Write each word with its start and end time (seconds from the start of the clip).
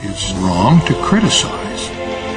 It's 0.00 0.32
wrong 0.34 0.84
to 0.86 0.94
criticize 1.02 1.90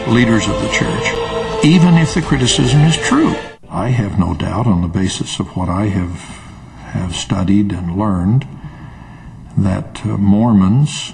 leaders 0.07 0.47
of 0.47 0.61
the 0.61 0.69
church, 0.69 1.65
even 1.65 1.95
if 1.95 2.13
the 2.13 2.21
criticism 2.21 2.81
is 2.81 2.97
true. 2.97 3.35
I 3.69 3.89
have 3.89 4.17
no 4.17 4.33
doubt, 4.33 4.65
on 4.65 4.81
the 4.81 4.87
basis 4.87 5.39
of 5.39 5.55
what 5.57 5.69
I 5.69 5.87
have 5.87 6.39
have 6.93 7.15
studied 7.15 7.71
and 7.71 7.97
learned, 7.97 8.47
that 9.57 10.05
uh, 10.05 10.17
Mormons, 10.17 11.13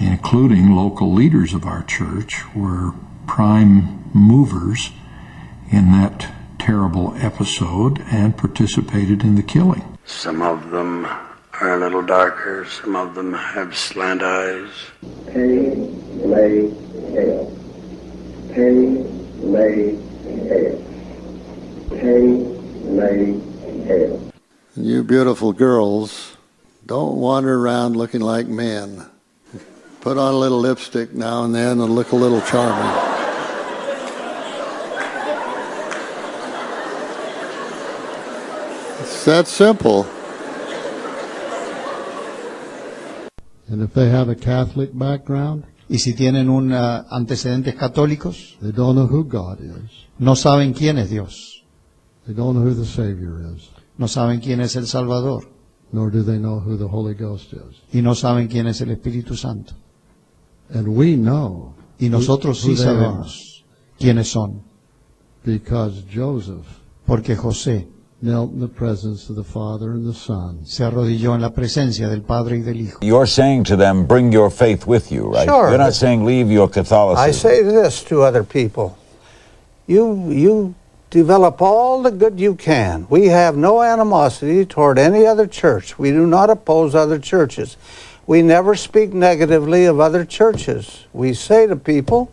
including 0.00 0.74
local 0.74 1.12
leaders 1.12 1.52
of 1.52 1.66
our 1.66 1.82
church, 1.82 2.42
were 2.54 2.94
prime 3.26 4.08
movers 4.14 4.90
in 5.70 5.90
that 5.92 6.32
terrible 6.58 7.14
episode 7.18 8.00
and 8.10 8.36
participated 8.38 9.22
in 9.22 9.34
the 9.34 9.42
killing. 9.42 9.98
Some 10.04 10.40
of 10.40 10.70
them 10.70 11.04
are 11.60 11.74
a 11.74 11.80
little 11.80 12.02
darker, 12.02 12.66
some 12.66 12.94
of 12.96 13.14
them 13.14 13.32
have 13.32 13.76
slant 13.76 14.22
eyes. 14.22 14.68
Pain, 15.26 16.28
lay, 16.28 16.70
hail. 17.10 17.56
Pain, 18.52 19.52
lay, 19.52 19.96
hail. 20.46 20.84
Pain, 21.90 22.96
lay, 22.96 23.40
hail. 23.84 24.32
You 24.76 25.02
beautiful 25.02 25.52
girls 25.52 26.36
don't 26.84 27.16
wander 27.16 27.58
around 27.58 27.96
looking 27.96 28.20
like 28.20 28.46
men. 28.46 29.06
Put 30.02 30.18
on 30.18 30.34
a 30.34 30.36
little 30.36 30.60
lipstick 30.60 31.14
now 31.14 31.44
and 31.44 31.54
then 31.54 31.80
and 31.80 31.94
look 31.94 32.12
a 32.12 32.16
little 32.16 32.42
charming. 32.42 33.14
It's 39.00 39.24
that 39.24 39.48
simple. 39.48 40.06
And 43.68 43.82
if 43.82 43.92
they 43.94 44.08
have 44.10 44.28
a 44.30 44.36
Catholic 44.36 44.90
background, 44.92 45.64
Y 45.88 45.98
si 45.98 46.14
tienen 46.14 46.48
un 46.48 46.72
ah, 46.72 47.06
antecedentes 47.10 47.74
católicos, 47.76 48.56
they 48.60 48.72
don't 48.72 48.96
know 48.96 49.06
who 49.06 49.24
God 49.24 49.60
is. 49.60 49.90
no 50.18 50.34
saben 50.34 50.72
quién 50.72 50.98
es 50.98 51.10
Dios, 51.10 51.64
They 52.26 52.34
don't 52.34 52.54
know 52.56 52.62
who 52.64 52.74
the 52.74 52.84
Savior 52.84 53.40
is. 53.54 53.68
no 53.98 54.08
saben 54.08 54.40
quién 54.40 54.60
es 54.60 54.74
el 54.76 54.86
Salvador 54.86 55.48
Nor 55.92 56.10
do 56.10 56.24
they 56.24 56.38
know 56.38 56.58
who 56.58 56.76
the 56.76 56.88
Holy 56.88 57.14
Ghost 57.14 57.52
is. 57.52 57.76
y 57.92 58.02
no 58.02 58.14
saben 58.14 58.48
quién 58.48 58.66
es 58.66 58.80
el 58.80 58.90
Espíritu 58.90 59.36
Santo. 59.36 59.74
And 60.72 60.88
we 60.88 61.16
know 61.16 61.74
Y 61.98 62.08
nosotros 62.08 62.62
who 62.64 62.70
sí 62.70 62.76
they 62.76 62.84
are 62.84 62.94
sabemos 62.96 63.64
quiénes 63.98 64.28
son, 64.28 64.62
because 65.44 66.02
Joseph 66.12 66.66
porque 67.06 67.36
José 67.36 67.86
knelt 68.22 68.52
in 68.52 68.60
the 68.60 68.68
presence 68.68 69.28
of 69.28 69.36
the 69.36 69.44
Father 69.44 69.90
and 69.90 70.06
the 70.06 70.14
Son. 70.14 70.64
se 70.64 70.84
arrodilló 70.84 71.34
en 71.34 71.42
la 71.42 71.50
presencia 71.50 72.08
del 72.08 72.22
Padre 72.22 72.56
y 72.56 72.62
del 72.62 72.80
Hijo. 72.80 72.98
You're 73.02 73.26
saying 73.26 73.64
to 73.64 73.76
them, 73.76 74.06
bring 74.06 74.32
your 74.32 74.50
faith 74.50 74.86
with 74.86 75.12
you, 75.12 75.26
right? 75.26 75.46
Sure. 75.46 75.68
You're 75.68 75.78
not 75.78 75.94
saying 75.94 76.24
leave 76.24 76.50
your 76.50 76.68
Catholicism. 76.68 77.28
I 77.28 77.30
say 77.30 77.62
this 77.62 78.02
to 78.04 78.22
other 78.22 78.42
people. 78.42 78.96
You, 79.86 80.30
you 80.30 80.74
develop 81.10 81.60
all 81.60 82.02
the 82.02 82.10
good 82.10 82.40
you 82.40 82.54
can. 82.54 83.06
We 83.10 83.26
have 83.26 83.56
no 83.56 83.82
animosity 83.82 84.64
toward 84.64 84.98
any 84.98 85.26
other 85.26 85.46
church. 85.46 85.98
We 85.98 86.10
do 86.10 86.26
not 86.26 86.50
oppose 86.50 86.94
other 86.94 87.18
churches. 87.18 87.76
We 88.26 88.42
never 88.42 88.74
speak 88.74 89.12
negatively 89.12 89.84
of 89.84 90.00
other 90.00 90.24
churches. 90.24 91.04
We 91.12 91.34
say 91.34 91.66
to 91.66 91.76
people, 91.76 92.32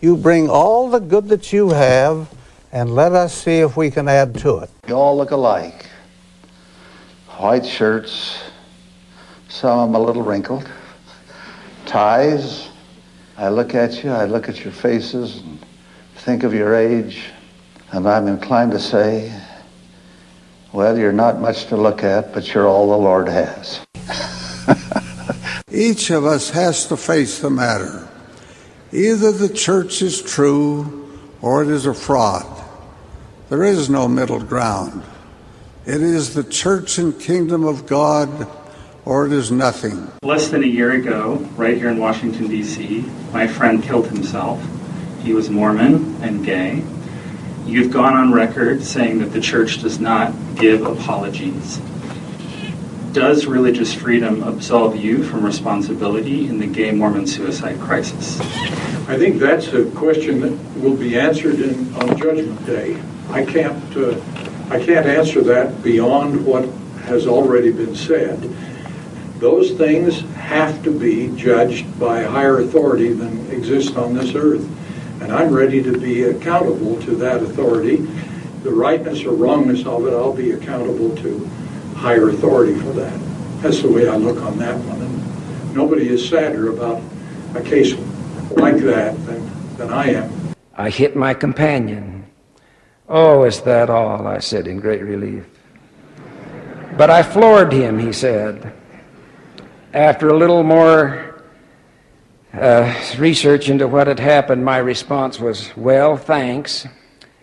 you 0.00 0.16
bring 0.16 0.50
all 0.50 0.90
the 0.90 0.98
good 0.98 1.28
that 1.28 1.52
you 1.52 1.70
have 1.70 2.28
and 2.72 2.94
let 2.94 3.12
us 3.12 3.32
see 3.32 3.58
if 3.60 3.76
we 3.76 3.90
can 3.90 4.08
add 4.08 4.34
to 4.40 4.58
it. 4.58 4.70
You 4.88 4.96
all 4.96 5.16
look 5.16 5.30
alike. 5.30 5.86
White 7.38 7.64
shirts, 7.64 8.42
some 9.48 9.78
of 9.78 9.88
them 9.88 9.94
a 9.94 10.04
little 10.04 10.22
wrinkled. 10.22 10.68
Ties. 11.86 12.68
I 13.38 13.48
look 13.48 13.76
at 13.76 14.02
you, 14.02 14.10
I 14.10 14.24
look 14.24 14.48
at 14.48 14.64
your 14.64 14.72
faces 14.72 15.38
and 15.38 15.64
think 16.16 16.42
of 16.42 16.52
your 16.52 16.74
age, 16.74 17.30
and 17.92 18.08
I'm 18.08 18.26
inclined 18.26 18.72
to 18.72 18.80
say, 18.80 19.32
well, 20.72 20.98
you're 20.98 21.12
not 21.12 21.40
much 21.40 21.66
to 21.66 21.76
look 21.76 22.02
at, 22.02 22.34
but 22.34 22.52
you're 22.52 22.66
all 22.66 22.90
the 22.90 22.96
Lord 22.96 23.28
has. 23.28 23.86
Each 25.70 26.10
of 26.10 26.24
us 26.24 26.50
has 26.50 26.88
to 26.88 26.96
face 26.96 27.38
the 27.38 27.50
matter. 27.50 28.08
Either 28.90 29.30
the 29.30 29.48
church 29.48 30.02
is 30.02 30.20
true 30.20 31.08
or 31.40 31.62
it 31.62 31.68
is 31.68 31.86
a 31.86 31.94
fraud. 31.94 32.61
There 33.52 33.64
is 33.64 33.90
no 33.90 34.08
middle 34.08 34.40
ground. 34.40 35.02
It 35.84 36.00
is 36.00 36.32
the 36.32 36.42
church 36.42 36.96
and 36.96 37.20
kingdom 37.20 37.64
of 37.64 37.84
God 37.84 38.48
or 39.04 39.26
it 39.26 39.32
is 39.32 39.52
nothing. 39.52 40.10
Less 40.22 40.48
than 40.48 40.64
a 40.64 40.66
year 40.66 40.92
ago, 40.92 41.34
right 41.54 41.76
here 41.76 41.90
in 41.90 41.98
Washington, 41.98 42.48
D.C., 42.48 43.04
my 43.30 43.46
friend 43.46 43.82
killed 43.82 44.06
himself. 44.06 44.58
He 45.20 45.34
was 45.34 45.50
Mormon 45.50 46.16
and 46.22 46.42
gay. 46.42 46.82
You've 47.66 47.92
gone 47.92 48.14
on 48.14 48.32
record 48.32 48.82
saying 48.82 49.18
that 49.18 49.34
the 49.34 49.40
church 49.42 49.82
does 49.82 50.00
not 50.00 50.32
give 50.54 50.86
apologies. 50.86 51.76
Does 53.12 53.44
religious 53.44 53.92
freedom 53.92 54.42
absolve 54.44 54.96
you 54.96 55.22
from 55.24 55.44
responsibility 55.44 56.48
in 56.48 56.58
the 56.58 56.66
gay 56.66 56.90
Mormon 56.90 57.26
suicide 57.26 57.78
crisis? 57.80 58.40
I 59.10 59.18
think 59.18 59.40
that's 59.40 59.74
a 59.74 59.84
question 59.90 60.40
that 60.40 60.80
will 60.80 60.96
be 60.96 61.18
answered 61.18 61.60
in, 61.60 61.94
on 61.96 62.16
Judgment 62.16 62.64
Day. 62.64 62.98
I 63.30 63.44
can't, 63.44 63.96
uh, 63.96 64.20
I 64.70 64.78
can't 64.84 65.06
answer 65.06 65.42
that 65.42 65.82
beyond 65.82 66.44
what 66.44 66.64
has 67.04 67.26
already 67.26 67.72
been 67.72 67.94
said. 67.94 68.40
Those 69.38 69.72
things 69.72 70.20
have 70.36 70.82
to 70.84 70.96
be 70.96 71.34
judged 71.36 71.98
by 71.98 72.22
higher 72.22 72.60
authority 72.60 73.12
than 73.12 73.50
exists 73.50 73.96
on 73.96 74.14
this 74.14 74.34
earth. 74.34 74.68
And 75.20 75.32
I'm 75.32 75.52
ready 75.52 75.82
to 75.82 75.98
be 75.98 76.24
accountable 76.24 77.00
to 77.02 77.16
that 77.16 77.42
authority. 77.42 77.96
The 78.62 78.70
rightness 78.70 79.24
or 79.24 79.34
wrongness 79.34 79.84
of 79.86 80.06
it, 80.06 80.12
I'll 80.12 80.32
be 80.32 80.52
accountable 80.52 81.16
to 81.16 81.48
higher 81.96 82.28
authority 82.28 82.74
for 82.74 82.92
that. 82.92 83.20
That's 83.62 83.82
the 83.82 83.90
way 83.90 84.08
I 84.08 84.16
look 84.16 84.42
on 84.42 84.58
that 84.58 84.76
one. 84.84 85.00
And 85.00 85.74
nobody 85.74 86.08
is 86.08 86.28
sadder 86.28 86.72
about 86.72 87.02
a 87.54 87.62
case 87.62 87.94
like 88.50 88.78
that 88.78 89.14
than, 89.26 89.76
than 89.76 89.90
I 89.92 90.06
am. 90.10 90.54
I 90.74 90.90
hit 90.90 91.16
my 91.16 91.34
companion. 91.34 92.11
Oh, 93.14 93.44
is 93.44 93.60
that 93.60 93.90
all? 93.90 94.26
I 94.26 94.38
said 94.38 94.66
in 94.66 94.80
great 94.80 95.02
relief. 95.02 95.44
But 96.96 97.10
I 97.10 97.22
floored 97.22 97.70
him, 97.70 97.98
he 97.98 98.10
said. 98.10 98.72
After 99.92 100.30
a 100.30 100.34
little 100.34 100.62
more 100.62 101.42
uh, 102.54 102.94
research 103.18 103.68
into 103.68 103.86
what 103.86 104.06
had 104.06 104.18
happened, 104.18 104.64
my 104.64 104.78
response 104.78 105.38
was, 105.38 105.76
Well, 105.76 106.16
thanks. 106.16 106.86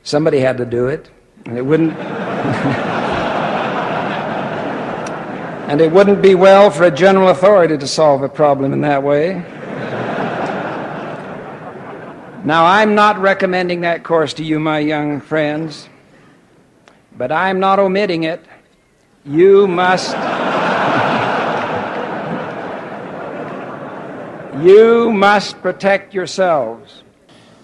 Somebody 0.02 0.40
had 0.40 0.58
to 0.58 0.66
do 0.66 0.88
it. 0.88 1.12
And 1.46 1.56
it 1.56 1.62
wouldn't. 1.62 1.94
and 5.70 5.82
it 5.82 5.92
wouldn't 5.92 6.24
be 6.24 6.34
well 6.34 6.72
for 6.72 6.86
a 6.86 6.92
general 6.92 7.30
authority 7.30 7.78
to 7.78 7.86
solve 7.86 8.24
a 8.24 8.30
problem 8.30 8.74
in 8.74 8.82
that 8.82 9.04
way. 9.04 9.46
Now, 12.50 12.66
I'm 12.66 12.96
not 12.96 13.20
recommending 13.20 13.82
that 13.82 14.04
course 14.04 14.34
to 14.34 14.44
you, 14.44 14.60
my 14.60 14.80
young 14.80 15.22
friends, 15.22 15.88
but 17.16 17.32
I'm 17.32 17.60
not 17.60 17.78
omitting 17.78 18.24
it. 18.24 18.44
You 19.24 19.68
must. 19.68 20.10
you 24.66 25.12
must 25.12 25.62
protect 25.62 26.16
yourselves. 26.16 27.04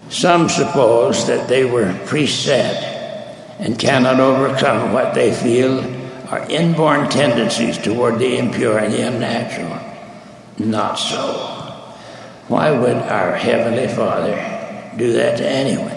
Some 0.08 0.48
suppose 0.48 1.26
that 1.26 1.48
they 1.48 1.64
were 1.64 1.92
preset 2.06 2.76
and 3.58 3.76
cannot 3.76 4.20
overcome 4.20 4.92
what 4.92 5.14
they 5.14 5.34
feel 5.34 5.80
are 6.30 6.48
inborn 6.48 7.08
tendencies 7.08 7.76
toward 7.76 8.20
the 8.20 8.38
impure 8.38 8.78
and 8.78 8.92
the 8.92 9.04
unnatural. 9.04 9.80
Not 10.60 10.94
so. 10.94 11.24
Why 12.46 12.70
would 12.70 12.98
our 12.98 13.34
Heavenly 13.34 13.88
Father 13.88 14.55
do 14.96 15.12
that 15.12 15.38
to 15.38 15.48
anyone? 15.48 15.94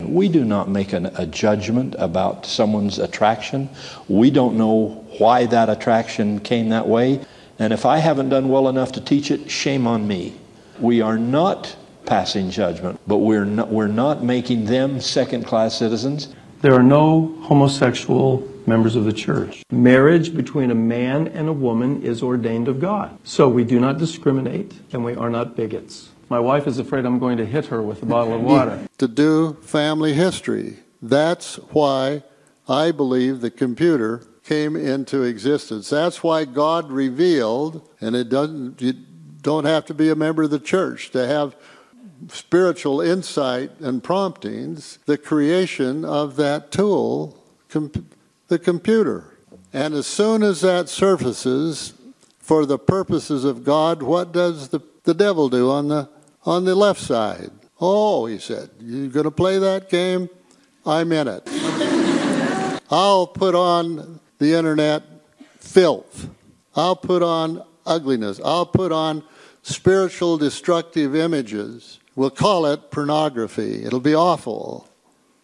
We 0.00 0.28
do 0.28 0.44
not 0.44 0.68
make 0.68 0.92
an, 0.92 1.06
a 1.06 1.26
judgment 1.26 1.94
about 1.98 2.46
someone's 2.46 2.98
attraction. 2.98 3.68
We 4.08 4.30
don't 4.30 4.56
know 4.56 5.04
why 5.18 5.46
that 5.46 5.68
attraction 5.68 6.40
came 6.40 6.68
that 6.68 6.86
way. 6.86 7.24
And 7.58 7.72
if 7.72 7.84
I 7.84 7.98
haven't 7.98 8.28
done 8.28 8.48
well 8.48 8.68
enough 8.68 8.92
to 8.92 9.00
teach 9.00 9.30
it, 9.30 9.50
shame 9.50 9.86
on 9.86 10.06
me. 10.06 10.34
We 10.78 11.00
are 11.00 11.18
not 11.18 11.74
passing 12.06 12.50
judgment, 12.50 13.00
but 13.06 13.18
we're 13.18 13.44
not, 13.44 13.68
we're 13.68 13.88
not 13.88 14.22
making 14.22 14.64
them 14.66 15.00
second 15.00 15.44
class 15.44 15.76
citizens. 15.76 16.28
There 16.62 16.74
are 16.74 16.82
no 16.82 17.36
homosexual 17.42 18.48
members 18.66 18.96
of 18.96 19.04
the 19.04 19.12
church. 19.12 19.62
Marriage 19.70 20.34
between 20.34 20.70
a 20.70 20.74
man 20.74 21.28
and 21.28 21.48
a 21.48 21.52
woman 21.52 22.02
is 22.02 22.22
ordained 22.22 22.68
of 22.68 22.80
God. 22.80 23.18
So 23.24 23.48
we 23.48 23.64
do 23.64 23.80
not 23.80 23.98
discriminate 23.98 24.72
and 24.92 25.04
we 25.04 25.14
are 25.14 25.30
not 25.30 25.56
bigots. 25.56 26.07
My 26.28 26.38
wife 26.38 26.66
is 26.66 26.78
afraid 26.78 27.06
I'm 27.06 27.18
going 27.18 27.38
to 27.38 27.46
hit 27.46 27.66
her 27.66 27.80
with 27.80 28.02
a 28.02 28.06
bottle 28.06 28.34
of 28.34 28.42
water. 28.42 28.86
To 28.98 29.06
do 29.06 29.54
family 29.62 30.12
history. 30.12 30.78
That's 31.00 31.54
why 31.70 32.24
I 32.68 32.90
believe 32.90 33.40
the 33.40 33.50
computer 33.50 34.24
came 34.42 34.74
into 34.74 35.22
existence. 35.22 35.88
That's 35.88 36.22
why 36.22 36.44
God 36.44 36.90
revealed, 36.90 37.88
and 38.00 38.16
it 38.16 38.28
doesn't, 38.28 38.82
you 38.82 38.94
don't 39.42 39.66
have 39.66 39.84
to 39.86 39.94
be 39.94 40.10
a 40.10 40.16
member 40.16 40.42
of 40.42 40.50
the 40.50 40.58
church 40.58 41.10
to 41.12 41.26
have 41.26 41.54
spiritual 42.28 43.00
insight 43.00 43.70
and 43.78 44.02
promptings, 44.02 44.98
the 45.06 45.16
creation 45.16 46.04
of 46.04 46.34
that 46.36 46.72
tool, 46.72 47.40
com- 47.68 47.92
the 48.48 48.58
computer. 48.58 49.38
And 49.72 49.94
as 49.94 50.08
soon 50.08 50.42
as 50.42 50.60
that 50.62 50.88
surfaces 50.88 51.92
for 52.40 52.66
the 52.66 52.78
purposes 52.78 53.44
of 53.44 53.62
God, 53.62 54.02
what 54.02 54.32
does 54.32 54.70
the, 54.70 54.80
the 55.04 55.14
devil 55.14 55.48
do 55.48 55.70
on 55.70 55.88
the 55.88 56.08
on 56.44 56.64
the 56.64 56.74
left 56.74 57.00
side? 57.00 57.50
Oh, 57.80 58.26
he 58.26 58.38
said, 58.38 58.70
You're 58.80 59.08
going 59.08 59.24
to 59.24 59.30
play 59.30 59.58
that 59.58 59.88
game? 59.88 60.28
I'm 60.84 61.12
in 61.12 61.28
it. 61.28 61.42
I'll 62.90 63.26
put 63.26 63.54
on 63.54 64.20
the 64.38 64.54
internet 64.54 65.02
filth. 65.58 66.28
I'll 66.74 66.96
put 66.96 67.22
on 67.22 67.62
ugliness. 67.84 68.40
I'll 68.44 68.66
put 68.66 68.92
on 68.92 69.22
spiritual 69.62 70.38
destructive 70.38 71.14
images. 71.14 71.98
We'll 72.14 72.30
call 72.30 72.66
it 72.66 72.90
pornography. 72.90 73.84
It'll 73.84 74.00
be 74.00 74.14
awful. 74.14 74.88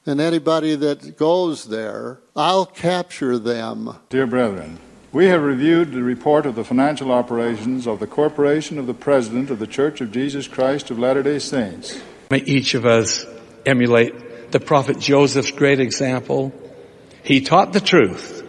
And 0.07 0.21
anybody 0.21 0.75
that 0.77 1.17
goes 1.17 1.65
there, 1.65 2.21
I'll 2.37 2.67
capture 2.67 3.39
them. 3.39 3.97
Dear 4.09 4.27
brethren, 4.27 4.79
we 5.15 5.27
have 5.27 5.43
reviewed 5.43 5.93
the 5.93 6.03
report 6.03 6.45
of 6.45 6.57
the 6.57 6.65
financial 6.65 7.13
operations 7.13 7.87
of 7.87 8.01
the 8.01 8.07
Corporation 8.07 8.81
of 8.81 8.89
the 8.89 8.95
President 8.95 9.49
of 9.49 9.61
the 9.61 9.67
Church 9.67 10.01
of 10.01 10.11
Jesus 10.11 10.49
Christ 10.49 10.91
of 10.91 10.99
Latter 10.99 11.23
day 11.23 11.39
Saints. 11.39 12.03
May 12.31 12.39
each 12.41 12.75
of 12.75 12.85
us 12.85 13.25
emulate 13.65 14.51
the 14.51 14.59
prophet 14.59 14.99
Joseph's 14.99 15.53
great 15.53 15.79
example. 15.79 16.53
He 17.23 17.41
taught 17.43 17.73
the 17.73 17.81
truth. 17.81 18.43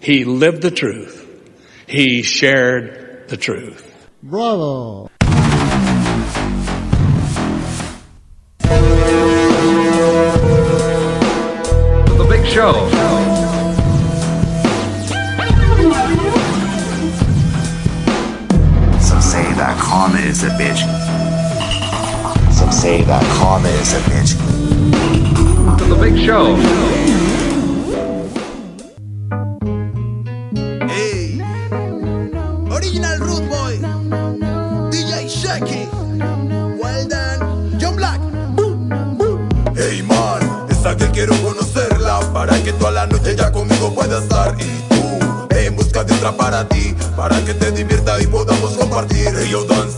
He 0.00 0.24
lived 0.24 0.62
the 0.62 0.70
truth. 0.70 1.26
He 1.88 2.22
shared 2.22 3.28
the 3.28 3.36
truth. 3.36 4.08
Bravo. 4.22 5.10
Say 22.78 23.02
that 23.02 23.24
karma 23.38 23.68
is 23.82 23.92
a 23.92 24.00
bitch. 24.08 24.32
The 25.88 25.96
Big 26.00 26.16
Show. 26.24 26.54
Original 32.76 33.18
Root 33.18 33.44
Boy, 33.50 33.74
DJ 34.92 35.26
Shaky, 35.28 35.88
Well 36.80 37.08
done, 37.08 37.78
John 37.80 37.96
Black. 37.96 38.20
Hey 39.74 40.02
man, 40.02 40.66
esa 40.70 40.96
que 40.96 41.10
quiero 41.10 41.34
conocerla 41.42 42.20
para 42.32 42.62
que 42.62 42.72
toda 42.74 42.92
la 42.92 43.06
noche 43.08 43.34
ya 43.34 43.50
conmigo 43.50 43.92
pueda 43.92 44.18
estar 44.20 44.54
y 44.60 44.70
tú 44.88 45.56
en 45.56 45.74
busca 45.74 46.04
de 46.04 46.14
otra 46.14 46.30
para 46.36 46.68
ti, 46.68 46.94
para 47.16 47.44
que 47.44 47.54
te 47.54 47.72
divierta 47.72 48.22
y 48.22 48.26
podamos 48.28 48.76
compartir. 48.76 49.32
Hey 49.36 49.48
yo 49.50 49.64
danza, 49.64 49.97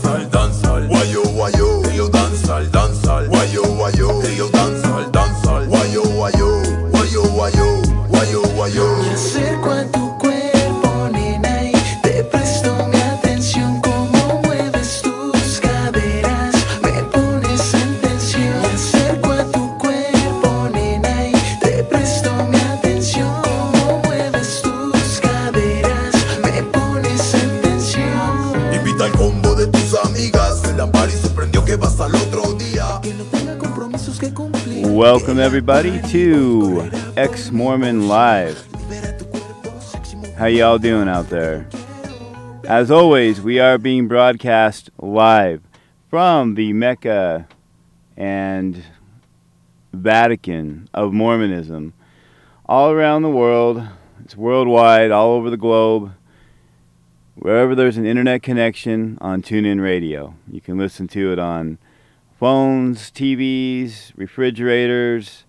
everybody, 35.73 36.11
to 36.11 36.89
Ex 37.15 37.49
Mormon 37.49 38.09
Live. 38.09 38.67
How 40.35 40.47
y'all 40.47 40.77
doing 40.77 41.07
out 41.07 41.29
there? 41.29 41.65
As 42.65 42.91
always, 42.91 43.39
we 43.39 43.57
are 43.57 43.77
being 43.77 44.09
broadcast 44.09 44.89
live 44.97 45.61
from 46.09 46.55
the 46.55 46.73
Mecca 46.73 47.47
and 48.17 48.83
Vatican 49.93 50.89
of 50.93 51.13
Mormonism 51.13 51.93
all 52.65 52.91
around 52.91 53.21
the 53.21 53.29
world. 53.29 53.81
It's 54.25 54.35
worldwide, 54.35 55.11
all 55.11 55.31
over 55.31 55.49
the 55.49 55.55
globe. 55.55 56.11
Wherever 57.35 57.75
there's 57.75 57.95
an 57.95 58.05
internet 58.05 58.43
connection 58.43 59.17
on 59.21 59.41
TuneIn 59.41 59.81
Radio, 59.81 60.35
you 60.51 60.59
can 60.59 60.77
listen 60.77 61.07
to 61.09 61.31
it 61.31 61.39
on 61.39 61.77
phones, 62.37 63.09
TVs, 63.09 64.11
refrigerators, 64.17 65.45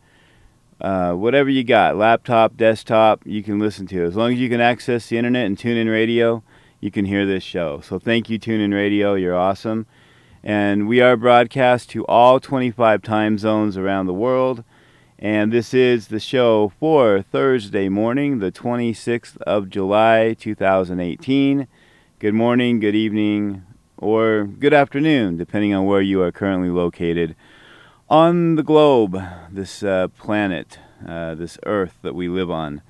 uh, 0.82 1.12
whatever 1.12 1.48
you 1.48 1.62
got, 1.62 1.96
laptop, 1.96 2.56
desktop, 2.56 3.22
you 3.24 3.42
can 3.42 3.60
listen 3.60 3.86
to. 3.86 4.04
As 4.04 4.16
long 4.16 4.32
as 4.32 4.38
you 4.40 4.48
can 4.48 4.60
access 4.60 5.08
the 5.08 5.16
internet 5.16 5.46
and 5.46 5.56
tune 5.56 5.76
in 5.76 5.88
radio, 5.88 6.42
you 6.80 6.90
can 6.90 7.04
hear 7.04 7.24
this 7.24 7.44
show. 7.44 7.80
So 7.80 8.00
thank 8.00 8.28
you, 8.28 8.36
Tune 8.36 8.60
In 8.60 8.74
Radio. 8.74 9.14
You're 9.14 9.36
awesome. 9.36 9.86
And 10.42 10.88
we 10.88 11.00
are 11.00 11.16
broadcast 11.16 11.88
to 11.90 12.04
all 12.06 12.40
25 12.40 13.00
time 13.00 13.38
zones 13.38 13.76
around 13.76 14.06
the 14.06 14.12
world. 14.12 14.64
And 15.20 15.52
this 15.52 15.72
is 15.72 16.08
the 16.08 16.18
show 16.18 16.72
for 16.80 17.22
Thursday 17.22 17.88
morning, 17.88 18.40
the 18.40 18.50
26th 18.50 19.36
of 19.42 19.70
July, 19.70 20.34
2018. 20.34 21.68
Good 22.18 22.34
morning, 22.34 22.80
good 22.80 22.96
evening, 22.96 23.62
or 23.98 24.46
good 24.46 24.74
afternoon, 24.74 25.36
depending 25.36 25.72
on 25.74 25.86
where 25.86 26.02
you 26.02 26.20
are 26.22 26.32
currently 26.32 26.70
located 26.70 27.36
on 28.12 28.56
the 28.56 28.62
globe, 28.62 29.18
this 29.50 29.82
uh, 29.82 30.06
planet, 30.06 30.78
uh, 31.08 31.34
this 31.34 31.56
earth 31.64 31.98
that 32.02 32.14
we 32.14 32.28
live 32.28 32.50
on. 32.50 32.82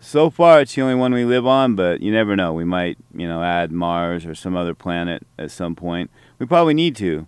So 0.00 0.30
far, 0.30 0.62
it's 0.62 0.74
the 0.74 0.80
only 0.80 0.94
one 0.94 1.12
we 1.12 1.26
live 1.26 1.46
on, 1.46 1.74
but 1.74 2.00
you 2.00 2.10
never 2.10 2.34
know. 2.34 2.54
We 2.54 2.64
might, 2.64 2.96
you 3.14 3.28
know, 3.28 3.42
add 3.42 3.70
Mars 3.70 4.24
or 4.24 4.34
some 4.34 4.56
other 4.56 4.74
planet 4.74 5.26
at 5.38 5.50
some 5.50 5.76
point. 5.76 6.10
We 6.38 6.46
probably 6.46 6.72
need 6.72 6.96
to. 6.96 7.26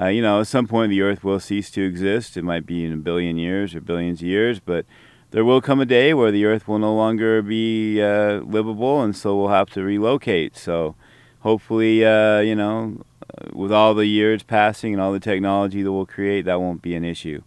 Uh, 0.00 0.06
you 0.06 0.22
know, 0.22 0.40
at 0.40 0.46
some 0.46 0.68
point, 0.68 0.90
the 0.90 1.02
Earth 1.02 1.24
will 1.24 1.40
cease 1.40 1.68
to 1.72 1.82
exist. 1.82 2.36
It 2.36 2.44
might 2.44 2.64
be 2.64 2.84
in 2.84 2.92
a 2.92 2.96
billion 2.96 3.38
years 3.38 3.74
or 3.74 3.80
billions 3.80 4.20
of 4.20 4.28
years, 4.28 4.60
but 4.60 4.86
there 5.32 5.44
will 5.44 5.60
come 5.60 5.80
a 5.80 5.84
day 5.84 6.14
where 6.14 6.30
the 6.30 6.44
Earth 6.44 6.68
will 6.68 6.78
no 6.78 6.94
longer 6.94 7.42
be 7.42 8.00
uh, 8.00 8.34
livable, 8.38 9.02
and 9.02 9.16
so 9.16 9.36
we'll 9.36 9.48
have 9.48 9.68
to 9.70 9.82
relocate. 9.82 10.56
So, 10.56 10.94
hopefully, 11.40 12.04
uh, 12.04 12.38
you 12.38 12.54
know, 12.54 13.02
with 13.52 13.72
all 13.72 13.94
the 13.94 14.06
years 14.06 14.42
passing 14.42 14.92
and 14.92 15.02
all 15.02 15.12
the 15.12 15.20
technology 15.20 15.82
that 15.82 15.92
we'll 15.92 16.06
create, 16.06 16.44
that 16.44 16.60
won't 16.60 16.82
be 16.82 16.94
an 16.94 17.04
issue 17.04 17.42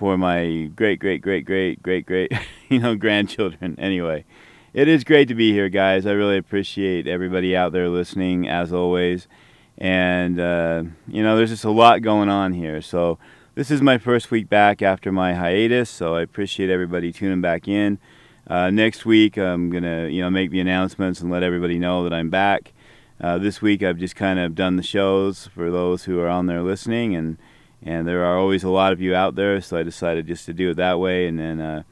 for 0.00 0.16
my 0.16 0.70
great, 0.74 0.98
great, 0.98 1.20
great, 1.20 1.44
great, 1.44 1.82
great, 1.82 2.06
great, 2.06 2.32
you 2.70 2.78
know, 2.78 2.94
grandchildren. 2.96 3.76
Anyway, 3.78 4.24
it 4.72 4.88
is 4.88 5.04
great 5.04 5.28
to 5.28 5.34
be 5.34 5.52
here, 5.52 5.68
guys. 5.68 6.06
I 6.06 6.12
really 6.12 6.38
appreciate 6.38 7.06
everybody 7.06 7.54
out 7.54 7.72
there 7.72 7.88
listening, 7.90 8.48
as 8.48 8.72
always. 8.72 9.28
And, 9.76 10.40
uh, 10.40 10.84
you 11.06 11.22
know, 11.22 11.36
there's 11.36 11.50
just 11.50 11.64
a 11.64 11.70
lot 11.70 12.00
going 12.00 12.30
on 12.30 12.54
here. 12.54 12.80
So, 12.80 13.18
this 13.54 13.70
is 13.70 13.82
my 13.82 13.98
first 13.98 14.30
week 14.30 14.48
back 14.48 14.80
after 14.80 15.12
my 15.12 15.34
hiatus, 15.34 15.90
so 15.90 16.14
I 16.14 16.22
appreciate 16.22 16.70
everybody 16.70 17.12
tuning 17.12 17.42
back 17.42 17.68
in. 17.68 17.98
Uh, 18.46 18.70
next 18.70 19.04
week, 19.04 19.36
I'm 19.36 19.68
going 19.68 19.82
to, 19.82 20.08
you 20.10 20.22
know, 20.22 20.30
make 20.30 20.50
the 20.50 20.60
announcements 20.60 21.20
and 21.20 21.30
let 21.30 21.42
everybody 21.42 21.78
know 21.78 22.04
that 22.04 22.12
I'm 22.14 22.30
back. 22.30 22.72
Uh, 23.20 23.36
this 23.36 23.60
week, 23.60 23.82
I've 23.82 23.98
just 23.98 24.16
kind 24.16 24.38
of 24.38 24.54
done 24.54 24.76
the 24.76 24.82
shows 24.82 25.46
for 25.48 25.70
those 25.70 26.04
who 26.04 26.18
are 26.20 26.28
on 26.28 26.46
there 26.46 26.62
listening, 26.62 27.14
and 27.14 27.36
and 27.82 28.08
there 28.08 28.24
are 28.24 28.38
always 28.38 28.64
a 28.64 28.70
lot 28.70 28.92
of 28.92 29.00
you 29.00 29.14
out 29.14 29.34
there, 29.34 29.60
so 29.60 29.76
I 29.76 29.82
decided 29.82 30.26
just 30.26 30.46
to 30.46 30.54
do 30.54 30.70
it 30.70 30.76
that 30.78 30.98
way, 30.98 31.26
and 31.26 31.38
then 31.38 31.60
uh, 31.60 31.82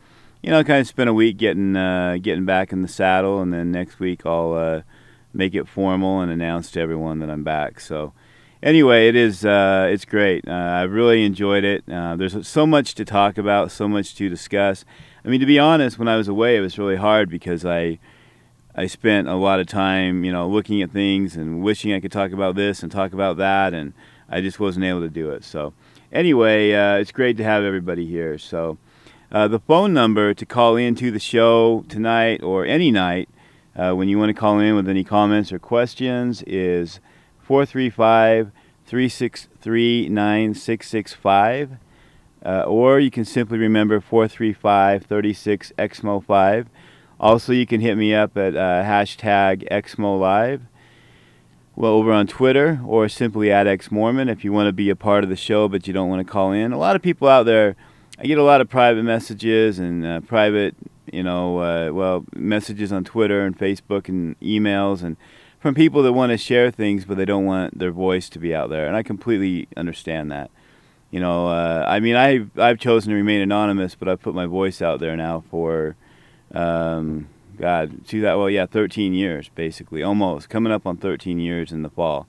you 0.42 0.50
know, 0.50 0.64
kind 0.64 0.80
of 0.80 0.86
spend 0.86 1.10
a 1.10 1.14
week 1.14 1.36
getting 1.36 1.76
uh, 1.76 2.16
getting 2.22 2.46
back 2.46 2.72
in 2.72 2.80
the 2.80 2.88
saddle, 2.88 3.42
and 3.42 3.52
then 3.52 3.70
next 3.70 3.98
week 3.98 4.24
I'll 4.24 4.54
uh, 4.54 4.82
make 5.34 5.54
it 5.54 5.68
formal 5.68 6.20
and 6.20 6.32
announce 6.32 6.70
to 6.72 6.80
everyone 6.80 7.18
that 7.18 7.28
I'm 7.28 7.44
back. 7.44 7.80
So 7.80 8.14
anyway, 8.62 9.08
it 9.08 9.16
is 9.16 9.44
uh, 9.44 9.88
it's 9.90 10.06
great. 10.06 10.48
Uh, 10.48 10.52
I've 10.52 10.92
really 10.92 11.26
enjoyed 11.26 11.64
it. 11.64 11.84
There's 11.86 12.48
so 12.48 12.66
much 12.66 12.94
to 12.94 13.04
talk 13.04 13.36
about, 13.36 13.70
so 13.70 13.86
much 13.86 14.14
to 14.14 14.30
discuss. 14.30 14.86
I 15.26 15.28
mean, 15.28 15.40
to 15.40 15.46
be 15.46 15.58
honest, 15.58 15.98
when 15.98 16.08
I 16.08 16.16
was 16.16 16.28
away, 16.28 16.56
it 16.56 16.60
was 16.60 16.78
really 16.78 16.96
hard 16.96 17.28
because 17.28 17.66
I 17.66 17.98
I 18.78 18.86
spent 18.86 19.26
a 19.26 19.34
lot 19.34 19.58
of 19.58 19.66
time, 19.66 20.22
you 20.22 20.30
know, 20.30 20.46
looking 20.48 20.82
at 20.82 20.92
things 20.92 21.34
and 21.34 21.64
wishing 21.64 21.92
I 21.92 21.98
could 21.98 22.12
talk 22.12 22.30
about 22.30 22.54
this 22.54 22.80
and 22.80 22.92
talk 22.92 23.12
about 23.12 23.36
that, 23.38 23.74
and 23.74 23.92
I 24.28 24.40
just 24.40 24.60
wasn't 24.60 24.84
able 24.84 25.00
to 25.00 25.08
do 25.08 25.30
it. 25.30 25.42
So, 25.42 25.72
anyway, 26.12 26.72
uh, 26.72 26.94
it's 26.98 27.10
great 27.10 27.36
to 27.38 27.42
have 27.42 27.64
everybody 27.64 28.06
here. 28.06 28.38
So, 28.38 28.78
uh, 29.32 29.48
the 29.48 29.58
phone 29.58 29.92
number 29.92 30.32
to 30.32 30.46
call 30.46 30.76
in 30.76 30.94
to 30.94 31.10
the 31.10 31.18
show 31.18 31.86
tonight 31.88 32.40
or 32.44 32.64
any 32.64 32.92
night 32.92 33.28
uh, 33.74 33.94
when 33.94 34.08
you 34.08 34.16
want 34.16 34.28
to 34.28 34.40
call 34.40 34.60
in 34.60 34.76
with 34.76 34.88
any 34.88 35.02
comments 35.02 35.50
or 35.50 35.58
questions 35.58 36.44
is 36.46 37.00
435 37.40 38.52
363 38.86 40.08
9665. 40.08 41.78
Uh, 42.46 42.62
or 42.62 43.00
you 43.00 43.10
can 43.10 43.24
simply 43.24 43.58
remember 43.58 44.00
435 44.00 45.02
36 45.02 45.72
XMO 45.76 46.24
5. 46.24 46.68
Also, 47.20 47.52
you 47.52 47.66
can 47.66 47.80
hit 47.80 47.96
me 47.96 48.14
up 48.14 48.36
at 48.36 48.54
uh, 48.54 48.82
hashtag 48.84 49.68
XMO 49.70 50.20
Live. 50.20 50.62
Well, 51.74 51.92
over 51.92 52.12
on 52.12 52.26
Twitter 52.26 52.80
or 52.86 53.08
simply 53.08 53.50
at 53.52 53.66
X 53.66 53.90
Mormon 53.90 54.28
if 54.28 54.44
you 54.44 54.52
want 54.52 54.68
to 54.68 54.72
be 54.72 54.90
a 54.90 54.96
part 54.96 55.22
of 55.24 55.30
the 55.30 55.36
show 55.36 55.68
but 55.68 55.86
you 55.86 55.92
don't 55.92 56.08
want 56.08 56.24
to 56.24 56.32
call 56.32 56.52
in. 56.52 56.72
A 56.72 56.78
lot 56.78 56.96
of 56.96 57.02
people 57.02 57.28
out 57.28 57.44
there, 57.44 57.76
I 58.18 58.26
get 58.26 58.38
a 58.38 58.42
lot 58.42 58.60
of 58.60 58.68
private 58.68 59.04
messages 59.04 59.78
and 59.78 60.04
uh, 60.04 60.20
private, 60.20 60.74
you 61.12 61.22
know, 61.22 61.58
uh, 61.58 61.92
well, 61.92 62.24
messages 62.34 62.92
on 62.92 63.04
Twitter 63.04 63.44
and 63.44 63.56
Facebook 63.56 64.08
and 64.08 64.38
emails 64.40 65.02
and 65.02 65.16
from 65.60 65.74
people 65.74 66.02
that 66.02 66.12
want 66.12 66.30
to 66.30 66.38
share 66.38 66.70
things 66.70 67.04
but 67.04 67.16
they 67.16 67.24
don't 67.24 67.44
want 67.44 67.78
their 67.78 67.92
voice 67.92 68.28
to 68.30 68.40
be 68.40 68.54
out 68.54 68.70
there. 68.70 68.86
And 68.86 68.96
I 68.96 69.02
completely 69.02 69.68
understand 69.76 70.30
that. 70.30 70.50
You 71.10 71.20
know, 71.20 71.48
uh, 71.48 71.84
I 71.88 72.00
mean, 72.00 72.16
I've, 72.16 72.56
I've 72.58 72.78
chosen 72.78 73.10
to 73.10 73.16
remain 73.16 73.40
anonymous, 73.40 73.94
but 73.94 74.08
I've 74.08 74.20
put 74.20 74.34
my 74.34 74.46
voice 74.46 74.82
out 74.82 75.00
there 75.00 75.16
now 75.16 75.42
for, 75.48 75.96
um, 76.54 77.28
God, 77.56 78.06
to 78.08 78.20
that, 78.22 78.38
well, 78.38 78.50
yeah, 78.50 78.66
13 78.66 79.14
years, 79.14 79.50
basically, 79.54 80.02
almost, 80.02 80.48
coming 80.48 80.72
up 80.72 80.86
on 80.86 80.96
13 80.96 81.38
years 81.38 81.72
in 81.72 81.82
the 81.82 81.90
fall. 81.90 82.26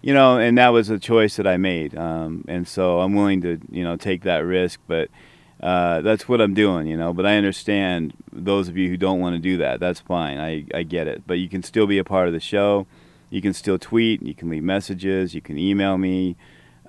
You 0.00 0.12
know, 0.12 0.36
and 0.38 0.58
that 0.58 0.70
was 0.70 0.90
a 0.90 0.98
choice 0.98 1.36
that 1.36 1.46
I 1.46 1.56
made. 1.56 1.96
Um, 1.96 2.44
and 2.48 2.66
so 2.66 3.00
I'm 3.00 3.14
willing 3.14 3.40
to, 3.42 3.60
you 3.70 3.84
know, 3.84 3.96
take 3.96 4.22
that 4.22 4.38
risk, 4.38 4.80
but 4.88 5.08
uh, 5.60 6.00
that's 6.00 6.28
what 6.28 6.40
I'm 6.40 6.54
doing, 6.54 6.88
you 6.88 6.96
know. 6.96 7.12
But 7.12 7.24
I 7.24 7.36
understand 7.36 8.12
those 8.32 8.66
of 8.66 8.76
you 8.76 8.88
who 8.88 8.96
don't 8.96 9.20
want 9.20 9.36
to 9.36 9.40
do 9.40 9.58
that. 9.58 9.78
That's 9.78 10.00
fine. 10.00 10.38
I, 10.38 10.64
I 10.74 10.82
get 10.82 11.06
it. 11.06 11.22
But 11.24 11.34
you 11.34 11.48
can 11.48 11.62
still 11.62 11.86
be 11.86 11.98
a 11.98 12.04
part 12.04 12.26
of 12.26 12.34
the 12.34 12.40
show. 12.40 12.86
You 13.30 13.40
can 13.40 13.52
still 13.52 13.78
tweet. 13.78 14.22
You 14.22 14.34
can 14.34 14.50
leave 14.50 14.64
messages. 14.64 15.34
You 15.34 15.40
can 15.40 15.56
email 15.56 15.96
me 15.98 16.36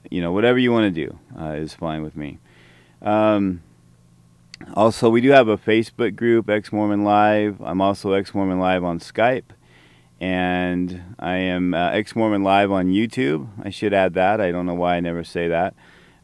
you 0.09 0.21
know, 0.21 0.31
whatever 0.31 0.57
you 0.57 0.71
want 0.71 0.93
to 0.93 1.05
do 1.05 1.19
uh, 1.39 1.51
is 1.51 1.73
fine 1.73 2.03
with 2.03 2.15
me. 2.15 2.39
Um, 3.01 3.61
also, 4.73 5.09
we 5.09 5.21
do 5.21 5.29
have 5.29 5.47
a 5.47 5.57
Facebook 5.57 6.15
group, 6.15 6.49
Ex 6.49 6.71
Mormon 6.71 7.03
Live. 7.03 7.61
I'm 7.61 7.81
also 7.81 8.13
Ex 8.13 8.33
Mormon 8.33 8.59
Live 8.59 8.83
on 8.83 8.99
Skype, 8.99 9.51
and 10.19 11.15
I 11.19 11.35
am 11.35 11.73
uh, 11.73 11.91
Ex 11.91 12.15
Mormon 12.15 12.43
Live 12.43 12.71
on 12.71 12.87
YouTube. 12.87 13.47
I 13.63 13.69
should 13.69 13.93
add 13.93 14.13
that. 14.13 14.39
I 14.41 14.51
don't 14.51 14.65
know 14.65 14.73
why 14.73 14.95
I 14.95 14.99
never 14.99 15.23
say 15.23 15.47
that. 15.47 15.75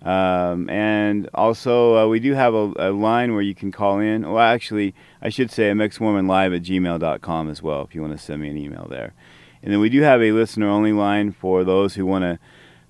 Um, 0.02 0.70
and 0.70 1.30
also, 1.34 1.98
uh, 1.98 2.08
we 2.08 2.20
do 2.20 2.34
have 2.34 2.54
a, 2.54 2.72
a, 2.78 2.92
line 2.92 3.34
where 3.34 3.42
you 3.42 3.54
can 3.54 3.72
call 3.72 4.00
in. 4.00 4.30
Well, 4.30 4.40
actually, 4.40 4.96
I 5.22 5.28
should 5.28 5.52
say 5.52 5.70
I'm 5.70 5.80
exmormonlive 5.80 6.56
at 6.56 6.64
gmail.com 6.64 7.50
as 7.50 7.62
well 7.62 7.82
if 7.82 7.94
you 7.94 8.02
want 8.02 8.14
to 8.14 8.24
send 8.24 8.42
me 8.42 8.50
an 8.50 8.58
email 8.58 8.88
there. 8.90 9.14
And 9.62 9.74
then 9.74 9.82
we 9.82 9.90
do 9.90 10.02
have 10.02 10.22
a 10.22 10.32
listener 10.32 10.70
only 10.70 10.94
line 10.94 11.34
for 11.34 11.66
those 11.66 11.96
who 11.96 12.06
want 12.06 12.24
to 12.24 12.40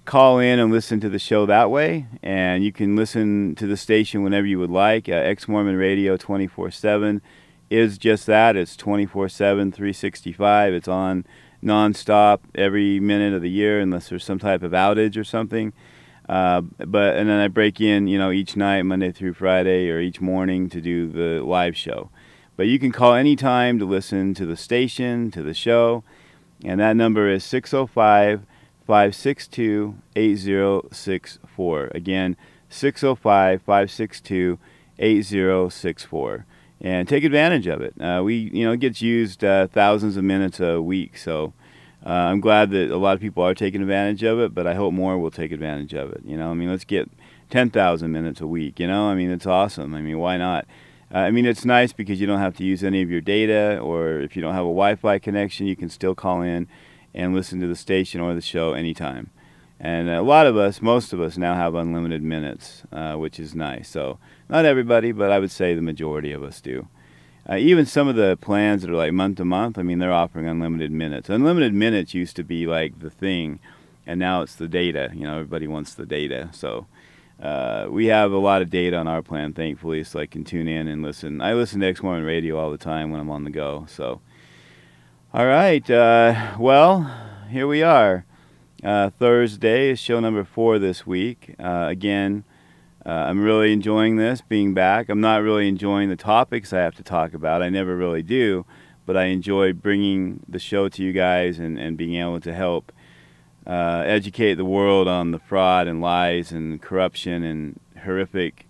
call 0.10 0.40
in 0.40 0.58
and 0.58 0.72
listen 0.72 1.00
to 1.00 1.08
the 1.08 1.20
show 1.20 1.46
that 1.46 1.70
way. 1.70 2.08
And 2.24 2.64
you 2.64 2.72
can 2.72 2.96
listen 2.96 3.54
to 3.56 3.68
the 3.68 3.78
station 3.78 4.24
whenever 4.24 4.48
you 4.48 4.58
would 4.58 4.72
like. 4.72 5.08
Uh, 5.08 5.36
Mormon 5.48 5.76
Radio 5.76 6.18
24 6.18 6.72
7 6.72 7.22
is 7.70 8.00
just 8.00 8.26
that. 8.26 8.56
It's 8.56 8.76
24 8.76 9.30
7, 9.30 9.72
365. 9.72 10.74
It's 10.74 10.88
on 10.88 11.26
nonstop 11.64 12.40
every 12.56 13.00
minute 13.00 13.36
of 13.36 13.44
the 13.44 13.52
year 13.52 13.80
unless 13.80 14.10
there's 14.10 14.24
some 14.24 14.40
type 14.40 14.64
of 14.64 14.72
outage 14.72 15.16
or 15.16 15.24
something. 15.24 15.74
Uh, 16.28 16.62
but 16.62 17.16
and 17.16 17.30
then 17.30 17.40
I 17.40 17.48
break 17.48 17.80
in, 17.80 18.08
you 18.08 18.18
know, 18.18 18.32
each 18.32 18.56
night, 18.56 18.82
Monday 18.84 19.12
through 19.12 19.34
Friday, 19.34 19.92
or 19.92 20.00
each 20.00 20.20
morning 20.20 20.70
to 20.70 20.82
do 20.82 21.08
the 21.08 21.44
live 21.44 21.78
show. 21.78 22.10
But 22.58 22.66
you 22.66 22.80
can 22.80 22.92
call 22.92 23.14
anytime 23.14 23.78
to 23.78 23.86
listen 23.86 24.34
to 24.34 24.48
the 24.48 24.58
station, 24.58 25.30
to 25.32 25.44
the 25.44 25.54
show, 25.54 26.04
and 26.66 26.80
that 26.80 26.96
number 26.96 27.30
is 27.30 27.44
605 27.44 28.46
562 28.90 30.00
8064. 30.16 31.92
Again, 31.94 32.36
605 32.70 33.62
562 33.62 34.58
8064. 34.98 36.46
And 36.82 37.08
take 37.08 37.24
advantage 37.24 37.68
of 37.68 37.82
it. 37.82 37.94
Uh, 38.02 38.24
we, 38.24 38.50
you 38.52 38.66
know, 38.66 38.72
it 38.72 38.80
gets 38.80 39.00
used 39.00 39.44
uh, 39.44 39.68
thousands 39.68 40.18
of 40.18 40.24
minutes 40.24 40.60
a 40.60 40.82
week, 40.82 41.18
so 41.18 41.54
uh, 42.04 42.10
I'm 42.10 42.40
glad 42.42 42.72
that 42.72 42.90
a 42.90 42.98
lot 42.98 43.14
of 43.14 43.22
people 43.22 43.44
are 43.44 43.54
taking 43.54 43.84
advantage 43.84 44.24
of 44.24 44.40
it, 44.40 44.56
but 44.56 44.66
I 44.66 44.74
hope 44.74 44.92
more 44.92 45.20
will 45.20 45.30
take 45.30 45.52
advantage 45.52 45.94
of 45.94 46.12
it. 46.12 46.24
You 46.26 46.38
know, 46.38 46.50
I 46.50 46.56
mean, 46.56 46.72
let's 46.72 46.84
get 46.84 47.12
10,000 47.52 48.12
minutes 48.12 48.42
a 48.42 48.48
week, 48.48 48.80
you 48.80 48.88
know? 48.88 49.04
I 49.04 49.14
mean, 49.14 49.30
it's 49.30 49.46
awesome. 49.46 49.94
I 49.94 50.02
mean, 50.02 50.18
why 50.18 50.38
not? 50.38 50.66
Uh, 51.14 51.20
I 51.20 51.30
mean, 51.30 51.46
it's 51.46 51.64
nice 51.64 51.94
because 51.94 52.20
you 52.20 52.26
don't 52.26 52.40
have 52.40 52.58
to 52.58 52.64
use 52.64 52.84
any 52.84 53.04
of 53.04 53.12
your 53.12 53.22
data, 53.22 53.78
or 53.78 54.20
if 54.20 54.36
you 54.36 54.42
don't 54.42 54.56
have 54.56 54.66
a 54.66 54.74
Wi 54.74 54.96
Fi 54.96 55.20
connection, 55.20 55.68
you 55.68 55.76
can 55.76 55.90
still 55.90 56.16
call 56.16 56.42
in 56.42 56.68
and 57.14 57.34
listen 57.34 57.60
to 57.60 57.68
the 57.68 57.76
station 57.76 58.22
or 58.22 58.34
the 58.34 58.42
show 58.42 58.74
anytime. 58.74 59.30
And 59.80 60.10
a 60.10 60.22
lot 60.22 60.46
of 60.46 60.58
us, 60.58 60.82
most 60.82 61.14
of 61.14 61.22
us 61.22 61.38
now 61.38 61.56
have 61.56 61.74
unlimited 61.74 62.22
minutes, 62.22 62.84
uh, 62.92 63.16
which 63.16 63.40
is 63.40 63.56
nice. 63.56 63.88
So, 63.88 64.20
not 64.50 64.66
everybody, 64.66 65.14
but 65.14 65.32
I 65.32 65.40
would 65.40 65.52
say 65.52 65.74
the 65.74 65.82
majority 65.82 66.34
of 66.34 66.44
us 66.44 66.60
do. 66.60 66.88
Uh, 67.50 67.56
even 67.56 67.86
some 67.86 68.08
of 68.08 68.16
the 68.16 68.38
plans 68.42 68.82
that 68.82 68.92
are 68.92 68.96
like 68.96 69.14
month 69.14 69.38
to 69.38 69.46
month, 69.46 69.80
I 69.80 69.84
mean, 69.84 70.00
they're 70.00 70.12
offering 70.12 70.48
unlimited 70.48 70.92
minutes. 70.92 71.30
Unlimited 71.30 71.74
minutes 71.74 72.14
used 72.14 72.36
to 72.36 72.44
be 72.44 72.68
like 72.68 73.00
the 73.00 73.10
thing, 73.10 73.60
and 74.06 74.20
now 74.20 74.42
it's 74.42 74.56
the 74.56 74.68
data. 74.68 75.12
You 75.14 75.22
know, 75.22 75.36
everybody 75.36 75.68
wants 75.68 75.94
the 75.94 76.06
data. 76.06 76.50
So, 76.52 76.88
uh, 77.42 77.88
we 77.90 78.08
have 78.08 78.34
a 78.34 78.38
lot 78.38 78.62
of 78.62 78.70
data 78.70 78.98
on 78.98 79.08
our 79.08 79.22
plan, 79.22 79.54
thankfully, 79.54 80.04
so 80.04 80.20
I 80.20 80.26
can 80.26 80.44
tune 80.44 80.68
in 80.68 80.90
and 80.90 81.02
listen. 81.02 81.40
I 81.42 81.54
listen 81.54 81.80
to 81.80 81.88
X 81.88 82.04
Mormon 82.04 82.26
Radio 82.26 82.58
all 82.58 82.70
the 82.70 82.78
time 82.78 83.12
when 83.12 83.22
I'm 83.22 83.32
on 83.32 83.46
the 83.46 83.50
go. 83.50 83.86
So, 83.88 84.20
all 85.32 85.46
right. 85.46 85.88
Uh, 85.88 86.56
well, 86.58 87.16
here 87.52 87.68
we 87.68 87.84
are. 87.84 88.26
Uh, 88.84 89.12
Thursday 89.12 89.92
is 89.92 90.00
show 90.00 90.20
number 90.20 90.44
four 90.44 90.80
this 90.80 91.06
week. 91.06 91.54
Uh, 91.60 91.86
again, 91.88 92.44
uh, 93.06 93.10
I'm 93.10 93.44
really 93.44 93.72
enjoying 93.72 94.16
this, 94.16 94.42
being 94.42 94.74
back. 94.74 95.08
I'm 95.08 95.22
not 95.22 95.44
really 95.44 95.68
enjoying 95.68 96.10
the 96.10 96.16
topics 96.16 96.74
I 96.74 96.80
have 96.80 96.96
to 96.96 97.04
talk 97.04 97.36
about. 97.36 97.62
I 97.62 97.70
never 97.70 97.96
really 97.96 98.24
do, 98.24 98.66
but 99.06 99.16
I 99.16 99.26
enjoy 99.26 99.74
bringing 99.74 100.44
the 100.50 100.58
show 100.58 100.90
to 100.90 101.04
you 101.04 101.14
guys 101.14 101.60
and, 101.60 101.78
and 101.78 101.96
being 101.96 102.16
able 102.16 102.40
to 102.40 102.54
help 102.54 102.92
uh, 103.68 104.04
educate 104.08 104.56
the 104.56 104.66
world 104.66 105.08
on 105.08 105.30
the 105.30 105.40
fraud 105.40 105.88
and 105.88 106.02
lies 106.02 106.52
and 106.52 106.82
corruption 106.82 107.44
and 107.44 107.80
horrific 108.04 108.68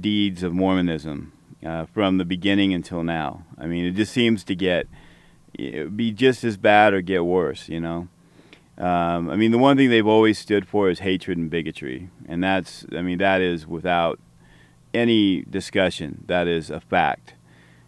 deeds 0.00 0.42
of 0.42 0.54
Mormonism 0.54 1.32
uh, 1.62 1.84
from 1.84 2.16
the 2.16 2.24
beginning 2.24 2.72
until 2.72 3.02
now. 3.02 3.44
I 3.58 3.66
mean, 3.66 3.84
it 3.84 3.92
just 3.92 4.14
seems 4.14 4.44
to 4.44 4.54
get 4.54 4.88
be 5.56 6.12
just 6.12 6.44
as 6.44 6.56
bad 6.56 6.94
or 6.94 7.00
get 7.00 7.24
worse, 7.24 7.68
you 7.68 7.80
know. 7.80 8.08
Um, 8.76 9.30
I 9.30 9.36
mean, 9.36 9.52
the 9.52 9.58
one 9.58 9.76
thing 9.76 9.90
they've 9.90 10.06
always 10.06 10.38
stood 10.38 10.66
for 10.66 10.90
is 10.90 10.98
hatred 10.98 11.38
and 11.38 11.48
bigotry, 11.48 12.10
and 12.26 12.42
that's, 12.42 12.84
I 12.92 13.02
mean, 13.02 13.18
that 13.18 13.40
is 13.40 13.66
without 13.66 14.18
any 14.92 15.42
discussion. 15.42 16.24
That 16.26 16.48
is 16.48 16.70
a 16.70 16.80
fact. 16.80 17.34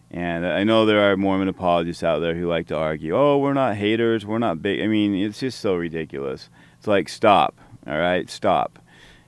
And 0.09 0.45
I 0.45 0.63
know 0.63 0.85
there 0.85 1.11
are 1.11 1.17
Mormon 1.17 1.49
apologists 1.49 2.03
out 2.03 2.19
there 2.19 2.35
who 2.35 2.47
like 2.47 2.67
to 2.67 2.77
argue, 2.77 3.17
"Oh, 3.17 3.37
we're 3.37 3.53
not 3.53 3.75
haters, 3.75 4.25
we're 4.25 4.39
not 4.39 4.61
big." 4.61 4.79
I 4.81 4.87
mean, 4.87 5.13
it's 5.13 5.41
just 5.41 5.59
so 5.59 5.75
ridiculous. 5.75 6.49
It's 6.77 6.87
like, 6.87 7.09
stop, 7.09 7.59
all 7.85 7.97
right, 7.97 8.29
stop. 8.29 8.79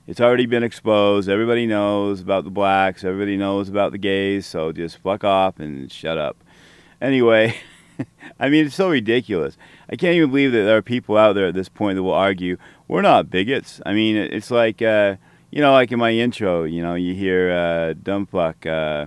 It's 0.06 0.20
already 0.20 0.46
been 0.46 0.62
exposed. 0.64 1.28
Everybody 1.28 1.66
knows 1.66 2.20
about 2.20 2.44
the 2.44 2.50
blacks. 2.50 3.04
Everybody 3.04 3.36
knows 3.36 3.68
about 3.68 3.92
the 3.92 3.98
gays. 3.98 4.46
So 4.46 4.72
just 4.72 4.96
fuck 4.98 5.22
off 5.22 5.60
and 5.60 5.92
shut 5.92 6.18
up. 6.18 6.42
Anyway. 7.00 7.54
I 8.40 8.48
mean, 8.48 8.66
it's 8.66 8.74
so 8.74 8.88
ridiculous. 8.88 9.58
I 9.90 9.96
can't 9.96 10.16
even 10.16 10.30
believe 10.30 10.52
that 10.52 10.62
there 10.62 10.78
are 10.78 10.82
people 10.82 11.16
out 11.18 11.34
there 11.34 11.46
at 11.46 11.54
this 11.54 11.68
point 11.68 11.96
that 11.96 12.02
will 12.02 12.14
argue 12.14 12.56
we're 12.88 13.02
not 13.02 13.30
bigots. 13.30 13.80
I 13.84 13.92
mean, 13.92 14.16
it's 14.16 14.50
like 14.50 14.80
uh, 14.80 15.16
you 15.50 15.60
know, 15.60 15.72
like 15.72 15.92
in 15.92 15.98
my 15.98 16.12
intro, 16.12 16.64
you 16.64 16.82
know, 16.82 16.94
you 16.94 17.14
hear 17.14 17.50
uh. 17.50 17.94
Uh, 18.66 19.06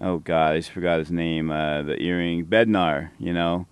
oh 0.00 0.18
God, 0.18 0.54
I 0.54 0.58
just 0.58 0.70
forgot 0.70 1.00
his 1.00 1.10
name. 1.10 1.50
Uh, 1.50 1.82
the 1.82 2.00
earring 2.00 2.46
Bednar, 2.46 3.10
you 3.18 3.32
know, 3.32 3.66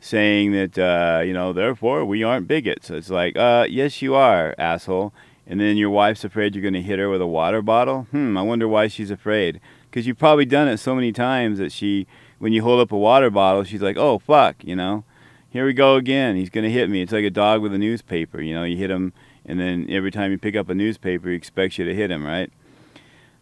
saying 0.00 0.52
that 0.52 0.78
uh, 0.78 1.22
you 1.22 1.32
know, 1.32 1.52
therefore 1.52 2.04
we 2.04 2.22
aren't 2.22 2.46
bigots. 2.46 2.90
It's 2.90 3.10
like, 3.10 3.36
uh, 3.36 3.66
yes, 3.68 4.00
you 4.00 4.14
are, 4.14 4.54
asshole. 4.56 5.12
And 5.50 5.58
then 5.58 5.78
your 5.78 5.88
wife's 5.88 6.24
afraid 6.24 6.54
you're 6.54 6.62
going 6.62 6.74
to 6.74 6.82
hit 6.82 6.98
her 6.98 7.08
with 7.08 7.22
a 7.22 7.26
water 7.26 7.62
bottle. 7.62 8.06
Hmm, 8.10 8.36
I 8.36 8.42
wonder 8.42 8.68
why 8.68 8.86
she's 8.86 9.10
afraid. 9.10 9.60
Because 9.90 10.06
you've 10.06 10.18
probably 10.18 10.44
done 10.44 10.68
it 10.68 10.76
so 10.76 10.94
many 10.94 11.10
times 11.10 11.58
that 11.58 11.72
she 11.72 12.06
when 12.38 12.52
you 12.52 12.62
hold 12.62 12.80
up 12.80 12.92
a 12.92 12.96
water 12.98 13.30
bottle, 13.30 13.64
she's 13.64 13.82
like, 13.82 13.96
"Oh 13.96 14.18
fuck," 14.18 14.56
you 14.64 14.76
know. 14.76 15.04
Here 15.50 15.64
we 15.64 15.72
go 15.72 15.96
again. 15.96 16.36
He's 16.36 16.50
gonna 16.50 16.68
hit 16.68 16.90
me. 16.90 17.00
It's 17.02 17.12
like 17.12 17.24
a 17.24 17.30
dog 17.30 17.62
with 17.62 17.72
a 17.72 17.78
newspaper. 17.78 18.40
You 18.40 18.54
know, 18.54 18.64
you 18.64 18.76
hit 18.76 18.90
him, 18.90 19.12
and 19.46 19.58
then 19.58 19.86
every 19.88 20.10
time 20.10 20.30
you 20.30 20.38
pick 20.38 20.56
up 20.56 20.68
a 20.68 20.74
newspaper, 20.74 21.30
he 21.30 21.34
expects 21.34 21.78
you 21.78 21.84
to 21.84 21.94
hit 21.94 22.10
him, 22.10 22.24
right? 22.24 22.52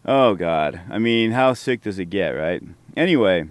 Oh 0.05 0.35
God. 0.35 0.81
I 0.89 0.99
mean, 0.99 1.31
how 1.31 1.53
sick 1.53 1.83
does 1.83 1.99
it 1.99 2.05
get, 2.05 2.29
right? 2.29 2.63
Anyway, 2.95 3.47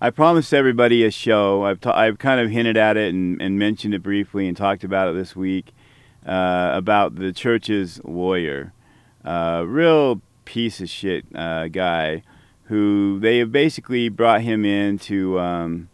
I 0.00 0.10
promised 0.10 0.54
everybody 0.54 1.04
a 1.04 1.10
show. 1.10 1.64
I've 1.64 1.80
ta- 1.80 1.96
I've 1.96 2.18
kind 2.18 2.40
of 2.40 2.50
hinted 2.50 2.78
at 2.78 2.96
it 2.96 3.12
and, 3.12 3.40
and 3.40 3.58
mentioned 3.58 3.92
it 3.92 4.02
briefly 4.02 4.48
and 4.48 4.56
talked 4.56 4.82
about 4.82 5.08
it 5.08 5.14
this 5.14 5.36
week 5.36 5.74
uh, 6.24 6.70
about 6.72 7.16
the 7.16 7.34
church's 7.34 8.00
lawyer, 8.02 8.72
uh, 9.26 9.62
real 9.66 10.22
piece 10.46 10.80
of 10.80 10.88
shit 10.88 11.26
uh, 11.34 11.68
guy 11.68 12.22
who 12.70 13.18
they 13.18 13.38
have 13.38 13.50
basically 13.50 14.08
brought 14.08 14.42
him 14.42 14.64
in 14.64 14.96
to 14.96 15.40
um, 15.40 15.88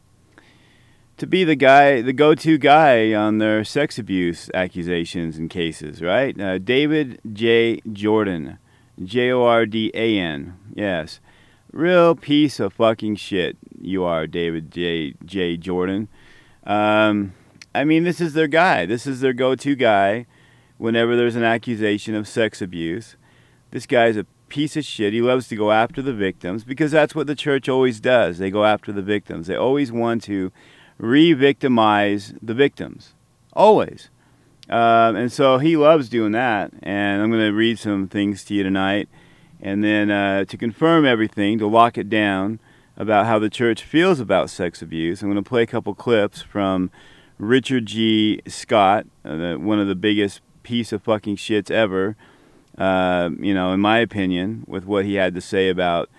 to 1.16 1.26
be 1.26 1.42
the 1.42 1.56
guy, 1.56 2.02
the 2.02 2.12
go-to 2.12 2.59
guy 2.59 3.14
on 3.14 3.38
their 3.38 3.64
sex 3.64 3.99
abuse 3.99 4.50
accusations 4.52 5.38
and 5.38 5.49
cases, 5.49 6.02
right? 6.02 6.38
Uh, 6.38 6.59
David 6.59 7.18
J. 7.33 7.80
Jordan, 7.90 8.59
J 9.02 9.30
O 9.30 9.42
R 9.42 9.64
D 9.64 9.90
A 9.95 10.18
N. 10.18 10.52
Yes, 10.75 11.21
real 11.73 12.14
piece 12.14 12.61
of 12.61 12.75
fucking 12.75 13.16
shit. 13.16 13.56
You 13.80 14.04
are 14.04 14.26
David 14.26 14.71
J. 14.71 15.14
J. 15.25 15.56
Jordan. 15.56 16.09
Um, 16.64 17.33
I 17.75 17.85
mean, 17.85 18.04
this 18.04 18.21
is 18.21 18.35
their 18.35 18.49
guy. 18.49 18.85
This 18.85 19.06
is 19.06 19.21
their 19.21 19.33
go-to 19.33 19.76
guy 19.76 20.26
whenever 20.76 21.16
there's 21.16 21.37
an 21.37 21.42
accusation 21.42 22.14
of 22.14 22.28
sex 22.28 22.61
abuse. 22.61 23.16
This 23.71 23.87
guy's 23.87 24.18
a 24.18 24.26
piece 24.48 24.76
of 24.76 24.84
shit. 24.84 25.12
He 25.12 25.20
loves 25.20 25.48
to 25.48 25.56
go 25.56 25.72
after 25.72 26.02
the 26.02 26.12
victims 26.12 26.64
because 26.64 26.90
that's 26.90 27.14
what 27.14 27.26
the 27.26 27.34
church 27.34 27.68
always 27.68 28.00
does. 28.00 28.38
They 28.38 28.50
go 28.50 28.64
after 28.64 28.92
the 28.92 29.02
victims. 29.02 29.46
They 29.46 29.56
always 29.56 29.90
want 29.92 30.22
to 30.24 30.52
re-victimize 30.98 32.34
the 32.40 32.54
victims, 32.54 33.14
always. 33.52 34.08
Um, 34.68 35.14
and 35.16 35.32
so 35.32 35.58
he 35.58 35.76
loves 35.76 36.08
doing 36.08 36.32
that. 36.32 36.72
And 36.82 37.22
I'm 37.22 37.30
going 37.30 37.42
to 37.42 37.52
read 37.56 37.78
some 37.78 38.08
things 38.08 38.44
to 38.44 38.54
you 38.54 38.62
tonight, 38.62 39.08
and 39.60 39.84
then 39.84 40.10
uh, 40.10 40.44
to 40.46 40.56
confirm 40.56 41.04
everything, 41.04 41.58
to 41.58 41.66
lock 41.66 41.98
it 41.98 42.08
down 42.08 42.58
about 42.96 43.26
how 43.26 43.38
the 43.38 43.50
church 43.50 43.82
feels 43.82 44.20
about 44.20 44.48
sex 44.50 44.80
abuse. 44.80 45.22
I'm 45.22 45.28
going 45.28 45.42
to 45.42 45.48
play 45.48 45.62
a 45.62 45.66
couple 45.66 45.94
clips 45.94 46.40
from 46.42 46.90
Richard 47.38 47.86
G. 47.86 48.40
Scott, 48.46 49.06
uh, 49.24 49.54
one 49.54 49.78
of 49.78 49.86
the 49.86 49.94
biggest 49.94 50.40
piece 50.62 50.92
of 50.92 51.02
fucking 51.02 51.36
shits 51.36 51.70
ever. 51.70 52.16
Uh, 52.78 53.30
you 53.38 53.54
know, 53.54 53.73
in 53.73 53.80
my 53.80 53.99
opinion, 53.99 54.64
with 54.66 54.85
what 54.85 55.04
he 55.04 55.14
had 55.14 55.35
to 55.35 55.40
say 55.40 55.68
about 55.68 56.11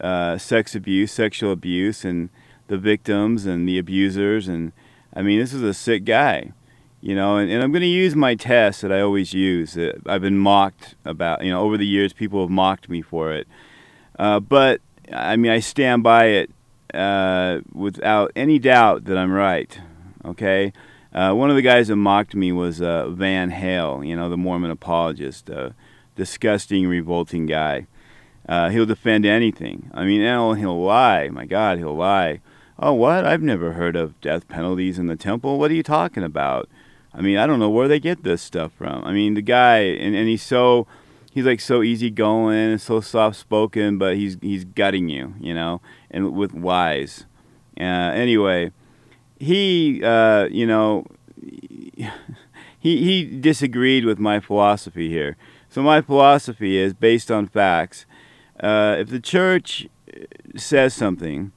uh, 0.00 0.38
sex 0.38 0.74
abuse, 0.74 1.12
sexual 1.12 1.52
abuse, 1.52 2.04
and 2.04 2.30
the 2.68 2.78
victims 2.78 3.46
and 3.46 3.68
the 3.68 3.78
abusers. 3.78 4.48
And 4.48 4.72
I 5.14 5.22
mean, 5.22 5.40
this 5.40 5.52
is 5.52 5.62
a 5.62 5.74
sick 5.74 6.04
guy, 6.04 6.52
you 7.00 7.14
know. 7.14 7.36
And, 7.36 7.50
and 7.50 7.62
I'm 7.62 7.72
going 7.72 7.82
to 7.82 7.88
use 7.88 8.14
my 8.14 8.34
test 8.34 8.82
that 8.82 8.92
I 8.92 9.00
always 9.00 9.32
use. 9.32 9.76
I've 10.06 10.22
been 10.22 10.38
mocked 10.38 10.94
about, 11.04 11.44
you 11.44 11.50
know, 11.50 11.60
over 11.60 11.76
the 11.76 11.86
years, 11.86 12.12
people 12.12 12.40
have 12.42 12.50
mocked 12.50 12.88
me 12.88 13.02
for 13.02 13.32
it. 13.32 13.48
Uh, 14.18 14.40
but 14.40 14.80
I 15.12 15.36
mean, 15.36 15.50
I 15.50 15.60
stand 15.60 16.02
by 16.02 16.26
it 16.26 16.50
uh, 16.92 17.60
without 17.72 18.32
any 18.36 18.58
doubt 18.58 19.04
that 19.06 19.18
I'm 19.18 19.32
right. 19.32 19.78
Okay. 20.24 20.72
Uh, 21.12 21.32
one 21.32 21.48
of 21.48 21.54
the 21.54 21.62
guys 21.62 21.88
that 21.88 21.96
mocked 21.96 22.34
me 22.34 22.50
was 22.50 22.82
uh, 22.82 23.08
Van 23.08 23.50
Hale, 23.50 24.02
you 24.02 24.16
know, 24.16 24.28
the 24.28 24.36
Mormon 24.36 24.72
apologist, 24.72 25.48
a 25.48 25.74
disgusting, 26.14 26.86
revolting 26.86 27.46
guy. 27.46 27.86
Uh, 28.48 28.68
he'll 28.68 28.86
defend 28.86 29.24
anything. 29.24 29.90
I 29.94 30.04
mean, 30.04 30.20
and 30.20 30.58
he'll 30.58 30.82
lie. 30.82 31.28
My 31.28 31.46
God, 31.46 31.78
he'll 31.78 31.96
lie. 31.96 32.40
Oh, 32.78 32.92
what? 32.92 33.24
I've 33.24 33.42
never 33.42 33.72
heard 33.72 33.96
of 33.96 34.20
death 34.20 34.48
penalties 34.48 34.98
in 34.98 35.06
the 35.06 35.16
temple. 35.16 35.58
What 35.58 35.70
are 35.70 35.74
you 35.74 35.82
talking 35.82 36.22
about? 36.22 36.68
I 37.12 37.20
mean, 37.20 37.38
I 37.38 37.46
don't 37.46 37.60
know 37.60 37.70
where 37.70 37.88
they 37.88 38.00
get 38.00 38.24
this 38.24 38.42
stuff 38.42 38.72
from. 38.72 39.04
I 39.04 39.12
mean, 39.12 39.34
the 39.34 39.42
guy, 39.42 39.78
and, 39.78 40.14
and 40.16 40.28
he's 40.28 40.42
so, 40.42 40.86
he's 41.30 41.46
like 41.46 41.60
so 41.60 41.82
easygoing 41.82 42.56
and 42.72 42.80
so 42.80 43.00
soft 43.00 43.36
spoken, 43.36 43.98
but 43.98 44.16
he's 44.16 44.36
he's 44.42 44.64
gutting 44.64 45.08
you, 45.08 45.34
you 45.40 45.54
know, 45.54 45.80
and 46.10 46.32
with 46.32 46.52
lies. 46.52 47.26
Uh, 47.78 47.82
anyway, 47.82 48.72
he, 49.38 50.02
uh, 50.02 50.46
you 50.50 50.66
know, 50.66 51.06
he 51.40 52.08
he 52.80 53.24
disagreed 53.24 54.04
with 54.04 54.18
my 54.18 54.40
philosophy 54.40 55.08
here. 55.08 55.36
So 55.74 55.82
my 55.82 56.02
philosophy 56.02 56.76
is 56.76 56.94
based 56.94 57.32
on 57.32 57.48
facts. 57.48 58.06
Uh, 58.60 58.94
if 58.96 59.08
the 59.08 59.18
church 59.18 59.88
says 60.54 60.94
something, 60.94 61.50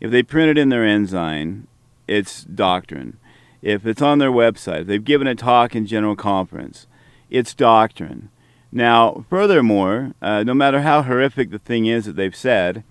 if 0.00 0.10
they 0.10 0.24
print 0.24 0.50
it 0.50 0.58
in 0.58 0.68
their 0.68 0.84
ensign, 0.84 1.68
it's 2.08 2.42
doctrine. 2.42 3.18
If 3.62 3.86
it's 3.86 4.02
on 4.02 4.18
their 4.18 4.32
website, 4.32 4.80
if 4.80 4.86
they've 4.88 5.04
given 5.04 5.28
a 5.28 5.36
talk 5.36 5.76
in 5.76 5.86
general 5.86 6.16
conference, 6.16 6.88
it's 7.30 7.54
doctrine. 7.54 8.30
Now, 8.72 9.24
furthermore, 9.30 10.14
uh, 10.20 10.42
no 10.42 10.54
matter 10.54 10.80
how 10.80 11.02
horrific 11.02 11.52
the 11.52 11.60
thing 11.60 11.86
is 11.86 12.06
that 12.06 12.16
they've 12.16 12.34
said, 12.34 12.82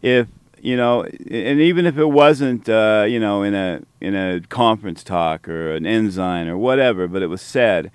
if 0.00 0.28
you 0.60 0.76
know, 0.76 1.02
and 1.02 1.60
even 1.60 1.86
if 1.86 1.98
it 1.98 2.10
wasn't, 2.10 2.68
uh, 2.68 3.04
you 3.08 3.18
know, 3.18 3.42
in 3.42 3.56
a 3.56 3.82
in 4.00 4.14
a 4.14 4.42
conference 4.42 5.02
talk 5.02 5.48
or 5.48 5.72
an 5.72 5.86
ensign 5.86 6.46
or 6.46 6.56
whatever, 6.56 7.08
but 7.08 7.22
it 7.22 7.26
was 7.26 7.42
said, 7.42 7.90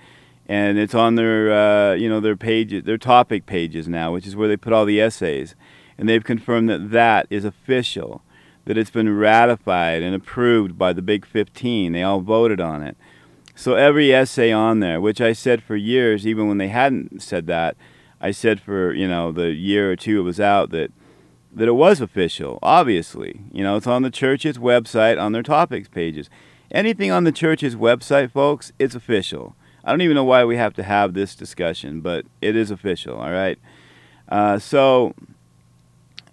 and 0.53 0.77
it's 0.77 0.93
on 0.93 1.15
their, 1.15 1.51
uh, 1.51 1.93
you 1.95 2.07
know, 2.07 2.19
their 2.19 2.35
pages, 2.35 2.83
their 2.83 2.99
topic 2.99 3.47
pages 3.47 3.87
now, 3.87 4.13
which 4.13 4.27
is 4.27 4.35
where 4.35 4.47
they 4.47 4.55
put 4.55 4.71
all 4.71 4.85
the 4.85 5.01
essays, 5.01 5.55
and 5.97 6.07
they've 6.07 6.23
confirmed 6.23 6.69
that 6.69 6.91
that 6.91 7.25
is 7.31 7.43
official, 7.43 8.21
that 8.65 8.77
it's 8.77 8.91
been 8.91 9.17
ratified 9.17 10.03
and 10.03 10.13
approved 10.13 10.77
by 10.77 10.93
the 10.93 11.01
Big 11.01 11.25
15. 11.25 11.91
They 11.91 12.03
all 12.03 12.21
voted 12.21 12.61
on 12.61 12.83
it. 12.83 12.95
So 13.55 13.73
every 13.73 14.13
essay 14.13 14.51
on 14.51 14.79
there, 14.79 15.01
which 15.01 15.19
I 15.19 15.33
said 15.33 15.63
for 15.63 15.75
years, 15.75 16.27
even 16.27 16.47
when 16.47 16.59
they 16.59 16.67
hadn't 16.67 17.23
said 17.23 17.47
that, 17.47 17.75
I 18.21 18.29
said 18.29 18.61
for 18.61 18.93
you 18.93 19.07
know 19.07 19.31
the 19.31 19.53
year 19.53 19.91
or 19.91 19.95
two 19.95 20.19
it 20.19 20.23
was 20.23 20.39
out 20.39 20.69
that 20.69 20.91
that 21.51 21.67
it 21.67 21.73
was 21.73 21.99
official. 21.99 22.59
Obviously, 22.61 23.41
you 23.51 23.63
know 23.63 23.75
it's 23.75 23.87
on 23.87 24.03
the 24.03 24.11
church's 24.11 24.59
website 24.59 25.19
on 25.19 25.31
their 25.31 25.43
topics 25.43 25.89
pages. 25.89 26.29
Anything 26.71 27.11
on 27.11 27.23
the 27.23 27.31
church's 27.31 27.75
website, 27.75 28.31
folks, 28.31 28.71
it's 28.79 28.95
official. 28.95 29.55
I 29.83 29.91
don't 29.91 30.01
even 30.01 30.15
know 30.15 30.23
why 30.23 30.45
we 30.45 30.55
have 30.57 30.73
to 30.75 30.83
have 30.83 31.13
this 31.13 31.35
discussion, 31.35 32.01
but 32.01 32.25
it 32.41 32.55
is 32.55 32.71
official. 32.71 33.17
All 33.17 33.31
right. 33.31 33.59
Uh, 34.29 34.57
so 34.57 35.13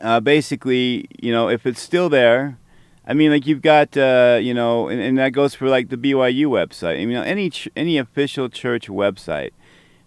uh, 0.00 0.20
basically, 0.20 1.06
you 1.20 1.32
know, 1.32 1.48
if 1.48 1.66
it's 1.66 1.80
still 1.80 2.08
there, 2.08 2.58
I 3.06 3.14
mean, 3.14 3.30
like 3.30 3.46
you've 3.46 3.62
got, 3.62 3.96
uh, 3.96 4.38
you 4.40 4.54
know, 4.54 4.88
and, 4.88 5.00
and, 5.00 5.18
that 5.18 5.30
goes 5.30 5.54
for 5.54 5.68
like 5.68 5.88
the 5.88 5.96
BYU 5.96 6.46
website. 6.46 7.00
I 7.00 7.06
mean, 7.06 7.16
any 7.16 7.50
ch- 7.50 7.68
any 7.74 7.98
official 7.98 8.48
church 8.48 8.88
website, 8.88 9.50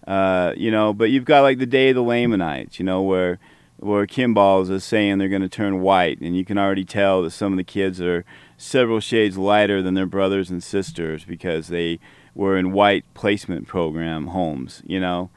uh, 0.07 0.53
you 0.55 0.71
know, 0.71 0.93
but 0.93 1.09
you've 1.09 1.25
got 1.25 1.41
like 1.41 1.57
the 1.57 1.65
Day 1.65 1.89
of 1.89 1.95
the 1.95 2.03
Lamanites, 2.03 2.79
you 2.79 2.85
know, 2.85 3.01
where 3.01 3.39
where 3.77 4.07
Kimballs 4.07 4.69
is 4.69 4.85
saying 4.85 5.17
they're 5.17 5.27
going 5.27 5.41
to 5.41 5.49
turn 5.49 5.81
white, 5.81 6.21
and 6.21 6.37
you 6.37 6.45
can 6.45 6.57
already 6.57 6.85
tell 6.85 7.23
that 7.23 7.31
some 7.31 7.51
of 7.51 7.57
the 7.57 7.63
kids 7.65 7.99
are 7.99 8.23
several 8.57 9.01
shades 9.01 9.37
lighter 9.37 9.81
than 9.81 9.95
their 9.95 10.05
brothers 10.05 10.49
and 10.49 10.63
sisters 10.63 11.25
because 11.25 11.67
they 11.67 11.99
were 12.35 12.57
in 12.57 12.71
white 12.71 13.05
placement 13.13 13.67
program 13.67 14.27
homes. 14.27 14.81
You 14.85 14.99
know, 14.99 15.29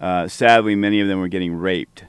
uh, 0.00 0.28
sadly, 0.28 0.74
many 0.74 1.00
of 1.00 1.08
them 1.08 1.20
were 1.20 1.28
getting 1.28 1.54
raped 1.54 2.04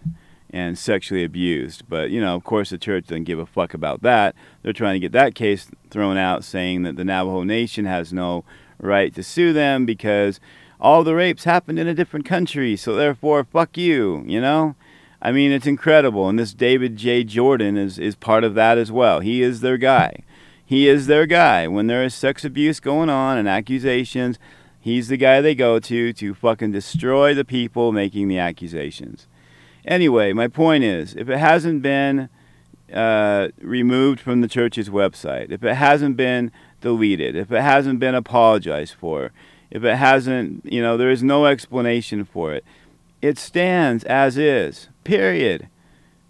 and 0.51 0.77
sexually 0.77 1.23
abused. 1.23 1.83
But, 1.87 2.09
you 2.09 2.21
know, 2.21 2.35
of 2.35 2.43
course, 2.43 2.69
the 2.69 2.77
church 2.77 3.07
doesn't 3.07 3.25
give 3.25 3.39
a 3.39 3.45
fuck 3.45 3.73
about 3.73 4.01
that. 4.01 4.35
They're 4.61 4.73
trying 4.73 4.95
to 4.95 4.99
get 4.99 5.11
that 5.11 5.35
case 5.35 5.67
thrown 5.89 6.17
out, 6.17 6.43
saying 6.43 6.83
that 6.83 6.95
the 6.95 7.05
Navajo 7.05 7.43
Nation 7.43 7.85
has 7.85 8.11
no 8.11 8.43
right 8.79 9.13
to 9.13 9.23
sue 9.23 9.53
them 9.53 9.85
because 9.85 10.39
all 10.79 11.03
the 11.03 11.15
rapes 11.15 11.43
happened 11.43 11.77
in 11.77 11.87
a 11.87 11.93
different 11.93 12.25
country, 12.25 12.77
so 12.77 12.95
therefore, 12.95 13.43
fuck 13.43 13.77
you, 13.77 14.23
you 14.25 14.39
know? 14.39 14.75
I 15.21 15.33
mean, 15.33 15.51
it's 15.51 15.67
incredible. 15.67 16.29
And 16.29 16.39
this 16.39 16.53
David 16.53 16.95
J. 16.95 17.25
Jordan 17.25 17.77
is, 17.77 17.99
is 17.99 18.15
part 18.15 18.45
of 18.45 18.55
that 18.55 18.77
as 18.77 18.91
well. 18.91 19.19
He 19.19 19.41
is 19.41 19.59
their 19.59 19.77
guy. 19.77 20.23
He 20.69 20.87
is 20.87 21.07
their 21.07 21.25
guy. 21.25 21.67
When 21.67 21.87
there 21.87 22.03
is 22.03 22.13
sex 22.13 22.45
abuse 22.45 22.79
going 22.79 23.09
on 23.09 23.39
and 23.39 23.49
accusations, 23.49 24.37
he's 24.79 25.07
the 25.07 25.17
guy 25.17 25.41
they 25.41 25.55
go 25.55 25.79
to 25.79 26.13
to 26.13 26.33
fucking 26.35 26.73
destroy 26.73 27.33
the 27.33 27.43
people 27.43 27.91
making 27.91 28.27
the 28.27 28.37
accusations. 28.37 29.25
Anyway, 29.83 30.31
my 30.31 30.47
point 30.47 30.83
is, 30.83 31.15
if 31.15 31.27
it 31.27 31.39
hasn't 31.39 31.81
been 31.81 32.29
uh, 32.93 33.47
removed 33.59 34.19
from 34.19 34.41
the 34.41 34.47
church's 34.47 34.91
website, 34.91 35.49
if 35.49 35.63
it 35.63 35.73
hasn't 35.73 36.15
been 36.15 36.51
deleted, 36.81 37.35
if 37.35 37.51
it 37.51 37.63
hasn't 37.63 37.99
been 37.99 38.13
apologized 38.13 38.93
for, 38.93 39.31
if 39.71 39.83
it 39.83 39.95
hasn't, 39.95 40.71
you 40.71 40.83
know, 40.83 40.97
there 40.97 41.09
is 41.09 41.23
no 41.23 41.47
explanation 41.47 42.23
for 42.23 42.53
it. 42.53 42.63
It 43.23 43.39
stands 43.39 44.03
as 44.03 44.37
is, 44.37 44.89
period. 45.03 45.67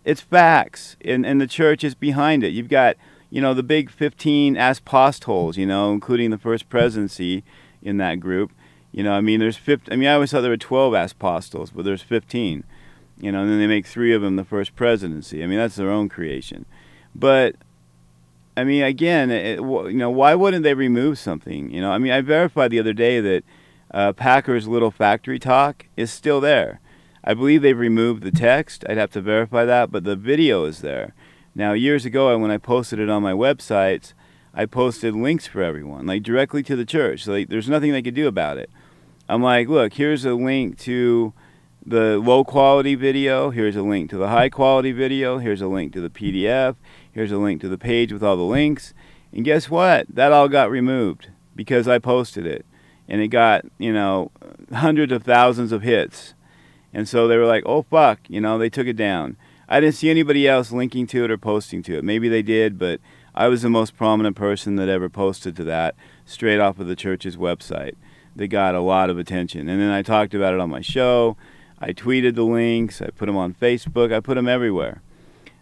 It's 0.05 0.21
facts, 0.21 0.95
and, 1.03 1.25
and 1.25 1.41
the 1.41 1.45
church 1.45 1.83
is 1.83 1.93
behind 1.93 2.45
it. 2.45 2.53
You've 2.53 2.69
got, 2.69 2.95
you 3.29 3.41
know, 3.41 3.53
the 3.53 3.63
big 3.63 3.89
15 3.89 4.57
apostles, 4.57 5.57
you 5.57 5.65
know, 5.65 5.91
including 5.91 6.31
the 6.31 6.37
first 6.37 6.69
presidency 6.69 7.43
in 7.81 7.97
that 7.97 8.19
group. 8.19 8.51
You 8.91 9.03
know, 9.03 9.13
I 9.13 9.21
mean, 9.21 9.39
there's 9.39 9.57
50, 9.57 9.91
I 9.91 9.95
mean, 9.95 10.09
I 10.09 10.13
always 10.13 10.31
thought 10.31 10.41
there 10.41 10.49
were 10.49 10.57
12 10.57 10.93
apostles, 10.93 11.71
but 11.71 11.85
there's 11.85 12.01
15 12.01 12.63
you 13.19 13.31
know, 13.31 13.41
and 13.41 13.49
then 13.49 13.59
they 13.59 13.67
make 13.67 13.85
three 13.85 14.13
of 14.13 14.21
them 14.21 14.37
the 14.37 14.45
first 14.45 14.75
presidency. 14.75 15.43
I 15.43 15.47
mean, 15.47 15.57
that's 15.57 15.75
their 15.75 15.91
own 15.91 16.09
creation. 16.09 16.65
But 17.13 17.55
I 18.55 18.63
mean, 18.63 18.83
again, 18.83 19.29
it, 19.29 19.59
you 19.59 19.93
know, 19.93 20.09
why 20.09 20.35
wouldn't 20.35 20.63
they 20.63 20.73
remove 20.73 21.19
something? 21.19 21.69
You 21.69 21.81
know, 21.81 21.91
I 21.91 21.97
mean, 21.97 22.11
I 22.11 22.21
verified 22.21 22.71
the 22.71 22.79
other 22.79 22.93
day 22.93 23.19
that 23.19 23.43
uh, 23.91 24.13
Packer's 24.13 24.67
Little 24.67 24.91
Factory 24.91 25.39
Talk 25.39 25.85
is 25.97 26.11
still 26.11 26.39
there. 26.39 26.79
I 27.23 27.33
believe 27.33 27.61
they've 27.61 27.77
removed 27.77 28.23
the 28.23 28.31
text. 28.31 28.85
I'd 28.87 28.97
have 28.97 29.11
to 29.11 29.21
verify 29.21 29.65
that, 29.65 29.91
but 29.91 30.05
the 30.05 30.15
video 30.15 30.63
is 30.63 30.79
there. 30.79 31.13
Now, 31.59 31.73
years 31.73 32.05
ago, 32.05 32.37
when 32.37 32.51
I 32.51 32.57
posted 32.57 32.99
it 32.99 33.09
on 33.09 33.21
my 33.21 33.33
websites, 33.33 34.13
I 34.53 34.65
posted 34.65 35.13
links 35.13 35.45
for 35.45 35.61
everyone, 35.61 36.05
like 36.05 36.23
directly 36.23 36.63
to 36.63 36.73
the 36.73 36.85
church. 36.85 37.27
Like, 37.27 37.49
there's 37.49 37.67
nothing 37.67 37.91
they 37.91 38.01
could 38.01 38.13
do 38.13 38.29
about 38.29 38.57
it. 38.57 38.69
I'm 39.27 39.43
like, 39.43 39.67
look, 39.67 39.95
here's 39.95 40.23
a 40.23 40.35
link 40.35 40.77
to 40.79 41.33
the 41.85 42.17
low 42.17 42.45
quality 42.45 42.95
video. 42.95 43.49
Here's 43.49 43.75
a 43.75 43.81
link 43.81 44.09
to 44.11 44.17
the 44.17 44.29
high 44.29 44.47
quality 44.47 44.93
video. 44.93 45.39
Here's 45.39 45.59
a 45.59 45.67
link 45.67 45.91
to 45.91 45.99
the 45.99 46.09
PDF. 46.09 46.77
Here's 47.11 47.33
a 47.33 47.37
link 47.37 47.59
to 47.59 47.67
the 47.67 47.77
page 47.77 48.13
with 48.13 48.23
all 48.23 48.37
the 48.37 48.43
links. 48.43 48.93
And 49.33 49.43
guess 49.43 49.69
what? 49.69 50.07
That 50.07 50.31
all 50.31 50.47
got 50.47 50.71
removed 50.71 51.27
because 51.57 51.89
I 51.89 51.99
posted 51.99 52.45
it. 52.45 52.65
And 53.09 53.19
it 53.19 53.27
got, 53.27 53.65
you 53.77 53.91
know, 53.91 54.31
hundreds 54.71 55.11
of 55.11 55.23
thousands 55.23 55.73
of 55.73 55.81
hits. 55.81 56.35
And 56.93 57.05
so 57.05 57.27
they 57.27 57.35
were 57.35 57.45
like, 57.45 57.63
oh, 57.65 57.81
fuck, 57.81 58.21
you 58.29 58.39
know, 58.39 58.57
they 58.57 58.69
took 58.69 58.87
it 58.87 58.95
down. 58.95 59.35
I 59.71 59.79
didn't 59.79 59.95
see 59.95 60.09
anybody 60.09 60.47
else 60.47 60.71
linking 60.71 61.05
to 61.07 61.23
it 61.23 61.31
or 61.31 61.37
posting 61.37 61.83
to 61.83 61.97
it. 61.99 62.03
Maybe 62.03 62.27
they 62.27 62.41
did, 62.41 62.79
but 62.79 62.99
I 63.35 63.47
was 63.47 63.61
the 63.61 63.69
most 63.69 63.95
prominent 63.95 64.35
person 64.35 64.77
that 64.77 64.89
ever 64.89 65.09
posted 65.09 65.55
to 65.57 65.63
that 65.65 65.95
straight 66.25 66.59
off 66.59 66.79
of 66.79 66.87
the 66.87 66.95
church's 66.95 67.37
website. 67.37 67.93
They 68.35 68.47
got 68.47 68.73
a 68.73 68.81
lot 68.81 69.11
of 69.11 69.19
attention. 69.19 69.69
And 69.69 69.79
then 69.79 69.91
I 69.91 70.01
talked 70.01 70.33
about 70.33 70.55
it 70.55 70.59
on 70.59 70.71
my 70.71 70.81
show. 70.81 71.37
I 71.79 71.93
tweeted 71.93 72.33
the 72.33 72.43
links. 72.43 72.99
I 72.99 73.11
put 73.11 73.27
them 73.27 73.37
on 73.37 73.53
Facebook. 73.53 74.11
I 74.11 74.19
put 74.21 74.35
them 74.35 74.47
everywhere. 74.47 75.01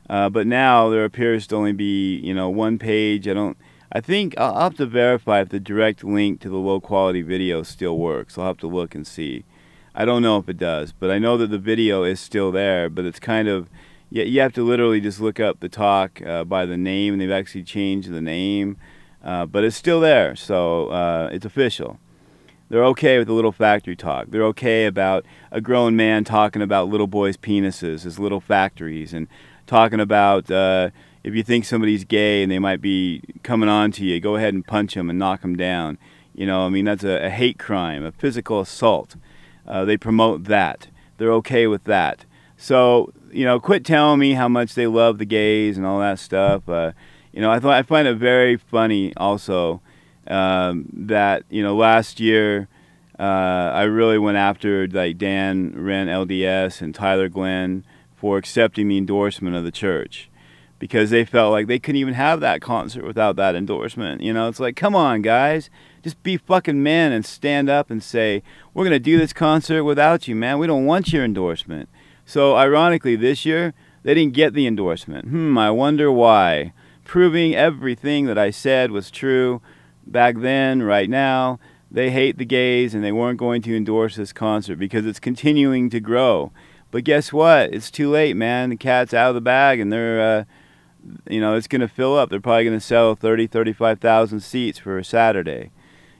Uh, 0.09 0.29
but 0.29 0.47
now 0.47 0.89
there 0.89 1.03
appears 1.03 1.45
to 1.47 1.57
only 1.57 1.73
be, 1.73 2.15
you 2.15 2.33
know, 2.33 2.49
one 2.49 2.79
page. 2.79 3.27
I 3.27 3.33
don't. 3.33 3.57
I 3.91 3.99
think 4.01 4.37
I'll 4.37 4.59
have 4.59 4.77
to 4.77 4.85
verify 4.85 5.41
if 5.41 5.49
the 5.49 5.59
direct 5.59 6.03
link 6.03 6.41
to 6.41 6.49
the 6.49 6.57
low 6.57 6.79
quality 6.79 7.21
video 7.21 7.63
still 7.63 7.97
works. 7.97 8.37
I'll 8.37 8.47
have 8.47 8.57
to 8.59 8.67
look 8.67 8.95
and 8.95 9.05
see. 9.05 9.43
I 9.95 10.05
don't 10.05 10.21
know 10.21 10.37
if 10.37 10.47
it 10.47 10.57
does, 10.57 10.91
but 10.91 11.09
I 11.09 11.19
know 11.19 11.37
that 11.37 11.51
the 11.51 11.57
video 11.57 12.03
is 12.03 12.19
still 12.19 12.51
there. 12.51 12.89
But 12.89 13.05
it's 13.05 13.19
kind 13.19 13.47
of 13.47 13.69
you, 14.09 14.23
you 14.23 14.41
have 14.41 14.53
to 14.53 14.63
literally 14.63 15.01
just 15.01 15.19
look 15.19 15.39
up 15.39 15.59
the 15.59 15.69
talk 15.69 16.21
uh, 16.25 16.43
by 16.43 16.65
the 16.65 16.77
name, 16.77 17.13
and 17.13 17.21
they've 17.21 17.31
actually 17.31 17.63
changed 17.63 18.11
the 18.11 18.21
name, 18.21 18.77
uh, 19.23 19.45
but 19.45 19.63
it's 19.63 19.75
still 19.75 19.99
there, 19.99 20.35
so 20.35 20.87
uh, 20.87 21.29
it's 21.31 21.45
official. 21.45 21.99
They're 22.69 22.85
okay 22.85 23.17
with 23.17 23.27
the 23.27 23.33
little 23.33 23.53
factory 23.53 23.95
talk. 23.95 24.27
They're 24.29 24.43
okay 24.45 24.85
about 24.85 25.25
a 25.51 25.61
grown 25.61 25.95
man 25.95 26.25
talking 26.25 26.61
about 26.61 26.89
little 26.89 27.07
boys' 27.07 27.37
penises 27.37 28.05
as 28.05 28.19
little 28.19 28.41
factories, 28.41 29.13
and 29.13 29.27
talking 29.65 29.99
about 29.99 30.51
uh, 30.51 30.89
if 31.23 31.35
you 31.35 31.43
think 31.43 31.65
somebody's 31.65 32.03
gay 32.03 32.43
and 32.43 32.51
they 32.51 32.59
might 32.59 32.81
be 32.81 33.21
coming 33.43 33.69
on 33.69 33.91
to 33.93 34.05
you, 34.05 34.19
go 34.19 34.35
ahead 34.35 34.53
and 34.53 34.65
punch 34.65 34.95
them 34.95 35.09
and 35.09 35.19
knock 35.19 35.41
them 35.41 35.55
down. 35.55 35.97
You 36.33 36.45
know, 36.45 36.65
I 36.65 36.69
mean 36.69 36.85
that's 36.85 37.03
a, 37.03 37.25
a 37.25 37.29
hate 37.29 37.57
crime, 37.57 38.03
a 38.03 38.11
physical 38.11 38.61
assault. 38.61 39.15
Uh, 39.65 39.83
they 39.85 39.97
promote 39.97 40.45
that. 40.45 40.87
They're 41.17 41.33
okay 41.33 41.67
with 41.67 41.83
that. 41.85 42.25
So 42.57 43.11
you 43.31 43.45
know, 43.45 43.59
quit 43.59 43.85
telling 43.85 44.19
me 44.19 44.33
how 44.33 44.47
much 44.47 44.75
they 44.75 44.87
love 44.87 45.17
the 45.17 45.25
gays 45.25 45.77
and 45.77 45.85
all 45.85 45.99
that 45.99 46.19
stuff. 46.19 46.67
Uh, 46.67 46.91
you 47.31 47.41
know, 47.41 47.51
I 47.51 47.59
thought 47.59 47.73
I 47.73 47.83
find 47.83 48.07
it 48.07 48.15
very 48.15 48.57
funny 48.57 49.13
also 49.15 49.81
um, 50.27 50.85
that 50.93 51.43
you 51.49 51.63
know 51.63 51.75
last 51.75 52.19
year 52.19 52.67
uh, 53.19 53.23
I 53.73 53.83
really 53.83 54.17
went 54.17 54.37
after 54.37 54.87
like 54.87 55.17
Dan 55.17 55.73
Reynolds 55.75 56.81
and 56.81 56.93
Tyler 56.93 57.29
Glenn 57.29 57.83
for 58.15 58.37
accepting 58.37 58.87
the 58.87 58.97
endorsement 58.97 59.55
of 59.55 59.63
the 59.63 59.71
church 59.71 60.29
because 60.79 61.09
they 61.09 61.25
felt 61.25 61.51
like 61.51 61.67
they 61.67 61.79
couldn't 61.79 61.99
even 61.99 62.13
have 62.13 62.39
that 62.39 62.61
concert 62.61 63.03
without 63.03 63.35
that 63.35 63.55
endorsement. 63.55 64.21
You 64.21 64.33
know, 64.33 64.47
it's 64.47 64.59
like, 64.59 64.75
come 64.75 64.95
on, 64.95 65.23
guys, 65.23 65.71
just 66.03 66.21
be 66.21 66.37
fucking 66.37 66.83
men 66.83 67.11
and 67.11 67.25
stand 67.25 67.69
up 67.69 67.89
and 67.89 68.03
say, 68.03 68.43
we're 68.73 68.83
gonna 68.83 68.99
do 68.99 69.17
this 69.17 69.33
concert 69.33 69.83
without 69.83 70.27
you, 70.27 70.35
man. 70.35 70.59
We 70.59 70.67
don't 70.67 70.85
want 70.85 71.11
your 71.11 71.25
endorsement. 71.25 71.89
So, 72.27 72.57
ironically, 72.57 73.15
this 73.15 73.45
year, 73.45 73.73
they 74.03 74.13
didn't 74.13 74.33
get 74.33 74.53
the 74.53 74.67
endorsement. 74.67 75.29
Hmm, 75.29 75.57
I 75.57 75.71
wonder 75.71 76.11
why. 76.11 76.73
Proving 77.05 77.55
everything 77.55 78.25
that 78.25 78.37
I 78.37 78.51
said 78.51 78.91
was 78.91 79.09
true 79.09 79.61
back 80.05 80.39
then, 80.39 80.83
right 80.83 81.09
now. 81.09 81.57
They 81.89 82.11
hate 82.11 82.37
the 82.37 82.43
gays 82.43 82.93
and 82.93 83.01
they 83.01 83.13
weren't 83.13 83.39
going 83.39 83.61
to 83.61 83.77
endorse 83.77 84.17
this 84.17 84.33
concert 84.33 84.75
because 84.75 85.05
it's 85.05 85.21
continuing 85.21 85.89
to 85.89 86.01
grow. 86.01 86.51
But 86.91 87.05
guess 87.05 87.31
what? 87.31 87.73
It's 87.73 87.89
too 87.89 88.09
late, 88.09 88.35
man. 88.35 88.71
The 88.71 88.75
cat's 88.75 89.13
out 89.13 89.29
of 89.29 89.35
the 89.35 89.39
bag 89.39 89.79
and 89.79 89.89
they're, 89.89 90.19
uh, 90.19 90.43
you 91.29 91.39
know, 91.39 91.55
it's 91.55 91.69
going 91.69 91.79
to 91.79 91.87
fill 91.87 92.17
up. 92.17 92.29
They're 92.29 92.41
probably 92.41 92.65
going 92.65 92.77
to 92.77 92.85
sell 92.85 93.15
30, 93.15 93.47
35,000 93.47 94.41
seats 94.41 94.79
for 94.79 94.97
a 94.97 95.05
Saturday. 95.05 95.71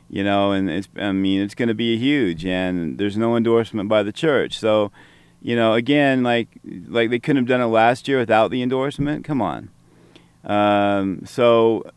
You 0.10 0.24
know, 0.24 0.54
and 0.54 0.70
it's, 0.70 0.88
I 0.96 1.12
mean, 1.12 1.42
it's 1.42 1.54
going 1.54 1.68
to 1.68 1.76
be 1.76 1.98
huge 1.98 2.46
and 2.46 2.98
there's 2.98 3.18
no 3.18 3.36
endorsement 3.36 3.90
by 3.90 4.04
the 4.04 4.14
church. 4.14 4.58
So, 4.58 4.90
you 5.48 5.56
know, 5.56 5.76
again, 5.76 6.24
like 6.24 6.50
like 6.90 7.10
they 7.10 7.20
couldn't 7.20 7.44
have 7.44 7.48
done 7.48 7.62
it 7.62 7.68
last 7.68 8.10
year 8.10 8.20
without 8.20 8.52
the 8.52 8.62
endorsement. 8.62 9.24
Come 9.24 9.42
on. 9.42 9.70
Um, 10.44 11.22
so, 11.26 11.90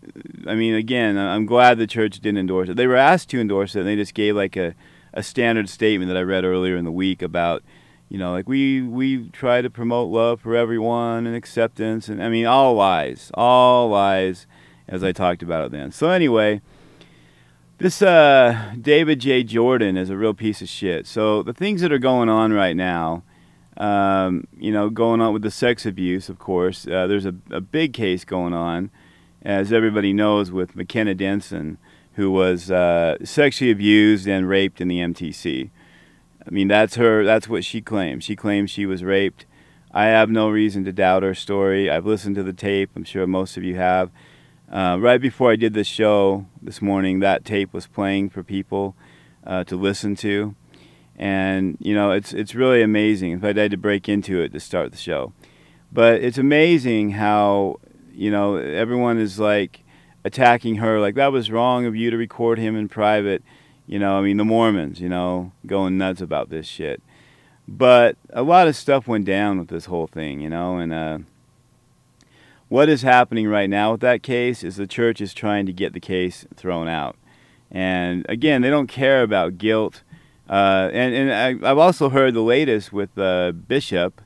I 0.46 0.54
mean, 0.54 0.74
again, 0.74 1.18
I'm 1.18 1.46
glad 1.46 1.76
the 1.76 1.88
church 1.88 2.20
didn't 2.20 2.38
endorse 2.38 2.68
it. 2.68 2.76
They 2.76 2.86
were 2.86 2.94
asked 2.94 3.28
to 3.30 3.40
endorse 3.40 3.74
it, 3.74 3.80
and 3.80 3.88
they 3.88 3.96
just 3.96 4.14
gave 4.14 4.36
like 4.36 4.56
a, 4.56 4.76
a 5.12 5.24
standard 5.24 5.68
statement 5.68 6.08
that 6.10 6.16
I 6.16 6.22
read 6.22 6.44
earlier 6.44 6.76
in 6.76 6.84
the 6.84 6.92
week 6.92 7.22
about, 7.22 7.64
you 8.08 8.18
know, 8.18 8.30
like 8.30 8.48
we 8.48 8.82
we 8.82 9.28
try 9.30 9.62
to 9.62 9.68
promote 9.68 10.12
love 10.12 10.40
for 10.40 10.54
everyone 10.54 11.26
and 11.26 11.34
acceptance, 11.34 12.08
and 12.08 12.22
I 12.22 12.28
mean, 12.28 12.46
all 12.46 12.74
lies, 12.74 13.32
all 13.34 13.88
lies, 13.88 14.46
as 14.86 15.02
I 15.02 15.10
talked 15.10 15.42
about 15.42 15.64
it 15.64 15.72
then. 15.72 15.90
So 15.90 16.10
anyway. 16.10 16.62
This 17.78 18.02
uh, 18.02 18.74
David 18.78 19.20
J. 19.20 19.42
Jordan 19.42 19.96
is 19.96 20.10
a 20.10 20.16
real 20.18 20.34
piece 20.34 20.60
of 20.60 20.68
shit. 20.68 21.06
So 21.06 21.42
the 21.42 21.54
things 21.54 21.80
that 21.80 21.90
are 21.90 21.98
going 21.98 22.28
on 22.28 22.52
right 22.52 22.76
now, 22.76 23.22
um, 23.80 24.46
you 24.58 24.70
know, 24.70 24.90
going 24.90 25.22
on 25.22 25.32
with 25.32 25.40
the 25.40 25.50
sex 25.50 25.86
abuse, 25.86 26.28
of 26.28 26.38
course. 26.38 26.86
Uh, 26.86 27.06
there's 27.06 27.24
a, 27.24 27.34
a 27.50 27.62
big 27.62 27.94
case 27.94 28.26
going 28.26 28.52
on, 28.52 28.90
as 29.42 29.72
everybody 29.72 30.12
knows, 30.12 30.52
with 30.52 30.76
McKenna 30.76 31.14
Denson, 31.14 31.78
who 32.12 32.30
was 32.30 32.70
uh, 32.70 33.16
sexually 33.24 33.70
abused 33.70 34.28
and 34.28 34.46
raped 34.46 34.82
in 34.82 34.88
the 34.88 34.98
MTC. 34.98 35.70
I 36.46 36.50
mean, 36.50 36.68
that's 36.68 36.96
her. 36.96 37.24
That's 37.24 37.48
what 37.48 37.64
she 37.64 37.80
claims. 37.80 38.22
She 38.22 38.36
claims 38.36 38.70
she 38.70 38.84
was 38.84 39.02
raped. 39.02 39.46
I 39.92 40.04
have 40.06 40.28
no 40.28 40.50
reason 40.50 40.84
to 40.84 40.92
doubt 40.92 41.22
her 41.22 41.34
story. 41.34 41.90
I've 41.90 42.06
listened 42.06 42.36
to 42.36 42.42
the 42.42 42.52
tape. 42.52 42.90
I'm 42.94 43.04
sure 43.04 43.26
most 43.26 43.56
of 43.56 43.64
you 43.64 43.76
have. 43.76 44.10
Uh, 44.70 44.98
right 45.00 45.20
before 45.20 45.50
I 45.50 45.56
did 45.56 45.72
this 45.72 45.86
show 45.86 46.46
this 46.60 46.82
morning, 46.82 47.20
that 47.20 47.46
tape 47.46 47.72
was 47.72 47.86
playing 47.86 48.28
for 48.28 48.44
people 48.44 48.94
uh, 49.44 49.64
to 49.64 49.74
listen 49.74 50.14
to 50.16 50.54
and 51.20 51.76
you 51.80 51.94
know 51.94 52.12
it's 52.12 52.32
it's 52.32 52.54
really 52.54 52.82
amazing. 52.82 53.30
In 53.30 53.40
fact, 53.40 53.58
I 53.58 53.62
had 53.62 53.70
to 53.72 53.76
break 53.76 54.08
into 54.08 54.40
it 54.40 54.52
to 54.54 54.58
start 54.58 54.90
the 54.90 54.98
show, 54.98 55.32
but 55.92 56.22
it's 56.22 56.38
amazing 56.38 57.10
how 57.10 57.76
you 58.12 58.30
know 58.30 58.56
everyone 58.56 59.18
is 59.18 59.38
like 59.38 59.84
attacking 60.24 60.76
her, 60.76 60.98
like 60.98 61.14
that 61.16 61.30
was 61.30 61.50
wrong 61.50 61.84
of 61.84 61.94
you 61.94 62.10
to 62.10 62.16
record 62.16 62.58
him 62.58 62.74
in 62.74 62.88
private. 62.88 63.42
You 63.86 63.98
know, 63.98 64.18
I 64.18 64.22
mean 64.22 64.38
the 64.38 64.46
Mormons, 64.46 64.98
you 64.98 65.10
know, 65.10 65.52
going 65.66 65.98
nuts 65.98 66.22
about 66.22 66.48
this 66.48 66.66
shit. 66.66 67.02
But 67.68 68.16
a 68.30 68.42
lot 68.42 68.66
of 68.66 68.74
stuff 68.74 69.06
went 69.06 69.26
down 69.26 69.58
with 69.58 69.68
this 69.68 69.84
whole 69.84 70.06
thing, 70.06 70.40
you 70.40 70.48
know, 70.48 70.78
and 70.78 70.92
uh, 70.92 71.18
what 72.68 72.88
is 72.88 73.02
happening 73.02 73.46
right 73.46 73.68
now 73.68 73.92
with 73.92 74.00
that 74.00 74.22
case 74.22 74.64
is 74.64 74.76
the 74.76 74.86
church 74.86 75.20
is 75.20 75.34
trying 75.34 75.66
to 75.66 75.72
get 75.72 75.92
the 75.92 76.00
case 76.00 76.46
thrown 76.56 76.88
out. 76.88 77.16
And 77.70 78.24
again, 78.28 78.62
they 78.62 78.70
don't 78.70 78.86
care 78.86 79.22
about 79.22 79.58
guilt 79.58 80.02
uh, 80.50 80.90
and 80.92 81.14
and 81.14 81.64
I, 81.64 81.68
have 81.68 81.78
also 81.78 82.08
heard 82.08 82.34
the 82.34 82.42
latest 82.42 82.92
with 82.92 83.16
uh, 83.16 83.52
Bishop, 83.52 84.20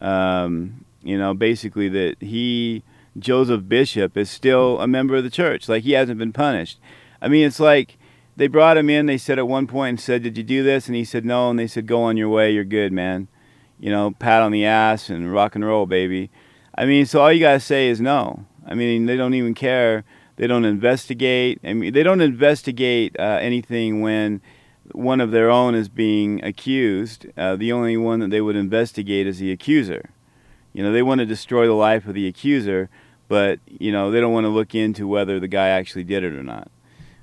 um, 0.00 0.84
you 1.04 1.16
know, 1.16 1.32
basically 1.32 1.88
that 1.88 2.16
he, 2.20 2.82
Joseph 3.16 3.68
Bishop, 3.68 4.16
is 4.16 4.28
still 4.28 4.80
a 4.80 4.88
member 4.88 5.14
of 5.14 5.22
the 5.22 5.30
church. 5.30 5.68
Like 5.68 5.84
he 5.84 5.92
hasn't 5.92 6.18
been 6.18 6.32
punished. 6.32 6.80
I 7.22 7.28
mean, 7.28 7.46
it's 7.46 7.60
like 7.60 7.98
they 8.36 8.48
brought 8.48 8.78
him 8.78 8.90
in. 8.90 9.06
They 9.06 9.16
said 9.16 9.38
at 9.38 9.46
one 9.46 9.68
point 9.68 9.90
and 9.90 10.00
said, 10.00 10.24
"Did 10.24 10.36
you 10.36 10.42
do 10.42 10.64
this?" 10.64 10.88
And 10.88 10.96
he 10.96 11.04
said, 11.04 11.24
"No." 11.24 11.50
And 11.50 11.58
they 11.58 11.68
said, 11.68 11.86
"Go 11.86 12.02
on 12.02 12.16
your 12.16 12.28
way. 12.28 12.50
You're 12.50 12.64
good, 12.64 12.92
man." 12.92 13.28
You 13.78 13.90
know, 13.90 14.10
pat 14.10 14.42
on 14.42 14.50
the 14.50 14.64
ass 14.64 15.08
and 15.08 15.32
rock 15.32 15.54
and 15.54 15.64
roll, 15.64 15.86
baby. 15.86 16.30
I 16.76 16.84
mean, 16.84 17.06
so 17.06 17.20
all 17.20 17.32
you 17.32 17.40
gotta 17.40 17.60
say 17.60 17.88
is 17.88 18.00
no. 18.00 18.44
I 18.66 18.74
mean, 18.74 19.06
they 19.06 19.16
don't 19.16 19.34
even 19.34 19.54
care. 19.54 20.04
They 20.34 20.48
don't 20.48 20.64
investigate. 20.64 21.60
I 21.62 21.74
mean, 21.74 21.92
they 21.92 22.02
don't 22.02 22.20
investigate 22.20 23.14
uh, 23.20 23.38
anything 23.40 24.00
when 24.00 24.40
one 24.92 25.20
of 25.20 25.30
their 25.30 25.50
own 25.50 25.74
is 25.74 25.88
being 25.88 26.42
accused, 26.44 27.26
uh, 27.36 27.56
the 27.56 27.72
only 27.72 27.96
one 27.96 28.20
that 28.20 28.30
they 28.30 28.40
would 28.40 28.56
investigate 28.56 29.26
is 29.26 29.38
the 29.38 29.52
accuser. 29.52 30.10
You 30.72 30.82
know, 30.82 30.92
they 30.92 31.02
want 31.02 31.18
to 31.20 31.26
destroy 31.26 31.66
the 31.66 31.74
life 31.74 32.06
of 32.06 32.14
the 32.14 32.26
accuser, 32.26 32.88
but 33.28 33.60
you 33.66 33.92
know 33.92 34.10
they 34.10 34.20
don't 34.20 34.32
want 34.32 34.44
to 34.44 34.48
look 34.48 34.74
into 34.74 35.06
whether 35.06 35.40
the 35.40 35.48
guy 35.48 35.68
actually 35.68 36.04
did 36.04 36.24
it 36.24 36.34
or 36.34 36.42
not. 36.42 36.70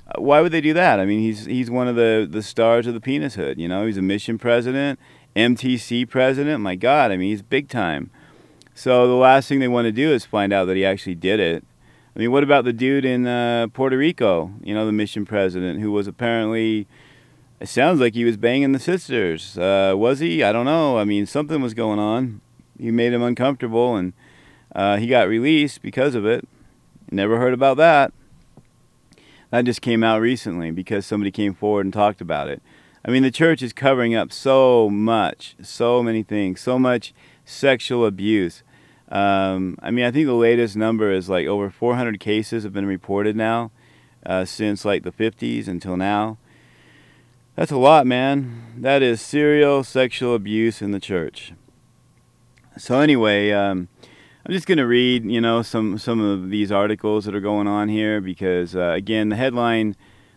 Uh, 0.08 0.22
why 0.22 0.42
would 0.42 0.52
they 0.52 0.62
do 0.62 0.74
that? 0.74 1.00
I 1.00 1.06
mean, 1.06 1.20
he's 1.20 1.46
he's 1.46 1.70
one 1.70 1.88
of 1.88 1.96
the 1.96 2.28
the 2.30 2.42
stars 2.42 2.88
of 2.88 2.94
the 2.94 3.02
penis 3.02 3.36
hood. 3.36 3.60
You 3.60 3.68
know, 3.68 3.86
he's 3.86 3.98
a 3.98 4.02
mission 4.02 4.38
president, 4.38 5.00
MTC 5.36 6.10
president. 6.10 6.62
My 6.62 6.76
God, 6.76 7.12
I 7.12 7.18
mean, 7.18 7.30
he's 7.30 7.42
big 7.42 7.70
time. 7.70 8.10
So 8.74 9.08
the 9.08 9.14
last 9.14 9.48
thing 9.48 9.60
they 9.60 9.68
want 9.68 9.86
to 9.86 9.92
do 9.92 10.12
is 10.12 10.24
find 10.26 10.54
out 10.54 10.66
that 10.66 10.76
he 10.76 10.86
actually 10.86 11.16
did 11.16 11.40
it. 11.40 11.64
I 12.16 12.20
mean, 12.20 12.32
what 12.32 12.44
about 12.44 12.64
the 12.64 12.74
dude 12.74 13.06
in 13.06 13.28
uh, 13.28 13.68
Puerto 13.74 13.98
Rico? 13.98 14.52
You 14.64 14.74
know, 14.74 14.86
the 14.86 14.92
mission 14.92 15.26
president 15.26 15.82
who 15.82 15.92
was 15.92 16.08
apparently 16.08 16.88
it 17.60 17.68
sounds 17.68 18.00
like 18.00 18.14
he 18.14 18.24
was 18.24 18.38
banging 18.38 18.72
the 18.72 18.80
sisters. 18.80 19.58
Uh, 19.58 19.94
was 19.96 20.20
he? 20.20 20.44
I 20.44 20.52
don't 20.52 20.66
know. 20.66 20.98
I 20.98 21.04
mean, 21.04 21.26
something 21.26 21.62
was 21.62 21.74
going 21.74 22.00
on. 22.00 22.42
He 22.80 22.92
made 22.92 23.14
him 23.14 23.24
uncomfortable, 23.24 23.96
and 23.96 24.14
uh, 24.76 24.98
he 24.98 25.08
got 25.08 25.28
released 25.28 25.82
because 25.82 26.14
of 26.14 26.26
it. 26.26 26.48
Never 27.10 27.38
heard 27.38 27.54
about 27.54 27.78
that. 27.78 28.14
That 29.50 29.66
just 29.66 29.82
came 29.82 30.04
out 30.04 30.22
recently 30.22 30.72
because 30.72 31.06
somebody 31.06 31.32
came 31.32 31.54
forward 31.54 31.86
and 31.86 31.94
talked 31.94 32.22
about 32.22 32.50
it. 32.50 32.62
I 33.06 33.12
mean, 33.12 33.24
the 33.24 33.32
church 33.32 33.62
is 33.62 33.72
covering 33.72 34.14
up 34.14 34.34
so 34.34 34.90
much, 34.90 35.56
so 35.62 36.04
many 36.04 36.22
things, 36.22 36.60
so 36.60 36.78
much 36.78 37.14
sexual 37.46 38.06
abuse. 38.06 38.62
Um, 39.10 39.78
I 39.82 39.90
mean, 39.90 40.04
I 40.04 40.12
think 40.12 40.28
the 40.28 40.34
latest 40.34 40.76
number 40.76 41.12
is 41.12 41.30
like 41.30 41.48
over 41.48 41.70
400 41.70 42.20
cases 42.20 42.64
have 42.64 42.74
been 42.74 42.86
reported 42.86 43.38
now 43.38 43.72
uh, 44.26 44.44
since 44.44 44.84
like 44.84 45.04
the 45.04 45.14
50s 45.14 45.68
until 45.70 45.96
now. 45.96 46.38
That's 47.58 47.72
a 47.72 47.78
lot, 47.78 48.06
man. 48.06 48.76
That 48.78 49.02
is 49.02 49.20
serial 49.20 49.84
sexual 49.84 50.36
abuse 50.36 50.80
in 50.80 50.92
the 50.92 51.00
church. 51.00 51.54
So 52.78 53.00
anyway, 53.00 53.50
um, 53.50 53.88
I'm 54.46 54.54
just 54.54 54.68
going 54.68 54.78
to 54.78 54.86
read, 54.86 55.26
you 55.26 55.42
know, 55.42 55.64
some 55.64 55.98
some 55.98 56.22
of 56.22 56.52
these 56.52 56.72
articles 56.72 57.26
that 57.26 57.34
are 57.34 57.40
going 57.40 57.66
on 57.66 57.90
here 57.90 58.22
because 58.22 58.76
uh, 58.76 58.92
again, 58.92 59.30
the 59.30 59.36
headline 59.38 59.96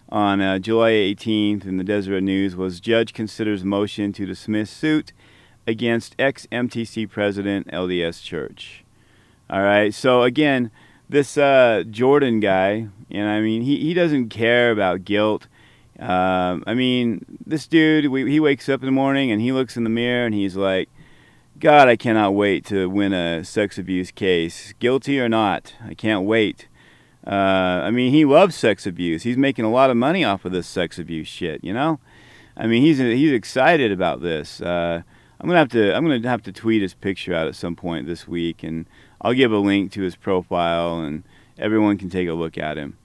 on 0.08 0.40
uh, 0.40 0.60
July 0.60 0.92
18th 0.92 1.66
in 1.66 1.76
the 1.76 1.84
Deseret 1.84 2.22
News 2.22 2.56
was 2.56 2.80
Judge 2.80 3.12
considers 3.12 3.66
motion 3.66 4.14
to 4.14 4.24
dismiss 4.24 4.70
suit 4.70 5.12
against 5.66 6.16
ex 6.18 6.46
MTC 6.50 7.10
president 7.10 7.66
LDS 7.66 8.22
Church. 8.22 8.82
All 9.50 9.60
right, 9.60 9.92
so 9.92 10.22
again, 10.22 10.70
this 11.06 11.36
uh, 11.36 11.84
Jordan 11.90 12.40
guy, 12.40 12.88
and 13.10 13.28
I 13.28 13.42
mean, 13.42 13.60
he, 13.60 13.78
he 13.78 13.92
doesn't 13.92 14.30
care 14.30 14.70
about 14.70 15.04
guilt. 15.04 15.48
Um, 16.00 16.64
I 16.66 16.72
mean, 16.72 17.24
this 17.44 17.66
dude, 17.66 18.06
we, 18.06 18.30
he 18.30 18.40
wakes 18.40 18.68
up 18.68 18.80
in 18.80 18.86
the 18.86 18.92
morning 18.92 19.30
and 19.30 19.40
he 19.40 19.52
looks 19.52 19.76
in 19.76 19.84
the 19.84 19.90
mirror 19.90 20.24
and 20.24 20.34
he's 20.34 20.56
like, 20.56 20.88
God, 21.58 21.88
I 21.88 21.96
cannot 21.96 22.34
wait 22.34 22.64
to 22.66 22.88
win 22.88 23.12
a 23.12 23.44
sex 23.44 23.76
abuse 23.76 24.10
case, 24.10 24.72
guilty 24.78 25.20
or 25.20 25.28
not. 25.28 25.74
I 25.86 25.92
can't 25.92 26.24
wait. 26.24 26.68
Uh, 27.26 27.84
I 27.84 27.90
mean, 27.90 28.12
he 28.12 28.24
loves 28.24 28.56
sex 28.56 28.86
abuse. 28.86 29.24
He's 29.24 29.36
making 29.36 29.66
a 29.66 29.70
lot 29.70 29.90
of 29.90 29.96
money 29.98 30.24
off 30.24 30.46
of 30.46 30.52
this 30.52 30.66
sex 30.66 30.98
abuse 30.98 31.28
shit. 31.28 31.62
You 31.62 31.74
know, 31.74 32.00
I 32.56 32.66
mean, 32.66 32.80
he's 32.80 32.96
he's 32.96 33.32
excited 33.32 33.92
about 33.92 34.22
this. 34.22 34.62
Uh, 34.62 35.02
I'm 35.38 35.46
gonna 35.46 35.58
have 35.58 35.68
to 35.70 35.94
I'm 35.94 36.06
gonna 36.06 36.26
have 36.26 36.42
to 36.44 36.52
tweet 36.52 36.80
his 36.80 36.94
picture 36.94 37.34
out 37.34 37.46
at 37.46 37.56
some 37.56 37.76
point 37.76 38.06
this 38.06 38.26
week, 38.26 38.62
and 38.62 38.86
I'll 39.20 39.34
give 39.34 39.52
a 39.52 39.58
link 39.58 39.92
to 39.92 40.00
his 40.00 40.16
profile, 40.16 41.00
and 41.00 41.24
everyone 41.58 41.98
can 41.98 42.08
take 42.08 42.28
a 42.28 42.32
look 42.32 42.56
at 42.56 42.78
him. 42.78 42.96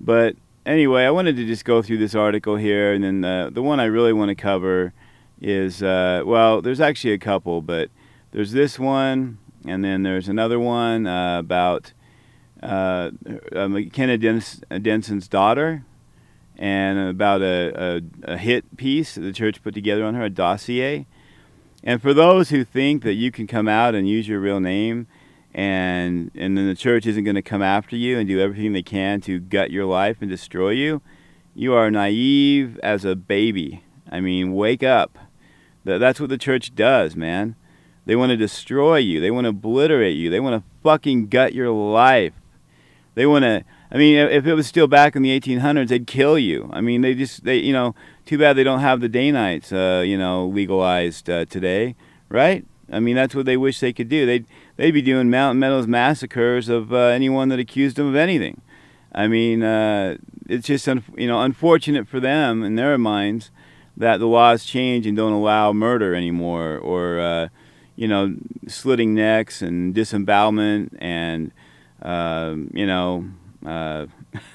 But 0.00 0.34
anyway, 0.66 1.04
I 1.04 1.10
wanted 1.10 1.36
to 1.36 1.46
just 1.46 1.64
go 1.64 1.82
through 1.82 1.98
this 1.98 2.14
article 2.14 2.56
here, 2.56 2.92
and 2.92 3.04
then 3.04 3.20
the 3.20 3.50
the 3.52 3.62
one 3.62 3.80
I 3.80 3.84
really 3.84 4.12
want 4.12 4.30
to 4.30 4.34
cover 4.34 4.92
is 5.40 5.82
uh, 5.82 6.22
well, 6.24 6.62
there's 6.62 6.80
actually 6.80 7.12
a 7.12 7.18
couple, 7.18 7.62
but 7.62 7.90
there's 8.32 8.52
this 8.52 8.78
one, 8.78 9.38
and 9.66 9.84
then 9.84 10.02
there's 10.02 10.28
another 10.28 10.58
one 10.58 11.06
uh, 11.06 11.38
about 11.38 11.92
uh, 12.62 13.10
uh, 13.54 13.68
McKenna 13.68 14.18
Dens- 14.18 14.62
Denson's 14.80 15.28
daughter, 15.28 15.84
and 16.56 16.98
about 16.98 17.42
a, 17.42 18.00
a, 18.26 18.32
a 18.32 18.38
hit 18.38 18.76
piece 18.76 19.14
the 19.14 19.32
church 19.32 19.62
put 19.62 19.74
together 19.74 20.04
on 20.04 20.14
her, 20.14 20.24
a 20.24 20.30
dossier. 20.30 21.06
And 21.82 22.00
for 22.00 22.14
those 22.14 22.48
who 22.48 22.64
think 22.64 23.02
that 23.02 23.12
you 23.12 23.30
can 23.30 23.46
come 23.46 23.68
out 23.68 23.94
and 23.94 24.08
use 24.08 24.26
your 24.26 24.40
real 24.40 24.60
name, 24.60 25.06
and 25.54 26.30
and 26.34 26.58
then 26.58 26.66
the 26.66 26.74
church 26.74 27.06
isn't 27.06 27.24
going 27.24 27.36
to 27.36 27.42
come 27.42 27.62
after 27.62 27.96
you 27.96 28.18
and 28.18 28.28
do 28.28 28.40
everything 28.40 28.72
they 28.72 28.82
can 28.82 29.20
to 29.22 29.38
gut 29.38 29.70
your 29.70 29.84
life 29.84 30.16
and 30.20 30.28
destroy 30.28 30.70
you, 30.70 31.00
you 31.54 31.72
are 31.74 31.90
naive 31.90 32.78
as 32.82 33.04
a 33.04 33.14
baby. 33.14 33.84
I 34.10 34.20
mean, 34.20 34.54
wake 34.54 34.82
up. 34.82 35.18
That's 35.84 36.18
what 36.18 36.30
the 36.30 36.38
church 36.38 36.74
does, 36.74 37.14
man. 37.14 37.56
They 38.06 38.16
want 38.16 38.30
to 38.30 38.36
destroy 38.36 38.96
you. 38.96 39.20
They 39.20 39.30
want 39.30 39.44
to 39.44 39.50
obliterate 39.50 40.16
you. 40.16 40.30
They 40.30 40.40
want 40.40 40.62
to 40.62 40.68
fucking 40.82 41.28
gut 41.28 41.54
your 41.54 41.70
life. 41.70 42.32
They 43.14 43.26
want 43.26 43.44
to. 43.44 43.64
I 43.90 43.96
mean, 43.96 44.16
if 44.16 44.46
it 44.46 44.54
was 44.54 44.66
still 44.66 44.88
back 44.88 45.14
in 45.14 45.22
the 45.22 45.38
1800s, 45.38 45.88
they'd 45.88 46.06
kill 46.06 46.38
you. 46.38 46.68
I 46.72 46.80
mean, 46.80 47.02
they 47.02 47.14
just 47.14 47.44
they 47.44 47.58
you 47.58 47.72
know. 47.72 47.94
Too 48.26 48.38
bad 48.38 48.56
they 48.56 48.64
don't 48.64 48.80
have 48.80 49.02
the 49.02 49.08
Danites, 49.10 49.70
uh, 49.70 50.02
you 50.04 50.16
know, 50.16 50.46
legalized 50.46 51.28
uh, 51.28 51.44
today, 51.44 51.94
right? 52.30 52.64
I 52.90 53.00
mean, 53.00 53.16
that's 53.16 53.34
what 53.34 53.46
they 53.46 53.56
wish 53.56 53.80
they 53.80 53.92
could 53.92 54.08
do. 54.08 54.26
They'd 54.26 54.46
they'd 54.76 54.90
be 54.90 55.02
doing 55.02 55.30
Mountain 55.30 55.60
Meadows 55.60 55.86
massacres 55.86 56.68
of 56.68 56.92
uh, 56.92 56.96
anyone 56.96 57.48
that 57.48 57.58
accused 57.58 57.96
them 57.96 58.06
of 58.06 58.16
anything. 58.16 58.60
I 59.12 59.28
mean, 59.28 59.62
uh, 59.62 60.16
it's 60.48 60.66
just 60.66 60.88
un- 60.88 61.04
you 61.16 61.26
know 61.26 61.40
unfortunate 61.40 62.08
for 62.08 62.20
them 62.20 62.62
in 62.62 62.74
their 62.76 62.98
minds 62.98 63.50
that 63.96 64.18
the 64.18 64.26
laws 64.26 64.64
change 64.64 65.06
and 65.06 65.16
don't 65.16 65.32
allow 65.32 65.72
murder 65.72 66.14
anymore, 66.14 66.78
or 66.78 67.20
uh, 67.20 67.48
you 67.96 68.08
know, 68.08 68.34
slitting 68.66 69.14
necks 69.14 69.62
and 69.62 69.94
disembowelment 69.94 70.96
and 70.98 71.52
um, 72.02 72.70
you 72.74 72.86
know, 72.86 73.24
uh, 73.64 74.06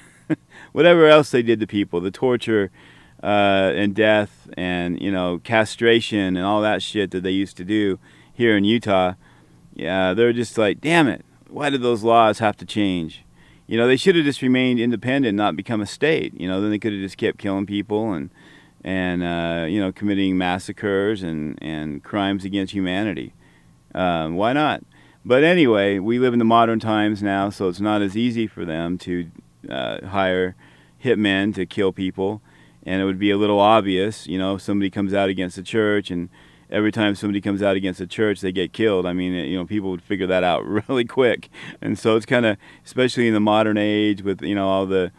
whatever 0.72 1.06
else 1.06 1.30
they 1.30 1.42
did 1.42 1.58
to 1.60 1.66
people, 1.66 2.00
the 2.00 2.10
torture 2.10 2.70
uh, 3.22 3.72
and 3.74 3.94
death 3.94 4.48
and 4.56 5.00
you 5.00 5.10
know 5.10 5.38
castration 5.38 6.36
and 6.36 6.44
all 6.44 6.62
that 6.62 6.82
shit 6.82 7.10
that 7.10 7.22
they 7.22 7.30
used 7.30 7.56
to 7.56 7.64
do 7.64 7.98
here 8.40 8.56
in 8.56 8.64
Utah. 8.64 9.14
Yeah, 9.74 10.14
they're 10.14 10.32
just 10.32 10.58
like, 10.58 10.80
damn 10.80 11.06
it, 11.06 11.24
why 11.48 11.68
did 11.70 11.82
those 11.82 12.02
laws 12.02 12.38
have 12.38 12.56
to 12.56 12.64
change? 12.64 13.22
You 13.66 13.76
know, 13.76 13.86
they 13.86 13.96
should 13.96 14.16
have 14.16 14.24
just 14.24 14.42
remained 14.42 14.80
independent, 14.80 15.36
not 15.36 15.54
become 15.54 15.80
a 15.80 15.86
state. 15.86 16.32
You 16.40 16.48
know, 16.48 16.60
then 16.60 16.70
they 16.70 16.78
could 16.78 16.92
have 16.92 17.02
just 17.02 17.18
kept 17.18 17.38
killing 17.38 17.66
people 17.66 18.12
and 18.12 18.30
and 18.82 19.22
uh, 19.22 19.66
you 19.68 19.78
know 19.78 19.92
committing 19.92 20.38
massacres 20.38 21.22
and 21.22 21.56
and 21.62 22.02
crimes 22.02 22.44
against 22.44 22.72
humanity. 22.72 23.34
Um, 23.94 24.36
why 24.36 24.54
not? 24.54 24.82
But 25.24 25.44
anyway, 25.44 25.98
we 25.98 26.18
live 26.18 26.32
in 26.32 26.38
the 26.38 26.44
modern 26.46 26.80
times 26.80 27.22
now, 27.22 27.50
so 27.50 27.68
it's 27.68 27.80
not 27.80 28.00
as 28.00 28.16
easy 28.16 28.46
for 28.46 28.64
them 28.64 28.96
to 28.98 29.30
uh, 29.68 30.06
hire 30.06 30.56
hitmen 31.04 31.54
to 31.56 31.66
kill 31.66 31.92
people. 31.92 32.40
And 32.84 33.02
it 33.02 33.04
would 33.04 33.18
be 33.18 33.30
a 33.30 33.36
little 33.36 33.60
obvious, 33.60 34.26
you 34.26 34.38
know, 34.38 34.56
somebody 34.56 34.88
comes 34.88 35.12
out 35.12 35.28
against 35.28 35.56
the 35.56 35.62
church, 35.62 36.10
and 36.10 36.30
every 36.70 36.92
time 36.92 37.14
somebody 37.14 37.40
comes 37.40 37.62
out 37.62 37.76
against 37.76 37.98
the 37.98 38.06
church, 38.06 38.40
they 38.40 38.52
get 38.52 38.72
killed. 38.72 39.06
I 39.06 39.12
mean, 39.12 39.32
you 39.32 39.56
know, 39.56 39.66
people 39.66 39.90
would 39.90 40.02
figure 40.02 40.26
that 40.26 40.44
out 40.44 40.64
really 40.88 41.04
quick. 41.04 41.48
And 41.80 41.98
so 41.98 42.16
it's 42.16 42.26
kind 42.26 42.46
of, 42.46 42.56
especially 42.84 43.28
in 43.28 43.34
the 43.34 43.40
modern 43.40 43.76
age 43.76 44.22
with, 44.22 44.42
you 44.42 44.54
know, 44.54 44.68
all 44.68 44.86
the, 44.86 45.12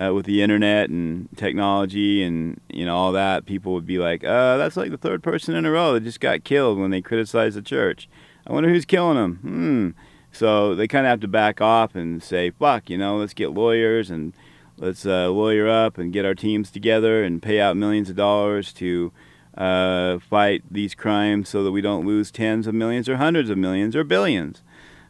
uh, 0.00 0.12
with 0.14 0.26
the 0.26 0.42
internet 0.42 0.88
and 0.88 1.28
technology 1.36 2.22
and 2.22 2.60
you 2.68 2.84
know 2.84 2.96
all 2.96 3.12
that, 3.12 3.46
people 3.46 3.74
would 3.74 3.86
be 3.86 3.98
like, 3.98 4.24
uh, 4.24 4.56
"That's 4.56 4.76
like 4.76 4.90
the 4.90 4.96
third 4.96 5.22
person 5.22 5.54
in 5.54 5.66
a 5.66 5.70
row 5.70 5.92
that 5.92 6.04
just 6.04 6.20
got 6.20 6.44
killed 6.44 6.78
when 6.78 6.90
they 6.90 7.02
criticized 7.02 7.56
the 7.56 7.62
church." 7.62 8.08
I 8.46 8.52
wonder 8.52 8.70
who's 8.70 8.84
killing 8.84 9.16
them. 9.16 9.36
Hmm. 9.36 9.90
So 10.32 10.74
they 10.74 10.88
kind 10.88 11.06
of 11.06 11.10
have 11.10 11.20
to 11.20 11.28
back 11.28 11.60
off 11.60 11.94
and 11.94 12.22
say, 12.22 12.50
"Fuck," 12.50 12.88
you 12.88 12.96
know, 12.96 13.18
let's 13.18 13.34
get 13.34 13.52
lawyers 13.52 14.10
and 14.10 14.32
let's 14.78 15.04
uh, 15.04 15.28
lawyer 15.28 15.68
up 15.68 15.98
and 15.98 16.12
get 16.12 16.24
our 16.24 16.34
teams 16.34 16.70
together 16.70 17.22
and 17.22 17.42
pay 17.42 17.60
out 17.60 17.76
millions 17.76 18.08
of 18.08 18.16
dollars 18.16 18.72
to 18.74 19.12
uh, 19.56 20.18
fight 20.18 20.62
these 20.70 20.94
crimes 20.94 21.48
so 21.48 21.62
that 21.64 21.72
we 21.72 21.80
don't 21.80 22.06
lose 22.06 22.30
tens 22.30 22.66
of 22.66 22.74
millions 22.74 23.08
or 23.08 23.16
hundreds 23.16 23.50
of 23.50 23.58
millions 23.58 23.94
or 23.94 24.04
billions. 24.04 24.62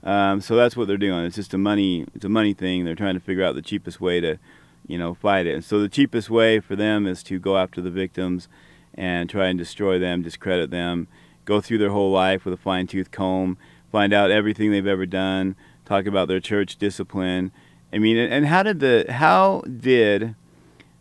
Um, 0.02 0.40
so 0.40 0.56
that's 0.56 0.76
what 0.76 0.88
they're 0.88 0.96
doing. 0.96 1.24
It's 1.24 1.36
just 1.36 1.54
a 1.54 1.58
money. 1.58 2.06
It's 2.14 2.24
a 2.24 2.28
money 2.28 2.54
thing. 2.54 2.84
They're 2.84 2.94
trying 2.94 3.14
to 3.14 3.20
figure 3.20 3.44
out 3.44 3.54
the 3.54 3.62
cheapest 3.62 4.00
way 4.00 4.20
to, 4.20 4.38
you 4.86 4.98
know, 4.98 5.14
fight 5.14 5.46
it. 5.46 5.54
And 5.54 5.64
so 5.64 5.80
the 5.80 5.88
cheapest 5.88 6.28
way 6.28 6.58
for 6.58 6.74
them 6.74 7.06
is 7.06 7.22
to 7.24 7.38
go 7.38 7.56
after 7.56 7.80
the 7.80 7.90
victims 7.90 8.48
and 8.94 9.30
try 9.30 9.46
and 9.46 9.58
destroy 9.58 9.98
them, 9.98 10.22
discredit 10.22 10.70
them, 10.70 11.06
go 11.44 11.60
through 11.60 11.78
their 11.78 11.90
whole 11.90 12.10
life 12.10 12.44
with 12.44 12.54
a 12.54 12.58
fine 12.58 12.86
tooth 12.86 13.10
comb, 13.10 13.56
find 13.90 14.12
out 14.12 14.30
everything 14.30 14.70
they've 14.70 14.86
ever 14.86 15.06
done, 15.06 15.54
talk 15.84 16.06
about 16.06 16.28
their 16.28 16.40
church 16.40 16.76
discipline. 16.76 17.52
I 17.92 17.98
mean, 17.98 18.16
and 18.16 18.46
how 18.46 18.62
did 18.62 18.80
the 18.80 19.06
how 19.08 19.62
did 19.66 20.34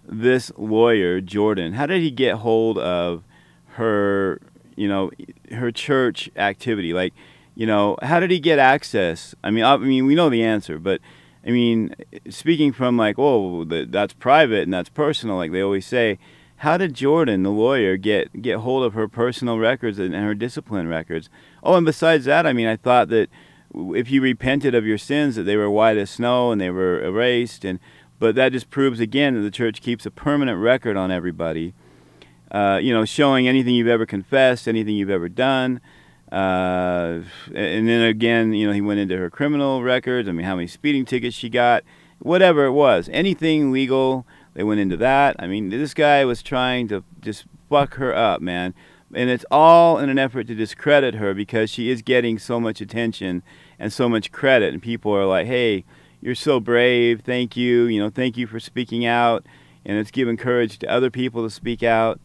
this 0.06 0.52
lawyer 0.58 1.22
Jordan? 1.22 1.74
How 1.74 1.86
did 1.86 2.02
he 2.02 2.12
get 2.12 2.36
hold 2.36 2.78
of 2.78 3.24
her? 3.74 4.40
You 4.76 4.88
know, 4.88 5.12
her 5.52 5.72
church 5.72 6.30
activity. 6.36 6.94
Like, 6.94 7.14
you 7.56 7.66
know, 7.66 7.98
how 8.02 8.20
did 8.20 8.32
he 8.32 8.40
get 8.40 8.58
access? 8.58 9.36
I 9.44 9.52
mean, 9.52 9.64
I 9.64 9.78
mean, 9.78 10.06
we 10.06 10.16
know 10.16 10.30
the 10.30 10.44
answer, 10.44 10.80
but 10.80 11.02
I 11.46 11.52
mean, 11.52 11.94
speaking 12.30 12.72
from 12.72 12.98
like, 12.98 13.16
oh, 13.18 13.66
that's 13.66 14.14
private 14.14 14.64
and 14.64 14.74
that's 14.74 14.90
personal, 14.90 15.36
like 15.36 15.52
they 15.52 15.62
always 15.62 15.86
say 15.86 16.20
how 16.62 16.78
did 16.78 16.94
Jordan, 16.94 17.42
the 17.42 17.50
lawyer, 17.50 17.98
get 17.98 18.40
get 18.40 18.58
hold 18.58 18.84
of 18.84 18.94
her 18.94 19.08
personal 19.08 19.58
records 19.58 19.98
and, 19.98 20.14
and 20.14 20.24
her 20.24 20.36
discipline 20.36 20.88
records? 20.88 21.28
Oh, 21.64 21.74
and 21.74 21.86
besides 21.88 22.26
that, 22.26 22.46
I 22.46 22.54
mean, 22.54 22.68
I 22.68 22.76
thought 22.76 23.10
that 23.10 23.30
if 23.74 24.12
you 24.12 24.22
repented 24.22 24.76
of 24.76 24.86
your 24.86 25.00
sins, 25.00 25.36
that 25.38 25.44
they 25.44 25.58
were 25.58 25.72
white 25.72 25.98
as 25.98 26.12
snow 26.12 26.52
and 26.52 26.62
they 26.62 26.70
were 26.70 27.02
erased, 27.02 27.66
and 27.66 27.80
but 28.20 28.36
that 28.36 28.52
just 28.52 28.70
proves 28.70 29.00
again 29.00 29.34
that 29.34 29.42
the 29.42 29.50
church 29.50 29.82
keeps 29.82 30.06
a 30.06 30.12
permanent 30.12 30.60
record 30.60 30.96
on 30.96 31.10
everybody. 31.10 31.74
Uh, 32.52 32.80
you 32.82 32.94
know, 32.94 33.06
showing 33.06 33.48
anything 33.48 33.74
you've 33.74 33.88
ever 33.88 34.06
confessed, 34.06 34.68
anything 34.68 34.96
you've 34.96 35.10
ever 35.10 35.30
done. 35.30 35.80
Uh, 36.32 37.22
and 37.54 37.88
then 37.88 38.02
again, 38.02 38.54
you 38.54 38.68
know, 38.68 38.74
he 38.74 38.82
went 38.82 39.00
into 39.00 39.18
her 39.18 39.30
criminal 39.30 39.84
records. 39.84 40.28
I 40.28 40.34
mean, 40.34 40.46
how 40.46 40.56
many 40.56 40.68
speeding 40.68 41.06
tickets 41.06 41.36
she 41.36 41.50
got, 41.50 41.84
whatever 42.20 42.66
it 42.66 42.72
was, 42.72 43.10
anything 43.12 43.72
legal 43.72 44.26
they 44.54 44.64
went 44.64 44.80
into 44.80 44.98
that. 44.98 45.36
I 45.40 45.48
mean, 45.48 45.70
this 45.70 45.94
guy 45.94 46.26
was 46.26 46.44
trying 46.44 46.88
to 46.90 47.04
just 47.22 47.46
fuck 47.70 47.96
her 47.96 48.16
up, 48.16 48.42
man. 48.42 48.74
And 49.14 49.30
it's 49.30 49.46
all 49.52 49.98
in 49.98 50.10
an 50.10 50.20
effort 50.20 50.48
to 50.48 50.56
discredit 50.56 51.16
her 51.16 51.34
because 51.34 51.70
she 51.70 51.90
is 51.90 52.02
getting 52.02 52.40
so 52.40 52.60
much 52.60 52.80
attention 52.82 53.44
and 53.80 53.92
so 53.92 54.08
much 54.08 54.32
credit. 54.32 54.74
And 54.74 54.82
people 54.82 55.14
are 55.14 55.26
like, 55.26 55.48
hey, 55.48 55.84
you're 56.22 56.36
so 56.36 56.60
brave. 56.60 57.22
Thank 57.22 57.58
you. 57.58 57.86
You 57.86 58.02
know, 58.02 58.10
thank 58.10 58.38
you 58.38 58.48
for 58.48 58.60
speaking 58.60 59.06
out. 59.06 59.46
And 59.86 59.98
it's 59.98 60.12
given 60.12 60.38
courage 60.38 60.80
to 60.80 60.88
other 60.88 61.10
people 61.10 61.44
to 61.44 61.50
speak 61.50 61.84
out. 61.84 62.20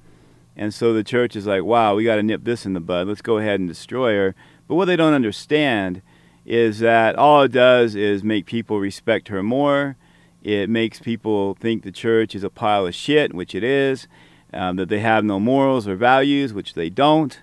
And 0.57 0.73
so 0.73 0.93
the 0.93 1.05
church 1.05 1.37
is 1.37 1.47
like, 1.47 1.65
wow, 1.65 1.95
we 1.95 2.05
got 2.05 2.17
to 2.17 2.23
nip 2.23 2.45
this 2.45 2.65
in 2.65 2.73
the 2.73 2.81
bud. 2.81 3.07
Let's 3.07 3.23
go 3.23 3.39
ahead 3.39 3.61
and 3.61 3.69
destroy 3.69 4.15
her. 4.15 4.35
But 4.67 4.77
what 4.77 4.87
they 4.87 4.97
don't 4.97 5.13
understand 5.13 6.03
is 6.47 6.79
that 6.79 7.17
all 7.17 7.43
it 7.43 7.53
does 7.53 7.95
is 7.95 8.25
make 8.25 8.47
people 8.47 8.81
respect 8.81 9.29
her 9.29 9.43
more. 9.43 9.97
It 10.43 10.71
makes 10.71 11.01
people 11.01 11.55
think 11.55 11.83
the 11.83 11.93
church 11.93 12.35
is 12.35 12.45
a 12.45 12.51
pile 12.51 12.87
of 12.87 12.95
shit, 12.95 13.35
which 13.35 13.55
it 13.55 13.65
is, 13.65 14.07
um, 14.53 14.77
that 14.77 14.89
they 14.89 15.01
have 15.01 15.25
no 15.25 15.41
morals 15.41 15.89
or 15.89 15.97
values, 15.97 16.55
which 16.55 16.75
they 16.75 16.89
don't. 16.89 17.41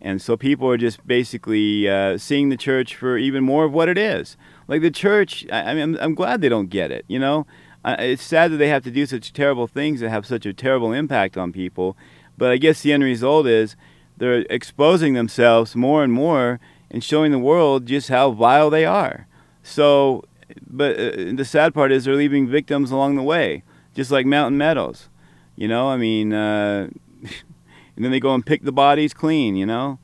And 0.00 0.22
so 0.22 0.36
people 0.36 0.68
are 0.70 0.76
just 0.76 1.06
basically 1.06 1.88
uh, 1.88 2.18
seeing 2.18 2.48
the 2.48 2.56
church 2.56 2.94
for 2.94 3.18
even 3.18 3.44
more 3.44 3.64
of 3.64 3.72
what 3.72 3.88
it 3.88 3.98
is. 3.98 4.36
Like 4.66 4.80
the 4.80 4.90
church, 4.90 5.46
I, 5.52 5.70
I 5.70 5.74
mean, 5.74 5.98
I'm, 6.00 6.14
glad 6.14 6.40
they 6.40 6.48
don't 6.48 6.70
get 6.70 6.90
it, 6.90 7.04
you 7.08 7.18
know? 7.18 7.46
Uh, 7.84 7.96
it's 7.98 8.22
sad 8.22 8.52
that 8.52 8.56
they 8.56 8.68
have 8.68 8.84
to 8.84 8.90
do 8.90 9.06
such 9.06 9.32
terrible 9.32 9.66
things 9.66 10.00
that 10.00 10.10
have 10.10 10.26
such 10.26 10.46
a 10.46 10.52
terrible 10.52 10.92
impact 10.92 11.36
on 11.36 11.52
people. 11.52 11.96
But 12.38 12.52
I 12.52 12.56
guess 12.56 12.80
the 12.80 12.92
end 12.92 13.02
result 13.02 13.46
is 13.46 13.76
they're 14.16 14.46
exposing 14.48 15.14
themselves 15.14 15.76
more 15.76 16.02
and 16.04 16.12
more 16.12 16.60
and 16.90 17.02
showing 17.04 17.32
the 17.32 17.38
world 17.38 17.86
just 17.86 18.08
how 18.08 18.30
vile 18.30 18.70
they 18.70 18.86
are. 18.86 19.26
So, 19.62 20.24
but 20.66 20.98
uh, 20.98 21.32
the 21.34 21.44
sad 21.44 21.74
part 21.74 21.92
is 21.92 22.04
they're 22.04 22.14
leaving 22.14 22.48
victims 22.48 22.90
along 22.90 23.16
the 23.16 23.22
way, 23.22 23.64
just 23.94 24.10
like 24.10 24.24
Mountain 24.24 24.56
Meadows. 24.56 25.08
You 25.56 25.68
know, 25.68 25.88
I 25.88 25.96
mean, 25.96 26.32
uh, 26.32 26.88
and 27.22 28.04
then 28.04 28.12
they 28.12 28.20
go 28.20 28.34
and 28.34 28.46
pick 28.46 28.62
the 28.62 28.72
bodies 28.72 29.12
clean. 29.12 29.56
You 29.56 29.66
know, 29.66 29.98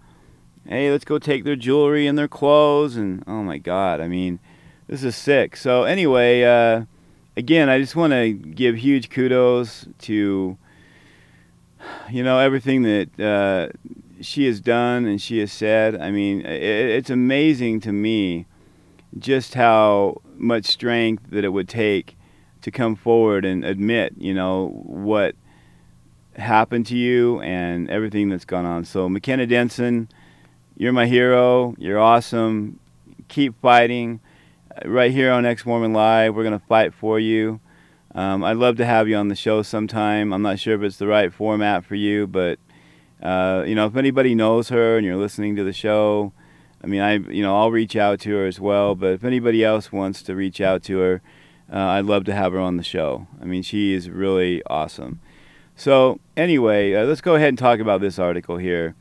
hey, 0.66 0.90
let's 0.90 1.04
go 1.04 1.18
take 1.18 1.44
their 1.44 1.56
jewelry 1.56 2.06
and 2.06 2.18
their 2.18 2.28
clothes, 2.28 2.96
and 2.96 3.22
oh 3.26 3.42
my 3.42 3.58
God, 3.58 4.00
I 4.00 4.08
mean, 4.08 4.40
this 4.88 5.04
is 5.04 5.16
sick. 5.16 5.56
So 5.56 5.84
anyway, 5.84 6.42
uh, 6.42 6.84
again, 7.36 7.68
I 7.68 7.78
just 7.78 7.96
want 7.96 8.12
to 8.12 8.32
give 8.32 8.76
huge 8.76 9.08
kudos 9.08 9.86
to 10.00 10.58
you 12.10 12.22
know 12.22 12.38
everything 12.38 12.82
that 12.82 13.20
uh, 13.20 13.68
she 14.20 14.46
has 14.46 14.60
done 14.60 15.06
and 15.06 15.20
she 15.20 15.38
has 15.38 15.52
said. 15.52 16.00
I 16.00 16.10
mean, 16.10 16.40
it, 16.40 16.62
it's 16.62 17.10
amazing 17.10 17.80
to 17.80 17.92
me 17.92 18.46
just 19.18 19.54
how 19.54 20.20
much 20.36 20.66
strength 20.66 21.24
that 21.30 21.44
it 21.44 21.50
would 21.50 21.68
take 21.68 22.16
to 22.62 22.70
come 22.70 22.96
forward 22.96 23.44
and 23.44 23.64
admit, 23.64 24.14
you 24.18 24.34
know, 24.34 24.68
what 24.84 25.36
happened 26.36 26.86
to 26.86 26.96
you 26.96 27.40
and 27.40 27.88
everything 27.90 28.28
that's 28.28 28.44
gone 28.44 28.64
on. 28.64 28.84
So, 28.84 29.08
McKenna 29.08 29.46
Denson, 29.46 30.08
you're 30.76 30.92
my 30.92 31.06
hero. 31.06 31.74
You're 31.78 32.00
awesome. 32.00 32.80
Keep 33.28 33.60
fighting. 33.60 34.20
Uh, 34.74 34.88
Right 34.88 35.12
here 35.12 35.30
on 35.30 35.46
Ex 35.46 35.64
Mormon 35.64 35.92
Live, 35.92 36.34
we're 36.34 36.42
going 36.42 36.58
to 36.58 36.66
fight 36.66 36.94
for 36.94 37.20
you. 37.20 37.60
Um, 38.14 38.44
I'd 38.44 38.56
love 38.56 38.76
to 38.76 38.86
have 38.86 39.08
you 39.08 39.16
on 39.16 39.28
the 39.28 39.34
show 39.34 39.62
sometime. 39.62 40.32
I'm 40.32 40.42
not 40.42 40.60
sure 40.60 40.74
if 40.74 40.82
it's 40.82 40.98
the 40.98 41.06
right 41.06 41.32
format 41.32 41.84
for 41.84 41.96
you, 41.96 42.26
but 42.26 42.58
uh, 43.22 43.64
you 43.66 43.74
know, 43.74 43.86
if 43.86 43.96
anybody 43.96 44.34
knows 44.34 44.68
her 44.68 44.96
and 44.96 45.04
you're 45.04 45.16
listening 45.16 45.56
to 45.56 45.64
the 45.64 45.72
show, 45.72 46.32
I 46.82 46.86
mean, 46.86 47.00
I 47.00 47.14
you 47.14 47.42
know 47.42 47.56
I'll 47.56 47.72
reach 47.72 47.96
out 47.96 48.20
to 48.20 48.30
her 48.30 48.46
as 48.46 48.60
well. 48.60 48.94
But 48.94 49.14
if 49.14 49.24
anybody 49.24 49.64
else 49.64 49.90
wants 49.90 50.22
to 50.24 50.36
reach 50.36 50.60
out 50.60 50.82
to 50.84 50.98
her, 50.98 51.22
uh, 51.72 51.78
I'd 51.78 52.04
love 52.04 52.24
to 52.24 52.34
have 52.34 52.52
her 52.52 52.60
on 52.60 52.76
the 52.76 52.82
show. 52.84 53.26
I 53.40 53.46
mean, 53.46 53.62
she 53.62 53.94
is 53.94 54.10
really 54.10 54.62
awesome. 54.66 55.20
So 55.76 56.20
anyway, 56.36 56.94
uh, 56.94 57.04
let's 57.04 57.20
go 57.20 57.34
ahead 57.34 57.48
and 57.48 57.58
talk 57.58 57.80
about 57.80 58.00
this 58.00 58.18
article 58.18 58.58
here. 58.58 58.94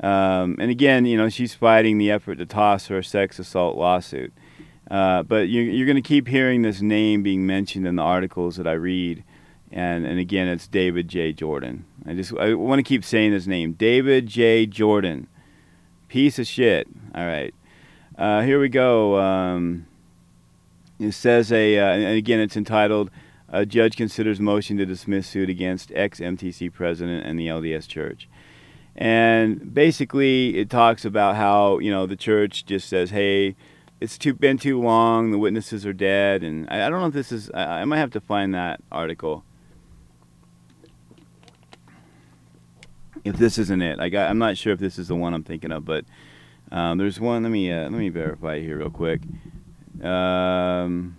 Um, 0.00 0.56
and 0.58 0.70
again, 0.70 1.06
you 1.06 1.16
know, 1.16 1.28
she's 1.28 1.54
fighting 1.54 1.98
the 1.98 2.10
effort 2.10 2.36
to 2.36 2.46
toss 2.46 2.88
her 2.88 3.02
sex 3.02 3.38
assault 3.38 3.76
lawsuit. 3.76 4.32
Uh, 4.90 5.22
but 5.22 5.48
you, 5.48 5.62
you're 5.62 5.86
going 5.86 5.96
to 5.96 6.02
keep 6.02 6.26
hearing 6.26 6.62
this 6.62 6.80
name 6.80 7.22
being 7.22 7.46
mentioned 7.46 7.86
in 7.86 7.96
the 7.96 8.02
articles 8.02 8.56
that 8.56 8.66
I 8.66 8.72
read. 8.72 9.22
And, 9.70 10.04
and 10.04 10.18
again, 10.18 10.48
it's 10.48 10.66
David 10.66 11.06
J. 11.06 11.32
Jordan. 11.32 11.84
I 12.04 12.14
just 12.14 12.34
I 12.34 12.54
want 12.54 12.80
to 12.80 12.82
keep 12.82 13.04
saying 13.04 13.32
his 13.32 13.46
name 13.46 13.72
David 13.74 14.26
J. 14.26 14.66
Jordan. 14.66 15.28
Piece 16.08 16.40
of 16.40 16.46
shit. 16.48 16.88
All 17.14 17.24
right. 17.24 17.54
Uh, 18.18 18.42
here 18.42 18.58
we 18.58 18.68
go. 18.68 19.20
Um, 19.20 19.86
it 20.98 21.12
says 21.12 21.52
a, 21.52 21.78
uh, 21.78 21.92
and 21.92 22.18
again, 22.18 22.40
it's 22.40 22.56
entitled 22.56 23.10
A 23.48 23.64
Judge 23.64 23.96
Considers 23.96 24.40
Motion 24.40 24.76
to 24.78 24.84
Dismiss 24.84 25.28
Suit 25.28 25.48
Against 25.48 25.92
Ex 25.94 26.18
MTC 26.18 26.72
President 26.72 27.24
and 27.24 27.38
the 27.38 27.46
LDS 27.46 27.86
Church. 27.86 28.28
And 28.96 29.72
basically, 29.72 30.58
it 30.58 30.68
talks 30.68 31.04
about 31.04 31.36
how, 31.36 31.78
you 31.78 31.92
know, 31.92 32.06
the 32.06 32.16
church 32.16 32.66
just 32.66 32.88
says, 32.88 33.10
hey, 33.10 33.54
it's 34.00 34.16
too, 34.18 34.34
been 34.34 34.58
too 34.58 34.80
long, 34.80 35.30
the 35.30 35.38
witnesses 35.38 35.84
are 35.84 35.92
dead. 35.92 36.42
And 36.42 36.66
I, 36.70 36.86
I 36.86 36.90
don't 36.90 37.00
know 37.00 37.06
if 37.06 37.12
this 37.12 37.30
is, 37.30 37.50
I, 37.50 37.82
I 37.82 37.84
might 37.84 37.98
have 37.98 38.10
to 38.12 38.20
find 38.20 38.54
that 38.54 38.80
article. 38.90 39.44
If 43.22 43.36
this 43.36 43.58
isn't 43.58 43.82
it, 43.82 44.00
I 44.00 44.08
got, 44.08 44.30
I'm 44.30 44.38
not 44.38 44.56
sure 44.56 44.72
if 44.72 44.78
this 44.78 44.98
is 44.98 45.08
the 45.08 45.14
one 45.14 45.34
I'm 45.34 45.44
thinking 45.44 45.72
of, 45.72 45.84
but 45.84 46.06
um, 46.72 46.98
there's 46.98 47.20
one. 47.20 47.42
Let 47.42 47.52
me 47.52 47.70
uh, 47.70 47.82
let 47.82 47.92
me 47.92 48.08
verify 48.08 48.60
here 48.60 48.78
real 48.78 48.90
quick. 48.90 49.20
Um, 50.02 51.16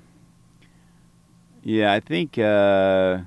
yeah, 1.63 1.93
I 1.93 1.99
think. 1.99 2.37
Uh, 2.37 3.19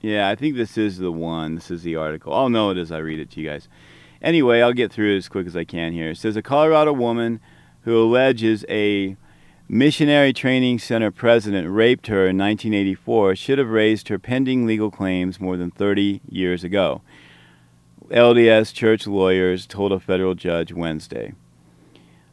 yeah, 0.00 0.30
I 0.30 0.34
think 0.34 0.56
this 0.56 0.78
is 0.78 0.96
the 0.96 1.12
one. 1.12 1.56
This 1.56 1.70
is 1.70 1.82
the 1.82 1.96
article. 1.96 2.32
I'll 2.32 2.48
know 2.48 2.70
it 2.70 2.78
as 2.78 2.90
I 2.90 2.98
read 2.98 3.18
it 3.18 3.30
to 3.32 3.40
you 3.40 3.50
guys. 3.50 3.68
Anyway, 4.22 4.62
I'll 4.62 4.72
get 4.72 4.92
through 4.92 5.14
it 5.14 5.18
as 5.18 5.28
quick 5.28 5.46
as 5.46 5.56
I 5.56 5.64
can 5.64 5.92
here. 5.92 6.10
It 6.10 6.16
says 6.16 6.36
a 6.36 6.42
Colorado 6.42 6.92
woman 6.92 7.40
who 7.82 8.02
alleges 8.02 8.64
a 8.68 9.16
missionary 9.68 10.32
training 10.32 10.78
center 10.78 11.10
president 11.10 11.70
raped 11.70 12.08
her 12.08 12.26
in 12.26 12.36
1984 12.36 13.36
should 13.36 13.58
have 13.58 13.68
raised 13.68 14.08
her 14.08 14.18
pending 14.18 14.66
legal 14.66 14.90
claims 14.90 15.40
more 15.40 15.56
than 15.56 15.70
30 15.70 16.20
years 16.28 16.64
ago. 16.64 17.00
LDS 18.10 18.74
church 18.74 19.06
lawyers 19.06 19.66
told 19.66 19.92
a 19.92 20.00
federal 20.00 20.34
judge 20.34 20.72
Wednesday. 20.72 21.32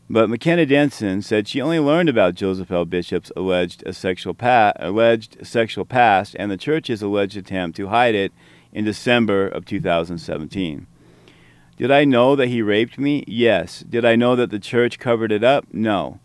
But 0.09 0.29
McKenna 0.29 0.65
Denson 0.65 1.21
said 1.21 1.47
she 1.47 1.61
only 1.61 1.79
learned 1.79 2.09
about 2.09 2.33
Joseph 2.33 2.71
L. 2.71 2.85
Bishop's 2.85 3.31
alleged 3.35 3.83
sexual 3.93 4.33
pa- 4.33 4.73
alleged 4.77 5.45
sexual 5.45 5.85
past 5.85 6.35
and 6.39 6.49
the 6.49 6.57
church's 6.57 7.01
alleged 7.01 7.37
attempt 7.37 7.75
to 7.77 7.89
hide 7.89 8.15
it 8.15 8.31
in 8.71 8.85
December 8.85 9.47
of 9.47 9.65
2017. 9.65 10.87
Did 11.77 11.91
I 11.91 12.05
know 12.05 12.35
that 12.35 12.47
he 12.47 12.63
raped 12.63 12.97
me? 12.97 13.23
Yes. 13.27 13.81
Did 13.87 14.03
I 14.03 14.15
know 14.15 14.35
that 14.35 14.49
the 14.49 14.59
church 14.59 14.97
covered 14.97 15.31
it 15.31 15.43
up? 15.43 15.67
No. 15.71 16.19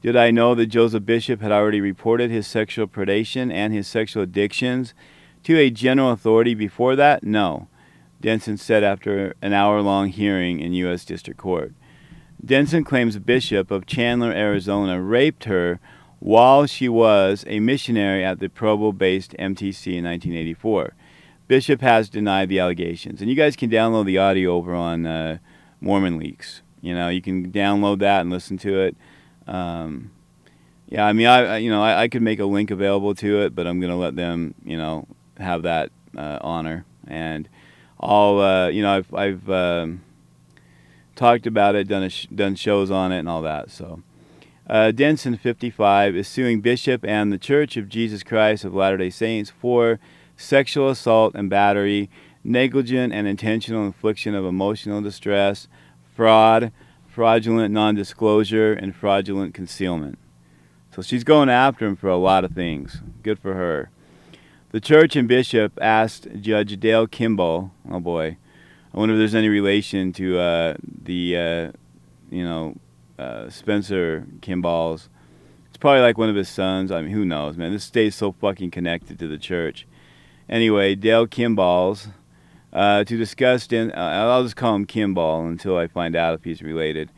Did 0.00 0.16
I 0.16 0.30
know 0.30 0.54
that 0.54 0.66
Joseph 0.66 1.04
Bishop 1.04 1.40
had 1.40 1.50
already 1.50 1.80
reported 1.80 2.30
his 2.30 2.46
sexual 2.46 2.86
predation 2.86 3.52
and 3.52 3.72
his 3.72 3.88
sexual 3.88 4.22
addictions 4.22 4.94
to 5.42 5.58
a 5.58 5.70
general 5.70 6.12
authority 6.12 6.54
before 6.54 6.94
that? 6.96 7.24
No. 7.24 7.66
Denson 8.20 8.56
said 8.56 8.84
after 8.84 9.34
an 9.42 9.52
hour 9.52 9.80
long 9.82 10.08
hearing 10.08 10.60
in 10.60 10.72
U.S. 10.74 11.04
District 11.04 11.38
Court. 11.38 11.72
Denson 12.44 12.84
claims 12.84 13.18
Bishop 13.18 13.72
of 13.72 13.86
Chandler, 13.86 14.32
Arizona, 14.32 15.00
raped 15.00 15.44
her 15.44 15.80
while 16.20 16.66
she 16.66 16.88
was 16.88 17.44
a 17.48 17.58
missionary 17.58 18.24
at 18.24 18.38
the 18.38 18.48
Provo 18.48 18.92
based 18.92 19.32
MTC 19.32 19.94
in 19.94 20.04
1984. 20.04 20.94
Bishop 21.52 21.82
has 21.82 22.08
denied 22.08 22.48
the 22.48 22.58
allegations. 22.60 23.20
And 23.20 23.28
you 23.28 23.36
guys 23.36 23.56
can 23.56 23.68
download 23.68 24.06
the 24.06 24.16
audio 24.16 24.54
over 24.54 24.74
on 24.74 25.04
uh, 25.04 25.36
Mormon 25.82 26.16
Leaks. 26.16 26.62
You 26.80 26.94
know, 26.94 27.10
you 27.10 27.20
can 27.20 27.52
download 27.52 27.98
that 27.98 28.22
and 28.22 28.30
listen 28.30 28.56
to 28.56 28.80
it. 28.80 28.96
Um, 29.46 30.12
yeah, 30.88 31.04
I 31.04 31.12
mean, 31.12 31.26
I, 31.26 31.58
you 31.58 31.68
know 31.68 31.82
I, 31.82 32.04
I 32.04 32.08
could 32.08 32.22
make 32.22 32.40
a 32.40 32.46
link 32.46 32.70
available 32.70 33.14
to 33.16 33.42
it, 33.42 33.54
but 33.54 33.66
I'm 33.66 33.80
gonna 33.80 33.98
let 33.98 34.16
them 34.16 34.54
you 34.64 34.78
know 34.78 35.06
have 35.36 35.64
that 35.64 35.90
uh, 36.16 36.38
honor 36.40 36.86
and 37.06 37.46
I'll 38.00 38.38
uh, 38.38 38.68
you 38.68 38.80
know 38.80 38.96
I've 38.96 39.12
I've 39.12 39.50
um, 39.50 40.00
talked 41.16 41.46
about 41.46 41.74
it, 41.74 41.86
done 41.86 42.08
sh- 42.08 42.28
done 42.34 42.54
shows 42.54 42.90
on 42.90 43.12
it 43.12 43.18
and 43.18 43.28
all 43.28 43.42
that. 43.42 43.70
So 43.70 44.02
uh, 44.70 44.90
Denson, 44.90 45.36
55, 45.36 46.16
is 46.16 46.28
suing 46.28 46.62
Bishop 46.62 47.04
and 47.04 47.30
the 47.30 47.36
Church 47.36 47.76
of 47.76 47.90
Jesus 47.90 48.22
Christ 48.22 48.64
of 48.64 48.72
Latter 48.72 48.96
Day 48.96 49.10
Saints 49.10 49.50
for 49.50 50.00
sexual 50.42 50.90
assault 50.90 51.34
and 51.34 51.48
battery, 51.48 52.10
negligent 52.44 53.12
and 53.12 53.26
intentional 53.26 53.86
infliction 53.86 54.34
of 54.34 54.44
emotional 54.44 55.00
distress, 55.00 55.68
fraud, 56.14 56.72
fraudulent 57.06 57.72
non-disclosure, 57.72 58.72
and 58.72 58.94
fraudulent 58.94 59.54
concealment. 59.54 60.18
So 60.94 61.02
she's 61.02 61.24
going 61.24 61.48
after 61.48 61.86
him 61.86 61.96
for 61.96 62.08
a 62.08 62.16
lot 62.16 62.44
of 62.44 62.52
things. 62.52 63.00
Good 63.22 63.38
for 63.38 63.54
her. 63.54 63.90
The 64.72 64.80
church 64.80 65.16
and 65.16 65.28
bishop 65.28 65.78
asked 65.80 66.28
Judge 66.40 66.78
Dale 66.80 67.06
Kimball, 67.06 67.70
oh 67.90 68.00
boy, 68.00 68.36
I 68.92 68.98
wonder 68.98 69.14
if 69.14 69.18
there's 69.18 69.34
any 69.34 69.48
relation 69.48 70.12
to 70.14 70.38
uh, 70.38 70.74
the, 71.04 71.36
uh, 71.36 71.72
you 72.30 72.44
know, 72.44 72.76
uh, 73.18 73.48
Spencer 73.48 74.26
Kimball's. 74.40 75.08
It's 75.68 75.78
probably 75.78 76.00
like 76.00 76.18
one 76.18 76.28
of 76.28 76.36
his 76.36 76.48
sons. 76.48 76.90
I 76.90 77.00
mean, 77.00 77.12
who 77.12 77.24
knows, 77.24 77.56
man? 77.56 77.72
This 77.72 77.84
stays 77.84 78.14
so 78.14 78.32
fucking 78.32 78.70
connected 78.70 79.18
to 79.18 79.28
the 79.28 79.38
church. 79.38 79.86
Anyway, 80.48 80.94
Dale 80.94 81.26
Kimball's 81.26 82.08
uh, 82.72 83.04
to 83.04 83.16
discuss. 83.16 83.66
Den- 83.66 83.92
uh, 83.92 84.28
I'll 84.30 84.42
just 84.42 84.56
call 84.56 84.74
him 84.74 84.86
Kimball 84.86 85.46
until 85.46 85.76
I 85.76 85.86
find 85.86 86.16
out 86.16 86.34
if 86.34 86.44
he's 86.44 86.62
related. 86.62 87.10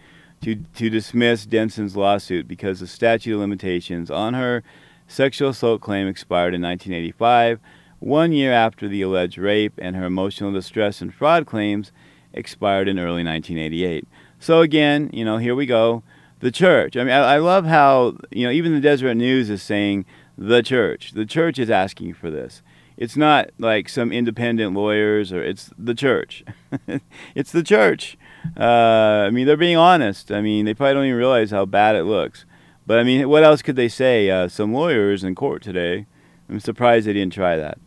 To 0.43 0.57
to 0.57 0.91
dismiss 0.91 1.47
Denson's 1.47 1.97
lawsuit 1.97 2.47
because 2.47 2.81
the 2.81 2.87
statute 2.87 3.35
of 3.35 3.41
limitations 3.41 4.11
on 4.11 4.35
her 4.35 4.63
sexual 5.07 5.51
assault 5.51 5.81
claim 5.81 6.07
expired 6.07 6.55
in 6.55 6.61
1985, 6.63 7.61
one 8.01 8.33
year 8.33 8.53
after 8.53 8.87
the 8.87 9.01
alleged 9.03 9.39
rape, 9.39 9.73
and 9.79 9.97
her 9.97 10.05
emotional 10.05 10.53
distress 10.53 11.01
and 11.01 11.15
fraud 11.15 11.47
claims 11.47 11.93
expired 12.35 12.89
in 12.89 12.99
early 12.99 13.25
1988. 13.25 14.07
So 14.39 14.61
again, 14.61 15.09
you 15.15 15.25
know, 15.25 15.39
here 15.39 15.55
we 15.55 15.65
go. 15.67 16.03
the 16.41 16.51
church. 16.51 16.95
I 16.97 17.05
mean, 17.05 17.13
I, 17.15 17.35
I 17.35 17.39
love 17.39 17.65
how 17.65 18.19
you 18.31 18.45
know 18.45 18.53
even 18.53 18.75
the 18.75 18.81
Deseret 18.81 19.17
News 19.17 19.49
is 19.49 19.63
saying 19.63 20.05
the 20.37 20.63
church. 20.63 21.13
The 21.13 21.25
church 21.25 21.59
is 21.59 21.71
asking 21.71 22.15
for 22.15 22.31
this. 22.31 22.61
It's 22.97 23.17
not 23.17 23.51
like 23.59 23.89
some 23.89 24.13
independent 24.13 24.75
lawyers 24.75 25.33
or 25.33 25.43
it's 25.43 25.71
the 25.77 25.95
church. 25.95 26.45
it's 27.35 27.51
the 27.51 27.63
church. 27.63 28.17
Uh, 28.59 29.25
I 29.27 29.31
mean, 29.31 29.47
they're 29.47 29.57
being 29.57 29.77
honest. 29.77 30.31
I 30.31 30.41
mean, 30.41 30.65
they 30.65 30.75
probably 30.75 30.95
don't 30.95 31.07
even 31.07 31.19
realize 31.19 31.51
how 31.51 31.65
bad 31.65 31.97
it 31.97 32.05
looks. 32.05 32.45
But 32.87 32.99
I 32.99 33.03
mean, 33.03 33.29
what 33.29 33.43
else 33.43 33.63
could 33.63 33.77
they 33.77 33.89
say? 33.89 34.31
Uh, 34.31 34.49
some 34.49 34.73
lawyers 34.73 35.25
in 35.25 35.35
court 35.35 35.63
today. 35.63 36.07
I'm 36.49 36.61
surprised 36.61 37.07
they 37.07 37.15
didn't 37.15 37.33
try 37.33 37.57
that. 37.57 37.79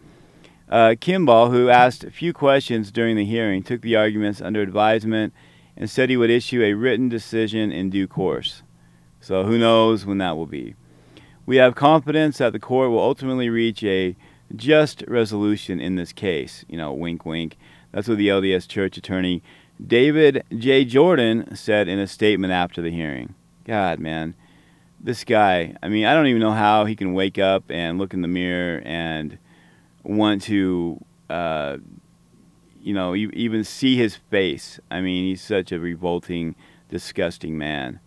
Uh, 0.70 0.96
Kimball, 1.00 1.52
who 1.52 1.70
asked 1.70 2.04
a 2.04 2.12
few 2.12 2.34
questions 2.34 2.92
during 2.92 3.16
the 3.16 3.24
hearing, 3.24 3.64
took 3.64 3.82
the 3.82 3.96
arguments 3.96 4.42
under 4.42 4.62
advisement 4.62 5.34
and 5.78 5.90
said 5.90 6.10
he 6.10 6.18
would 6.18 6.30
issue 6.30 6.62
a 6.62 6.74
written 6.74 7.08
decision 7.08 7.72
in 7.72 7.90
due 7.90 8.08
course. 8.08 8.64
So 9.22 9.46
who 9.46 9.58
knows 9.58 10.06
when 10.06 10.18
that 10.18 10.36
will 10.36 10.48
be. 10.48 10.76
We 11.46 11.58
have 11.58 11.76
confidence 11.76 12.40
that 12.40 12.52
the 12.52 12.60
court 12.60 12.90
will 12.90 13.00
ultimately 13.00 13.50
reach 13.50 13.84
a 13.84 14.18
just 14.56 15.04
resolution 15.08 15.80
in 15.80 15.96
this 15.96 16.14
case. 16.14 16.66
You 16.68 16.78
know, 16.78 16.94
wink, 16.94 17.26
wink. 17.26 17.58
That's 17.92 18.08
what 18.08 18.18
the 18.18 18.28
LDS 18.28 18.68
Church 18.68 18.98
attorney 18.98 19.42
David 19.86 20.44
J. 20.58 20.86
Jordan 20.86 21.56
said 21.56 21.88
in 21.88 22.00
a 22.00 22.08
statement 22.08 22.52
after 22.52 22.82
the 22.82 22.90
hearing. 22.90 23.36
God, 23.66 24.00
man, 24.00 24.34
this 25.00 25.24
guy, 25.24 25.76
I 25.84 25.90
mean, 25.90 26.06
I 26.06 26.14
don't 26.14 26.28
even 26.28 26.42
know 26.42 26.52
how 26.52 26.86
he 26.86 26.96
can 26.96 27.14
wake 27.14 27.38
up 27.38 27.70
and 27.70 27.98
look 27.98 28.14
in 28.14 28.22
the 28.22 28.28
mirror 28.28 28.82
and 28.86 29.38
want 30.04 30.42
to, 30.44 31.04
uh, 31.30 31.78
you 32.82 32.94
know, 32.94 33.16
even 33.16 33.64
see 33.64 33.98
his 33.98 34.16
face. 34.16 34.80
I 34.90 35.02
mean, 35.02 35.26
he's 35.26 35.42
such 35.42 35.72
a 35.72 35.80
revolting, 35.80 36.56
disgusting 36.90 37.58
man. 37.58 38.00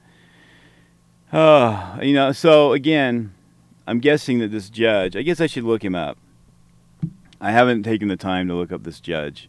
Oh, 1.33 1.99
you 2.03 2.15
know, 2.15 2.33
so 2.33 2.73
again, 2.73 3.33
I'm 3.87 4.01
guessing 4.01 4.41
that 4.41 4.51
this 4.51 4.71
judge, 4.71 5.15
I 5.15 5.23
guess 5.23 5.41
I 5.41 5.47
should 5.47 5.65
look 5.65 5.85
him 5.85 5.95
up. 5.95 6.19
I 7.41 7.53
haven't 7.53 7.85
taken 7.85 8.09
the 8.09 8.17
time 8.17 8.49
to 8.49 8.55
look 8.55 8.71
up 8.71 8.85
this 8.85 9.01
judge. 9.01 9.49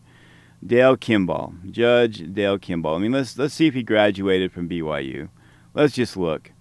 Dale 0.66 0.96
Kimball, 0.96 1.56
Judge 1.70 2.34
Dale 2.34 2.60
Kimball. 2.60 2.96
I 2.96 3.00
mean, 3.00 3.12
let's 3.12 3.38
let's 3.38 3.54
see 3.54 3.68
if 3.68 3.74
he 3.74 3.84
graduated 3.84 4.52
from 4.52 4.70
BYU. 4.70 5.30
Let's 5.74 5.94
just 5.94 6.16
look. 6.16 6.52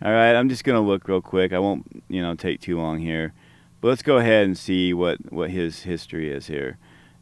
All 0.00 0.12
right, 0.12 0.34
I'm 0.34 0.48
just 0.48 0.62
gonna 0.62 0.80
look 0.80 1.08
real 1.08 1.20
quick. 1.20 1.52
I 1.52 1.58
won't, 1.58 2.04
you 2.08 2.22
know, 2.22 2.34
take 2.34 2.60
too 2.60 2.78
long 2.78 3.00
here, 3.00 3.32
but 3.80 3.88
let's 3.88 4.02
go 4.02 4.18
ahead 4.18 4.44
and 4.46 4.56
see 4.56 4.94
what 4.94 5.32
what 5.32 5.50
his 5.50 5.82
history 5.82 6.30
is 6.30 6.46
here. 6.46 6.78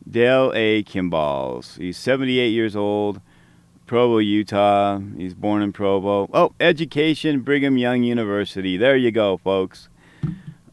Dale 0.09 0.53
A. 0.55 0.85
Kimballs. 0.85 1.79
He's 1.79 1.97
78 1.97 2.49
years 2.49 2.77
old, 2.77 3.21
Provo, 3.87 4.19
Utah. 4.19 5.01
He's 5.17 5.35
born 5.35 5.63
in 5.63 5.73
Provo. 5.73 6.29
Oh, 6.33 6.53
education, 6.61 7.41
Brigham 7.41 7.79
Young 7.79 8.03
University. 8.03 8.77
There 8.77 8.97
you 8.97 9.11
go, 9.11 9.39
folks. 9.39 9.89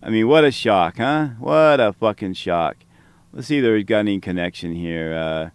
I 0.05 0.09
mean, 0.09 0.27
what 0.27 0.43
a 0.43 0.51
shock, 0.51 0.97
huh? 0.97 1.29
What 1.39 1.79
a 1.79 1.93
fucking 1.93 2.33
shock. 2.33 2.75
Let's 3.31 3.47
see 3.47 3.59
if 3.59 3.63
there's 3.63 3.85
got 3.85 3.99
any 3.99 4.19
connection 4.19 4.75
here. 4.75 5.13
Uh, 5.13 5.49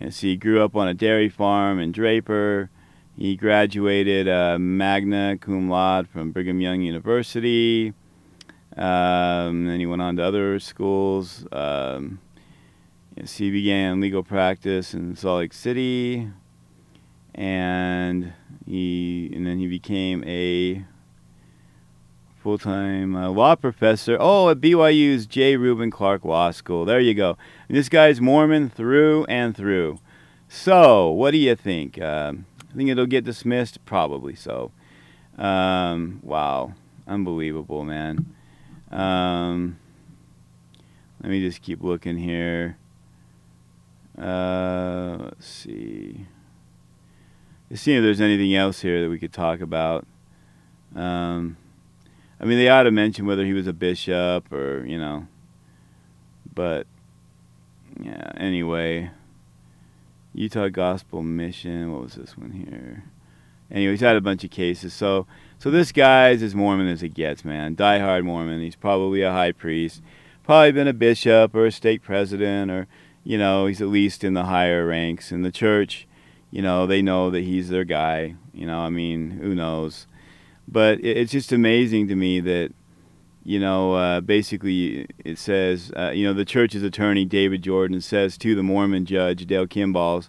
let's 0.00 0.16
see, 0.16 0.30
he 0.30 0.36
grew 0.36 0.60
up 0.64 0.74
on 0.74 0.88
a 0.88 0.94
dairy 0.94 1.28
farm 1.28 1.78
in 1.78 1.92
Draper. 1.92 2.68
He 3.16 3.36
graduated 3.36 4.26
uh, 4.26 4.58
magna 4.58 5.38
cum 5.40 5.70
laude 5.70 6.08
from 6.08 6.32
Brigham 6.32 6.60
Young 6.60 6.80
University. 6.80 7.92
Um, 8.76 9.66
then 9.66 9.78
he 9.78 9.86
went 9.86 10.02
on 10.02 10.16
to 10.16 10.24
other 10.24 10.58
schools. 10.58 11.46
Um, 11.52 12.18
yes, 13.16 13.36
he 13.36 13.52
began 13.52 14.00
legal 14.00 14.24
practice 14.24 14.94
in 14.94 15.14
Salt 15.14 15.38
Lake 15.38 15.52
City, 15.52 16.28
and 17.36 18.32
he 18.66 19.30
and 19.32 19.46
then 19.46 19.60
he 19.60 19.68
became 19.68 20.24
a 20.26 20.84
full 22.46 22.58
time 22.58 23.16
uh, 23.16 23.28
law 23.28 23.56
professor. 23.56 24.16
Oh, 24.20 24.50
at 24.50 24.60
BYU's 24.60 25.26
J. 25.26 25.56
Reuben 25.56 25.90
Clark 25.90 26.24
Law 26.24 26.52
School. 26.52 26.84
There 26.84 27.00
you 27.00 27.12
go. 27.12 27.36
And 27.68 27.76
this 27.76 27.88
guy's 27.88 28.20
Mormon 28.20 28.70
through 28.70 29.24
and 29.24 29.56
through. 29.56 29.98
So, 30.48 31.10
what 31.10 31.32
do 31.32 31.38
you 31.38 31.56
think? 31.56 32.00
Um, 32.00 32.46
I 32.70 32.76
think 32.76 32.88
it'll 32.88 33.06
get 33.06 33.24
dismissed? 33.24 33.84
Probably 33.84 34.36
so. 34.36 34.70
Um, 35.36 36.20
wow. 36.22 36.74
Unbelievable, 37.08 37.82
man. 37.82 38.32
Um, 38.92 39.80
let 41.20 41.30
me 41.30 41.40
just 41.40 41.62
keep 41.62 41.82
looking 41.82 42.16
here. 42.16 42.78
Uh, 44.16 45.16
let's 45.20 45.48
see. 45.48 46.28
Just 47.72 47.82
see 47.82 47.96
if 47.96 48.02
there's 48.04 48.20
anything 48.20 48.54
else 48.54 48.82
here 48.82 49.02
that 49.02 49.10
we 49.10 49.18
could 49.18 49.32
talk 49.32 49.60
about. 49.60 50.06
Um, 50.94 51.56
I 52.40 52.44
mean, 52.44 52.58
they 52.58 52.68
ought 52.68 52.82
to 52.82 52.90
mention 52.90 53.26
whether 53.26 53.44
he 53.44 53.52
was 53.52 53.66
a 53.66 53.72
bishop 53.72 54.52
or, 54.52 54.84
you 54.86 54.98
know. 54.98 55.26
But, 56.54 56.86
yeah, 58.00 58.32
anyway. 58.36 59.10
Utah 60.34 60.68
Gospel 60.68 61.22
Mission. 61.22 61.92
What 61.92 62.02
was 62.02 62.14
this 62.14 62.36
one 62.36 62.50
here? 62.50 63.04
Anyway, 63.70 63.92
he's 63.92 64.00
had 64.00 64.16
a 64.16 64.20
bunch 64.20 64.44
of 64.44 64.50
cases. 64.50 64.92
So, 64.92 65.26
so 65.58 65.70
this 65.70 65.92
guy's 65.92 66.42
as 66.42 66.54
Mormon 66.54 66.88
as 66.88 67.02
it 67.02 67.14
gets, 67.14 67.44
man. 67.44 67.74
Die-hard 67.74 68.24
Mormon. 68.24 68.60
He's 68.60 68.76
probably 68.76 69.22
a 69.22 69.32
high 69.32 69.52
priest. 69.52 70.02
Probably 70.44 70.72
been 70.72 70.88
a 70.88 70.92
bishop 70.92 71.54
or 71.54 71.66
a 71.66 71.72
stake 71.72 72.02
president 72.02 72.70
or, 72.70 72.86
you 73.24 73.38
know, 73.38 73.66
he's 73.66 73.80
at 73.80 73.88
least 73.88 74.22
in 74.22 74.34
the 74.34 74.44
higher 74.44 74.86
ranks 74.86 75.32
in 75.32 75.42
the 75.42 75.50
church. 75.50 76.06
You 76.50 76.62
know, 76.62 76.86
they 76.86 77.02
know 77.02 77.30
that 77.30 77.40
he's 77.40 77.70
their 77.70 77.84
guy. 77.84 78.36
You 78.54 78.66
know, 78.66 78.80
I 78.80 78.90
mean, 78.90 79.30
who 79.30 79.54
knows? 79.54 80.06
But 80.68 81.00
it, 81.00 81.16
it's 81.16 81.32
just 81.32 81.52
amazing 81.52 82.08
to 82.08 82.16
me 82.16 82.40
that, 82.40 82.72
you 83.44 83.60
know, 83.60 83.94
uh, 83.94 84.20
basically 84.20 85.06
it 85.24 85.38
says, 85.38 85.92
uh, 85.96 86.10
you 86.10 86.26
know, 86.26 86.32
the 86.32 86.44
church's 86.44 86.82
attorney, 86.82 87.24
David 87.24 87.62
Jordan, 87.62 88.00
says 88.00 88.36
to 88.38 88.54
the 88.54 88.62
Mormon 88.62 89.06
judge, 89.06 89.46
Dale 89.46 89.66
Kimballs, 89.66 90.28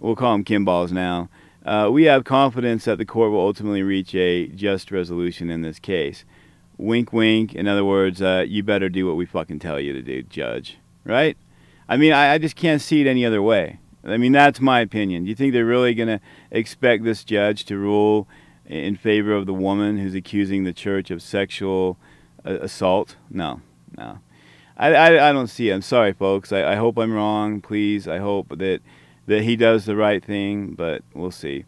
we'll 0.00 0.16
call 0.16 0.34
him 0.34 0.44
Kimballs 0.44 0.90
now, 0.90 1.28
uh, 1.64 1.88
we 1.92 2.04
have 2.04 2.24
confidence 2.24 2.84
that 2.86 2.98
the 2.98 3.04
court 3.04 3.30
will 3.30 3.40
ultimately 3.40 3.82
reach 3.82 4.14
a 4.14 4.48
just 4.48 4.90
resolution 4.90 5.48
in 5.50 5.62
this 5.62 5.78
case. 5.78 6.24
Wink, 6.76 7.12
wink. 7.12 7.54
In 7.54 7.68
other 7.68 7.84
words, 7.84 8.20
uh, 8.20 8.44
you 8.48 8.64
better 8.64 8.88
do 8.88 9.06
what 9.06 9.16
we 9.16 9.26
fucking 9.26 9.60
tell 9.60 9.78
you 9.78 9.92
to 9.92 10.02
do, 10.02 10.22
judge. 10.24 10.78
Right? 11.04 11.36
I 11.88 11.96
mean, 11.96 12.12
I, 12.12 12.32
I 12.32 12.38
just 12.38 12.56
can't 12.56 12.80
see 12.80 13.00
it 13.00 13.06
any 13.06 13.24
other 13.24 13.42
way. 13.42 13.78
I 14.04 14.16
mean, 14.16 14.32
that's 14.32 14.60
my 14.60 14.80
opinion. 14.80 15.22
Do 15.22 15.28
you 15.28 15.36
think 15.36 15.52
they're 15.52 15.64
really 15.64 15.94
going 15.94 16.08
to 16.08 16.20
expect 16.50 17.04
this 17.04 17.22
judge 17.22 17.64
to 17.66 17.78
rule 17.78 18.26
in 18.72 18.96
favor 18.96 19.32
of 19.32 19.46
the 19.46 19.54
woman 19.54 19.98
who's 19.98 20.14
accusing 20.14 20.64
the 20.64 20.72
church 20.72 21.10
of 21.10 21.22
sexual 21.22 21.98
uh, 22.44 22.58
assault? 22.60 23.16
No, 23.30 23.60
no. 23.96 24.20
I, 24.76 24.94
I, 24.94 25.28
I, 25.28 25.32
don't 25.32 25.48
see 25.48 25.68
it. 25.68 25.74
I'm 25.74 25.82
sorry, 25.82 26.12
folks. 26.12 26.52
I, 26.52 26.72
I 26.72 26.74
hope 26.76 26.98
I'm 26.98 27.12
wrong. 27.12 27.60
Please, 27.60 28.08
I 28.08 28.18
hope 28.18 28.58
that 28.58 28.80
that 29.26 29.42
he 29.42 29.54
does 29.54 29.84
the 29.84 29.94
right 29.94 30.24
thing, 30.24 30.74
but 30.74 31.02
we'll 31.14 31.30
see. 31.30 31.64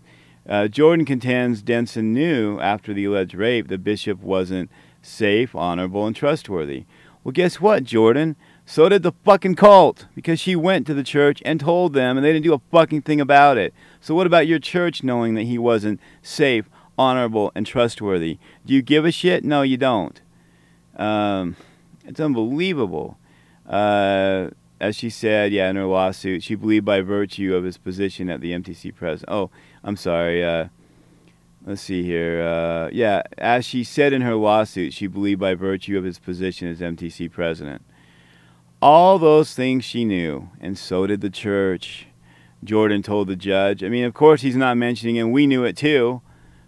Uh, 0.48 0.66
Jordan 0.66 1.06
contends 1.06 1.62
Denson 1.62 2.12
knew 2.12 2.58
after 2.58 2.92
the 2.92 3.04
alleged 3.04 3.34
rape 3.34 3.68
the 3.68 3.78
bishop 3.78 4.20
wasn't 4.20 4.70
safe, 5.00 5.54
honorable, 5.54 6.06
and 6.06 6.16
trustworthy. 6.16 6.84
Well, 7.22 7.32
guess 7.32 7.60
what, 7.60 7.84
Jordan? 7.84 8.36
So 8.66 8.88
did 8.88 9.02
the 9.02 9.12
fucking 9.24 9.56
cult, 9.56 10.06
because 10.14 10.40
she 10.40 10.56
went 10.56 10.86
to 10.86 10.94
the 10.94 11.02
church 11.02 11.42
and 11.44 11.60
told 11.60 11.92
them, 11.92 12.16
and 12.16 12.24
they 12.24 12.32
didn't 12.32 12.44
do 12.44 12.54
a 12.54 12.60
fucking 12.70 13.02
thing 13.02 13.20
about 13.20 13.58
it. 13.58 13.74
So, 14.00 14.14
what 14.14 14.26
about 14.26 14.46
your 14.46 14.58
church 14.58 15.02
knowing 15.02 15.34
that 15.34 15.42
he 15.42 15.58
wasn't 15.58 16.00
safe, 16.22 16.68
honorable, 16.98 17.52
and 17.54 17.66
trustworthy? 17.66 18.38
Do 18.64 18.74
you 18.74 18.82
give 18.82 19.04
a 19.04 19.12
shit? 19.12 19.44
No, 19.44 19.62
you 19.62 19.76
don't. 19.76 20.20
Um, 20.96 21.56
it's 22.04 22.20
unbelievable. 22.20 23.18
Uh, 23.68 24.50
as 24.80 24.96
she 24.96 25.10
said, 25.10 25.52
yeah, 25.52 25.70
in 25.70 25.76
her 25.76 25.86
lawsuit, 25.86 26.42
she 26.42 26.54
believed 26.54 26.84
by 26.84 27.00
virtue 27.00 27.54
of 27.54 27.64
his 27.64 27.78
position 27.78 28.28
at 28.28 28.40
the 28.40 28.52
MTC 28.52 28.94
president. 28.94 29.32
Oh, 29.32 29.50
I'm 29.82 29.96
sorry. 29.96 30.44
Uh, 30.44 30.68
let's 31.64 31.82
see 31.82 32.02
here. 32.02 32.42
Uh, 32.42 32.90
yeah, 32.92 33.22
as 33.38 33.64
she 33.64 33.84
said 33.84 34.12
in 34.12 34.22
her 34.22 34.34
lawsuit, 34.34 34.92
she 34.92 35.06
believed 35.06 35.40
by 35.40 35.54
virtue 35.54 35.96
of 35.96 36.04
his 36.04 36.18
position 36.18 36.68
as 36.68 36.80
MTC 36.80 37.30
president. 37.30 37.82
All 38.82 39.18
those 39.18 39.54
things 39.54 39.84
she 39.84 40.04
knew, 40.04 40.50
and 40.60 40.76
so 40.76 41.06
did 41.06 41.22
the 41.22 41.30
church. 41.30 42.06
Jordan 42.64 43.02
told 43.02 43.28
the 43.28 43.36
judge. 43.36 43.84
I 43.84 43.88
mean, 43.88 44.04
of 44.04 44.14
course, 44.14 44.40
he's 44.40 44.56
not 44.56 44.76
mentioning 44.76 45.18
and 45.18 45.32
we 45.32 45.46
knew 45.46 45.64
it 45.64 45.76
too, 45.76 46.22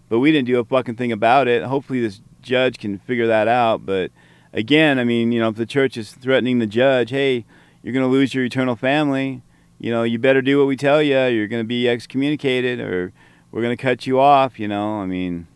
but 0.09 0.19
we 0.19 0.31
didn't 0.31 0.47
do 0.47 0.59
a 0.59 0.65
fucking 0.65 0.95
thing 0.95 1.11
about 1.11 1.47
it. 1.47 1.63
Hopefully, 1.63 2.01
this 2.01 2.21
judge 2.41 2.77
can 2.77 2.99
figure 2.99 3.27
that 3.27 3.47
out. 3.47 3.85
But 3.85 4.11
again, 4.53 4.99
I 4.99 5.03
mean, 5.03 5.31
you 5.31 5.39
know, 5.39 5.49
if 5.49 5.55
the 5.55 5.65
church 5.65 5.97
is 5.97 6.11
threatening 6.13 6.59
the 6.59 6.67
judge, 6.67 7.09
hey, 7.09 7.45
you're 7.83 7.93
going 7.93 8.05
to 8.05 8.11
lose 8.11 8.33
your 8.33 8.45
eternal 8.45 8.75
family. 8.75 9.41
You 9.79 9.91
know, 9.91 10.03
you 10.03 10.17
better 10.17 10.41
do 10.41 10.57
what 10.57 10.67
we 10.67 10.75
tell 10.75 11.01
you. 11.01 11.17
You're 11.25 11.47
going 11.47 11.63
to 11.63 11.67
be 11.67 11.87
excommunicated, 11.87 12.79
or 12.79 13.13
we're 13.51 13.61
going 13.61 13.75
to 13.75 13.81
cut 13.81 14.07
you 14.07 14.19
off. 14.19 14.59
You 14.59 14.67
know, 14.67 14.99
I 15.01 15.05
mean. 15.05 15.47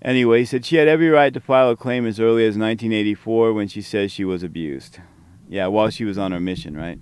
Anyway, 0.00 0.38
he 0.38 0.44
said 0.44 0.64
she 0.64 0.76
had 0.76 0.86
every 0.86 1.08
right 1.08 1.34
to 1.34 1.40
file 1.40 1.70
a 1.70 1.76
claim 1.76 2.06
as 2.06 2.20
early 2.20 2.44
as 2.44 2.56
1984 2.56 3.52
when 3.52 3.66
she 3.66 3.82
says 3.82 4.12
she 4.12 4.24
was 4.24 4.44
abused. 4.44 5.00
Yeah, 5.48 5.66
while 5.66 5.90
she 5.90 6.04
was 6.04 6.16
on 6.16 6.30
her 6.30 6.38
mission, 6.38 6.76
right? 6.76 7.00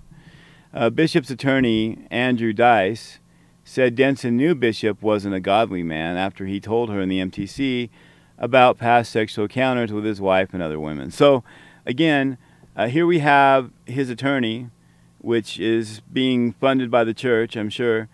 Uh, 0.73 0.89
Bishop's 0.89 1.29
attorney, 1.29 2.07
Andrew 2.09 2.53
Deiss, 2.53 3.19
said 3.67 3.95
Denson 3.95 4.37
knew 4.37 4.55
Bishop 4.55 5.01
wasn't 5.01 5.35
a 5.35 5.41
godly 5.41 5.83
man 5.83 6.15
after 6.15 6.45
he 6.45 6.57
told 6.57 6.89
her 6.89 7.01
in 7.01 7.09
the 7.09 7.19
MTC 7.19 7.89
about 8.37 8.77
past 8.77 9.11
sexual 9.11 9.43
encounters 9.43 9.91
with 9.91 10.05
his 10.05 10.21
wife 10.21 10.53
and 10.53 10.63
other 10.63 10.79
women. 10.79 11.11
So, 11.11 11.43
again, 11.85 12.37
uh, 12.77 12.87
here 12.87 13.05
we 13.05 13.19
have 13.19 13.71
his 13.85 14.09
attorney, 14.09 14.69
which 15.17 15.59
is 15.59 15.99
being 16.13 16.53
funded 16.53 16.89
by 16.89 17.03
the 17.03 17.13
church, 17.13 17.57
I'm 17.57 17.69
sure, 17.69 18.07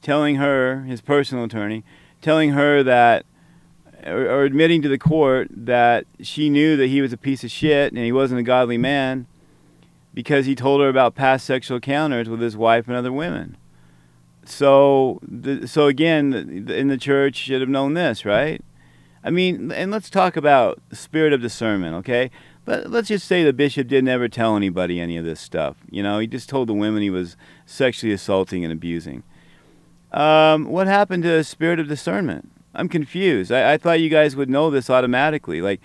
telling 0.00 0.36
her, 0.36 0.82
his 0.82 1.00
personal 1.00 1.42
attorney, 1.42 1.82
telling 2.22 2.50
her 2.50 2.84
that, 2.84 3.26
or, 4.06 4.26
or 4.26 4.44
admitting 4.44 4.80
to 4.82 4.88
the 4.88 4.96
court 4.96 5.48
that 5.50 6.06
she 6.20 6.48
knew 6.48 6.76
that 6.76 6.86
he 6.86 7.00
was 7.00 7.12
a 7.12 7.18
piece 7.18 7.42
of 7.42 7.50
shit 7.50 7.92
and 7.92 8.04
he 8.04 8.12
wasn't 8.12 8.38
a 8.38 8.44
godly 8.44 8.78
man 8.78 9.26
because 10.14 10.46
he 10.46 10.54
told 10.54 10.80
her 10.80 10.88
about 10.88 11.16
past 11.16 11.44
sexual 11.44 11.78
encounters 11.78 12.28
with 12.28 12.40
his 12.40 12.56
wife 12.56 12.86
and 12.86 12.96
other 12.96 13.12
women. 13.12 13.56
So, 14.44 15.20
the, 15.22 15.68
so 15.68 15.86
again, 15.86 16.32
in 16.68 16.88
the 16.88 16.96
church 16.96 17.36
should 17.36 17.60
have 17.60 17.70
known 17.70 17.94
this, 17.94 18.24
right? 18.24 18.64
I 19.22 19.30
mean, 19.30 19.70
and 19.70 19.90
let's 19.90 20.08
talk 20.08 20.36
about 20.36 20.80
spirit 20.92 21.32
of 21.32 21.42
discernment, 21.42 21.94
okay? 21.96 22.30
But 22.64 22.90
let's 22.90 23.08
just 23.08 23.26
say 23.26 23.44
the 23.44 23.52
bishop 23.52 23.88
didn't 23.88 24.08
ever 24.08 24.28
tell 24.28 24.56
anybody 24.56 25.00
any 25.00 25.16
of 25.16 25.24
this 25.24 25.40
stuff. 25.40 25.76
You 25.90 26.02
know, 26.02 26.18
he 26.18 26.26
just 26.26 26.48
told 26.48 26.68
the 26.68 26.74
women 26.74 27.02
he 27.02 27.10
was 27.10 27.36
sexually 27.66 28.12
assaulting 28.12 28.64
and 28.64 28.72
abusing. 28.72 29.22
Um, 30.12 30.66
what 30.66 30.86
happened 30.86 31.22
to 31.24 31.44
spirit 31.44 31.78
of 31.78 31.88
discernment? 31.88 32.50
I'm 32.74 32.88
confused. 32.88 33.52
I, 33.52 33.74
I 33.74 33.76
thought 33.76 34.00
you 34.00 34.08
guys 34.08 34.36
would 34.36 34.48
know 34.48 34.70
this 34.70 34.88
automatically. 34.88 35.60
Like, 35.60 35.80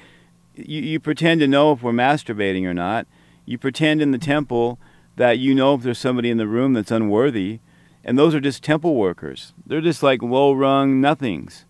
you, 0.56 0.82
you 0.82 1.00
pretend 1.00 1.42
to 1.42 1.48
know 1.48 1.72
if 1.72 1.84
we're 1.84 1.92
masturbating 1.92 2.66
or 2.66 2.74
not. 2.74 3.08
You 3.46 3.58
pretend 3.58 4.02
in 4.02 4.12
the 4.12 4.18
temple 4.18 4.80
that 5.16 5.40
you 5.40 5.54
know 5.54 5.76
if 5.76 5.82
there's 5.82 6.00
somebody 6.00 6.30
in 6.30 6.38
the 6.38 6.48
room 6.48 6.74
that's 6.74 6.92
unworthy, 6.92 7.60
and 8.06 8.20
those 8.20 8.36
are 8.36 8.40
just 8.40 8.64
temple 8.64 8.96
workers. 8.96 9.54
They're 9.66 9.82
just 9.82 10.04
like 10.04 10.22
low 10.22 10.54
rung 10.54 11.02
nothings 11.02 11.66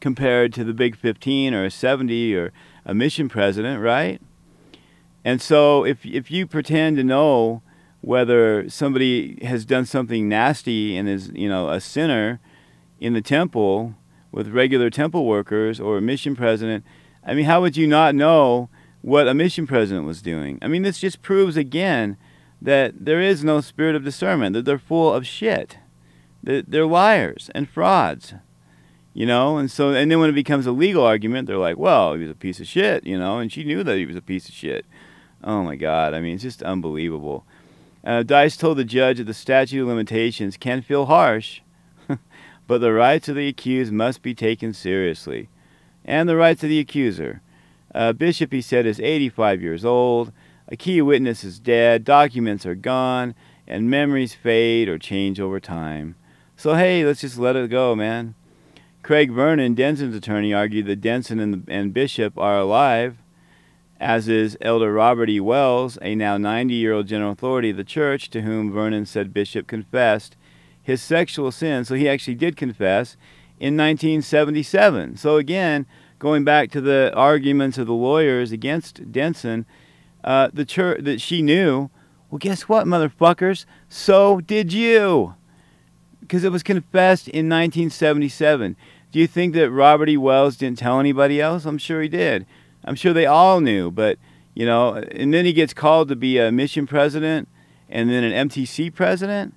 compared 0.00 0.52
to 0.54 0.64
the 0.64 0.74
big 0.74 0.96
15 0.96 1.54
or 1.54 1.64
a 1.64 1.70
70 1.70 2.34
or 2.34 2.52
a 2.84 2.92
mission 2.92 3.28
president, 3.28 3.80
right? 3.80 4.20
And 5.24 5.40
so 5.40 5.84
if 5.84 6.04
if 6.04 6.30
you 6.30 6.46
pretend 6.46 6.96
to 6.96 7.04
know 7.04 7.62
whether 8.00 8.68
somebody 8.68 9.38
has 9.44 9.64
done 9.64 9.86
something 9.86 10.28
nasty 10.28 10.96
and 10.96 11.08
is, 11.08 11.30
you 11.34 11.48
know, 11.48 11.70
a 11.70 11.80
sinner 11.80 12.40
in 13.00 13.14
the 13.14 13.22
temple 13.22 13.94
with 14.30 14.48
regular 14.48 14.90
temple 14.90 15.24
workers 15.24 15.80
or 15.80 15.98
a 15.98 16.02
mission 16.02 16.36
president, 16.36 16.84
I 17.24 17.34
mean, 17.34 17.46
how 17.46 17.60
would 17.60 17.76
you 17.76 17.86
not 17.86 18.14
know 18.14 18.68
what 19.02 19.28
a 19.28 19.34
mission 19.34 19.66
president 19.66 20.04
was 20.06 20.20
doing? 20.20 20.58
I 20.62 20.68
mean, 20.68 20.82
this 20.82 20.98
just 20.98 21.22
proves 21.22 21.56
again 21.56 22.16
that 22.60 23.04
there 23.04 23.20
is 23.20 23.44
no 23.44 23.60
spirit 23.60 23.94
of 23.94 24.04
discernment, 24.04 24.54
that 24.54 24.64
they're 24.64 24.78
full 24.78 25.12
of 25.12 25.26
shit. 25.26 25.78
That 26.42 26.70
they're 26.70 26.86
liars 26.86 27.50
and 27.54 27.68
frauds. 27.68 28.34
You 29.14 29.24
know, 29.24 29.56
and 29.56 29.70
so 29.70 29.94
and 29.94 30.10
then 30.10 30.20
when 30.20 30.28
it 30.28 30.34
becomes 30.34 30.66
a 30.66 30.72
legal 30.72 31.02
argument, 31.02 31.46
they're 31.46 31.56
like, 31.56 31.78
"Well, 31.78 32.14
he 32.14 32.20
was 32.20 32.30
a 32.30 32.34
piece 32.34 32.60
of 32.60 32.66
shit," 32.66 33.06
you 33.06 33.18
know, 33.18 33.38
and 33.38 33.50
she 33.50 33.64
knew 33.64 33.82
that 33.82 33.96
he 33.96 34.04
was 34.04 34.16
a 34.16 34.20
piece 34.20 34.46
of 34.48 34.54
shit. 34.54 34.84
Oh 35.42 35.62
my 35.62 35.74
God! 35.74 36.12
I 36.12 36.20
mean, 36.20 36.34
it's 36.34 36.42
just 36.42 36.62
unbelievable. 36.62 37.46
Uh, 38.04 38.22
Deiss 38.22 38.56
told 38.56 38.76
the 38.76 38.84
judge 38.84 39.16
that 39.16 39.24
the 39.24 39.34
statute 39.34 39.80
of 39.80 39.88
limitations 39.88 40.56
can 40.56 40.82
feel 40.82 41.06
harsh, 41.06 41.62
but 42.66 42.78
the 42.78 42.92
rights 42.92 43.28
of 43.28 43.36
the 43.36 43.48
accused 43.48 43.92
must 43.92 44.20
be 44.20 44.34
taken 44.34 44.74
seriously, 44.74 45.48
and 46.04 46.28
the 46.28 46.36
rights 46.36 46.62
of 46.62 46.68
the 46.68 46.78
accuser. 46.78 47.40
Uh, 47.94 48.12
Bishop, 48.12 48.52
he 48.52 48.60
said, 48.60 48.84
is 48.84 49.00
85 49.00 49.62
years 49.62 49.84
old. 49.84 50.30
A 50.68 50.76
key 50.76 51.00
witness 51.00 51.44
is 51.44 51.60
dead. 51.60 52.04
Documents 52.04 52.66
are 52.66 52.74
gone, 52.74 53.34
and 53.66 53.90
memories 53.90 54.34
fade 54.34 54.88
or 54.88 54.98
change 54.98 55.38
over 55.38 55.60
time. 55.60 56.16
So 56.56 56.74
hey, 56.74 57.04
let's 57.04 57.20
just 57.20 57.38
let 57.38 57.56
it 57.56 57.70
go, 57.70 57.94
man. 57.94 58.34
Craig 59.02 59.30
Vernon, 59.30 59.74
Denson's 59.74 60.16
attorney, 60.16 60.52
argued 60.52 60.86
that 60.86 61.00
Denson 61.00 61.38
and, 61.38 61.54
the, 61.54 61.72
and 61.72 61.94
Bishop 61.94 62.36
are 62.36 62.58
alive, 62.58 63.18
as 64.00 64.26
is 64.26 64.58
Elder 64.60 64.92
Robert 64.92 65.30
E. 65.30 65.38
Wells, 65.38 65.96
a 66.02 66.16
now 66.16 66.36
90 66.36 66.74
year 66.74 66.92
old 66.92 67.06
general 67.06 67.30
authority 67.30 67.70
of 67.70 67.76
the 67.76 67.84
church, 67.84 68.30
to 68.30 68.42
whom 68.42 68.72
Vernon 68.72 69.06
said 69.06 69.32
Bishop 69.32 69.68
confessed 69.68 70.36
his 70.82 71.00
sexual 71.00 71.52
sin. 71.52 71.84
So 71.84 71.94
he 71.94 72.08
actually 72.08 72.34
did 72.34 72.56
confess 72.56 73.16
in 73.60 73.76
1977. 73.76 75.16
So 75.16 75.36
again, 75.36 75.86
going 76.18 76.42
back 76.44 76.72
to 76.72 76.80
the 76.80 77.12
arguments 77.14 77.78
of 77.78 77.86
the 77.86 77.92
lawyers 77.92 78.50
against 78.50 79.12
Denson, 79.12 79.66
uh, 80.26 80.50
the 80.52 80.64
church 80.64 81.04
that 81.04 81.20
she 81.20 81.40
knew. 81.40 81.88
Well, 82.30 82.38
guess 82.38 82.62
what, 82.62 82.86
motherfuckers? 82.86 83.64
So 83.88 84.40
did 84.40 84.72
you, 84.72 85.34
because 86.20 86.44
it 86.44 86.52
was 86.52 86.64
confessed 86.64 87.28
in 87.28 87.48
1977. 87.48 88.76
Do 89.12 89.20
you 89.20 89.28
think 89.28 89.54
that 89.54 89.70
Robert 89.70 90.08
E. 90.08 90.16
Wells 90.16 90.56
didn't 90.56 90.78
tell 90.78 90.98
anybody 90.98 91.40
else? 91.40 91.64
I'm 91.64 91.78
sure 91.78 92.02
he 92.02 92.08
did. 92.08 92.44
I'm 92.84 92.96
sure 92.96 93.12
they 93.12 93.26
all 93.26 93.60
knew, 93.60 93.90
but 93.90 94.18
you 94.54 94.66
know, 94.66 94.94
and 94.94 95.32
then 95.32 95.44
he 95.44 95.52
gets 95.52 95.72
called 95.72 96.08
to 96.08 96.16
be 96.16 96.38
a 96.38 96.50
mission 96.50 96.86
president 96.86 97.48
and 97.88 98.10
then 98.10 98.24
an 98.24 98.48
MTC 98.48 98.92
president 98.94 99.54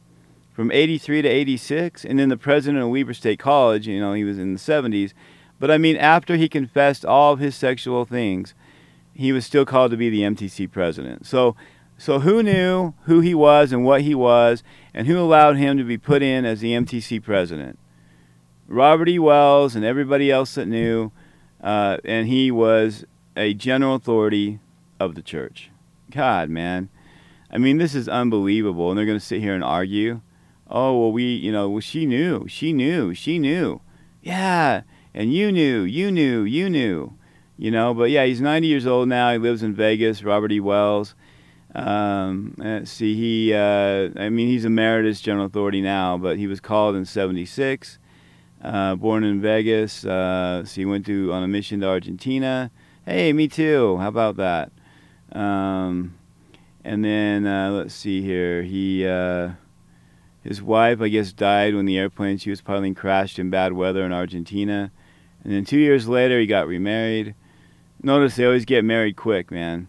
from 0.53 0.71
83 0.71 1.23
to 1.23 1.27
86 1.27 2.05
and 2.05 2.19
then 2.19 2.29
the 2.29 2.37
president 2.37 2.83
of 2.83 2.89
Weber 2.89 3.13
State 3.13 3.39
College, 3.39 3.87
you 3.87 3.99
know, 3.99 4.13
he 4.13 4.23
was 4.23 4.37
in 4.37 4.53
the 4.53 4.59
70s. 4.59 5.13
But 5.59 5.71
I 5.71 5.77
mean, 5.77 5.97
after 5.97 6.35
he 6.35 6.47
confessed 6.47 7.05
all 7.05 7.33
of 7.33 7.39
his 7.39 7.55
sexual 7.55 8.05
things, 8.05 8.53
he 9.19 9.33
was 9.33 9.45
still 9.45 9.65
called 9.65 9.91
to 9.91 9.97
be 9.97 10.09
the 10.09 10.21
MTC 10.21 10.71
president. 10.71 11.25
So 11.25 11.53
so 11.97 12.19
who 12.19 12.41
knew 12.41 12.93
who 13.03 13.19
he 13.19 13.35
was 13.35 13.73
and 13.73 13.83
what 13.83 14.01
he 14.03 14.15
was 14.15 14.63
and 14.93 15.07
who 15.07 15.19
allowed 15.19 15.57
him 15.57 15.77
to 15.77 15.83
be 15.83 15.97
put 15.97 16.23
in 16.23 16.45
as 16.45 16.61
the 16.61 16.71
MTC 16.71 17.21
president? 17.21 17.77
Robert 18.65 19.09
E. 19.09 19.19
Wells 19.19 19.75
and 19.75 19.83
everybody 19.83 20.31
else 20.31 20.55
that 20.55 20.67
knew, 20.67 21.11
uh, 21.61 21.97
and 22.05 22.29
he 22.29 22.49
was 22.49 23.03
a 23.35 23.53
general 23.53 23.95
authority 23.95 24.59
of 25.01 25.15
the 25.15 25.21
church. 25.21 25.69
God, 26.09 26.49
man. 26.49 26.87
I 27.51 27.57
mean, 27.57 27.77
this 27.77 27.95
is 27.95 28.07
unbelievable. 28.07 28.89
And 28.89 28.97
they're 28.97 29.05
going 29.05 29.19
to 29.19 29.25
sit 29.25 29.41
here 29.41 29.53
and 29.53 29.65
argue. 29.65 30.21
Oh, 30.69 30.97
well, 30.97 31.11
we, 31.11 31.25
you 31.25 31.51
know, 31.51 31.67
well, 31.67 31.81
she 31.81 32.05
knew. 32.05 32.47
She 32.47 32.71
knew. 32.71 33.13
She 33.13 33.37
knew. 33.37 33.81
Yeah. 34.21 34.83
And 35.13 35.33
you 35.33 35.51
knew. 35.51 35.81
You 35.81 36.09
knew. 36.09 36.43
You 36.43 36.69
knew. 36.69 37.18
You 37.59 37.71
know, 37.71 37.93
but 37.93 38.09
yeah, 38.09 38.23
he's 38.23 38.39
90 38.39 38.69
years 38.69 38.87
old 38.87 39.09
now. 39.09 39.33
He 39.33 39.37
lives 39.37 39.63
in 39.63 39.73
Vegas, 39.73 40.23
Robert 40.23 40.49
E. 40.53 40.61
Wells. 40.61 41.13
Um, 41.75 42.55
see, 42.85 43.15
he, 43.15 43.53
uh, 43.53 44.11
I 44.15 44.29
mean, 44.29 44.47
he's 44.47 44.63
emeritus 44.63 45.19
general 45.19 45.45
authority 45.45 45.81
now, 45.81 46.17
but 46.17 46.37
he 46.37 46.47
was 46.47 46.61
called 46.61 46.95
in 46.95 47.03
76. 47.03 47.99
Uh, 48.63 48.95
born 48.95 49.25
in 49.25 49.41
Vegas. 49.41 50.05
Uh, 50.05 50.63
so 50.63 50.75
he 50.75 50.85
went 50.85 51.05
to 51.07 51.33
on 51.33 51.43
a 51.43 51.49
mission 51.49 51.81
to 51.81 51.87
Argentina. 51.87 52.71
Hey, 53.05 53.33
me 53.33 53.49
too. 53.49 53.97
How 53.97 54.07
about 54.07 54.37
that? 54.37 54.71
Um, 55.33 56.17
and 56.85 57.03
then 57.03 57.45
uh, 57.45 57.71
let's 57.71 57.93
see 57.93 58.21
here. 58.21 58.63
He, 58.63 59.05
uh, 59.05 59.49
his 60.45 60.61
wife, 60.61 61.01
I 61.01 61.09
guess, 61.09 61.33
died 61.33 61.75
when 61.75 61.85
the 61.85 61.97
airplane 61.97 62.37
she 62.37 62.51
was 62.51 62.61
piloting 62.61 62.95
crashed 62.95 63.37
in 63.37 63.49
bad 63.49 63.73
weather 63.73 64.05
in 64.05 64.13
Argentina. 64.13 64.93
And 65.43 65.51
then 65.51 65.65
two 65.65 65.77
years 65.77 66.07
later, 66.07 66.39
he 66.39 66.45
got 66.45 66.65
remarried. 66.65 67.35
Notice 68.01 68.35
they 68.35 68.45
always 68.45 68.65
get 68.65 68.85
married 68.85 69.17
quick, 69.17 69.51
man. 69.51 69.87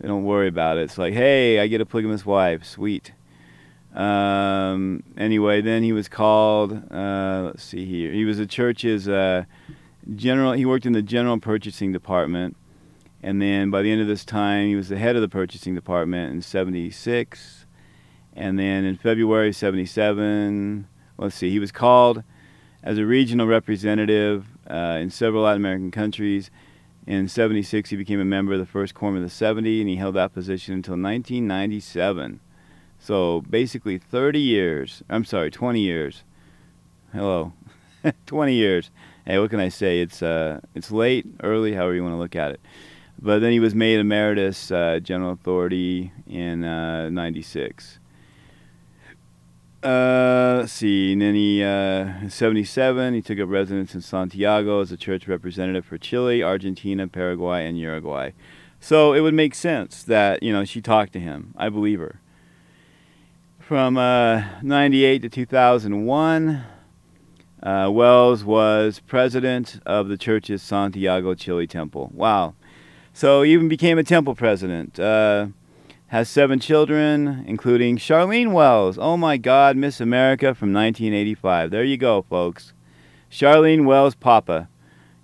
They 0.00 0.08
don't 0.08 0.24
worry 0.24 0.48
about 0.48 0.76
it. 0.76 0.82
It's 0.82 0.98
like, 0.98 1.14
hey, 1.14 1.60
I 1.60 1.68
get 1.68 1.80
a 1.80 1.86
polygamous 1.86 2.26
wife. 2.26 2.64
Sweet. 2.64 3.12
Um, 3.94 5.04
anyway, 5.16 5.60
then 5.60 5.84
he 5.84 5.92
was 5.92 6.08
called. 6.08 6.72
Uh, 6.90 7.42
let's 7.44 7.62
see 7.62 7.86
here. 7.86 8.12
He 8.12 8.24
was 8.24 8.38
the 8.38 8.46
church's 8.46 9.08
uh, 9.08 9.44
general. 10.16 10.52
He 10.52 10.66
worked 10.66 10.84
in 10.84 10.92
the 10.92 11.02
general 11.02 11.38
purchasing 11.38 11.92
department, 11.92 12.56
and 13.22 13.40
then 13.40 13.70
by 13.70 13.82
the 13.82 13.92
end 13.92 14.00
of 14.00 14.08
this 14.08 14.24
time, 14.24 14.66
he 14.66 14.74
was 14.74 14.88
the 14.88 14.98
head 14.98 15.14
of 15.14 15.22
the 15.22 15.28
purchasing 15.28 15.76
department 15.76 16.32
in 16.32 16.42
'76. 16.42 17.66
And 18.36 18.58
then 18.58 18.84
in 18.84 18.96
February 18.96 19.52
'77, 19.52 20.88
let's 21.18 21.36
see, 21.36 21.50
he 21.50 21.60
was 21.60 21.70
called 21.70 22.24
as 22.82 22.98
a 22.98 23.06
regional 23.06 23.46
representative 23.46 24.46
uh, 24.68 24.98
in 25.00 25.10
several 25.10 25.44
Latin 25.44 25.62
American 25.62 25.92
countries. 25.92 26.50
In 27.06 27.28
76, 27.28 27.90
he 27.90 27.96
became 27.96 28.20
a 28.20 28.24
member 28.24 28.54
of 28.54 28.58
the 28.58 28.66
First 28.66 28.94
Quorum 28.94 29.16
of 29.16 29.22
the 29.22 29.28
70, 29.28 29.80
and 29.80 29.88
he 29.90 29.96
held 29.96 30.14
that 30.14 30.32
position 30.32 30.74
until 30.74 30.92
1997. 30.92 32.40
So 32.98 33.42
basically 33.42 33.98
30 33.98 34.40
years. 34.40 35.02
I'm 35.10 35.26
sorry, 35.26 35.50
20 35.50 35.80
years. 35.80 36.22
Hello. 37.12 37.52
20 38.26 38.54
years. 38.54 38.90
Hey, 39.26 39.38
what 39.38 39.50
can 39.50 39.60
I 39.60 39.68
say? 39.68 40.00
It's 40.00 40.22
uh, 40.22 40.60
it's 40.74 40.90
late, 40.90 41.26
early, 41.42 41.74
however 41.74 41.94
you 41.94 42.02
want 42.02 42.14
to 42.14 42.18
look 42.18 42.36
at 42.36 42.52
it. 42.52 42.60
But 43.18 43.40
then 43.40 43.52
he 43.52 43.60
was 43.60 43.74
made 43.74 44.00
emeritus 44.00 44.70
uh, 44.70 45.00
general 45.02 45.32
authority 45.32 46.12
in 46.26 46.64
uh, 46.64 47.10
96. 47.10 47.98
Uh, 49.84 50.60
let's 50.60 50.72
see. 50.72 51.12
And 51.12 51.20
then 51.20 51.34
he, 51.34 51.62
uh, 51.62 52.22
in 52.22 52.30
77, 52.30 53.14
he 53.14 53.20
took 53.20 53.38
up 53.38 53.48
residence 53.50 53.94
in 53.94 54.00
Santiago 54.00 54.80
as 54.80 54.90
a 54.90 54.96
church 54.96 55.28
representative 55.28 55.84
for 55.84 55.98
Chile, 55.98 56.42
Argentina, 56.42 57.06
Paraguay, 57.06 57.66
and 57.66 57.78
Uruguay. 57.78 58.30
So 58.80 59.12
it 59.12 59.20
would 59.20 59.34
make 59.34 59.54
sense 59.54 60.02
that, 60.04 60.42
you 60.42 60.52
know, 60.52 60.64
she 60.64 60.80
talked 60.80 61.12
to 61.12 61.20
him. 61.20 61.52
I 61.56 61.68
believe 61.68 62.00
her. 62.00 62.20
From 63.58 63.96
uh, 63.96 64.44
98 64.62 65.22
to 65.22 65.28
2001, 65.28 66.64
Uh, 67.62 67.88
Wells 67.90 68.44
was 68.44 69.00
president 69.06 69.80
of 69.86 70.08
the 70.08 70.18
church's 70.18 70.60
Santiago 70.62 71.34
Chile 71.34 71.66
Temple. 71.66 72.10
Wow. 72.12 72.54
So 73.14 73.40
he 73.42 73.54
even 73.54 73.68
became 73.68 73.96
a 73.96 74.04
temple 74.04 74.34
president. 74.34 75.00
Uh, 75.00 75.46
has 76.14 76.28
seven 76.28 76.60
children, 76.60 77.44
including 77.48 77.96
Sharlene 77.96 78.52
Wells. 78.52 78.96
Oh 79.00 79.16
my 79.16 79.36
God, 79.36 79.76
Miss 79.76 80.00
America 80.00 80.54
from 80.54 80.72
1985. 80.72 81.72
There 81.72 81.82
you 81.82 81.96
go, 81.96 82.22
folks. 82.30 82.72
Sharlene 83.28 83.84
Wells' 83.84 84.14
papa. 84.14 84.68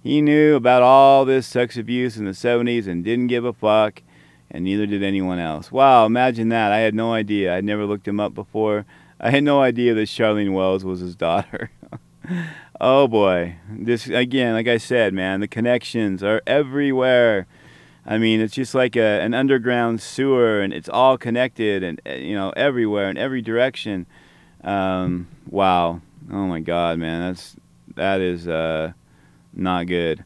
He 0.03 0.20
knew 0.20 0.57
about 0.57 0.82
all 0.82 1.24
this 1.24 1.47
sex 1.47 1.76
abuse 1.76 2.16
in 2.16 2.24
the 2.24 2.32
70s 2.32 2.88
and 2.88 3.05
didn't 3.05 3.28
give 3.28 3.45
a 3.45 3.53
fuck, 3.53 4.03
and 4.51 4.64
neither 4.64 4.84
did 4.84 5.05
anyone 5.05 5.38
else. 5.38 5.70
Wow, 5.70 6.07
imagine 6.07 6.49
that. 6.49 6.72
I 6.72 6.78
had 6.78 6.97
no 6.97 7.12
idea. 7.12 7.55
I'd 7.55 7.64
never 7.64 7.86
looked 7.86 8.09
him 8.09 8.18
up 8.18 8.34
before. 8.34 8.84
I 9.20 9.30
had 9.30 9.45
no 9.45 9.62
idea 9.62 9.95
that 9.95 10.09
Sharlene 10.09 10.55
Wells 10.55 10.84
was 10.84 10.99
his 10.99 11.14
daughter. 11.26 11.70
oh 12.80 13.07
boy. 13.07 13.55
This, 13.70 14.09
again, 14.09 14.55
like 14.55 14.66
I 14.66 14.78
said, 14.78 15.14
man, 15.14 15.38
the 15.38 15.47
connections 15.47 16.24
are 16.24 16.43
everywhere. 16.49 17.47
I 18.11 18.19
mean, 18.19 18.41
it's 18.41 18.55
just 18.55 18.75
like 18.75 18.97
a, 18.97 19.21
an 19.21 19.35
underground 19.35 20.03
sewer, 20.03 20.61
and 20.61 20.73
it's 20.73 20.89
all 20.89 21.17
connected, 21.17 21.85
and 21.85 22.01
uh, 22.05 22.15
you 22.15 22.35
know, 22.35 22.53
everywhere 22.57 23.09
in 23.09 23.17
every 23.17 23.41
direction. 23.41 24.05
Um, 24.65 25.29
wow. 25.49 26.01
Oh 26.33 26.47
my 26.47 26.59
God, 26.59 26.99
man, 26.99 27.21
that's 27.21 27.55
that 27.95 28.21
is 28.21 28.49
uh, 28.49 28.95
not 29.55 29.87
good. 29.87 30.25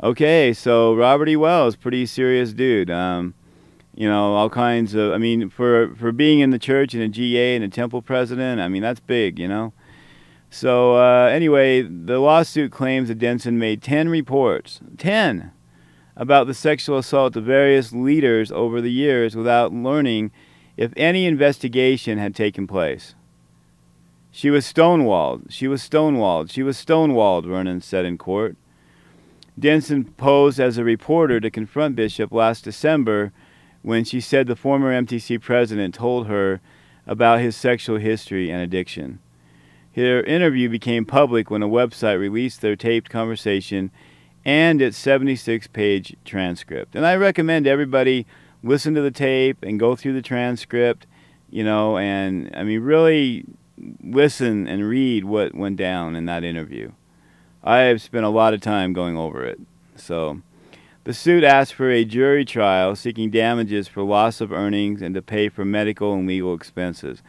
Okay, 0.00 0.52
so 0.52 0.94
Robert 0.94 1.28
E. 1.28 1.34
Wells, 1.34 1.74
pretty 1.74 2.06
serious 2.06 2.52
dude. 2.52 2.92
Um, 2.92 3.34
you 3.96 4.08
know, 4.08 4.34
all 4.34 4.48
kinds 4.48 4.94
of. 4.94 5.12
I 5.12 5.18
mean, 5.18 5.50
for 5.50 5.96
for 5.96 6.12
being 6.12 6.38
in 6.38 6.50
the 6.50 6.60
church 6.60 6.94
and 6.94 7.02
a 7.02 7.08
GA 7.08 7.56
and 7.56 7.64
a 7.64 7.68
temple 7.68 8.02
president, 8.02 8.60
I 8.60 8.68
mean, 8.68 8.82
that's 8.82 9.00
big. 9.00 9.40
You 9.40 9.48
know. 9.48 9.72
So 10.48 10.94
uh, 10.94 11.26
anyway, 11.26 11.82
the 11.82 12.20
lawsuit 12.20 12.70
claims 12.70 13.08
that 13.08 13.18
Denson 13.18 13.58
made 13.58 13.82
ten 13.82 14.08
reports. 14.08 14.78
Ten 14.96 15.50
about 16.16 16.46
the 16.46 16.54
sexual 16.54 16.98
assault 16.98 17.36
of 17.36 17.44
various 17.44 17.92
leaders 17.92 18.50
over 18.50 18.80
the 18.80 18.92
years 18.92 19.36
without 19.36 19.72
learning 19.72 20.30
if 20.76 20.92
any 20.96 21.26
investigation 21.26 22.18
had 22.18 22.34
taken 22.34 22.66
place. 22.66 23.14
She 24.30 24.50
was 24.50 24.70
stonewalled. 24.70 25.50
She 25.50 25.66
was 25.66 25.82
stonewalled. 25.82 26.50
She 26.50 26.62
was 26.62 26.76
stonewalled, 26.76 27.46
Vernon 27.46 27.80
said 27.80 28.04
in 28.04 28.18
court. 28.18 28.56
Denson 29.58 30.04
posed 30.04 30.60
as 30.60 30.76
a 30.76 30.84
reporter 30.84 31.40
to 31.40 31.50
confront 31.50 31.96
Bishop 31.96 32.30
last 32.30 32.64
December 32.64 33.32
when 33.80 34.04
she 34.04 34.20
said 34.20 34.46
the 34.46 34.56
former 34.56 34.92
MTC 34.92 35.40
president 35.40 35.94
told 35.94 36.26
her 36.26 36.60
about 37.06 37.40
his 37.40 37.56
sexual 37.56 37.96
history 37.96 38.50
and 38.50 38.60
addiction. 38.60 39.20
Her 39.94 40.22
interview 40.22 40.68
became 40.68 41.06
public 41.06 41.50
when 41.50 41.62
a 41.62 41.68
website 41.68 42.18
released 42.18 42.60
their 42.60 42.76
taped 42.76 43.08
conversation 43.08 43.90
and 44.46 44.80
its 44.80 44.96
76 44.96 45.66
page 45.66 46.16
transcript. 46.24 46.94
And 46.94 47.04
I 47.04 47.16
recommend 47.16 47.66
everybody 47.66 48.26
listen 48.62 48.94
to 48.94 49.00
the 49.00 49.10
tape 49.10 49.58
and 49.64 49.78
go 49.78 49.96
through 49.96 50.12
the 50.12 50.22
transcript, 50.22 51.04
you 51.50 51.64
know, 51.64 51.98
and 51.98 52.50
I 52.54 52.62
mean, 52.62 52.80
really 52.80 53.44
listen 54.00 54.68
and 54.68 54.88
read 54.88 55.24
what 55.24 55.52
went 55.52 55.76
down 55.76 56.14
in 56.14 56.26
that 56.26 56.44
interview. 56.44 56.92
I 57.64 57.78
have 57.78 58.00
spent 58.00 58.24
a 58.24 58.28
lot 58.30 58.54
of 58.54 58.60
time 58.60 58.92
going 58.92 59.16
over 59.16 59.44
it. 59.44 59.58
So, 59.96 60.40
the 61.02 61.12
suit 61.12 61.42
asks 61.42 61.72
for 61.72 61.90
a 61.90 62.04
jury 62.04 62.44
trial 62.44 62.94
seeking 62.94 63.30
damages 63.30 63.88
for 63.88 64.02
loss 64.04 64.40
of 64.40 64.52
earnings 64.52 65.02
and 65.02 65.14
to 65.16 65.22
pay 65.22 65.48
for 65.48 65.64
medical 65.64 66.14
and 66.14 66.26
legal 66.26 66.54
expenses. 66.54 67.20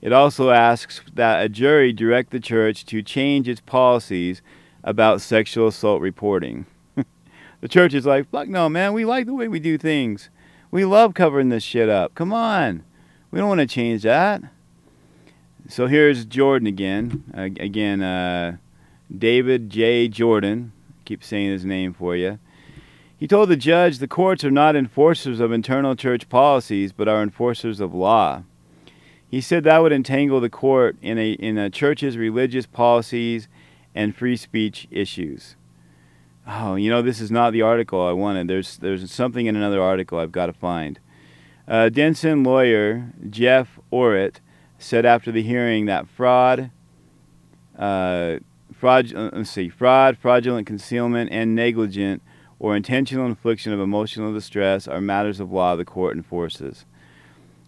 It 0.00 0.12
also 0.14 0.50
asks 0.50 1.02
that 1.12 1.44
a 1.44 1.50
jury 1.50 1.92
direct 1.92 2.30
the 2.30 2.40
church 2.40 2.86
to 2.86 3.02
change 3.02 3.46
its 3.46 3.60
policies 3.60 4.40
about 4.84 5.20
sexual 5.20 5.68
assault 5.68 6.00
reporting. 6.00 6.66
the 7.60 7.68
church 7.68 7.94
is 7.94 8.06
like, 8.06 8.30
fuck 8.30 8.48
no, 8.48 8.68
man, 8.68 8.92
we 8.92 9.04
like 9.04 9.26
the 9.26 9.34
way 9.34 9.48
we 9.48 9.60
do 9.60 9.78
things. 9.78 10.30
We 10.70 10.84
love 10.84 11.14
covering 11.14 11.50
this 11.50 11.62
shit 11.62 11.88
up. 11.88 12.14
Come 12.14 12.32
on. 12.32 12.84
We 13.30 13.38
don't 13.38 13.48
want 13.48 13.60
to 13.60 13.66
change 13.66 14.02
that. 14.02 14.42
So 15.68 15.86
here's 15.86 16.24
Jordan 16.24 16.66
again. 16.66 17.24
Uh, 17.36 17.42
again, 17.42 18.02
uh, 18.02 18.56
David 19.16 19.70
J. 19.70 20.08
Jordan. 20.08 20.72
Keep 21.04 21.22
saying 21.24 21.50
his 21.50 21.64
name 21.64 21.92
for 21.92 22.16
you. 22.16 22.38
He 23.16 23.28
told 23.28 23.48
the 23.48 23.56
judge 23.56 23.98
the 23.98 24.08
courts 24.08 24.44
are 24.44 24.50
not 24.50 24.74
enforcers 24.74 25.40
of 25.40 25.52
internal 25.52 25.94
church 25.94 26.28
policies, 26.28 26.92
but 26.92 27.08
are 27.08 27.22
enforcers 27.22 27.80
of 27.80 27.94
law. 27.94 28.42
He 29.30 29.40
said 29.40 29.64
that 29.64 29.78
would 29.78 29.92
entangle 29.92 30.40
the 30.40 30.50
court 30.50 30.96
in 31.00 31.18
a 31.18 31.32
in 31.32 31.56
a 31.56 31.70
church's 31.70 32.16
religious 32.16 32.66
policies 32.66 33.48
and 33.94 34.14
free 34.16 34.36
speech 34.36 34.88
issues. 34.90 35.56
Oh, 36.46 36.74
you 36.74 36.90
know, 36.90 37.02
this 37.02 37.20
is 37.20 37.30
not 37.30 37.52
the 37.52 37.62
article 37.62 38.00
I 38.00 38.12
wanted. 38.12 38.48
There's 38.48 38.76
there's 38.78 39.10
something 39.10 39.46
in 39.46 39.54
another 39.54 39.80
article 39.80 40.18
I've 40.18 40.32
got 40.32 40.46
to 40.46 40.52
find. 40.52 40.98
Uh, 41.68 41.88
Denson 41.88 42.42
lawyer 42.42 43.12
Jeff 43.30 43.78
Oritt 43.90 44.40
said 44.78 45.06
after 45.06 45.30
the 45.30 45.42
hearing 45.42 45.86
that 45.86 46.08
fraud, 46.08 46.70
uh, 47.78 48.38
fraud, 48.72 49.14
uh, 49.14 49.30
let's 49.32 49.50
see, 49.50 49.68
fraud, 49.68 50.18
fraudulent 50.18 50.66
concealment, 50.66 51.30
and 51.30 51.54
negligent 51.54 52.20
or 52.58 52.74
intentional 52.74 53.26
infliction 53.26 53.72
of 53.72 53.80
emotional 53.80 54.32
distress 54.32 54.88
are 54.88 55.00
matters 55.00 55.38
of 55.38 55.52
law 55.52 55.76
the 55.76 55.84
court 55.84 56.16
enforces. 56.16 56.84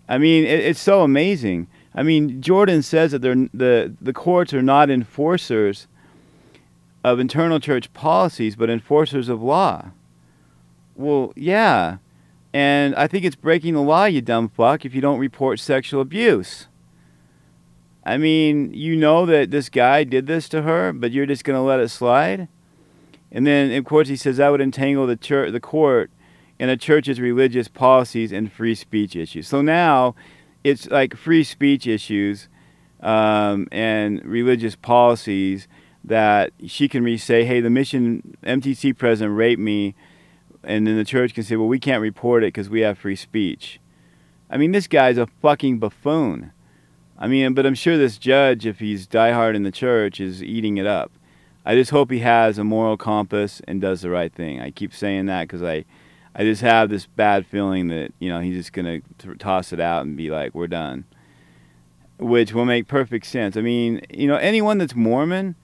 I 0.09 0.19
mean, 0.19 0.45
it, 0.45 0.61
it's 0.61 0.81
so 0.81 1.03
amazing. 1.03 1.69
I 1.95 2.03
mean, 2.03 2.43
Jordan 2.43 2.83
says 2.83 3.13
that 3.13 3.23
they're, 3.23 3.49
the 3.55 3.95
the 4.01 4.13
courts 4.13 4.53
are 4.53 4.63
not 4.63 4.91
enforcers 4.91 5.87
of 7.05 7.21
internal 7.21 7.61
church 7.61 7.93
policies, 7.93 8.57
but 8.57 8.71
enforcers 8.71 9.29
of 9.29 9.43
law. 9.43 9.91
Well, 10.97 11.35
yeah. 11.37 11.99
And 12.55 12.95
I 12.95 13.07
think 13.07 13.25
it's 13.25 13.37
breaking 13.37 13.75
the 13.75 13.83
law, 13.83 14.07
you 14.07 14.23
dumb 14.23 14.49
fuck, 14.49 14.85
if 14.85 14.95
you 14.95 15.03
don't 15.03 15.19
report 15.19 15.61
sexual 15.61 16.01
abuse. 16.01 16.67
I 18.05 18.17
mean, 18.17 18.73
you 18.73 18.97
know 18.97 19.27
that 19.27 19.51
this 19.51 19.69
guy 19.69 20.05
did 20.05 20.27
this 20.27 20.49
to 20.51 20.63
her, 20.63 20.93
but 20.93 21.13
you're 21.13 21.27
just 21.27 21.45
going 21.45 21.57
to 21.57 21.63
let 21.63 21.81
it 21.81 21.89
slide? 21.89 22.49
And 23.31 23.47
then, 23.47 23.73
of 23.73 23.85
course, 23.85 24.09
he 24.09 24.17
says 24.17 24.39
that 24.39 24.49
would 24.51 24.61
entangle 24.61 25.07
the, 25.07 25.17
church, 25.17 25.53
the 25.53 25.61
court 25.61 26.11
in 26.59 26.69
a 26.69 26.77
church's 26.77 27.21
religious 27.21 27.69
policies 27.69 28.33
and 28.33 28.51
free 28.51 28.75
speech 28.75 29.17
issues. 29.17 29.49
So 29.49 29.61
now 29.61 30.15
it's 30.63 30.89
like 30.89 31.17
free 31.17 31.45
speech 31.45 31.87
issues 31.87 32.49
um, 33.01 33.69
and 33.73 34.25
religious 34.25 34.77
policies 34.77 35.67
that 36.05 36.53
she 36.67 36.89
can 36.89 37.03
re- 37.03 37.17
say, 37.17 37.45
hey, 37.45 37.61
the 37.61 37.71
mission 37.71 38.37
MTC 38.45 38.97
president 38.97 39.37
raped 39.37 39.61
me, 39.61 39.95
and 40.63 40.87
then 40.87 40.97
the 40.97 41.05
church 41.05 41.35
can 41.35 41.45
say, 41.45 41.57
well, 41.57 41.67
we 41.69 41.79
can't 41.79 42.03
report 42.03 42.43
it 42.43 42.49
because 42.49 42.69
we 42.69 42.83
have 42.83 42.99
free 42.99 43.17
speech. 43.17 43.81
I 44.51 44.57
mean, 44.57 44.73
this 44.73 44.87
guy's 44.87 45.19
a 45.19 45.27
fucking 45.27 45.79
buffoon. 45.79 46.53
I 47.19 47.27
mean, 47.27 47.55
but 47.55 47.65
I'm 47.65 47.75
sure 47.75 47.97
this 47.97 48.19
judge, 48.19 48.67
if 48.67 48.81
he's 48.81 49.07
diehard 49.07 49.55
in 49.55 49.63
the 49.63 49.71
church, 49.71 50.21
is 50.21 50.43
eating 50.43 50.77
it 50.77 50.87
up. 50.87 51.13
I 51.65 51.75
just 51.75 51.91
hope 51.91 52.11
he 52.11 52.19
has 52.19 52.59
a 52.59 52.65
moral 52.65 52.97
compass 52.97 53.63
and 53.67 53.81
does 53.81 54.03
the 54.03 54.11
right 54.11 54.33
thing. 54.33 54.61
I 54.61 54.71
keep 54.71 54.93
saying 54.93 55.27
that 55.27 55.45
because 55.49 55.63
I, 55.63 55.87
I 56.35 56.43
just 56.43 56.61
have 56.61 56.91
this 56.91 57.07
bad 57.07 57.47
feeling 57.47 57.89
that 57.89 58.13
you 58.19 58.29
know 58.29 58.41
he's 58.41 58.57
just 58.57 58.73
gonna 58.75 59.01
toss 59.39 59.73
it 59.73 59.81
out 59.81 60.05
and 60.05 60.17
be 60.17 60.31
like, 60.31 60.55
"We're 60.55 60.67
done," 60.67 61.05
which 62.19 62.53
will 62.53 62.67
make 62.67 62.87
perfect 62.87 63.25
sense. 63.25 63.57
I 63.57 63.63
mean, 63.63 64.03
you 64.11 64.27
know, 64.27 64.37
anyone 64.37 64.77
that's 64.77 64.95
Mormon 64.95 65.55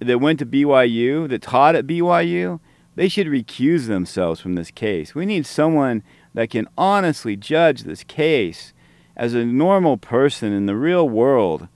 that 0.00 0.18
went 0.18 0.38
to 0.40 0.46
BYU, 0.46 1.28
that 1.28 1.42
taught 1.42 1.74
at 1.74 1.86
BYU, 1.86 2.60
they 2.96 3.08
should 3.08 3.26
recuse 3.26 3.86
themselves 3.86 4.40
from 4.40 4.54
this 4.54 4.70
case. 4.70 5.14
We 5.14 5.26
need 5.26 5.46
someone 5.46 6.02
that 6.34 6.50
can 6.50 6.68
honestly 6.76 7.36
judge 7.36 7.82
this 7.82 8.04
case 8.04 8.72
as 9.16 9.34
a 9.34 9.44
normal 9.44 9.96
person 9.96 10.52
in 10.52 10.66
the 10.66 10.76
real 10.76 11.08
world. 11.08 11.68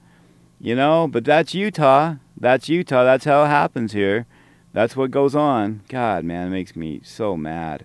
You 0.61 0.75
know, 0.75 1.07
but 1.07 1.25
that's 1.25 1.55
Utah. 1.55 2.17
That's 2.37 2.69
Utah. 2.69 3.05
That's 3.05 3.25
how 3.25 3.45
it 3.45 3.49
happens 3.49 3.93
here. 3.93 4.27
That's 4.73 4.97
what 4.97 5.11
goes 5.11 5.35
on. 5.35 5.83
God, 5.89 6.25
man, 6.25 6.49
it 6.49 6.51
makes 6.51 6.77
me 6.77 7.01
so 7.05 7.37
mad. 7.37 7.85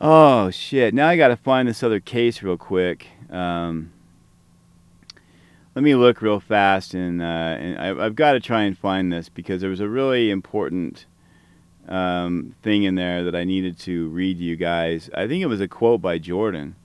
Oh, 0.00 0.50
shit. 0.50 0.92
Now 0.92 1.08
I 1.08 1.16
got 1.16 1.28
to 1.28 1.36
find 1.36 1.68
this 1.68 1.82
other 1.82 2.00
case 2.00 2.42
real 2.42 2.56
quick. 2.56 3.06
Um, 3.30 3.92
let 5.76 5.82
me 5.82 5.94
look 5.94 6.22
real 6.22 6.40
fast, 6.40 6.94
and, 6.94 7.20
uh, 7.20 7.24
and 7.24 7.78
I, 7.78 8.04
have 8.04 8.14
got 8.14 8.32
to 8.32 8.40
try 8.40 8.62
and 8.62 8.76
find 8.76 9.12
this 9.12 9.28
because 9.28 9.60
there 9.60 9.68
was 9.68 9.80
a 9.80 9.88
really 9.88 10.30
important 10.30 11.04
um, 11.86 12.54
thing 12.62 12.84
in 12.84 12.94
there 12.94 13.22
that 13.24 13.36
I 13.36 13.44
needed 13.44 13.78
to 13.80 14.08
read 14.08 14.38
to 14.38 14.42
you 14.42 14.56
guys. 14.56 15.10
I 15.12 15.28
think 15.28 15.42
it 15.42 15.48
was 15.48 15.60
a 15.60 15.68
quote 15.68 16.00
by 16.00 16.16
Jordan. 16.16 16.76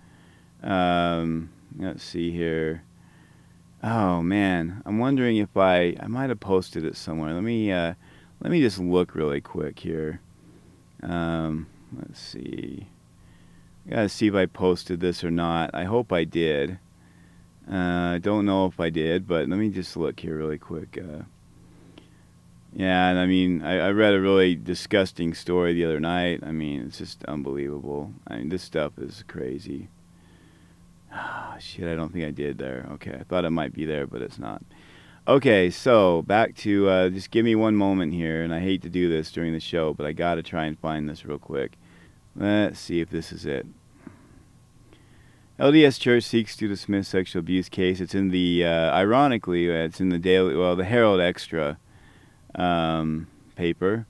Um, 0.61 1.51
let's 1.79 2.03
see 2.03 2.31
here. 2.31 2.83
Oh 3.81 4.21
man, 4.21 4.83
I'm 4.85 4.99
wondering 4.99 5.37
if 5.37 5.55
I 5.55 5.95
I 5.99 6.07
might 6.07 6.29
have 6.29 6.41
posted 6.41 6.83
it 6.83 6.97
somewhere. 6.97 7.33
Let 7.33 7.43
me 7.43 7.71
uh, 7.71 7.93
let 8.41 8.51
me 8.51 8.59
just 8.59 8.77
look 8.77 9.15
really 9.15 9.41
quick 9.41 9.79
here. 9.79 10.19
Um, 11.01 11.65
let's 11.97 12.19
see. 12.19 12.87
I 13.87 13.89
gotta 13.89 14.09
see 14.09 14.27
if 14.27 14.35
I 14.35 14.45
posted 14.47 14.99
this 14.99 15.23
or 15.23 15.31
not. 15.31 15.71
I 15.73 15.85
hope 15.85 16.11
I 16.11 16.25
did. 16.25 16.77
Uh, 17.71 18.15
I 18.15 18.17
don't 18.17 18.45
know 18.45 18.65
if 18.65 18.79
I 18.79 18.89
did, 18.89 19.27
but 19.27 19.47
let 19.47 19.57
me 19.57 19.69
just 19.69 19.95
look 19.95 20.19
here 20.19 20.35
really 20.37 20.57
quick. 20.57 20.97
Uh, 21.01 21.23
Yeah, 22.73 23.09
and 23.09 23.19
I 23.19 23.25
mean, 23.25 23.63
I, 23.63 23.87
I 23.87 23.91
read 23.91 24.13
a 24.13 24.21
really 24.21 24.55
disgusting 24.55 25.33
story 25.33 25.73
the 25.73 25.85
other 25.85 25.99
night. 25.99 26.39
I 26.41 26.51
mean, 26.51 26.83
it's 26.83 26.97
just 26.97 27.23
unbelievable. 27.25 28.13
I 28.27 28.37
mean, 28.37 28.49
this 28.49 28.63
stuff 28.63 28.93
is 28.97 29.23
crazy. 29.27 29.89
Ah, 31.13 31.57
shit, 31.59 31.87
I 31.87 31.95
don't 31.95 32.13
think 32.13 32.25
I 32.25 32.31
did 32.31 32.57
there. 32.57 32.87
Okay, 32.93 33.13
I 33.19 33.23
thought 33.23 33.43
it 33.43 33.49
might 33.49 33.73
be 33.73 33.85
there, 33.85 34.07
but 34.07 34.21
it's 34.21 34.39
not. 34.39 34.63
Okay, 35.27 35.69
so 35.69 36.21
back 36.23 36.55
to 36.57 36.87
uh, 36.89 37.09
just 37.09 37.31
give 37.31 37.43
me 37.45 37.55
one 37.55 37.75
moment 37.75 38.13
here, 38.13 38.41
and 38.41 38.53
I 38.53 38.59
hate 38.61 38.81
to 38.83 38.89
do 38.89 39.09
this 39.09 39.31
during 39.31 39.53
the 39.53 39.59
show, 39.59 39.93
but 39.93 40.05
I 40.05 40.13
got 40.13 40.35
to 40.35 40.43
try 40.43 40.65
and 40.65 40.79
find 40.79 41.07
this 41.09 41.25
real 41.25 41.39
quick. 41.39 41.73
Let's 42.35 42.79
see 42.79 43.01
if 43.01 43.09
this 43.09 43.31
is 43.33 43.45
it. 43.45 43.65
LDS 45.61 45.99
Church 45.99 46.23
seeks 46.23 46.55
to 46.55 46.67
dismiss 46.67 47.07
sexual 47.07 47.39
abuse 47.39 47.69
case. 47.69 48.01
It's 48.01 48.15
in 48.15 48.29
the, 48.29 48.65
uh, 48.65 48.95
ironically, 48.95 49.69
uh, 49.69 49.85
it's 49.85 50.01
in 50.01 50.09
the 50.09 50.17
daily, 50.17 50.55
well, 50.55 50.75
the 50.75 50.85
Herald 50.85 51.21
Extra 51.21 51.77
um, 52.55 53.27
paper. 53.55 54.07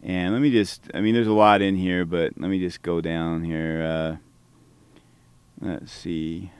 And 0.00 0.32
let 0.32 0.40
me 0.40 0.52
just, 0.52 0.88
I 0.94 1.00
mean, 1.00 1.12
there's 1.12 1.26
a 1.26 1.32
lot 1.32 1.60
in 1.60 1.74
here, 1.74 2.04
but 2.04 2.34
let 2.38 2.48
me 2.48 2.60
just 2.60 2.82
go 2.82 3.00
down 3.00 3.42
here. 3.42 3.82
Uh, 3.82 4.16
let's 5.60 5.90
see. 5.90 6.52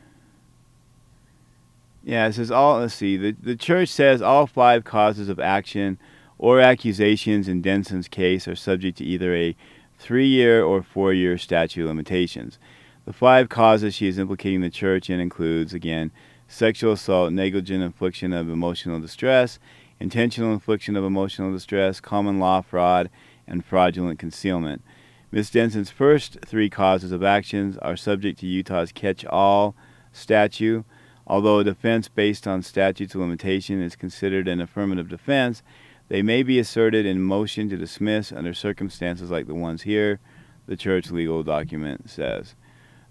Yeah, 2.02 2.26
it 2.26 2.32
says 2.32 2.50
all. 2.50 2.80
Let's 2.80 2.94
see. 2.94 3.16
The 3.16 3.30
the 3.40 3.56
church 3.56 3.90
says 3.90 4.22
all 4.22 4.48
five 4.48 4.82
causes 4.82 5.28
of 5.28 5.38
action 5.38 5.98
or 6.36 6.60
accusations 6.60 7.46
in 7.46 7.62
Denson's 7.62 8.08
case 8.08 8.48
are 8.48 8.56
subject 8.56 8.98
to 8.98 9.04
either 9.04 9.34
a 9.36 9.54
three-year 9.98 10.64
or 10.64 10.82
four-year 10.82 11.38
statute 11.38 11.82
of 11.82 11.88
limitations. 11.88 12.58
The 13.06 13.12
five 13.12 13.48
causes 13.48 13.94
she 13.94 14.08
is 14.08 14.18
implicating 14.18 14.62
the 14.62 14.68
church 14.68 15.08
in 15.08 15.20
includes 15.20 15.72
again 15.72 16.10
sexual 16.48 16.94
assault, 16.94 17.32
negligent 17.32 17.80
infliction 17.80 18.32
of 18.32 18.50
emotional 18.50 18.98
distress, 18.98 19.60
intentional 20.00 20.52
infliction 20.52 20.96
of 20.96 21.04
emotional 21.04 21.52
distress, 21.52 22.00
common 22.00 22.40
law 22.40 22.62
fraud, 22.62 23.08
and 23.46 23.64
fraudulent 23.64 24.18
concealment. 24.18 24.82
Ms. 25.30 25.50
Denson's 25.50 25.90
first 25.90 26.38
three 26.44 26.68
causes 26.68 27.12
of 27.12 27.22
actions 27.22 27.78
are 27.78 27.96
subject 27.96 28.40
to 28.40 28.46
Utah's 28.46 28.90
catch-all 28.90 29.76
statute. 30.12 30.84
Although 31.28 31.60
a 31.60 31.64
defense 31.64 32.08
based 32.08 32.48
on 32.48 32.62
statutes 32.62 33.14
of 33.14 33.20
limitation 33.20 33.80
is 33.80 33.94
considered 33.94 34.48
an 34.48 34.60
affirmative 34.60 35.08
defense, 35.08 35.62
they 36.08 36.22
may 36.22 36.42
be 36.42 36.58
asserted 36.58 37.06
in 37.06 37.22
motion 37.22 37.68
to 37.68 37.76
dismiss 37.76 38.32
under 38.32 38.52
circumstances 38.52 39.30
like 39.30 39.46
the 39.46 39.54
ones 39.54 39.82
here, 39.82 40.18
the 40.66 40.76
church 40.76 41.12
legal 41.12 41.44
document 41.44 42.10
says. 42.10 42.56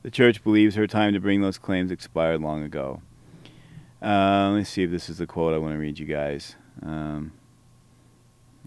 The 0.06 0.12
church 0.12 0.43
believes 0.43 0.76
her 0.76 0.86
time 0.86 1.14
to 1.14 1.20
bring 1.20 1.41
those 1.41 1.58
claims 1.58 1.89
expired 1.89 2.39
long 2.39 2.62
ago. 2.62 3.01
Uh, 4.03 4.51
let's 4.53 4.70
see 4.70 4.84
if 4.84 4.91
this 4.91 5.10
is 5.10 5.18
the 5.18 5.26
quote 5.26 5.56
I 5.56 5.58
want 5.58 5.74
to 5.74 5.80
read 5.80 5.97
you 5.97 6.06
guys. 6.06 6.58
Um, 6.84 7.32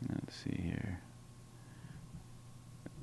let's 0.09 0.35
see 0.35 0.61
here. 0.61 0.99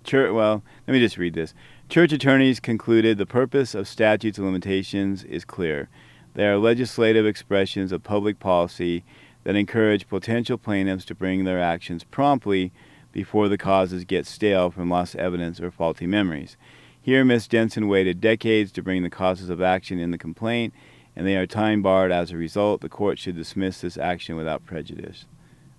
Church, 0.03 0.33
well, 0.33 0.63
let 0.85 0.91
me 0.91 0.99
just 0.99 1.17
read 1.17 1.33
this. 1.33 1.53
Church 1.87 2.11
attorneys 2.11 2.59
concluded 2.59 3.17
the 3.17 3.25
purpose 3.25 3.73
of 3.73 3.87
statutes 3.87 4.37
of 4.37 4.43
limitations 4.43 5.23
is 5.23 5.45
clear. 5.45 5.87
They 6.33 6.45
are 6.45 6.57
legislative 6.57 7.25
expressions 7.25 7.93
of 7.93 8.03
public 8.03 8.39
policy 8.39 9.05
that 9.45 9.55
encourage 9.55 10.09
potential 10.09 10.57
plaintiffs 10.57 11.05
to 11.05 11.15
bring 11.15 11.45
their 11.45 11.61
actions 11.61 12.03
promptly 12.03 12.73
before 13.13 13.47
the 13.47 13.57
causes 13.57 14.03
get 14.03 14.25
stale 14.25 14.71
from 14.71 14.89
lost 14.89 15.15
evidence 15.15 15.61
or 15.61 15.71
faulty 15.71 16.05
memories. 16.05 16.57
Here, 17.05 17.23
Miss 17.23 17.47
Denson 17.47 17.87
waited 17.87 18.19
decades 18.19 18.71
to 18.71 18.81
bring 18.81 19.03
the 19.03 19.11
causes 19.11 19.51
of 19.51 19.61
action 19.61 19.99
in 19.99 20.09
the 20.09 20.17
complaint, 20.17 20.73
and 21.15 21.27
they 21.27 21.35
are 21.35 21.45
time 21.45 21.83
barred 21.83 22.11
as 22.11 22.31
a 22.31 22.35
result. 22.35 22.81
The 22.81 22.89
court 22.89 23.19
should 23.19 23.35
dismiss 23.35 23.81
this 23.81 23.95
action 23.95 24.35
without 24.35 24.65
prejudice. 24.65 25.25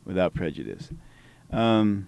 Without 0.05 0.35
prejudice. 0.35 0.89
Um, 1.51 2.07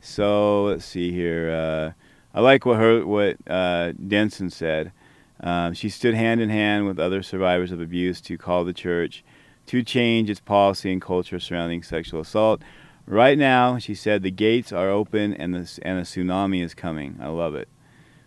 so 0.00 0.64
let's 0.64 0.84
see 0.84 1.12
here. 1.12 1.52
Uh, 1.52 1.92
I 2.36 2.40
like 2.40 2.66
what 2.66 2.78
her 2.78 3.06
what 3.06 3.36
uh, 3.46 3.92
Denson 3.92 4.50
said. 4.50 4.90
Um, 5.38 5.72
she 5.72 5.88
stood 5.88 6.14
hand 6.14 6.40
in 6.40 6.50
hand 6.50 6.88
with 6.88 6.98
other 6.98 7.22
survivors 7.22 7.70
of 7.70 7.80
abuse 7.80 8.20
to 8.22 8.36
call 8.36 8.64
the 8.64 8.72
church 8.72 9.22
to 9.66 9.84
change 9.84 10.28
its 10.28 10.40
policy 10.40 10.90
and 10.90 11.00
culture 11.00 11.38
surrounding 11.38 11.84
sexual 11.84 12.22
assault. 12.22 12.62
Right 13.06 13.38
now, 13.38 13.78
she 13.78 13.94
said 13.94 14.24
the 14.24 14.32
gates 14.32 14.72
are 14.72 14.90
open 14.90 15.32
and 15.32 15.54
the 15.54 15.78
and 15.82 16.00
a 16.00 16.02
tsunami 16.02 16.64
is 16.64 16.74
coming. 16.74 17.20
I 17.22 17.28
love 17.28 17.54
it. 17.54 17.68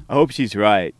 I 0.09 0.13
hope 0.13 0.31
she's 0.31 0.55
right. 0.55 0.95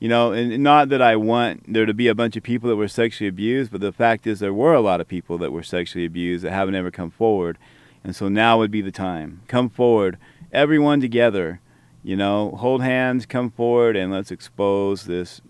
You 0.00 0.08
know, 0.08 0.32
and 0.32 0.62
not 0.62 0.90
that 0.90 1.02
I 1.02 1.16
want 1.16 1.72
there 1.72 1.86
to 1.86 1.94
be 1.94 2.06
a 2.06 2.14
bunch 2.14 2.36
of 2.36 2.42
people 2.42 2.68
that 2.68 2.76
were 2.76 2.88
sexually 2.88 3.28
abused, 3.28 3.72
but 3.72 3.80
the 3.80 3.92
fact 3.92 4.26
is 4.26 4.38
there 4.38 4.54
were 4.54 4.74
a 4.74 4.80
lot 4.80 5.00
of 5.00 5.08
people 5.08 5.38
that 5.38 5.52
were 5.52 5.62
sexually 5.62 6.04
abused 6.04 6.44
that 6.44 6.52
haven't 6.52 6.76
ever 6.76 6.90
come 6.90 7.10
forward. 7.10 7.58
And 8.04 8.14
so 8.14 8.28
now 8.28 8.58
would 8.58 8.70
be 8.70 8.80
the 8.80 8.92
time. 8.92 9.42
Come 9.48 9.68
forward, 9.68 10.18
everyone 10.52 11.00
together. 11.00 11.60
You 12.04 12.16
know, 12.16 12.52
hold 12.52 12.80
hands, 12.80 13.26
come 13.26 13.50
forward, 13.50 13.96
and 13.96 14.12
let's 14.12 14.30
expose 14.30 15.04
this 15.04 15.40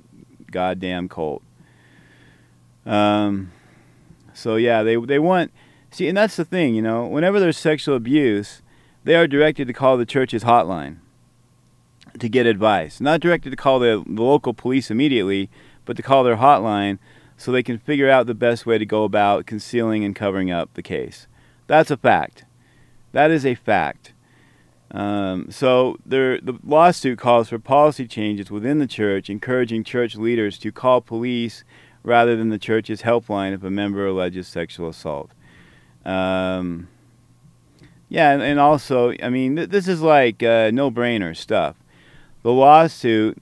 goddamn 0.51 1.09
cult. 1.09 1.43
Um, 2.87 3.53
so 4.33 4.57
yeah, 4.57 4.83
they 4.83 4.97
they 4.97 5.19
want 5.19 5.53
see, 5.91 6.09
and 6.09 6.17
that's 6.17 6.37
the 6.37 6.45
thing. 6.47 6.75
You 6.75 6.81
know, 6.81 7.07
whenever 7.07 7.39
there's 7.39 7.59
sexual 7.59 7.97
abuse, 7.97 8.63
they 9.05 9.15
are 9.15 9.27
directed 9.27 9.67
to 9.67 9.75
call 9.75 9.99
the 9.99 10.07
church's 10.07 10.43
hotline 10.43 10.97
to 12.21 12.29
get 12.29 12.47
advice. 12.47 13.01
Not 13.01 13.21
directed 13.21 13.51
to 13.51 13.57
call 13.57 13.79
the, 13.79 14.05
the 14.07 14.23
local 14.23 14.55
police 14.55 14.91
immediately, 14.91 15.51
but 15.85 15.97
to 15.97 16.03
call 16.03 16.25
their 16.25 16.37
hotline 16.37 16.99
so 17.37 17.53
they 17.53 17.63
can 17.63 17.79
figure 17.79 18.11
out 18.11 18.27
the 18.27 18.35
best 18.35 18.67
way 18.67 18.79
to 18.79 18.87
go 18.87 19.05
about 19.05 19.47
concealing 19.47 20.05
and 20.05 20.15
covering 20.15 20.51
up 20.51 20.75
the 20.75 20.83
case. 20.83 21.27
That's 21.67 21.91
a 21.91 21.97
fact. 21.97 22.45
That 23.13 23.31
is 23.31 23.47
a 23.47 23.55
fact. 23.55 24.13
Um, 24.91 25.51
so 25.51 25.97
there, 26.05 26.41
the 26.41 26.59
lawsuit 26.65 27.19
calls 27.19 27.51
for 27.51 27.59
policy 27.59 28.07
changes 28.07 28.51
within 28.51 28.79
the 28.79 28.87
church, 28.87 29.29
encouraging 29.29 29.85
church 29.85 30.17
leaders 30.17 30.59
to 30.59 30.73
call 30.73 31.01
police 31.01 31.63
rather 32.03 32.37
than 32.37 32.49
the 32.49 32.59
church's 32.59 33.03
helpline 33.03 33.53
if 33.53 33.63
a 33.63 33.71
member 33.71 34.07
alleges 34.07 34.49
sexual 34.49 34.89
assault. 34.89 35.31
Um, 36.05 36.89
yeah, 38.09 38.31
and, 38.31 38.59
also, 38.59 39.13
I 39.23 39.29
mean, 39.29 39.57
th- 39.57 39.69
this 39.69 39.87
is 39.87 40.01
like 40.01 40.43
uh, 40.43 40.71
no-brainer 40.73 41.37
stuff. 41.37 41.77
The 42.43 42.53
lawsuit 42.53 43.39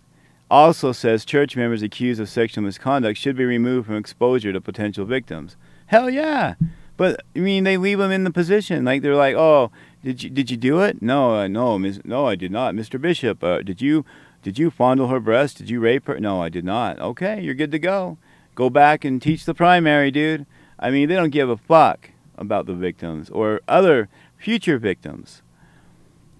also 0.50 0.92
says 0.92 1.24
church 1.24 1.56
members 1.56 1.82
accused 1.82 2.20
of 2.20 2.28
sexual 2.28 2.64
misconduct 2.64 3.18
should 3.18 3.36
be 3.36 3.44
removed 3.44 3.86
from 3.86 3.96
exposure 3.96 4.52
to 4.52 4.60
potential 4.60 5.04
victims. 5.04 5.56
Hell 5.86 6.08
yeah! 6.10 6.54
But 6.96 7.20
I 7.34 7.40
mean, 7.40 7.64
they 7.64 7.76
leave 7.76 7.98
them 7.98 8.10
in 8.10 8.24
the 8.24 8.30
position 8.30 8.84
like 8.84 9.02
they're 9.02 9.14
like, 9.14 9.36
"Oh, 9.36 9.70
did 10.02 10.22
you 10.22 10.30
did 10.30 10.50
you 10.50 10.56
do 10.56 10.80
it? 10.80 11.02
No, 11.02 11.34
uh, 11.34 11.48
no, 11.48 11.78
Ms. 11.78 12.00
no, 12.04 12.26
I 12.26 12.36
did 12.36 12.50
not, 12.50 12.74
Mr. 12.74 13.00
Bishop. 13.00 13.42
Uh, 13.42 13.62
did 13.62 13.82
you 13.82 14.04
did 14.42 14.58
you 14.58 14.70
fondle 14.70 15.08
her 15.08 15.20
breast? 15.20 15.58
Did 15.58 15.68
you 15.68 15.80
rape 15.80 16.06
her? 16.06 16.20
No, 16.20 16.40
I 16.40 16.48
did 16.48 16.64
not. 16.64 16.98
Okay, 17.00 17.40
you're 17.40 17.54
good 17.54 17.72
to 17.72 17.78
go. 17.78 18.16
Go 18.54 18.70
back 18.70 19.04
and 19.04 19.20
teach 19.20 19.44
the 19.44 19.54
primary, 19.54 20.10
dude. 20.10 20.46
I 20.78 20.90
mean, 20.90 21.08
they 21.08 21.16
don't 21.16 21.30
give 21.30 21.50
a 21.50 21.56
fuck 21.56 22.10
about 22.38 22.66
the 22.66 22.74
victims 22.74 23.28
or 23.30 23.60
other 23.66 24.08
future 24.38 24.78
victims. 24.78 25.42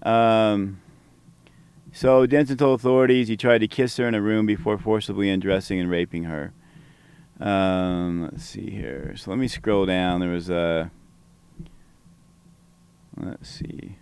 Um, 0.03 0.79
so 1.97 2.27
Denson 2.27 2.57
told 2.57 2.79
authorities 2.79 3.27
he 3.27 3.35
tried 3.35 3.57
to 3.57 3.67
kiss 3.67 3.97
her 3.97 4.07
in 4.07 4.13
a 4.13 4.21
room 4.21 4.45
before 4.45 4.77
forcibly 4.77 5.31
undressing 5.31 5.79
and 5.79 5.89
raping 5.89 6.25
her. 6.25 6.53
Um, 7.39 8.21
let's 8.21 8.43
see 8.43 8.69
here. 8.69 9.15
So 9.17 9.31
let 9.31 9.39
me 9.39 9.47
scroll 9.47 9.87
down. 9.87 10.19
There 10.19 10.29
was 10.29 10.47
a. 10.47 10.91
Let's 13.19 13.49
see. 13.49 13.95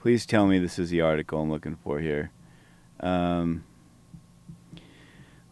Please 0.00 0.24
tell 0.24 0.46
me 0.46 0.58
this 0.58 0.78
is 0.78 0.88
the 0.88 1.02
article 1.02 1.42
I'm 1.42 1.50
looking 1.50 1.76
for 1.76 2.00
here. 2.00 2.30
Um, 3.00 3.64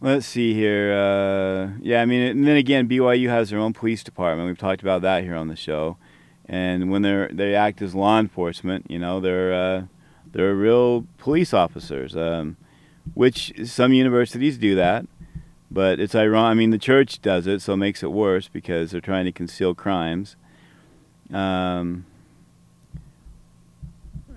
let's 0.00 0.24
see 0.24 0.54
here. 0.54 0.94
Uh, 0.94 1.76
yeah, 1.82 2.00
I 2.00 2.06
mean, 2.06 2.22
and 2.22 2.46
then 2.46 2.56
again, 2.56 2.88
BYU 2.88 3.28
has 3.28 3.50
their 3.50 3.58
own 3.58 3.74
police 3.74 4.02
department. 4.02 4.48
We've 4.48 4.56
talked 4.56 4.80
about 4.80 5.02
that 5.02 5.22
here 5.22 5.36
on 5.36 5.48
the 5.48 5.56
show. 5.56 5.98
And 6.46 6.90
when 6.90 7.02
they're 7.02 7.28
they 7.28 7.54
act 7.54 7.82
as 7.82 7.94
law 7.94 8.18
enforcement, 8.18 8.90
you 8.90 8.98
know, 8.98 9.20
they're 9.20 9.52
uh, 9.52 9.82
they're 10.32 10.54
real 10.54 11.06
police 11.18 11.52
officers. 11.52 12.16
Um, 12.16 12.56
which 13.14 13.52
some 13.64 13.92
universities 13.92 14.58
do 14.58 14.74
that. 14.74 15.06
But 15.70 16.00
it's 16.00 16.14
ironic. 16.14 16.50
I 16.50 16.54
mean, 16.54 16.70
the 16.70 16.78
church 16.78 17.20
does 17.20 17.46
it, 17.46 17.60
so 17.60 17.74
it 17.74 17.78
makes 17.78 18.02
it 18.02 18.10
worse 18.10 18.48
because 18.48 18.90
they're 18.90 19.00
trying 19.00 19.26
to 19.26 19.32
conceal 19.32 19.74
crimes. 19.74 20.36
Um, 21.32 22.06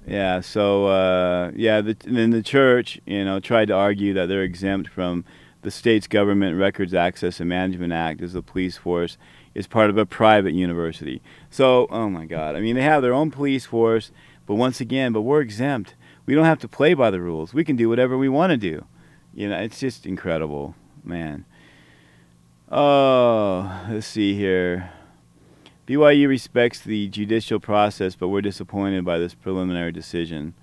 yeah. 0.05 0.41
So 0.41 0.87
uh, 0.87 1.51
yeah, 1.55 1.79
the, 1.79 1.95
then 2.03 2.31
the 2.31 2.43
church, 2.43 2.99
you 3.05 3.23
know, 3.23 3.39
tried 3.39 3.69
to 3.69 3.73
argue 3.73 4.13
that 4.13 4.27
they're 4.27 4.43
exempt 4.43 4.89
from 4.89 5.23
the 5.61 5.71
state's 5.71 6.07
Government 6.07 6.59
Records 6.59 6.93
Access 6.93 7.39
and 7.39 7.47
Management 7.47 7.93
Act, 7.93 8.21
as 8.21 8.33
the 8.33 8.41
police 8.41 8.77
force 8.77 9.17
is 9.53 9.67
part 9.67 9.89
of 9.89 9.97
a 9.97 10.05
private 10.05 10.53
university. 10.53 11.21
So, 11.49 11.87
oh 11.91 12.09
my 12.09 12.25
God, 12.25 12.55
I 12.55 12.61
mean, 12.61 12.75
they 12.75 12.81
have 12.81 13.01
their 13.01 13.13
own 13.13 13.31
police 13.31 13.65
force, 13.65 14.11
but 14.45 14.55
once 14.55 14.81
again, 14.81 15.13
but 15.13 15.21
we're 15.21 15.41
exempt. 15.41 15.95
We 16.25 16.35
don't 16.35 16.45
have 16.45 16.59
to 16.59 16.67
play 16.67 16.93
by 16.93 17.09
the 17.09 17.21
rules. 17.21 17.53
We 17.53 17.63
can 17.63 17.75
do 17.75 17.89
whatever 17.89 18.17
we 18.17 18.29
want 18.29 18.51
to 18.51 18.57
do. 18.57 18.85
You 19.33 19.49
know, 19.49 19.57
it's 19.57 19.79
just 19.79 20.05
incredible 20.05 20.75
man. 21.03 21.45
Oh, 22.69 23.85
let's 23.89 24.07
see 24.07 24.35
here. 24.35 24.91
BYU 25.87 26.27
respects 26.27 26.79
the 26.79 27.09
judicial 27.09 27.59
process, 27.59 28.15
but 28.15 28.29
we're 28.29 28.41
disappointed 28.41 29.03
by 29.03 29.17
this 29.17 29.33
preliminary 29.33 29.91
decision, 29.91 30.53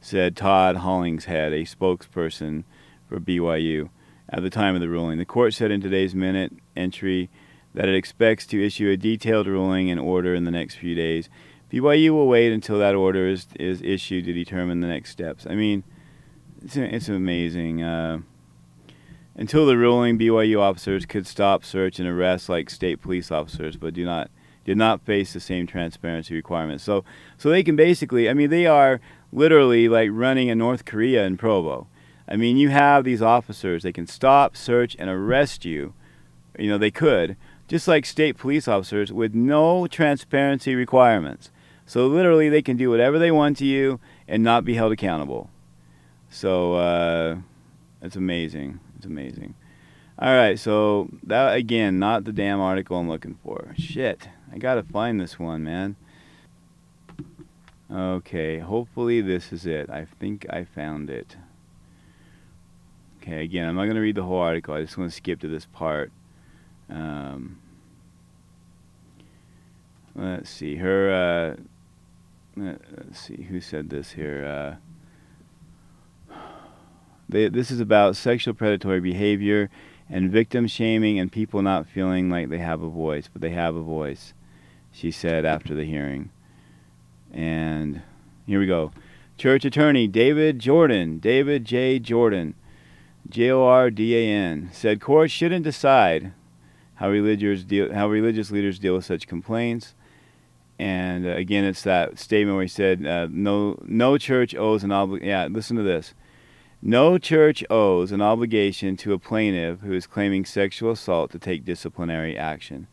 said 0.00 0.36
Todd 0.36 0.76
Hollingshead, 0.76 1.52
a 1.52 1.64
spokesperson 1.64 2.62
for 3.08 3.18
BYU, 3.18 3.88
at 4.28 4.42
the 4.42 4.50
time 4.50 4.76
of 4.76 4.80
the 4.80 4.88
ruling. 4.88 5.18
The 5.18 5.24
court 5.24 5.54
said 5.54 5.72
in 5.72 5.80
today's 5.80 6.14
minute 6.14 6.52
entry 6.76 7.30
that 7.74 7.88
it 7.88 7.96
expects 7.96 8.46
to 8.46 8.64
issue 8.64 8.90
a 8.90 8.96
detailed 8.96 9.48
ruling 9.48 9.90
and 9.90 9.98
order 9.98 10.34
in 10.34 10.44
the 10.44 10.50
next 10.52 10.76
few 10.76 10.94
days. 10.94 11.28
BYU 11.70 12.10
will 12.10 12.26
wait 12.26 12.52
until 12.52 12.78
that 12.78 12.94
order 12.94 13.28
is, 13.28 13.46
is 13.58 13.80
issued 13.82 14.24
to 14.24 14.32
determine 14.32 14.80
the 14.80 14.88
next 14.88 15.10
steps. 15.10 15.46
I 15.48 15.54
mean, 15.54 15.84
it's, 16.64 16.76
it's 16.76 17.08
amazing. 17.08 17.82
Uh, 17.82 18.20
until 19.36 19.66
the 19.66 19.78
ruling, 19.78 20.18
BYU 20.18 20.60
officers 20.60 21.06
could 21.06 21.26
stop, 21.26 21.64
search, 21.64 21.98
and 21.98 22.08
arrest 22.08 22.48
like 22.48 22.68
state 22.68 23.00
police 23.00 23.30
officers, 23.30 23.76
but 23.76 23.94
do 23.94 24.04
not 24.04 24.30
did 24.64 24.76
not 24.76 25.00
face 25.00 25.32
the 25.32 25.40
same 25.40 25.66
transparency 25.66 26.34
requirements. 26.34 26.84
So, 26.84 27.02
so 27.38 27.48
they 27.48 27.62
can 27.62 27.76
basically, 27.76 28.28
I 28.28 28.34
mean, 28.34 28.50
they 28.50 28.66
are 28.66 29.00
literally 29.32 29.88
like 29.88 30.10
running 30.12 30.50
a 30.50 30.54
North 30.54 30.84
Korea 30.84 31.24
in 31.24 31.38
Provo. 31.38 31.86
I 32.28 32.36
mean, 32.36 32.58
you 32.58 32.68
have 32.68 33.04
these 33.04 33.22
officers; 33.22 33.82
they 33.82 33.92
can 33.92 34.06
stop, 34.06 34.56
search, 34.56 34.96
and 34.98 35.08
arrest 35.08 35.64
you. 35.64 35.94
You 36.58 36.68
know, 36.68 36.78
they 36.78 36.90
could, 36.90 37.36
just 37.68 37.88
like 37.88 38.04
state 38.04 38.36
police 38.36 38.68
officers, 38.68 39.12
with 39.12 39.34
no 39.34 39.86
transparency 39.86 40.74
requirements. 40.74 41.50
So 41.90 42.06
literally, 42.06 42.48
they 42.48 42.62
can 42.62 42.76
do 42.76 42.88
whatever 42.88 43.18
they 43.18 43.32
want 43.32 43.56
to 43.56 43.64
you 43.64 43.98
and 44.28 44.44
not 44.44 44.64
be 44.64 44.74
held 44.74 44.92
accountable. 44.92 45.50
So 46.28 46.74
uh, 46.74 47.38
amazing. 48.14 48.78
It's 48.96 49.06
amazing. 49.06 49.56
All 50.16 50.32
right, 50.32 50.56
so 50.56 51.08
that 51.24 51.56
again, 51.56 51.98
not 51.98 52.22
the 52.22 52.32
damn 52.32 52.60
article 52.60 52.96
I'm 52.96 53.08
looking 53.08 53.36
for. 53.42 53.74
Shit, 53.76 54.28
I 54.52 54.58
gotta 54.58 54.84
find 54.84 55.20
this 55.20 55.36
one, 55.36 55.64
man. 55.64 55.96
Okay, 57.92 58.60
hopefully 58.60 59.20
this 59.20 59.52
is 59.52 59.66
it. 59.66 59.90
I 59.90 60.04
think 60.20 60.46
I 60.48 60.62
found 60.62 61.10
it. 61.10 61.34
Okay, 63.20 63.42
again, 63.42 63.68
I'm 63.68 63.74
not 63.74 63.86
gonna 63.86 64.00
read 64.00 64.14
the 64.14 64.22
whole 64.22 64.38
article. 64.38 64.74
I 64.74 64.82
just 64.82 64.96
want 64.96 65.10
to 65.10 65.16
skip 65.16 65.40
to 65.40 65.48
this 65.48 65.66
part. 65.66 66.12
Um, 66.88 67.58
let's 70.14 70.50
see. 70.50 70.76
Her. 70.76 71.56
Uh, 71.58 71.62
let's 72.60 73.20
see. 73.20 73.42
Who 73.42 73.60
said 73.60 73.90
this 73.90 74.12
here? 74.12 74.78
Uh, 76.30 76.36
they, 77.28 77.48
this 77.48 77.70
is 77.70 77.80
about 77.80 78.16
sexual 78.16 78.54
predatory 78.54 79.00
behavior 79.00 79.70
and 80.08 80.30
victim 80.30 80.66
shaming 80.66 81.18
and 81.18 81.30
people 81.30 81.62
not 81.62 81.86
feeling 81.86 82.28
like 82.28 82.48
they 82.48 82.58
have 82.58 82.82
a 82.82 82.88
voice, 82.88 83.28
but 83.32 83.40
they 83.40 83.50
have 83.50 83.76
a 83.76 83.82
voice, 83.82 84.34
she 84.90 85.10
said 85.10 85.44
after 85.44 85.74
the 85.74 85.84
hearing. 85.84 86.30
And 87.32 88.02
here 88.46 88.58
we 88.58 88.66
go. 88.66 88.92
Church 89.38 89.64
attorney 89.64 90.08
David 90.08 90.58
Jordan, 90.58 91.18
David 91.18 91.64
J. 91.64 91.98
Jordan, 91.98 92.54
J 93.28 93.50
O 93.50 93.64
R 93.64 93.90
D 93.90 94.16
A 94.16 94.28
N, 94.28 94.68
said 94.72 95.00
courts 95.00 95.32
shouldn't 95.32 95.64
decide 95.64 96.32
how 96.96 97.08
religious 97.08 97.64
deal, 97.64 97.94
how 97.94 98.08
religious 98.08 98.50
leaders 98.50 98.78
deal 98.78 98.94
with 98.94 99.04
such 99.04 99.26
complaints. 99.26 99.94
And 100.80 101.26
uh, 101.26 101.30
again, 101.32 101.64
it's 101.64 101.82
that 101.82 102.18
statement 102.18 102.56
where 102.56 102.64
he 102.64 102.68
said, 102.68 103.04
uh, 103.04 103.28
"No, 103.30 103.78
no 103.84 104.16
church 104.16 104.54
owes 104.54 104.82
an 104.82 104.90
obligation." 104.90 105.28
Yeah, 105.28 105.46
listen 105.50 105.76
to 105.76 105.82
this. 105.82 106.14
No 106.80 107.18
church 107.18 107.62
owes 107.68 108.12
an 108.12 108.22
obligation 108.22 108.96
to 108.96 109.12
a 109.12 109.18
plaintiff 109.18 109.80
who 109.80 109.92
is 109.92 110.06
claiming 110.06 110.46
sexual 110.46 110.92
assault 110.92 111.32
to 111.32 111.38
take 111.38 111.66
disciplinary 111.66 112.34
action. 112.34 112.86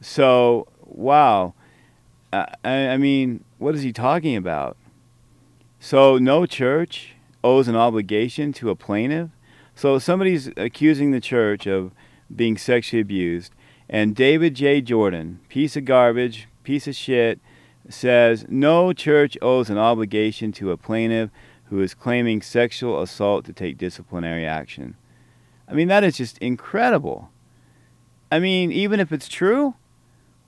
So, 0.00 0.68
wow. 0.82 1.52
Uh, 2.32 2.46
I, 2.64 2.88
I 2.88 2.96
mean, 2.96 3.44
what 3.58 3.74
is 3.74 3.82
he 3.82 3.92
talking 3.92 4.34
about? 4.34 4.78
So, 5.78 6.16
no 6.16 6.46
church 6.46 7.16
owes 7.44 7.68
an 7.68 7.76
obligation 7.76 8.54
to 8.54 8.70
a 8.70 8.76
plaintiff? 8.76 9.28
So, 9.74 9.98
somebody's 9.98 10.50
accusing 10.56 11.10
the 11.10 11.20
church 11.20 11.66
of 11.66 11.92
being 12.34 12.56
sexually 12.56 13.02
abused, 13.02 13.52
and 13.90 14.16
David 14.16 14.54
J. 14.54 14.80
Jordan, 14.80 15.40
piece 15.50 15.76
of 15.76 15.84
garbage, 15.84 16.48
piece 16.62 16.86
of 16.86 16.94
shit, 16.94 17.40
says 17.88 18.44
no 18.48 18.92
church 18.92 19.36
owes 19.40 19.70
an 19.70 19.78
obligation 19.78 20.52
to 20.52 20.70
a 20.70 20.76
plaintiff 20.76 21.30
who 21.64 21.80
is 21.80 21.94
claiming 21.94 22.42
sexual 22.42 23.00
assault 23.00 23.44
to 23.44 23.52
take 23.52 23.78
disciplinary 23.78 24.44
action. 24.44 24.96
I 25.68 25.72
mean, 25.72 25.88
that 25.88 26.02
is 26.02 26.16
just 26.16 26.36
incredible. 26.38 27.30
I 28.30 28.40
mean, 28.40 28.72
even 28.72 29.00
if 29.00 29.12
it's 29.12 29.28
true, 29.28 29.74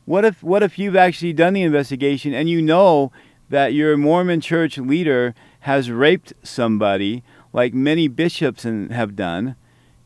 what 0.04 0.24
if 0.24 0.42
what 0.42 0.62
if 0.62 0.78
you've 0.78 0.96
actually 0.96 1.32
done 1.32 1.54
the 1.54 1.62
investigation 1.62 2.34
and 2.34 2.50
you 2.50 2.60
know 2.60 3.12
that 3.48 3.72
your 3.72 3.96
Mormon 3.96 4.40
church 4.40 4.78
leader 4.78 5.34
has 5.60 5.90
raped 5.90 6.32
somebody, 6.42 7.22
like 7.52 7.72
many 7.72 8.08
bishops 8.08 8.64
and 8.64 8.90
have 8.92 9.14
done, 9.14 9.54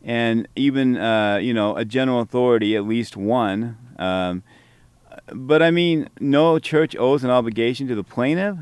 and 0.02 0.46
even 0.54 0.96
uh, 0.98 1.38
you 1.40 1.54
know 1.54 1.76
a 1.76 1.84
general 1.84 2.20
authority, 2.20 2.76
at 2.76 2.86
least 2.86 3.16
one. 3.16 3.78
Um, 3.98 4.42
but 5.32 5.62
I 5.62 5.70
mean, 5.70 6.08
no 6.20 6.58
church 6.58 6.94
owes 6.96 7.24
an 7.24 7.30
obligation 7.30 7.88
to 7.88 7.94
the 7.94 8.04
plaintiff 8.04 8.58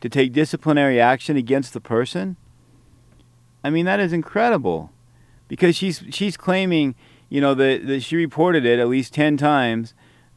to 0.00 0.08
take 0.08 0.32
disciplinary 0.32 1.00
action 1.00 1.36
against 1.36 1.72
the 1.72 1.80
person. 1.80 2.36
I 3.62 3.70
mean, 3.70 3.86
that 3.86 4.00
is 4.00 4.12
incredible, 4.12 4.90
because 5.48 5.76
she's 5.76 6.04
she's 6.10 6.36
claiming, 6.36 6.94
you 7.28 7.40
know, 7.40 7.54
that, 7.54 7.86
that 7.86 8.00
she 8.02 8.16
reported 8.16 8.64
it 8.66 8.78
at 8.78 8.88
least 8.88 9.14
ten 9.14 9.36
times 9.36 9.94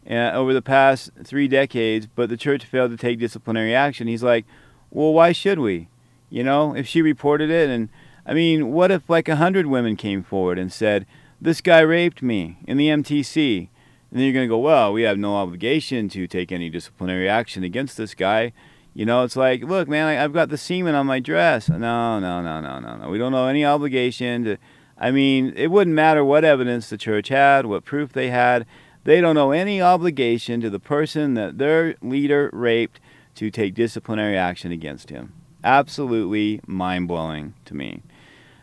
uh, 0.09 0.31
over 0.31 0.53
the 0.53 0.61
past 0.61 1.11
three 1.23 1.47
decades, 1.47 2.07
but 2.07 2.29
the 2.29 2.37
church 2.37 2.65
failed 2.65 2.91
to 2.91 2.97
take 2.97 3.19
disciplinary 3.19 3.75
action. 3.75 4.07
He's 4.07 4.23
like, 4.23 4.45
well, 4.89 5.13
why 5.13 5.31
should 5.31 5.59
we? 5.59 5.89
You 6.29 6.43
know, 6.43 6.75
if 6.75 6.87
she 6.87 7.01
reported 7.01 7.49
it, 7.49 7.69
and 7.69 7.89
I 8.25 8.33
mean, 8.33 8.71
what 8.71 8.91
if 8.91 9.09
like 9.09 9.27
a 9.27 9.37
hundred 9.37 9.67
women 9.67 9.95
came 9.95 10.23
forward 10.23 10.59
and 10.59 10.71
said, 10.71 11.05
this 11.39 11.61
guy 11.61 11.81
raped 11.81 12.21
me 12.21 12.59
in 12.65 12.77
the 12.77 12.87
MTC? 12.87 13.69
And 14.09 14.19
then 14.19 14.25
you're 14.25 14.33
going 14.33 14.47
to 14.47 14.53
go, 14.53 14.59
well, 14.59 14.93
we 14.93 15.01
have 15.03 15.17
no 15.17 15.35
obligation 15.35 16.07
to 16.09 16.27
take 16.27 16.51
any 16.51 16.69
disciplinary 16.69 17.27
action 17.27 17.63
against 17.63 17.97
this 17.97 18.13
guy. 18.13 18.53
You 18.93 19.05
know, 19.05 19.23
it's 19.23 19.35
like, 19.35 19.63
look, 19.63 19.87
man, 19.87 20.07
I, 20.07 20.23
I've 20.23 20.33
got 20.33 20.49
the 20.49 20.57
semen 20.57 20.95
on 20.95 21.05
my 21.05 21.19
dress. 21.19 21.69
No, 21.69 21.77
no, 21.77 22.41
no, 22.41 22.61
no, 22.61 22.79
no, 22.79 22.97
no. 22.97 23.09
We 23.09 23.17
don't 23.17 23.31
know 23.31 23.47
any 23.47 23.65
obligation 23.65 24.43
to. 24.45 24.57
I 24.97 25.11
mean, 25.11 25.53
it 25.55 25.67
wouldn't 25.67 25.95
matter 25.95 26.25
what 26.25 26.43
evidence 26.43 26.89
the 26.89 26.97
church 26.97 27.27
had, 27.27 27.67
what 27.67 27.85
proof 27.85 28.13
they 28.13 28.29
had. 28.29 28.65
They 29.03 29.21
don't 29.21 29.37
owe 29.37 29.51
any 29.51 29.81
obligation 29.81 30.59
to 30.61 30.69
the 30.71 30.79
person 30.79 31.35
that 31.35 31.59
their 31.59 31.95
leader 32.01 32.49
raped 32.51 32.99
to 33.35 33.51
take 33.51 33.75
disciplinary 33.75 34.35
action 34.35 34.71
against 34.71 35.11
him. 35.11 35.33
Absolutely 35.63 36.61
mind 36.65 37.07
blowing 37.07 37.53
to 37.65 37.75
me. 37.75 38.01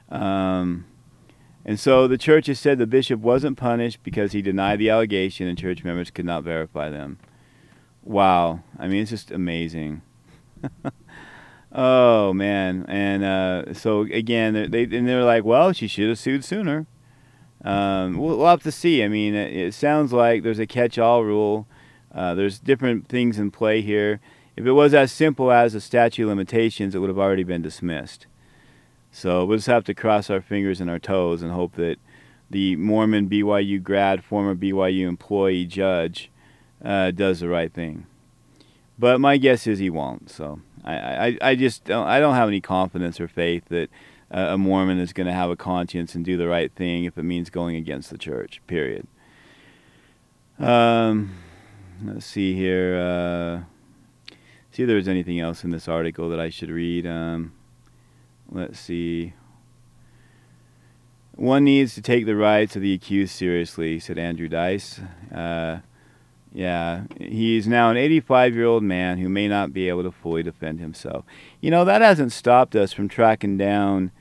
Um, 0.09 0.87
and 1.65 1.81
so 1.81 2.07
the 2.07 2.19
church 2.19 2.47
has 2.47 2.61
said 2.61 2.79
the 2.79 2.87
bishop 2.87 3.21
wasn't 3.21 3.57
punished 3.57 4.03
because 4.03 4.33
he 4.33 4.43
denied 4.43 4.79
the 4.79 4.91
allegation 4.91 5.47
and 5.47 5.59
church 5.59 5.83
members 5.83 6.11
could 6.11 6.27
not 6.27 6.45
verify 6.45 6.91
them. 6.91 7.19
Wow. 8.03 8.61
I 8.79 8.87
mean, 8.87 9.03
it's 9.03 9.11
just 9.11 9.31
amazing. 9.31 10.03
oh, 11.73 12.35
man. 12.35 12.85
And 12.87 13.25
uh, 13.25 13.75
so, 13.75 14.03
again, 14.03 14.71
they, 14.71 14.83
and 14.83 15.09
they're 15.09 15.25
like, 15.25 15.45
well, 15.45 15.73
she 15.73 15.89
should 15.89 16.11
have 16.11 16.19
sued 16.19 16.45
sooner. 16.45 16.87
Um, 17.65 18.19
we'll, 18.19 18.37
we'll, 18.37 18.49
have 18.49 18.63
to 18.65 18.73
see. 18.73 19.03
I 19.03 19.09
mean, 19.09 19.35
it, 19.35 19.57
it 19.57 19.75
sounds 19.75 20.13
like 20.13 20.43
there's 20.43 20.59
a 20.59 20.67
catch 20.67 20.99
all 20.99 21.25
rule. 21.25 21.67
Uh, 22.15 22.35
there's 22.35 22.59
different 22.59 23.09
things 23.09 23.39
in 23.39 23.51
play 23.51 23.81
here. 23.81 24.21
If 24.55 24.67
it 24.67 24.73
was 24.73 24.93
as 24.93 25.11
simple 25.11 25.51
as 25.51 25.75
a 25.75 25.81
statute 25.81 26.25
of 26.25 26.29
limitations, 26.29 26.95
it 26.95 26.99
would 26.99 27.09
have 27.09 27.19
already 27.19 27.43
been 27.43 27.63
dismissed. 27.63 28.27
So 29.15 29.45
we'll 29.45 29.59
just 29.59 29.69
have 29.69 29.85
to 29.85 29.95
cross 29.95 30.29
our 30.29 30.41
fingers 30.41 30.81
and 30.81 30.91
our 30.91 30.99
toes 30.99 31.41
and 31.41 31.53
hope 31.53 31.77
that 31.77 31.99
the 32.51 32.75
Mormon 32.75 33.29
BYU 33.29 33.81
grad, 33.81 34.25
former 34.25 34.57
BYU 34.57 35.07
employee 35.07 35.67
judge 35.67 36.33
uh, 36.85 37.13
does 37.13 37.39
the 37.39 37.49
right 37.49 37.73
thing. 37.73 38.07
But 38.99 39.21
my 39.21 39.37
guess 39.37 39.69
is 39.69 39.79
he 39.79 39.89
won't. 39.89 40.31
So 40.31 40.63
I, 40.83 40.97
I, 40.97 41.39
I 41.41 41.55
just 41.55 41.85
don't, 41.85 42.09
I 42.09 42.19
don't 42.19 42.35
have 42.35 42.49
any 42.49 42.61
confidence 42.61 43.21
or 43.21 43.29
faith 43.29 43.63
that 43.69 43.89
uh, 44.33 44.49
a 44.51 44.59
Mormon 44.59 44.99
is 44.99 45.13
going 45.13 45.29
to 45.29 45.33
have 45.33 45.49
a 45.49 45.57
conscience 45.57 46.17
and 46.17 46.25
do 46.25 46.37
the 46.37 46.49
right 46.49 46.73
thing 46.73 47.05
if 47.05 47.17
it 47.17 47.23
means 47.23 47.51
going 47.51 47.77
against 47.77 48.11
the 48.11 48.19
church. 48.19 48.61
Period. 48.67 49.07
Um, 50.59 51.37
let's 52.05 52.27
see 52.27 52.57
here. 52.57 52.97
Uh, 52.97 54.35
see 54.73 54.83
if 54.83 54.89
there's 54.89 55.07
anything 55.07 55.39
else 55.39 55.63
in 55.63 55.71
this 55.71 55.87
article 55.87 56.29
that 56.31 56.41
I 56.41 56.51
should 56.51 56.71
read. 56.71 57.07
Um, 57.07 57.53
let's 58.55 58.79
see. 58.79 59.35
One 61.35 61.65
needs 61.65 61.95
to 61.95 62.03
take 62.03 62.27
the 62.27 62.37
rights 62.37 62.77
of 62.77 62.83
the 62.83 62.95
accused 62.95 63.35
seriously, 63.35 63.99
said 63.99 64.19
Andrew 64.19 64.49
Deiss. 64.49 65.01
Uh, 65.35 65.81
yeah, 66.53 67.03
he's 67.19 67.67
now 67.67 67.91
an 67.91 67.97
85 67.97 68.55
year 68.55 68.67
old 68.67 68.85
man 68.85 69.19
who 69.19 69.29
may 69.29 69.49
not 69.49 69.73
be 69.73 69.89
able 69.89 70.05
to 70.05 70.13
fully 70.13 70.45
defend 70.45 70.79
himself. 70.79 71.25
You 71.61 71.73
know, 71.73 71.85
that 71.85 72.01
hasn't 72.01 72.31
stopped 72.31 72.77
us 72.77 72.93
from 72.93 73.09
tracking 73.09 73.59
down 73.59 74.13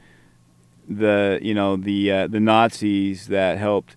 the, 0.89 1.39
you 1.43 1.53
know, 1.53 1.75
the, 1.75 2.11
uh, 2.11 2.27
the 2.27 2.39
Nazis 2.39 3.27
that 3.27 3.59
helped 3.59 3.95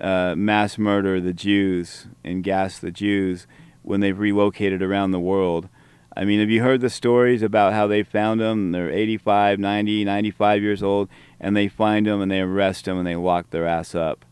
uh, 0.00 0.34
mass 0.36 0.76
murder 0.76 1.20
the 1.20 1.32
Jews 1.32 2.08
and 2.24 2.42
gas 2.42 2.80
the 2.80 2.90
Jews 2.90 3.46
when 3.82 4.00
they've 4.00 4.18
relocated 4.18 4.82
around 4.82 5.12
the 5.12 5.20
world. 5.20 5.68
I 6.16 6.24
mean, 6.24 6.40
have 6.40 6.48
you 6.48 6.62
heard 6.62 6.80
the 6.80 6.88
stories 6.88 7.42
about 7.42 7.74
how 7.74 7.86
they 7.86 8.02
found 8.02 8.40
them? 8.40 8.72
They're 8.72 8.90
85, 8.90 9.58
90, 9.58 10.04
95 10.04 10.62
years 10.62 10.82
old, 10.82 11.10
and 11.38 11.54
they 11.54 11.68
find 11.68 12.06
them 12.06 12.22
and 12.22 12.30
they 12.30 12.40
arrest 12.40 12.86
them 12.86 12.96
and 12.96 13.06
they 13.06 13.16
lock 13.16 13.50
their 13.50 13.66
ass 13.66 13.94
up. 13.94 14.24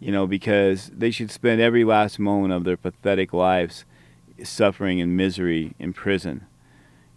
You 0.00 0.10
know, 0.10 0.26
because 0.26 0.90
they 0.92 1.12
should 1.12 1.30
spend 1.30 1.60
every 1.60 1.84
last 1.84 2.18
moment 2.18 2.52
of 2.52 2.64
their 2.64 2.76
pathetic 2.76 3.32
lives 3.32 3.84
suffering 4.42 4.98
in 4.98 5.14
misery 5.14 5.74
in 5.78 5.92
prison. 5.92 6.46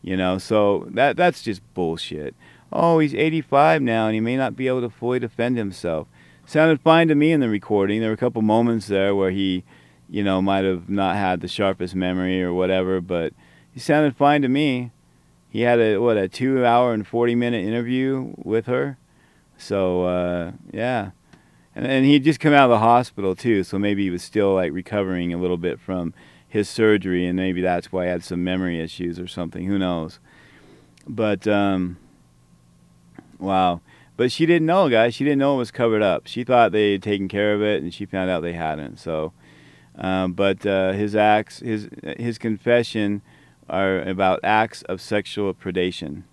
You 0.03 0.17
know, 0.17 0.37
so 0.37 0.85
that 0.91 1.15
that's 1.15 1.41
just 1.41 1.61
bullshit. 1.73 2.35
Oh, 2.71 2.99
he's 2.99 3.15
85 3.15 3.81
now 3.81 4.07
and 4.07 4.13
he 4.13 4.19
may 4.19 4.35
not 4.35 4.55
be 4.55 4.67
able 4.67 4.81
to 4.81 4.89
fully 4.89 5.19
defend 5.19 5.57
himself. 5.57 6.07
Sounded 6.45 6.81
fine 6.81 7.07
to 7.07 7.15
me 7.15 7.31
in 7.31 7.39
the 7.39 7.47
recording. 7.47 8.01
There 8.01 8.09
were 8.09 8.15
a 8.15 8.17
couple 8.17 8.41
moments 8.41 8.87
there 8.87 9.15
where 9.15 9.31
he, 9.31 9.63
you 10.09 10.23
know, 10.23 10.41
might 10.41 10.65
have 10.65 10.89
not 10.89 11.15
had 11.15 11.39
the 11.39 11.47
sharpest 11.47 11.95
memory 11.95 12.43
or 12.43 12.53
whatever, 12.53 12.99
but 12.99 13.33
he 13.73 13.79
sounded 13.79 14.15
fine 14.15 14.41
to 14.43 14.49
me. 14.49 14.91
He 15.49 15.61
had 15.61 15.79
a 15.79 15.97
what 15.97 16.17
a 16.17 16.27
two 16.27 16.65
hour 16.65 16.93
and 16.93 17.05
40 17.05 17.35
minute 17.35 17.63
interview 17.65 18.33
with 18.37 18.65
her. 18.65 18.97
So 19.57 20.05
uh, 20.05 20.51
yeah, 20.71 21.11
and 21.75 21.85
and 21.85 22.05
he'd 22.05 22.23
just 22.23 22.39
come 22.39 22.53
out 22.53 22.65
of 22.65 22.69
the 22.71 22.79
hospital 22.79 23.35
too, 23.35 23.63
so 23.63 23.77
maybe 23.77 24.03
he 24.03 24.09
was 24.09 24.23
still 24.23 24.53
like 24.53 24.71
recovering 24.71 25.33
a 25.33 25.37
little 25.37 25.57
bit 25.57 25.79
from 25.79 26.13
his 26.47 26.69
surgery, 26.69 27.25
and 27.25 27.35
maybe 27.35 27.61
that's 27.61 27.91
why 27.91 28.05
he 28.05 28.09
had 28.09 28.23
some 28.23 28.43
memory 28.43 28.79
issues 28.79 29.19
or 29.19 29.27
something. 29.27 29.65
Who 29.65 29.79
knows? 29.79 30.19
But 31.07 31.47
um, 31.47 31.97
wow. 33.39 33.81
But 34.15 34.31
she 34.31 34.45
didn't 34.45 34.67
know, 34.67 34.89
guys. 34.89 35.15
She 35.15 35.23
didn't 35.23 35.39
know 35.39 35.55
it 35.55 35.57
was 35.57 35.71
covered 35.71 36.03
up. 36.03 36.27
She 36.27 36.43
thought 36.43 36.71
they 36.71 36.93
had 36.93 37.03
taken 37.03 37.27
care 37.27 37.55
of 37.55 37.63
it, 37.63 37.81
and 37.81 37.93
she 37.93 38.05
found 38.05 38.29
out 38.29 38.41
they 38.41 38.53
hadn't. 38.53 38.97
So, 38.99 39.33
um, 39.95 40.33
but 40.33 40.65
uh, 40.65 40.91
his 40.91 41.15
acts, 41.15 41.59
his 41.59 41.89
his 42.17 42.37
confession, 42.37 43.23
are 43.69 44.01
about 44.01 44.39
acts 44.43 44.81
of 44.83 45.01
sexual 45.01 45.53
predation. 45.53 46.23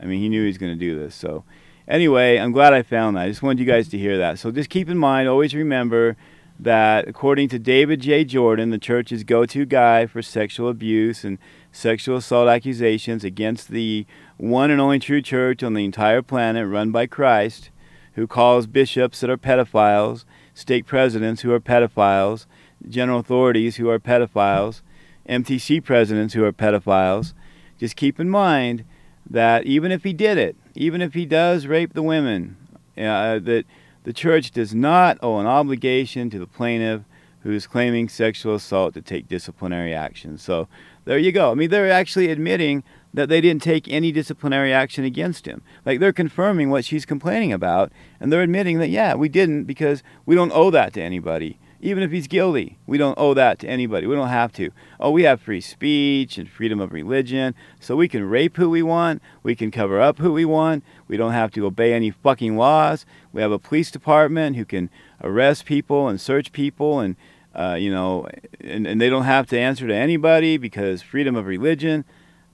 I 0.00 0.04
mean, 0.04 0.20
he 0.20 0.28
knew 0.28 0.42
he 0.42 0.46
was 0.46 0.58
going 0.58 0.72
to 0.72 0.78
do 0.78 0.98
this. 0.98 1.14
So, 1.14 1.44
anyway, 1.88 2.38
I'm 2.38 2.52
glad 2.52 2.72
I 2.72 2.82
found 2.82 3.16
that. 3.16 3.22
I 3.22 3.28
just 3.28 3.42
wanted 3.42 3.60
you 3.60 3.66
guys 3.66 3.88
to 3.88 3.98
hear 3.98 4.18
that. 4.18 4.38
So, 4.38 4.50
just 4.50 4.70
keep 4.70 4.88
in 4.88 4.98
mind, 4.98 5.28
always 5.28 5.54
remember 5.54 6.16
that 6.58 7.08
according 7.08 7.48
to 7.48 7.58
David 7.58 8.00
J. 8.00 8.24
Jordan, 8.24 8.70
the 8.70 8.78
church's 8.78 9.24
go-to 9.24 9.64
guy 9.64 10.06
for 10.06 10.20
sexual 10.20 10.68
abuse 10.68 11.24
and 11.24 11.38
sexual 11.72 12.18
assault 12.18 12.48
accusations 12.48 13.24
against 13.24 13.68
the 13.68 14.06
one 14.36 14.70
and 14.70 14.80
only 14.80 14.98
true 14.98 15.22
church 15.22 15.62
on 15.62 15.72
the 15.74 15.84
entire 15.84 16.20
planet 16.20 16.68
run 16.68 16.90
by 16.90 17.06
Christ, 17.06 17.70
who 18.14 18.26
calls 18.26 18.66
bishops 18.66 19.20
that 19.20 19.30
are 19.30 19.38
pedophiles, 19.38 20.24
stake 20.52 20.84
presidents 20.84 21.42
who 21.42 21.52
are 21.52 21.60
pedophiles, 21.60 22.44
general 22.88 23.20
authorities 23.20 23.76
who 23.76 23.88
are 23.88 23.98
pedophiles, 23.98 24.82
MTC 25.28 25.82
presidents 25.84 26.34
who 26.34 26.44
are 26.44 26.52
pedophiles. 26.52 27.32
Just 27.78 27.96
keep 27.96 28.20
in 28.20 28.28
mind 28.28 28.84
that 29.28 29.64
even 29.64 29.92
if 29.92 30.04
he 30.04 30.12
did 30.12 30.38
it, 30.38 30.56
even 30.74 31.00
if 31.00 31.14
he 31.14 31.26
does 31.26 31.66
rape 31.66 31.92
the 31.94 32.02
women, 32.02 32.56
uh, 32.96 33.38
that 33.38 33.64
the 34.04 34.12
church 34.12 34.50
does 34.50 34.74
not 34.74 35.18
owe 35.22 35.38
an 35.38 35.46
obligation 35.46 36.30
to 36.30 36.38
the 36.38 36.46
plaintiff 36.46 37.02
who 37.42 37.52
is 37.52 37.66
claiming 37.66 38.08
sexual 38.08 38.54
assault 38.54 38.94
to 38.94 39.00
take 39.00 39.28
disciplinary 39.28 39.94
action. 39.94 40.36
So 40.36 40.68
there 41.04 41.18
you 41.18 41.32
go. 41.32 41.50
I 41.50 41.54
mean, 41.54 41.70
they're 41.70 41.90
actually 41.90 42.30
admitting 42.30 42.82
that 43.12 43.28
they 43.28 43.40
didn't 43.40 43.62
take 43.62 43.88
any 43.88 44.12
disciplinary 44.12 44.72
action 44.72 45.04
against 45.04 45.46
him. 45.46 45.62
Like 45.84 46.00
they're 46.00 46.12
confirming 46.12 46.70
what 46.70 46.84
she's 46.84 47.06
complaining 47.06 47.52
about, 47.52 47.92
and 48.20 48.32
they're 48.32 48.42
admitting 48.42 48.78
that, 48.78 48.90
yeah, 48.90 49.14
we 49.14 49.28
didn't 49.28 49.64
because 49.64 50.02
we 50.26 50.34
don't 50.34 50.52
owe 50.52 50.70
that 50.70 50.92
to 50.94 51.02
anybody. 51.02 51.58
Even 51.82 52.02
if 52.02 52.10
he's 52.10 52.26
guilty, 52.26 52.78
we 52.86 52.98
don't 52.98 53.18
owe 53.18 53.32
that 53.32 53.58
to 53.60 53.68
anybody. 53.68 54.06
We 54.06 54.14
don't 54.14 54.28
have 54.28 54.52
to. 54.54 54.70
Oh, 54.98 55.10
we 55.10 55.22
have 55.22 55.40
free 55.40 55.62
speech 55.62 56.36
and 56.36 56.48
freedom 56.48 56.78
of 56.78 56.92
religion, 56.92 57.54
so 57.80 57.96
we 57.96 58.06
can 58.06 58.24
rape 58.24 58.58
who 58.58 58.68
we 58.68 58.82
want, 58.82 59.22
we 59.42 59.56
can 59.56 59.70
cover 59.70 59.98
up 59.98 60.18
who 60.18 60.32
we 60.32 60.44
want, 60.44 60.84
we 61.08 61.16
don't 61.16 61.32
have 61.32 61.50
to 61.52 61.64
obey 61.64 61.94
any 61.94 62.10
fucking 62.10 62.56
laws. 62.56 63.06
We 63.32 63.40
have 63.40 63.52
a 63.52 63.58
police 63.58 63.90
department 63.90 64.56
who 64.56 64.66
can 64.66 64.90
arrest 65.22 65.64
people 65.64 66.08
and 66.08 66.20
search 66.20 66.52
people 66.52 67.00
and 67.00 67.16
uh, 67.54 67.76
you 67.78 67.90
know, 67.90 68.28
and, 68.60 68.86
and 68.86 69.00
they 69.00 69.10
don't 69.10 69.24
have 69.24 69.46
to 69.48 69.58
answer 69.58 69.86
to 69.86 69.94
anybody 69.94 70.56
because 70.56 71.02
freedom 71.02 71.34
of 71.34 71.46
religion. 71.46 72.04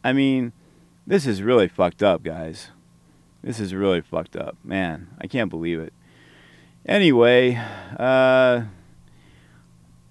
I 0.02 0.12
mean, 0.12 0.52
this 1.06 1.26
is 1.26 1.42
really 1.42 1.68
fucked 1.68 2.02
up, 2.02 2.22
guys. 2.22 2.68
This 3.42 3.60
is 3.60 3.74
really 3.74 4.00
fucked 4.00 4.36
up. 4.36 4.56
Man, 4.64 5.08
I 5.20 5.26
can't 5.26 5.50
believe 5.50 5.78
it. 5.78 5.92
Anyway, 6.86 7.60
uh, 7.98 8.62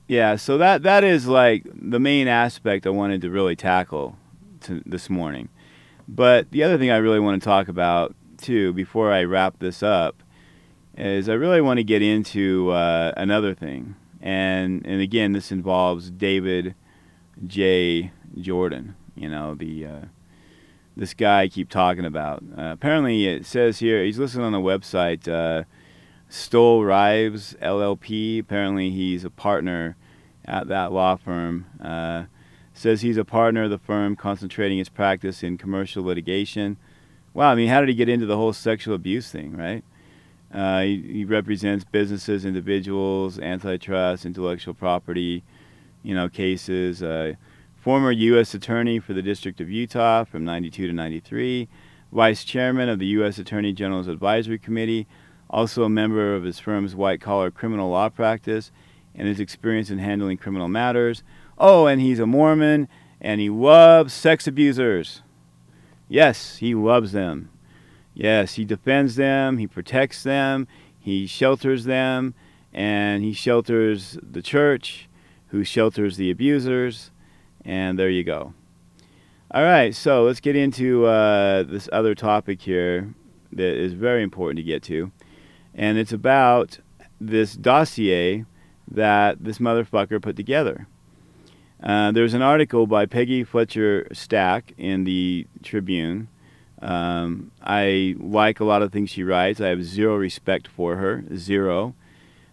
yeah, 0.07 0.35
so 0.35 0.57
that 0.57 0.83
that 0.83 1.03
is 1.03 1.27
like 1.27 1.65
the 1.73 1.99
main 1.99 2.27
aspect 2.27 2.85
I 2.85 2.91
wanted 2.91 3.21
to 3.21 3.29
really 3.29 3.55
tackle 3.55 4.17
to 4.61 4.81
this 4.85 5.09
morning. 5.09 5.49
But 6.07 6.51
the 6.51 6.63
other 6.63 6.77
thing 6.77 6.91
I 6.91 6.97
really 6.97 7.19
want 7.19 7.41
to 7.41 7.45
talk 7.45 7.67
about 7.67 8.15
too 8.37 8.73
before 8.73 9.11
I 9.11 9.23
wrap 9.23 9.59
this 9.59 9.81
up 9.81 10.21
is 10.97 11.27
I 11.27 11.33
really 11.33 11.61
want 11.61 11.77
to 11.77 11.83
get 11.83 12.01
into 12.01 12.69
uh, 12.69 13.13
another 13.17 13.55
thing, 13.55 13.95
and 14.21 14.85
and 14.85 15.01
again 15.01 15.31
this 15.31 15.51
involves 15.51 16.11
David 16.11 16.75
J. 17.45 18.11
Jordan. 18.39 18.95
You 19.15 19.29
know 19.29 19.55
the 19.55 19.85
uh, 19.85 20.01
this 20.95 21.15
guy 21.15 21.43
I 21.43 21.47
keep 21.47 21.69
talking 21.69 22.05
about. 22.05 22.43
Uh, 22.55 22.71
apparently 22.71 23.25
it 23.25 23.45
says 23.47 23.79
here 23.79 24.03
he's 24.03 24.19
listed 24.19 24.41
on 24.41 24.51
the 24.51 24.59
website. 24.59 25.27
Stoel 26.35 26.85
Rives 26.85 27.55
LLP. 27.61 28.39
Apparently, 28.39 28.89
he's 28.89 29.23
a 29.23 29.29
partner 29.29 29.95
at 30.43 30.67
that 30.67 30.91
law 30.91 31.15
firm. 31.15 31.65
Uh, 31.81 32.25
says 32.73 33.01
he's 33.01 33.15
a 33.15 33.23
partner 33.23 33.63
of 33.63 33.69
the 33.69 33.77
firm, 33.77 34.17
concentrating 34.17 34.77
his 34.77 34.89
practice 34.89 35.43
in 35.43 35.57
commercial 35.57 36.03
litigation. 36.03 36.75
Wow, 37.33 37.51
I 37.51 37.55
mean, 37.55 37.69
how 37.69 37.79
did 37.79 37.87
he 37.87 37.95
get 37.95 38.09
into 38.09 38.25
the 38.25 38.35
whole 38.35 38.51
sexual 38.51 38.95
abuse 38.95 39.31
thing, 39.31 39.55
right? 39.55 39.83
Uh, 40.53 40.81
he, 40.81 41.01
he 41.01 41.25
represents 41.25 41.85
businesses, 41.85 42.43
individuals, 42.43 43.39
antitrust, 43.39 44.25
intellectual 44.25 44.73
property, 44.73 45.41
you 46.03 46.13
know, 46.13 46.27
cases. 46.27 47.01
Uh, 47.01 47.33
former 47.77 48.11
U.S. 48.11 48.53
Attorney 48.53 48.99
for 48.99 49.13
the 49.13 49.21
District 49.21 49.61
of 49.61 49.69
Utah 49.69 50.25
from 50.25 50.43
92 50.43 50.87
to 50.87 50.93
93, 50.93 51.69
Vice 52.11 52.43
Chairman 52.43 52.89
of 52.89 52.99
the 52.99 53.07
U.S. 53.07 53.37
Attorney 53.39 53.71
General's 53.71 54.07
Advisory 54.07 54.59
Committee, 54.59 55.07
also 55.49 55.83
a 55.83 55.89
member 55.89 56.35
of 56.35 56.43
his 56.43 56.59
firm's 56.59 56.95
white 56.95 57.21
collar 57.21 57.51
criminal 57.51 57.89
law 57.89 58.09
practice, 58.09 58.71
and 59.13 59.27
his 59.27 59.39
experience 59.39 59.89
in 59.89 59.99
handling 59.99 60.37
criminal 60.37 60.67
matters. 60.67 61.23
Oh, 61.57 61.87
and 61.87 62.01
he's 62.01 62.19
a 62.19 62.25
Mormon, 62.25 62.87
and 63.21 63.39
he 63.39 63.49
loves 63.49 64.13
sex 64.13 64.47
abusers. 64.47 65.21
Yes, 66.07 66.57
he 66.57 66.75
loves 66.75 67.11
them. 67.11 67.49
Yes, 68.13 68.55
he 68.55 68.65
defends 68.65 69.15
them, 69.15 69.57
he 69.57 69.67
protects 69.67 70.23
them, 70.23 70.67
he 70.99 71.27
shelters 71.27 71.85
them, 71.85 72.33
and 72.73 73.23
he 73.23 73.33
shelters 73.33 74.17
the 74.21 74.41
church, 74.41 75.09
who 75.47 75.63
shelters 75.63 76.17
the 76.17 76.31
abusers, 76.31 77.11
and 77.63 77.99
there 77.99 78.09
you 78.09 78.23
go. 78.23 78.53
All 79.51 79.63
right, 79.63 79.93
so 79.93 80.23
let's 80.23 80.39
get 80.39 80.55
into 80.55 81.05
uh, 81.05 81.63
this 81.63 81.87
other 81.91 82.15
topic 82.15 82.61
here 82.61 83.13
that 83.51 83.75
is 83.77 83.93
very 83.93 84.23
important 84.23 84.57
to 84.57 84.63
get 84.63 84.83
to 84.83 85.11
and 85.75 85.97
it's 85.97 86.13
about 86.13 86.79
this 87.19 87.53
dossier 87.55 88.45
that 88.89 89.43
this 89.43 89.59
motherfucker 89.59 90.21
put 90.21 90.35
together. 90.35 90.87
Uh, 91.83 92.11
there's 92.11 92.33
an 92.33 92.41
article 92.41 92.87
by 92.87 93.05
Peggy 93.05 93.43
Fletcher 93.43 94.07
Stack 94.11 94.73
in 94.77 95.03
the 95.03 95.45
Tribune. 95.61 96.29
Um, 96.81 97.51
I 97.61 98.15
like 98.19 98.59
a 98.59 98.65
lot 98.65 98.81
of 98.81 98.91
things 98.91 99.09
she 99.09 99.23
writes. 99.23 99.59
I 99.59 99.67
have 99.67 99.83
zero 99.83 100.15
respect 100.15 100.67
for 100.67 100.95
her, 100.95 101.23
zero, 101.35 101.93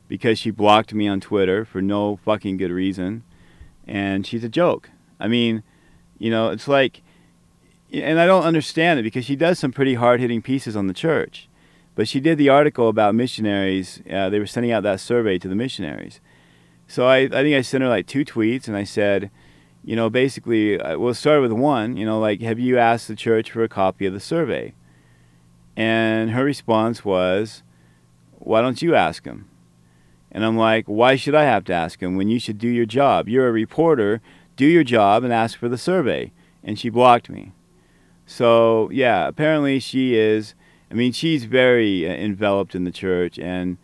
because 0.08 0.38
she 0.38 0.50
blocked 0.50 0.92
me 0.92 1.06
on 1.06 1.20
Twitter 1.20 1.64
for 1.64 1.80
no 1.80 2.16
fucking 2.16 2.56
good 2.56 2.70
reason, 2.70 3.22
and 3.86 4.26
she's 4.26 4.44
a 4.44 4.48
joke. 4.48 4.90
I 5.20 5.28
mean, 5.28 5.62
you 6.18 6.30
know, 6.30 6.50
it's 6.50 6.68
like, 6.68 7.02
and 7.92 8.18
I 8.18 8.26
don't 8.26 8.44
understand 8.44 9.00
it 9.00 9.02
because 9.02 9.24
she 9.24 9.36
does 9.36 9.58
some 9.58 9.72
pretty 9.72 9.94
hard 9.94 10.20
hitting 10.20 10.42
pieces 10.42 10.76
on 10.76 10.86
the 10.88 10.94
church. 10.94 11.48
But 11.94 12.08
she 12.08 12.20
did 12.20 12.38
the 12.38 12.48
article 12.48 12.88
about 12.88 13.14
missionaries. 13.14 14.00
Uh, 14.10 14.30
they 14.30 14.38
were 14.38 14.46
sending 14.46 14.72
out 14.72 14.82
that 14.84 15.00
survey 15.00 15.38
to 15.38 15.48
the 15.48 15.54
missionaries. 15.54 16.20
So 16.86 17.06
I, 17.06 17.18
I 17.18 17.28
think 17.28 17.56
I 17.56 17.62
sent 17.62 17.82
her 17.82 17.88
like 17.88 18.06
two 18.06 18.24
tweets 18.24 18.68
and 18.68 18.76
I 18.76 18.84
said, 18.84 19.30
you 19.84 19.96
know, 19.96 20.08
basically, 20.08 20.80
uh, 20.80 20.98
we'll 20.98 21.14
start 21.14 21.42
with 21.42 21.52
one, 21.52 21.96
you 21.96 22.06
know, 22.06 22.20
like, 22.20 22.40
have 22.40 22.58
you 22.58 22.78
asked 22.78 23.08
the 23.08 23.16
church 23.16 23.50
for 23.50 23.62
a 23.64 23.68
copy 23.68 24.06
of 24.06 24.14
the 24.14 24.20
survey? 24.20 24.74
And 25.76 26.30
her 26.30 26.44
response 26.44 27.04
was, 27.04 27.62
why 28.38 28.60
don't 28.60 28.82
you 28.82 28.94
ask 28.94 29.24
them? 29.24 29.48
And 30.30 30.44
I'm 30.44 30.56
like, 30.56 30.86
why 30.86 31.16
should 31.16 31.34
I 31.34 31.44
have 31.44 31.64
to 31.64 31.74
ask 31.74 31.98
them 31.98 32.16
when 32.16 32.28
you 32.28 32.38
should 32.38 32.58
do 32.58 32.68
your 32.68 32.86
job? 32.86 33.28
You're 33.28 33.48
a 33.48 33.52
reporter, 33.52 34.20
do 34.56 34.66
your 34.66 34.84
job 34.84 35.24
and 35.24 35.32
ask 35.32 35.58
for 35.58 35.68
the 35.68 35.78
survey. 35.78 36.32
And 36.62 36.78
she 36.78 36.88
blocked 36.88 37.28
me. 37.28 37.52
So, 38.24 38.88
yeah, 38.92 39.26
apparently 39.26 39.78
she 39.78 40.14
is 40.14 40.54
I 40.92 40.94
mean, 40.94 41.12
she's 41.12 41.46
very 41.46 42.06
uh, 42.06 42.12
enveloped 42.12 42.74
in 42.74 42.84
the 42.84 42.90
church, 42.90 43.38
and 43.38 43.78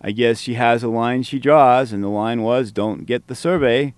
I 0.00 0.12
guess 0.12 0.38
she 0.38 0.54
has 0.54 0.84
a 0.84 0.88
line 0.88 1.24
she 1.24 1.40
draws, 1.40 1.92
and 1.92 2.04
the 2.04 2.08
line 2.08 2.42
was, 2.42 2.70
"Don't 2.70 3.04
get 3.04 3.26
the 3.26 3.34
survey." 3.34 3.94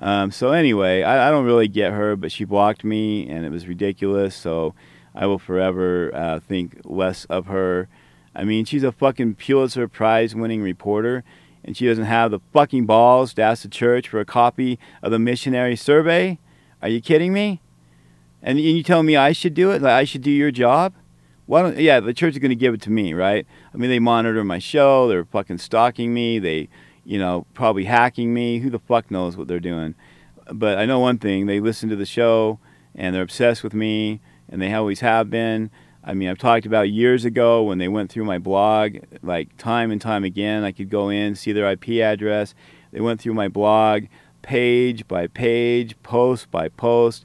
Um, 0.00 0.30
so 0.30 0.52
anyway, 0.52 1.02
I, 1.02 1.28
I 1.28 1.30
don't 1.30 1.44
really 1.44 1.68
get 1.68 1.92
her, 1.92 2.16
but 2.16 2.32
she 2.32 2.44
blocked 2.44 2.84
me, 2.84 3.28
and 3.28 3.44
it 3.44 3.50
was 3.50 3.68
ridiculous. 3.68 4.34
So 4.34 4.74
I 5.14 5.26
will 5.26 5.38
forever 5.38 6.10
uh, 6.14 6.40
think 6.40 6.80
less 6.84 7.26
of 7.26 7.46
her. 7.46 7.88
I 8.34 8.44
mean, 8.44 8.64
she's 8.64 8.82
a 8.82 8.92
fucking 8.92 9.34
Pulitzer 9.34 9.86
Prize-winning 9.86 10.62
reporter, 10.62 11.22
and 11.62 11.76
she 11.76 11.86
doesn't 11.86 12.04
have 12.04 12.30
the 12.30 12.40
fucking 12.54 12.86
balls 12.86 13.34
to 13.34 13.42
ask 13.42 13.62
the 13.62 13.68
church 13.68 14.08
for 14.08 14.20
a 14.20 14.24
copy 14.24 14.78
of 15.02 15.10
the 15.10 15.18
missionary 15.18 15.76
survey. 15.76 16.38
Are 16.80 16.88
you 16.88 17.02
kidding 17.02 17.34
me? 17.34 17.60
And 18.42 18.58
and 18.58 18.78
you 18.78 18.82
tell 18.82 19.02
me 19.02 19.18
I 19.18 19.32
should 19.32 19.52
do 19.52 19.70
it? 19.70 19.82
Like 19.82 19.92
I 19.92 20.04
should 20.04 20.22
do 20.22 20.30
your 20.30 20.50
job? 20.50 20.94
Why 21.50 21.62
don't? 21.62 21.78
Yeah, 21.78 21.98
the 21.98 22.14
church 22.14 22.34
is 22.34 22.38
going 22.38 22.50
to 22.50 22.54
give 22.54 22.74
it 22.74 22.82
to 22.82 22.90
me, 22.90 23.12
right? 23.12 23.44
I 23.74 23.76
mean, 23.76 23.90
they 23.90 23.98
monitor 23.98 24.44
my 24.44 24.60
show. 24.60 25.08
They're 25.08 25.24
fucking 25.24 25.58
stalking 25.58 26.14
me. 26.14 26.38
They, 26.38 26.68
you 27.04 27.18
know, 27.18 27.44
probably 27.54 27.86
hacking 27.86 28.32
me. 28.32 28.60
Who 28.60 28.70
the 28.70 28.78
fuck 28.78 29.10
knows 29.10 29.36
what 29.36 29.48
they're 29.48 29.58
doing? 29.58 29.96
But 30.52 30.78
I 30.78 30.86
know 30.86 31.00
one 31.00 31.18
thing: 31.18 31.46
they 31.46 31.58
listen 31.58 31.88
to 31.88 31.96
the 31.96 32.06
show 32.06 32.60
and 32.94 33.12
they're 33.12 33.24
obsessed 33.24 33.64
with 33.64 33.74
me, 33.74 34.20
and 34.48 34.62
they 34.62 34.72
always 34.72 35.00
have 35.00 35.28
been. 35.28 35.72
I 36.04 36.14
mean, 36.14 36.28
I've 36.28 36.38
talked 36.38 36.66
about 36.66 36.88
years 36.90 37.24
ago 37.24 37.64
when 37.64 37.78
they 37.78 37.88
went 37.88 38.12
through 38.12 38.26
my 38.26 38.38
blog, 38.38 38.98
like 39.20 39.56
time 39.56 39.90
and 39.90 40.00
time 40.00 40.22
again. 40.22 40.62
I 40.62 40.70
could 40.70 40.88
go 40.88 41.08
in, 41.08 41.34
see 41.34 41.50
their 41.50 41.68
IP 41.68 42.00
address. 42.00 42.54
They 42.92 43.00
went 43.00 43.20
through 43.20 43.34
my 43.34 43.48
blog, 43.48 44.04
page 44.42 45.08
by 45.08 45.26
page, 45.26 46.00
post 46.04 46.48
by 46.52 46.68
post. 46.68 47.24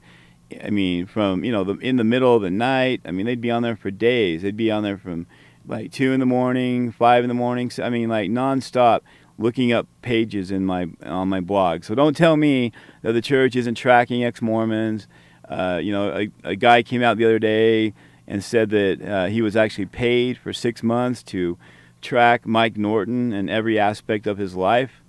I 0.64 0.70
mean, 0.70 1.06
from 1.06 1.44
you 1.44 1.52
know, 1.52 1.64
the, 1.64 1.78
in 1.78 1.98
the 1.98 2.04
middle 2.04 2.36
of 2.36 2.42
the 2.42 2.52
night. 2.52 3.02
I 3.06 3.12
mean, 3.12 3.26
they'd 3.26 3.42
be 3.42 3.52
on 3.52 3.64
there 3.64 3.76
for 3.76 3.92
days. 3.92 4.42
They'd 4.42 4.58
be 4.58 4.72
on 4.72 4.84
there 4.84 4.98
from 4.98 5.28
like 5.68 5.92
two 5.92 6.12
in 6.12 6.20
the 6.20 6.26
morning, 6.26 6.92
five 6.92 7.24
in 7.24 7.28
the 7.28 7.34
morning. 7.34 7.70
So, 7.70 7.84
I 7.84 7.90
mean, 7.90 8.10
like 8.10 8.30
nonstop, 8.30 9.02
looking 9.38 9.72
up 9.72 9.88
pages 10.02 10.52
in 10.52 10.66
my 10.66 10.88
on 11.04 11.30
my 11.30 11.42
blog. 11.42 11.84
So 11.84 11.96
don't 11.96 12.16
tell 12.16 12.38
me 12.38 12.72
that 13.02 13.14
the 13.14 13.22
church 13.22 13.56
isn't 13.56 13.76
tracking 13.76 14.24
ex-Mormons. 14.24 15.08
Uh, 15.48 15.80
you 15.82 15.92
know, 15.92 16.10
a, 16.10 16.32
a 16.44 16.56
guy 16.56 16.82
came 16.84 17.04
out 17.04 17.18
the 17.18 17.26
other 17.26 17.40
day 17.40 17.94
and 18.28 18.44
said 18.44 18.70
that 18.72 19.02
uh, 19.02 19.26
he 19.26 19.42
was 19.42 19.56
actually 19.56 19.86
paid 19.86 20.38
for 20.38 20.52
six 20.52 20.82
months 20.82 21.22
to 21.22 21.58
track 22.02 22.46
Mike 22.46 22.78
Norton 22.78 23.34
and 23.34 23.50
every 23.50 23.78
aspect 23.78 24.26
of 24.26 24.38
his 24.38 24.56
life. 24.56 25.02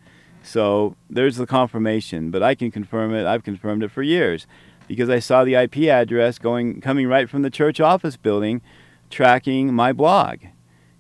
So 0.43 0.97
there's 1.11 1.37
the 1.37 1.47
confirmation, 1.47 2.31
but 2.31 2.43
I 2.43 2.55
can 2.55 2.71
confirm 2.71 3.15
it. 3.15 3.27
I've 3.27 3.43
confirmed 3.43 3.83
it 3.83 3.91
for 3.91 4.03
years 4.03 4.47
because 4.87 5.09
I 5.11 5.19
saw 5.19 5.45
the 5.45 5.55
IP 5.55 5.79
address 5.89 6.39
going 6.39 6.81
coming 6.81 7.07
right 7.07 7.29
from 7.29 7.43
the 7.43 7.51
church 7.51 7.81
office 7.81 8.17
building, 8.17 8.63
tracking 9.11 9.75
my 9.75 9.93
blog. 9.93 10.39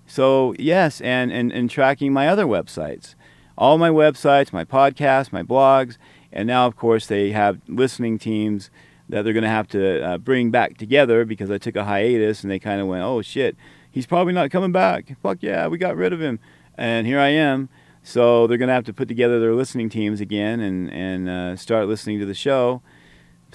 So 0.06 0.54
yes, 0.58 1.00
and, 1.00 1.32
and, 1.32 1.52
and 1.52 1.70
tracking 1.70 2.12
my 2.12 2.28
other 2.28 2.46
websites. 2.46 3.14
All 3.58 3.78
my 3.78 3.90
websites, 3.90 4.52
my 4.52 4.64
podcasts, 4.64 5.32
my 5.32 5.42
blogs, 5.42 5.96
and 6.30 6.46
now 6.46 6.66
of 6.66 6.76
course 6.76 7.06
they 7.06 7.32
have 7.32 7.60
listening 7.66 8.18
teams 8.18 8.70
that 9.08 9.22
they're 9.22 9.32
going 9.32 9.44
to 9.44 9.48
have 9.48 9.68
to 9.68 10.02
uh, 10.04 10.18
bring 10.18 10.50
back 10.50 10.76
together 10.76 11.24
because 11.24 11.50
I 11.50 11.58
took 11.58 11.76
a 11.76 11.84
hiatus 11.84 12.42
and 12.42 12.50
they 12.50 12.58
kind 12.58 12.80
of 12.80 12.86
went, 12.86 13.04
oh 13.04 13.22
shit, 13.22 13.56
he's 13.90 14.06
probably 14.06 14.32
not 14.32 14.50
coming 14.50 14.72
back. 14.72 15.16
Fuck 15.22 15.38
yeah, 15.42 15.68
we 15.68 15.78
got 15.78 15.96
rid 15.96 16.12
of 16.12 16.20
him. 16.20 16.38
And 16.76 17.06
here 17.06 17.20
I 17.20 17.28
am. 17.28 17.68
So 18.02 18.46
they're 18.46 18.58
going 18.58 18.68
to 18.68 18.74
have 18.74 18.84
to 18.84 18.92
put 18.92 19.08
together 19.08 19.40
their 19.40 19.54
listening 19.54 19.88
teams 19.88 20.20
again 20.20 20.60
and, 20.60 20.92
and 20.92 21.28
uh, 21.28 21.56
start 21.56 21.88
listening 21.88 22.18
to 22.20 22.26
the 22.26 22.34
show. 22.34 22.82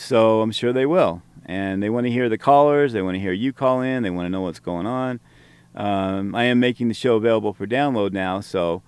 So 0.01 0.41
I'm 0.41 0.51
sure 0.51 0.73
they 0.73 0.85
will. 0.85 1.21
And 1.45 1.81
they 1.81 1.89
want 1.89 2.05
to 2.05 2.11
hear 2.11 2.27
the 2.27 2.37
callers. 2.37 2.93
They 2.93 3.01
want 3.01 3.15
to 3.15 3.19
hear 3.19 3.33
you 3.33 3.53
call 3.53 3.81
in. 3.81 4.03
They 4.03 4.09
want 4.09 4.25
to 4.25 4.29
know 4.29 4.41
what's 4.41 4.59
going 4.59 4.87
on. 4.87 5.19
Um, 5.75 6.35
I 6.35 6.45
am 6.45 6.59
making 6.59 6.87
the 6.87 6.93
show 6.93 7.15
available 7.15 7.53
for 7.53 7.65
download 7.65 8.11
now, 8.11 8.41
so 8.41 8.81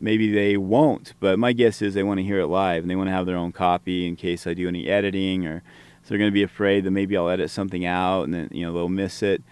maybe 0.00 0.32
they 0.32 0.56
won't. 0.56 1.14
But 1.20 1.38
my 1.38 1.52
guess 1.52 1.80
is 1.82 1.94
they 1.94 2.02
want 2.02 2.18
to 2.18 2.24
hear 2.24 2.40
it 2.40 2.46
live 2.46 2.82
and 2.82 2.90
they 2.90 2.96
want 2.96 3.08
to 3.08 3.12
have 3.12 3.26
their 3.26 3.36
own 3.36 3.52
copy 3.52 4.06
in 4.06 4.16
case 4.16 4.46
I 4.46 4.54
do 4.54 4.66
any 4.66 4.88
editing 4.88 5.46
or 5.46 5.62
so 6.02 6.10
they're 6.10 6.18
going 6.18 6.30
to 6.30 6.34
be 6.34 6.42
afraid 6.42 6.84
that 6.84 6.90
maybe 6.90 7.16
I'll 7.16 7.30
edit 7.30 7.50
something 7.50 7.86
out 7.86 8.24
and 8.24 8.34
then 8.34 8.48
you 8.50 8.66
know 8.66 8.72
they'll 8.72 8.88
miss 8.88 9.22
it. 9.22 9.42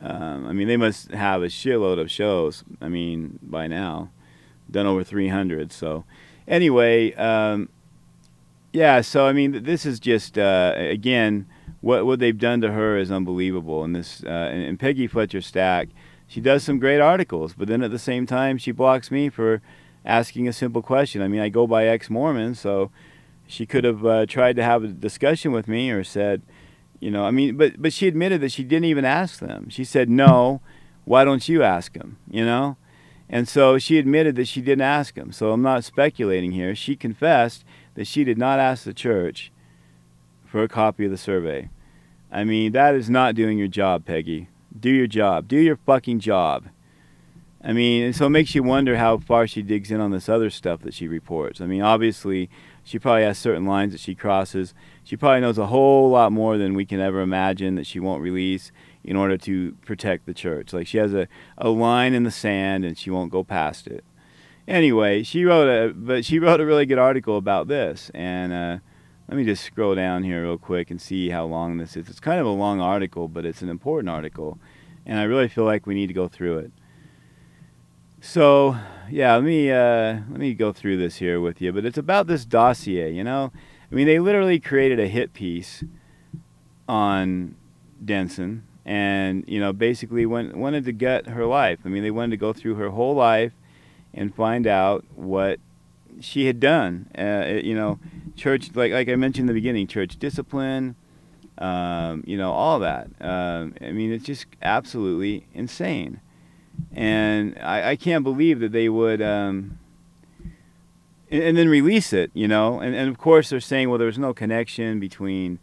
Um, 0.00 0.46
I 0.46 0.52
mean, 0.52 0.68
they 0.68 0.76
must 0.76 1.12
have 1.12 1.42
a 1.42 1.46
shitload 1.46 2.00
of 2.00 2.10
shows. 2.10 2.64
I 2.80 2.88
mean, 2.88 3.38
by 3.42 3.66
now, 3.66 4.10
done 4.70 4.86
over 4.86 5.04
300. 5.04 5.72
So, 5.72 6.04
anyway, 6.48 7.14
um, 7.14 7.68
yeah. 8.72 9.00
So 9.00 9.26
I 9.26 9.32
mean, 9.32 9.64
this 9.64 9.86
is 9.86 10.00
just 10.00 10.38
uh, 10.38 10.74
again 10.76 11.46
what 11.80 12.06
what 12.06 12.18
they've 12.18 12.38
done 12.38 12.60
to 12.62 12.72
her 12.72 12.96
is 12.96 13.10
unbelievable. 13.10 13.84
And 13.84 13.94
this 13.94 14.22
uh, 14.24 14.28
and, 14.28 14.62
and 14.62 14.80
Peggy 14.80 15.06
Fletcher 15.06 15.40
Stack, 15.40 15.88
she 16.26 16.40
does 16.40 16.62
some 16.62 16.78
great 16.78 17.00
articles, 17.00 17.54
but 17.54 17.68
then 17.68 17.82
at 17.82 17.90
the 17.90 17.98
same 17.98 18.26
time, 18.26 18.56
she 18.56 18.72
blocks 18.72 19.10
me 19.10 19.28
for 19.28 19.60
asking 20.04 20.48
a 20.48 20.52
simple 20.52 20.82
question. 20.82 21.22
I 21.22 21.28
mean, 21.28 21.40
I 21.40 21.48
go 21.48 21.66
by 21.66 21.86
ex-Mormon, 21.86 22.54
so 22.54 22.90
she 23.46 23.66
could 23.66 23.84
have 23.84 24.04
uh, 24.04 24.26
tried 24.26 24.56
to 24.56 24.62
have 24.62 24.82
a 24.84 24.88
discussion 24.88 25.52
with 25.52 25.68
me 25.68 25.90
or 25.90 26.02
said, 26.02 26.42
you 27.00 27.10
know, 27.10 27.24
I 27.24 27.30
mean, 27.32 27.56
but 27.56 27.82
but 27.82 27.92
she 27.92 28.06
admitted 28.06 28.40
that 28.40 28.52
she 28.52 28.62
didn't 28.62 28.86
even 28.86 29.04
ask 29.04 29.40
them. 29.40 29.68
She 29.68 29.84
said, 29.84 30.08
"No, 30.08 30.60
why 31.04 31.24
don't 31.24 31.48
you 31.48 31.64
ask 31.64 31.94
them?" 31.94 32.18
You 32.30 32.44
know, 32.44 32.76
and 33.28 33.48
so 33.48 33.76
she 33.76 33.98
admitted 33.98 34.36
that 34.36 34.46
she 34.46 34.60
didn't 34.60 34.82
ask 34.82 35.16
them. 35.16 35.32
So 35.32 35.50
I'm 35.50 35.62
not 35.62 35.82
speculating 35.82 36.52
here. 36.52 36.76
She 36.76 36.94
confessed 36.94 37.64
that 37.94 38.06
she 38.06 38.24
did 38.24 38.38
not 38.38 38.58
ask 38.58 38.84
the 38.84 38.94
church 38.94 39.52
for 40.44 40.62
a 40.62 40.68
copy 40.68 41.04
of 41.04 41.10
the 41.10 41.16
survey. 41.16 41.68
I 42.30 42.44
mean, 42.44 42.72
that 42.72 42.94
is 42.94 43.10
not 43.10 43.34
doing 43.34 43.58
your 43.58 43.68
job, 43.68 44.04
Peggy. 44.04 44.48
Do 44.78 44.90
your 44.90 45.06
job. 45.06 45.48
Do 45.48 45.56
your 45.56 45.76
fucking 45.76 46.20
job. 46.20 46.64
I 47.64 47.72
mean, 47.72 48.02
and 48.02 48.16
so 48.16 48.26
it 48.26 48.30
makes 48.30 48.54
you 48.54 48.62
wonder 48.62 48.96
how 48.96 49.18
far 49.18 49.46
she 49.46 49.62
digs 49.62 49.90
in 49.90 50.00
on 50.00 50.10
this 50.10 50.28
other 50.28 50.50
stuff 50.50 50.80
that 50.80 50.94
she 50.94 51.06
reports. 51.06 51.60
I 51.60 51.66
mean, 51.66 51.82
obviously, 51.82 52.50
she 52.82 52.98
probably 52.98 53.22
has 53.22 53.38
certain 53.38 53.66
lines 53.66 53.92
that 53.92 54.00
she 54.00 54.14
crosses. 54.14 54.74
She 55.04 55.16
probably 55.16 55.40
knows 55.40 55.58
a 55.58 55.66
whole 55.66 56.10
lot 56.10 56.32
more 56.32 56.58
than 56.58 56.74
we 56.74 56.84
can 56.84 57.00
ever 57.00 57.20
imagine 57.20 57.76
that 57.76 57.86
she 57.86 58.00
won't 58.00 58.22
release 58.22 58.72
in 59.04 59.14
order 59.14 59.36
to 59.36 59.72
protect 59.84 60.26
the 60.26 60.34
church. 60.34 60.72
Like 60.72 60.86
she 60.86 60.98
has 60.98 61.14
a, 61.14 61.28
a 61.56 61.68
line 61.68 62.14
in 62.14 62.24
the 62.24 62.30
sand 62.30 62.84
and 62.84 62.98
she 62.98 63.10
won't 63.10 63.30
go 63.30 63.44
past 63.44 63.86
it. 63.86 64.04
Anyway, 64.68 65.22
she 65.22 65.44
wrote 65.44 65.68
a 65.68 65.92
but 65.92 66.24
she 66.24 66.38
wrote 66.38 66.60
a 66.60 66.66
really 66.66 66.86
good 66.86 66.98
article 66.98 67.36
about 67.36 67.68
this 67.68 68.10
and 68.14 68.52
uh, 68.52 68.78
let 69.28 69.38
me 69.38 69.44
just 69.44 69.64
scroll 69.64 69.94
down 69.94 70.24
here 70.24 70.42
real 70.42 70.58
quick 70.58 70.90
and 70.90 71.00
see 71.00 71.30
how 71.30 71.46
long 71.46 71.78
this 71.78 71.96
is. 71.96 72.08
It's 72.08 72.20
kind 72.20 72.38
of 72.38 72.46
a 72.46 72.50
long 72.50 72.80
article, 72.82 73.28
but 73.28 73.46
it's 73.46 73.62
an 73.62 73.70
important 73.70 74.10
article, 74.10 74.58
and 75.06 75.18
I 75.18 75.22
really 75.22 75.48
feel 75.48 75.64
like 75.64 75.86
we 75.86 75.94
need 75.94 76.08
to 76.08 76.12
go 76.12 76.28
through 76.28 76.58
it. 76.58 76.72
So, 78.20 78.76
yeah, 79.10 79.34
let 79.34 79.44
me 79.44 79.70
uh, 79.70 80.20
let 80.30 80.38
me 80.38 80.52
go 80.52 80.72
through 80.72 80.98
this 80.98 81.16
here 81.16 81.40
with 81.40 81.62
you. 81.62 81.72
But 81.72 81.86
it's 81.86 81.96
about 81.96 82.26
this 82.26 82.44
dossier. 82.44 83.10
You 83.10 83.24
know, 83.24 83.52
I 83.90 83.94
mean, 83.94 84.06
they 84.06 84.18
literally 84.18 84.60
created 84.60 85.00
a 85.00 85.08
hit 85.08 85.32
piece 85.32 85.82
on 86.86 87.56
Denson, 88.04 88.64
and 88.84 89.44
you 89.46 89.60
know, 89.60 89.72
basically 89.72 90.26
went, 90.26 90.56
wanted 90.56 90.84
to 90.84 90.92
gut 90.92 91.26
her 91.28 91.46
life. 91.46 91.78
I 91.86 91.88
mean, 91.88 92.02
they 92.02 92.10
wanted 92.10 92.32
to 92.32 92.36
go 92.36 92.52
through 92.52 92.74
her 92.74 92.90
whole 92.90 93.14
life 93.14 93.52
and 94.14 94.34
find 94.34 94.66
out 94.66 95.04
what 95.14 95.60
she 96.20 96.46
had 96.46 96.60
done. 96.60 97.08
Uh, 97.16 97.60
you 97.62 97.74
know, 97.74 97.98
church 98.36 98.70
like 98.74 98.92
like 98.92 99.08
I 99.08 99.16
mentioned 99.16 99.48
in 99.48 99.54
the 99.54 99.60
beginning, 99.60 99.86
church 99.86 100.18
discipline. 100.18 100.96
Um, 101.58 102.24
you 102.26 102.36
know, 102.36 102.50
all 102.52 102.78
that. 102.80 103.08
Um, 103.20 103.74
I 103.80 103.92
mean, 103.92 104.12
it's 104.12 104.24
just 104.24 104.46
absolutely 104.62 105.46
insane 105.54 106.20
and 106.94 107.58
I, 107.60 107.90
I 107.90 107.96
can't 107.96 108.24
believe 108.24 108.60
that 108.60 108.72
they 108.72 108.88
would 108.88 109.22
um, 109.22 109.78
and, 111.30 111.42
and 111.42 111.56
then 111.56 111.68
release 111.68 112.12
it 112.12 112.30
you 112.34 112.48
know 112.48 112.80
and, 112.80 112.94
and 112.94 113.08
of 113.08 113.18
course 113.18 113.50
they're 113.50 113.60
saying 113.60 113.88
well 113.88 113.98
there's 113.98 114.18
no 114.18 114.34
connection 114.34 115.00
between 115.00 115.58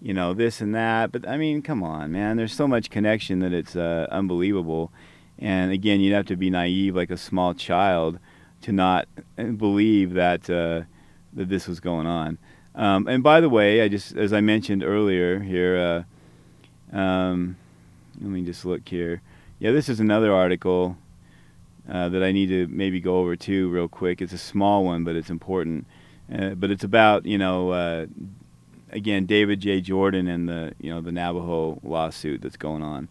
you 0.00 0.14
know 0.14 0.32
this 0.32 0.60
and 0.60 0.74
that 0.74 1.12
but 1.12 1.28
i 1.28 1.36
mean 1.36 1.62
come 1.62 1.82
on 1.82 2.12
man 2.12 2.36
there's 2.36 2.54
so 2.54 2.66
much 2.66 2.90
connection 2.90 3.40
that 3.40 3.52
it's 3.52 3.76
uh, 3.76 4.06
unbelievable 4.10 4.90
and 5.40 5.72
again 5.72 6.00
you'd 6.00 6.14
have 6.14 6.26
to 6.26 6.36
be 6.36 6.50
naive 6.50 6.94
like 6.94 7.10
a 7.10 7.16
small 7.16 7.54
child 7.54 8.18
to 8.62 8.72
not 8.72 9.08
believe 9.56 10.12
that 10.14 10.48
uh, 10.50 10.82
that 11.32 11.48
this 11.48 11.66
was 11.66 11.80
going 11.80 12.06
on 12.06 12.38
um, 12.74 13.06
and 13.08 13.22
by 13.22 13.40
the 13.40 13.48
way 13.48 13.82
i 13.82 13.88
just 13.88 14.16
as 14.16 14.32
i 14.32 14.40
mentioned 14.40 14.84
earlier 14.84 15.40
here 15.40 16.04
uh, 16.92 16.96
um, 16.96 17.56
let 18.20 18.30
me 18.30 18.42
just 18.44 18.64
look 18.64 18.88
here 18.88 19.22
yeah, 19.60 19.72
this 19.72 19.90
is 19.90 20.00
another 20.00 20.32
article 20.32 20.96
uh, 21.86 22.08
that 22.08 22.22
I 22.22 22.32
need 22.32 22.46
to 22.46 22.66
maybe 22.68 22.98
go 22.98 23.18
over 23.18 23.36
too 23.36 23.68
real 23.68 23.88
quick. 23.88 24.22
It's 24.22 24.32
a 24.32 24.38
small 24.38 24.86
one, 24.86 25.04
but 25.04 25.16
it's 25.16 25.28
important. 25.28 25.86
Uh, 26.32 26.50
but 26.50 26.70
it's 26.70 26.82
about 26.82 27.26
you 27.26 27.36
know 27.36 27.70
uh, 27.70 28.06
again 28.90 29.26
David 29.26 29.60
J. 29.60 29.82
Jordan 29.82 30.28
and 30.28 30.48
the 30.48 30.72
you 30.80 30.90
know 30.90 31.02
the 31.02 31.12
Navajo 31.12 31.78
lawsuit 31.82 32.40
that's 32.40 32.56
going 32.56 32.82
on, 32.82 33.08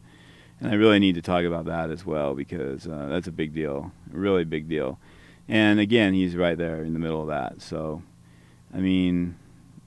and 0.61 0.71
I 0.71 0.75
really 0.75 0.99
need 0.99 1.15
to 1.15 1.21
talk 1.21 1.45
about 1.45 1.65
that 1.65 1.89
as 1.89 2.05
well 2.05 2.33
because 2.33 2.87
uh, 2.87 3.07
that's 3.09 3.27
a 3.27 3.31
big 3.31 3.53
deal, 3.53 3.91
a 4.13 4.17
really 4.17 4.43
big 4.43 4.67
deal. 4.67 4.99
And 5.47 5.79
again, 5.79 6.13
he's 6.13 6.35
right 6.35 6.57
there 6.57 6.83
in 6.83 6.93
the 6.93 6.99
middle 6.99 7.21
of 7.21 7.27
that. 7.29 7.61
So, 7.61 8.03
I 8.73 8.77
mean, 8.77 9.35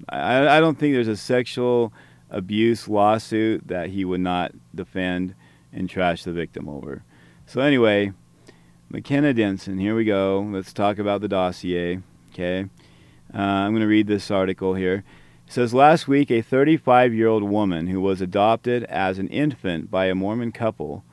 I, 0.08 0.56
I 0.56 0.60
don't 0.60 0.78
think 0.78 0.94
there's 0.94 1.08
a 1.08 1.16
sexual 1.16 1.92
abuse 2.30 2.88
lawsuit 2.88 3.68
that 3.68 3.90
he 3.90 4.04
would 4.04 4.20
not 4.20 4.52
defend 4.74 5.34
and 5.72 5.88
trash 5.88 6.24
the 6.24 6.32
victim 6.32 6.68
over. 6.68 7.04
So 7.46 7.60
anyway, 7.60 8.12
McKenna 8.88 9.32
Denson. 9.34 9.78
Here 9.78 9.94
we 9.94 10.04
go. 10.04 10.48
Let's 10.50 10.72
talk 10.72 10.98
about 10.98 11.20
the 11.20 11.28
dossier. 11.28 12.00
Okay. 12.32 12.68
Uh, 13.34 13.38
I'm 13.38 13.72
going 13.72 13.82
to 13.82 13.86
read 13.86 14.06
this 14.06 14.30
article 14.30 14.74
here. 14.74 15.04
Says 15.52 15.74
last 15.74 16.08
week, 16.08 16.30
a 16.30 16.40
35 16.40 17.12
year 17.12 17.28
old 17.28 17.42
woman 17.42 17.88
who 17.88 18.00
was 18.00 18.22
adopted 18.22 18.84
as 18.84 19.18
an 19.18 19.28
infant 19.28 19.90
by 19.90 20.06
a 20.06 20.14
Mormon 20.14 20.50
couple 20.50 21.04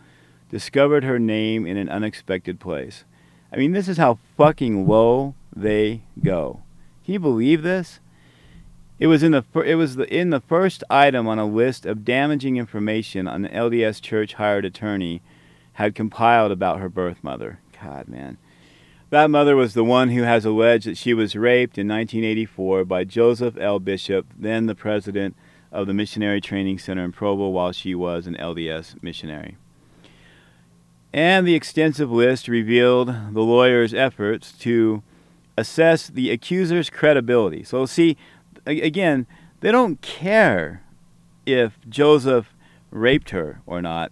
discovered 0.50 1.04
her 1.04 1.20
name 1.20 1.66
in 1.66 1.76
an 1.76 1.90
unexpected 1.90 2.58
place. 2.58 3.04
I 3.52 3.58
mean, 3.58 3.74
this 3.74 3.90
is 3.90 3.98
how 3.98 4.18
fucking 4.38 4.88
low 4.88 5.36
they 5.54 6.04
go. 6.24 6.62
Can 7.04 7.16
you 7.16 7.20
believe 7.20 7.64
this? 7.64 8.00
It 8.98 9.08
was 9.08 9.24
in 9.24 9.34
the 9.34 9.44
it 9.66 9.76
was 9.76 9.98
the, 9.98 10.08
in 10.08 10.30
the 10.30 10.40
first 10.40 10.86
item 10.90 11.28
on 11.28 11.38
a 11.38 11.46
list 11.46 11.86
of 11.86 12.06
damaging 12.06 12.56
information 12.56 13.28
an 13.28 13.46
LDS 13.46 14.02
Church 14.02 14.36
hired 14.36 14.64
attorney 14.64 15.22
had 15.74 15.94
compiled 15.94 16.54
about 16.54 16.80
her 16.80 16.88
birth 16.88 17.22
mother. 17.26 17.60
God, 17.84 18.08
man. 18.08 18.38
That 19.10 19.32
mother 19.32 19.56
was 19.56 19.74
the 19.74 19.84
one 19.84 20.10
who 20.10 20.22
has 20.22 20.46
alleged 20.46 20.86
that 20.86 20.98
she 20.98 21.16
was 21.16 21.36
raped 21.36 21.80
in 21.80 21.88
1984 21.88 22.86
by 22.86 23.04
Joseph 23.06 23.58
L. 23.58 23.80
Bishop, 23.80 24.28
then 24.38 24.68
the 24.68 24.76
president 24.76 25.36
of 25.72 25.88
the 25.88 25.96
Missionary 25.96 26.40
Training 26.40 26.78
Center 26.78 27.04
in 27.04 27.12
Provo 27.12 27.50
while 27.50 27.72
she 27.72 27.96
was 27.96 28.28
an 28.28 28.36
LDS 28.36 29.02
missionary. 29.02 29.58
And 31.12 31.48
the 31.48 31.56
extensive 31.56 32.12
list 32.12 32.48
revealed 32.48 33.08
the 33.08 33.42
lawyer's 33.42 33.96
efforts 33.96 34.52
to 34.60 35.02
assess 35.58 36.08
the 36.08 36.30
accuser's 36.30 36.92
credibility. 36.92 37.64
So, 37.64 37.88
see, 37.88 38.16
again, 38.68 39.26
they 39.62 39.72
don't 39.72 40.00
care 40.02 40.84
if 41.48 41.80
Joseph 41.90 42.54
raped 42.92 43.32
her 43.32 43.62
or 43.66 43.82
not. 43.82 44.12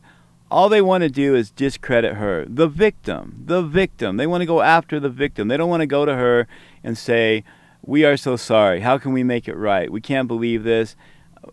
All 0.49 0.69
they 0.69 0.81
want 0.81 1.01
to 1.01 1.09
do 1.09 1.35
is 1.35 1.51
discredit 1.51 2.15
her, 2.15 2.45
the 2.47 2.67
victim, 2.67 3.43
the 3.45 3.61
victim. 3.61 4.15
They 4.15 4.27
want 4.27 4.41
to 4.41 4.45
go 4.45 4.61
after 4.61 4.99
the 4.99 5.09
victim. 5.09 5.49
They 5.49 5.57
don't 5.57 5.69
want 5.69 5.81
to 5.81 5.87
go 5.87 6.05
to 6.05 6.15
her 6.15 6.47
and 6.83 6.97
say, 6.97 7.43
We 7.81 8.05
are 8.05 8.15
so 8.15 8.37
sorry. 8.37 8.79
How 8.79 8.97
can 8.97 9.11
we 9.11 9.23
make 9.23 9.47
it 9.47 9.55
right? 9.55 9.91
We 9.91 9.99
can't 9.99 10.27
believe 10.27 10.63
this. 10.63 10.95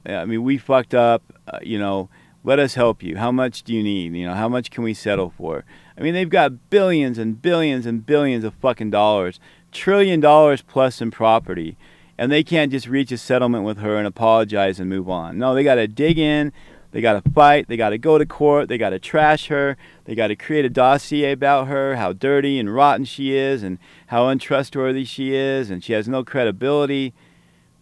I 0.06 0.24
mean, 0.24 0.44
we 0.44 0.58
fucked 0.58 0.94
up. 0.94 1.22
Uh, 1.48 1.58
you 1.62 1.78
know, 1.78 2.08
let 2.44 2.58
us 2.58 2.74
help 2.74 3.02
you. 3.02 3.16
How 3.16 3.32
much 3.32 3.64
do 3.64 3.74
you 3.74 3.82
need? 3.82 4.14
You 4.14 4.26
know, 4.26 4.34
how 4.34 4.48
much 4.48 4.70
can 4.70 4.84
we 4.84 4.94
settle 4.94 5.30
for? 5.36 5.64
I 5.98 6.02
mean, 6.02 6.14
they've 6.14 6.28
got 6.28 6.70
billions 6.70 7.18
and 7.18 7.40
billions 7.40 7.86
and 7.86 8.04
billions 8.04 8.44
of 8.44 8.54
fucking 8.54 8.90
dollars, 8.90 9.40
trillion 9.72 10.20
dollars 10.20 10.62
plus 10.62 11.00
in 11.00 11.10
property, 11.10 11.76
and 12.16 12.30
they 12.30 12.44
can't 12.44 12.70
just 12.70 12.86
reach 12.86 13.10
a 13.10 13.18
settlement 13.18 13.64
with 13.64 13.78
her 13.78 13.96
and 13.96 14.06
apologize 14.06 14.78
and 14.78 14.88
move 14.88 15.08
on. 15.08 15.38
No, 15.38 15.54
they 15.54 15.64
got 15.64 15.76
to 15.76 15.88
dig 15.88 16.18
in. 16.18 16.52
They 16.94 17.00
got 17.00 17.24
to 17.24 17.30
fight. 17.32 17.66
They 17.66 17.76
got 17.76 17.90
to 17.90 17.98
go 17.98 18.18
to 18.18 18.24
court. 18.24 18.68
They 18.68 18.78
got 18.78 18.90
to 18.90 19.00
trash 19.00 19.48
her. 19.48 19.76
They 20.04 20.14
got 20.14 20.28
to 20.28 20.36
create 20.36 20.64
a 20.64 20.70
dossier 20.70 21.32
about 21.32 21.66
her, 21.66 21.96
how 21.96 22.12
dirty 22.12 22.56
and 22.56 22.72
rotten 22.72 23.04
she 23.04 23.34
is, 23.34 23.64
and 23.64 23.80
how 24.06 24.28
untrustworthy 24.28 25.04
she 25.04 25.34
is, 25.34 25.70
and 25.70 25.82
she 25.82 25.92
has 25.92 26.06
no 26.06 26.22
credibility. 26.22 27.12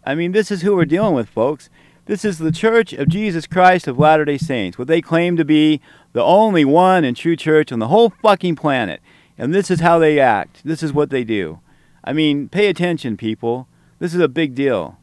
I 0.02 0.14
mean, 0.14 0.32
this 0.32 0.50
is 0.50 0.62
who 0.62 0.74
we're 0.74 0.86
dealing 0.86 1.14
with, 1.14 1.28
folks. 1.28 1.68
This 2.06 2.24
is 2.24 2.38
the 2.38 2.50
Church 2.50 2.94
of 2.94 3.06
Jesus 3.06 3.46
Christ 3.46 3.86
of 3.86 3.98
Latter 3.98 4.24
day 4.24 4.38
Saints, 4.38 4.78
what 4.78 4.88
they 4.88 5.02
claim 5.02 5.36
to 5.36 5.44
be 5.44 5.82
the 6.14 6.24
only 6.24 6.64
one 6.64 7.04
and 7.04 7.14
true 7.14 7.36
church 7.36 7.70
on 7.70 7.80
the 7.80 7.88
whole 7.88 8.14
fucking 8.22 8.56
planet. 8.56 9.02
And 9.36 9.54
this 9.54 9.70
is 9.70 9.80
how 9.80 9.98
they 9.98 10.20
act. 10.20 10.62
This 10.64 10.82
is 10.82 10.94
what 10.94 11.10
they 11.10 11.22
do. 11.22 11.60
I 12.02 12.14
mean, 12.14 12.48
pay 12.48 12.66
attention, 12.66 13.18
people. 13.18 13.68
This 13.98 14.14
is 14.14 14.20
a 14.20 14.28
big 14.28 14.54
deal. 14.54 14.96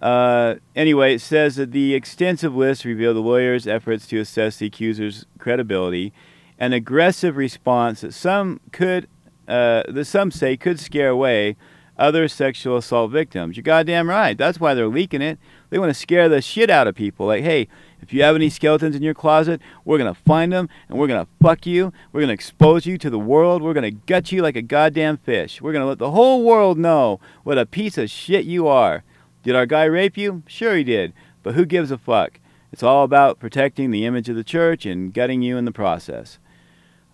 Uh, 0.00 0.56
anyway, 0.74 1.14
it 1.14 1.20
says 1.20 1.56
that 1.56 1.72
the 1.72 1.94
extensive 1.94 2.54
list 2.54 2.84
revealed 2.84 3.16
the 3.16 3.20
lawyer's 3.20 3.66
efforts 3.66 4.06
to 4.06 4.18
assess 4.18 4.56
the 4.56 4.66
accuser's 4.66 5.26
credibility, 5.38 6.12
an 6.58 6.72
aggressive 6.72 7.36
response 7.36 8.00
that 8.00 8.14
some 8.14 8.60
could, 8.72 9.08
uh, 9.46 9.82
that 9.88 10.06
some 10.06 10.30
say 10.30 10.56
could 10.56 10.80
scare 10.80 11.10
away 11.10 11.56
other 11.98 12.26
sexual 12.28 12.78
assault 12.78 13.10
victims. 13.10 13.56
You're 13.56 13.62
goddamn 13.62 14.08
right. 14.08 14.36
That's 14.36 14.58
why 14.58 14.72
they're 14.72 14.88
leaking 14.88 15.20
it. 15.20 15.38
They 15.68 15.78
want 15.78 15.90
to 15.90 15.94
scare 15.94 16.30
the 16.30 16.40
shit 16.40 16.70
out 16.70 16.88
of 16.88 16.94
people. 16.94 17.26
Like, 17.26 17.44
hey, 17.44 17.68
if 18.00 18.14
you 18.14 18.22
have 18.22 18.34
any 18.34 18.48
skeletons 18.48 18.96
in 18.96 19.02
your 19.02 19.12
closet, 19.12 19.60
we're 19.84 19.98
gonna 19.98 20.14
find 20.14 20.50
them 20.50 20.70
and 20.88 20.98
we're 20.98 21.06
gonna 21.06 21.28
fuck 21.42 21.66
you. 21.66 21.92
We're 22.10 22.22
gonna 22.22 22.32
expose 22.32 22.86
you 22.86 22.96
to 22.96 23.10
the 23.10 23.18
world. 23.18 23.60
We're 23.60 23.74
gonna 23.74 23.90
gut 23.90 24.32
you 24.32 24.40
like 24.40 24.56
a 24.56 24.62
goddamn 24.62 25.18
fish. 25.18 25.60
We're 25.60 25.74
gonna 25.74 25.86
let 25.86 25.98
the 25.98 26.10
whole 26.10 26.42
world 26.42 26.78
know 26.78 27.20
what 27.44 27.58
a 27.58 27.66
piece 27.66 27.98
of 27.98 28.08
shit 28.10 28.46
you 28.46 28.66
are. 28.66 29.04
Did 29.42 29.56
our 29.56 29.66
guy 29.66 29.84
rape 29.84 30.16
you? 30.16 30.42
Sure 30.46 30.76
he 30.76 30.84
did. 30.84 31.12
But 31.42 31.54
who 31.54 31.64
gives 31.64 31.90
a 31.90 31.98
fuck? 31.98 32.38
It's 32.72 32.82
all 32.82 33.04
about 33.04 33.40
protecting 33.40 33.90
the 33.90 34.04
image 34.04 34.28
of 34.28 34.36
the 34.36 34.44
church 34.44 34.86
and 34.86 35.12
gutting 35.12 35.42
you 35.42 35.56
in 35.56 35.64
the 35.64 35.72
process. 35.72 36.38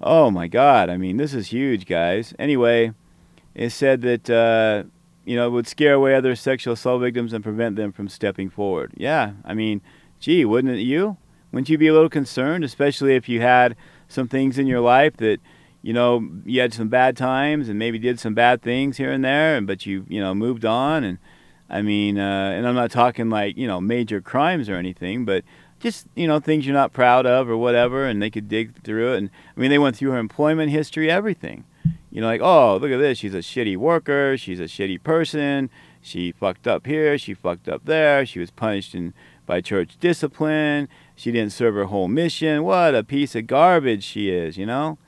Oh 0.01 0.31
my 0.31 0.49
God. 0.49 0.91
I 0.91 0.97
mean, 0.97 1.17
this 1.17 1.33
is 1.33 1.49
huge, 1.49 1.87
guys. 1.87 2.35
Anyway, 2.39 2.93
it 3.55 3.71
said 3.71 4.03
that, 4.03 4.29
uh, 4.29 4.85
you 5.25 5.37
know, 5.37 5.47
it 5.47 5.51
would 5.51 5.67
scare 5.67 5.95
away 5.95 6.15
other 6.15 6.37
sexual 6.37 6.75
assault 6.75 7.01
victims 7.01 7.33
and 7.33 7.43
prevent 7.43 7.77
them 7.77 7.93
from 7.93 8.09
stepping 8.09 8.51
forward. 8.51 8.93
Yeah. 8.97 9.33
I 9.45 9.55
mean, 9.55 9.81
gee, 10.21 10.45
wouldn't 10.45 10.75
it 10.75 10.83
you? 10.83 11.17
Wouldn't 11.53 11.71
you 11.71 11.79
be 11.79 11.87
a 11.87 11.95
little 11.95 12.11
concerned, 12.11 12.65
especially 12.65 13.15
if 13.15 13.29
you 13.29 13.41
had 13.41 13.77
some 14.09 14.29
things 14.29 14.59
in 14.59 14.67
your 14.67 14.81
life 14.81 15.17
that, 15.17 15.41
you 15.81 15.93
know, 15.93 16.29
you 16.45 16.61
had 16.61 16.75
some 16.75 16.89
bad 16.89 17.17
times 17.17 17.69
and 17.69 17.79
maybe 17.79 17.99
did 17.99 18.21
some 18.21 18.35
bad 18.35 18.61
things 18.61 18.99
here 18.99 19.11
and 19.11 19.25
there, 19.25 19.59
but 19.63 19.87
you, 19.87 20.05
you 20.09 20.21
know, 20.21 20.35
moved 20.35 20.65
on 20.65 21.03
and 21.05 21.19
I 21.69 21.83
mean, 21.83 22.19
uh, 22.19 22.53
and 22.55 22.67
I'm 22.67 22.75
not 22.75 22.91
talking 22.91 23.29
like 23.29 23.57
you 23.57 23.67
know 23.67 23.81
major 23.81 24.21
crimes 24.21 24.69
or 24.69 24.77
anything, 24.77 25.25
but 25.25 25.45
just 25.81 26.07
you 26.15 26.27
know 26.27 26.39
things 26.39 26.67
you're 26.67 26.75
not 26.75 26.93
proud 26.93 27.27
of 27.27 27.49
or 27.49 27.57
whatever, 27.57 28.07
and 28.07 28.23
they 28.23 28.31
could 28.31 28.49
dig 28.49 28.83
through 28.83 29.15
it. 29.15 29.19
And 29.19 29.31
I 29.57 29.61
mean, 29.61 29.71
they 29.71 29.79
went 29.79 29.97
through 29.97 30.11
her 30.13 30.19
employment 30.19 30.71
history, 30.71 31.11
everything. 31.11 31.65
You 32.11 32.21
know, 32.21 32.29
like 32.29 32.41
oh 32.41 32.77
look 32.77 32.91
at 32.91 32.99
this, 32.99 33.19
she's 33.19 33.35
a 33.35 33.39
shitty 33.39 33.77
worker, 33.77 34.37
she's 34.37 34.61
a 34.61 34.65
shitty 34.65 35.03
person, 35.03 35.71
she 36.01 36.33
fucked 36.33 36.67
up 36.67 36.87
here, 36.87 37.19
she 37.19 37.35
fucked 37.35 37.69
up 37.69 37.85
there, 37.85 38.25
she 38.25 38.39
was 38.39 38.51
punished 38.51 38.95
in 38.95 39.13
by 39.45 39.61
church 39.61 39.97
discipline, 40.01 40.89
she 41.15 41.31
didn't 41.31 41.53
serve 41.53 41.75
her 41.75 41.85
whole 41.85 42.09
mission. 42.09 42.65
What 42.65 42.95
a 42.95 43.05
piece 43.05 43.35
of 43.35 43.47
garbage 43.47 44.03
she 44.03 44.31
is, 44.31 44.57
you 44.57 44.67
know. 44.67 44.99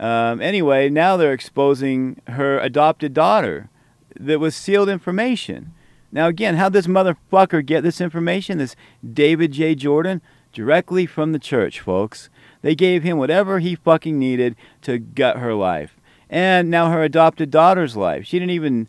Um, 0.00 0.40
anyway, 0.40 0.88
now 0.88 1.16
they're 1.16 1.32
exposing 1.32 2.20
her 2.26 2.58
adopted 2.58 3.14
daughter 3.14 3.68
that 4.18 4.40
was 4.40 4.54
sealed 4.54 4.88
information. 4.88 5.72
Now, 6.10 6.26
again, 6.26 6.56
how'd 6.56 6.74
this 6.74 6.86
motherfucker 6.86 7.64
get 7.64 7.82
this 7.82 8.00
information? 8.00 8.58
This 8.58 8.76
David 9.12 9.52
J. 9.52 9.74
Jordan? 9.74 10.20
Directly 10.52 11.06
from 11.06 11.32
the 11.32 11.38
church, 11.38 11.80
folks. 11.80 12.28
They 12.60 12.74
gave 12.74 13.02
him 13.02 13.16
whatever 13.16 13.58
he 13.58 13.74
fucking 13.74 14.18
needed 14.18 14.54
to 14.82 14.98
gut 14.98 15.38
her 15.38 15.54
life. 15.54 15.96
And 16.28 16.70
now 16.70 16.90
her 16.90 17.02
adopted 17.02 17.50
daughter's 17.50 17.96
life. 17.96 18.26
She 18.26 18.38
didn't 18.38 18.52
even, 18.52 18.88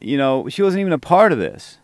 you 0.00 0.16
know, 0.16 0.48
she 0.48 0.62
wasn't 0.62 0.80
even 0.80 0.92
a 0.94 0.98
part 0.98 1.32
of 1.32 1.38
this. 1.38 1.78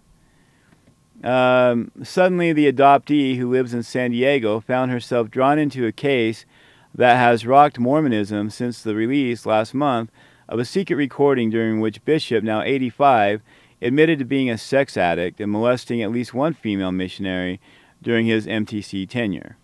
Um, 1.22 1.90
suddenly, 2.02 2.54
the 2.54 2.72
adoptee 2.72 3.36
who 3.36 3.50
lives 3.50 3.74
in 3.74 3.82
San 3.82 4.12
Diego 4.12 4.60
found 4.60 4.90
herself 4.90 5.30
drawn 5.30 5.58
into 5.58 5.86
a 5.86 5.92
case 5.92 6.46
that 6.94 7.16
has 7.16 7.46
rocked 7.46 7.78
Mormonism 7.78 8.48
since 8.48 8.82
the 8.82 8.94
release 8.94 9.44
last 9.44 9.74
month 9.74 10.10
of 10.50 10.58
a 10.58 10.64
secret 10.64 10.96
recording 10.96 11.48
during 11.48 11.80
which 11.80 12.04
Bishop, 12.04 12.42
now 12.42 12.60
85, 12.60 13.40
admitted 13.80 14.18
to 14.18 14.24
being 14.24 14.50
a 14.50 14.58
sex 14.58 14.96
addict 14.96 15.40
and 15.40 15.50
molesting 15.50 16.02
at 16.02 16.10
least 16.10 16.34
one 16.34 16.52
female 16.52 16.92
missionary 16.92 17.60
during 18.02 18.26
his 18.26 18.46
MTC 18.46 19.08
tenure. 19.08 19.56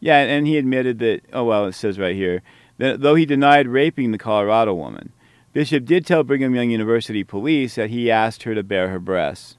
Yeah, 0.00 0.18
and 0.18 0.46
he 0.46 0.58
admitted 0.58 0.98
that, 1.00 1.22
oh, 1.32 1.44
well, 1.44 1.64
it 1.64 1.72
says 1.72 1.98
right 1.98 2.14
here, 2.14 2.42
that 2.76 3.00
though 3.00 3.14
he 3.14 3.24
denied 3.24 3.66
raping 3.66 4.12
the 4.12 4.18
Colorado 4.18 4.74
woman, 4.74 5.12
Bishop 5.54 5.86
did 5.86 6.06
tell 6.06 6.22
Brigham 6.22 6.54
Young 6.54 6.70
University 6.70 7.24
police 7.24 7.74
that 7.74 7.90
he 7.90 8.10
asked 8.10 8.42
her 8.42 8.54
to 8.54 8.62
bare 8.62 8.90
her 8.90 9.00
breasts. 9.00 9.56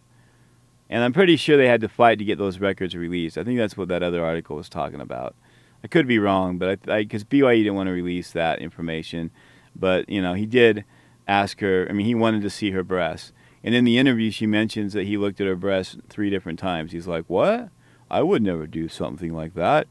And 0.87 1.03
I'm 1.03 1.13
pretty 1.13 1.35
sure 1.35 1.57
they 1.57 1.67
had 1.67 1.81
to 1.81 1.89
fight 1.89 2.19
to 2.19 2.25
get 2.25 2.37
those 2.37 2.59
records 2.59 2.95
released. 2.95 3.37
I 3.37 3.43
think 3.43 3.57
that's 3.57 3.75
what 3.75 3.89
that 3.89 4.03
other 4.03 4.23
article 4.23 4.55
was 4.55 4.69
talking 4.69 5.01
about. 5.01 5.35
I 5.83 5.87
could 5.87 6.07
be 6.07 6.19
wrong, 6.19 6.57
but 6.57 6.79
I 6.87 7.03
because 7.03 7.23
BYU 7.23 7.63
didn't 7.63 7.75
want 7.75 7.87
to 7.87 7.93
release 7.93 8.31
that 8.31 8.59
information. 8.59 9.31
But 9.79 10.09
you 10.09 10.21
know, 10.21 10.33
he 10.33 10.45
did 10.45 10.85
ask 11.27 11.59
her. 11.61 11.87
I 11.89 11.93
mean, 11.93 12.05
he 12.05 12.15
wanted 12.15 12.41
to 12.41 12.49
see 12.49 12.71
her 12.71 12.83
breasts. 12.83 13.31
And 13.63 13.75
in 13.75 13.83
the 13.83 13.97
interview, 13.97 14.31
she 14.31 14.47
mentions 14.47 14.93
that 14.93 15.05
he 15.05 15.17
looked 15.17 15.41
at 15.41 15.47
her 15.47 15.55
breasts 15.55 15.97
three 16.09 16.29
different 16.29 16.59
times. 16.59 16.91
He's 16.91 17.07
like, 17.07 17.25
"What? 17.27 17.69
I 18.09 18.21
would 18.21 18.41
never 18.41 18.65
do 18.67 18.87
something 18.87 19.33
like 19.33 19.53
that." 19.55 19.87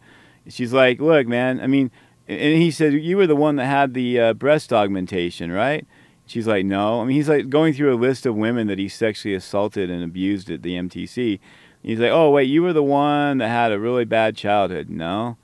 She's 0.49 0.73
like, 0.73 1.01
"Look, 1.01 1.27
man. 1.27 1.61
I 1.61 1.67
mean," 1.67 1.91
and 2.27 2.63
he 2.63 2.71
said, 2.71 2.95
"You 2.95 3.17
were 3.17 3.27
the 3.27 3.37
one 3.37 3.57
that 3.57 3.67
had 3.67 3.95
the 3.95 4.21
uh, 4.21 4.35
breast 4.35 4.73
augmentation, 4.73 5.53
right?" 5.53 5.87
She's 6.27 6.47
like, 6.47 6.65
"No." 6.65 7.01
I 7.01 7.05
mean, 7.05 7.17
he's 7.17 7.29
like 7.29 7.49
going 7.49 7.75
through 7.75 7.95
a 7.95 7.97
list 7.97 8.27
of 8.27 8.37
women 8.37 8.67
that 8.69 8.79
he 8.79 8.89
sexually 8.89 9.35
assaulted 9.35 9.91
and 9.91 10.03
abused 10.03 10.51
at 10.51 10.63
the 10.63 10.75
MTC. 10.75 11.39
He's 11.83 12.01
like, 12.01 12.11
"Oh, 12.11 12.31
wait, 12.31 12.45
you 12.45 12.63
were 12.63 12.73
the 12.73 12.83
one 12.83 13.39
that 13.39 13.49
had 13.49 13.73
a 13.73 13.79
really 13.79 14.05
bad 14.05 14.37
childhood." 14.37 14.89
No. 14.89 15.37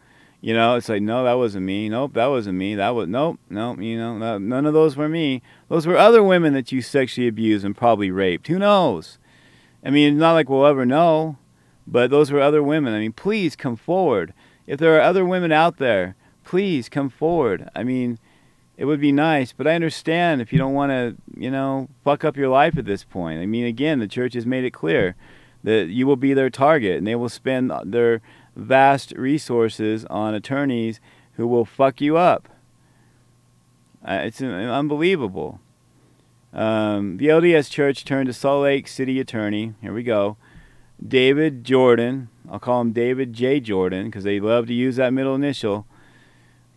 You 0.45 0.53
know, 0.53 0.75
it's 0.75 0.91
like, 0.91 1.01
no, 1.01 1.25
that 1.25 1.39
wasn't 1.39 1.65
me. 1.65 1.89
Nope, 1.89 2.12
that 2.12 2.27
wasn't 2.27 2.59
me. 2.59 2.75
That 2.75 2.91
was, 2.91 3.09
nope, 3.09 3.41
nope, 3.49 3.81
you 3.81 3.97
know, 3.97 4.19
no, 4.19 4.37
none 4.37 4.66
of 4.66 4.75
those 4.75 4.95
were 4.95 5.09
me. 5.09 5.41
Those 5.71 5.87
were 5.87 5.97
other 5.97 6.23
women 6.23 6.53
that 6.53 6.71
you 6.71 6.83
sexually 6.83 7.29
abused 7.29 7.65
and 7.65 7.75
probably 7.75 8.11
raped. 8.11 8.49
Who 8.49 8.59
knows? 8.59 9.16
I 9.83 9.89
mean, 9.89 10.12
it's 10.12 10.21
not 10.21 10.35
like 10.35 10.51
we'll 10.51 10.66
ever 10.66 10.85
know, 10.85 11.39
but 11.87 12.11
those 12.11 12.31
were 12.31 12.43
other 12.43 12.62
women. 12.62 12.93
I 12.93 12.99
mean, 12.99 13.15
please 13.15 13.57
come 13.57 13.75
forward. 13.75 14.35
If 14.66 14.79
there 14.79 14.95
are 14.99 15.01
other 15.01 15.25
women 15.25 15.51
out 15.51 15.79
there, 15.79 16.15
please 16.45 16.91
come 16.91 17.09
forward. 17.09 17.71
I 17.75 17.83
mean, 17.83 18.19
it 18.77 18.85
would 18.85 19.01
be 19.01 19.12
nice, 19.12 19.55
but 19.55 19.66
I 19.66 19.75
understand 19.75 20.43
if 20.43 20.53
you 20.53 20.59
don't 20.59 20.75
want 20.75 20.91
to, 20.91 21.16
you 21.41 21.51
know, 21.51 21.89
fuck 22.05 22.23
up 22.23 22.37
your 22.37 22.51
life 22.51 22.77
at 22.77 22.85
this 22.85 23.03
point. 23.03 23.41
I 23.41 23.47
mean, 23.47 23.65
again, 23.65 23.99
the 23.99 24.07
church 24.07 24.35
has 24.35 24.45
made 24.45 24.65
it 24.65 24.73
clear 24.73 25.16
that 25.62 25.89
you 25.89 26.07
will 26.07 26.16
be 26.16 26.35
their 26.35 26.51
target 26.51 26.99
and 26.99 27.07
they 27.07 27.15
will 27.15 27.31
spend 27.31 27.73
their 27.87 28.21
vast 28.57 29.13
resources 29.13 30.05
on 30.07 30.35
attorneys 30.35 31.01
who 31.33 31.47
will 31.47 31.65
fuck 31.65 32.01
you 32.01 32.17
up. 32.17 32.49
It's 34.07 34.41
unbelievable. 34.43 35.61
Um, 36.53 37.17
the 37.17 37.27
LDS 37.27 37.71
Church 37.71 38.05
turned 38.05 38.27
to 38.29 38.33
Salt 38.33 38.63
Lake 38.63 38.87
City 38.87 39.19
Attorney. 39.19 39.75
Here 39.81 39.93
we 39.93 40.03
go. 40.03 40.37
David 41.07 41.65
Jordan. 41.65 42.29
I'll 42.51 42.61
call 42.61 42.81
him 42.81 42.93
David 42.93 43.33
J. 43.33 43.59
Jordan 43.59 44.07
because 44.07 44.25
they 44.25 44.39
love 44.39 44.67
to 44.67 44.75
use 44.75 44.97
that 44.97 45.13
middle 45.13 45.35
initial. 45.35 45.87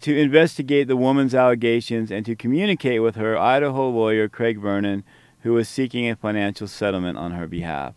To 0.02 0.18
investigate 0.18 0.88
the 0.88 0.96
woman's 0.96 1.36
allegations 1.36 2.12
and 2.12 2.26
to 2.26 2.36
communicate 2.36 3.02
with 3.02 3.16
her 3.16 3.38
Idaho 3.38 3.90
lawyer 3.90 4.30
Craig 4.30 4.60
Vernon, 4.60 5.04
who 5.42 5.54
was 5.54 5.68
seeking 5.68 6.10
a 6.10 6.16
financial 6.16 6.68
settlement 6.68 7.18
on 7.18 7.32
her 7.32 7.48
behalf. 7.48 7.94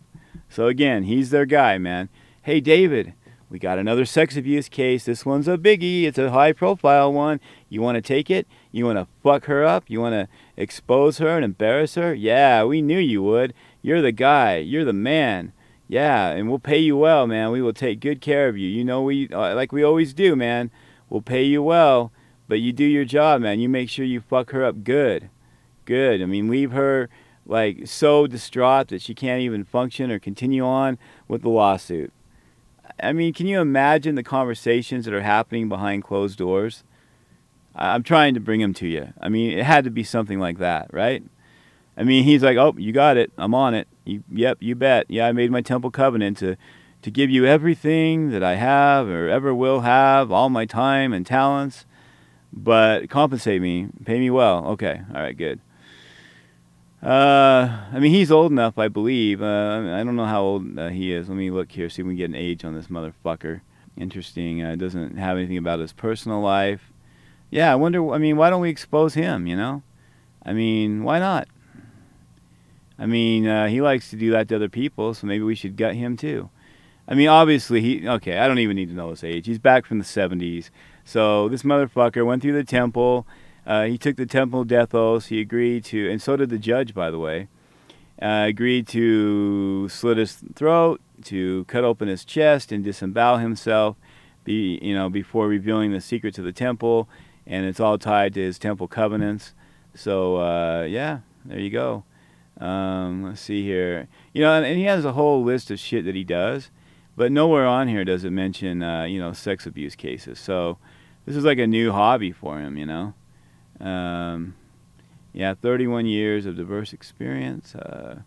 So 0.49 0.67
again, 0.67 1.03
he's 1.03 1.29
their 1.29 1.45
guy, 1.45 1.77
man. 1.77 2.09
Hey, 2.41 2.59
David, 2.59 3.13
we 3.51 3.59
got 3.59 3.77
another 3.77 4.05
sex 4.05 4.37
abuse 4.37 4.69
case. 4.69 5.03
This 5.03 5.25
one's 5.25 5.49
a 5.49 5.57
biggie. 5.57 6.05
It's 6.05 6.17
a 6.17 6.31
high 6.31 6.53
profile 6.53 7.11
one. 7.11 7.41
You 7.67 7.81
want 7.81 7.97
to 7.97 8.01
take 8.01 8.31
it? 8.31 8.47
You 8.71 8.85
want 8.85 8.97
to 8.97 9.07
fuck 9.21 9.45
her 9.45 9.65
up? 9.65 9.83
You 9.89 9.99
want 9.99 10.13
to 10.13 10.29
expose 10.55 11.17
her 11.17 11.35
and 11.35 11.43
embarrass 11.43 11.95
her? 11.95 12.13
Yeah, 12.13 12.63
we 12.63 12.81
knew 12.81 12.97
you 12.97 13.21
would. 13.23 13.53
You're 13.81 14.01
the 14.01 14.13
guy. 14.13 14.57
You're 14.57 14.85
the 14.85 14.93
man. 14.93 15.51
Yeah, 15.89 16.29
and 16.29 16.47
we'll 16.47 16.59
pay 16.59 16.77
you 16.77 16.95
well, 16.95 17.27
man. 17.27 17.51
We 17.51 17.61
will 17.61 17.73
take 17.73 17.99
good 17.99 18.21
care 18.21 18.47
of 18.47 18.57
you. 18.57 18.69
You 18.69 18.85
know 18.85 19.01
we 19.01 19.27
uh, 19.27 19.53
like 19.53 19.73
we 19.73 19.83
always 19.83 20.13
do, 20.13 20.37
man. 20.37 20.71
We'll 21.09 21.21
pay 21.21 21.43
you 21.43 21.61
well, 21.61 22.13
but 22.47 22.61
you 22.61 22.71
do 22.71 22.85
your 22.85 23.03
job, 23.03 23.41
man. 23.41 23.59
You 23.59 23.67
make 23.67 23.89
sure 23.89 24.05
you 24.05 24.21
fuck 24.21 24.51
her 24.51 24.63
up 24.63 24.85
good. 24.85 25.29
Good. 25.83 26.21
I 26.21 26.25
mean, 26.25 26.47
leave 26.47 26.71
her 26.71 27.09
like 27.45 27.85
so 27.85 28.27
distraught 28.27 28.87
that 28.87 29.01
she 29.01 29.13
can't 29.13 29.41
even 29.41 29.65
function 29.65 30.09
or 30.09 30.19
continue 30.19 30.63
on 30.63 30.97
with 31.27 31.41
the 31.41 31.49
lawsuit. 31.49 32.13
I 33.01 33.13
mean, 33.13 33.33
can 33.33 33.47
you 33.47 33.59
imagine 33.59 34.15
the 34.15 34.23
conversations 34.23 35.05
that 35.05 35.13
are 35.13 35.21
happening 35.21 35.69
behind 35.69 36.03
closed 36.03 36.37
doors? 36.37 36.83
I'm 37.75 38.03
trying 38.03 38.33
to 38.33 38.39
bring 38.39 38.61
them 38.61 38.73
to 38.75 38.87
you. 38.87 39.13
I 39.19 39.29
mean, 39.29 39.57
it 39.57 39.63
had 39.65 39.85
to 39.85 39.89
be 39.89 40.03
something 40.03 40.39
like 40.39 40.57
that, 40.59 40.93
right? 40.93 41.23
I 41.97 42.03
mean, 42.03 42.23
he's 42.23 42.43
like, 42.43 42.57
"Oh, 42.57 42.73
you 42.77 42.91
got 42.91 43.17
it. 43.17 43.31
I'm 43.37 43.53
on 43.53 43.73
it. 43.73 43.87
You, 44.05 44.23
yep, 44.31 44.57
you 44.59 44.75
bet. 44.75 45.05
Yeah, 45.09 45.27
I 45.27 45.31
made 45.31 45.51
my 45.51 45.61
temple 45.61 45.91
covenant 45.91 46.37
to 46.37 46.57
to 47.01 47.11
give 47.11 47.29
you 47.29 47.45
everything 47.45 48.29
that 48.29 48.43
I 48.43 48.55
have 48.55 49.07
or 49.07 49.27
ever 49.27 49.55
will 49.55 49.81
have, 49.81 50.31
all 50.31 50.49
my 50.49 50.65
time 50.65 51.13
and 51.13 51.25
talents, 51.25 51.85
but 52.53 53.09
compensate 53.09 53.61
me, 53.61 53.87
pay 54.05 54.19
me 54.19 54.29
well. 54.29 54.65
Okay, 54.67 55.01
all 55.13 55.21
right, 55.21 55.35
good. 55.35 55.59
Uh, 57.03 57.85
I 57.91 57.99
mean, 57.99 58.13
he's 58.13 58.31
old 58.31 58.51
enough, 58.51 58.77
I 58.77 58.87
believe. 58.87 59.41
Uh, 59.41 59.95
I 59.95 60.03
don't 60.03 60.15
know 60.15 60.25
how 60.25 60.41
old 60.41 60.77
uh, 60.77 60.89
he 60.89 61.11
is. 61.11 61.29
Let 61.29 61.37
me 61.37 61.49
look 61.49 61.71
here, 61.71 61.89
see 61.89 62.01
if 62.01 62.07
we 62.07 62.13
can 62.13 62.17
get 62.17 62.29
an 62.29 62.35
age 62.35 62.63
on 62.63 62.75
this 62.75 62.87
motherfucker. 62.87 63.61
Interesting. 63.97 64.63
Uh, 64.63 64.75
doesn't 64.75 65.17
have 65.17 65.37
anything 65.37 65.57
about 65.57 65.79
his 65.79 65.93
personal 65.93 66.41
life. 66.41 66.91
Yeah, 67.49 67.71
I 67.71 67.75
wonder. 67.75 68.11
I 68.11 68.19
mean, 68.19 68.37
why 68.37 68.49
don't 68.49 68.61
we 68.61 68.69
expose 68.69 69.15
him? 69.15 69.47
You 69.47 69.55
know, 69.55 69.83
I 70.45 70.53
mean, 70.53 71.03
why 71.03 71.19
not? 71.19 71.47
I 72.99 73.07
mean, 73.07 73.47
uh, 73.47 73.67
he 73.67 73.81
likes 73.81 74.11
to 74.11 74.15
do 74.15 74.29
that 74.31 74.47
to 74.49 74.55
other 74.55 74.69
people, 74.69 75.15
so 75.15 75.25
maybe 75.25 75.43
we 75.43 75.55
should 75.55 75.75
gut 75.75 75.95
him 75.95 76.15
too. 76.15 76.49
I 77.07 77.15
mean, 77.15 77.27
obviously, 77.27 77.81
he. 77.81 78.07
Okay, 78.07 78.37
I 78.37 78.47
don't 78.47 78.59
even 78.59 78.75
need 78.75 78.89
to 78.89 78.95
know 78.95 79.09
his 79.09 79.23
age. 79.23 79.47
He's 79.47 79.59
back 79.59 79.87
from 79.87 79.97
the 79.97 80.05
70s. 80.05 80.69
So 81.03 81.49
this 81.49 81.63
motherfucker 81.63 82.25
went 82.25 82.43
through 82.43 82.53
the 82.53 82.63
temple. 82.63 83.25
Uh, 83.65 83.83
he 83.85 83.97
took 83.97 84.15
the 84.15 84.25
temple 84.25 84.63
death 84.63 84.93
oath. 84.93 85.27
He 85.27 85.39
agreed 85.39 85.85
to, 85.85 86.09
and 86.09 86.21
so 86.21 86.35
did 86.35 86.49
the 86.49 86.57
judge, 86.57 86.93
by 86.93 87.11
the 87.11 87.19
way. 87.19 87.47
Uh, 88.21 88.45
agreed 88.47 88.87
to 88.87 89.89
slit 89.89 90.17
his 90.17 90.43
throat, 90.53 91.01
to 91.23 91.65
cut 91.65 91.83
open 91.83 92.07
his 92.07 92.23
chest, 92.23 92.71
and 92.71 92.83
disembowel 92.83 93.39
himself. 93.39 93.95
Be 94.43 94.79
you 94.81 94.95
know 94.95 95.09
before 95.09 95.47
revealing 95.47 95.91
the 95.91 96.01
secrets 96.01 96.37
of 96.37 96.45
the 96.45 96.51
temple, 96.51 97.07
and 97.45 97.65
it's 97.65 97.79
all 97.79 97.97
tied 97.97 98.33
to 98.35 98.41
his 98.41 98.57
temple 98.57 98.87
covenants. 98.87 99.53
So 99.95 100.37
uh, 100.37 100.83
yeah, 100.83 101.19
there 101.45 101.59
you 101.59 101.69
go. 101.69 102.03
Um, 102.59 103.23
let's 103.23 103.41
see 103.41 103.63
here. 103.63 104.07
You 104.33 104.41
know, 104.41 104.53
and, 104.53 104.65
and, 104.65 104.77
he 104.77 104.83
has 104.83 105.03
a 105.03 105.13
whole 105.13 105.43
list 105.43 105.71
of 105.71 105.79
shit 105.79 106.05
that 106.05 106.13
he 106.13 106.23
does, 106.23 106.69
but 107.15 107.31
nowhere 107.31 107.65
on 107.65 107.87
here 107.87 108.05
does 108.05 108.23
it 108.23 108.31
mention 108.31 108.83
uh, 108.83 109.03
you 109.03 109.19
know 109.19 109.33
sex 109.33 109.65
abuse 109.65 109.95
cases. 109.95 110.39
So 110.39 110.77
this 111.25 111.35
is 111.35 111.43
like 111.43 111.59
a 111.59 111.67
new 111.67 111.91
hobby 111.91 112.31
for 112.31 112.59
him. 112.59 112.77
You 112.77 112.85
know. 112.85 113.13
Um, 113.81 114.55
yeah, 115.33 115.53
31 115.53 116.05
years 116.05 116.45
of 116.45 116.55
diverse 116.55 116.93
experience. 116.93 117.73
Uh, 117.75 118.21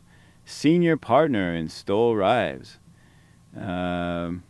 senior 0.44 0.96
partner 0.96 1.54
in 1.54 1.68
Stoel 1.68 2.18
Rives. 2.18 2.78
Um, 3.56 4.42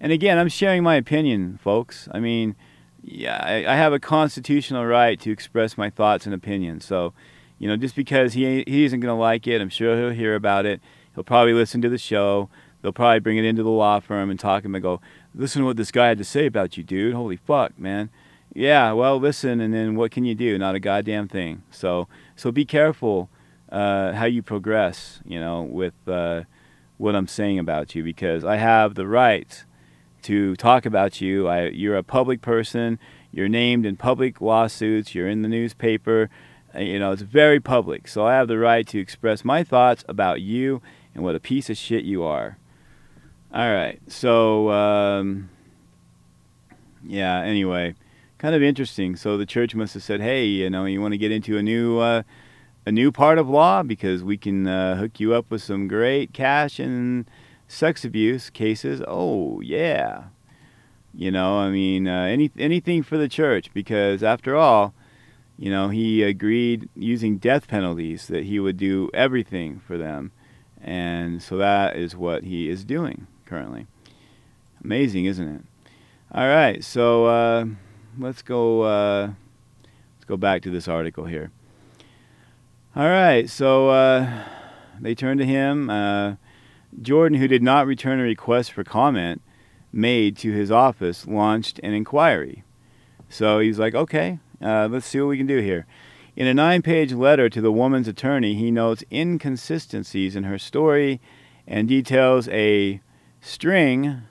and 0.00 0.12
again, 0.12 0.38
I'm 0.38 0.48
sharing 0.48 0.82
my 0.82 0.96
opinion, 0.96 1.58
folks. 1.62 2.08
I 2.12 2.20
mean, 2.20 2.54
yeah, 3.02 3.40
I, 3.42 3.72
I, 3.72 3.76
have 3.76 3.92
a 3.92 3.98
constitutional 3.98 4.84
right 4.84 5.18
to 5.20 5.30
express 5.30 5.78
my 5.78 5.88
thoughts 5.88 6.26
and 6.26 6.34
opinions. 6.34 6.84
So, 6.84 7.14
you 7.58 7.66
know, 7.66 7.76
just 7.76 7.96
because 7.96 8.34
he 8.34 8.64
he 8.66 8.84
isn't 8.84 9.00
going 9.00 9.14
to 9.14 9.18
like 9.18 9.46
it, 9.46 9.60
I'm 9.60 9.70
sure 9.70 9.96
he'll 9.96 10.10
hear 10.10 10.34
about 10.34 10.66
it. 10.66 10.80
He'll 11.14 11.24
probably 11.24 11.54
listen 11.54 11.80
to 11.82 11.88
the 11.88 11.98
show. 11.98 12.50
They'll 12.82 12.92
probably 12.92 13.20
bring 13.20 13.38
it 13.38 13.44
into 13.44 13.62
the 13.62 13.70
law 13.70 14.00
firm 14.00 14.30
and 14.30 14.38
talk 14.38 14.62
to 14.62 14.66
him 14.66 14.74
and 14.74 14.82
go, 14.82 15.00
"Listen 15.34 15.62
to 15.62 15.66
what 15.66 15.76
this 15.76 15.90
guy 15.90 16.08
had 16.08 16.18
to 16.18 16.24
say 16.24 16.46
about 16.46 16.76
you, 16.76 16.84
dude. 16.84 17.14
Holy 17.14 17.36
fuck, 17.36 17.78
man." 17.78 18.10
Yeah, 18.54 18.92
well, 18.92 19.18
listen, 19.18 19.60
and 19.60 19.72
then 19.74 19.94
what 19.94 20.10
can 20.10 20.24
you 20.24 20.34
do? 20.34 20.58
Not 20.58 20.74
a 20.74 20.80
goddamn 20.80 21.28
thing. 21.28 21.62
So, 21.70 22.08
so 22.34 22.50
be 22.50 22.64
careful 22.64 23.28
uh, 23.70 24.12
how 24.12 24.24
you 24.24 24.42
progress. 24.42 25.20
You 25.24 25.38
know, 25.38 25.62
with 25.62 25.94
uh, 26.06 26.42
what 26.96 27.14
I'm 27.14 27.28
saying 27.28 27.58
about 27.58 27.94
you, 27.94 28.02
because 28.02 28.44
I 28.44 28.56
have 28.56 28.94
the 28.94 29.06
right 29.06 29.64
to 30.22 30.56
talk 30.56 30.86
about 30.86 31.20
you. 31.20 31.46
I, 31.46 31.68
you're 31.68 31.96
a 31.96 32.02
public 32.02 32.40
person. 32.40 32.98
You're 33.30 33.48
named 33.48 33.84
in 33.84 33.96
public 33.96 34.40
lawsuits. 34.40 35.14
You're 35.14 35.28
in 35.28 35.42
the 35.42 35.48
newspaper. 35.48 36.30
Uh, 36.74 36.80
you 36.80 36.98
know, 36.98 37.12
it's 37.12 37.22
very 37.22 37.60
public. 37.60 38.08
So 38.08 38.26
I 38.26 38.34
have 38.34 38.48
the 38.48 38.58
right 38.58 38.86
to 38.88 38.98
express 38.98 39.44
my 39.44 39.62
thoughts 39.62 40.04
about 40.08 40.40
you 40.40 40.82
and 41.14 41.22
what 41.22 41.34
a 41.34 41.40
piece 41.40 41.70
of 41.70 41.76
shit 41.76 42.04
you 42.04 42.24
are. 42.24 42.58
All 43.54 43.72
right. 43.72 44.00
So, 44.08 44.70
um, 44.70 45.50
yeah. 47.04 47.42
Anyway 47.42 47.94
kind 48.38 48.54
of 48.54 48.62
interesting. 48.62 49.16
So 49.16 49.36
the 49.36 49.46
church 49.46 49.74
must 49.74 49.94
have 49.94 50.02
said, 50.02 50.20
"Hey, 50.20 50.46
you 50.46 50.70
know, 50.70 50.84
you 50.84 51.00
want 51.00 51.12
to 51.12 51.18
get 51.18 51.32
into 51.32 51.58
a 51.58 51.62
new 51.62 51.98
uh, 51.98 52.22
a 52.86 52.92
new 52.92 53.12
part 53.12 53.38
of 53.38 53.48
law 53.48 53.82
because 53.82 54.22
we 54.24 54.36
can 54.36 54.66
uh, 54.66 54.96
hook 54.96 55.20
you 55.20 55.34
up 55.34 55.50
with 55.50 55.62
some 55.62 55.88
great 55.88 56.32
cash 56.32 56.78
and 56.78 57.28
sex 57.66 58.04
abuse 58.04 58.48
cases." 58.50 59.02
Oh 59.06 59.60
yeah, 59.60 60.24
you 61.14 61.30
know, 61.30 61.58
I 61.58 61.70
mean, 61.70 62.08
uh, 62.08 62.22
any 62.22 62.50
anything 62.56 63.02
for 63.02 63.18
the 63.18 63.28
church 63.28 63.72
because 63.74 64.22
after 64.22 64.56
all, 64.56 64.94
you 65.58 65.70
know, 65.70 65.88
he 65.88 66.22
agreed 66.22 66.88
using 66.94 67.38
death 67.38 67.68
penalties 67.68 68.28
that 68.28 68.44
he 68.44 68.60
would 68.60 68.76
do 68.76 69.10
everything 69.12 69.80
for 69.80 69.98
them, 69.98 70.30
and 70.80 71.42
so 71.42 71.56
that 71.56 71.96
is 71.96 72.16
what 72.16 72.44
he 72.44 72.68
is 72.68 72.84
doing 72.84 73.26
currently. 73.44 73.86
Amazing, 74.84 75.24
isn't 75.24 75.48
it? 75.48 75.62
All 76.30 76.46
right, 76.46 76.84
so 76.84 77.24
uh, 77.24 77.64
let's 78.18 78.42
go. 78.42 78.82
Uh, 78.82 79.30
let's 80.14 80.24
go 80.26 80.36
back 80.36 80.62
to 80.62 80.70
this 80.70 80.88
article 80.88 81.24
here. 81.24 81.50
All 82.96 83.08
right, 83.08 83.48
so 83.48 83.90
uh, 83.90 84.44
they 85.00 85.14
turned 85.14 85.40
to 85.40 85.46
him. 85.46 85.88
Uh, 85.88 86.34
Jordan, 87.00 87.38
who 87.38 87.46
did 87.46 87.62
not 87.62 87.86
return 87.86 88.18
a 88.18 88.24
request 88.24 88.72
for 88.72 88.82
comment 88.82 89.40
made 89.92 90.36
to 90.38 90.52
his 90.52 90.70
office, 90.70 91.26
launched 91.26 91.78
an 91.82 91.92
inquiry. 91.92 92.64
So 93.28 93.60
he's 93.60 93.78
like, 93.78 93.94
okay, 93.94 94.38
uh, 94.60 94.88
let's 94.90 95.06
see 95.06 95.20
what 95.20 95.28
we 95.28 95.38
can 95.38 95.46
do 95.46 95.60
here. 95.60 95.86
In 96.34 96.46
a 96.46 96.54
nine 96.54 96.82
page 96.82 97.12
letter 97.12 97.48
to 97.48 97.60
the 97.60 97.72
woman's 97.72 98.08
attorney, 98.08 98.54
he 98.54 98.70
notes 98.70 99.04
inconsistencies 99.12 100.34
in 100.34 100.44
her 100.44 100.58
story 100.58 101.20
and 101.66 101.88
details 101.88 102.48
a 102.48 103.00
string 103.40 104.22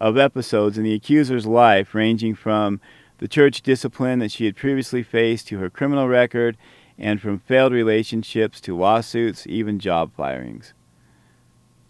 of 0.00 0.16
episodes 0.16 0.78
in 0.78 0.84
the 0.84 0.94
accuser's 0.94 1.46
life, 1.46 1.94
ranging 1.94 2.34
from 2.34 2.80
the 3.18 3.28
church 3.28 3.62
discipline 3.62 4.18
that 4.20 4.32
she 4.32 4.44
had 4.46 4.56
previously 4.56 5.02
faced 5.02 5.48
to 5.48 5.58
her 5.58 5.70
criminal 5.70 6.08
record, 6.08 6.56
and 6.98 7.20
from 7.20 7.38
failed 7.38 7.72
relationships 7.72 8.60
to 8.62 8.76
lawsuits, 8.76 9.46
even 9.46 9.78
job 9.78 10.10
firings. 10.16 10.72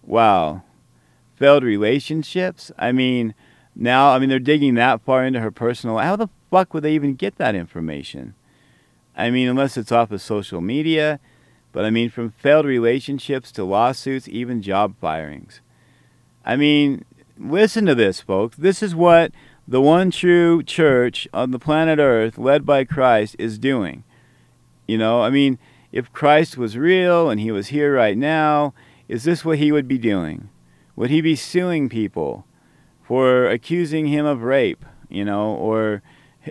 Wow. 0.02 0.62
Failed 1.36 1.62
relationships? 1.62 2.72
I 2.78 2.92
mean, 2.92 3.34
now, 3.74 4.10
I 4.10 4.18
mean, 4.18 4.28
they're 4.28 4.38
digging 4.38 4.74
that 4.74 5.02
far 5.02 5.24
into 5.24 5.40
her 5.40 5.50
personal. 5.50 5.98
How 5.98 6.16
the 6.16 6.28
fuck 6.50 6.74
would 6.74 6.82
they 6.82 6.94
even 6.94 7.14
get 7.14 7.36
that 7.36 7.54
information? 7.54 8.34
I 9.16 9.30
mean, 9.30 9.48
unless 9.48 9.76
it's 9.76 9.92
off 9.92 10.10
of 10.10 10.20
social 10.22 10.60
media, 10.60 11.20
but 11.72 11.84
I 11.84 11.90
mean, 11.90 12.10
from 12.10 12.30
failed 12.30 12.66
relationships 12.66 13.52
to 13.52 13.64
lawsuits, 13.64 14.28
even 14.28 14.62
job 14.62 14.94
firings. 15.00 15.60
I 16.44 16.56
mean, 16.56 17.04
listen 17.38 17.86
to 17.86 17.94
this, 17.94 18.20
folks. 18.20 18.56
This 18.56 18.82
is 18.82 18.94
what 18.94 19.32
the 19.68 19.82
one 19.82 20.10
true 20.10 20.62
church 20.62 21.28
on 21.34 21.50
the 21.50 21.58
planet 21.58 21.98
Earth, 21.98 22.38
led 22.38 22.64
by 22.64 22.84
Christ, 22.84 23.36
is 23.38 23.58
doing. 23.58 24.02
You 24.86 24.96
know, 24.96 25.20
I 25.20 25.28
mean, 25.28 25.58
if 25.92 26.10
Christ 26.10 26.56
was 26.56 26.78
real 26.78 27.28
and 27.28 27.38
he 27.38 27.52
was 27.52 27.66
here 27.66 27.94
right 27.94 28.16
now, 28.16 28.72
is 29.08 29.24
this 29.24 29.44
what 29.44 29.58
he 29.58 29.70
would 29.70 29.86
be 29.86 29.98
doing? 29.98 30.48
Would 30.96 31.10
he 31.10 31.20
be 31.20 31.36
suing 31.36 31.90
people 31.90 32.46
for 33.02 33.46
accusing 33.46 34.06
him 34.06 34.24
of 34.24 34.42
rape, 34.42 34.86
you 35.10 35.24
know, 35.24 35.54
or 35.54 36.02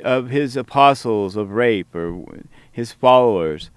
of 0.04 0.30
his 0.30 0.56
apostles 0.56 1.36
of 1.36 1.50
rape 1.50 1.96
or 1.96 2.24
his 2.72 2.92
followers? 2.92 3.72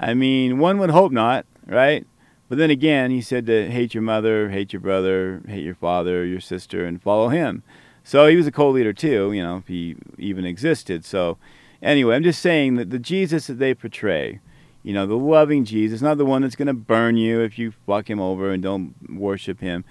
I 0.00 0.14
mean, 0.14 0.58
one 0.58 0.78
would 0.78 0.90
hope 0.90 1.12
not, 1.12 1.44
right? 1.66 2.06
But 2.48 2.56
then 2.56 2.70
again, 2.70 3.10
he 3.10 3.20
said 3.20 3.44
to 3.46 3.70
hate 3.70 3.92
your 3.92 4.02
mother, 4.02 4.48
hate 4.48 4.72
your 4.72 4.80
brother, 4.80 5.42
hate 5.46 5.64
your 5.64 5.74
father, 5.74 6.24
your 6.24 6.40
sister, 6.40 6.86
and 6.86 7.02
follow 7.02 7.28
him. 7.28 7.62
So 8.08 8.26
he 8.26 8.36
was 8.36 8.46
a 8.46 8.50
cult 8.50 8.74
leader 8.74 8.94
too, 8.94 9.32
you 9.34 9.42
know, 9.42 9.62
he 9.68 9.94
even 10.16 10.46
existed. 10.46 11.04
So 11.04 11.36
anyway, 11.82 12.16
I'm 12.16 12.22
just 12.22 12.40
saying 12.40 12.76
that 12.76 12.88
the 12.88 12.98
Jesus 12.98 13.48
that 13.48 13.58
they 13.58 13.74
portray, 13.74 14.40
you 14.82 14.94
know, 14.94 15.04
the 15.04 15.18
loving 15.18 15.66
Jesus, 15.66 16.00
not 16.00 16.16
the 16.16 16.24
one 16.24 16.40
that's 16.40 16.56
going 16.56 16.68
to 16.68 16.72
burn 16.72 17.18
you 17.18 17.42
if 17.42 17.58
you 17.58 17.74
fuck 17.84 18.08
him 18.08 18.18
over 18.18 18.50
and 18.50 18.62
don't 18.62 18.94
worship 19.10 19.60
him. 19.60 19.84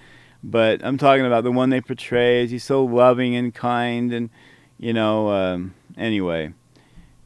But 0.44 0.84
I'm 0.84 0.98
talking 0.98 1.28
about 1.28 1.44
the 1.44 1.52
one 1.52 1.70
they 1.70 1.80
portray 1.80 2.42
as 2.42 2.50
he's 2.50 2.64
so 2.64 2.84
loving 2.84 3.36
and 3.36 3.54
kind 3.54 4.12
and, 4.12 4.32
you 4.80 4.94
know, 4.94 5.30
um, 5.30 5.76
anyway 5.96 6.54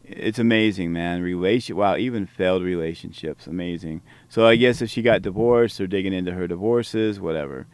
it's 0.03 0.39
amazing, 0.39 0.91
man. 0.91 1.21
Relation, 1.21 1.77
wow, 1.77 1.95
even 1.95 2.25
failed 2.25 2.63
relationships, 2.63 3.47
amazing. 3.47 4.01
So 4.27 4.45
I 4.45 4.57
guess 4.57 4.81
if 4.81 4.89
she 4.89 5.01
got 5.01 5.21
divorced, 5.21 5.77
they're 5.77 5.87
digging 5.87 6.11
into 6.11 6.33
her 6.33 6.47
divorces, 6.47 7.17
whatever. 7.17 7.65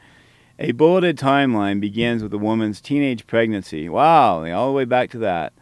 A 0.59 0.71
bulleted 0.71 1.17
timeline 1.17 1.79
begins 1.79 2.23
with 2.23 2.33
a 2.33 2.39
woman's 2.39 2.81
teenage 2.81 3.27
pregnancy. 3.27 3.87
Wow, 3.87 4.43
all 4.51 4.67
the 4.67 4.73
way 4.73 4.85
back 4.85 5.11
to 5.11 5.19
that. 5.19 5.53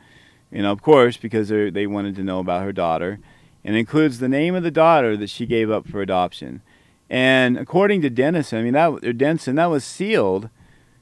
You 0.52 0.62
know, 0.62 0.72
of 0.72 0.82
course, 0.82 1.18
because 1.18 1.50
they 1.50 1.86
wanted 1.86 2.16
to 2.16 2.24
know 2.24 2.40
about 2.40 2.64
her 2.64 2.72
daughter, 2.72 3.20
and 3.66 3.76
includes 3.76 4.20
the 4.20 4.30
name 4.30 4.56
of 4.56 4.64
the 4.64 4.72
daughter 4.72 5.18
that 5.18 5.30
she 5.30 5.46
gave 5.46 5.70
up 5.70 5.88
for 5.88 6.02
adoption. 6.02 6.62
And 7.10 7.58
according 7.58 8.04
to 8.04 8.10
Denison, 8.10 8.60
I 8.60 8.62
mean 8.62 8.74
that 8.74 9.18
Denson, 9.18 9.56
that 9.56 9.66
was 9.66 9.84
sealed, 9.84 10.50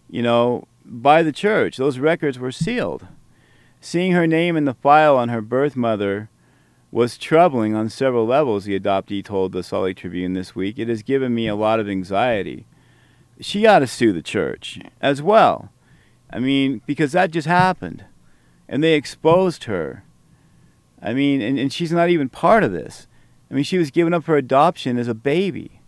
you 0.09 0.23
know, 0.23 0.67
by 0.83 1.21
the 1.21 1.31
church. 1.31 1.77
Those 1.77 1.99
records 1.99 2.39
were 2.39 2.51
sealed. 2.51 3.07
Seeing 3.79 4.13
her 4.13 4.25
name 4.25 4.57
in 4.57 4.65
the 4.65 4.73
file 4.73 5.17
on 5.17 5.29
her 5.29 5.41
birth 5.41 5.75
mother 5.75 6.29
was 6.89 7.17
troubling 7.17 7.75
on 7.75 7.89
several 7.89 8.25
levels, 8.25 8.65
the 8.65 8.79
adoptee 8.79 9.23
told 9.23 9.51
the 9.51 9.61
Salt 9.61 9.83
Lake 9.83 9.97
Tribune 9.97 10.33
this 10.33 10.55
week. 10.55 10.79
It 10.79 10.87
has 10.87 11.03
given 11.03 11.35
me 11.35 11.47
a 11.47 11.55
lot 11.55 11.79
of 11.79 11.87
anxiety. 11.89 12.65
She 13.39 13.65
ought 13.65 13.79
to 13.79 13.87
sue 13.87 14.13
the 14.13 14.21
church 14.21 14.79
as 15.01 15.21
well. 15.21 15.69
I 16.29 16.39
mean, 16.39 16.81
because 16.85 17.11
that 17.11 17.31
just 17.31 17.47
happened. 17.47 18.05
And 18.67 18.83
they 18.83 18.93
exposed 18.93 19.65
her. 19.65 20.03
I 21.01 21.13
mean, 21.13 21.41
and, 21.41 21.59
and 21.59 21.71
she's 21.71 21.91
not 21.91 22.09
even 22.09 22.29
part 22.29 22.63
of 22.63 22.71
this. 22.71 23.07
I 23.51 23.53
mean, 23.53 23.63
she 23.63 23.77
was 23.77 23.91
given 23.91 24.13
up 24.13 24.23
for 24.23 24.35
adoption 24.35 24.97
as 24.97 25.07
a 25.07 25.13
baby. 25.13 25.81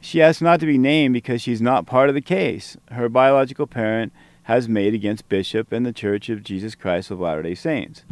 She 0.00 0.20
asked 0.20 0.42
not 0.42 0.60
to 0.60 0.66
be 0.66 0.78
named 0.78 1.14
because 1.14 1.40
she's 1.40 1.62
not 1.62 1.86
part 1.86 2.08
of 2.08 2.14
the 2.14 2.20
case. 2.20 2.76
Her 2.90 3.08
biological 3.08 3.66
parent 3.66 4.12
has 4.44 4.68
made 4.68 4.94
against 4.94 5.28
Bishop 5.28 5.72
and 5.72 5.86
the 5.86 5.92
Church 5.92 6.28
of 6.28 6.42
Jesus 6.42 6.74
Christ 6.74 7.10
of 7.10 7.20
Latter 7.20 7.42
day 7.42 7.54
Saints. 7.54 8.04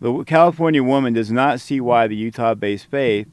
The 0.00 0.24
California 0.24 0.82
woman 0.82 1.12
does 1.12 1.30
not 1.30 1.60
see 1.60 1.80
why 1.80 2.06
the 2.06 2.16
Utah 2.16 2.54
based 2.54 2.86
faith 2.86 3.28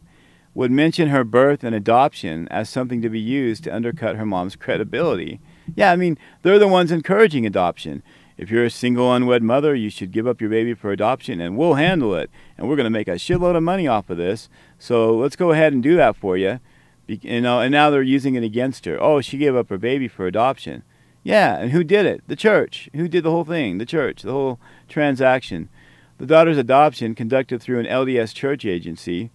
would 0.58 0.72
mention 0.72 1.10
her 1.10 1.24
birth 1.24 1.64
and 1.64 1.76
adoption 1.76 2.48
as 2.48 2.68
something 2.68 3.00
to 3.00 3.10
be 3.12 3.20
used 3.20 3.64
to 3.64 3.70
undercut 3.70 4.16
her 4.16 4.26
mom's 4.26 4.56
credibility. 4.56 5.40
Yeah, 5.76 5.92
I 5.92 5.96
mean, 5.96 6.18
they're 6.42 6.58
the 6.58 6.68
ones 6.68 6.92
encouraging 6.92 7.46
adoption. 7.46 8.02
If 8.38 8.50
you're 8.50 8.66
a 8.66 8.72
single 8.72 9.14
unwed 9.14 9.44
mother, 9.44 9.76
you 9.76 9.92
should 9.92 10.12
give 10.12 10.26
up 10.26 10.42
your 10.42 10.50
baby 10.50 10.74
for 10.74 10.92
adoption 10.92 11.40
and 11.40 11.56
we'll 11.56 11.76
handle 11.76 12.16
it. 12.16 12.32
And 12.58 12.68
we're 12.68 12.76
going 12.76 12.86
to 12.86 12.90
make 12.90 13.08
a 13.08 13.20
shitload 13.20 13.56
of 13.56 13.62
money 13.62 13.88
off 13.88 14.10
of 14.10 14.18
this. 14.18 14.50
So 14.80 15.16
let's 15.16 15.36
go 15.36 15.52
ahead 15.52 15.74
and 15.74 15.84
do 15.84 15.96
that 15.98 16.16
for 16.16 16.36
you. 16.36 16.60
You 17.06 17.40
know, 17.40 17.60
and 17.60 17.72
now 17.72 17.92
they're 17.92 18.02
using 18.02 18.34
it 18.34 18.44
against 18.44 18.86
her. 18.86 19.00
Oh, 19.00 19.22
she 19.22 19.38
gave 19.38 19.56
up 19.56 19.70
her 19.70 19.78
baby 19.78 20.08
for 20.08 20.26
adoption. 20.26 20.82
Yeah, 21.22 21.58
and 21.58 21.70
who 21.70 21.84
did 21.84 22.08
it? 22.08 22.24
The 22.26 22.36
church. 22.36 22.90
Who 22.96 23.08
did 23.08 23.24
the 23.24 23.32
whole 23.32 23.46
thing? 23.46 23.78
The 23.78 23.86
church, 23.86 24.24
the 24.24 24.32
whole 24.32 24.60
transaction. 24.90 25.70
The 26.18 26.26
daughter's 26.26 26.58
adoption, 26.58 27.14
conducted 27.14 27.62
through 27.62 27.80
an 27.80 27.86
LDS 27.86 28.34
church 28.34 28.66
agency, 28.66 29.30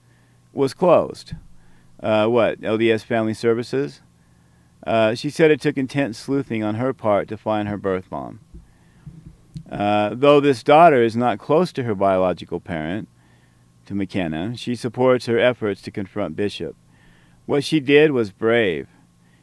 was 0.53 0.74
closed. 0.74 1.35
Uh, 2.03 2.27
what? 2.27 2.61
LDS 2.61 3.05
Family 3.05 3.35
Services? 3.35 4.01
Uh, 4.87 5.15
she 5.15 5.31
said 5.31 5.51
it 5.51 5.61
took 5.61 5.77
intense 5.77 6.19
sleuthing 6.19 6.65
on 6.65 6.74
her 6.74 6.93
part 6.93 7.29
to 7.29 7.37
find 7.37 7.69
her 7.69 7.77
birth 7.77 8.11
mom. 8.11 8.41
Uh, 9.70 10.11
though 10.12 10.41
this 10.41 10.62
daughter 10.62 11.03
is 11.03 11.16
not 11.16 11.39
close 11.39 11.73
to 11.73 11.85
her 11.85 11.95
biological 11.95 12.61
parent, 12.61 13.09
to 13.87 13.95
McKenna, 13.95 14.57
she 14.57 14.74
supports 14.74 15.27
her 15.27 15.39
efforts 15.39 15.83
to 15.83 15.91
confront 15.91 16.37
Bishop. 16.37 16.77
What 17.47 17.65
she 17.65 17.81
did 17.81 18.12
was 18.12 18.31
brave, 18.31 18.89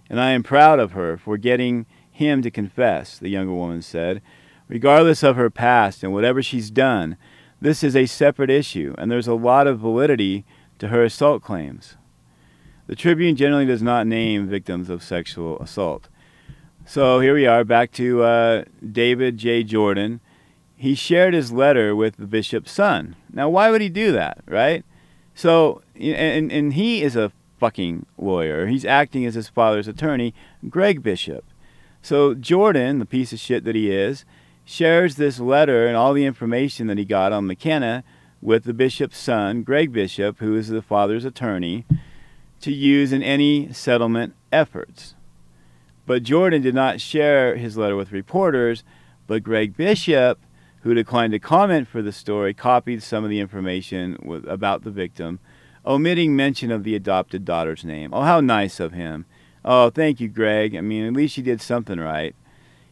and 0.09 0.19
I 0.19 0.31
am 0.31 0.43
proud 0.43 0.79
of 0.79 0.93
her 0.93 1.17
for 1.17 1.37
getting 1.37 1.85
him 2.09 2.41
to 2.41 2.51
confess, 2.51 3.17
the 3.17 3.29
younger 3.29 3.53
woman 3.53 3.81
said. 3.81 4.21
Regardless 4.67 5.23
of 5.23 5.35
her 5.35 5.49
past 5.49 6.03
and 6.03 6.13
whatever 6.13 6.41
she's 6.41 6.71
done, 6.71 7.17
this 7.59 7.83
is 7.83 7.95
a 7.95 8.05
separate 8.05 8.49
issue, 8.49 8.95
and 8.97 9.11
there's 9.11 9.27
a 9.27 9.33
lot 9.33 9.67
of 9.67 9.79
validity 9.79 10.45
to 10.79 10.87
her 10.87 11.03
assault 11.03 11.43
claims. 11.43 11.95
The 12.87 12.95
Tribune 12.95 13.35
generally 13.35 13.65
does 13.67 13.83
not 13.83 14.07
name 14.07 14.47
victims 14.47 14.89
of 14.89 15.03
sexual 15.03 15.59
assault. 15.59 16.07
So 16.85 17.19
here 17.19 17.35
we 17.35 17.45
are, 17.45 17.63
back 17.63 17.91
to 17.93 18.23
uh, 18.23 18.63
David 18.91 19.37
J. 19.37 19.63
Jordan. 19.63 20.21
He 20.75 20.95
shared 20.95 21.35
his 21.35 21.51
letter 21.51 21.95
with 21.95 22.17
the 22.17 22.25
bishop's 22.25 22.71
son. 22.71 23.15
Now, 23.31 23.47
why 23.47 23.69
would 23.69 23.81
he 23.81 23.89
do 23.89 24.11
that, 24.13 24.39
right? 24.47 24.83
So, 25.35 25.83
and, 25.95 26.51
and 26.51 26.73
he 26.73 27.03
is 27.03 27.15
a 27.15 27.31
fucking 27.59 28.07
lawyer. 28.17 28.65
He's 28.65 28.85
acting 28.85 29.25
as 29.25 29.35
his 29.35 29.49
father's 29.49 29.87
attorney, 29.87 30.33
Greg 30.67 31.03
Bishop. 31.03 31.45
So 32.01 32.33
Jordan, 32.33 32.99
the 32.99 33.05
piece 33.05 33.33
of 33.33 33.39
shit 33.39 33.65
that 33.65 33.75
he 33.75 33.91
is, 33.91 34.25
shares 34.65 35.15
this 35.15 35.39
letter 35.39 35.85
and 35.85 35.97
all 35.97 36.13
the 36.13 36.25
information 36.25 36.87
that 36.87 36.97
he 36.97 37.05
got 37.05 37.33
on 37.33 37.45
McKenna 37.45 38.03
with 38.41 38.63
the 38.63 38.73
bishop's 38.73 39.17
son, 39.17 39.63
Greg 39.63 39.91
Bishop, 39.91 40.39
who 40.39 40.55
is 40.55 40.69
the 40.69 40.81
father's 40.81 41.25
attorney, 41.25 41.85
to 42.61 42.71
use 42.71 43.11
in 43.11 43.23
any 43.23 43.71
settlement 43.73 44.33
efforts. 44.51 45.15
But 46.05 46.23
Jordan 46.23 46.61
did 46.61 46.75
not 46.75 47.01
share 47.01 47.55
his 47.55 47.77
letter 47.77 47.95
with 47.95 48.11
reporters, 48.11 48.83
but 49.27 49.43
Greg 49.43 49.77
Bishop, 49.77 50.39
who 50.81 50.93
declined 50.93 51.33
to 51.33 51.39
comment 51.39 51.87
for 51.87 52.01
the 52.01 52.11
story, 52.11 52.53
copied 52.53 53.03
some 53.03 53.23
of 53.23 53.29
the 53.29 53.39
information 53.39 54.17
with, 54.23 54.45
about 54.47 54.83
the 54.83 54.91
victim, 54.91 55.39
omitting 55.85 56.35
mention 56.35 56.71
of 56.71 56.83
the 56.83 56.95
adopted 56.95 57.45
daughter's 57.45 57.83
name. 57.83 58.13
Oh, 58.13 58.21
how 58.21 58.41
nice 58.41 58.79
of 58.79 58.93
him. 58.93 59.25
Oh, 59.63 59.89
thank 59.89 60.19
you, 60.19 60.27
Greg. 60.29 60.75
I 60.75 60.81
mean, 60.81 61.05
at 61.05 61.13
least 61.13 61.37
you 61.37 61.43
did 61.43 61.61
something 61.61 61.99
right. 61.99 62.35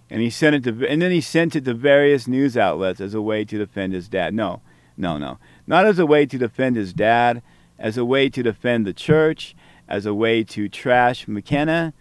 And 0.09 0.21
he 0.21 0.29
sent 0.29 0.55
it 0.55 0.63
to, 0.63 0.87
and 0.87 1.01
then 1.01 1.11
he 1.11 1.21
sent 1.21 1.55
it 1.55 1.65
to 1.65 1.73
various 1.73 2.27
news 2.27 2.55
outlets 2.55 3.01
as 3.01 3.13
a 3.13 3.21
way 3.21 3.43
to 3.45 3.57
defend 3.57 3.93
his 3.93 4.07
dad. 4.07 4.33
No, 4.33 4.61
no, 4.97 5.17
no, 5.17 5.37
not 5.65 5.85
as 5.85 5.99
a 5.99 6.05
way 6.05 6.25
to 6.25 6.37
defend 6.37 6.75
his 6.75 6.93
dad, 6.93 7.41
as 7.77 7.97
a 7.97 8.05
way 8.05 8.29
to 8.29 8.43
defend 8.43 8.85
the 8.85 8.93
church, 8.93 9.55
as 9.87 10.05
a 10.05 10.13
way 10.13 10.43
to 10.43 10.67
trash 10.67 11.27
McKenna, 11.27 11.93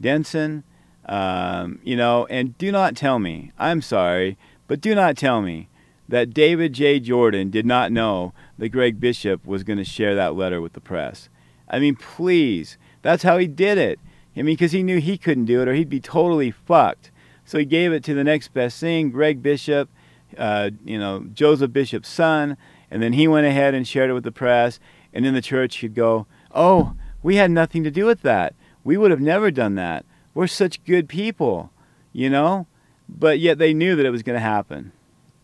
Denson, 0.00 0.64
um, 1.06 1.78
you 1.82 1.96
know. 1.96 2.26
And 2.26 2.58
do 2.58 2.72
not 2.72 2.96
tell 2.96 3.18
me, 3.18 3.52
I'm 3.58 3.80
sorry, 3.80 4.36
but 4.66 4.80
do 4.80 4.94
not 4.94 5.16
tell 5.16 5.40
me 5.40 5.68
that 6.08 6.34
David 6.34 6.72
J. 6.72 6.98
Jordan 6.98 7.50
did 7.50 7.64
not 7.64 7.92
know 7.92 8.32
that 8.58 8.70
Greg 8.70 8.98
Bishop 8.98 9.46
was 9.46 9.62
going 9.62 9.78
to 9.78 9.84
share 9.84 10.14
that 10.16 10.34
letter 10.34 10.60
with 10.60 10.72
the 10.72 10.80
press. 10.80 11.28
I 11.68 11.78
mean, 11.78 11.94
please, 11.94 12.76
that's 13.02 13.22
how 13.22 13.38
he 13.38 13.46
did 13.46 13.78
it. 13.78 14.00
I 14.36 14.42
mean, 14.42 14.56
because 14.56 14.72
he 14.72 14.82
knew 14.82 14.98
he 14.98 15.16
couldn't 15.16 15.44
do 15.44 15.62
it 15.62 15.68
or 15.68 15.74
he'd 15.74 15.88
be 15.88 16.00
totally 16.00 16.50
fucked. 16.50 17.10
So 17.44 17.58
he 17.58 17.64
gave 17.64 17.92
it 17.92 18.04
to 18.04 18.14
the 18.14 18.24
next 18.24 18.52
best 18.52 18.80
thing, 18.80 19.10
Greg 19.10 19.42
Bishop, 19.42 19.88
uh, 20.38 20.70
you 20.84 20.98
know, 20.98 21.26
Joseph 21.32 21.72
Bishop's 21.72 22.08
son, 22.08 22.56
and 22.90 23.02
then 23.02 23.12
he 23.12 23.28
went 23.28 23.46
ahead 23.46 23.74
and 23.74 23.86
shared 23.86 24.10
it 24.10 24.14
with 24.14 24.24
the 24.24 24.32
press. 24.32 24.80
And 25.12 25.24
then 25.24 25.34
the 25.34 25.42
church 25.42 25.80
could 25.80 25.94
go, 25.94 26.26
oh, 26.54 26.94
we 27.22 27.36
had 27.36 27.50
nothing 27.50 27.84
to 27.84 27.90
do 27.90 28.06
with 28.06 28.22
that. 28.22 28.54
We 28.84 28.96
would 28.96 29.10
have 29.10 29.20
never 29.20 29.50
done 29.50 29.74
that. 29.74 30.04
We're 30.34 30.46
such 30.46 30.84
good 30.84 31.08
people, 31.08 31.70
you 32.12 32.30
know? 32.30 32.66
But 33.08 33.40
yet 33.40 33.58
they 33.58 33.74
knew 33.74 33.96
that 33.96 34.06
it 34.06 34.10
was 34.10 34.22
going 34.22 34.36
to 34.36 34.40
happen. 34.40 34.92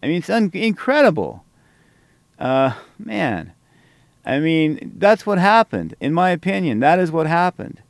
I 0.02 0.06
mean, 0.06 0.18
it's 0.18 0.30
un- 0.30 0.50
incredible. 0.54 1.44
Uh, 2.38 2.74
man. 2.98 3.52
I 4.24 4.38
mean, 4.38 4.94
that's 4.96 5.26
what 5.26 5.38
happened. 5.38 5.94
In 6.00 6.12
my 6.12 6.30
opinion, 6.30 6.80
that 6.80 6.98
is 6.98 7.10
what 7.10 7.26
happened. 7.26 7.82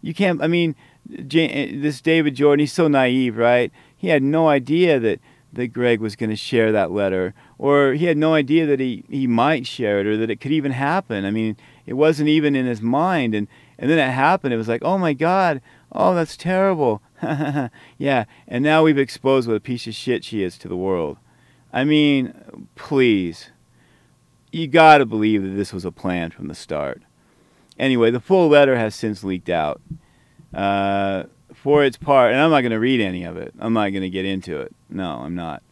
You 0.00 0.14
can't. 0.14 0.42
I 0.42 0.48
mean, 0.48 0.74
this 1.06 2.00
David 2.00 2.34
Jordan, 2.34 2.60
he's 2.60 2.72
so 2.72 2.88
naive, 2.88 3.36
right? 3.36 3.70
He 3.96 4.08
had 4.08 4.22
no 4.22 4.48
idea 4.48 4.98
that 5.00 5.20
that 5.52 5.68
Greg 5.68 6.00
was 6.00 6.16
going 6.16 6.30
to 6.30 6.36
share 6.36 6.72
that 6.72 6.90
letter, 6.90 7.34
or 7.58 7.92
he 7.92 8.06
had 8.06 8.16
no 8.16 8.34
idea 8.34 8.66
that 8.66 8.80
he 8.80 9.04
he 9.08 9.26
might 9.26 9.66
share 9.66 10.00
it, 10.00 10.06
or 10.06 10.16
that 10.16 10.30
it 10.30 10.40
could 10.40 10.52
even 10.52 10.72
happen. 10.72 11.24
I 11.24 11.30
mean, 11.30 11.56
it 11.86 11.94
wasn't 11.94 12.28
even 12.28 12.56
in 12.56 12.66
his 12.66 12.80
mind, 12.80 13.34
and 13.34 13.48
and 13.78 13.90
then 13.90 13.98
it 13.98 14.10
happened. 14.10 14.54
It 14.54 14.58
was 14.58 14.68
like, 14.68 14.82
oh 14.82 14.98
my 14.98 15.12
God, 15.12 15.60
oh 15.92 16.14
that's 16.14 16.36
terrible. 16.36 17.02
yeah, 17.98 18.24
and 18.48 18.64
now 18.64 18.82
we've 18.82 18.98
exposed 18.98 19.46
what 19.48 19.56
a 19.56 19.60
piece 19.60 19.86
of 19.86 19.94
shit 19.94 20.24
she 20.24 20.42
is 20.42 20.56
to 20.58 20.68
the 20.68 20.76
world. 20.76 21.18
I 21.72 21.84
mean, 21.84 22.68
please. 22.74 23.50
You 24.50 24.66
gotta 24.68 25.06
believe 25.06 25.42
that 25.42 25.56
this 25.56 25.72
was 25.72 25.86
a 25.86 25.92
plan 25.92 26.30
from 26.30 26.48
the 26.48 26.54
start. 26.54 27.02
Anyway, 27.78 28.10
the 28.10 28.20
full 28.20 28.48
letter 28.48 28.76
has 28.76 28.94
since 28.94 29.24
leaked 29.24 29.48
out. 29.48 29.80
Uh, 30.52 31.24
for 31.62 31.84
its 31.84 31.96
part, 31.96 32.32
and 32.32 32.40
I'm 32.40 32.50
not 32.50 32.62
going 32.62 32.72
to 32.72 32.80
read 32.80 33.00
any 33.00 33.22
of 33.22 33.36
it. 33.36 33.54
I'm 33.60 33.72
not 33.72 33.90
going 33.90 34.02
to 34.02 34.10
get 34.10 34.24
into 34.24 34.58
it. 34.58 34.74
No, 34.90 35.18
I'm 35.18 35.36
not. 35.36 35.62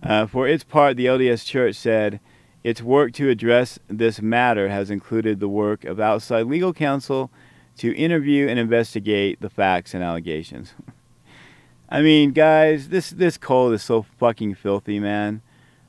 Uh, 0.00 0.24
for 0.26 0.46
its 0.46 0.62
part, 0.62 0.96
the 0.96 1.06
LDS 1.06 1.44
Church 1.44 1.74
said 1.74 2.20
its 2.62 2.80
work 2.80 3.12
to 3.14 3.28
address 3.28 3.76
this 3.88 4.22
matter 4.22 4.68
has 4.68 4.90
included 4.90 5.40
the 5.40 5.48
work 5.48 5.84
of 5.84 5.98
outside 5.98 6.46
legal 6.46 6.72
counsel 6.72 7.32
to 7.78 7.96
interview 7.96 8.46
and 8.46 8.60
investigate 8.60 9.40
the 9.40 9.50
facts 9.50 9.92
and 9.92 10.04
allegations. 10.04 10.74
I 11.88 12.00
mean, 12.00 12.30
guys, 12.30 12.90
this 12.90 13.10
this 13.10 13.36
cult 13.36 13.72
is 13.72 13.82
so 13.82 14.02
fucking 14.02 14.54
filthy, 14.54 15.00
man. 15.00 15.42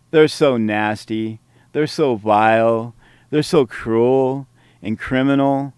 They're 0.10 0.28
so 0.28 0.58
nasty. 0.58 1.40
They're 1.74 1.86
so 1.86 2.16
vile. 2.16 2.96
They're 3.30 3.44
so 3.44 3.68
cruel 3.68 4.48
and 4.82 4.98
criminal. 4.98 5.74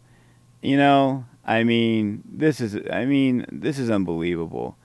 You 0.62 0.78
know, 0.78 1.26
I 1.46 1.64
mean, 1.64 2.24
this 2.26 2.62
is 2.62 2.78
I 2.92 3.06
mean, 3.06 3.46
this 3.52 3.78
is 3.78 3.90
unbelievable. 3.90 4.78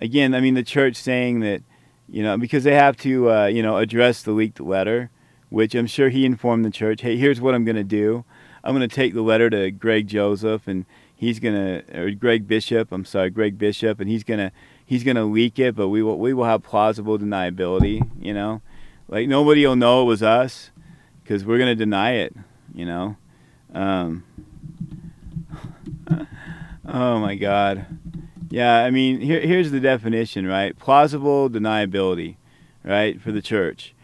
Again, 0.00 0.34
I 0.34 0.40
mean, 0.40 0.54
the 0.54 0.62
church 0.62 0.96
saying 0.96 1.40
that, 1.40 1.62
you 2.08 2.22
know, 2.22 2.36
because 2.36 2.64
they 2.64 2.74
have 2.74 2.96
to, 2.98 3.30
uh, 3.30 3.46
you 3.46 3.62
know, 3.62 3.78
address 3.78 4.22
the 4.22 4.32
leaked 4.32 4.60
letter, 4.60 5.10
which 5.48 5.74
I'm 5.74 5.86
sure 5.86 6.10
he 6.10 6.26
informed 6.26 6.64
the 6.64 6.70
church. 6.70 7.00
Hey, 7.00 7.16
here's 7.16 7.40
what 7.40 7.54
I'm 7.54 7.64
going 7.64 7.76
to 7.76 7.84
do. 7.84 8.24
I'm 8.62 8.74
going 8.74 8.86
to 8.86 8.94
take 8.94 9.14
the 9.14 9.22
letter 9.22 9.48
to 9.50 9.70
Greg 9.70 10.08
Joseph, 10.08 10.66
and 10.66 10.84
he's 11.14 11.38
going 11.38 11.54
to, 11.54 12.00
or 12.00 12.10
Greg 12.10 12.46
Bishop. 12.46 12.92
I'm 12.92 13.04
sorry, 13.04 13.30
Greg 13.30 13.56
Bishop, 13.56 14.00
and 14.00 14.10
he's 14.10 14.24
going 14.24 14.40
to, 14.40 14.52
he's 14.84 15.04
going 15.04 15.16
to 15.16 15.24
leak 15.24 15.58
it, 15.58 15.76
but 15.76 15.88
we 15.88 16.02
will, 16.02 16.18
we 16.18 16.34
will 16.34 16.44
have 16.44 16.62
plausible 16.62 17.18
deniability. 17.18 18.06
You 18.20 18.34
know, 18.34 18.62
like 19.08 19.28
nobody 19.28 19.66
will 19.66 19.76
know 19.76 20.02
it 20.02 20.06
was 20.06 20.22
us 20.22 20.70
because 21.22 21.44
we're 21.44 21.58
going 21.58 21.70
to 21.70 21.76
deny 21.76 22.12
it. 22.12 22.34
You 22.74 22.84
know. 22.84 23.16
Um, 23.72 24.24
oh 26.86 27.18
my 27.18 27.34
God. 27.34 27.86
Yeah, 28.50 28.84
I 28.84 28.90
mean, 28.90 29.20
here, 29.20 29.40
here's 29.40 29.70
the 29.70 29.80
definition, 29.80 30.46
right? 30.46 30.78
Plausible 30.78 31.50
deniability, 31.50 32.36
right, 32.84 33.20
for 33.20 33.32
the 33.32 33.42
church. 33.42 33.94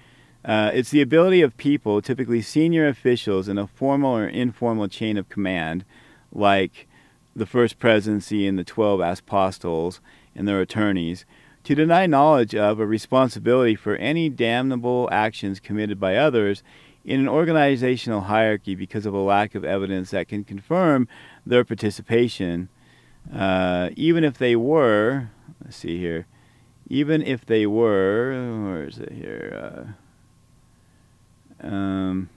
Uh, 0.45 0.71
it's 0.73 0.91
the 0.91 1.03
ability 1.03 1.43
of 1.43 1.57
people, 1.57 2.01
typically 2.01 2.41
senior 2.41 2.89
officials 2.89 3.49
in 3.49 3.59
a 3.59 3.67
formal 3.67 4.17
or 4.17 4.27
informal 4.27 4.89
chain 4.89 5.19
of 5.19 5.29
command, 5.29 5.85
like 6.33 6.89
the 7.37 7.47
first 7.47 7.79
presidency 7.79 8.47
and 8.47 8.59
the 8.59 8.65
12 8.65 9.01
apostles 9.01 10.01
and 10.35 10.49
their 10.49 10.61
attorneys, 10.61 11.25
to 11.65 11.75
deny 11.75 12.07
knowledge 12.07 12.55
of 12.55 12.81
or 12.81 12.87
responsibility 12.87 13.75
for 13.75 13.97
any 13.97 14.31
damnable 14.31 15.09
actions 15.13 15.61
committed 15.61 16.01
by 16.01 16.17
others 16.17 16.63
in 17.05 17.21
an 17.21 17.29
organizational 17.29 18.23
hierarchy 18.23 18.75
because 18.75 19.07
of 19.07 19.15
a 19.15 19.19
lack 19.19 19.55
of 19.55 19.65
evidence 19.65 20.11
that 20.11 20.29
can 20.29 20.45
confirm 20.45 21.09
their 21.47 21.65
participation, 21.65 22.69
uh, 23.35 23.91
even 23.97 24.25
if 24.25 24.39
they 24.39 24.57
were, 24.57 25.31
let's 25.63 25.77
see 25.77 25.99
here, 25.99 26.27
even 26.89 27.23
if 27.23 27.47
they 27.47 27.67
were, 27.67 28.65
where 28.65 28.85
is 28.85 28.99
it 28.99 29.13
here? 29.13 29.95
Uh, 31.63 31.67
um, 31.67 32.29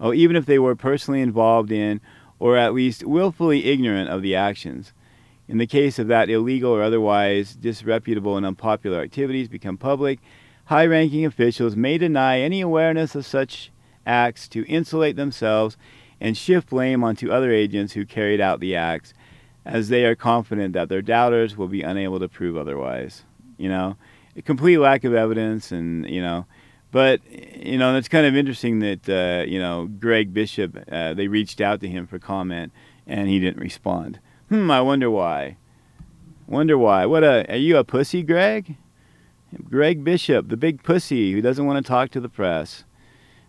oh, 0.00 0.12
even 0.12 0.36
if 0.36 0.46
they 0.46 0.58
were 0.58 0.76
personally 0.76 1.20
involved 1.20 1.72
in 1.72 2.00
or 2.38 2.56
at 2.56 2.74
least 2.74 3.04
willfully 3.04 3.66
ignorant 3.66 4.08
of 4.10 4.20
the 4.20 4.34
actions. 4.34 4.92
In 5.48 5.58
the 5.58 5.66
case 5.66 5.98
of 5.98 6.08
that 6.08 6.30
illegal 6.30 6.72
or 6.72 6.82
otherwise 6.82 7.54
disreputable 7.54 8.36
and 8.36 8.46
unpopular 8.46 9.00
activities 9.00 9.48
become 9.48 9.76
public, 9.76 10.18
high 10.64 10.86
ranking 10.86 11.24
officials 11.24 11.76
may 11.76 11.98
deny 11.98 12.40
any 12.40 12.60
awareness 12.60 13.14
of 13.14 13.26
such 13.26 13.70
acts 14.06 14.48
to 14.48 14.66
insulate 14.66 15.16
themselves 15.16 15.76
and 16.22 16.38
shift 16.38 16.70
blame 16.70 17.02
onto 17.02 17.32
other 17.32 17.50
agents 17.50 17.92
who 17.92 18.06
carried 18.06 18.40
out 18.40 18.60
the 18.60 18.76
acts, 18.76 19.12
as 19.64 19.88
they 19.88 20.04
are 20.04 20.14
confident 20.14 20.72
that 20.72 20.88
their 20.88 21.02
doubters 21.02 21.56
will 21.56 21.66
be 21.66 21.82
unable 21.82 22.20
to 22.20 22.28
prove 22.28 22.56
otherwise. 22.56 23.24
You 23.58 23.68
know, 23.68 23.96
a 24.36 24.42
complete 24.42 24.78
lack 24.78 25.02
of 25.02 25.14
evidence, 25.14 25.72
and 25.72 26.08
you 26.08 26.22
know, 26.22 26.46
but 26.92 27.20
you 27.28 27.76
know, 27.76 27.96
it's 27.96 28.08
kind 28.08 28.24
of 28.24 28.36
interesting 28.36 28.78
that 28.78 29.08
uh, 29.08 29.50
you 29.50 29.58
know 29.58 29.88
Greg 29.98 30.32
Bishop 30.32 30.78
uh, 30.90 31.12
they 31.12 31.26
reached 31.26 31.60
out 31.60 31.80
to 31.80 31.88
him 31.88 32.06
for 32.06 32.20
comment, 32.20 32.72
and 33.04 33.28
he 33.28 33.40
didn't 33.40 33.60
respond. 33.60 34.20
Hmm, 34.48 34.70
I 34.70 34.80
wonder 34.80 35.10
why. 35.10 35.56
Wonder 36.46 36.78
why. 36.78 37.04
What 37.04 37.24
a 37.24 37.50
are 37.50 37.56
you 37.56 37.78
a 37.78 37.84
pussy, 37.84 38.22
Greg? 38.22 38.76
Greg 39.68 40.04
Bishop, 40.04 40.48
the 40.48 40.56
big 40.56 40.84
pussy 40.84 41.32
who 41.32 41.42
doesn't 41.42 41.66
want 41.66 41.84
to 41.84 41.88
talk 41.88 42.10
to 42.10 42.20
the 42.20 42.28
press 42.28 42.84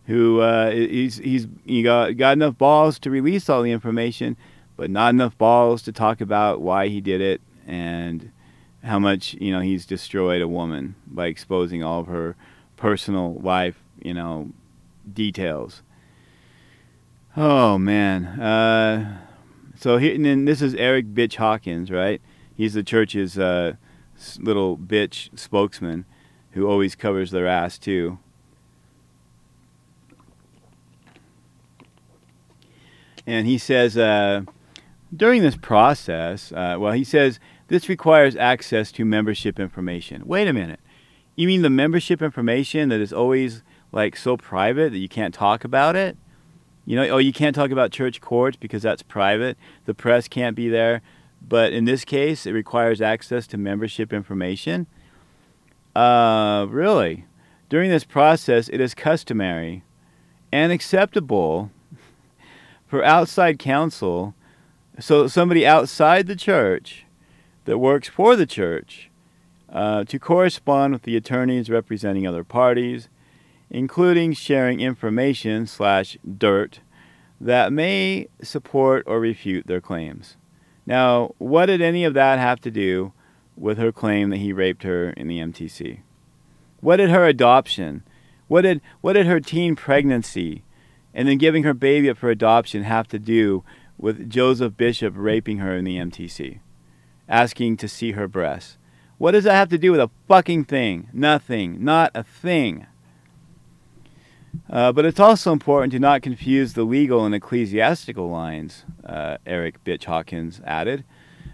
who 0.06 0.42
uh, 0.42 0.72
he's 0.72 1.18
he's 1.18 1.48
he 1.66 1.84
got 1.84 2.18
got 2.18 2.34
enough 2.34 2.58
balls 2.58 3.00
to 3.00 3.10
release 3.10 3.50
all 3.50 3.62
the 3.62 3.72
information, 3.72 4.38
but 4.76 4.90
not 4.90 5.10
enough 5.12 5.38
balls 5.38 5.82
to 5.84 5.92
talk 5.92 6.22
about 6.22 6.62
why 6.62 6.88
he 6.88 7.02
did 7.02 7.22
it 7.22 7.42
and 7.66 8.32
how 8.84 9.00
much 9.00 9.34
you 9.36 9.52
know 9.52 9.62
he's 9.62 9.86
destroyed 9.86 10.42
a 10.42 10.48
woman 10.48 10.96
by 11.08 11.28
exposing 11.28 11.84
all 11.84 12.02
of 12.02 12.08
her 12.08 12.36
personal 12.76 13.36
life 13.36 13.84
you 14.02 14.14
know 14.14 14.52
details. 15.12 15.82
Oh 17.36 17.78
man, 17.78 18.26
uh, 18.40 19.20
so 19.76 19.98
here 19.98 20.14
and 20.14 20.26
then 20.26 20.46
this 20.46 20.62
is 20.62 20.76
Eric 20.76 21.14
Bitch 21.14 21.36
Hawkins, 21.36 21.90
right? 21.90 22.22
He's 22.56 22.74
the 22.74 22.84
church's 22.84 23.40
uh, 23.40 23.74
little 24.38 24.78
bitch 24.78 25.38
spokesman 25.38 26.06
who 26.52 26.68
always 26.68 26.96
covers 26.96 27.32
their 27.32 27.48
ass 27.48 27.78
too. 27.78 28.20
And 33.26 33.48
he 33.48 33.58
says 33.58 33.98
uh, 33.98 34.42
during 35.16 35.42
this 35.42 35.56
process, 35.56 36.52
uh, 36.52 36.78
well, 36.80 36.94
he 36.94 37.04
says 37.04 37.40
this 37.68 37.90
requires 37.90 38.36
access 38.36 38.92
to 38.94 39.06
membership 39.06 39.60
information. 39.60 40.26
Wait 40.26 40.48
a 40.48 40.54
minute, 40.54 40.80
you 41.36 41.48
mean 41.48 41.62
the 41.62 41.70
membership 41.70 42.22
information 42.22 42.90
that 42.90 43.00
is 43.00 43.14
always 43.14 43.64
like 43.92 44.16
so 44.16 44.38
private 44.38 44.92
that 44.92 44.98
you 44.98 45.10
can't 45.10 45.34
talk 45.34 45.64
about 45.64 45.96
it? 45.96 46.18
You 46.86 46.98
know, 46.98 47.08
oh, 47.10 47.18
you 47.18 47.32
can't 47.32 47.56
talk 47.56 47.72
about 47.72 47.92
church 47.92 48.20
courts 48.20 48.58
because 48.58 48.84
that's 48.84 49.04
private. 49.04 49.58
The 49.86 49.94
press 49.94 50.28
can't 50.28 50.56
be 50.56 50.68
there. 50.68 51.02
But 51.48 51.74
in 51.74 51.86
this 51.86 52.04
case, 52.06 52.46
it 52.46 52.52
requires 52.52 53.02
access 53.02 53.48
to 53.48 53.58
membership 53.58 54.12
information. 54.12 54.88
Uh, 55.96 56.66
really? 56.70 57.26
During 57.70 57.90
this 57.90 58.04
process, 58.04 58.70
it 58.70 58.82
is 58.82 58.94
customary 58.94 59.84
and 60.52 60.72
acceptable 60.72 61.72
for 62.94 63.04
outside 63.04 63.58
counsel, 63.58 64.36
so 65.00 65.26
somebody 65.26 65.66
outside 65.66 66.28
the 66.28 66.36
church 66.36 67.08
that 67.66 67.80
works 67.80 68.08
for 68.08 68.36
the 68.36 68.46
church, 68.46 69.10
uh, 69.68 70.04
to 70.04 70.20
correspond 70.20 70.94
with 70.94 71.02
the 71.02 71.18
attorneys 71.18 71.72
representing 71.72 72.28
other 72.28 72.44
parties, 72.44 73.10
including 73.72 74.32
sharing 74.32 74.80
information 74.80 75.66
slash 75.66 76.20
dirt 76.38 76.82
that 77.42 77.74
may 77.74 78.28
support 78.44 79.04
or 79.08 79.20
refute 79.20 79.66
their 79.66 79.82
claims. 79.82 80.38
Now, 80.86 81.34
what 81.40 81.66
did 81.66 81.82
any 81.82 82.04
of 82.04 82.14
that 82.14 82.38
have 82.38 82.60
to 82.62 82.70
do 82.70 83.12
with 83.58 83.80
her 83.80 83.92
claim 83.92 84.30
that 84.30 84.38
he 84.38 84.54
raped 84.54 84.84
her 84.84 85.10
in 85.10 85.28
the 85.28 85.40
MTC? 85.40 86.02
What 86.80 86.98
did 86.98 87.10
her 87.10 87.26
adoption? 87.26 88.04
What 88.48 88.62
did 88.62 88.82
what 89.02 89.14
did 89.14 89.26
her 89.26 89.40
teen 89.40 89.76
pregnancy 89.76 90.62
and 91.14 91.28
then 91.28 91.38
giving 91.38 91.64
her 91.64 91.74
baby 91.74 92.10
up 92.10 92.18
for 92.18 92.30
adoption 92.30 92.84
have 92.84 93.08
to 93.10 93.20
do 93.20 93.64
with 93.98 94.30
Joseph 94.30 94.76
Bishop 94.76 95.14
raping 95.16 95.60
her 95.60 95.76
in 95.76 95.86
the 95.86 95.98
MTC, 95.98 96.60
asking 97.30 97.78
to 97.78 97.88
see 97.88 98.12
her 98.12 98.28
breasts? 98.28 98.78
What 99.18 99.32
does 99.32 99.44
that 99.46 99.54
have 99.54 99.70
to 99.70 99.78
do 99.78 99.92
with 99.92 100.02
a 100.02 100.10
fucking 100.28 100.66
thing? 100.66 101.10
Nothing. 101.14 101.84
Not 101.84 102.12
a 102.14 102.24
thing. 102.24 102.88
Uh, 104.70 104.92
but 104.92 105.06
it's 105.06 105.20
also 105.20 105.52
important 105.52 105.94
to 105.94 106.00
not 106.00 106.22
confuse 106.22 106.74
the 106.74 106.84
legal 106.84 107.26
and 107.26 107.34
ecclesiastical 107.34 108.30
lines, 108.30 108.86
uh, 109.06 109.38
Eric 109.46 109.84
Bitch 109.84 110.06
Hawkins 110.06 110.62
added. 110.66 111.06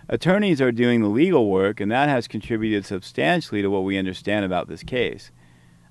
Attorneys 0.07 0.59
are 0.59 0.71
doing 0.71 1.01
the 1.01 1.07
legal 1.07 1.49
work, 1.49 1.79
and 1.79 1.91
that 1.91 2.09
has 2.09 2.27
contributed 2.27 2.85
substantially 2.85 3.61
to 3.61 3.69
what 3.69 3.83
we 3.83 3.97
understand 3.97 4.43
about 4.43 4.67
this 4.67 4.83
case. 4.83 5.31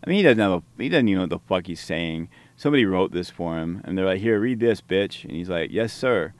I 0.04 0.08
mean, 0.08 0.16
he 0.16 0.22
doesn't 0.22 0.38
have 0.38 0.50
a, 0.50 0.62
he 0.82 0.88
doesn't 0.88 1.08
even 1.08 1.18
know 1.18 1.22
what 1.22 1.30
the 1.30 1.46
fuck 1.48 1.66
he's 1.66 1.80
saying 1.80 2.28
somebody 2.58 2.84
wrote 2.84 3.12
this 3.12 3.30
for 3.30 3.56
him, 3.56 3.80
and 3.84 3.96
they're 3.96 4.04
like, 4.04 4.20
"Here, 4.20 4.38
read 4.38 4.60
this, 4.60 4.82
bitch," 4.82 5.24
and 5.24 5.32
he's 5.32 5.48
like, 5.48 5.70
"Yes, 5.70 5.94
sir." 5.94 6.34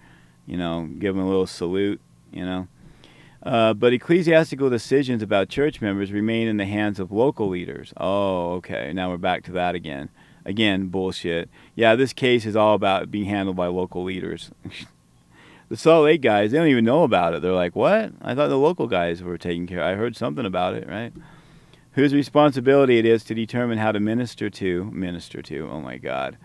You 0.44 0.58
know, 0.58 0.86
give 0.98 1.16
him 1.16 1.22
a 1.22 1.26
little 1.26 1.46
salute. 1.46 2.00
You 2.30 2.44
know. 2.44 2.68
Uh, 3.42 3.72
but 3.72 3.92
ecclesiastical 3.92 4.68
decisions 4.68 5.22
about 5.22 5.48
church 5.48 5.80
members 5.80 6.12
remain 6.12 6.48
in 6.48 6.56
the 6.56 6.66
hands 6.66 6.98
of 6.98 7.12
local 7.12 7.48
leaders. 7.48 7.94
Oh, 7.96 8.54
okay. 8.54 8.92
Now 8.92 9.10
we're 9.10 9.16
back 9.16 9.44
to 9.44 9.52
that 9.52 9.74
again. 9.74 10.10
Again, 10.44 10.88
bullshit. 10.88 11.48
Yeah, 11.76 11.94
this 11.94 12.12
case 12.12 12.44
is 12.44 12.56
all 12.56 12.74
about 12.74 13.10
being 13.10 13.26
handled 13.26 13.56
by 13.56 13.68
local 13.68 14.02
leaders. 14.02 14.50
The 15.68 15.76
Salt 15.76 16.04
Lake 16.04 16.22
guys, 16.22 16.50
they 16.50 16.56
don't 16.56 16.68
even 16.68 16.86
know 16.86 17.02
about 17.02 17.34
it. 17.34 17.42
They're 17.42 17.52
like, 17.52 17.76
what? 17.76 18.12
I 18.22 18.34
thought 18.34 18.48
the 18.48 18.56
local 18.56 18.86
guys 18.86 19.22
were 19.22 19.36
taking 19.36 19.66
care. 19.66 19.82
I 19.82 19.96
heard 19.96 20.16
something 20.16 20.46
about 20.46 20.72
it, 20.74 20.88
right? 20.88 21.12
Whose 21.98 22.14
responsibility 22.14 22.98
it 22.98 23.04
is 23.04 23.24
to 23.24 23.34
determine 23.34 23.78
how 23.78 23.90
to 23.90 23.98
minister 23.98 24.48
to, 24.48 24.84
minister 24.84 25.42
to, 25.42 25.68
oh 25.68 25.80
my 25.80 25.96
God, 25.96 26.38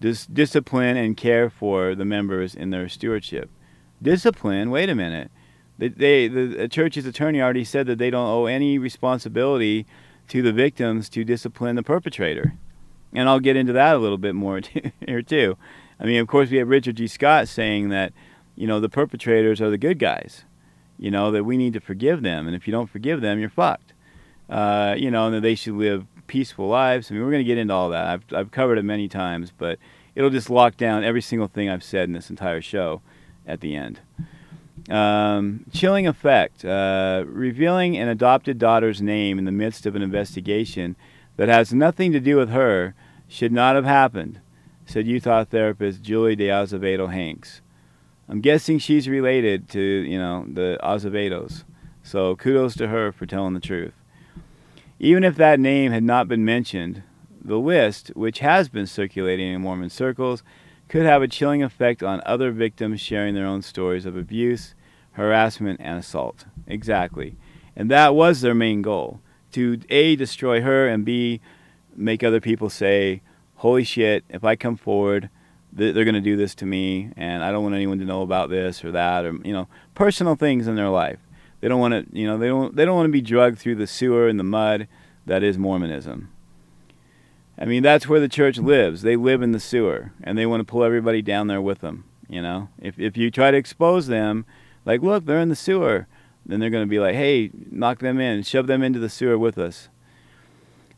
dis- 0.00 0.26
discipline 0.26 0.96
and 0.96 1.16
care 1.16 1.48
for 1.48 1.94
the 1.94 2.04
members 2.04 2.56
in 2.56 2.70
their 2.70 2.88
stewardship. 2.88 3.48
Discipline? 4.02 4.68
Wait 4.68 4.90
a 4.90 4.96
minute. 4.96 5.30
They, 5.78 5.90
they, 5.90 6.26
the, 6.26 6.46
the 6.46 6.68
church's 6.68 7.06
attorney 7.06 7.40
already 7.40 7.62
said 7.62 7.86
that 7.86 7.98
they 7.98 8.10
don't 8.10 8.26
owe 8.26 8.46
any 8.46 8.78
responsibility 8.78 9.86
to 10.26 10.42
the 10.42 10.52
victims 10.52 11.08
to 11.10 11.22
discipline 11.22 11.76
the 11.76 11.84
perpetrator. 11.84 12.54
And 13.12 13.28
I'll 13.28 13.38
get 13.38 13.54
into 13.54 13.74
that 13.74 13.94
a 13.94 14.00
little 14.00 14.18
bit 14.18 14.34
more 14.34 14.60
here, 15.06 15.22
too. 15.22 15.56
I 16.00 16.06
mean, 16.06 16.18
of 16.18 16.26
course, 16.26 16.50
we 16.50 16.56
have 16.56 16.66
Richard 16.66 16.96
G. 16.96 17.06
Scott 17.06 17.46
saying 17.46 17.90
that, 17.90 18.12
you 18.56 18.66
know, 18.66 18.80
the 18.80 18.88
perpetrators 18.88 19.60
are 19.60 19.70
the 19.70 19.78
good 19.78 20.00
guys, 20.00 20.42
you 20.98 21.12
know, 21.12 21.30
that 21.30 21.44
we 21.44 21.56
need 21.56 21.74
to 21.74 21.80
forgive 21.80 22.22
them. 22.22 22.48
And 22.48 22.56
if 22.56 22.66
you 22.66 22.72
don't 22.72 22.90
forgive 22.90 23.20
them, 23.20 23.38
you're 23.38 23.48
fucked. 23.48 23.92
Uh, 24.48 24.94
you 24.96 25.10
know, 25.10 25.26
and 25.26 25.34
that 25.34 25.40
they 25.40 25.54
should 25.54 25.74
live 25.74 26.06
peaceful 26.26 26.68
lives. 26.68 27.10
I 27.10 27.14
mean, 27.14 27.24
we're 27.24 27.30
going 27.30 27.44
to 27.44 27.44
get 27.44 27.58
into 27.58 27.74
all 27.74 27.90
that. 27.90 28.06
I've, 28.06 28.24
I've 28.32 28.50
covered 28.50 28.78
it 28.78 28.84
many 28.84 29.08
times, 29.08 29.52
but 29.56 29.78
it'll 30.14 30.30
just 30.30 30.50
lock 30.50 30.76
down 30.76 31.04
every 31.04 31.22
single 31.22 31.48
thing 31.48 31.68
I've 31.68 31.82
said 31.82 32.08
in 32.08 32.12
this 32.12 32.30
entire 32.30 32.60
show 32.60 33.02
at 33.46 33.60
the 33.60 33.74
end. 33.74 34.00
Um, 34.88 35.64
chilling 35.72 36.06
effect. 36.06 36.64
Uh, 36.64 37.24
revealing 37.26 37.96
an 37.96 38.08
adopted 38.08 38.58
daughter's 38.58 39.02
name 39.02 39.38
in 39.38 39.44
the 39.44 39.52
midst 39.52 39.84
of 39.84 39.96
an 39.96 40.02
investigation 40.02 40.96
that 41.36 41.48
has 41.48 41.74
nothing 41.74 42.12
to 42.12 42.20
do 42.20 42.36
with 42.36 42.50
her 42.50 42.94
should 43.28 43.52
not 43.52 43.74
have 43.74 43.84
happened, 43.84 44.40
said 44.84 45.06
Utah 45.06 45.44
therapist 45.44 46.02
Julie 46.02 46.36
de 46.36 46.50
Azevedo 46.50 47.08
Hanks. 47.08 47.62
I'm 48.28 48.40
guessing 48.40 48.78
she's 48.78 49.08
related 49.08 49.68
to, 49.70 49.80
you 49.80 50.18
know, 50.18 50.46
the 50.48 50.78
Azevedos. 50.82 51.64
So 52.02 52.36
kudos 52.36 52.76
to 52.76 52.88
her 52.88 53.10
for 53.10 53.26
telling 53.26 53.54
the 53.54 53.60
truth. 53.60 53.94
Even 54.98 55.24
if 55.24 55.36
that 55.36 55.60
name 55.60 55.92
had 55.92 56.02
not 56.02 56.28
been 56.28 56.44
mentioned, 56.44 57.02
the 57.42 57.58
list, 57.58 58.08
which 58.14 58.38
has 58.38 58.68
been 58.68 58.86
circulating 58.86 59.52
in 59.52 59.60
Mormon 59.60 59.90
circles, 59.90 60.42
could 60.88 61.04
have 61.04 61.22
a 61.22 61.28
chilling 61.28 61.62
effect 61.62 62.02
on 62.02 62.22
other 62.24 62.50
victims 62.50 63.00
sharing 63.00 63.34
their 63.34 63.46
own 63.46 63.60
stories 63.60 64.06
of 64.06 64.16
abuse, 64.16 64.74
harassment, 65.12 65.80
and 65.82 65.98
assault. 65.98 66.46
Exactly. 66.66 67.36
And 67.74 67.90
that 67.90 68.14
was 68.14 68.40
their 68.40 68.54
main 68.54 68.82
goal 68.82 69.20
to 69.52 69.80
A, 69.90 70.16
destroy 70.16 70.60
her, 70.62 70.88
and 70.88 71.04
B, 71.04 71.40
make 71.94 72.22
other 72.22 72.40
people 72.40 72.70
say, 72.70 73.22
holy 73.56 73.84
shit, 73.84 74.24
if 74.28 74.44
I 74.44 74.56
come 74.56 74.76
forward, 74.76 75.30
th- 75.76 75.94
they're 75.94 76.04
going 76.04 76.14
to 76.14 76.20
do 76.20 76.36
this 76.36 76.54
to 76.56 76.66
me, 76.66 77.10
and 77.16 77.42
I 77.42 77.52
don't 77.52 77.62
want 77.62 77.74
anyone 77.74 77.98
to 77.98 78.04
know 78.04 78.22
about 78.22 78.50
this 78.50 78.84
or 78.84 78.92
that, 78.92 79.24
or, 79.24 79.32
you 79.44 79.52
know, 79.52 79.68
personal 79.94 80.36
things 80.36 80.66
in 80.66 80.74
their 80.74 80.88
life. 80.88 81.18
They 81.66 81.68
don't 81.68 81.80
want 81.80 81.94
to, 81.94 82.16
you 82.16 82.28
know, 82.28 82.38
they 82.38 82.46
don't, 82.46 82.76
they 82.76 82.84
don't 82.84 82.94
want 82.94 83.08
to 83.08 83.12
be 83.12 83.20
drugged 83.20 83.58
through 83.58 83.74
the 83.74 83.88
sewer 83.88 84.28
and 84.28 84.38
the 84.38 84.44
mud 84.44 84.86
that 85.26 85.42
is 85.42 85.58
Mormonism. 85.58 86.30
I 87.58 87.64
mean, 87.64 87.82
that's 87.82 88.06
where 88.06 88.20
the 88.20 88.28
church 88.28 88.56
lives. 88.56 89.02
They 89.02 89.16
live 89.16 89.42
in 89.42 89.50
the 89.50 89.58
sewer, 89.58 90.12
and 90.22 90.38
they 90.38 90.46
want 90.46 90.60
to 90.60 90.64
pull 90.64 90.84
everybody 90.84 91.22
down 91.22 91.48
there 91.48 91.60
with 91.60 91.80
them. 91.80 92.04
You 92.28 92.40
know, 92.40 92.68
if 92.78 93.00
if 93.00 93.16
you 93.16 93.32
try 93.32 93.50
to 93.50 93.56
expose 93.56 94.06
them, 94.06 94.46
like, 94.84 95.02
look, 95.02 95.26
they're 95.26 95.40
in 95.40 95.48
the 95.48 95.56
sewer, 95.56 96.06
then 96.46 96.60
they're 96.60 96.70
going 96.70 96.86
to 96.86 96.88
be 96.88 97.00
like, 97.00 97.16
hey, 97.16 97.50
knock 97.68 97.98
them 97.98 98.20
in, 98.20 98.44
shove 98.44 98.68
them 98.68 98.84
into 98.84 99.00
the 99.00 99.08
sewer 99.08 99.36
with 99.36 99.58
us. 99.58 99.88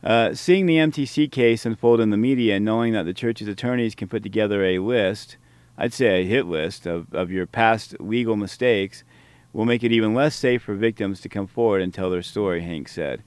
Uh, 0.04 0.34
seeing 0.34 0.66
the 0.66 0.76
MTC 0.76 1.32
case 1.32 1.64
unfold 1.64 1.98
in 1.98 2.10
the 2.10 2.18
media 2.18 2.56
and 2.56 2.64
knowing 2.66 2.92
that 2.92 3.04
the 3.04 3.14
church's 3.14 3.48
attorneys 3.48 3.94
can 3.94 4.06
put 4.06 4.22
together 4.22 4.62
a 4.62 4.80
list, 4.80 5.38
I'd 5.78 5.94
say 5.94 6.20
a 6.20 6.26
hit 6.26 6.44
list 6.44 6.84
of, 6.84 7.06
of 7.14 7.30
your 7.30 7.46
past 7.46 7.98
legal 7.98 8.36
mistakes, 8.36 9.02
will 9.52 9.64
make 9.64 9.82
it 9.82 9.92
even 9.92 10.14
less 10.14 10.34
safe 10.34 10.62
for 10.62 10.74
victims 10.74 11.20
to 11.20 11.28
come 11.28 11.46
forward 11.46 11.82
and 11.82 11.92
tell 11.92 12.10
their 12.10 12.22
story, 12.22 12.62
Hank 12.62 12.88
said. 12.88 13.22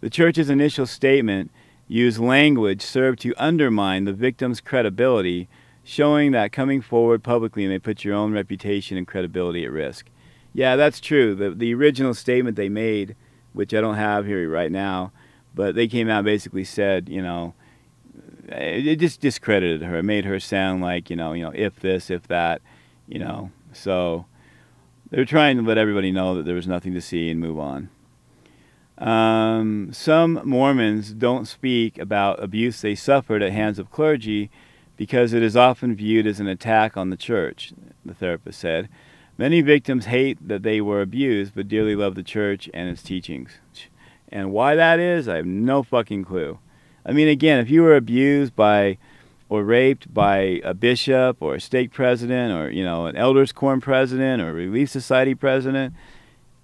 The 0.00 0.10
church's 0.10 0.50
initial 0.50 0.86
statement 0.86 1.50
used 1.86 2.18
language 2.18 2.82
served 2.82 3.20
to 3.20 3.34
undermine 3.36 4.04
the 4.04 4.12
victim's 4.12 4.60
credibility, 4.60 5.48
showing 5.82 6.32
that 6.32 6.52
coming 6.52 6.80
forward 6.80 7.22
publicly 7.22 7.66
may 7.66 7.78
put 7.78 8.04
your 8.04 8.14
own 8.14 8.32
reputation 8.32 8.96
and 8.96 9.06
credibility 9.06 9.64
at 9.64 9.72
risk. 9.72 10.06
Yeah, 10.52 10.76
that's 10.76 11.00
true. 11.00 11.34
The, 11.34 11.50
the 11.50 11.74
original 11.74 12.14
statement 12.14 12.56
they 12.56 12.68
made, 12.68 13.16
which 13.52 13.74
I 13.74 13.80
don't 13.80 13.96
have 13.96 14.26
here 14.26 14.48
right 14.48 14.70
now, 14.70 15.12
but 15.54 15.74
they 15.74 15.88
came 15.88 16.08
out 16.08 16.24
basically 16.24 16.64
said, 16.64 17.08
you 17.08 17.22
know, 17.22 17.54
it 18.48 18.96
just 18.96 19.20
discredited 19.20 19.82
her. 19.82 19.98
It 19.98 20.04
made 20.04 20.24
her 20.24 20.40
sound 20.40 20.80
like, 20.80 21.10
you 21.10 21.16
know, 21.16 21.32
you 21.32 21.42
know, 21.42 21.52
if 21.54 21.80
this, 21.80 22.10
if 22.10 22.26
that, 22.28 22.62
you 23.06 23.18
know. 23.18 23.50
So 23.72 24.26
they're 25.10 25.24
trying 25.24 25.56
to 25.56 25.62
let 25.62 25.78
everybody 25.78 26.10
know 26.10 26.34
that 26.34 26.44
there 26.44 26.54
was 26.54 26.66
nothing 26.66 26.94
to 26.94 27.00
see 27.00 27.30
and 27.30 27.40
move 27.40 27.58
on. 27.58 27.88
Um, 28.98 29.90
some 29.92 30.40
Mormons 30.44 31.12
don't 31.12 31.46
speak 31.46 31.98
about 31.98 32.42
abuse 32.42 32.80
they 32.80 32.96
suffered 32.96 33.42
at 33.42 33.52
hands 33.52 33.78
of 33.78 33.90
clergy 33.90 34.50
because 34.96 35.32
it 35.32 35.42
is 35.42 35.56
often 35.56 35.94
viewed 35.94 36.26
as 36.26 36.40
an 36.40 36.48
attack 36.48 36.96
on 36.96 37.10
the 37.10 37.16
church, 37.16 37.72
the 38.04 38.14
therapist 38.14 38.58
said. 38.58 38.88
Many 39.38 39.60
victims 39.60 40.06
hate 40.06 40.36
that 40.46 40.64
they 40.64 40.80
were 40.80 41.00
abused, 41.00 41.54
but 41.54 41.68
dearly 41.68 41.94
love 41.94 42.16
the 42.16 42.24
church 42.24 42.68
and 42.74 42.88
its 42.88 43.02
teachings. 43.02 43.52
And 44.30 44.50
why 44.50 44.74
that 44.74 44.98
is, 44.98 45.28
I 45.28 45.36
have 45.36 45.46
no 45.46 45.84
fucking 45.84 46.24
clue. 46.24 46.58
I 47.06 47.12
mean, 47.12 47.28
again, 47.28 47.60
if 47.60 47.70
you 47.70 47.82
were 47.82 47.94
abused 47.94 48.56
by 48.56 48.98
or 49.48 49.64
raped 49.64 50.12
by 50.12 50.60
a 50.64 50.74
bishop 50.74 51.38
or 51.40 51.54
a 51.54 51.60
stake 51.60 51.92
president 51.92 52.52
or, 52.52 52.70
you 52.70 52.84
know, 52.84 53.06
an 53.06 53.16
elders 53.16 53.52
quorum 53.52 53.80
president 53.80 54.42
or 54.42 54.50
a 54.50 54.52
relief 54.52 54.90
society 54.90 55.34
president, 55.34 55.94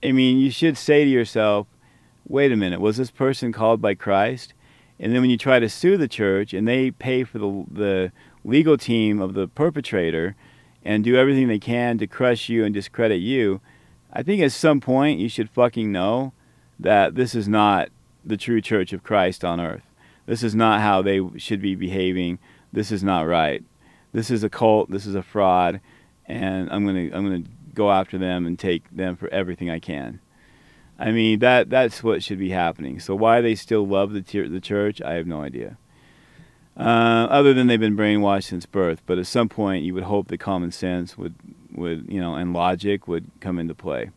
I 0.03 0.13
mean, 0.13 0.39
you 0.39 0.51
should 0.51 0.77
say 0.77 1.05
to 1.05 1.11
yourself, 1.11 1.67
wait 2.29 2.53
a 2.53 2.57
minute, 2.57 2.81
was 2.81 2.97
this 2.97 3.11
person 3.11 3.53
called 3.53 3.81
by 3.81 3.95
Christ? 3.95 4.53
And 4.99 5.13
then 5.13 5.23
when 5.23 5.31
you 5.31 5.39
try 5.39 5.59
to 5.59 5.69
sue 5.69 5.97
the 5.97 6.09
church 6.09 6.53
and 6.53 6.69
they 6.69 6.91
pay 6.91 7.25
for 7.25 7.39
the, 7.39 7.65
the 7.71 8.13
legal 8.45 8.77
team 8.77 9.21
of 9.21 9.35
the 9.35 9.49
perpetrator 9.49 10.37
and 10.85 11.03
do 11.03 11.17
everything 11.17 11.49
they 11.49 11.59
can 11.59 11.99
to 11.99 12.07
crush 12.07 12.49
you 12.49 12.65
and 12.65 12.75
discredit 12.75 13.21
you, 13.21 13.61
I 14.13 14.23
think 14.23 14.43
at 14.43 14.53
some 14.53 14.81
point 14.81 15.19
you 15.19 15.29
should 15.29 15.51
fucking 15.51 15.91
know 15.91 16.33
that 16.79 17.15
this 17.15 17.35
is 17.35 17.49
not 17.49 17.89
the 18.25 18.37
true 18.37 18.61
church 18.61 18.93
of 18.93 19.03
Christ 19.03 19.45
on 19.45 19.61
earth. 19.61 19.83
This 20.27 20.43
is 20.43 20.55
not 20.55 20.81
how 20.81 21.03
they 21.03 21.21
should 21.37 21.61
be 21.61 21.75
behaving. 21.75 22.39
This 22.75 22.91
is 22.91 23.05
not 23.05 23.23
right. 23.23 23.63
This 24.13 24.31
is 24.31 24.43
a 24.43 24.51
cult. 24.51 24.91
This 24.91 25.07
is 25.07 25.15
a 25.15 25.23
fraud, 25.23 25.81
and 26.27 26.69
I'm 26.71 26.85
gonna 26.85 27.09
I'm 27.13 27.25
gonna 27.25 27.45
go 27.73 27.93
after 27.93 28.19
them 28.19 28.47
and 28.47 28.59
take 28.59 28.91
them 28.91 29.15
for 29.15 29.29
everything 29.29 29.71
I 29.71 29.79
can. 29.79 30.21
I 30.99 31.13
mean 31.13 31.39
that 31.39 31.71
that's 31.71 32.03
what 32.03 32.23
should 32.23 32.39
be 32.39 32.51
happening. 32.51 32.99
So 32.99 33.15
why 33.15 33.41
they 33.41 33.55
still 33.55 33.87
love 33.87 34.13
the 34.13 34.21
the 34.49 34.61
church, 34.61 35.01
I 35.01 35.15
have 35.15 35.27
no 35.27 35.41
idea. 35.41 35.79
Uh, 36.77 37.29
other 37.31 37.55
than 37.55 37.69
they've 37.69 37.79
been 37.79 37.97
brainwashed 37.97 38.45
since 38.45 38.67
birth, 38.67 39.03
but 39.07 39.19
at 39.19 39.29
some 39.29 39.49
point 39.49 39.85
you 39.85 39.95
would 39.95 40.03
hope 40.03 40.27
that 40.29 40.39
common 40.39 40.73
sense 40.73 41.17
would 41.17 41.35
would 41.73 42.07
you 42.09 42.21
know 42.21 42.35
and 42.35 42.53
logic 42.53 43.07
would 43.07 43.31
come 43.39 43.61
into 43.61 43.75
play. 43.75 44.11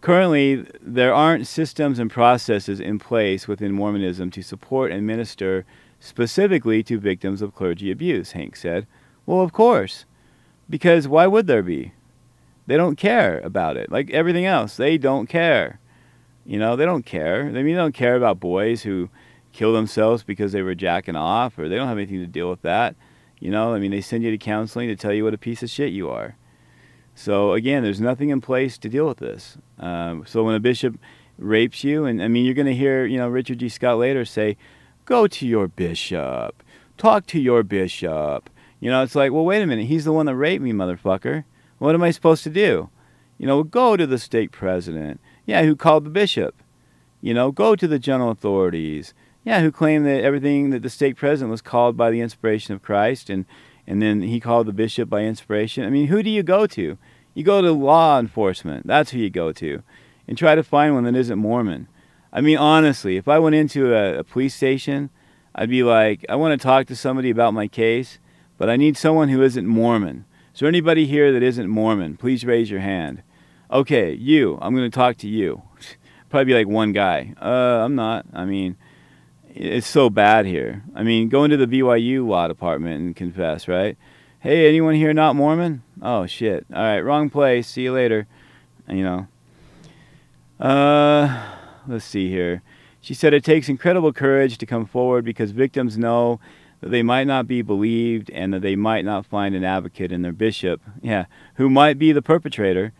Currently, 0.00 0.66
there 0.80 1.12
aren't 1.12 1.46
systems 1.46 1.98
and 1.98 2.10
processes 2.10 2.80
in 2.80 2.98
place 2.98 3.46
within 3.46 3.72
Mormonism 3.72 4.30
to 4.30 4.42
support 4.42 4.92
and 4.92 5.06
minister 5.06 5.66
specifically 6.00 6.82
to 6.84 6.98
victims 6.98 7.42
of 7.42 7.54
clergy 7.54 7.90
abuse, 7.90 8.32
Hank 8.32 8.56
said. 8.56 8.86
Well, 9.24 9.40
of 9.40 9.52
course. 9.52 10.04
Because 10.68 11.06
why 11.08 11.26
would 11.26 11.46
there 11.46 11.62
be? 11.62 11.92
They 12.66 12.76
don't 12.76 12.96
care 12.96 13.38
about 13.40 13.76
it. 13.76 13.90
Like 13.90 14.10
everything 14.10 14.44
else, 14.44 14.76
they 14.76 14.98
don't 14.98 15.28
care. 15.28 15.78
You 16.44 16.58
know, 16.58 16.76
they 16.76 16.84
don't 16.84 17.06
care. 17.06 17.42
I 17.42 17.50
mean, 17.50 17.66
they 17.66 17.74
don't 17.74 17.94
care 17.94 18.16
about 18.16 18.40
boys 18.40 18.82
who 18.82 19.08
kill 19.52 19.72
themselves 19.72 20.22
because 20.22 20.52
they 20.52 20.62
were 20.62 20.74
jacking 20.74 21.16
off, 21.16 21.58
or 21.58 21.68
they 21.68 21.76
don't 21.76 21.88
have 21.88 21.96
anything 21.96 22.20
to 22.20 22.26
deal 22.26 22.50
with 22.50 22.62
that. 22.62 22.94
You 23.40 23.50
know, 23.50 23.74
I 23.74 23.78
mean, 23.78 23.90
they 23.90 24.00
send 24.00 24.22
you 24.22 24.30
to 24.30 24.38
counseling 24.38 24.88
to 24.88 24.96
tell 24.96 25.12
you 25.12 25.24
what 25.24 25.34
a 25.34 25.38
piece 25.38 25.62
of 25.62 25.70
shit 25.70 25.92
you 25.92 26.08
are. 26.10 26.36
So 27.14 27.54
again, 27.54 27.82
there's 27.82 28.00
nothing 28.00 28.28
in 28.28 28.40
place 28.40 28.76
to 28.78 28.88
deal 28.88 29.06
with 29.06 29.18
this. 29.18 29.56
Um, 29.78 30.24
so 30.26 30.44
when 30.44 30.54
a 30.54 30.60
bishop 30.60 30.98
rapes 31.38 31.82
you, 31.82 32.04
and 32.04 32.22
I 32.22 32.28
mean, 32.28 32.44
you're 32.44 32.54
going 32.54 32.66
to 32.66 32.74
hear, 32.74 33.06
you 33.06 33.16
know, 33.16 33.28
Richard 33.28 33.58
G. 33.58 33.68
Scott 33.68 33.98
later 33.98 34.24
say, 34.24 34.56
"Go 35.06 35.26
to 35.26 35.46
your 35.46 35.68
bishop, 35.68 36.62
talk 36.98 37.26
to 37.26 37.40
your 37.40 37.62
bishop." 37.62 38.50
You 38.78 38.90
know, 38.90 39.02
it's 39.02 39.14
like, 39.14 39.32
well, 39.32 39.44
wait 39.44 39.62
a 39.62 39.66
minute, 39.66 39.86
he's 39.86 40.04
the 40.04 40.12
one 40.12 40.26
that 40.26 40.36
raped 40.36 40.62
me, 40.62 40.72
motherfucker. 40.72 41.44
What 41.78 41.94
am 41.94 42.02
I 42.02 42.10
supposed 42.10 42.44
to 42.44 42.50
do? 42.50 42.90
You 43.38 43.46
know, 43.46 43.62
go 43.62 43.96
to 43.96 44.06
the 44.06 44.18
stake 44.18 44.52
president. 44.52 45.20
Yeah, 45.46 45.62
who 45.62 45.74
called 45.74 46.04
the 46.04 46.10
bishop? 46.10 46.54
You 47.22 47.32
know, 47.32 47.50
go 47.50 47.74
to 47.74 47.88
the 47.88 47.98
general 47.98 48.30
authorities. 48.30 49.14
Yeah, 49.44 49.60
who 49.60 49.72
claimed 49.72 50.04
that 50.06 50.22
everything 50.22 50.70
that 50.70 50.82
the 50.82 50.90
stake 50.90 51.16
president 51.16 51.50
was 51.50 51.62
called 51.62 51.96
by 51.96 52.10
the 52.10 52.20
inspiration 52.20 52.74
of 52.74 52.82
Christ 52.82 53.30
and 53.30 53.46
and 53.86 54.02
then 54.02 54.22
he 54.22 54.40
called 54.40 54.66
the 54.66 54.72
bishop 54.72 55.08
by 55.08 55.22
inspiration. 55.22 55.84
I 55.84 55.90
mean, 55.90 56.08
who 56.08 56.22
do 56.22 56.30
you 56.30 56.42
go 56.42 56.66
to? 56.66 56.98
You 57.34 57.44
go 57.44 57.62
to 57.62 57.70
law 57.70 58.18
enforcement. 58.18 58.86
That's 58.86 59.10
who 59.12 59.18
you 59.18 59.30
go 59.30 59.52
to. 59.52 59.82
And 60.26 60.36
try 60.36 60.56
to 60.56 60.64
find 60.64 60.94
one 60.94 61.04
that 61.04 61.14
isn't 61.14 61.38
Mormon. 61.38 61.86
I 62.36 62.42
mean, 62.42 62.58
honestly, 62.58 63.16
if 63.16 63.28
I 63.28 63.38
went 63.38 63.54
into 63.54 63.94
a, 63.94 64.18
a 64.18 64.24
police 64.24 64.54
station, 64.54 65.08
I'd 65.54 65.70
be 65.70 65.82
like, 65.82 66.22
I 66.28 66.36
want 66.36 66.52
to 66.52 66.62
talk 66.62 66.86
to 66.88 66.94
somebody 66.94 67.30
about 67.30 67.54
my 67.54 67.66
case, 67.66 68.18
but 68.58 68.68
I 68.68 68.76
need 68.76 68.98
someone 68.98 69.30
who 69.30 69.42
isn't 69.42 69.66
Mormon. 69.66 70.26
Is 70.52 70.60
there 70.60 70.68
anybody 70.68 71.06
here 71.06 71.32
that 71.32 71.42
isn't 71.42 71.66
Mormon? 71.66 72.18
Please 72.18 72.44
raise 72.44 72.70
your 72.70 72.80
hand. 72.80 73.22
Okay, 73.70 74.12
you. 74.12 74.58
I'm 74.60 74.76
going 74.76 74.88
to 74.90 74.94
talk 74.94 75.16
to 75.18 75.28
you. 75.28 75.62
Probably 76.28 76.44
be 76.44 76.58
like 76.58 76.68
one 76.68 76.92
guy. 76.92 77.32
Uh, 77.40 77.82
I'm 77.82 77.94
not. 77.94 78.26
I 78.34 78.44
mean, 78.44 78.76
it's 79.54 79.86
so 79.86 80.10
bad 80.10 80.44
here. 80.44 80.84
I 80.94 81.04
mean, 81.04 81.30
go 81.30 81.42
into 81.42 81.56
the 81.56 81.66
BYU 81.66 82.26
law 82.26 82.48
department 82.48 83.00
and 83.00 83.16
confess, 83.16 83.66
right? 83.66 83.96
Hey, 84.40 84.68
anyone 84.68 84.94
here 84.94 85.14
not 85.14 85.36
Mormon? 85.36 85.82
Oh 86.02 86.26
shit. 86.26 86.66
All 86.70 86.82
right, 86.82 87.00
wrong 87.00 87.30
place. 87.30 87.66
See 87.66 87.84
you 87.84 87.94
later. 87.94 88.26
You 88.86 89.02
know. 89.02 89.26
Uh, 90.60 91.55
let's 91.88 92.04
see 92.04 92.28
here. 92.28 92.62
She 93.00 93.14
said 93.14 93.34
it 93.34 93.44
takes 93.44 93.68
incredible 93.68 94.12
courage 94.12 94.58
to 94.58 94.66
come 94.66 94.86
forward 94.86 95.24
because 95.24 95.52
victims 95.52 95.96
know 95.96 96.40
that 96.80 96.90
they 96.90 97.02
might 97.02 97.26
not 97.26 97.46
be 97.46 97.62
believed 97.62 98.30
and 98.30 98.52
that 98.52 98.62
they 98.62 98.76
might 98.76 99.04
not 99.04 99.26
find 99.26 99.54
an 99.54 99.64
advocate 99.64 100.12
in 100.12 100.22
their 100.22 100.32
bishop, 100.32 100.82
yeah, 101.02 101.26
who 101.54 101.70
might 101.70 101.98
be 101.98 102.12
the 102.12 102.22
perpetrator, 102.22 102.92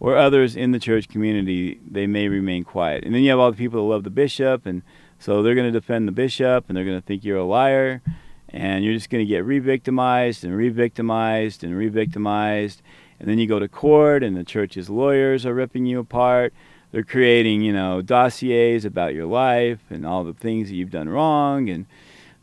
or 0.00 0.16
others 0.16 0.54
in 0.54 0.72
the 0.72 0.78
church 0.78 1.08
community. 1.08 1.80
They 1.88 2.06
may 2.06 2.28
remain 2.28 2.64
quiet. 2.64 3.04
And 3.04 3.14
then 3.14 3.22
you 3.22 3.30
have 3.30 3.38
all 3.38 3.50
the 3.50 3.56
people 3.56 3.80
that 3.80 3.94
love 3.94 4.04
the 4.04 4.10
bishop, 4.10 4.66
and 4.66 4.82
so 5.18 5.42
they're 5.42 5.54
going 5.54 5.72
to 5.72 5.80
defend 5.80 6.06
the 6.06 6.12
bishop, 6.12 6.66
and 6.68 6.76
they're 6.76 6.84
going 6.84 7.00
to 7.00 7.06
think 7.06 7.24
you're 7.24 7.38
a 7.38 7.44
liar, 7.44 8.02
and 8.50 8.84
you're 8.84 8.94
just 8.94 9.10
going 9.10 9.24
to 9.24 9.28
get 9.28 9.44
re-victimized 9.44 10.44
and 10.44 10.54
re-victimized 10.54 11.64
and 11.64 11.76
re-victimized. 11.76 12.82
And 13.18 13.28
then 13.28 13.38
you 13.38 13.46
go 13.46 13.58
to 13.58 13.68
court, 13.68 14.22
and 14.22 14.36
the 14.36 14.44
church's 14.44 14.90
lawyers 14.90 15.46
are 15.46 15.54
ripping 15.54 15.86
you 15.86 16.00
apart 16.00 16.52
they're 16.94 17.02
creating, 17.02 17.60
you 17.60 17.72
know, 17.72 18.00
dossiers 18.02 18.84
about 18.84 19.14
your 19.14 19.26
life 19.26 19.80
and 19.90 20.06
all 20.06 20.22
the 20.22 20.32
things 20.32 20.68
that 20.68 20.76
you've 20.76 20.92
done 20.92 21.08
wrong, 21.08 21.68
and 21.68 21.86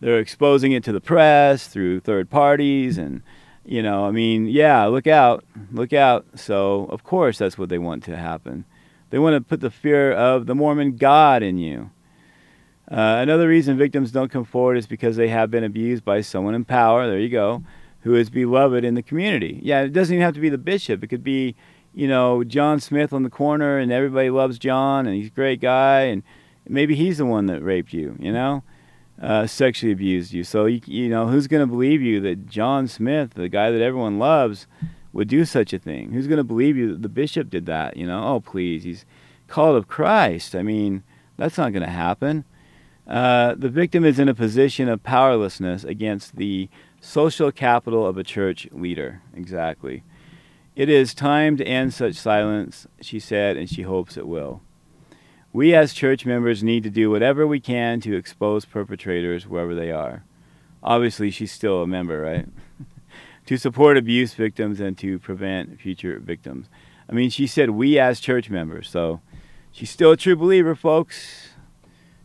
they're 0.02 0.20
exposing 0.20 0.74
it 0.74 0.84
to 0.84 0.92
the 0.92 1.00
press 1.00 1.68
through 1.68 2.02
third 2.02 2.30
parties, 2.30 2.98
and 2.98 3.22
you 3.64 3.82
know, 3.82 4.04
I 4.04 4.12
mean, 4.12 4.48
yeah, 4.48 4.84
look 4.88 5.08
out, 5.08 5.46
look 5.72 5.94
out. 5.94 6.26
So 6.36 6.88
of 6.92 7.02
course 7.06 7.38
that's 7.38 7.58
what 7.58 7.70
they 7.70 7.78
want 7.78 8.04
to 8.04 8.18
happen. 8.18 8.66
They 9.10 9.20
want 9.20 9.36
to 9.36 9.42
put 9.42 9.62
the 9.62 9.72
fear 9.72 10.12
of 10.12 10.48
the 10.48 10.56
Mormon 10.56 10.98
God 10.98 11.44
in 11.44 11.58
you. 11.58 11.90
Uh, 12.92 13.20
another 13.22 13.48
reason 13.48 13.78
victims 13.78 14.12
don't 14.12 14.32
come 14.34 14.44
forward 14.44 14.76
is 14.76 14.86
because 14.86 15.16
they 15.16 15.30
have 15.30 15.50
been 15.50 15.64
abused 15.64 16.04
by 16.04 16.20
someone 16.20 16.56
in 16.56 16.66
power. 16.66 17.08
There 17.08 17.20
you 17.20 17.30
go, 17.30 17.64
who 18.02 18.16
is 18.16 18.30
beloved 18.30 18.84
in 18.84 18.96
the 18.96 19.02
community. 19.02 19.62
Yeah, 19.64 19.84
it 19.84 19.94
doesn't 19.94 20.14
even 20.14 20.26
have 20.26 20.34
to 20.34 20.42
be 20.42 20.50
the 20.50 20.58
bishop. 20.58 21.06
It 21.06 21.08
could 21.08 21.24
be 21.24 21.56
you 21.94 22.08
know, 22.08 22.44
John 22.44 22.80
Smith 22.80 23.14
on 23.14 23.24
the 23.24 23.30
corner 23.30 23.78
and 23.78 23.92
everybody 23.92 24.30
loves 24.30 24.58
John 24.58 25.06
and 25.06 25.16
he's 25.16 25.28
a 25.28 25.32
great 25.32 25.60
guy 25.60 26.02
and 26.02 26.24
maybe 26.68 26.96
he's 26.96 27.18
the 27.18 27.26
one 27.26 27.48
that 27.48 27.62
raped 27.62 27.94
you, 27.94 28.16
you 28.20 28.32
know, 28.32 28.64
uh, 29.22 29.46
sexually 29.48 29.92
abused 29.92 30.34
you. 30.34 30.44
So, 30.44 30.66
you, 30.66 30.82
you 30.86 31.10
know, 31.10 31.28
who's 31.28 31.48
going 31.48 31.62
to 31.62 31.72
believe 31.72 32.02
you 32.02 32.20
that 32.22 32.48
John 32.48 32.88
Smith, 32.88 33.34
the 33.34 33.50
guy 33.50 33.72
that 33.72 33.82
everyone 33.82 34.20
loves, 34.20 34.68
would 35.14 35.28
do 35.28 35.44
such 35.46 35.74
a 35.74 35.80
thing? 35.80 36.12
Who's 36.12 36.28
going 36.28 36.38
to 36.38 36.44
believe 36.44 36.78
you 36.78 36.94
that 36.94 37.02
the 37.02 37.10
bishop 37.10 37.50
did 37.50 37.66
that, 37.66 37.98
you 37.98 38.08
know? 38.08 38.24
Oh, 38.24 38.40
please, 38.40 38.84
he's 38.84 39.06
called 39.48 39.76
of 39.76 39.88
Christ. 39.88 40.56
I 40.56 40.64
mean, 40.64 41.04
that's 41.38 41.58
not 41.58 41.74
going 41.74 41.84
to 41.84 41.90
happen. 41.90 42.46
Uh, 43.08 43.56
the 43.58 43.70
victim 43.70 44.06
is 44.06 44.20
in 44.20 44.30
a 44.30 44.34
position 44.34 44.88
of 44.88 45.04
powerlessness 45.04 45.84
against 45.84 46.38
the 46.38 46.70
social 47.02 47.52
capital 47.52 48.06
of 48.06 48.18
a 48.18 48.24
church 48.24 48.68
leader. 48.72 49.22
Exactly. 49.36 50.04
It 50.74 50.88
is 50.88 51.14
time 51.14 51.58
to 51.58 51.68
end 51.68 51.94
such 51.94 52.16
silence, 52.16 52.88
she 53.02 53.20
said, 53.20 53.58
and 53.58 53.70
she 53.70 53.82
hopes 53.82 54.16
it 54.16 54.28
will. 54.28 54.62
We 55.52 55.76
as 55.76 55.94
church 55.94 56.26
members 56.26 56.64
need 56.64 56.84
to 56.84 56.90
do 56.90 57.12
whatever 57.12 57.46
we 57.46 57.60
can 57.60 58.00
to 58.02 58.16
expose 58.16 58.64
perpetrators 58.64 59.46
wherever 59.46 59.76
they 59.76 59.92
are. 59.92 60.24
Obviously, 60.82 61.30
she's 61.30 61.52
still 61.52 61.84
a 61.84 61.88
member, 61.88 62.22
right? 62.22 62.48
to 63.48 63.58
support 63.58 63.98
abuse 63.98 64.34
victims 64.34 64.80
and 64.80 64.98
to 65.00 65.20
prevent 65.20 65.82
future 65.82 66.20
victims. 66.20 66.68
I 67.10 67.14
mean, 67.14 67.30
she 67.30 67.48
said 67.48 67.72
we 67.72 68.00
as 68.00 68.22
church 68.22 68.50
members, 68.50 68.90
so 68.90 69.20
she's 69.74 69.90
still 69.90 70.12
a 70.12 70.18
true 70.18 70.38
believer, 70.38 70.74
folks, 70.74 71.50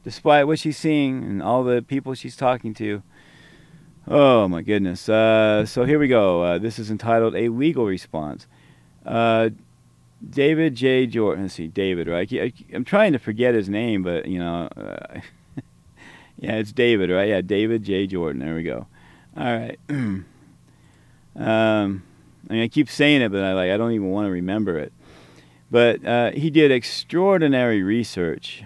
despite 0.05 0.47
what 0.47 0.61
she's 0.61 0.77
seeing 0.77 1.25
and 1.25 1.43
all 1.43 1.65
the 1.65 1.83
people 1.83 2.15
she's 2.15 2.37
talking 2.37 2.75
to. 2.75 3.03
Oh 4.09 4.47
my 4.47 4.63
goodness. 4.63 5.09
Uh, 5.09 5.67
so 5.67 5.85
here 5.85 5.99
we 5.99 6.07
go. 6.07 6.43
Uh, 6.43 6.59
this 6.59 6.79
is 6.79 6.91
entitled 6.91 7.35
A 7.35 7.49
Legal 7.49 7.87
Response. 7.87 8.47
Uh, 9.05 9.51
David 10.29 10.77
J. 10.77 11.07
Jordan. 11.07 11.45
Let's 11.45 11.55
see, 11.55 11.67
David, 11.67 12.07
right? 12.07 12.33
I, 12.33 12.53
am 12.73 12.85
trying 12.85 13.13
to 13.15 13.19
forget 13.19 13.55
his 13.55 13.69
name, 13.69 14.03
but, 14.03 14.27
you 14.27 14.39
know, 14.39 14.69
uh, 14.77 15.21
yeah, 16.39 16.57
it's 16.57 16.73
David, 16.73 17.11
right? 17.11 17.29
Yeah, 17.29 17.41
David 17.41 17.83
J. 17.83 18.07
Jordan. 18.07 18.41
There 18.41 18.55
we 18.55 18.63
go. 18.63 18.87
All 19.37 19.45
right. 19.45 19.79
um, 19.89 20.25
I 22.49 22.53
mean, 22.53 22.63
I 22.63 22.69
keep 22.69 22.89
saying 22.89 23.23
it, 23.23 23.33
but 23.33 23.43
I 23.43 23.53
like 23.55 23.71
I 23.71 23.77
don't 23.77 23.93
even 23.93 24.11
want 24.11 24.27
to 24.27 24.31
remember 24.31 24.79
it. 24.79 24.93
But 25.71 26.05
uh, 26.07 26.31
he 26.31 26.49
did 26.49 26.71
extraordinary 26.71 27.83
research 27.83 28.63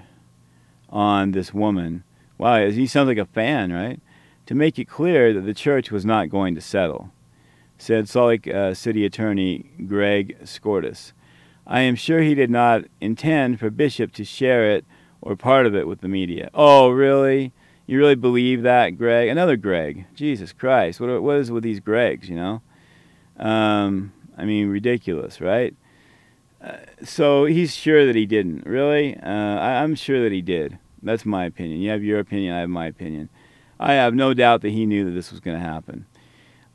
on 0.90 1.30
this 1.32 1.54
woman. 1.54 2.04
Wow, 2.36 2.68
he 2.68 2.86
sounds 2.86 3.08
like 3.08 3.18
a 3.18 3.24
fan, 3.24 3.72
right? 3.72 4.00
To 4.50 4.56
make 4.56 4.80
it 4.80 4.88
clear 4.88 5.32
that 5.32 5.42
the 5.42 5.54
church 5.54 5.92
was 5.92 6.04
not 6.04 6.28
going 6.28 6.56
to 6.56 6.60
settle, 6.60 7.12
said 7.78 8.08
Salt 8.08 8.26
Lake 8.26 8.48
uh, 8.48 8.74
City 8.74 9.04
Attorney 9.04 9.70
Greg 9.86 10.36
Skordas. 10.42 11.12
I 11.68 11.82
am 11.82 11.94
sure 11.94 12.20
he 12.20 12.34
did 12.34 12.50
not 12.50 12.82
intend 13.00 13.60
for 13.60 13.70
Bishop 13.70 14.10
to 14.14 14.24
share 14.24 14.68
it 14.68 14.84
or 15.22 15.36
part 15.36 15.66
of 15.66 15.76
it 15.76 15.86
with 15.86 16.00
the 16.00 16.08
media. 16.08 16.50
Oh, 16.52 16.88
really? 16.88 17.52
You 17.86 17.98
really 17.98 18.16
believe 18.16 18.62
that, 18.64 18.98
Greg? 18.98 19.28
Another 19.28 19.56
Greg. 19.56 20.06
Jesus 20.16 20.52
Christ. 20.52 20.98
What, 20.98 21.22
what 21.22 21.36
is 21.36 21.52
with 21.52 21.62
these 21.62 21.78
Gregs, 21.78 22.28
you 22.28 22.34
know? 22.34 22.60
Um, 23.38 24.12
I 24.36 24.46
mean, 24.46 24.68
ridiculous, 24.68 25.40
right? 25.40 25.76
Uh, 26.60 26.78
so 27.04 27.44
he's 27.44 27.72
sure 27.72 28.04
that 28.04 28.16
he 28.16 28.26
didn't. 28.26 28.66
Really? 28.66 29.16
Uh, 29.16 29.28
I, 29.28 29.84
I'm 29.84 29.94
sure 29.94 30.20
that 30.24 30.32
he 30.32 30.42
did. 30.42 30.76
That's 31.04 31.24
my 31.24 31.44
opinion. 31.44 31.80
You 31.80 31.90
have 31.90 32.02
your 32.02 32.18
opinion, 32.18 32.52
I 32.52 32.58
have 32.58 32.68
my 32.68 32.86
opinion. 32.86 33.28
I 33.80 33.94
have 33.94 34.14
no 34.14 34.34
doubt 34.34 34.60
that 34.60 34.70
he 34.70 34.84
knew 34.84 35.06
that 35.06 35.12
this 35.12 35.30
was 35.30 35.40
going 35.40 35.58
to 35.58 35.66
happen. 35.66 36.04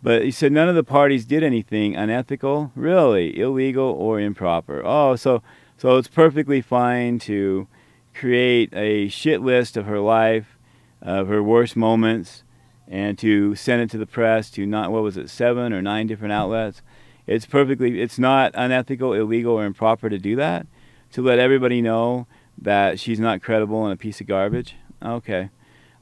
But 0.01 0.23
he 0.23 0.31
said 0.31 0.51
none 0.51 0.67
of 0.67 0.75
the 0.75 0.83
parties 0.83 1.23
did 1.23 1.43
anything 1.43 1.95
unethical, 1.95 2.71
really 2.75 3.39
illegal 3.39 3.85
or 3.85 4.19
improper. 4.19 4.81
Oh, 4.83 5.15
so 5.15 5.43
so 5.77 5.97
it's 5.97 6.07
perfectly 6.07 6.61
fine 6.61 7.19
to 7.19 7.67
create 8.13 8.73
a 8.73 9.07
shit 9.09 9.41
list 9.41 9.77
of 9.77 9.85
her 9.85 9.99
life, 9.99 10.57
of 11.01 11.27
her 11.27 11.43
worst 11.43 11.75
moments, 11.75 12.43
and 12.87 13.17
to 13.19 13.55
send 13.55 13.83
it 13.83 13.91
to 13.91 13.97
the 13.97 14.05
press 14.07 14.49
to 14.51 14.65
not 14.65 14.91
what 14.91 15.03
was 15.03 15.15
it 15.15 15.29
seven 15.29 15.73
or 15.73 15.81
nine 15.81 16.07
different 16.07 16.33
outlets. 16.33 16.81
It's 17.27 17.45
perfectly 17.45 18.01
it's 18.01 18.17
not 18.17 18.51
unethical, 18.55 19.13
illegal, 19.13 19.53
or 19.53 19.65
improper 19.65 20.09
to 20.09 20.17
do 20.17 20.35
that. 20.37 20.65
To 21.11 21.21
let 21.21 21.39
everybody 21.39 21.81
know 21.81 22.25
that 22.57 22.99
she's 22.99 23.19
not 23.19 23.43
credible 23.43 23.83
and 23.85 23.93
a 23.93 23.97
piece 23.97 24.21
of 24.21 24.27
garbage. 24.27 24.75
Okay. 25.03 25.49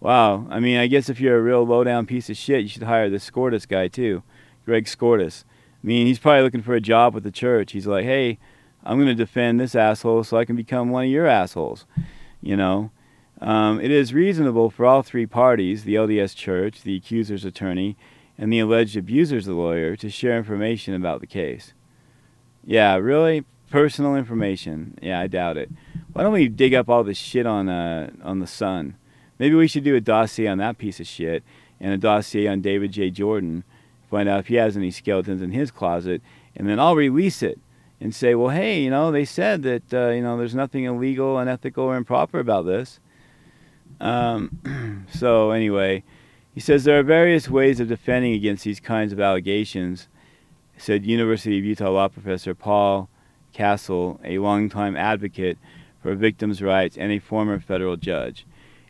Wow. 0.04 0.48
I 0.50 0.60
mean, 0.60 0.78
I 0.78 0.88
guess 0.88 1.08
if 1.08 1.22
you're 1.22 1.38
a 1.38 1.42
real 1.42 1.66
low 1.66 1.86
down 1.86 2.06
piece 2.06 2.30
of 2.30 2.36
shit, 2.36 2.64
you 2.64 2.68
should 2.68 2.84
hire 2.84 3.10
the 3.10 3.20
Skordas 3.20 3.66
guy 3.66 3.88
too, 3.88 4.22
Greg 4.66 4.84
Skordas. 4.84 5.46
I 5.82 5.88
mean, 5.88 6.08
he's 6.08 6.20
probably 6.20 6.42
looking 6.42 6.62
for 6.62 6.76
a 6.76 6.82
job 6.82 7.14
with 7.14 7.24
the 7.24 7.32
church. 7.32 7.72
He's 7.72 7.88
like, 7.88 8.04
hey, 8.04 8.38
I'm 8.84 8.98
going 8.98 9.08
to 9.08 9.16
defend 9.16 9.62
this 9.62 9.76
asshole 9.76 10.26
so 10.26 10.36
I 10.36 10.44
can 10.44 10.58
become 10.58 10.90
one 10.90 11.06
of 11.06 11.10
your 11.10 11.26
assholes. 11.26 11.86
You 12.42 12.58
know, 12.58 12.92
um, 13.40 13.80
it 13.80 13.92
is 13.92 14.14
reasonable 14.14 14.70
for 14.70 14.86
all 14.86 15.04
three 15.04 15.26
parties, 15.26 15.86
the 15.86 15.96
LDS 15.96 16.36
church, 16.36 16.82
the 16.82 16.98
accuser's 16.98 17.46
attorney, 17.46 17.96
and 18.38 18.52
the 18.52 18.60
alleged 18.60 18.98
abuser's 18.98 19.48
lawyer, 19.48 19.96
to 19.96 20.10
share 20.10 20.38
information 20.38 20.96
about 20.96 21.22
the 21.22 21.28
case. 21.28 21.74
Yeah, 22.66 22.96
really? 22.98 23.46
Personal 23.70 24.18
information? 24.18 24.98
Yeah, 25.02 25.22
I 25.22 25.28
doubt 25.28 25.56
it. 25.56 25.72
Why 26.12 26.24
don't 26.24 26.34
we 26.34 26.50
dig 26.50 26.74
up 26.74 26.90
all 26.90 27.06
this 27.06 27.18
shit 27.18 27.46
on 27.46 27.70
uh, 27.70 28.12
on 28.22 28.40
the 28.40 28.48
Sun? 28.48 28.98
Maybe 29.44 29.56
we 29.56 29.68
should 29.68 29.84
do 29.84 29.98
a 29.98 30.00
dossier 30.00 30.48
on 30.48 30.60
that 30.60 30.78
piece 30.78 31.02
of 31.02 31.06
shit 31.06 31.44
and 31.82 31.92
a 31.92 31.98
dossier 31.98 32.48
on 32.48 32.62
David 32.62 32.94
J. 32.94 33.10
Jordan, 33.10 33.66
find 34.10 34.30
out 34.30 34.40
if 34.40 34.48
he 34.48 34.56
has 34.56 34.78
any 34.78 34.90
skeletons 34.90 35.42
in 35.42 35.52
his 35.52 35.70
closet, 35.70 36.22
and 36.56 36.70
then 36.70 36.80
I'll 36.80 36.96
release 36.96 37.44
it 37.44 37.60
and 38.00 38.16
say, 38.16 38.36
well, 38.36 38.56
hey, 38.56 38.82
you 38.82 38.90
know, 38.90 39.12
they 39.12 39.26
said 39.26 39.64
that, 39.64 39.94
uh, 39.94 40.12
you 40.12 40.22
know, 40.22 40.38
there's 40.38 40.56
nothing 40.56 40.86
illegal, 40.86 41.38
unethical, 41.38 41.84
or 41.84 41.98
improper 41.98 42.40
about 42.40 42.66
this. 42.66 43.02
Um, 44.00 45.08
so, 45.14 45.52
anyway, 45.52 46.06
he 46.54 46.62
says 46.62 46.86
there 46.86 47.00
are 47.00 47.04
various 47.04 47.50
ways 47.50 47.82
of 47.82 47.90
defending 47.90 48.32
against 48.36 48.64
these 48.64 48.80
kinds 48.80 49.12
of 49.12 49.20
allegations, 49.20 50.08
said 50.78 51.06
University 51.06 51.58
of 51.58 51.66
Utah 51.66 51.90
law 51.92 52.08
professor 52.08 52.56
Paul 52.56 53.10
Cassell, 53.52 54.22
a 54.24 54.38
longtime 54.38 54.96
advocate 54.96 55.58
for 56.02 56.16
victims' 56.16 56.62
rights 56.62 56.98
and 56.98 57.12
a 57.12 57.20
former 57.20 57.60
federal 57.60 57.98
judge. 57.98 58.46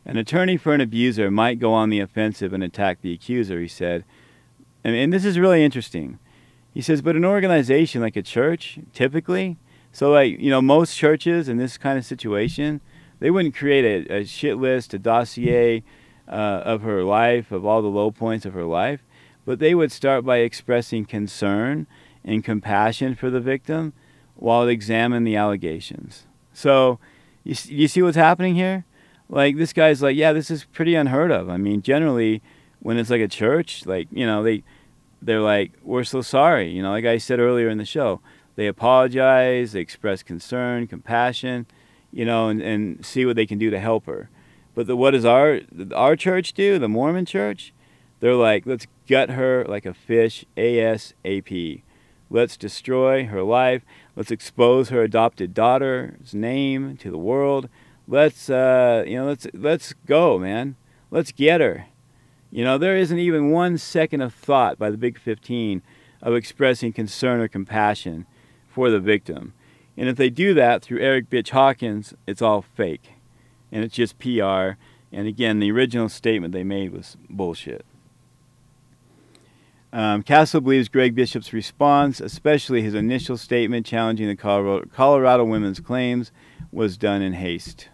An 0.06 0.18
attorney 0.18 0.58
for 0.58 0.74
an 0.74 0.82
abuser 0.82 1.32
might 1.32 1.60
go 1.60 1.74
on 1.74 1.90
the 1.90 2.00
offensive 2.00 2.54
and 2.54 2.64
attack 2.64 3.02
the 3.02 3.14
accuser, 3.14 3.60
he 3.62 3.68
said. 3.68 4.04
And, 4.84 4.96
and 4.96 5.14
this 5.14 5.24
is 5.24 5.40
really 5.40 5.64
interesting. 5.64 6.20
He 6.74 6.82
says, 6.82 7.02
but 7.02 7.16
an 7.16 7.24
organization 7.24 8.02
like 8.02 8.18
a 8.18 8.22
church, 8.22 8.80
typically, 8.94 9.58
so 9.92 10.12
like, 10.12 10.40
you 10.40 10.50
know, 10.50 10.62
most 10.62 10.98
churches 10.98 11.48
in 11.48 11.58
this 11.58 11.78
kind 11.78 11.98
of 11.98 12.06
situation, 12.06 12.82
they 13.20 13.30
wouldn't 13.30 13.56
create 13.56 14.10
a, 14.10 14.18
a 14.18 14.26
shit 14.26 14.58
list, 14.58 14.94
a 14.94 15.00
dossier 15.00 15.84
uh, 16.28 16.32
of 16.32 16.82
her 16.82 17.04
life, 17.04 17.52
of 17.52 17.64
all 17.64 17.82
the 17.82 17.88
low 17.88 18.12
points 18.12 18.46
of 18.46 18.54
her 18.54 18.66
life, 18.66 19.02
but 19.46 19.60
they 19.60 19.76
would 19.76 19.92
start 19.92 20.26
by 20.26 20.38
expressing 20.38 21.06
concern 21.06 21.86
and 22.26 22.44
compassion 22.44 23.16
for 23.16 23.30
the 23.30 23.40
victim 23.40 23.94
while 24.36 24.68
it 24.68 24.72
examined 24.72 25.28
the 25.28 25.36
allegations. 25.36 26.26
So, 26.54 27.00
you, 27.44 27.56
you 27.66 27.88
see 27.88 28.02
what's 28.02 28.18
happening 28.18 28.56
here? 28.56 28.86
Like, 29.30 29.58
this 29.58 29.74
guy's 29.74 30.02
like, 30.02 30.16
yeah, 30.16 30.34
this 30.34 30.52
is 30.52 30.66
pretty 30.66 30.96
unheard 30.96 31.32
of. 31.32 31.50
I 31.50 31.58
mean, 31.58 31.82
generally, 31.82 32.42
when 32.80 32.98
it's 32.98 33.10
like 33.10 33.22
a 33.22 33.28
church, 33.28 33.86
like, 33.86 34.08
you 34.12 34.26
know, 34.26 34.44
they, 34.44 34.64
they're 35.22 35.42
like, 35.42 35.72
we're 35.82 36.04
so 36.04 36.22
sorry. 36.22 36.70
You 36.70 36.84
know, 36.84 36.92
like 36.92 37.06
I 37.06 37.18
said 37.18 37.40
earlier 37.40 37.70
in 37.70 37.78
the 37.78 37.86
show, 37.86 38.20
they 38.56 38.68
apologize, 38.68 39.72
they 39.72 39.80
express 39.80 40.22
concern, 40.22 40.88
compassion, 40.88 41.66
you 42.12 42.26
know, 42.26 42.50
and, 42.50 42.62
and 42.62 43.06
see 43.06 43.26
what 43.26 43.36
they 43.36 43.46
can 43.46 43.58
do 43.58 43.70
to 43.70 43.80
help 43.80 44.06
her. 44.06 44.30
But 44.76 44.88
the, 44.88 44.96
what 44.96 45.12
does 45.12 45.26
our 45.26 45.62
our 45.96 46.16
church 46.16 46.54
do? 46.54 46.80
The 46.80 46.90
Mormon 46.90 47.26
church? 47.26 47.74
They're 48.20 48.36
like, 48.36 48.66
let's 48.66 48.88
gut 49.08 49.32
her 49.32 49.66
like 49.66 49.86
a 49.86 49.94
fish, 49.94 50.46
ASAP. 50.58 51.84
Let's 52.30 52.58
destroy 52.58 53.26
her 53.26 53.44
life. 53.44 53.84
Let's 54.16 54.32
expose 54.32 54.90
her 54.90 55.04
adopted 55.04 55.54
daughter's 55.54 56.34
name 56.34 56.98
to 56.98 57.12
the 57.12 57.18
world. 57.18 57.70
Let's, 58.08 58.50
uh, 58.50 59.04
you 59.08 59.16
know, 59.16 59.26
let's 59.26 59.48
let's 59.54 59.94
go, 60.06 60.38
man. 60.38 60.76
Let's 61.10 61.32
get 61.32 61.62
her. 61.62 61.88
You 62.52 62.64
know, 62.64 62.78
there 62.78 62.98
isn't 62.98 63.18
even 63.18 63.50
one 63.50 63.78
second 63.78 64.22
of 64.22 64.34
thought 64.34 64.78
by 64.78 64.90
the 64.90 64.98
Big 64.98 65.18
15 65.18 65.82
of 66.22 66.36
expressing 66.36 66.94
concern 66.94 67.40
or 67.40 67.48
compassion 67.48 68.26
for 68.68 68.90
the 68.90 69.00
victim. 69.00 69.54
And 69.98 70.10
if 70.10 70.18
they 70.18 70.30
do 70.30 70.54
that 70.54 70.82
through 70.82 71.00
Eric 71.00 71.30
Bitch 71.30 71.50
Hawkins, 71.50 72.14
it's 72.28 72.42
all 72.42 72.62
fake. 72.62 73.14
And 73.72 73.84
it's 73.84 73.96
just 73.96 74.20
PR. 74.20 74.78
And 75.12 75.28
again, 75.28 75.60
the 75.60 75.72
original 75.72 76.10
statement 76.10 76.54
they 76.54 76.64
made 76.64 76.92
was 76.92 77.18
bullshit. 77.30 77.86
Um, 79.92 80.24
Cassell 80.24 80.62
believes 80.62 80.90
Greg 80.90 81.14
Bishop's 81.14 81.54
response, 81.54 82.20
especially 82.20 82.82
his 82.82 82.96
initial 82.96 83.38
statement 83.38 83.86
challenging 83.86 84.28
the 84.28 84.36
Colorado, 84.36 84.88
Colorado 84.92 85.46
women's 85.46 85.80
claims, 85.80 86.32
was 86.72 86.98
done 86.98 87.22
in 87.22 87.34
haste. 87.34 87.90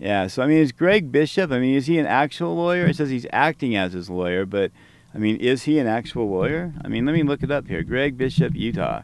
Yeah, 0.00 0.28
so 0.28 0.42
I 0.42 0.46
mean, 0.46 0.56
is 0.56 0.72
Greg 0.72 1.12
Bishop, 1.12 1.52
I 1.52 1.58
mean, 1.58 1.74
is 1.74 1.86
he 1.86 1.98
an 1.98 2.06
actual 2.06 2.56
lawyer? 2.56 2.86
It 2.86 2.96
says 2.96 3.10
he's 3.10 3.26
acting 3.32 3.76
as 3.76 3.92
his 3.92 4.08
lawyer, 4.08 4.46
but 4.46 4.72
I 5.14 5.18
mean, 5.18 5.36
is 5.36 5.64
he 5.64 5.78
an 5.78 5.86
actual 5.86 6.30
lawyer? 6.30 6.72
I 6.82 6.88
mean, 6.88 7.04
let 7.04 7.14
me 7.14 7.22
look 7.22 7.42
it 7.42 7.50
up 7.50 7.68
here. 7.68 7.82
Greg 7.82 8.16
Bishop, 8.16 8.54
Utah. 8.56 9.02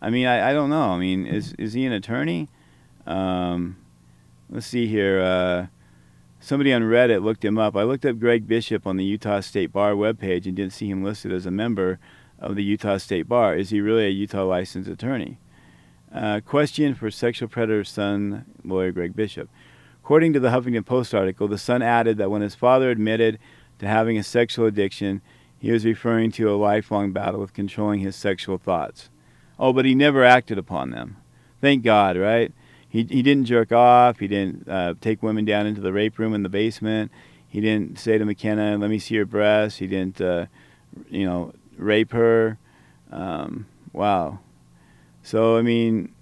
I 0.00 0.10
mean, 0.10 0.26
I, 0.26 0.50
I 0.50 0.52
don't 0.52 0.68
know. 0.68 0.90
I 0.90 0.98
mean, 0.98 1.26
is 1.26 1.52
is 1.58 1.74
he 1.74 1.86
an 1.86 1.92
attorney? 1.92 2.48
Um, 3.06 3.76
let's 4.50 4.66
see 4.66 4.88
here. 4.88 5.20
Uh, 5.20 5.66
somebody 6.40 6.72
on 6.72 6.82
Reddit 6.82 7.22
looked 7.22 7.44
him 7.44 7.56
up. 7.56 7.76
I 7.76 7.84
looked 7.84 8.04
up 8.04 8.18
Greg 8.18 8.48
Bishop 8.48 8.84
on 8.84 8.96
the 8.96 9.04
Utah 9.04 9.40
State 9.40 9.72
Bar 9.72 9.92
webpage 9.92 10.46
and 10.46 10.56
didn't 10.56 10.72
see 10.72 10.90
him 10.90 11.04
listed 11.04 11.32
as 11.32 11.46
a 11.46 11.52
member 11.52 12.00
of 12.40 12.56
the 12.56 12.64
Utah 12.64 12.96
State 12.96 13.28
Bar. 13.28 13.54
Is 13.54 13.70
he 13.70 13.80
really 13.80 14.06
a 14.06 14.10
Utah 14.10 14.44
licensed 14.44 14.90
attorney? 14.90 15.38
Uh, 16.12 16.40
question 16.44 16.96
for 16.96 17.12
sexual 17.12 17.48
predator 17.48 17.84
son 17.84 18.44
lawyer 18.64 18.90
Greg 18.90 19.14
Bishop. 19.14 19.48
According 20.12 20.34
to 20.34 20.40
the 20.40 20.50
Huffington 20.50 20.84
Post 20.84 21.14
article, 21.14 21.48
the 21.48 21.56
son 21.56 21.80
added 21.80 22.18
that 22.18 22.30
when 22.30 22.42
his 22.42 22.54
father 22.54 22.90
admitted 22.90 23.38
to 23.78 23.88
having 23.88 24.18
a 24.18 24.22
sexual 24.22 24.66
addiction, 24.66 25.22
he 25.58 25.72
was 25.72 25.86
referring 25.86 26.30
to 26.32 26.50
a 26.50 26.54
lifelong 26.54 27.12
battle 27.12 27.40
with 27.40 27.54
controlling 27.54 28.00
his 28.00 28.14
sexual 28.14 28.58
thoughts. 28.58 29.08
Oh, 29.58 29.72
but 29.72 29.86
he 29.86 29.94
never 29.94 30.22
acted 30.22 30.58
upon 30.58 30.90
them. 30.90 31.16
Thank 31.62 31.82
God, 31.82 32.18
right? 32.18 32.52
He, 32.86 33.04
he 33.04 33.22
didn't 33.22 33.46
jerk 33.46 33.72
off. 33.72 34.18
He 34.18 34.28
didn't 34.28 34.68
uh, 34.68 34.96
take 35.00 35.22
women 35.22 35.46
down 35.46 35.66
into 35.66 35.80
the 35.80 35.94
rape 35.94 36.18
room 36.18 36.34
in 36.34 36.42
the 36.42 36.50
basement. 36.50 37.10
He 37.48 37.62
didn't 37.62 37.98
say 37.98 38.18
to 38.18 38.24
McKenna, 38.26 38.76
"Let 38.76 38.90
me 38.90 38.98
see 38.98 39.14
your 39.14 39.24
breasts." 39.24 39.78
He 39.78 39.86
didn't, 39.86 40.20
uh, 40.20 40.44
you 41.08 41.24
know, 41.24 41.54
rape 41.78 42.12
her. 42.12 42.58
Um, 43.10 43.64
wow. 43.94 44.40
So 45.22 45.56
I 45.56 45.62
mean, 45.62 46.12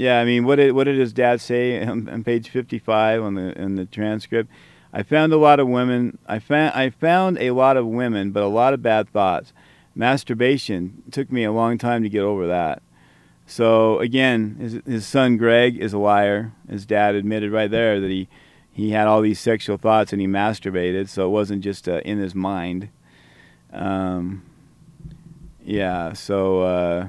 yeah, 0.00 0.18
I 0.18 0.24
mean, 0.24 0.46
what 0.46 0.56
did 0.56 0.72
what 0.72 0.84
did 0.84 0.98
his 0.98 1.12
dad 1.12 1.42
say 1.42 1.84
on, 1.84 2.08
on 2.08 2.24
page 2.24 2.48
fifty-five 2.48 3.22
on 3.22 3.34
the 3.34 3.52
in 3.60 3.76
the 3.76 3.84
transcript? 3.84 4.50
I 4.94 5.02
found 5.02 5.30
a 5.34 5.36
lot 5.36 5.60
of 5.60 5.68
women. 5.68 6.16
I 6.26 6.38
found 6.38 6.74
I 6.74 6.88
found 6.88 7.36
a 7.36 7.50
lot 7.50 7.76
of 7.76 7.86
women, 7.86 8.30
but 8.30 8.42
a 8.42 8.46
lot 8.46 8.72
of 8.72 8.80
bad 8.80 9.10
thoughts. 9.10 9.52
Masturbation 9.94 11.02
took 11.10 11.30
me 11.30 11.44
a 11.44 11.52
long 11.52 11.76
time 11.76 12.02
to 12.02 12.08
get 12.08 12.22
over 12.22 12.46
that. 12.46 12.80
So 13.46 13.98
again, 13.98 14.56
his, 14.58 14.80
his 14.86 15.06
son 15.06 15.36
Greg 15.36 15.76
is 15.76 15.92
a 15.92 15.98
liar. 15.98 16.52
His 16.70 16.86
dad 16.86 17.14
admitted 17.14 17.52
right 17.52 17.70
there 17.70 18.00
that 18.00 18.08
he 18.08 18.26
he 18.72 18.92
had 18.92 19.06
all 19.06 19.20
these 19.20 19.38
sexual 19.38 19.76
thoughts 19.76 20.14
and 20.14 20.22
he 20.22 20.26
masturbated, 20.26 21.10
so 21.10 21.26
it 21.26 21.30
wasn't 21.30 21.62
just 21.62 21.86
uh, 21.86 22.00
in 22.06 22.16
his 22.16 22.34
mind. 22.34 22.88
Um, 23.70 24.44
yeah, 25.62 26.14
so 26.14 26.62
uh, 26.62 27.08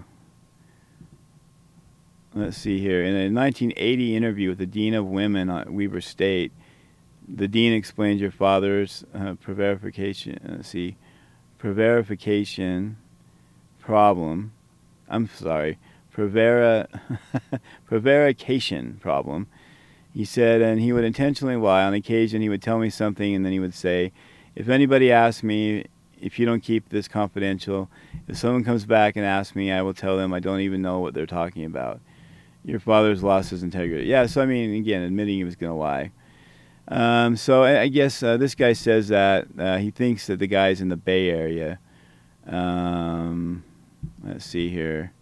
let's 2.33 2.57
see 2.57 2.79
here. 2.79 3.03
In 3.03 3.13
a 3.15 3.29
1980 3.29 4.15
interview 4.15 4.49
with 4.49 4.57
the 4.57 4.65
dean 4.65 4.93
of 4.93 5.05
women 5.05 5.49
at 5.49 5.69
Weber 5.69 6.01
State, 6.01 6.51
the 7.27 7.47
dean 7.47 7.73
explained 7.73 8.19
your 8.19 8.31
father's 8.31 9.03
uh, 9.13 9.35
prevarication. 9.35 10.39
Let's 10.43 10.69
see, 10.69 10.97
prevarication 11.57 12.97
problem. 13.79 14.53
I'm 15.09 15.29
sorry, 15.29 15.77
prevara, 16.13 16.87
prevarication 17.85 18.99
problem. 19.01 19.47
He 20.13 20.25
said, 20.25 20.61
and 20.61 20.81
he 20.81 20.91
would 20.91 21.05
intentionally 21.05 21.55
lie. 21.55 21.83
On 21.83 21.93
occasion, 21.93 22.41
he 22.41 22.49
would 22.49 22.61
tell 22.61 22.79
me 22.79 22.89
something, 22.89 23.33
and 23.33 23.45
then 23.45 23.53
he 23.53 23.59
would 23.59 23.73
say, 23.73 24.11
"If 24.55 24.69
anybody 24.69 25.11
asks 25.11 25.43
me." 25.43 25.85
If 26.23 26.37
you 26.37 26.45
don't 26.45 26.61
keep 26.61 26.89
this 26.89 27.07
confidential, 27.07 27.89
if 28.27 28.37
someone 28.37 28.63
comes 28.63 28.85
back 28.85 29.15
and 29.15 29.25
asks 29.25 29.55
me, 29.55 29.71
I 29.71 29.81
will 29.81 29.95
tell 29.95 30.17
them 30.17 30.35
I 30.35 30.39
don't 30.39 30.59
even 30.59 30.79
know 30.79 30.99
what 30.99 31.15
they're 31.15 31.25
talking 31.25 31.65
about 31.65 31.99
your 32.63 32.79
father's 32.79 33.23
lost 33.23 33.49
his 33.49 33.63
integrity. 33.63 34.07
Yeah, 34.07 34.25
so 34.25 34.41
I 34.41 34.45
mean, 34.45 34.73
again, 34.75 35.01
admitting 35.01 35.35
he 35.35 35.43
was 35.43 35.55
going 35.55 35.71
to 35.71 35.77
lie. 35.77 36.11
Um, 36.87 37.35
so 37.37 37.63
I, 37.63 37.81
I 37.81 37.87
guess 37.87 38.21
uh, 38.21 38.37
this 38.37 38.55
guy 38.55 38.73
says 38.73 39.07
that 39.07 39.47
uh, 39.57 39.77
he 39.77 39.91
thinks 39.91 40.27
that 40.27 40.39
the 40.39 40.47
guy's 40.47 40.81
in 40.81 40.89
the 40.89 40.97
Bay 40.97 41.29
Area. 41.29 41.79
Um, 42.45 43.63
let's 44.23 44.45
see 44.45 44.69
here. 44.69 45.13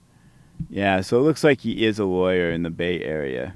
Yeah, 0.70 1.02
so 1.02 1.18
it 1.20 1.22
looks 1.22 1.44
like 1.44 1.62
he 1.62 1.86
is 1.86 2.00
a 2.00 2.06
lawyer 2.06 2.52
in 2.52 2.64
the 2.64 2.70
Bay 2.70 3.04
Area. 3.04 3.56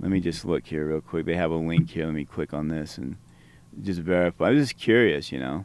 Let 0.00 0.10
me 0.10 0.20
just 0.20 0.44
look 0.44 0.66
here 0.66 0.86
real 0.86 1.00
quick. 1.00 1.26
They 1.26 1.36
have 1.36 1.50
a 1.50 1.56
link 1.56 1.90
here. 1.90 2.06
Let 2.06 2.14
me 2.14 2.24
click 2.24 2.52
on 2.52 2.68
this 2.68 2.98
and 2.98 3.16
just 3.82 4.00
verify. 4.00 4.48
I'm 4.48 4.56
just 4.56 4.76
curious, 4.76 5.32
you 5.32 5.38
know. 5.38 5.64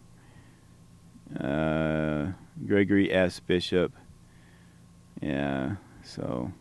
Uh, 1.38 2.32
Gregory 2.66 3.12
S. 3.12 3.40
Bishop. 3.40 3.94
Yeah, 5.22 5.76
so. 6.04 6.52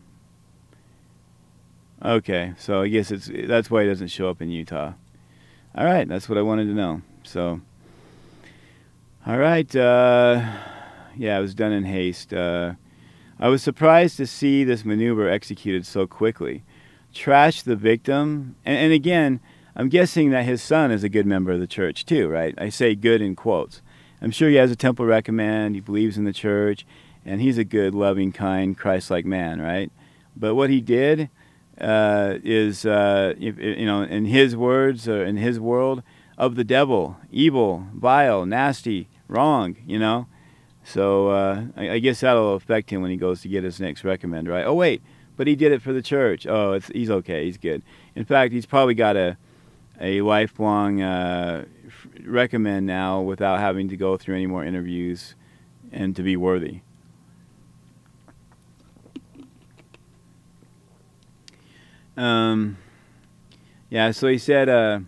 Okay, 2.03 2.53
so 2.59 2.81
I 2.81 2.89
guess 2.89 3.09
it's 3.09 3.27
that's 3.33 3.71
why 3.71 3.81
it 3.81 3.87
doesn't 3.87 4.09
show 4.09 4.29
up 4.29 4.39
in 4.39 4.51
Utah. 4.51 4.93
All 5.73 5.85
right, 5.85 6.07
that's 6.07 6.29
what 6.29 6.37
I 6.37 6.43
wanted 6.43 6.65
to 6.65 6.73
know. 6.73 7.01
So, 7.23 7.59
all 9.25 9.37
right, 9.39 9.75
uh, 9.75 10.47
yeah, 11.15 11.39
it 11.39 11.41
was 11.41 11.55
done 11.55 11.71
in 11.71 11.85
haste. 11.85 12.33
Uh, 12.33 12.73
I 13.39 13.49
was 13.49 13.63
surprised 13.63 14.17
to 14.17 14.27
see 14.27 14.63
this 14.63 14.85
maneuver 14.85 15.27
executed 15.27 15.87
so 15.87 16.05
quickly. 16.05 16.63
Trash 17.15 17.63
the 17.63 17.75
victim, 17.75 18.55
and, 18.63 18.77
and 18.77 18.93
again, 18.93 19.39
I'm 19.75 19.89
guessing 19.89 20.29
that 20.29 20.45
his 20.45 20.61
son 20.61 20.91
is 20.91 21.03
a 21.03 21.09
good 21.09 21.25
member 21.25 21.51
of 21.51 21.59
the 21.59 21.67
church 21.67 22.05
too, 22.05 22.27
right? 22.27 22.53
I 22.59 22.69
say 22.69 22.93
good 22.93 23.23
in 23.23 23.35
quotes. 23.35 23.81
I'm 24.21 24.31
sure 24.31 24.49
he 24.49 24.55
has 24.55 24.69
a 24.69 24.75
temple 24.75 25.05
recommend. 25.05 25.73
He 25.73 25.81
believes 25.81 26.15
in 26.15 26.25
the 26.25 26.33
church, 26.33 26.85
and 27.25 27.41
he's 27.41 27.57
a 27.57 27.63
good, 27.63 27.95
loving, 27.95 28.31
kind, 28.31 28.77
Christ-like 28.77 29.25
man, 29.25 29.59
right? 29.59 29.91
But 30.35 30.53
what 30.53 30.69
he 30.69 30.79
did 30.79 31.29
uh, 31.79 32.35
is, 32.43 32.85
uh, 32.85 33.33
if, 33.39 33.57
you 33.59 33.85
know, 33.85 34.03
in 34.03 34.25
his 34.25 34.55
words 34.55 35.07
or 35.07 35.23
in 35.23 35.37
his 35.37 35.59
world, 35.59 36.03
of 36.37 36.55
the 36.55 36.63
devil, 36.63 37.17
evil, 37.31 37.87
vile, 37.93 38.45
nasty, 38.45 39.09
wrong, 39.27 39.75
you 39.85 39.97
know. 39.97 40.27
So 40.83 41.29
uh, 41.29 41.63
I, 41.75 41.91
I 41.91 41.99
guess 41.99 42.21
that'll 42.21 42.53
affect 42.53 42.91
him 42.91 43.01
when 43.01 43.11
he 43.11 43.17
goes 43.17 43.41
to 43.41 43.49
get 43.49 43.63
his 43.63 43.79
next 43.79 44.03
recommend, 44.03 44.47
right? 44.47 44.65
Oh 44.65 44.73
wait, 44.73 45.01
but 45.35 45.47
he 45.47 45.55
did 45.55 45.71
it 45.71 45.81
for 45.81 45.91
the 45.91 46.01
church. 46.01 46.45
Oh, 46.47 46.79
he's 46.93 47.09
okay. 47.09 47.45
He's 47.45 47.57
good. 47.57 47.81
In 48.15 48.23
fact, 48.23 48.53
he's 48.53 48.65
probably 48.65 48.93
got 48.93 49.17
a 49.17 49.37
a 49.99 50.21
lifelong 50.21 51.01
uh, 51.01 51.65
recommend 52.23 52.85
now 52.85 53.19
without 53.19 53.59
having 53.59 53.89
to 53.89 53.97
go 53.97 54.15
through 54.15 54.35
any 54.35 54.45
more 54.45 54.63
interviews 54.63 55.33
and 55.91 56.15
to 56.15 56.21
be 56.21 56.37
worthy. 56.37 56.81
Um, 62.17 62.77
yeah, 63.89 64.11
so 64.11 64.27
he 64.27 64.37
said, 64.37 64.67
uh, 64.67 64.99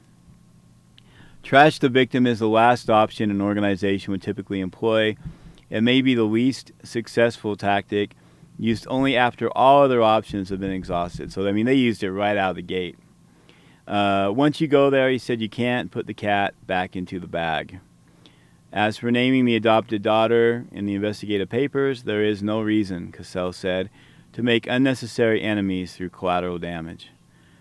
trash 1.43 1.79
the 1.79 1.89
victim 1.89 2.27
is 2.27 2.39
the 2.39 2.47
last 2.47 2.89
option 2.89 3.31
an 3.31 3.41
organization 3.41 4.11
would 4.11 4.21
typically 4.21 4.59
employ. 4.59 5.17
It 5.69 5.81
may 5.81 6.01
be 6.01 6.15
the 6.15 6.23
least 6.23 6.71
successful 6.83 7.55
tactic, 7.55 8.15
used 8.57 8.85
only 8.89 9.15
after 9.15 9.49
all 9.57 9.83
other 9.83 10.01
options 10.01 10.49
have 10.49 10.59
been 10.59 10.71
exhausted. 10.71 11.31
So, 11.31 11.47
I 11.47 11.51
mean, 11.51 11.65
they 11.65 11.75
used 11.75 12.03
it 12.03 12.11
right 12.11 12.37
out 12.37 12.51
of 12.51 12.55
the 12.57 12.61
gate. 12.61 12.97
Uh, 13.87 14.31
once 14.35 14.61
you 14.61 14.67
go 14.67 14.89
there, 14.89 15.09
he 15.09 15.17
said 15.17 15.41
you 15.41 15.49
can't 15.49 15.89
put 15.89 16.05
the 16.05 16.13
cat 16.13 16.53
back 16.67 16.95
into 16.95 17.19
the 17.19 17.27
bag. 17.27 17.79
As 18.71 18.97
for 18.97 19.09
naming 19.09 19.45
the 19.45 19.55
adopted 19.55 20.03
daughter 20.03 20.65
in 20.71 20.85
the 20.85 20.93
investigative 20.93 21.49
papers, 21.49 22.03
there 22.03 22.23
is 22.23 22.43
no 22.43 22.61
reason, 22.61 23.11
Cassell 23.11 23.51
said, 23.51 23.89
to 24.33 24.43
make 24.43 24.67
unnecessary 24.67 25.41
enemies 25.41 25.95
through 25.95 26.09
collateral 26.09 26.59
damage. 26.59 27.09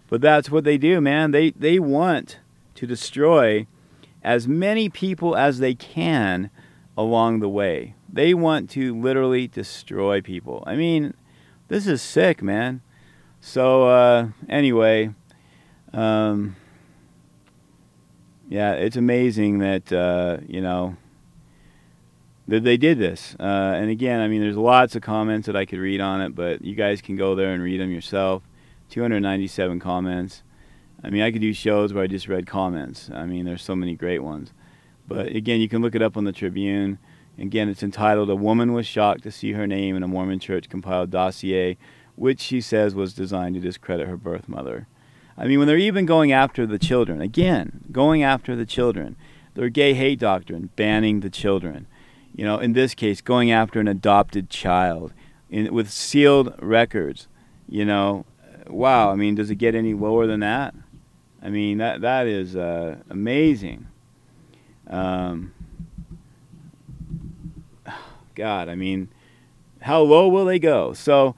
But 0.09 0.21
that's 0.21 0.51
what 0.51 0.65
they 0.65 0.79
do, 0.79 1.01
man. 1.01 1.33
They 1.33 1.51
they 1.51 1.79
want 1.79 2.39
to 2.77 2.87
destroy 2.87 3.67
as 4.23 4.49
many 4.49 4.89
people 4.89 5.37
as 5.37 5.59
they 5.59 5.75
can 5.75 6.51
along 6.97 7.41
the 7.41 7.49
way. 7.49 7.95
They 8.11 8.35
want 8.35 8.71
to 8.71 8.99
literally 8.99 9.47
destroy 9.47 10.21
people. 10.21 10.65
I 10.67 10.77
mean, 10.77 11.15
this 11.69 11.87
is 11.87 12.03
sick, 12.03 12.43
man. 12.43 12.81
So 13.41 13.89
uh, 13.89 14.29
anyway, 14.49 15.15
um, 15.93 16.57
yeah, 18.49 18.73
it's 18.73 18.97
amazing 18.97 19.59
that 19.59 19.93
uh, 19.93 20.39
you 20.47 20.61
know 20.61 20.97
that 22.49 22.65
they 22.65 22.79
did 22.79 22.99
this. 22.99 23.37
Uh, 23.39 23.75
and 23.77 23.91
again, 23.91 24.21
I 24.21 24.27
mean, 24.27 24.41
there's 24.41 24.57
lots 24.57 24.97
of 24.97 25.03
comments 25.03 25.47
that 25.47 25.55
I 25.55 25.67
could 25.67 25.79
read 25.79 26.01
on 26.01 26.23
it, 26.23 26.35
but 26.35 26.65
you 26.65 26.75
guys 26.75 27.03
can 27.03 27.15
go 27.15 27.35
there 27.35 27.53
and 27.53 27.63
read 27.63 27.81
them 27.81 27.93
yourself. 27.93 28.43
297 28.89 29.79
comments. 29.79 30.43
I 31.05 31.11
mean, 31.11 31.23
I 31.23 31.31
could 31.31 31.43
do 31.43 31.53
shows 31.53 31.93
where 31.93 32.03
I 32.03 32.07
just 32.07 32.27
read 32.27 32.47
comments. 32.47 33.11
I 33.13 33.27
mean, 33.27 33.45
there's 33.45 33.63
so 33.63 33.77
many 33.77 33.95
great 33.95 34.21
ones. 34.21 34.53
But 35.07 35.29
again, 35.29 35.61
you 35.61 35.69
can 35.69 35.83
look 35.83 35.95
it 35.95 36.03
up 36.03 36.17
on 36.17 36.25
the 36.25 36.33
Tribune. 36.33 36.99
Again, 37.39 37.69
it's 37.69 37.83
entitled 37.83 38.31
"A 38.31 38.35
Woman 38.35 38.73
Was 38.73 38.87
Shocked 38.87 39.23
to 39.23 39.31
See 39.31 39.53
Her 39.53 39.67
Name 39.67 39.95
in 39.95 40.03
a 40.03 40.09
Mormon 40.09 40.41
Church 40.41 40.69
Compiled 40.69 41.11
Dossier," 41.11 41.77
which 42.17 42.41
she 42.41 42.61
says 42.61 42.95
was 42.95 43.15
designed 43.15 43.55
to 43.55 43.61
discredit 43.61 44.09
her 44.09 44.17
birth 44.17 44.49
mother. 44.49 44.89
I 45.37 45.47
mean, 45.47 45.59
when 45.59 45.69
they're 45.69 45.77
even 45.77 46.05
going 46.05 46.33
after 46.33 46.67
the 46.67 46.81
children, 46.81 47.21
again, 47.21 47.85
going 47.93 48.25
after 48.25 48.57
the 48.57 48.67
children, 48.67 49.17
their 49.55 49.69
gay 49.69 49.95
hate 49.95 50.19
doctrine, 50.19 50.71
banning 50.75 51.21
the 51.21 51.31
children. 51.31 51.87
You 52.39 52.45
know, 52.45 52.61
in 52.61 52.73
this 52.73 52.95
case, 52.95 53.21
going 53.21 53.51
after 53.51 53.81
an 53.81 53.89
adopted 53.89 54.49
child 54.49 55.13
in, 55.51 55.75
with 55.75 55.91
sealed 55.91 56.55
records. 56.61 57.27
You 57.69 57.85
know, 57.85 58.27
wow. 58.69 59.11
I 59.11 59.17
mean, 59.17 59.35
does 59.35 59.51
it 59.51 59.57
get 59.57 59.75
any 59.75 59.93
lower 59.93 60.29
than 60.29 60.39
that? 60.39 60.73
I 61.43 61.49
mean, 61.51 61.79
that 61.79 62.01
that 62.03 62.29
is 62.29 62.55
uh, 62.55 62.99
amazing. 63.11 63.89
Um, 64.87 65.53
God, 68.37 68.69
I 68.69 68.77
mean, 68.77 69.09
how 69.81 70.01
low 70.03 70.29
will 70.29 70.45
they 70.45 70.61
go? 70.61 70.93
So, 70.93 71.35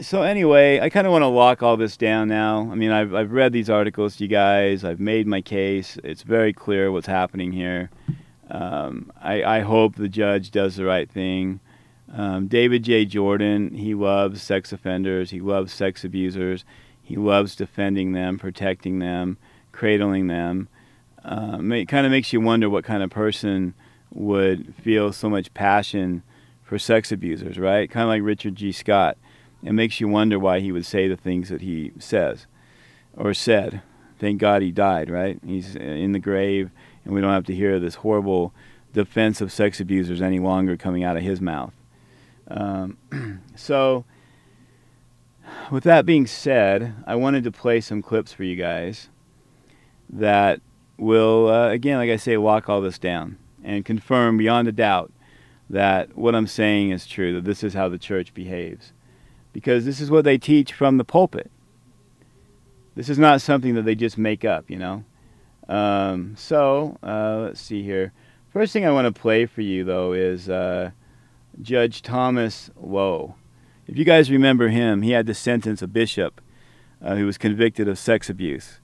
so 0.00 0.22
anyway, 0.22 0.80
I 0.80 0.88
kind 0.88 1.06
of 1.06 1.12
want 1.12 1.24
to 1.24 1.28
lock 1.28 1.62
all 1.62 1.76
this 1.76 1.98
down 1.98 2.28
now. 2.28 2.70
I 2.72 2.74
mean, 2.74 2.90
I've 2.90 3.14
I've 3.14 3.32
read 3.32 3.52
these 3.52 3.68
articles 3.68 4.18
you 4.18 4.28
guys. 4.28 4.82
I've 4.82 4.98
made 4.98 5.26
my 5.26 5.42
case. 5.42 5.98
It's 6.02 6.22
very 6.22 6.54
clear 6.54 6.90
what's 6.90 7.06
happening 7.06 7.52
here. 7.52 7.90
Um, 8.50 9.10
I 9.20 9.42
I 9.42 9.60
hope 9.60 9.96
the 9.96 10.08
judge 10.08 10.50
does 10.50 10.76
the 10.76 10.84
right 10.84 11.10
thing. 11.10 11.60
Um, 12.12 12.46
David 12.46 12.84
J. 12.84 13.04
Jordan, 13.04 13.74
he 13.74 13.94
loves 13.94 14.42
sex 14.42 14.72
offenders. 14.72 15.30
He 15.30 15.40
loves 15.40 15.72
sex 15.72 16.04
abusers. 16.04 16.64
He 17.02 17.16
loves 17.16 17.56
defending 17.56 18.12
them, 18.12 18.38
protecting 18.38 19.00
them, 19.00 19.38
cradling 19.72 20.28
them. 20.28 20.68
Um, 21.24 21.72
it 21.72 21.86
kind 21.86 22.06
of 22.06 22.12
makes 22.12 22.32
you 22.32 22.40
wonder 22.40 22.70
what 22.70 22.84
kind 22.84 23.02
of 23.02 23.10
person 23.10 23.74
would 24.12 24.74
feel 24.76 25.12
so 25.12 25.28
much 25.28 25.52
passion 25.54 26.22
for 26.62 26.78
sex 26.78 27.10
abusers, 27.12 27.58
right? 27.58 27.90
Kind 27.90 28.04
of 28.04 28.08
like 28.08 28.22
Richard 28.22 28.54
G. 28.54 28.72
Scott. 28.72 29.16
It 29.62 29.72
makes 29.72 30.00
you 30.00 30.08
wonder 30.08 30.38
why 30.38 30.60
he 30.60 30.70
would 30.70 30.86
say 30.86 31.08
the 31.08 31.16
things 31.16 31.48
that 31.48 31.62
he 31.62 31.92
says 31.98 32.46
or 33.16 33.34
said. 33.34 33.82
Thank 34.18 34.40
God 34.40 34.62
he 34.62 34.70
died, 34.70 35.10
right? 35.10 35.38
He's 35.44 35.76
in 35.76 36.12
the 36.12 36.18
grave, 36.18 36.70
and 37.06 37.14
we 37.14 37.20
don't 37.20 37.32
have 37.32 37.44
to 37.44 37.54
hear 37.54 37.78
this 37.78 37.96
horrible 37.96 38.52
defense 38.92 39.40
of 39.40 39.52
sex 39.52 39.78
abusers 39.78 40.20
any 40.20 40.40
longer 40.40 40.76
coming 40.76 41.04
out 41.04 41.16
of 41.16 41.22
his 41.22 41.40
mouth. 41.40 41.72
Um, 42.48 42.98
so, 43.54 44.04
with 45.70 45.84
that 45.84 46.04
being 46.04 46.26
said, 46.26 46.94
I 47.06 47.14
wanted 47.14 47.44
to 47.44 47.52
play 47.52 47.80
some 47.80 48.02
clips 48.02 48.32
for 48.32 48.42
you 48.42 48.56
guys 48.56 49.08
that 50.10 50.60
will, 50.98 51.48
uh, 51.48 51.68
again, 51.68 51.98
like 51.98 52.10
I 52.10 52.16
say, 52.16 52.36
lock 52.36 52.68
all 52.68 52.80
this 52.80 52.98
down 52.98 53.38
and 53.62 53.84
confirm 53.84 54.36
beyond 54.36 54.66
a 54.66 54.72
doubt 54.72 55.12
that 55.70 56.16
what 56.16 56.34
I'm 56.34 56.46
saying 56.48 56.90
is 56.90 57.06
true, 57.06 57.34
that 57.34 57.44
this 57.44 57.62
is 57.62 57.74
how 57.74 57.88
the 57.88 57.98
church 57.98 58.34
behaves. 58.34 58.92
Because 59.52 59.84
this 59.84 60.00
is 60.00 60.10
what 60.10 60.24
they 60.24 60.38
teach 60.38 60.72
from 60.72 60.96
the 60.96 61.04
pulpit. 61.04 61.50
This 62.96 63.08
is 63.08 63.18
not 63.18 63.40
something 63.40 63.74
that 63.74 63.84
they 63.84 63.94
just 63.94 64.18
make 64.18 64.44
up, 64.44 64.68
you 64.68 64.78
know? 64.78 65.04
Um, 65.68 66.34
so, 66.36 66.98
uh, 67.02 67.38
let's 67.44 67.60
see 67.60 67.82
here. 67.82 68.12
First 68.52 68.72
thing 68.72 68.86
I 68.86 68.92
want 68.92 69.12
to 69.12 69.20
play 69.20 69.46
for 69.46 69.62
you, 69.62 69.84
though, 69.84 70.12
is 70.12 70.48
uh, 70.48 70.92
Judge 71.60 72.02
Thomas 72.02 72.70
Low. 72.76 73.34
If 73.86 73.96
you 73.96 74.04
guys 74.04 74.30
remember 74.30 74.68
him, 74.68 75.02
he 75.02 75.12
had 75.12 75.26
to 75.26 75.34
sentence 75.34 75.82
a 75.82 75.86
bishop 75.86 76.40
uh, 77.02 77.16
who 77.16 77.26
was 77.26 77.38
convicted 77.38 77.88
of 77.88 77.98
sex 77.98 78.30
abuse. 78.30 78.80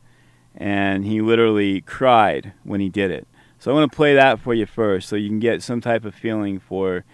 And 0.54 1.04
he 1.04 1.20
literally 1.20 1.80
cried 1.80 2.52
when 2.62 2.80
he 2.80 2.88
did 2.88 3.10
it. 3.10 3.26
So 3.58 3.70
I 3.70 3.74
want 3.74 3.90
to 3.90 3.96
play 3.96 4.14
that 4.14 4.40
for 4.40 4.54
you 4.54 4.66
first 4.66 5.08
so 5.08 5.16
you 5.16 5.28
can 5.28 5.38
get 5.38 5.62
some 5.62 5.80
type 5.80 6.04
of 6.04 6.14
feeling 6.14 6.58
for 6.58 7.04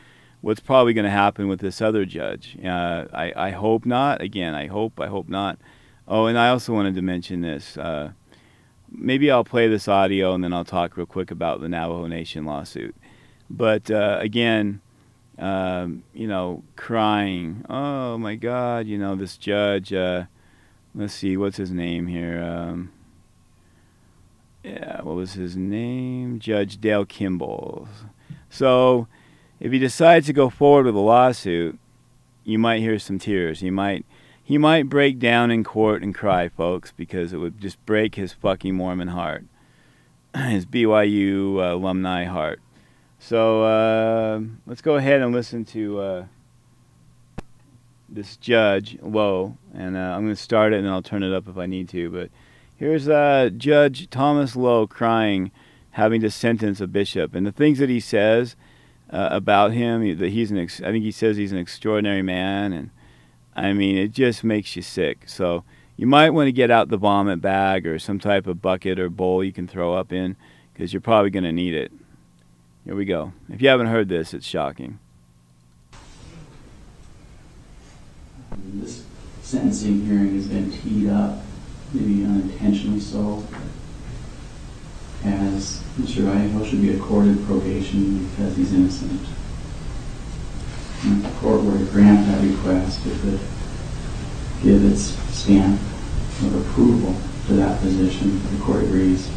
what's 0.40 0.61
probably 0.61 0.95
going 0.95 1.05
to 1.05 1.11
happen 1.11 1.47
with 1.47 1.61
this 1.61 1.81
other 1.81 2.05
judge. 2.05 2.57
Uh, 2.65 3.05
I, 3.12 3.32
I 3.36 3.51
hope 3.51 3.85
not. 3.85 4.23
Again, 4.23 4.55
I 4.55 4.66
hope, 4.66 4.99
I 5.01 5.07
hope 5.09 5.28
not. 5.28 5.59
Oh, 6.07 6.27
and 6.27 6.39
I 6.39 6.49
also 6.49 6.73
wanted 6.73 6.95
to 6.95 7.03
mention 7.03 7.43
this. 7.43 7.77
Uh, 7.77 8.12
maybe 8.90 9.31
I'll 9.31 9.44
play 9.44 9.69
this 9.69 9.89
audio 9.89 10.35
and 10.35 10.43
then 10.43 10.52
I'll 10.52 10.65
talk 10.65 10.97
real 10.97 11.06
quick 11.06 11.31
about 11.31 11.60
the 11.60 11.69
Navajo 11.69 12.06
Nation 12.06 12.44
lawsuit. 12.44 12.94
But 13.51 13.90
uh, 13.90 14.19
again, 14.20 14.81
um, 15.39 16.02
you 16.12 16.27
know, 16.27 16.65
crying. 16.77 17.65
Oh 17.69 18.19
my 18.19 18.35
God! 18.35 18.86
You 18.86 18.98
know, 18.98 19.15
this 19.15 19.36
judge. 19.36 19.93
Uh, 19.93 20.24
let's 20.94 21.15
see, 21.15 21.36
what's 21.36 21.56
his 21.56 21.70
name 21.70 22.06
here? 22.09 22.43
Um, 22.43 22.93
yeah, 24.65 25.01
what 25.02 25.16
was 25.16 25.35
his 25.35 25.56
name? 25.56 26.40
Judge 26.40 26.81
Dale 26.81 27.06
Kimball. 27.06 27.89
So, 28.51 29.06
if 29.60 29.73
he 29.73 29.78
decides 29.78 30.27
to 30.27 30.32
go 30.32 30.51
forward 30.51 30.86
with 30.86 30.97
a 30.97 31.01
lawsuit, 31.01 31.78
you 32.44 32.59
might 32.59 32.81
hear 32.81 32.98
some 32.98 33.19
tears. 33.19 33.62
You 33.62 33.73
might 33.73 34.05
he 34.49 34.57
might 34.57 34.89
break 34.89 35.19
down 35.19 35.51
in 35.51 35.62
court 35.62 36.03
and 36.03 36.15
cry, 36.15 36.49
folks, 36.49 36.91
because 36.91 37.35
it 37.35 37.37
would 37.37 37.61
just 37.61 37.85
break 37.85 38.15
his 38.15 38.33
fucking 38.33 38.75
Mormon 38.75 39.09
heart, 39.09 39.45
his 40.35 40.65
BYU 40.65 41.59
uh, 41.59 41.75
alumni 41.75 42.25
heart. 42.25 42.59
So 43.19 43.65
uh, 43.65 44.41
let's 44.66 44.81
go 44.81 44.97
ahead 44.97 45.20
and 45.20 45.35
listen 45.35 45.66
to 45.66 46.01
uh, 46.01 46.25
this 48.09 48.39
judge 48.39 48.97
Low, 49.03 49.59
and 49.75 49.99
uh, 49.99 50.15
I'm 50.16 50.23
going 50.23 50.35
to 50.35 50.43
start 50.43 50.73
it 50.73 50.79
and 50.79 50.89
I'll 50.89 51.03
turn 51.03 51.23
it 51.23 51.35
up 51.35 51.47
if 51.47 51.59
I 51.59 51.66
need 51.66 51.91
to. 51.91 52.09
But 52.09 52.31
here's 52.75 53.07
uh, 53.07 53.51
Judge 53.55 54.09
Thomas 54.09 54.57
Low 54.57 54.87
crying, 54.87 55.51
having 55.91 56.23
to 56.23 56.31
sentence 56.31 56.81
a 56.81 56.87
bishop, 56.87 57.35
and 57.35 57.47
the 57.47 57.53
things 57.53 57.81
that 57.81 57.91
he 57.91 58.01
says 58.01 58.57
uh, 59.11 59.29
about 59.31 59.73
him. 59.73 60.16
That 60.16 60.31
he's 60.31 60.51
an, 60.51 60.57
ex- 60.57 60.81
I 60.81 60.91
think 60.91 61.05
he 61.05 61.12
says 61.12 61.37
he's 61.37 61.53
an 61.53 61.59
extraordinary 61.59 62.23
man, 62.23 62.73
and 62.73 62.89
I 63.59 63.72
mean 63.72 63.97
it 63.97 64.12
just 64.12 64.44
makes 64.44 64.76
you 64.76 64.82
sick. 64.82 65.28
So 65.28 65.64
you 65.97 66.06
might 66.06 66.30
want 66.30 66.47
to 66.47 66.52
get 66.52 66.70
out 66.70 66.89
the 66.89 66.97
vomit 66.97 67.40
bag 67.40 67.86
or 67.86 67.98
some 67.98 68.20
type 68.20 68.47
of 68.47 68.62
bucket 68.62 69.01
or 69.01 69.10
bowl 69.10 69.43
you 69.43 69.52
can 69.52 69.66
throw 69.66 69.94
up 69.94 70.12
in, 70.12 70.36
because 70.72 70.93
you're 70.93 71.01
probably 71.01 71.30
going 71.30 71.44
to 71.44 71.52
need 71.52 71.74
it. 71.74 71.90
Here 72.85 72.94
we 72.94 73.05
go. 73.05 73.32
If 73.48 73.60
you 73.60 73.68
haven't 73.68 73.89
heard 73.89 74.09
this, 74.09 74.32
it's 74.32 74.47
shocking. 74.47 75.01
This 78.74 79.05
sentencing 79.43 80.06
hearing 80.06 80.35
has 80.35 80.47
been 80.47 80.70
teed 80.70 81.09
up, 81.09 81.40
maybe 81.93 82.24
unintentionally 82.24 83.01
so, 83.01 83.44
as 85.24 85.82
Mr. 85.98 86.22
Vallejo 86.22 86.64
should 86.64 86.80
be 86.80 86.94
accorded 86.94 87.44
probation 87.44 88.28
because 88.28 88.56
he's 88.56 88.72
innocent. 88.72 89.20
And 91.05 91.25
if 91.25 91.33
the 91.33 91.39
court 91.41 91.62
were 91.62 91.79
to 91.79 91.85
grant 91.87 92.27
that 92.27 92.43
request, 92.43 93.07
it 93.07 93.19
could 93.20 93.41
give 94.62 94.85
its 94.85 95.03
stamp 95.37 95.81
of 96.43 96.55
approval 96.70 97.15
to 97.47 97.53
that 97.55 97.81
position 97.81 98.37
if 98.37 98.51
the 98.59 98.65
court 98.65 98.83
agrees. 98.85 99.31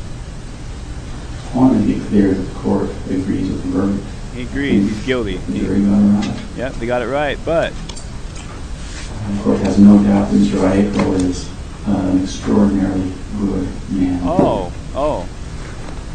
I 1.54 1.58
want 1.58 1.80
to 1.80 1.86
be 1.86 2.00
clear 2.08 2.34
that 2.34 2.42
the 2.42 2.60
court 2.60 2.90
agrees 3.10 3.50
with 3.52 3.64
the 3.64 3.70
verdict. 3.70 4.08
He 4.34 4.44
agrees. 4.44 4.90
He's 4.90 5.06
guilty. 5.06 5.38
The 5.38 5.60
jury 5.60 5.82
got 5.82 6.00
it 6.00 6.28
right. 6.30 6.42
Yep, 6.58 6.74
they 6.74 6.86
got 6.88 7.02
it 7.02 7.08
right. 7.08 7.38
But 7.46 7.74
The 7.76 9.44
court 9.44 9.60
has 9.60 9.78
no 9.78 10.02
doubt 10.02 10.32
that 10.32 10.38
Mr. 10.38 10.60
Vallejo 10.62 11.14
is 11.14 11.50
uh, 11.88 11.92
an 12.12 12.24
extraordinarily 12.24 13.12
good 13.38 13.68
man. 13.92 14.22
oh, 14.24 14.72
oh, 14.96 15.28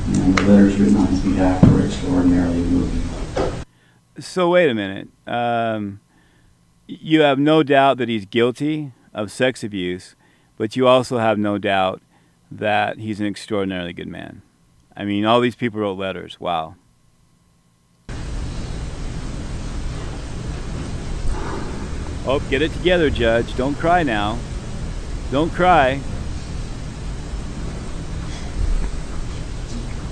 And 0.06 0.36
the 0.36 0.42
letters 0.44 0.76
written 0.78 0.96
on 0.96 1.06
his 1.08 1.20
behalf 1.20 1.62
were 1.70 1.84
extraordinarily 1.84 2.58
moving. 2.62 3.02
So 4.18 4.50
wait 4.50 4.70
a 4.70 4.74
minute. 4.74 5.08
Um, 5.26 6.00
you 6.86 7.20
have 7.20 7.38
no 7.38 7.62
doubt 7.62 7.98
that 7.98 8.08
he's 8.08 8.24
guilty 8.24 8.92
of 9.12 9.30
sex 9.30 9.62
abuse, 9.62 10.14
but 10.56 10.76
you 10.76 10.86
also 10.86 11.18
have 11.18 11.38
no 11.38 11.58
doubt 11.58 12.00
that 12.50 12.98
he's 12.98 13.20
an 13.20 13.26
extraordinarily 13.26 13.92
good 13.92 14.08
man. 14.08 14.42
I 14.96 15.04
mean, 15.04 15.26
all 15.26 15.40
these 15.40 15.56
people 15.56 15.80
wrote 15.80 15.98
letters. 15.98 16.40
Wow. 16.40 16.76
Oh, 22.28 22.42
get 22.50 22.62
it 22.62 22.72
together, 22.72 23.10
Judge. 23.10 23.54
Don't 23.56 23.74
cry 23.74 24.02
now. 24.02 24.38
Don't 25.30 25.52
cry. 25.52 26.00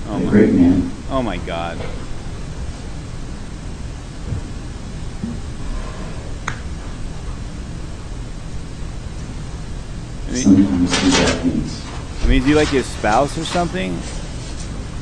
Oh 0.06 0.20
great 0.28 0.52
man. 0.52 0.92
Oh 1.10 1.22
my 1.22 1.38
God. 1.38 1.78
I 10.28 10.32
mean, 10.32 10.42
Sometimes 10.42 10.90
do 10.90 11.10
things. 11.50 11.84
I 12.22 12.26
mean, 12.26 12.40
is 12.42 12.46
he 12.46 12.54
like 12.54 12.68
his 12.68 12.86
spouse 12.86 13.36
or 13.36 13.44
something? 13.44 13.98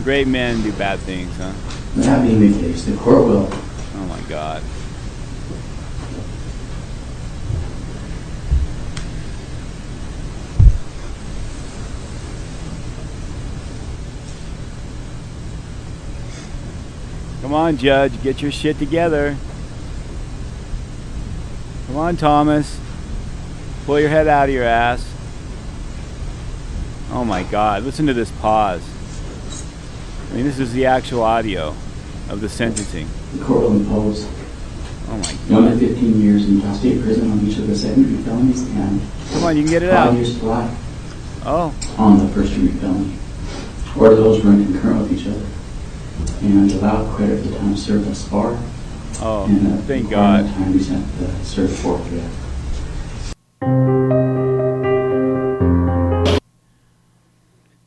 Great 0.03 0.27
men 0.27 0.62
do 0.62 0.73
bad 0.73 0.99
things, 1.01 1.35
huh? 1.36 1.53
That 1.97 2.23
being 2.23 2.53
the 2.53 2.59
case, 2.59 2.85
the 2.85 2.97
court 2.97 3.24
will 3.24 3.49
Oh 3.94 4.07
my 4.09 4.20
God. 4.28 4.62
Come 17.43 17.55
on, 17.55 17.77
Judge, 17.77 18.23
get 18.23 18.40
your 18.40 18.51
shit 18.51 18.78
together. 18.78 19.36
Come 21.86 21.97
on, 21.97 22.16
Thomas. 22.16 22.81
Pull 23.85 24.01
your 24.01 24.09
head 24.09 24.27
out 24.27 24.49
of 24.49 24.55
your 24.55 24.65
ass. 24.65 25.12
Oh 27.13 27.25
my 27.25 27.43
God, 27.45 27.83
listen 27.85 28.07
to 28.07 28.15
this 28.15 28.31
pause. 28.41 28.83
I 30.31 30.35
mean, 30.37 30.45
this 30.45 30.59
is 30.59 30.73
the 30.73 30.87
actual 30.87 31.23
audio 31.23 31.75
of 32.31 32.41
the 32.41 32.49
sentencing. 32.49 33.07
the 33.37 33.45
court 33.45 33.61
will 33.63 33.73
impose 33.77 34.27
Oh 35.09 35.17
my 35.19 35.61
one 35.61 35.79
to 35.79 35.89
15 35.89 36.21
years 36.23 36.49
in 36.49 36.61
state 36.75 37.03
prison 37.03 37.31
on 37.31 37.41
each 37.47 37.59
of 37.59 37.67
the 37.67 37.77
second 37.77 38.05
degree 38.05 38.23
felonies 38.25 38.63
and 38.63 39.01
Come 39.33 39.45
on, 39.45 39.57
you 39.57 39.63
can 39.65 39.71
get 39.73 39.83
it 39.83 39.91
five 39.91 40.09
out. 40.09 40.15
years 40.15 40.39
to 40.39 40.47
life 40.47 40.79
Oh, 41.45 41.75
on 41.99 42.19
the 42.19 42.29
first 42.33 42.55
degree 42.55 42.69
felony, 42.69 43.13
or 43.99 44.15
those 44.15 44.43
run 44.45 44.65
concurrent 44.65 45.03
with 45.03 45.13
each 45.21 45.27
other, 45.27 45.45
and 46.47 46.71
allow 46.73 47.05
credit 47.17 47.43
for 47.43 47.49
the 47.49 47.59
time 47.59 47.77
served 47.77 48.07
thus 48.07 48.27
far. 48.29 48.57
oh, 49.21 49.45
and 49.47 49.67
uh, 49.67 49.77
thank 49.83 50.09
God. 50.09 50.47
time 50.55 50.73
we 50.73 50.79
sent 50.79 51.05
the 51.19 51.29
served 51.45 51.75
forthwith. 51.75 52.39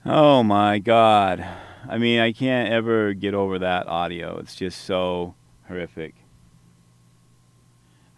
Oh 0.07 0.43
my 0.43 0.77
God. 0.77 1.43
I 1.89 1.97
mean, 1.97 2.19
I 2.19 2.31
can't 2.31 2.71
ever 2.71 3.15
get 3.15 3.33
over 3.33 3.57
that 3.57 3.87
audio. 3.87 4.37
It's 4.37 4.55
just 4.55 4.85
so 4.85 5.33
horrific. 5.67 6.13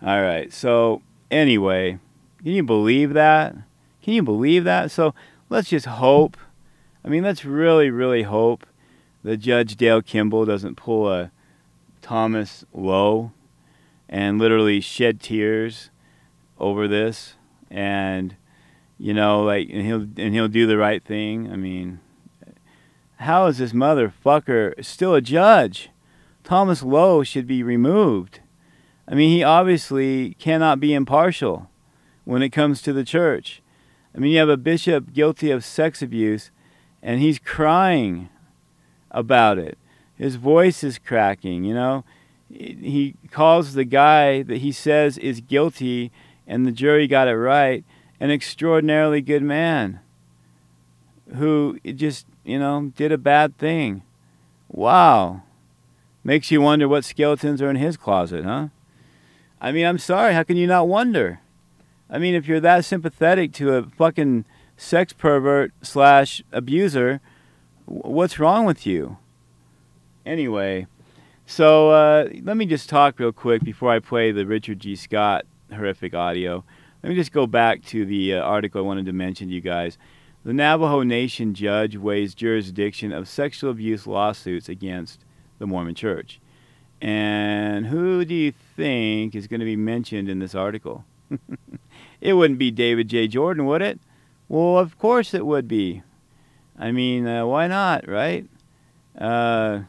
All 0.02 0.22
right. 0.22 0.52
So, 0.52 1.02
anyway, 1.32 2.00
can 2.40 2.52
you 2.52 2.64
believe 2.64 3.14
that? 3.14 3.56
Can 4.02 4.14
you 4.14 4.22
believe 4.22 4.66
that? 4.66 4.92
So, 4.92 5.16
let's 5.50 5.70
just 5.70 5.86
hope. 5.86 6.36
I 7.06 7.08
mean, 7.08 7.24
let's 7.24 7.46
really, 7.46 7.90
really 7.90 8.24
hope 8.24 8.66
that 9.24 9.38
Judge 9.38 9.78
Dale 9.78 10.02
Kimball 10.02 10.44
doesn't 10.46 10.76
pull 10.76 11.10
a 11.10 11.32
Thomas 12.02 12.66
Low 12.74 13.32
and 14.10 14.40
literally 14.40 14.82
shed 14.82 15.22
tears 15.22 15.90
over 16.60 16.86
this 16.86 17.36
and 17.72 18.36
you 18.98 19.14
know 19.14 19.44
like 19.44 19.70
and 19.70 19.86
he'll 19.86 20.08
and 20.18 20.34
he'll 20.34 20.48
do 20.48 20.68
the 20.68 20.78
right 20.78 21.04
thing. 21.04 21.52
I 21.52 21.56
mean 21.56 22.00
how 23.18 23.48
is 23.48 23.58
this 23.58 23.74
motherfucker 23.74 24.84
still 24.84 25.16
a 25.16 25.22
judge? 25.22 25.90
Thomas 26.44 26.84
Low 26.84 27.24
should 27.24 27.48
be 27.48 27.64
removed. 27.64 28.40
I 29.08 29.16
mean 29.16 29.30
he 29.30 29.44
obviously 29.44 30.36
cannot 30.36 30.80
be 30.80 30.94
impartial 30.94 31.70
when 32.26 32.42
it 32.42 32.50
comes 32.50 32.82
to 32.82 32.94
the 32.94 33.04
church. 33.04 33.62
I 34.16 34.20
mean 34.20 34.32
you 34.32 34.40
have 34.40 34.50
a 34.50 34.58
bishop 34.58 35.14
guilty 35.14 35.52
of 35.52 35.64
sex 35.64 36.02
abuse 36.02 36.52
and 37.02 37.22
he's 37.22 37.40
crying 37.40 38.30
about 39.12 39.58
it. 39.58 39.78
His 40.16 40.36
voice 40.36 40.84
is 40.84 40.98
cracking 40.98 41.64
you 41.64 41.74
know? 41.74 42.04
He 42.50 43.16
calls 43.30 43.74
the 43.74 43.84
guy 43.84 44.42
that 44.42 44.60
he 44.60 44.72
says 44.72 45.18
is 45.18 45.42
guilty 45.42 46.12
and 46.48 46.66
the 46.66 46.72
jury 46.72 47.06
got 47.08 47.28
it 47.28 47.36
right 47.36 47.84
an 48.20 48.32
extraordinarily 48.32 49.22
good 49.22 49.44
man 49.44 50.00
who 51.36 51.80
just 51.84 52.26
you 52.44 52.60
know 52.60 52.92
did 52.96 53.12
a 53.12 53.18
bad 53.18 53.58
thing. 53.58 54.04
Wow. 54.70 55.44
Makes 56.24 56.52
you 56.52 56.62
wonder 56.62 56.88
what 56.88 57.06
skeletons 57.06 57.62
are 57.62 57.70
in 57.70 57.78
his 57.78 57.96
closet 57.96 58.44
huh? 58.44 58.68
I 59.62 59.72
mean 59.72 59.86
i'm 59.86 59.98
sorry 59.98 60.34
how 60.34 60.44
can 60.44 60.58
you 60.58 60.68
not 60.68 60.88
wonder? 60.88 61.40
I 62.10 62.18
mean 62.20 62.36
if 62.36 62.48
you're 62.48 62.60
that 62.60 62.86
sympathetic 62.86 63.54
to 63.54 63.76
a 63.76 63.84
fucking 63.84 64.46
sex 64.76 65.14
pervert 65.14 65.72
slash 65.82 66.42
abuser 66.52 67.22
what's 67.86 68.40
wrong 68.40 68.66
with 68.66 68.86
you? 68.86 69.18
Anyway 70.26 70.88
so 71.46 71.92
uh, 71.92 72.30
let 72.44 72.58
me 72.58 72.66
just 72.66 72.90
talk 72.90 73.20
real 73.20 73.32
quick 73.32 73.64
before 73.64 73.92
I 73.92 74.00
play 74.00 74.32
the 74.32 74.46
Richard 74.46 74.82
G. 74.82 74.96
Scott 74.98 75.46
horrific 75.74 76.14
audio. 76.14 76.64
Let 77.08 77.12
me 77.12 77.16
just 77.22 77.32
go 77.32 77.48
back 77.48 77.86
to 77.86 78.06
the 78.06 78.34
uh, 78.34 78.42
article 78.42 78.82
I 78.82 78.84
wanted 78.86 79.06
to 79.06 79.14
mention 79.14 79.48
to 79.48 79.54
you 79.54 79.62
guys. 79.62 79.98
The 80.44 80.52
Navajo 80.52 81.04
Nation 81.04 81.54
judge 81.54 81.96
weighs 81.96 82.36
jurisdiction 82.36 83.14
of 83.14 83.30
sexual 83.30 83.72
abuse 83.72 84.06
lawsuits 84.06 84.68
against 84.68 85.24
the 85.58 85.66
Mormon 85.66 85.96
Church. 85.96 86.42
And 87.00 87.88
who 87.88 88.26
do 88.26 88.36
you 88.36 88.52
think 88.52 89.36
is 89.36 89.48
going 89.48 89.62
to 89.62 89.66
be 89.66 89.78
mentioned 89.78 90.28
in 90.28 90.40
this 90.40 90.54
article? 90.54 91.06
it 92.20 92.34
wouldn't 92.34 92.60
be 92.60 92.72
David 92.72 93.08
J. 93.08 93.30
Jordan, 93.30 93.66
would 93.68 93.82
it? 93.82 94.02
Well, 94.50 94.78
of 94.78 95.00
course 95.00 95.34
it 95.34 95.46
would 95.46 95.70
be. 95.70 96.04
I 96.78 96.92
mean, 96.92 97.26
uh, 97.26 97.46
why 97.46 97.68
not, 97.68 98.06
right? 98.06 98.46
Uh, 99.18 99.84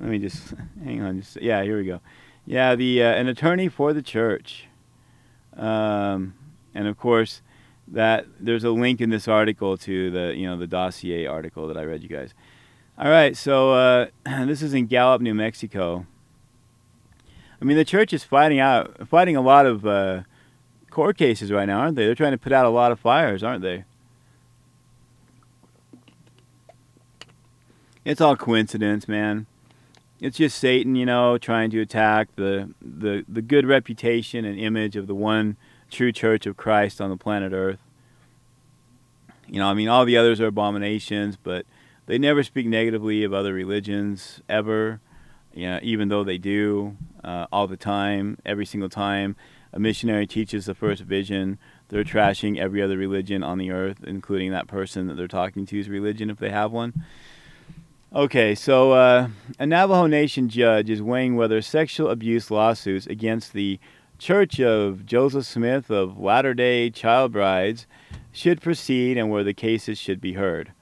let 0.00 0.08
me 0.08 0.18
just 0.18 0.54
hang 0.82 1.02
on. 1.02 1.20
Just 1.20 1.36
yeah, 1.42 1.62
here 1.62 1.76
we 1.76 1.84
go. 1.84 2.00
Yeah, 2.46 2.76
the 2.76 3.02
uh, 3.02 3.12
an 3.12 3.28
attorney 3.28 3.68
for 3.68 3.92
the 3.92 4.00
church, 4.00 4.68
um, 5.56 6.34
and 6.74 6.86
of 6.86 6.98
course 6.98 7.42
that 7.88 8.26
there's 8.40 8.64
a 8.64 8.70
link 8.70 9.00
in 9.00 9.10
this 9.10 9.28
article 9.28 9.76
to 9.76 10.10
the 10.10 10.34
you 10.36 10.46
know 10.46 10.56
the 10.56 10.66
dossier 10.66 11.26
article 11.26 11.68
that 11.68 11.76
I 11.76 11.84
read 11.84 12.02
you 12.02 12.08
guys. 12.08 12.34
All 12.98 13.10
right, 13.10 13.36
so 13.36 13.72
uh, 13.72 14.06
this 14.46 14.62
is 14.62 14.74
in 14.74 14.86
Gallup, 14.86 15.20
New 15.22 15.34
Mexico. 15.34 16.06
I 17.60 17.64
mean, 17.64 17.76
the 17.76 17.84
church 17.84 18.12
is 18.12 18.24
fighting 18.24 18.58
out, 18.58 19.08
fighting 19.08 19.36
a 19.36 19.40
lot 19.40 19.66
of 19.66 19.86
uh, 19.86 20.22
court 20.90 21.16
cases 21.16 21.52
right 21.52 21.66
now, 21.66 21.80
aren't 21.80 21.96
they? 21.96 22.06
They're 22.06 22.14
trying 22.14 22.32
to 22.32 22.38
put 22.38 22.52
out 22.52 22.66
a 22.66 22.70
lot 22.70 22.92
of 22.92 22.98
fires, 22.98 23.42
aren't 23.42 23.62
they? 23.62 23.84
It's 28.04 28.20
all 28.20 28.36
coincidence, 28.36 29.06
man 29.06 29.46
it's 30.22 30.36
just 30.36 30.56
Satan, 30.56 30.94
you 30.94 31.04
know, 31.04 31.36
trying 31.36 31.70
to 31.70 31.80
attack 31.80 32.28
the, 32.36 32.72
the 32.80 33.24
the 33.28 33.42
good 33.42 33.66
reputation 33.66 34.44
and 34.44 34.58
image 34.58 34.94
of 34.94 35.08
the 35.08 35.16
one 35.16 35.56
true 35.90 36.12
church 36.12 36.46
of 36.46 36.56
Christ 36.56 37.00
on 37.00 37.10
the 37.10 37.16
planet 37.16 37.52
Earth. 37.52 37.80
You 39.48 39.58
know, 39.58 39.66
I 39.66 39.74
mean, 39.74 39.88
all 39.88 40.04
the 40.04 40.16
others 40.16 40.40
are 40.40 40.46
abominations, 40.46 41.36
but 41.36 41.66
they 42.06 42.18
never 42.18 42.44
speak 42.44 42.66
negatively 42.66 43.24
of 43.24 43.34
other 43.34 43.52
religions 43.52 44.40
ever. 44.48 45.00
You 45.52 45.66
know, 45.66 45.80
even 45.82 46.08
though 46.08 46.22
they 46.22 46.38
do 46.38 46.96
uh, 47.24 47.46
all 47.50 47.66
the 47.66 47.76
time, 47.76 48.38
every 48.46 48.64
single 48.64 48.88
time 48.88 49.34
a 49.72 49.80
missionary 49.80 50.28
teaches 50.28 50.66
the 50.66 50.74
first 50.74 51.02
vision, 51.02 51.58
they're 51.88 52.04
trashing 52.04 52.58
every 52.58 52.80
other 52.80 52.96
religion 52.96 53.42
on 53.42 53.58
the 53.58 53.72
earth, 53.72 54.04
including 54.04 54.52
that 54.52 54.68
person 54.68 55.08
that 55.08 55.14
they're 55.14 55.26
talking 55.26 55.66
to's 55.66 55.88
religion 55.88 56.30
if 56.30 56.38
they 56.38 56.50
have 56.50 56.70
one. 56.70 57.04
Okay, 58.14 58.54
so 58.54 58.92
uh, 58.92 59.28
a 59.58 59.64
Navajo 59.64 60.06
Nation 60.06 60.50
judge 60.50 60.90
is 60.90 61.00
weighing 61.00 61.34
whether 61.34 61.62
sexual 61.62 62.10
abuse 62.10 62.50
lawsuits 62.50 63.06
against 63.06 63.54
the 63.54 63.80
Church 64.18 64.60
of 64.60 65.06
Joseph 65.06 65.46
Smith 65.46 65.90
of 65.90 66.18
Latter 66.18 66.52
day 66.52 66.90
Child 66.90 67.32
Brides 67.32 67.86
should 68.30 68.60
proceed 68.60 69.16
and 69.16 69.30
where 69.30 69.42
the 69.42 69.54
cases 69.54 69.96
should 69.96 70.20
be 70.20 70.34
heard. 70.34 70.72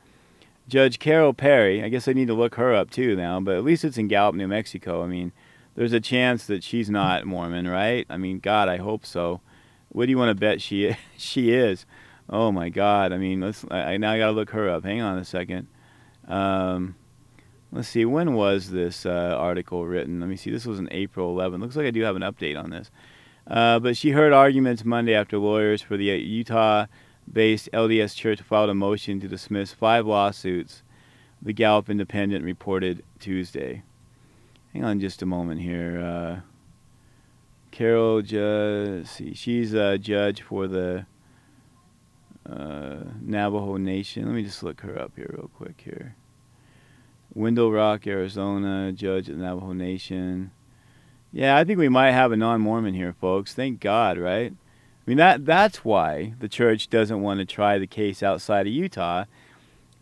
Judge 0.67 0.99
Carol 0.99 1.33
Perry, 1.33 1.85
I 1.85 1.89
guess 1.89 2.09
I 2.09 2.15
need 2.15 2.27
to 2.27 2.35
look 2.35 2.57
her 2.57 2.75
up 2.75 2.91
too 2.91 3.15
now, 3.15 3.39
but 3.39 3.55
at 3.55 3.63
least 3.63 3.85
it's 3.85 3.97
in 3.97 4.09
Gallup, 4.09 4.35
New 4.35 4.49
Mexico. 4.49 5.05
I 5.05 5.07
mean, 5.07 5.31
there's 5.77 5.93
a 5.93 6.01
chance 6.01 6.47
that 6.47 6.65
she's 6.65 6.91
not 6.91 7.27
Mormon, 7.27 7.69
right? 7.69 8.07
I 8.11 8.17
mean, 8.17 8.41
God, 8.41 8.69
I 8.69 8.79
hope 8.79 9.07
so. 9.07 9.41
What 9.91 10.07
do 10.07 10.11
you 10.11 10.19
want 10.19 10.31
to 10.31 10.41
bet 10.41 10.61
she 10.61 10.97
she 11.17 11.53
is? 11.53 11.87
Oh 12.29 12.51
my 12.51 12.71
God! 12.71 13.13
I 13.13 13.19
mean, 13.19 13.41
let's. 13.41 13.65
I, 13.71 13.77
now 13.77 13.87
I 13.87 13.97
now 13.99 14.17
got 14.17 14.27
to 14.27 14.33
look 14.33 14.51
her 14.51 14.69
up. 14.69 14.83
Hang 14.83 15.01
on 15.01 15.17
a 15.17 15.25
second. 15.25 15.69
Um, 16.27 16.97
Let's 17.73 17.89
see, 17.89 18.05
when 18.05 18.35
was 18.35 18.71
this 18.71 19.07
uh, 19.07 19.37
article 19.39 19.87
written? 19.87 20.19
Let 20.21 20.29
me 20.29 20.37
see, 20.37 20.51
this 20.51 20.67
was 20.67 20.81
in 20.81 20.89
April 20.91 21.31
11. 21.31 21.61
Looks 21.61 21.77
like 21.77 21.87
I 21.87 21.93
do 21.93 22.03
have 22.03 22.17
an 22.17 22.23
update 22.23 22.61
on 22.61 22.71
this. 22.71 22.91
Uh, 23.47 23.79
but 23.79 23.97
she 23.97 24.11
heard 24.11 24.33
arguments 24.33 24.85
Monday 24.85 25.15
after 25.15 25.39
lawyers 25.39 25.81
for 25.81 25.97
the 25.97 26.05
Utah 26.05 26.87
based 27.33 27.69
LDS 27.73 28.15
Church 28.17 28.41
filed 28.41 28.71
a 28.71 28.75
motion 28.75 29.21
to 29.21 29.29
dismiss 29.29 29.73
five 29.73 30.07
lawsuits, 30.07 30.83
the 31.41 31.53
Gallup 31.53 31.89
Independent 31.89 32.45
reported 32.45 33.05
Tuesday. 33.19 33.83
Hang 34.73 34.85
on 34.85 35.01
just 35.01 35.23
a 35.23 35.27
moment 35.27 35.61
here. 35.61 36.01
Uh, 36.01 36.41
Carol, 37.71 38.23
ju- 38.23 39.05
see, 39.05 39.35
she's 39.35 39.75
a 39.75 39.97
judge 39.97 40.43
for 40.43 40.67
the 40.67 41.07
uh, 42.49 43.05
Navajo 43.21 43.77
Nation. 43.77 44.27
Let 44.27 44.35
me 44.35 44.43
just 44.43 44.63
look 44.63 44.81
her 44.81 44.99
up 44.99 45.13
here 45.17 45.31
real 45.33 45.51
quick 45.57 45.81
here. 45.85 46.17
Window 47.35 47.71
Rock, 47.71 48.07
Arizona, 48.07 48.93
judge 48.93 49.29
of 49.29 49.39
the 49.39 49.45
Navajo 49.45 49.73
Nation. 49.73 50.51
Yeah, 51.33 51.57
I 51.57 51.65
think 51.65 51.79
we 51.79 51.89
might 51.89 52.11
have 52.11 52.33
a 52.33 52.37
non-Mormon 52.37 52.95
here, 52.95 53.15
folks. 53.21 53.55
Thank 53.55 53.81
God, 53.81 54.19
right? 54.19 54.53
I 54.53 55.11
mean 55.11 55.17
that 55.19 55.47
that's 55.47 55.85
why 55.85 56.35
the 56.39 56.49
church 56.49 56.91
doesn't 56.91 57.23
want 57.23 57.41
to 57.41 57.47
try 57.47 57.79
the 57.79 57.87
case 57.87 58.23
outside 58.23 58.67
of 58.67 58.73
Utah. 58.73 59.25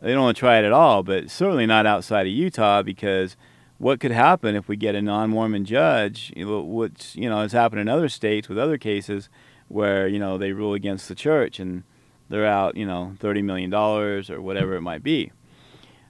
They 0.01 0.13
don't 0.13 0.23
want 0.23 0.37
to 0.37 0.41
try 0.41 0.59
it 0.59 0.65
at 0.65 0.73
all, 0.73 1.03
but 1.03 1.31
certainly 1.31 1.67
not 1.67 1.87
outside 1.87 2.27
of 2.27 2.33
Utah 2.33 2.83
because 2.83 3.37
what 3.79 4.01
could 4.01 4.11
happen 4.11 4.57
if 4.57 4.69
we 4.69 4.77
get 4.77 4.95
a 4.95 5.03
non-Mormon 5.03 5.65
judge? 5.65 6.33
What's 6.37 7.15
you 7.15 7.29
know 7.29 7.43
has 7.43 7.53
happened 7.53 7.81
in 7.83 7.89
other 7.89 8.09
states 8.09 8.49
with 8.49 8.59
other 8.59 8.79
cases 8.79 9.29
where 9.69 10.09
you 10.09 10.19
know 10.19 10.39
they 10.39 10.53
rule 10.53 10.75
against 10.75 11.09
the 11.09 11.15
church 11.15 11.61
and 11.61 11.85
they're 12.29 12.47
out 12.47 12.77
you 12.77 12.87
know 12.87 13.15
thirty 13.19 13.43
million 13.43 13.71
dollars 13.71 14.31
or 14.31 14.41
whatever 14.41 14.75
it 14.77 14.83
might 14.83 15.03
be. 15.03 15.31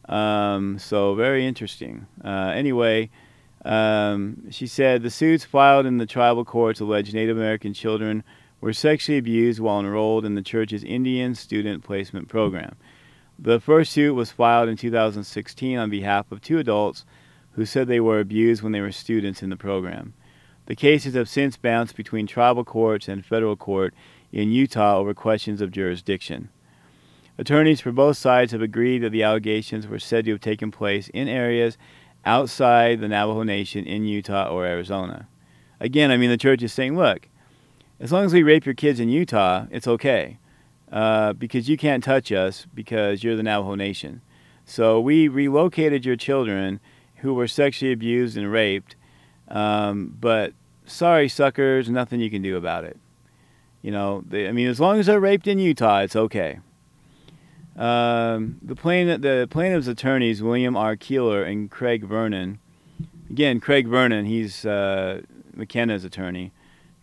Um, 0.08 0.78
so 0.78 1.14
very 1.14 1.46
interesting. 1.46 2.06
Uh, 2.24 2.52
anyway, 2.54 3.10
um, 3.64 4.50
she 4.50 4.66
said 4.66 5.02
the 5.02 5.10
suits 5.10 5.44
filed 5.44 5.86
in 5.86 5.98
the 5.98 6.06
tribal 6.06 6.44
courts 6.44 6.80
allege 6.80 7.12
Native 7.12 7.36
American 7.36 7.74
children 7.74 8.24
were 8.60 8.72
sexually 8.72 9.18
abused 9.18 9.60
while 9.60 9.80
enrolled 9.80 10.24
in 10.24 10.34
the 10.34 10.42
church's 10.42 10.82
Indian 10.82 11.34
student 11.34 11.84
placement 11.84 12.28
program. 12.28 12.76
The 13.38 13.60
first 13.60 13.92
suit 13.92 14.14
was 14.14 14.32
filed 14.32 14.68
in 14.68 14.76
2016 14.76 15.78
on 15.78 15.90
behalf 15.90 16.32
of 16.32 16.40
two 16.40 16.58
adults 16.58 17.04
who 17.52 17.64
said 17.64 17.86
they 17.86 18.00
were 18.00 18.20
abused 18.20 18.62
when 18.62 18.72
they 18.72 18.80
were 18.80 18.90
students 18.90 19.42
in 19.42 19.50
the 19.50 19.56
program. 19.56 20.14
The 20.66 20.74
cases 20.74 21.14
have 21.14 21.28
since 21.28 21.56
bounced 21.56 21.96
between 21.96 22.26
tribal 22.26 22.64
courts 22.64 23.08
and 23.08 23.24
federal 23.24 23.56
court 23.56 23.94
in 24.32 24.52
Utah 24.52 24.98
over 24.98 25.14
questions 25.14 25.60
of 25.60 25.70
jurisdiction. 25.70 26.50
Attorneys 27.38 27.80
for 27.80 27.92
both 27.92 28.16
sides 28.16 28.50
have 28.50 28.62
agreed 28.62 28.98
that 28.98 29.10
the 29.10 29.22
allegations 29.22 29.86
were 29.86 30.00
said 30.00 30.24
to 30.24 30.32
have 30.32 30.40
taken 30.40 30.72
place 30.72 31.08
in 31.14 31.28
areas 31.28 31.78
outside 32.24 33.00
the 33.00 33.06
Navajo 33.06 33.44
Nation 33.44 33.84
in 33.84 34.04
Utah 34.04 34.48
or 34.48 34.66
Arizona. 34.66 35.28
Again, 35.78 36.10
I 36.10 36.16
mean, 36.16 36.30
the 36.30 36.36
church 36.36 36.64
is 36.64 36.72
saying, 36.72 36.96
look, 36.96 37.28
as 38.00 38.10
long 38.10 38.24
as 38.24 38.32
we 38.32 38.42
rape 38.42 38.66
your 38.66 38.74
kids 38.74 38.98
in 38.98 39.08
Utah, 39.08 39.66
it's 39.70 39.86
okay. 39.86 40.38
Uh, 40.90 41.32
because 41.32 41.68
you 41.68 41.76
can't 41.76 42.02
touch 42.02 42.32
us 42.32 42.66
because 42.74 43.22
you're 43.22 43.36
the 43.36 43.42
Navajo 43.44 43.76
Nation. 43.76 44.20
So 44.64 45.00
we 45.00 45.28
relocated 45.28 46.04
your 46.04 46.16
children 46.16 46.80
who 47.16 47.34
were 47.34 47.46
sexually 47.46 47.92
abused 47.92 48.36
and 48.36 48.50
raped, 48.50 48.96
um, 49.48 50.14
but 50.18 50.54
sorry, 50.86 51.28
suckers, 51.28 51.88
nothing 51.88 52.20
you 52.20 52.30
can 52.30 52.42
do 52.42 52.56
about 52.56 52.84
it. 52.84 52.98
You 53.80 53.92
know, 53.92 54.24
they, 54.26 54.48
I 54.48 54.52
mean, 54.52 54.66
as 54.66 54.80
long 54.80 54.98
as 54.98 55.06
they're 55.06 55.20
raped 55.20 55.46
in 55.46 55.58
Utah, 55.58 56.00
it's 56.00 56.16
okay. 56.16 56.58
Um, 57.78 58.58
the, 58.60 58.74
plaintiff, 58.74 59.20
the 59.20 59.46
plaintiff's 59.48 59.86
attorneys, 59.86 60.42
William 60.42 60.76
R. 60.76 60.96
Keeler 60.96 61.44
and 61.44 61.70
Craig 61.70 62.04
Vernon, 62.04 62.58
again, 63.30 63.60
Craig 63.60 63.86
Vernon, 63.86 64.26
he's 64.26 64.66
uh, 64.66 65.20
McKenna's 65.54 66.02
attorney 66.02 66.50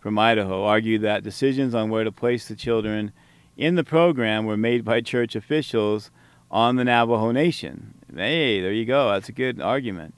from 0.01 0.19
Idaho, 0.19 0.65
argued 0.65 1.01
that 1.01 1.23
decisions 1.23 1.73
on 1.73 1.89
where 1.89 2.03
to 2.03 2.11
place 2.11 2.49
the 2.49 2.55
children 2.55 3.13
in 3.55 3.75
the 3.75 3.85
program 3.85 4.45
were 4.45 4.57
made 4.57 4.83
by 4.83 4.99
church 4.99 5.33
officials 5.33 6.11
on 6.51 6.75
the 6.75 6.83
Navajo 6.83 7.31
Nation. 7.31 7.93
Hey, 8.13 8.59
there 8.59 8.73
you 8.73 8.85
go. 8.85 9.11
That's 9.11 9.29
a 9.29 9.33
good 9.33 9.61
argument. 9.61 10.13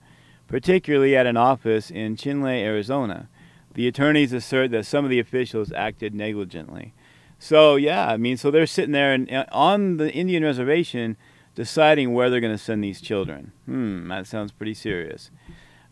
Particularly 0.48 1.16
at 1.16 1.28
an 1.28 1.38
office 1.38 1.92
in 1.92 2.16
Chinle, 2.16 2.50
Arizona. 2.50 3.30
The 3.76 3.88
attorneys 3.88 4.34
assert 4.34 4.72
that 4.72 4.88
some 4.88 5.04
of 5.06 5.12
the 5.12 5.20
officials 5.20 5.72
acted 5.72 6.16
negligently. 6.16 6.94
So, 7.40 7.76
yeah, 7.76 8.08
I 8.08 8.18
mean, 8.18 8.38
so 8.38 8.50
they're 8.50 8.66
sitting 8.66 8.94
there 8.94 9.14
and, 9.14 9.32
uh, 9.32 9.46
on 9.52 9.98
the 9.98 10.12
Indian 10.12 10.44
reservation 10.44 11.18
deciding 11.56 12.14
where 12.14 12.30
they're 12.30 12.40
going 12.40 12.54
to 12.54 12.58
send 12.58 12.84
these 12.84 13.02
children. 13.02 13.52
Hmm, 13.66 14.08
that 14.10 14.28
sounds 14.28 14.52
pretty 14.52 14.74
serious. 14.74 15.32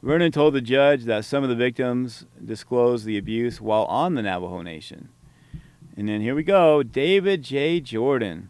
Vernon 0.01 0.31
told 0.31 0.53
the 0.53 0.61
judge 0.61 1.05
that 1.05 1.25
some 1.25 1.43
of 1.43 1.49
the 1.49 1.55
victims 1.55 2.25
disclosed 2.43 3.05
the 3.05 3.17
abuse 3.17 3.59
while 3.59 3.85
on 3.85 4.13
the 4.13 4.21
Navajo 4.21 4.61
Nation. 4.61 5.09
And 5.97 6.07
then 6.07 6.21
here 6.21 6.35
we 6.35 6.43
go 6.43 6.83
David 6.83 7.41
J. 7.41 7.79
Jordan, 7.79 8.49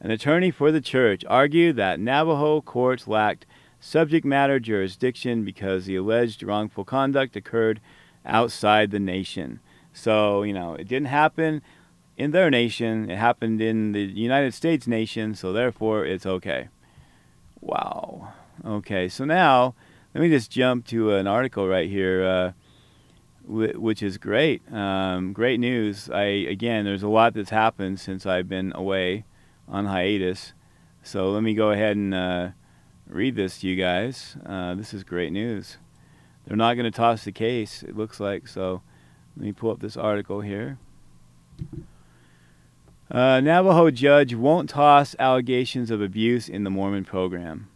an 0.00 0.10
attorney 0.10 0.50
for 0.50 0.72
the 0.72 0.80
church, 0.80 1.24
argued 1.28 1.76
that 1.76 2.00
Navajo 2.00 2.60
courts 2.60 3.06
lacked 3.06 3.46
subject 3.78 4.26
matter 4.26 4.58
jurisdiction 4.58 5.44
because 5.44 5.86
the 5.86 5.96
alleged 5.96 6.42
wrongful 6.42 6.84
conduct 6.84 7.36
occurred 7.36 7.80
outside 8.24 8.90
the 8.90 8.98
nation. 8.98 9.60
So, 9.92 10.42
you 10.42 10.52
know, 10.52 10.74
it 10.74 10.88
didn't 10.88 11.08
happen 11.08 11.62
in 12.20 12.32
their 12.32 12.50
nation, 12.50 13.10
it 13.10 13.16
happened 13.16 13.62
in 13.62 13.92
the 13.92 14.02
United 14.02 14.52
States 14.52 14.86
nation, 14.86 15.34
so 15.34 15.54
therefore 15.54 16.04
it's 16.04 16.26
okay. 16.26 16.68
Wow. 17.62 18.34
Okay, 18.62 19.08
so 19.08 19.24
now 19.24 19.74
let 20.14 20.20
me 20.20 20.28
just 20.28 20.50
jump 20.50 20.86
to 20.88 21.14
an 21.14 21.26
article 21.26 21.66
right 21.66 21.88
here. 21.88 22.24
Uh, 22.24 22.52
which 23.46 24.00
is 24.00 24.16
great. 24.16 24.60
Um, 24.72 25.32
great 25.32 25.58
news. 25.58 26.08
I 26.10 26.24
again, 26.24 26.84
there's 26.84 27.02
a 27.02 27.08
lot 27.08 27.34
that's 27.34 27.50
happened 27.50 27.98
since 27.98 28.24
I've 28.24 28.48
been 28.48 28.72
away 28.76 29.24
on 29.66 29.86
hiatus. 29.86 30.52
So 31.02 31.30
let 31.30 31.42
me 31.42 31.54
go 31.54 31.70
ahead 31.70 31.96
and 31.96 32.14
uh, 32.14 32.48
read 33.08 33.34
this 33.34 33.58
to 33.60 33.66
you 33.66 33.74
guys. 33.74 34.36
Uh, 34.46 34.74
this 34.74 34.94
is 34.94 35.02
great 35.02 35.32
news. 35.32 35.78
They're 36.46 36.56
not 36.56 36.74
going 36.74 36.84
to 36.84 36.96
toss 36.96 37.24
the 37.24 37.32
case. 37.32 37.82
It 37.82 37.96
looks 37.96 38.20
like 38.20 38.46
so. 38.46 38.82
Let 39.36 39.46
me 39.46 39.52
pull 39.52 39.70
up 39.72 39.80
this 39.80 39.96
article 39.96 40.42
here. 40.42 40.78
Uh, 43.10 43.40
Navajo 43.40 43.90
judge 43.90 44.34
won't 44.34 44.70
toss 44.70 45.16
allegations 45.18 45.90
of 45.90 46.00
abuse 46.00 46.48
in 46.48 46.64
the 46.64 46.70
Mormon 46.70 47.04
program, 47.04 47.68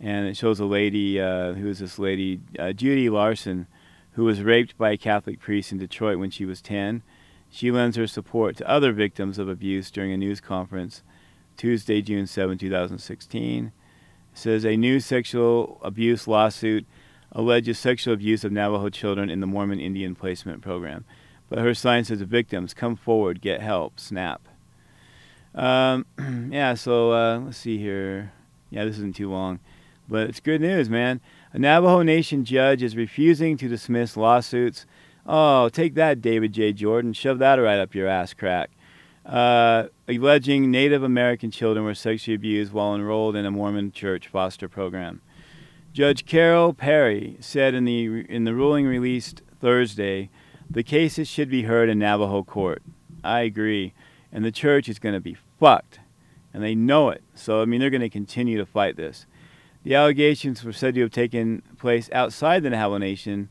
and 0.00 0.26
it 0.26 0.36
shows 0.36 0.58
a 0.58 0.64
lady. 0.64 1.20
Uh, 1.20 1.52
who 1.52 1.68
is 1.68 1.78
this 1.78 1.98
lady? 1.98 2.40
Uh, 2.58 2.72
Judy 2.72 3.08
Larson 3.08 3.66
who 4.12 4.24
was 4.24 4.42
raped 4.42 4.76
by 4.76 4.90
a 4.90 4.96
Catholic 4.96 5.40
priest 5.40 5.72
in 5.72 5.78
Detroit 5.78 6.18
when 6.18 6.30
she 6.30 6.44
was 6.44 6.60
10. 6.60 7.02
She 7.50 7.70
lends 7.70 7.96
her 7.96 8.06
support 8.06 8.56
to 8.56 8.68
other 8.68 8.92
victims 8.92 9.38
of 9.38 9.48
abuse 9.48 9.90
during 9.90 10.12
a 10.12 10.16
news 10.16 10.40
conference 10.40 11.02
Tuesday, 11.56 12.00
June 12.00 12.26
7, 12.26 12.56
2016. 12.56 13.66
It 13.66 13.72
says 14.32 14.64
a 14.64 14.76
new 14.76 15.00
sexual 15.00 15.78
abuse 15.82 16.26
lawsuit 16.26 16.86
alleges 17.30 17.78
sexual 17.78 18.14
abuse 18.14 18.42
of 18.44 18.52
Navajo 18.52 18.88
children 18.88 19.28
in 19.30 19.40
the 19.40 19.46
Mormon 19.46 19.80
Indian 19.80 20.14
Placement 20.14 20.62
Program. 20.62 21.04
But 21.48 21.58
her 21.58 21.74
sign 21.74 22.04
says 22.04 22.22
victims, 22.22 22.72
come 22.72 22.96
forward, 22.96 23.42
get 23.42 23.60
help, 23.60 24.00
snap. 24.00 24.48
Um, 25.54 26.06
yeah, 26.52 26.74
so 26.74 27.12
uh, 27.12 27.38
let's 27.40 27.58
see 27.58 27.78
here. 27.78 28.32
Yeah, 28.70 28.84
this 28.84 28.96
isn't 28.96 29.16
too 29.16 29.30
long. 29.30 29.60
But 30.08 30.28
it's 30.28 30.40
good 30.40 30.60
news, 30.60 30.88
man. 30.88 31.20
A 31.52 31.58
Navajo 31.58 32.02
Nation 32.02 32.44
judge 32.44 32.82
is 32.82 32.96
refusing 32.96 33.56
to 33.58 33.68
dismiss 33.68 34.16
lawsuits. 34.16 34.86
Oh, 35.26 35.68
take 35.68 35.94
that, 35.94 36.20
David 36.20 36.52
J. 36.52 36.72
Jordan. 36.72 37.12
Shove 37.12 37.38
that 37.38 37.56
right 37.56 37.78
up 37.78 37.94
your 37.94 38.08
ass 38.08 38.34
crack. 38.34 38.70
Uh, 39.24 39.84
alleging 40.08 40.70
Native 40.70 41.02
American 41.02 41.50
children 41.50 41.84
were 41.84 41.94
sexually 41.94 42.34
abused 42.34 42.72
while 42.72 42.94
enrolled 42.94 43.36
in 43.36 43.46
a 43.46 43.50
Mormon 43.50 43.92
church 43.92 44.26
foster 44.26 44.68
program. 44.68 45.20
Judge 45.92 46.24
Carol 46.24 46.72
Perry 46.72 47.36
said 47.40 47.74
in 47.74 47.84
the 47.84 48.24
in 48.28 48.44
the 48.44 48.54
ruling 48.54 48.86
released 48.86 49.42
Thursday, 49.60 50.30
the 50.68 50.82
cases 50.82 51.28
should 51.28 51.50
be 51.50 51.64
heard 51.64 51.88
in 51.88 51.98
Navajo 51.98 52.42
court. 52.42 52.82
I 53.22 53.40
agree, 53.40 53.92
and 54.32 54.44
the 54.44 54.52
church 54.52 54.88
is 54.88 54.98
going 54.98 55.14
to 55.14 55.20
be 55.20 55.36
fucked, 55.60 56.00
and 56.52 56.62
they 56.62 56.74
know 56.74 57.10
it. 57.10 57.22
So 57.34 57.62
I 57.62 57.64
mean, 57.64 57.80
they're 57.80 57.90
going 57.90 58.00
to 58.00 58.08
continue 58.08 58.58
to 58.58 58.66
fight 58.66 58.96
this. 58.96 59.26
The 59.84 59.94
allegations 59.94 60.62
were 60.62 60.72
said 60.72 60.94
to 60.94 61.00
have 61.00 61.10
taken 61.10 61.62
place 61.78 62.08
outside 62.12 62.62
the 62.62 62.70
Navajo 62.70 62.98
Nation 62.98 63.48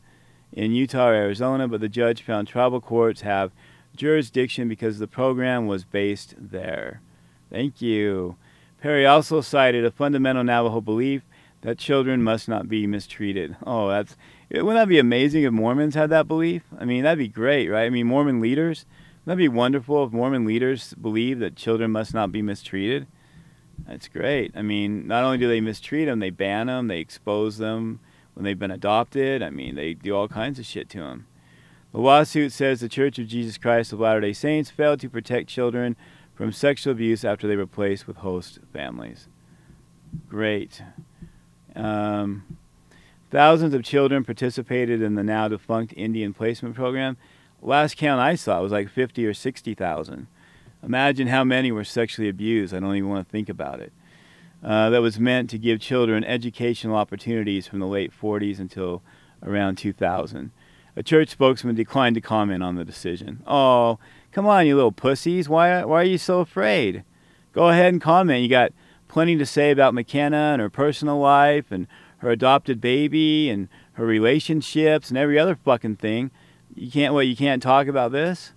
in 0.52 0.72
Utah 0.72 1.08
or 1.08 1.14
Arizona, 1.14 1.68
but 1.68 1.80
the 1.80 1.88
judge 1.88 2.22
found 2.22 2.48
tribal 2.48 2.80
courts 2.80 3.20
have 3.20 3.52
jurisdiction 3.94 4.68
because 4.68 4.98
the 4.98 5.06
program 5.06 5.66
was 5.66 5.84
based 5.84 6.34
there. 6.38 7.00
Thank 7.50 7.82
you. 7.82 8.36
Perry 8.80 9.06
also 9.06 9.40
cited 9.40 9.84
a 9.84 9.90
fundamental 9.90 10.42
Navajo 10.42 10.80
belief 10.80 11.22
that 11.60 11.78
children 11.78 12.22
must 12.22 12.48
not 12.48 12.68
be 12.68 12.86
mistreated. 12.86 13.56
Oh, 13.64 13.88
that's 13.88 14.16
wouldn't 14.50 14.74
that 14.74 14.88
be 14.88 14.98
amazing 14.98 15.44
if 15.44 15.52
Mormons 15.52 15.94
had 15.94 16.10
that 16.10 16.28
belief? 16.28 16.62
I 16.78 16.84
mean, 16.84 17.04
that'd 17.04 17.18
be 17.18 17.28
great, 17.28 17.68
right? 17.68 17.84
I 17.84 17.90
mean, 17.90 18.06
Mormon 18.06 18.40
leaders, 18.40 18.84
that'd 19.24 19.38
be 19.38 19.48
wonderful 19.48 20.04
if 20.04 20.12
Mormon 20.12 20.44
leaders 20.44 20.94
believe 20.94 21.38
that 21.40 21.56
children 21.56 21.90
must 21.90 22.14
not 22.14 22.32
be 22.32 22.42
mistreated. 22.42 23.06
That's 23.86 24.08
great. 24.08 24.52
I 24.54 24.62
mean, 24.62 25.06
not 25.06 25.24
only 25.24 25.38
do 25.38 25.48
they 25.48 25.60
mistreat 25.60 26.06
them, 26.06 26.20
they 26.20 26.30
ban 26.30 26.66
them, 26.66 26.88
they 26.88 27.00
expose 27.00 27.58
them 27.58 28.00
when 28.34 28.44
they've 28.44 28.58
been 28.58 28.70
adopted. 28.70 29.42
I 29.42 29.50
mean, 29.50 29.74
they 29.74 29.94
do 29.94 30.14
all 30.14 30.28
kinds 30.28 30.58
of 30.58 30.66
shit 30.66 30.88
to 30.90 31.00
them. 31.00 31.26
The 31.92 32.00
lawsuit 32.00 32.52
says 32.52 32.80
the 32.80 32.88
Church 32.88 33.18
of 33.18 33.26
Jesus 33.26 33.58
Christ 33.58 33.92
of 33.92 34.00
Latter 34.00 34.20
day 34.20 34.32
Saints 34.32 34.70
failed 34.70 35.00
to 35.00 35.10
protect 35.10 35.48
children 35.48 35.96
from 36.34 36.50
sexual 36.50 36.92
abuse 36.92 37.24
after 37.24 37.46
they 37.46 37.56
were 37.56 37.66
placed 37.66 38.06
with 38.06 38.18
host 38.18 38.58
families. 38.72 39.28
Great. 40.28 40.82
Um, 41.76 42.58
thousands 43.30 43.74
of 43.74 43.84
children 43.84 44.24
participated 44.24 45.02
in 45.02 45.14
the 45.14 45.22
now 45.22 45.48
defunct 45.48 45.92
Indian 45.96 46.32
placement 46.32 46.74
program. 46.74 47.16
Last 47.62 47.96
count 47.96 48.20
I 48.20 48.34
saw 48.34 48.60
was 48.60 48.72
like 48.72 48.88
50 48.88 49.24
or 49.26 49.34
60,000. 49.34 50.26
Imagine 50.82 51.28
how 51.28 51.44
many 51.44 51.70
were 51.70 51.84
sexually 51.84 52.28
abused. 52.28 52.74
I 52.74 52.80
don't 52.80 52.96
even 52.96 53.08
want 53.08 53.26
to 53.26 53.30
think 53.30 53.48
about 53.48 53.80
it. 53.80 53.92
Uh, 54.62 54.90
that 54.90 55.02
was 55.02 55.18
meant 55.18 55.50
to 55.50 55.58
give 55.58 55.80
children 55.80 56.24
educational 56.24 56.96
opportunities 56.96 57.66
from 57.66 57.80
the 57.80 57.86
late 57.86 58.12
40s 58.12 58.58
until 58.58 59.02
around 59.42 59.76
2000. 59.76 60.50
A 60.94 61.02
church 61.02 61.30
spokesman 61.30 61.74
declined 61.74 62.14
to 62.16 62.20
comment 62.20 62.62
on 62.62 62.76
the 62.76 62.84
decision. 62.84 63.42
Oh, 63.46 63.98
come 64.30 64.46
on, 64.46 64.66
you 64.66 64.76
little 64.76 64.92
pussies. 64.92 65.48
Why, 65.48 65.84
why 65.84 66.02
are 66.02 66.04
you 66.04 66.18
so 66.18 66.40
afraid? 66.40 67.02
Go 67.52 67.68
ahead 67.68 67.92
and 67.92 68.00
comment. 68.00 68.42
You 68.42 68.48
got 68.48 68.72
plenty 69.08 69.36
to 69.36 69.46
say 69.46 69.70
about 69.70 69.94
McKenna 69.94 70.50
and 70.52 70.60
her 70.60 70.70
personal 70.70 71.18
life 71.18 71.70
and 71.70 71.86
her 72.18 72.30
adopted 72.30 72.80
baby 72.80 73.50
and 73.50 73.68
her 73.94 74.06
relationships 74.06 75.08
and 75.08 75.18
every 75.18 75.38
other 75.38 75.56
fucking 75.56 75.96
thing. 75.96 76.30
You 76.74 76.90
can't 76.90 77.14
what 77.14 77.26
you 77.26 77.36
can't 77.36 77.62
talk 77.62 77.86
about 77.86 78.12
this? 78.12 78.52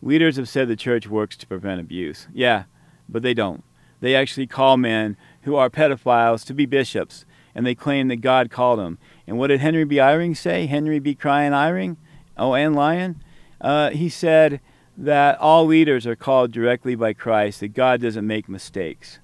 Leaders 0.00 0.36
have 0.36 0.48
said 0.48 0.68
the 0.68 0.76
church 0.76 1.08
works 1.08 1.36
to 1.38 1.46
prevent 1.46 1.80
abuse. 1.80 2.28
Yeah, 2.32 2.64
but 3.08 3.22
they 3.22 3.34
don't. 3.34 3.64
They 4.00 4.14
actually 4.14 4.46
call 4.46 4.76
men 4.76 5.16
who 5.42 5.56
are 5.56 5.68
pedophiles 5.68 6.44
to 6.46 6.54
be 6.54 6.66
bishops, 6.66 7.24
and 7.54 7.66
they 7.66 7.74
claim 7.74 8.08
that 8.08 8.16
God 8.16 8.50
called 8.50 8.78
them. 8.78 8.98
And 9.26 9.38
what 9.38 9.48
did 9.48 9.60
Henry 9.60 9.84
B. 9.84 9.96
Eyring 9.96 10.36
say? 10.36 10.66
Henry 10.66 11.00
B. 11.00 11.14
Crying 11.14 11.52
Eyring? 11.52 11.96
Oh, 12.36 12.54
and 12.54 12.76
Lyon? 12.76 13.22
Uh, 13.60 13.90
he 13.90 14.08
said 14.08 14.60
that 14.96 15.38
all 15.38 15.66
leaders 15.66 16.06
are 16.06 16.16
called 16.16 16.52
directly 16.52 16.94
by 16.94 17.12
Christ, 17.12 17.60
that 17.60 17.68
God 17.68 18.00
doesn't 18.00 18.26
make 18.26 18.48
mistakes. 18.48 19.18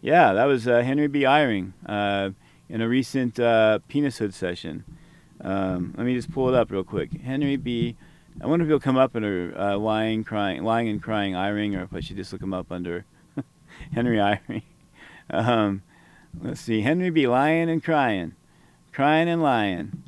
Yeah, 0.00 0.32
that 0.32 0.46
was 0.46 0.66
uh, 0.66 0.82
Henry 0.82 1.06
B. 1.06 1.20
Eyring 1.20 1.74
uh, 1.86 2.30
in 2.68 2.80
a 2.80 2.88
recent 2.88 3.38
uh, 3.38 3.78
penishood 3.88 4.32
session. 4.32 4.84
Um, 5.42 5.94
let 5.96 6.06
me 6.06 6.14
just 6.14 6.32
pull 6.32 6.48
it 6.48 6.54
up 6.54 6.70
real 6.70 6.84
quick. 6.84 7.12
Henry 7.20 7.56
B. 7.56 7.96
I 8.40 8.46
wonder 8.46 8.64
if 8.64 8.68
he'll 8.68 8.80
come 8.80 8.96
up 8.96 9.14
under 9.14 9.52
uh, 9.58 9.76
lying, 9.76 10.24
crying, 10.24 10.64
lying 10.64 10.88
and 10.88 11.02
crying 11.02 11.34
Eyring, 11.34 11.78
or 11.78 11.82
if 11.82 11.92
I 11.92 12.00
should 12.00 12.16
just 12.16 12.32
look 12.32 12.42
him 12.42 12.54
up 12.54 12.72
under 12.72 13.04
Henry 13.92 14.16
Eyring. 14.16 14.62
Um, 15.28 15.82
let's 16.40 16.60
see, 16.60 16.80
Henry 16.80 17.10
B. 17.10 17.26
Lying 17.26 17.68
and 17.68 17.82
crying, 17.82 18.34
crying 18.92 19.28
and 19.28 19.42
lying. 19.42 20.02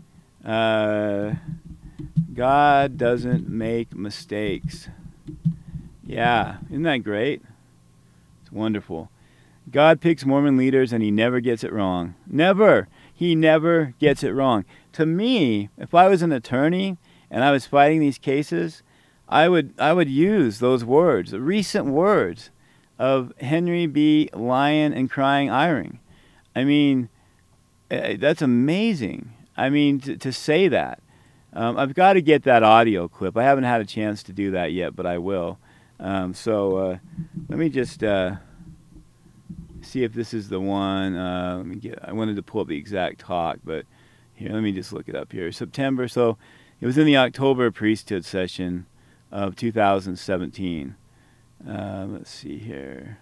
Uh, 0.44 1.34
God 2.32 2.96
doesn't 2.96 3.48
make 3.48 3.94
mistakes. 3.94 4.88
Yeah, 6.06 6.58
isn't 6.70 6.82
that 6.82 6.98
great? 6.98 7.42
It's 8.42 8.52
wonderful. 8.52 9.10
God 9.70 10.00
picks 10.00 10.26
Mormon 10.26 10.56
leaders 10.56 10.92
and 10.92 11.02
he 11.02 11.10
never 11.10 11.40
gets 11.40 11.64
it 11.64 11.72
wrong. 11.72 12.14
Never. 12.26 12.88
He 13.12 13.34
never 13.34 13.94
gets 13.98 14.22
it 14.22 14.32
wrong. 14.32 14.64
To 14.94 15.06
me, 15.06 15.70
if 15.76 15.94
I 15.94 16.08
was 16.08 16.22
an 16.22 16.32
attorney 16.32 16.98
and 17.30 17.44
I 17.44 17.50
was 17.50 17.66
fighting 17.66 18.00
these 18.00 18.18
cases, 18.18 18.82
I 19.28 19.48
would 19.48 19.74
I 19.78 19.92
would 19.92 20.08
use 20.08 20.60
those 20.60 20.84
words, 20.84 21.32
the 21.32 21.40
recent 21.40 21.86
words 21.86 22.50
of 22.98 23.32
Henry 23.40 23.86
B. 23.86 24.30
Lyon 24.32 24.92
and 24.92 25.10
Crying 25.10 25.48
Eyring. 25.48 25.98
I 26.54 26.64
mean, 26.64 27.08
eh, 27.90 28.16
that's 28.18 28.42
amazing. 28.42 29.32
I 29.56 29.68
mean, 29.68 30.00
to, 30.00 30.16
to 30.16 30.32
say 30.32 30.68
that. 30.68 31.00
Um, 31.52 31.76
I've 31.76 31.94
got 31.94 32.14
to 32.14 32.22
get 32.22 32.44
that 32.44 32.62
audio 32.62 33.08
clip. 33.08 33.36
I 33.36 33.44
haven't 33.44 33.64
had 33.64 33.80
a 33.80 33.84
chance 33.84 34.22
to 34.24 34.32
do 34.32 34.52
that 34.52 34.72
yet, 34.72 34.94
but 34.96 35.06
I 35.06 35.18
will. 35.18 35.58
Um, 36.00 36.34
so 36.34 36.76
uh, 36.76 36.98
let 37.48 37.58
me 37.58 37.68
just 37.68 38.02
uh, 38.02 38.36
see 39.80 40.02
if 40.02 40.12
this 40.12 40.34
is 40.34 40.48
the 40.48 40.60
one. 40.60 41.16
Uh, 41.16 41.56
let 41.58 41.66
me 41.66 41.76
get. 41.76 41.98
I 42.02 42.12
wanted 42.12 42.36
to 42.36 42.42
pull 42.42 42.60
up 42.60 42.68
the 42.68 42.76
exact 42.76 43.20
talk, 43.20 43.58
but 43.64 43.86
here, 44.34 44.52
let 44.52 44.62
me 44.62 44.72
just 44.72 44.92
look 44.92 45.08
it 45.08 45.14
up 45.14 45.32
here. 45.32 45.50
September. 45.52 46.08
So 46.08 46.36
it 46.80 46.86
was 46.86 46.98
in 46.98 47.06
the 47.06 47.16
October 47.16 47.70
priesthood 47.70 48.24
session 48.24 48.86
of 49.30 49.56
2017. 49.56 50.96
Uh, 51.66 52.06
let's 52.08 52.30
see 52.30 52.58
here. 52.58 53.18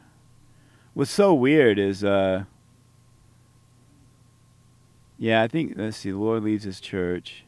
What's 0.94 1.10
so 1.10 1.32
weird 1.32 1.78
is, 1.78 2.02
uh, 2.02 2.44
yeah, 5.18 5.42
I 5.42 5.48
think 5.48 5.74
let's 5.76 5.96
see. 5.96 6.10
The 6.10 6.18
Lord 6.18 6.42
leads 6.42 6.64
His 6.64 6.80
church. 6.80 7.44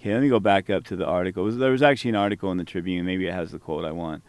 Okay, 0.00 0.12
let 0.12 0.22
me 0.22 0.28
go 0.28 0.40
back 0.40 0.68
up 0.68 0.84
to 0.84 0.96
the 0.96 1.06
article. 1.06 1.50
There 1.50 1.70
was 1.70 1.82
actually 1.82 2.10
an 2.10 2.16
article 2.16 2.50
in 2.52 2.58
the 2.58 2.64
Tribune. 2.64 3.06
Maybe 3.06 3.26
it 3.26 3.32
has 3.32 3.52
the 3.52 3.58
quote 3.58 3.84
I 3.84 3.92
want, 3.92 4.22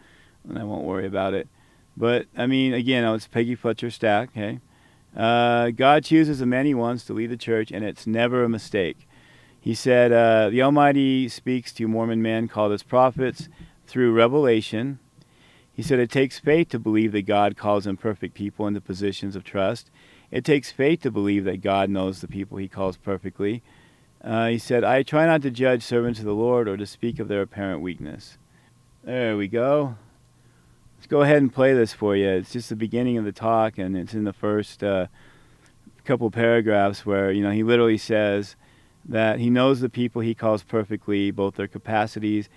and 0.48 0.58
I 0.58 0.64
won't 0.64 0.84
worry 0.84 1.06
about 1.06 1.34
it. 1.34 1.48
But 1.96 2.26
I 2.36 2.46
mean, 2.46 2.72
again, 2.74 3.04
it's 3.14 3.26
Peggy 3.26 3.54
Fletcher 3.54 3.90
Stack. 3.90 4.30
Okay, 4.30 4.60
uh, 5.16 5.70
God 5.70 6.04
chooses 6.04 6.38
the 6.38 6.46
man 6.46 6.66
He 6.66 6.74
wants 6.74 7.04
to 7.04 7.12
lead 7.12 7.30
the 7.30 7.36
church, 7.36 7.70
and 7.70 7.84
it's 7.84 8.06
never 8.06 8.44
a 8.44 8.48
mistake. 8.48 9.08
He 9.60 9.74
said, 9.74 10.12
uh, 10.12 10.50
"The 10.50 10.62
Almighty 10.62 11.28
speaks 11.28 11.72
to 11.74 11.88
Mormon 11.88 12.22
men 12.22 12.48
called 12.48 12.72
as 12.72 12.82
prophets 12.82 13.48
through 13.86 14.12
revelation." 14.12 14.98
He 15.74 15.82
said, 15.82 15.98
It 15.98 16.10
takes 16.10 16.38
faith 16.38 16.68
to 16.68 16.78
believe 16.78 17.12
that 17.12 17.22
God 17.22 17.56
calls 17.56 17.86
imperfect 17.86 18.34
people 18.34 18.66
into 18.66 18.80
positions 18.80 19.34
of 19.34 19.42
trust. 19.42 19.90
It 20.30 20.44
takes 20.44 20.70
faith 20.70 21.02
to 21.02 21.10
believe 21.10 21.44
that 21.44 21.62
God 21.62 21.90
knows 21.90 22.20
the 22.20 22.28
people 22.28 22.58
he 22.58 22.68
calls 22.68 22.96
perfectly. 22.96 23.62
Uh, 24.22 24.48
he 24.48 24.58
said, 24.58 24.84
I 24.84 25.02
try 25.02 25.26
not 25.26 25.42
to 25.42 25.50
judge 25.50 25.82
servants 25.82 26.20
of 26.20 26.24
the 26.24 26.34
Lord 26.34 26.68
or 26.68 26.76
to 26.76 26.86
speak 26.86 27.18
of 27.18 27.28
their 27.28 27.42
apparent 27.42 27.82
weakness. 27.82 28.38
There 29.02 29.36
we 29.36 29.48
go. 29.48 29.96
Let's 31.04 31.10
go 31.10 31.20
ahead 31.20 31.42
and 31.42 31.52
play 31.52 31.74
this 31.74 31.92
for 31.92 32.16
you. 32.16 32.26
It's 32.26 32.50
just 32.50 32.70
the 32.70 32.76
beginning 32.76 33.18
of 33.18 33.26
the 33.26 33.30
talk, 33.30 33.76
and 33.76 33.94
it's 33.94 34.14
in 34.14 34.24
the 34.24 34.32
first 34.32 34.82
uh, 34.82 35.08
couple 36.02 36.30
paragraphs 36.30 37.04
where, 37.04 37.30
you 37.30 37.42
know, 37.42 37.50
he 37.50 37.62
literally 37.62 37.98
says 37.98 38.56
that 39.04 39.38
he 39.38 39.50
knows 39.50 39.80
the 39.80 39.90
people 39.90 40.22
he 40.22 40.34
calls 40.34 40.62
perfectly, 40.62 41.30
both 41.30 41.56
their 41.56 41.68
capacities 41.68 42.48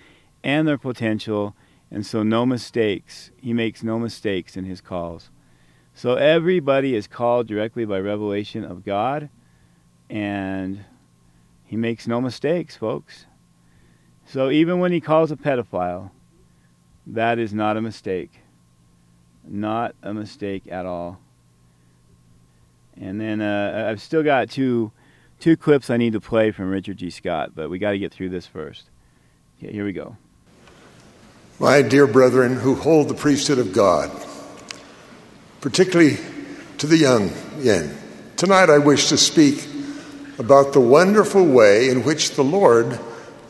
and 0.42 0.66
their 0.66 0.78
potential 0.78 1.54
and 1.90 2.06
so, 2.06 2.22
no 2.22 2.46
mistakes. 2.46 3.32
He 3.36 3.52
makes 3.52 3.82
no 3.82 3.98
mistakes 3.98 4.56
in 4.56 4.64
his 4.64 4.80
calls. 4.80 5.28
So, 5.92 6.14
everybody 6.14 6.94
is 6.94 7.06
called 7.06 7.48
directly 7.48 7.84
by 7.84 8.00
revelation 8.00 8.64
of 8.64 8.82
God, 8.82 9.28
and 10.08 10.86
he 11.66 11.76
makes 11.76 12.06
no 12.06 12.22
mistakes, 12.22 12.76
folks. 12.76 13.26
So, 14.24 14.48
even 14.48 14.78
when 14.78 14.92
he 14.92 15.02
calls 15.02 15.30
a 15.30 15.36
pedophile, 15.36 16.12
that 17.08 17.38
is 17.38 17.54
not 17.54 17.76
a 17.76 17.80
mistake. 17.80 18.30
Not 19.46 19.94
a 20.02 20.12
mistake 20.12 20.64
at 20.70 20.84
all. 20.84 21.18
And 23.00 23.20
then 23.20 23.40
uh, 23.40 23.86
I've 23.88 24.00
still 24.00 24.22
got 24.22 24.50
two, 24.50 24.92
two 25.40 25.56
clips 25.56 25.88
I 25.88 25.96
need 25.96 26.12
to 26.12 26.20
play 26.20 26.50
from 26.50 26.68
Richard 26.68 26.98
G. 26.98 27.10
Scott, 27.10 27.52
but 27.54 27.70
we 27.70 27.78
got 27.78 27.92
to 27.92 27.98
get 27.98 28.12
through 28.12 28.28
this 28.28 28.46
first. 28.46 28.90
Okay, 29.58 29.72
here 29.72 29.84
we 29.84 29.92
go. 29.92 30.16
My 31.58 31.82
dear 31.82 32.06
brethren 32.06 32.56
who 32.56 32.74
hold 32.74 33.08
the 33.08 33.14
priesthood 33.14 33.58
of 33.58 33.72
God, 33.72 34.10
particularly 35.60 36.18
to 36.78 36.86
the 36.86 36.96
young 36.96 37.30
yen, 37.58 37.96
tonight 38.36 38.70
I 38.70 38.78
wish 38.78 39.08
to 39.08 39.16
speak 39.16 39.66
about 40.38 40.72
the 40.72 40.80
wonderful 40.80 41.44
way 41.44 41.88
in 41.88 42.04
which 42.04 42.32
the 42.32 42.44
Lord 42.44 43.00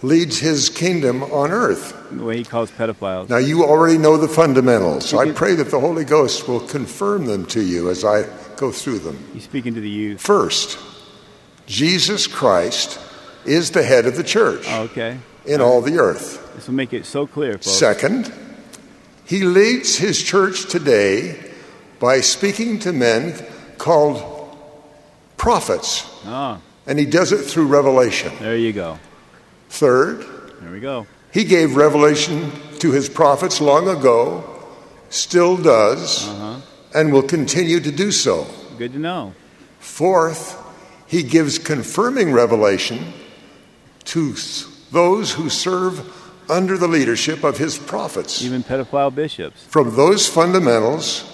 leads 0.02 0.38
his 0.38 0.68
kingdom 0.70 1.22
on 1.24 1.50
earth. 1.50 1.94
The 2.10 2.22
way 2.22 2.36
he 2.38 2.44
calls 2.44 2.70
pedophiles. 2.70 3.28
Now, 3.28 3.38
you 3.38 3.64
already 3.64 3.98
know 3.98 4.16
the 4.16 4.28
fundamentals. 4.28 5.08
So 5.08 5.18
I 5.18 5.32
pray 5.32 5.54
that 5.56 5.70
the 5.70 5.80
Holy 5.80 6.04
Ghost 6.04 6.46
will 6.48 6.60
confirm 6.60 7.26
them 7.26 7.46
to 7.46 7.60
you 7.60 7.90
as 7.90 8.04
I 8.04 8.22
go 8.56 8.70
through 8.70 9.00
them. 9.00 9.18
He's 9.32 9.44
speaking 9.44 9.74
to 9.74 9.80
the 9.80 9.90
youth. 9.90 10.20
First, 10.20 10.78
Jesus 11.66 12.26
Christ 12.26 12.98
is 13.44 13.70
the 13.72 13.82
head 13.82 14.06
of 14.06 14.16
the 14.16 14.22
church 14.24 14.64
Oh, 14.68 14.82
okay. 14.82 15.18
in 15.44 15.60
all 15.60 15.80
the 15.82 15.98
earth. 15.98 16.54
This 16.54 16.66
will 16.66 16.74
make 16.74 16.92
it 16.92 17.04
so 17.04 17.26
clear, 17.26 17.52
folks. 17.54 17.66
Second, 17.70 18.32
he 19.24 19.42
leads 19.44 19.96
his 19.98 20.22
church 20.22 20.66
today 20.70 21.52
by 21.98 22.20
speaking 22.20 22.78
to 22.80 22.92
men 22.92 23.34
called 23.78 24.22
prophets, 25.36 26.04
Ah, 26.24 26.60
and 26.86 26.98
he 26.98 27.04
does 27.04 27.32
it 27.32 27.38
through 27.44 27.66
revelation. 27.66 28.32
there 28.40 28.56
you 28.56 28.72
go. 28.72 28.98
Third, 29.68 30.24
There 30.60 30.72
we 30.72 30.80
go. 30.80 31.06
he 31.30 31.44
gave 31.44 31.76
revelation 31.76 32.50
to 32.78 32.90
his 32.92 33.08
prophets 33.08 33.60
long 33.60 33.88
ago, 33.88 34.44
still 35.10 35.56
does, 35.56 36.26
Uh-huh. 36.28 36.56
and 36.94 37.12
will 37.12 37.22
continue 37.22 37.80
to 37.80 37.90
do 37.90 38.10
so. 38.10 38.46
Good 38.78 38.92
to 38.94 38.98
know. 38.98 39.34
Fourth, 39.80 40.56
he 41.06 41.22
gives 41.22 41.58
confirming 41.58 42.32
revelation 42.32 43.12
to 44.04 44.34
those 44.92 45.32
who 45.32 45.48
serve 45.50 46.00
under 46.50 46.78
the 46.78 46.88
leadership 46.88 47.44
of 47.44 47.58
his 47.58 47.76
prophets. 47.78 48.42
Even 48.42 48.62
pedophile 48.62 49.14
bishops. 49.14 49.62
From 49.68 49.94
those 49.96 50.26
fundamentals, 50.28 51.24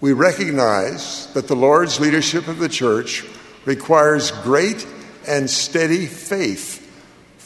we 0.00 0.12
recognize 0.12 1.26
that 1.34 1.46
the 1.48 1.54
Lord's 1.56 2.00
leadership 2.00 2.48
of 2.48 2.58
the 2.58 2.68
church 2.68 3.24
requires 3.64 4.30
great 4.42 4.86
and 5.28 5.48
steady 5.48 6.06
faith 6.06 6.82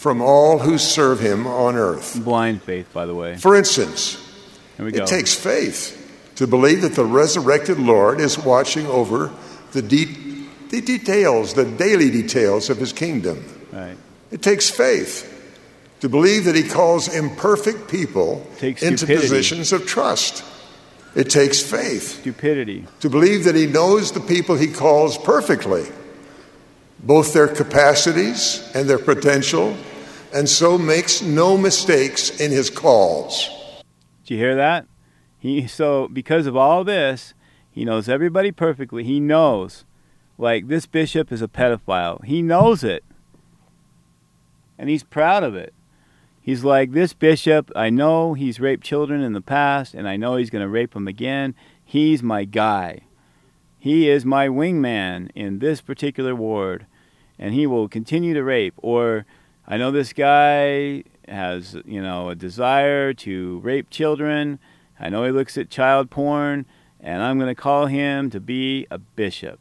from 0.00 0.22
all 0.22 0.58
who 0.60 0.78
serve 0.78 1.20
him 1.20 1.46
on 1.46 1.76
earth. 1.76 2.18
Blind 2.24 2.62
faith, 2.62 2.90
by 2.94 3.04
the 3.04 3.14
way. 3.14 3.36
For 3.36 3.54
instance, 3.54 4.16
Here 4.78 4.86
we 4.86 4.92
go. 4.92 5.02
it 5.04 5.06
takes 5.06 5.34
faith 5.34 6.32
to 6.36 6.46
believe 6.46 6.80
that 6.80 6.94
the 6.94 7.04
resurrected 7.04 7.78
Lord 7.78 8.18
is 8.18 8.38
watching 8.38 8.86
over 8.86 9.30
the, 9.72 9.82
de- 9.82 10.46
the 10.70 10.80
details, 10.80 11.52
the 11.52 11.66
daily 11.66 12.10
details 12.10 12.70
of 12.70 12.78
his 12.78 12.94
kingdom. 12.94 13.44
Right. 13.70 13.94
It 14.30 14.40
takes 14.40 14.70
faith 14.70 15.26
to 16.00 16.08
believe 16.08 16.46
that 16.46 16.54
he 16.56 16.62
calls 16.62 17.14
imperfect 17.14 17.90
people 17.90 18.46
into 18.62 18.96
stupidity. 18.96 19.20
positions 19.28 19.70
of 19.70 19.84
trust. 19.86 20.42
It 21.14 21.28
takes 21.28 21.60
faith 21.60 22.20
Stupidity. 22.22 22.86
to 23.00 23.10
believe 23.10 23.44
that 23.44 23.54
he 23.54 23.66
knows 23.66 24.12
the 24.12 24.20
people 24.20 24.54
he 24.56 24.68
calls 24.68 25.18
perfectly, 25.18 25.84
both 27.00 27.34
their 27.34 27.48
capacities 27.48 28.66
and 28.74 28.88
their 28.88 28.98
potential, 28.98 29.76
and 30.34 30.48
so 30.48 30.78
makes 30.78 31.22
no 31.22 31.56
mistakes 31.56 32.40
in 32.40 32.50
his 32.50 32.70
calls. 32.70 33.48
Did 34.24 34.34
you 34.34 34.38
hear 34.38 34.56
that? 34.56 34.86
He 35.38 35.66
so 35.66 36.08
because 36.08 36.46
of 36.46 36.56
all 36.56 36.84
this, 36.84 37.34
he 37.70 37.84
knows 37.84 38.08
everybody 38.08 38.52
perfectly. 38.52 39.04
He 39.04 39.20
knows, 39.20 39.84
like 40.38 40.68
this 40.68 40.86
bishop 40.86 41.32
is 41.32 41.42
a 41.42 41.48
pedophile. 41.48 42.24
He 42.24 42.42
knows 42.42 42.84
it, 42.84 43.04
and 44.78 44.88
he's 44.88 45.02
proud 45.02 45.42
of 45.42 45.54
it. 45.54 45.74
He's 46.40 46.64
like 46.64 46.92
this 46.92 47.12
bishop. 47.12 47.70
I 47.76 47.90
know 47.90 48.34
he's 48.34 48.60
raped 48.60 48.82
children 48.82 49.20
in 49.20 49.34
the 49.34 49.40
past, 49.40 49.94
and 49.94 50.08
I 50.08 50.16
know 50.16 50.36
he's 50.36 50.50
going 50.50 50.64
to 50.64 50.68
rape 50.68 50.94
them 50.94 51.06
again. 51.06 51.54
He's 51.84 52.22
my 52.22 52.44
guy. 52.44 53.02
He 53.78 54.08
is 54.08 54.24
my 54.24 54.48
wingman 54.48 55.30
in 55.34 55.58
this 55.58 55.80
particular 55.80 56.34
ward, 56.34 56.86
and 57.38 57.54
he 57.54 57.66
will 57.66 57.88
continue 57.88 58.34
to 58.34 58.42
rape. 58.42 58.74
Or 58.78 59.26
I 59.66 59.76
know 59.76 59.90
this 59.90 60.12
guy 60.12 61.04
has, 61.28 61.76
you 61.84 62.02
know, 62.02 62.30
a 62.30 62.34
desire 62.34 63.14
to 63.14 63.60
rape 63.60 63.90
children. 63.90 64.58
I 64.98 65.08
know 65.08 65.24
he 65.24 65.30
looks 65.30 65.56
at 65.56 65.70
child 65.70 66.10
porn, 66.10 66.66
and 66.98 67.22
I'm 67.22 67.38
going 67.38 67.54
to 67.54 67.60
call 67.60 67.86
him 67.86 68.30
to 68.30 68.40
be 68.40 68.86
a 68.90 68.98
bishop. 68.98 69.60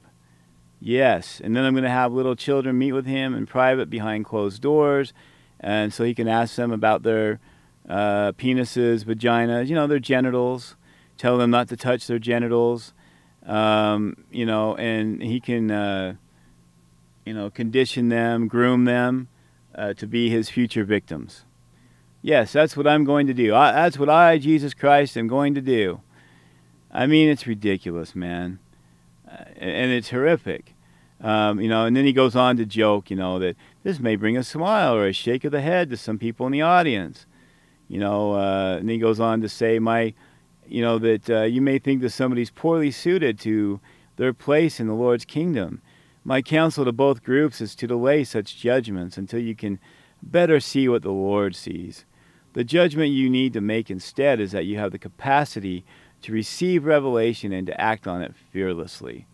Yes, 0.80 1.42
and 1.44 1.56
then 1.56 1.66
I'm 1.66 1.74
going 1.74 1.84
to 1.84 1.90
have 1.90 2.14
little 2.14 2.36
children 2.36 2.78
meet 2.78 2.94
with 2.94 3.06
him 3.06 3.36
in 3.36 3.46
private 3.46 3.90
behind 3.90 4.26
closed 4.26 4.62
doors, 4.62 5.14
and 5.60 5.94
so 5.94 6.04
he 6.04 6.16
can 6.16 6.28
ask 6.28 6.56
them 6.56 6.72
about 6.72 7.04
their 7.04 7.40
uh, 7.88 8.32
penises, 8.34 9.04
vaginas, 9.04 9.68
you 9.68 9.76
know, 9.76 9.88
their 9.88 10.00
genitals. 10.00 10.76
Tell 11.18 11.38
them 11.38 11.52
not 11.52 11.68
to 11.68 11.76
touch 11.76 12.08
their 12.08 12.20
genitals, 12.20 12.94
um, 13.46 14.16
you 14.32 14.46
know, 14.46 14.76
and 14.78 15.22
he 15.22 15.42
can, 15.42 15.70
uh, 15.70 16.16
you 17.26 17.34
know, 17.34 17.50
condition 17.50 18.08
them, 18.08 18.48
groom 18.48 18.86
them 18.86 19.28
uh, 19.76 19.94
to 19.94 20.08
be 20.08 20.30
his 20.30 20.50
future 20.50 20.84
victims. 20.84 21.46
Yes, 22.22 22.52
that's 22.52 22.76
what 22.76 22.88
I'm 22.88 23.06
going 23.06 23.28
to 23.28 23.34
do. 23.34 23.56
I, 23.56 23.72
that's 23.72 23.98
what 23.98 24.10
I, 24.10 24.38
Jesus 24.38 24.74
Christ, 24.74 25.18
am 25.18 25.28
going 25.28 25.56
to 25.56 25.62
do. 25.62 26.02
I 26.92 27.06
mean, 27.06 27.30
it's 27.30 27.48
ridiculous, 27.48 28.16
man, 28.16 28.60
uh, 29.30 29.46
and 29.58 29.92
it's 29.92 30.10
horrific. 30.10 30.74
Um, 31.22 31.60
you 31.60 31.68
know, 31.68 31.86
and 31.86 31.96
then 31.96 32.06
he 32.06 32.14
goes 32.14 32.36
on 32.36 32.58
to 32.58 32.66
joke, 32.66 33.10
you 33.10 33.16
know, 33.16 33.40
that 33.40 33.56
this 33.84 34.00
may 34.00 34.16
bring 34.16 34.38
a 34.38 34.44
smile 34.44 34.96
or 34.96 35.08
a 35.08 35.14
shake 35.14 35.44
of 35.44 35.52
the 35.52 35.62
head 35.62 35.90
to 35.90 35.98
some 35.98 36.18
people 36.18 36.46
in 36.46 36.52
the 36.52 36.62
audience. 36.62 37.26
You 37.88 38.00
know, 38.00 38.34
uh, 38.34 38.78
and 38.80 38.90
he 38.90 38.98
goes 38.98 39.20
on 39.20 39.42
to 39.42 39.50
say, 39.50 39.80
my, 39.80 40.14
you 40.68 40.82
know, 40.82 40.98
that 41.00 41.30
uh, 41.30 41.42
you 41.42 41.62
may 41.62 41.80
think 41.80 42.02
that 42.02 42.12
somebody's 42.12 42.52
poorly 42.52 42.92
suited 42.92 43.40
to 43.40 43.80
their 44.16 44.34
place 44.34 44.80
in 44.80 44.88
the 44.88 44.94
Lord's 44.94 45.26
kingdom. 45.26 45.82
My 46.24 46.42
counsel 46.42 46.86
to 46.86 46.92
both 46.92 47.24
groups 47.24 47.62
is 47.62 47.76
to 47.76 47.88
delay 47.88 48.24
such 48.24 48.58
judgments 48.58 49.18
until 49.18 49.40
you 49.40 49.56
can 49.56 49.80
better 50.22 50.60
see 50.60 50.88
what 50.88 51.02
the 51.02 51.12
Lord 51.12 51.56
sees. 51.56 52.06
The 52.54 52.64
judgment 52.64 53.12
you 53.12 53.30
need 53.30 53.54
to 53.54 53.62
make 53.62 53.90
instead 53.90 54.40
is 54.40 54.52
that 54.52 54.66
you 54.66 54.78
have 54.78 54.92
the 54.92 55.00
capacity 55.00 55.86
to 56.22 56.34
receive 56.34 56.86
revelation 56.86 57.54
and 57.54 57.66
to 57.68 57.80
act 57.80 58.08
on 58.08 58.22
it 58.22 58.36
fearlessly. 58.52 59.28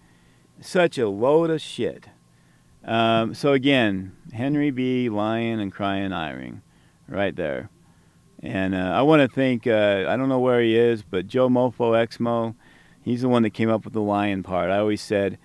Such 0.62 0.98
a 0.98 1.10
load 1.10 1.50
of 1.50 1.62
shit. 1.62 2.08
Um, 2.84 3.34
so 3.34 3.54
again, 3.54 4.16
Henry 4.34 4.70
B. 4.70 5.10
Lying 5.10 5.60
and 5.60 5.72
crying 5.72 6.12
Eyring, 6.12 6.62
right 7.08 7.36
there. 7.36 7.70
And 8.44 8.76
uh, 8.76 8.78
I 8.78 9.02
want 9.02 9.22
to 9.22 9.28
thank, 9.28 9.66
uh, 9.66 10.06
I 10.08 10.16
don't 10.16 10.30
know 10.30 10.40
where 10.40 10.62
he 10.62 10.78
is, 10.78 11.02
but 11.02 11.28
Joe 11.28 11.50
Mofo 11.50 11.94
Exmo, 11.94 12.54
he's 13.02 13.22
the 13.22 13.30
one 13.30 13.42
that 13.44 13.52
came 13.52 13.70
up 13.70 13.86
with 13.86 13.94
the 13.94 14.02
lion 14.02 14.44
part. 14.44 14.70
I 14.70 14.78
always 14.78 15.02
said 15.02 15.40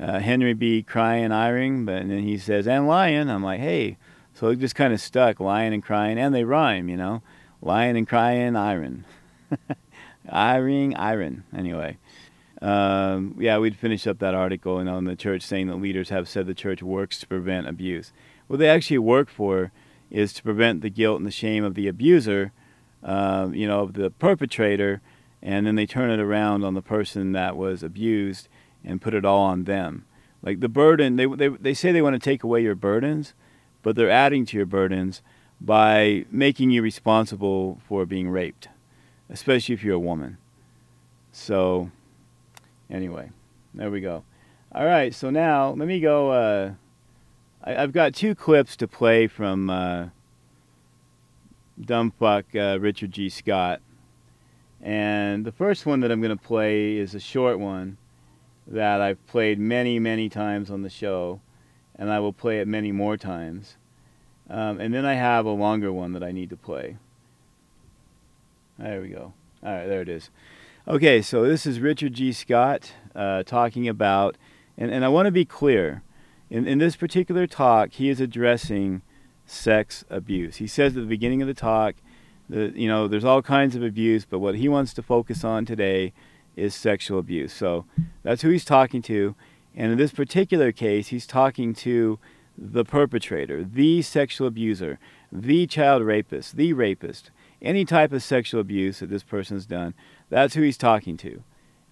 uh, 0.00 0.18
Henry 0.18 0.54
B. 0.54 0.82
crying 0.82 1.30
Eyring, 1.30 1.84
but 1.84 1.96
and 1.96 2.10
then 2.10 2.22
he 2.22 2.38
says, 2.38 2.66
and 2.66 2.86
lion. 2.86 3.28
I'm 3.28 3.44
like, 3.44 3.60
hey, 3.60 3.98
so 4.34 4.48
it 4.48 4.58
just 4.58 4.74
kind 4.74 4.94
of 4.94 5.00
stuck, 5.00 5.38
lion 5.40 5.72
and 5.72 5.82
crying, 5.82 6.18
and 6.18 6.34
they 6.34 6.44
rhyme, 6.44 6.88
you 6.88 6.96
know, 6.96 7.22
lion 7.60 7.96
and 7.96 8.08
crying, 8.08 8.56
iron, 8.56 9.04
iring, 10.28 10.96
iron. 10.96 11.44
Anyway, 11.54 11.98
um, 12.62 13.36
yeah, 13.38 13.58
we'd 13.58 13.76
finish 13.76 14.06
up 14.06 14.18
that 14.20 14.34
article, 14.34 14.82
know, 14.84 14.96
in 14.96 15.04
the 15.04 15.16
church 15.16 15.42
saying 15.42 15.66
that 15.66 15.76
leaders 15.76 16.08
have 16.08 16.28
said 16.28 16.46
the 16.46 16.54
church 16.54 16.82
works 16.82 17.18
to 17.18 17.26
prevent 17.26 17.68
abuse. 17.68 18.12
What 18.46 18.58
they 18.58 18.68
actually 18.68 18.98
work 18.98 19.28
for 19.28 19.72
is 20.10 20.32
to 20.32 20.42
prevent 20.42 20.80
the 20.80 20.90
guilt 20.90 21.18
and 21.18 21.26
the 21.26 21.30
shame 21.30 21.62
of 21.62 21.74
the 21.74 21.86
abuser, 21.86 22.52
um, 23.02 23.54
you 23.54 23.66
know, 23.66 23.80
of 23.80 23.92
the 23.92 24.10
perpetrator, 24.10 25.02
and 25.42 25.66
then 25.66 25.74
they 25.74 25.86
turn 25.86 26.10
it 26.10 26.20
around 26.20 26.64
on 26.64 26.74
the 26.74 26.82
person 26.82 27.32
that 27.32 27.56
was 27.56 27.82
abused 27.82 28.48
and 28.84 29.00
put 29.00 29.14
it 29.14 29.24
all 29.24 29.42
on 29.42 29.64
them. 29.64 30.04
Like 30.42 30.60
the 30.60 30.68
burden, 30.68 31.16
they, 31.16 31.26
they, 31.26 31.48
they 31.48 31.74
say 31.74 31.92
they 31.92 32.02
want 32.02 32.14
to 32.14 32.18
take 32.18 32.42
away 32.42 32.62
your 32.62 32.74
burdens, 32.74 33.34
but 33.82 33.96
they're 33.96 34.10
adding 34.10 34.46
to 34.46 34.56
your 34.56 34.66
burdens 34.66 35.22
by 35.60 36.24
making 36.30 36.70
you 36.70 36.82
responsible 36.82 37.80
for 37.86 38.06
being 38.06 38.30
raped, 38.30 38.68
especially 39.28 39.74
if 39.74 39.84
you're 39.84 39.96
a 39.96 39.98
woman. 39.98 40.38
So, 41.32 41.90
anyway, 42.88 43.30
there 43.74 43.90
we 43.90 44.00
go. 44.00 44.24
All 44.72 44.86
right, 44.86 45.14
so 45.14 45.30
now 45.30 45.70
let 45.70 45.86
me 45.86 46.00
go. 46.00 46.30
Uh, 46.30 46.72
I, 47.62 47.76
I've 47.76 47.92
got 47.92 48.14
two 48.14 48.34
clips 48.34 48.76
to 48.76 48.88
play 48.88 49.26
from 49.26 49.68
uh, 49.68 50.08
dumbfuck 51.80 52.44
uh, 52.54 52.80
Richard 52.80 53.12
G. 53.12 53.28
Scott. 53.28 53.80
And 54.80 55.44
the 55.44 55.52
first 55.52 55.84
one 55.84 56.00
that 56.00 56.10
I'm 56.10 56.22
going 56.22 56.36
to 56.36 56.42
play 56.42 56.96
is 56.96 57.14
a 57.14 57.20
short 57.20 57.58
one 57.58 57.98
that 58.70 59.00
I've 59.00 59.26
played 59.26 59.58
many, 59.58 59.98
many 59.98 60.28
times 60.28 60.70
on 60.70 60.82
the 60.82 60.90
show, 60.90 61.40
and 61.96 62.10
I 62.10 62.20
will 62.20 62.32
play 62.32 62.60
it 62.60 62.68
many 62.68 62.92
more 62.92 63.16
times. 63.16 63.76
Um, 64.48 64.80
and 64.80 64.94
then 64.94 65.04
I 65.04 65.14
have 65.14 65.44
a 65.44 65.50
longer 65.50 65.92
one 65.92 66.12
that 66.12 66.22
I 66.22 66.32
need 66.32 66.50
to 66.50 66.56
play. 66.56 66.96
There 68.78 69.00
we 69.00 69.08
go. 69.08 69.34
All 69.62 69.72
right, 69.72 69.86
there 69.86 70.00
it 70.00 70.08
is. 70.08 70.30
Okay, 70.88 71.20
so 71.20 71.44
this 71.44 71.66
is 71.66 71.80
Richard 71.80 72.14
G. 72.14 72.32
Scott 72.32 72.92
uh, 73.14 73.42
talking 73.42 73.86
about, 73.86 74.36
and, 74.78 74.90
and 74.90 75.04
I 75.04 75.08
want 75.08 75.26
to 75.26 75.32
be 75.32 75.44
clear. 75.44 76.02
In, 76.48 76.66
in 76.66 76.78
this 76.78 76.96
particular 76.96 77.46
talk, 77.46 77.92
he 77.92 78.08
is 78.08 78.20
addressing 78.20 79.02
sex 79.44 80.04
abuse. 80.08 80.56
He 80.56 80.66
says 80.66 80.96
at 80.96 81.02
the 81.02 81.08
beginning 81.08 81.42
of 81.42 81.48
the 81.48 81.54
talk 81.54 81.96
that, 82.48 82.74
you 82.76 82.88
know, 82.88 83.06
there's 83.06 83.24
all 83.24 83.42
kinds 83.42 83.76
of 83.76 83.82
abuse, 83.82 84.24
but 84.24 84.38
what 84.38 84.54
he 84.54 84.68
wants 84.68 84.94
to 84.94 85.02
focus 85.02 85.44
on 85.44 85.66
today 85.66 86.12
is 86.60 86.74
sexual 86.74 87.18
abuse. 87.18 87.52
So 87.52 87.86
that's 88.22 88.42
who 88.42 88.50
he's 88.50 88.64
talking 88.64 89.02
to. 89.02 89.34
And 89.74 89.92
in 89.92 89.98
this 89.98 90.12
particular 90.12 90.72
case, 90.72 91.08
he's 91.08 91.26
talking 91.26 91.74
to 91.74 92.18
the 92.56 92.84
perpetrator, 92.84 93.64
the 93.64 94.02
sexual 94.02 94.46
abuser, 94.46 94.98
the 95.32 95.66
child 95.66 96.02
rapist, 96.02 96.56
the 96.56 96.72
rapist, 96.72 97.30
any 97.62 97.84
type 97.84 98.12
of 98.12 98.22
sexual 98.22 98.60
abuse 98.60 98.98
that 98.98 99.10
this 99.10 99.22
person's 99.22 99.66
done. 99.66 99.94
That's 100.28 100.54
who 100.54 100.62
he's 100.62 100.76
talking 100.76 101.16
to. 101.18 101.42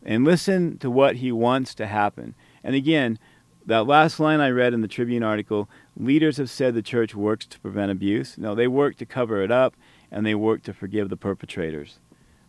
And 0.04 0.24
listen 0.24 0.78
to 0.78 0.90
what 0.90 1.16
he 1.16 1.32
wants 1.32 1.74
to 1.76 1.86
happen. 1.86 2.34
And 2.62 2.74
again, 2.74 3.18
that 3.66 3.86
last 3.86 4.18
line 4.18 4.40
I 4.40 4.50
read 4.50 4.72
in 4.72 4.80
the 4.80 4.88
Tribune 4.88 5.22
article 5.22 5.68
leaders 5.96 6.38
have 6.38 6.50
said 6.50 6.74
the 6.74 6.82
church 6.82 7.14
works 7.14 7.46
to 7.46 7.60
prevent 7.60 7.90
abuse. 7.92 8.38
No, 8.38 8.54
they 8.54 8.66
work 8.66 8.96
to 8.96 9.06
cover 9.06 9.42
it 9.42 9.50
up 9.50 9.76
and 10.10 10.24
they 10.24 10.34
work 10.34 10.62
to 10.62 10.72
forgive 10.72 11.10
the 11.10 11.16
perpetrators. 11.16 11.98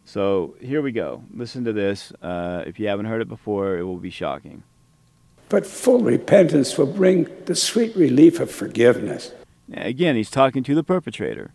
So 0.10 0.56
here 0.60 0.82
we 0.82 0.92
go. 0.92 1.22
Listen 1.32 1.64
to 1.66 1.72
this. 1.72 2.12
Uh, 2.20 2.64
if 2.66 2.80
you 2.80 2.88
haven't 2.88 3.06
heard 3.06 3.22
it 3.22 3.28
before, 3.28 3.78
it 3.78 3.84
will 3.84 3.98
be 3.98 4.10
shocking. 4.10 4.64
But 5.50 5.68
full 5.68 6.00
repentance 6.00 6.80
will 6.80 6.88
bring 6.88 7.28
the 7.46 7.54
sweet 7.54 7.96
relief 7.96 8.40
of 8.40 8.50
forgiveness. 8.50 9.34
Again, 9.72 10.16
he's 10.16 10.32
talking 10.32 10.64
to 10.64 10.74
the 10.74 10.84
perpetrator. 10.84 11.52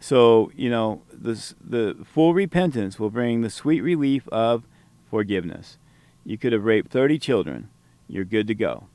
So, 0.00 0.50
you 0.56 0.70
know, 0.70 1.02
this, 1.12 1.54
the 1.62 1.98
full 2.02 2.32
repentance 2.32 2.98
will 2.98 3.10
bring 3.10 3.42
the 3.42 3.50
sweet 3.50 3.82
relief 3.82 4.26
of 4.28 4.64
forgiveness. 5.10 5.76
You 6.24 6.38
could 6.38 6.54
have 6.54 6.64
raped 6.64 6.90
30 6.90 7.18
children. 7.18 7.68
You're 8.08 8.24
good 8.24 8.46
to 8.46 8.54
go. 8.54 8.86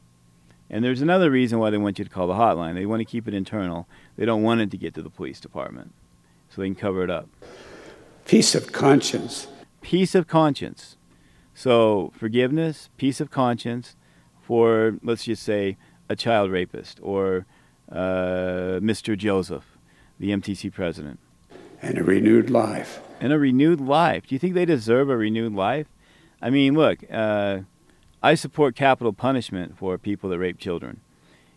And 0.72 0.84
there's 0.84 1.03
another 1.03 1.30
reason 1.30 1.60
why 1.60 1.69
they 1.69 1.78
want 1.78 1.99
you 1.99 2.06
to 2.06 2.10
call 2.10 2.26
the 2.26 2.34
hotline. 2.34 2.74
They 2.74 2.88
want 2.88 3.02
to 3.02 3.06
keep 3.06 3.28
it 3.28 3.36
internal. 3.36 3.88
They 4.15 4.26
don't 4.26 4.41
want 4.41 4.61
it 4.61 4.72
to 4.72 4.78
get 4.78 4.95
to 4.95 5.03
the 5.03 5.11
police 5.11 5.40
department 5.40 5.94
so 6.49 6.61
they 6.61 6.68
can 6.68 6.74
cover 6.74 7.03
it 7.03 7.11
up. 7.11 7.30
Peace 8.28 8.56
of 8.56 8.74
conscience. 8.74 9.48
Peace 9.80 10.14
of 10.14 10.28
conscience. 10.28 10.98
So, 11.54 12.12
forgiveness, 12.14 12.90
peace 12.98 13.22
of 13.22 13.32
conscience 13.32 13.95
for, 14.41 14.98
let's 15.02 15.24
just 15.24 15.44
say, 15.44 15.78
a 16.10 16.16
child 16.18 16.52
rapist 16.52 16.99
or 17.02 17.45
uh, 17.90 18.84
Mr. 18.84 19.18
Joseph, 19.18 19.78
the 20.20 20.32
MTC 20.32 20.74
president. 20.74 21.20
And 21.82 21.98
a 21.98 22.04
renewed 22.04 22.49
life. 22.49 22.99
And 23.22 23.32
a 23.32 23.40
renewed 23.40 23.80
life. 23.80 24.28
Do 24.28 24.36
you 24.36 24.40
think 24.40 24.56
they 24.56 24.66
deserve 24.66 25.10
a 25.10 25.16
renewed 25.16 25.54
life? 25.54 25.88
I 26.41 26.49
mean, 26.49 26.74
look, 26.74 26.99
uh, 27.10 27.60
I 28.22 28.36
support 28.36 28.76
capital 28.76 29.14
punishment 29.14 29.78
for 29.78 29.98
people 29.98 30.30
that 30.32 30.40
rape 30.40 30.60
children. 30.60 30.99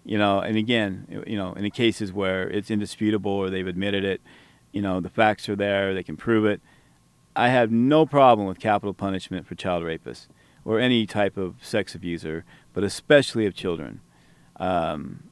You 0.04 0.18
know, 0.18 0.38
and 0.38 0.56
again, 0.56 1.24
you 1.26 1.36
know, 1.36 1.52
in 1.54 1.64
the 1.64 1.70
cases 1.70 2.12
where 2.12 2.48
it's 2.48 2.70
indisputable 2.70 3.32
or 3.32 3.50
they've 3.50 3.66
admitted 3.66 4.04
it, 4.04 4.20
you 4.72 4.82
know, 4.82 5.00
the 5.00 5.08
facts 5.08 5.48
are 5.48 5.56
there, 5.56 5.94
they 5.94 6.02
can 6.02 6.16
prove 6.16 6.44
it. 6.44 6.60
I 7.34 7.48
have 7.48 7.70
no 7.70 8.06
problem 8.06 8.46
with 8.46 8.58
capital 8.58 8.94
punishment 8.94 9.46
for 9.46 9.54
child 9.54 9.84
rapists 9.84 10.26
or 10.64 10.78
any 10.78 11.06
type 11.06 11.36
of 11.36 11.54
sex 11.62 11.94
abuser, 11.94 12.44
but 12.72 12.84
especially 12.84 13.46
of 13.46 13.54
children. 13.54 14.00
Um, 14.56 15.24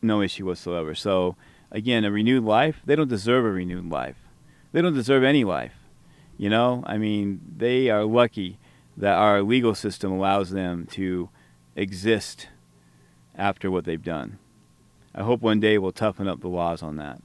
no 0.00 0.22
issue 0.22 0.46
whatsoever. 0.46 0.94
So, 0.94 1.36
again, 1.70 2.04
a 2.04 2.10
renewed 2.10 2.44
life, 2.44 2.80
they 2.84 2.96
don't 2.96 3.08
deserve 3.08 3.44
a 3.44 3.50
renewed 3.50 3.90
life. 3.90 4.16
They 4.72 4.80
don't 4.80 4.94
deserve 4.94 5.24
any 5.24 5.44
life. 5.44 5.74
You 6.36 6.48
know, 6.48 6.84
I 6.86 6.98
mean, 6.98 7.40
they 7.56 7.90
are 7.90 8.04
lucky 8.04 8.58
that 8.96 9.14
our 9.14 9.42
legal 9.42 9.74
system 9.74 10.12
allows 10.12 10.50
them 10.50 10.86
to 10.92 11.30
exist 11.74 12.48
after 13.34 13.70
what 13.70 13.84
they've 13.84 14.02
done. 14.02 14.38
I 15.14 15.22
hope 15.22 15.40
one 15.40 15.60
day 15.60 15.78
we'll 15.78 15.92
toughen 15.92 16.28
up 16.28 16.40
the 16.40 16.48
laws 16.48 16.82
on 16.82 16.96
that. 16.96 17.20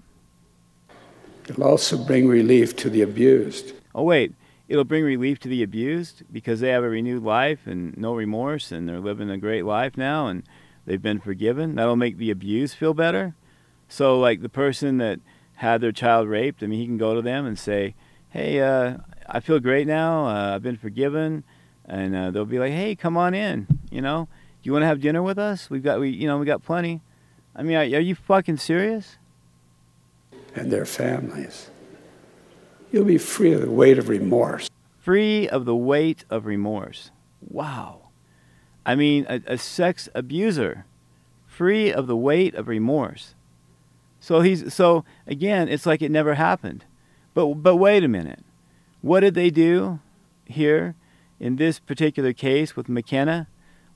It'll 1.47 1.63
also 1.65 1.97
bring 1.97 2.27
relief 2.27 2.75
to 2.77 2.89
the 2.89 3.01
abused. 3.01 3.73
Oh, 3.93 4.03
wait, 4.03 4.33
it'll 4.67 4.83
bring 4.83 5.03
relief 5.03 5.39
to 5.41 5.49
the 5.49 5.63
abused 5.63 6.23
because 6.31 6.59
they 6.59 6.69
have 6.69 6.83
a 6.83 6.89
renewed 6.89 7.23
life 7.23 7.67
and 7.67 7.95
no 7.97 8.15
remorse 8.15 8.71
and 8.71 8.87
they're 8.87 8.99
living 8.99 9.29
a 9.29 9.37
great 9.37 9.65
life 9.65 9.97
now 9.97 10.27
and 10.27 10.43
they've 10.85 11.01
been 11.01 11.19
forgiven. 11.19 11.75
That'll 11.75 11.95
make 11.95 12.17
the 12.17 12.31
abused 12.31 12.75
feel 12.75 12.93
better. 12.93 13.35
So, 13.89 14.19
like 14.19 14.41
the 14.41 14.49
person 14.49 14.97
that 14.97 15.19
had 15.55 15.81
their 15.81 15.91
child 15.91 16.27
raped, 16.27 16.63
I 16.63 16.67
mean, 16.67 16.79
he 16.79 16.85
can 16.85 16.97
go 16.97 17.13
to 17.13 17.21
them 17.21 17.45
and 17.45 17.59
say, 17.59 17.95
Hey, 18.29 18.59
uh, 18.61 18.97
I 19.27 19.39
feel 19.39 19.59
great 19.59 19.85
now. 19.85 20.25
Uh, 20.25 20.55
I've 20.55 20.63
been 20.63 20.77
forgiven. 20.77 21.43
And 21.85 22.15
uh, 22.15 22.31
they'll 22.31 22.45
be 22.45 22.59
like, 22.59 22.71
Hey, 22.71 22.95
come 22.95 23.17
on 23.17 23.33
in. 23.33 23.67
You 23.91 24.01
know, 24.01 24.27
do 24.61 24.67
you 24.67 24.71
want 24.71 24.83
to 24.83 24.87
have 24.87 25.01
dinner 25.01 25.21
with 25.21 25.37
us? 25.37 25.69
We've 25.69 25.83
got, 25.83 25.99
we, 25.99 26.09
you 26.09 26.25
know, 26.25 26.37
we 26.37 26.45
got 26.45 26.63
plenty. 26.63 27.01
I 27.55 27.61
mean, 27.61 27.75
are, 27.75 27.81
are 27.81 28.01
you 28.01 28.15
fucking 28.15 28.57
serious? 28.57 29.17
And 30.55 30.71
their 30.71 30.85
families. 30.85 31.69
You'll 32.91 33.05
be 33.05 33.17
free 33.17 33.53
of 33.53 33.61
the 33.61 33.71
weight 33.71 33.97
of 33.97 34.09
remorse. 34.09 34.69
Free 34.99 35.47
of 35.49 35.65
the 35.65 35.75
weight 35.75 36.25
of 36.29 36.45
remorse. 36.45 37.11
Wow. 37.41 38.09
I 38.85 38.95
mean, 38.95 39.25
a, 39.27 39.41
a 39.47 39.57
sex 39.57 40.09
abuser, 40.13 40.85
free 41.47 41.91
of 41.91 42.07
the 42.07 42.15
weight 42.15 42.55
of 42.55 42.67
remorse. 42.67 43.35
So 44.19 44.41
he's 44.41 44.73
so 44.73 45.03
again, 45.27 45.67
it's 45.67 45.85
like 45.85 46.01
it 46.01 46.11
never 46.11 46.35
happened. 46.35 46.85
But 47.33 47.55
but 47.55 47.75
wait 47.75 48.03
a 48.03 48.07
minute. 48.07 48.43
What 49.01 49.19
did 49.19 49.33
they 49.33 49.49
do 49.49 49.99
here 50.45 50.95
in 51.39 51.57
this 51.57 51.79
particular 51.79 52.31
case 52.31 52.75
with 52.75 52.87
McKenna? 52.87 53.47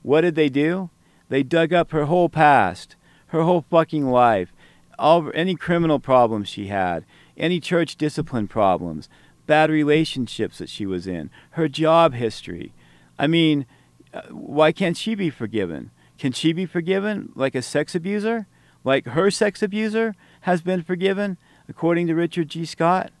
What 0.02 0.20
did 0.20 0.34
they 0.34 0.48
do? 0.48 0.90
They 1.28 1.42
dug 1.42 1.72
up 1.72 1.92
her 1.92 2.04
whole 2.04 2.28
past, 2.28 2.96
her 3.28 3.42
whole 3.42 3.64
fucking 3.70 4.10
life, 4.10 4.52
all 4.98 5.30
any 5.34 5.54
criminal 5.54 5.98
problems 5.98 6.48
she 6.48 6.66
had, 6.66 7.04
any 7.36 7.60
church 7.60 7.96
discipline 7.96 8.48
problems, 8.48 9.08
bad 9.46 9.70
relationships 9.70 10.58
that 10.58 10.68
she 10.68 10.86
was 10.86 11.06
in, 11.06 11.30
her 11.52 11.68
job 11.68 12.14
history. 12.14 12.72
I 13.18 13.26
mean, 13.26 13.66
uh, 14.12 14.22
why 14.30 14.72
can't 14.72 14.96
she 14.96 15.14
be 15.14 15.30
forgiven? 15.30 15.90
Can 16.18 16.32
she 16.32 16.52
be 16.52 16.66
forgiven 16.66 17.32
like 17.34 17.54
a 17.54 17.62
sex 17.62 17.94
abuser? 17.94 18.46
Like 18.84 19.06
her 19.06 19.30
sex 19.30 19.62
abuser 19.62 20.14
has 20.42 20.62
been 20.62 20.82
forgiven, 20.82 21.38
according 21.68 22.06
to 22.08 22.14
Richard 22.14 22.48
G. 22.48 22.64
Scott? 22.64 23.12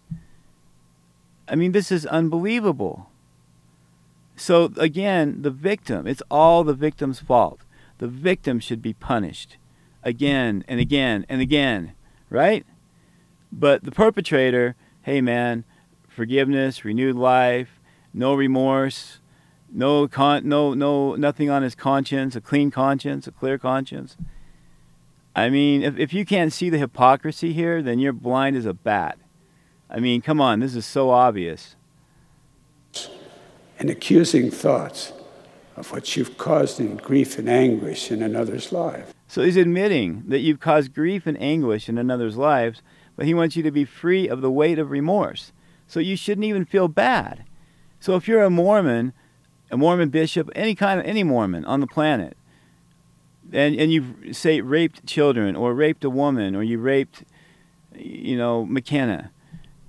I 1.48 1.54
mean, 1.54 1.72
this 1.72 1.90
is 1.90 2.06
unbelievable. 2.06 3.10
So, 4.36 4.72
again, 4.76 5.42
the 5.42 5.50
victim, 5.50 6.06
it's 6.06 6.22
all 6.30 6.62
the 6.62 6.74
victim's 6.74 7.20
fault. 7.20 7.60
The 7.98 8.06
victim 8.06 8.60
should 8.60 8.82
be 8.82 8.92
punished 8.92 9.56
again 10.02 10.64
and 10.68 10.80
again 10.80 11.26
and 11.28 11.40
again, 11.40 11.92
right? 12.30 12.64
But 13.52 13.84
the 13.84 13.90
perpetrator, 13.90 14.76
hey 15.02 15.20
man, 15.20 15.64
forgiveness, 16.08 16.84
renewed 16.84 17.16
life, 17.16 17.80
no 18.12 18.34
remorse, 18.34 19.20
no 19.72 20.08
con- 20.08 20.48
no 20.48 20.74
no 20.74 21.14
nothing 21.14 21.50
on 21.50 21.62
his 21.62 21.74
conscience, 21.74 22.34
a 22.36 22.40
clean 22.40 22.70
conscience, 22.70 23.26
a 23.26 23.32
clear 23.32 23.58
conscience. 23.58 24.16
I 25.36 25.50
mean, 25.50 25.82
if 25.82 25.98
if 25.98 26.12
you 26.12 26.24
can't 26.24 26.52
see 26.52 26.70
the 26.70 26.78
hypocrisy 26.78 27.52
here, 27.52 27.82
then 27.82 27.98
you're 27.98 28.12
blind 28.12 28.56
as 28.56 28.66
a 28.66 28.74
bat. 28.74 29.18
I 29.90 30.00
mean, 30.00 30.20
come 30.20 30.40
on, 30.40 30.60
this 30.60 30.74
is 30.74 30.84
so 30.84 31.10
obvious. 31.10 31.76
And 33.78 33.88
accusing 33.88 34.50
thoughts 34.50 35.12
of 35.76 35.92
what 35.92 36.16
you've 36.16 36.36
caused 36.36 36.80
in 36.80 36.96
grief 36.96 37.38
and 37.38 37.48
anguish 37.48 38.10
in 38.10 38.22
another's 38.22 38.72
life. 38.72 39.14
So 39.28 39.42
he's 39.42 39.56
admitting 39.56 40.24
that 40.28 40.40
you've 40.40 40.58
caused 40.58 40.94
grief 40.94 41.26
and 41.26 41.40
anguish 41.40 41.88
in 41.88 41.98
another's 41.98 42.38
lives, 42.38 42.82
but 43.14 43.26
he 43.26 43.34
wants 43.34 43.56
you 43.56 43.62
to 43.62 43.70
be 43.70 43.84
free 43.84 44.26
of 44.26 44.40
the 44.40 44.50
weight 44.50 44.78
of 44.78 44.90
remorse. 44.90 45.52
So 45.86 46.00
you 46.00 46.16
shouldn't 46.16 46.46
even 46.46 46.64
feel 46.64 46.88
bad. 46.88 47.44
So 48.00 48.16
if 48.16 48.26
you're 48.26 48.42
a 48.42 48.50
Mormon, 48.50 49.12
a 49.70 49.76
Mormon 49.76 50.08
bishop, 50.08 50.50
any 50.54 50.74
kind 50.74 50.98
of 50.98 51.06
any 51.06 51.22
Mormon 51.22 51.64
on 51.66 51.80
the 51.80 51.86
planet, 51.86 52.36
and 53.52 53.76
and 53.76 53.92
you 53.92 54.32
say 54.32 54.60
raped 54.60 55.06
children 55.06 55.56
or 55.56 55.74
raped 55.74 56.04
a 56.04 56.10
woman 56.10 56.54
or 56.56 56.62
you 56.62 56.78
raped, 56.78 57.24
you 57.94 58.36
know, 58.36 58.64
McKenna, 58.64 59.30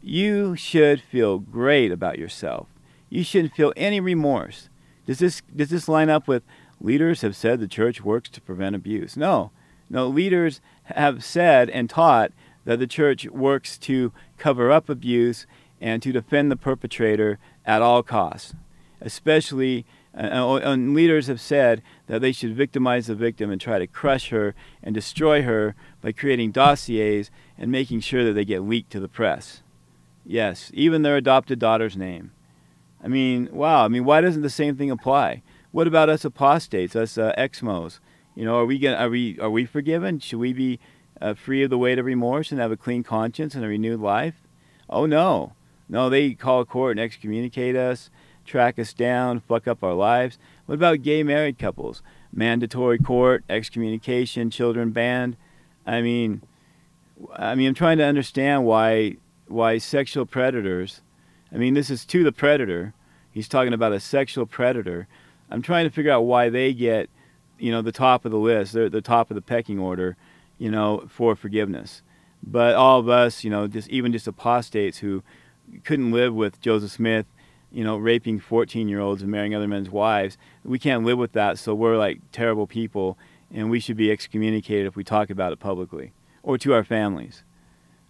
you 0.02 0.56
should 0.56 1.02
feel 1.02 1.40
great 1.40 1.92
about 1.92 2.20
yourself. 2.20 2.68
You 3.10 3.24
shouldn't 3.24 3.56
feel 3.56 3.74
any 3.78 4.00
remorse. 4.00 4.70
Does 5.06 5.20
this 5.20 5.42
does 5.56 5.70
this 5.70 5.88
line 5.88 6.10
up 6.10 6.28
with 6.28 6.44
leaders 6.82 7.22
have 7.22 7.36
said 7.36 7.60
the 7.60 7.68
church 7.68 8.02
works 8.02 8.30
to 8.30 8.42
prevent 8.42 8.76
abuse? 8.76 9.18
No. 9.18 9.52
No, 9.90 10.08
leaders 10.08 10.62
have 10.86 11.24
said 11.24 11.70
and 11.70 11.90
taught 11.90 12.32
that 12.66 12.80
the 12.80 12.88
church 12.88 13.26
works 13.28 13.78
to 13.80 14.14
cover 14.38 14.72
up 14.72 14.90
abuse 14.90 15.48
and 15.82 16.02
to 16.04 16.12
defend 16.12 16.52
the 16.52 16.56
perpetrator 16.56 17.40
at 17.66 17.82
all 17.82 18.04
costs. 18.04 18.54
Especially, 19.02 19.86
uh, 20.16 20.60
and 20.64 20.94
leaders 20.94 21.28
have 21.28 21.42
said 21.42 21.82
that 22.08 22.22
they 22.22 22.32
should 22.32 22.56
victimize 22.56 23.08
the 23.08 23.16
victim 23.16 23.50
and 23.50 23.60
try 23.60 23.80
to 23.80 23.88
crush 23.88 24.30
her 24.30 24.54
and 24.84 24.94
destroy 24.94 25.42
her 25.42 25.74
by 26.02 26.12
creating 26.12 26.52
dossiers 26.52 27.32
and 27.58 27.72
making 27.72 28.02
sure 28.02 28.24
that 28.24 28.34
they 28.34 28.46
get 28.46 28.62
leaked 28.62 28.92
to 28.92 29.00
the 29.00 29.08
press. 29.08 29.62
Yes, 30.26 30.70
even 30.74 31.02
their 31.02 31.18
adopted 31.18 31.60
daughter's 31.60 31.98
name. 31.98 32.32
I 33.04 33.08
mean, 33.08 33.50
wow. 33.52 33.86
I 33.86 33.88
mean, 33.88 34.04
why 34.04 34.22
doesn't 34.22 34.42
the 34.42 34.50
same 34.50 34.76
thing 34.76 34.92
apply? 34.92 35.42
What 35.72 35.88
about 35.88 36.10
us 36.10 36.26
apostates, 36.26 36.96
us 36.96 37.18
uh, 37.18 37.34
exmos? 37.38 38.00
You 38.36 38.46
know, 38.46 38.58
are 38.58 38.66
we 38.66 38.80
gonna, 38.80 38.96
are 38.96 39.10
we 39.10 39.40
are 39.40 39.50
we 39.50 39.66
forgiven? 39.66 40.20
Should 40.20 40.40
we 40.40 40.54
be 40.54 40.80
uh, 41.22 41.36
free 41.36 41.64
of 41.64 41.70
the 41.70 41.78
weight 41.78 42.00
of 42.00 42.06
remorse 42.06 42.52
and 42.52 42.60
have 42.60 42.72
a 42.72 42.78
clean 42.78 43.04
conscience 43.04 43.54
and 43.54 43.64
a 43.64 43.68
renewed 43.68 44.00
life? 44.00 44.36
Oh 44.90 45.06
no, 45.06 45.54
no. 45.88 46.10
They 46.10 46.34
call 46.34 46.66
court 46.66 46.92
and 46.92 47.00
excommunicate 47.00 47.76
us, 47.76 48.10
track 48.46 48.80
us 48.80 48.94
down, 48.94 49.42
fuck 49.42 49.68
up 49.68 49.84
our 49.84 49.94
lives. 49.94 50.40
What 50.66 50.76
about 50.76 51.04
gay 51.04 51.22
married 51.22 51.60
couples? 51.60 52.02
Mandatory 52.34 52.98
court, 52.98 53.44
excommunication, 53.50 54.50
children 54.50 54.92
banned. 54.92 55.38
I 55.86 56.02
mean, 56.02 56.42
I 57.36 57.54
mean, 57.56 57.70
I'm 57.70 57.74
trying 57.76 57.98
to 58.00 58.06
understand 58.06 58.66
why 58.66 59.18
why 59.48 59.78
sexual 59.78 60.26
predators. 60.26 61.02
I 61.52 61.58
mean, 61.58 61.76
this 61.76 61.92
is 61.92 62.06
to 62.06 62.24
the 62.24 62.32
predator. 62.32 62.94
He's 63.32 63.48
talking 63.48 63.74
about 63.74 63.94
a 63.94 64.00
sexual 64.00 64.46
predator. 64.48 65.08
I'm 65.50 65.62
trying 65.62 65.86
to 65.86 65.92
figure 65.92 66.12
out 66.12 66.22
why 66.22 66.50
they 66.50 66.74
get, 66.74 67.10
you 67.58 67.72
know, 67.72 67.82
the 67.82 67.92
top 67.92 68.26
of 68.26 68.32
the 68.32 68.38
list. 68.38 68.74
They're 68.74 68.90
the 68.90 69.02
top 69.02 69.32
of 69.32 69.36
the 69.36 69.42
pecking 69.42 69.80
order, 69.80 70.16
you 70.58 70.70
know, 70.70 71.06
for 71.10 71.36
forgiveness. 71.36 72.02
But 72.42 72.76
all 72.76 73.00
of 73.00 73.10
us, 73.10 73.44
you 73.44 73.50
know, 73.50 73.68
just 73.68 73.90
even 73.90 74.12
just 74.12 74.28
apostates 74.28 75.00
who 75.00 75.24
couldn't 75.84 76.12
live 76.12 76.34
with 76.34 76.62
Joseph 76.62 76.92
Smith, 76.92 77.26
you 77.72 77.84
know, 77.84 77.98
raping 77.98 78.40
14-year-olds 78.40 79.22
and 79.22 79.32
marrying 79.32 79.54
other 79.54 79.68
men's 79.68 79.90
wives. 79.90 80.38
We 80.64 80.80
can't 80.80 81.04
live 81.04 81.18
with 81.18 81.34
that, 81.34 81.60
so 81.60 81.76
we're 81.76 81.98
like 81.98 82.20
terrible 82.32 82.66
people, 82.66 83.18
and 83.54 83.70
we 83.70 83.80
should 83.80 83.98
be 83.98 84.12
excommunicated 84.12 84.88
if 84.88 84.96
we 84.96 85.04
talk 85.04 85.30
about 85.30 85.52
it 85.52 85.60
publicly 85.60 86.14
or 86.42 86.58
to 86.58 86.74
our 86.74 86.84
families. 86.84 87.44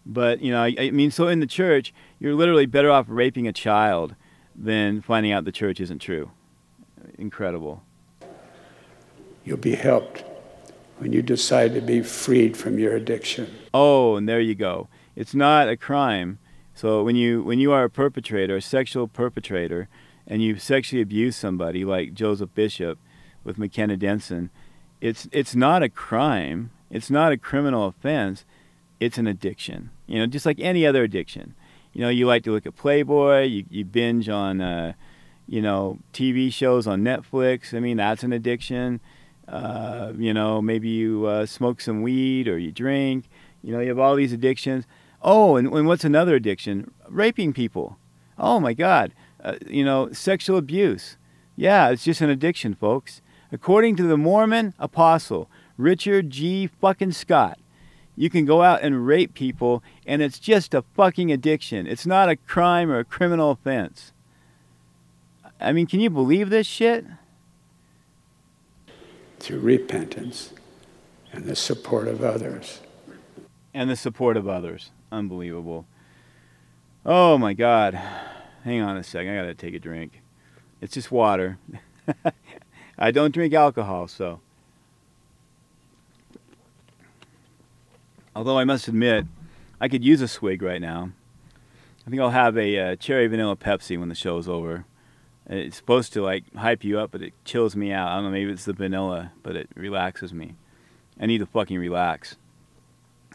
But 0.05 0.41
you 0.41 0.51
know, 0.51 0.63
I, 0.63 0.75
I 0.79 0.91
mean, 0.91 1.11
so 1.11 1.27
in 1.27 1.39
the 1.39 1.47
church, 1.47 1.93
you're 2.19 2.35
literally 2.35 2.65
better 2.65 2.89
off 2.89 3.05
raping 3.09 3.47
a 3.47 3.53
child 3.53 4.15
than 4.55 5.01
finding 5.01 5.31
out 5.31 5.45
the 5.45 5.51
church 5.51 5.79
isn't 5.79 5.99
true. 5.99 6.31
Incredible. 7.19 7.83
You'll 9.43 9.57
be 9.57 9.75
helped 9.75 10.23
when 10.97 11.13
you 11.13 11.21
decide 11.21 11.73
to 11.73 11.81
be 11.81 12.01
freed 12.01 12.55
from 12.55 12.79
your 12.79 12.95
addiction. 12.95 13.53
Oh, 13.73 14.15
and 14.15 14.27
there 14.27 14.39
you 14.39 14.55
go. 14.55 14.87
It's 15.15 15.33
not 15.33 15.69
a 15.69 15.77
crime. 15.77 16.39
So 16.73 17.03
when 17.03 17.15
you 17.15 17.43
when 17.43 17.59
you 17.59 17.71
are 17.71 17.83
a 17.83 17.89
perpetrator, 17.89 18.55
a 18.55 18.61
sexual 18.61 19.07
perpetrator, 19.07 19.89
and 20.25 20.41
you 20.41 20.57
sexually 20.57 21.01
abuse 21.01 21.35
somebody 21.35 21.83
like 21.83 22.13
Joseph 22.13 22.53
Bishop 22.53 22.99
with 23.43 23.57
McKenna 23.57 23.97
Denson, 23.97 24.49
it's 25.01 25.27
it's 25.31 25.55
not 25.55 25.83
a 25.83 25.89
crime. 25.89 26.71
It's 26.89 27.09
not 27.09 27.31
a 27.31 27.37
criminal 27.37 27.87
offense. 27.87 28.45
It's 28.99 29.17
an 29.17 29.27
addiction. 29.27 29.91
You 30.07 30.19
know, 30.19 30.25
just 30.25 30.45
like 30.45 30.59
any 30.59 30.85
other 30.85 31.03
addiction. 31.03 31.55
You 31.93 32.01
know, 32.01 32.09
you 32.09 32.27
like 32.27 32.43
to 32.43 32.51
look 32.51 32.65
at 32.65 32.75
Playboy, 32.75 33.43
you, 33.43 33.65
you 33.69 33.83
binge 33.83 34.29
on, 34.29 34.61
uh, 34.61 34.93
you 35.49 35.63
know, 35.63 35.97
TV 36.13 36.53
shows 36.53 36.85
on 36.85 37.01
Netflix. 37.01 37.73
I 37.73 37.79
mean, 37.79 37.97
that's 37.97 38.21
an 38.21 38.31
addiction. 38.31 38.99
Uh, 39.47 40.13
you 40.15 40.31
know, 40.31 40.61
maybe 40.61 40.89
you 40.89 41.25
uh, 41.25 41.47
smoke 41.47 41.81
some 41.81 42.03
weed 42.03 42.47
or 42.47 42.59
you 42.59 42.71
drink. 42.71 43.27
You 43.63 43.73
know, 43.73 43.79
you 43.79 43.89
have 43.89 43.97
all 43.97 44.15
these 44.15 44.31
addictions. 44.31 44.85
Oh, 45.23 45.55
and, 45.55 45.67
and 45.73 45.87
what's 45.87 46.05
another 46.05 46.35
addiction? 46.35 46.91
Raping 47.09 47.51
people. 47.53 47.97
Oh 48.37 48.59
my 48.59 48.73
God. 48.73 49.11
Uh, 49.43 49.55
you 49.67 49.83
know, 49.83 50.11
sexual 50.11 50.57
abuse. 50.57 51.17
Yeah, 51.55 51.89
it's 51.89 52.03
just 52.03 52.21
an 52.21 52.29
addiction, 52.29 52.75
folks. 52.75 53.23
According 53.51 53.95
to 53.95 54.03
the 54.03 54.17
Mormon 54.17 54.75
apostle, 54.77 55.49
Richard 55.77 56.29
G. 56.29 56.67
fucking 56.67 57.13
Scott, 57.13 57.57
you 58.15 58.29
can 58.29 58.45
go 58.45 58.61
out 58.61 58.83
and 58.83 59.07
rape 59.07 59.33
people 59.33 59.81
and 60.05 60.21
it's 60.21 60.37
just 60.37 60.75
a 60.75 60.83
fucking 60.95 61.31
addiction. 61.31 61.87
It's 61.87 62.05
not 62.05 62.29
a 62.29 62.35
crime 62.35 62.91
or 62.91 62.99
a 62.99 63.03
criminal 63.05 63.49
offense. 63.49 64.13
I 65.59 65.73
mean, 65.73 65.87
can 65.87 65.99
you 65.99 66.09
believe 66.09 66.49
this 66.49 66.67
shit? 66.67 67.05
Through 69.39 69.59
repentance 69.59 70.53
and 71.31 71.45
the 71.45 71.55
support 71.55 72.07
of 72.07 72.23
others. 72.23 72.79
And 73.73 73.89
the 73.89 73.95
support 73.95 74.37
of 74.37 74.47
others. 74.47 74.91
Unbelievable. 75.11 75.85
Oh 77.05 77.37
my 77.37 77.53
God. 77.53 77.93
Hang 78.63 78.81
on 78.81 78.97
a 78.97 79.03
second. 79.03 79.33
I 79.33 79.41
gotta 79.41 79.53
take 79.53 79.73
a 79.73 79.79
drink. 79.79 80.21
It's 80.81 80.93
just 80.93 81.11
water. 81.11 81.57
I 82.99 83.11
don't 83.11 83.33
drink 83.33 83.53
alcohol, 83.53 84.07
so. 84.07 84.41
Although 88.35 88.57
I 88.57 88.63
must 88.63 88.87
admit, 88.87 89.25
I 89.81 89.87
could 89.87 90.03
use 90.03 90.21
a 90.21 90.27
swig 90.27 90.61
right 90.61 90.81
now. 90.81 91.11
I 92.05 92.09
think 92.09 92.21
I'll 92.21 92.29
have 92.29 92.57
a 92.57 92.77
uh, 92.77 92.95
cherry 92.95 93.27
vanilla 93.27 93.55
Pepsi 93.55 93.99
when 93.99 94.09
the 94.09 94.15
show's 94.15 94.47
over. 94.47 94.85
It's 95.49 95.77
supposed 95.77 96.13
to 96.13 96.21
like 96.21 96.43
hype 96.55 96.83
you 96.83 96.99
up, 96.99 97.09
but 97.11 97.23
it 97.23 97.33
chills 97.43 97.75
me 97.75 97.91
out. 97.91 98.09
I 98.09 98.15
don't 98.15 98.25
know, 98.25 98.29
maybe 98.29 98.51
it's 98.51 98.65
the 98.65 98.73
vanilla, 98.73 99.31
but 99.41 99.55
it 99.55 99.67
relaxes 99.75 100.31
me. 100.31 100.53
I 101.19 101.25
need 101.25 101.39
to 101.39 101.47
fucking 101.47 101.79
relax 101.79 102.37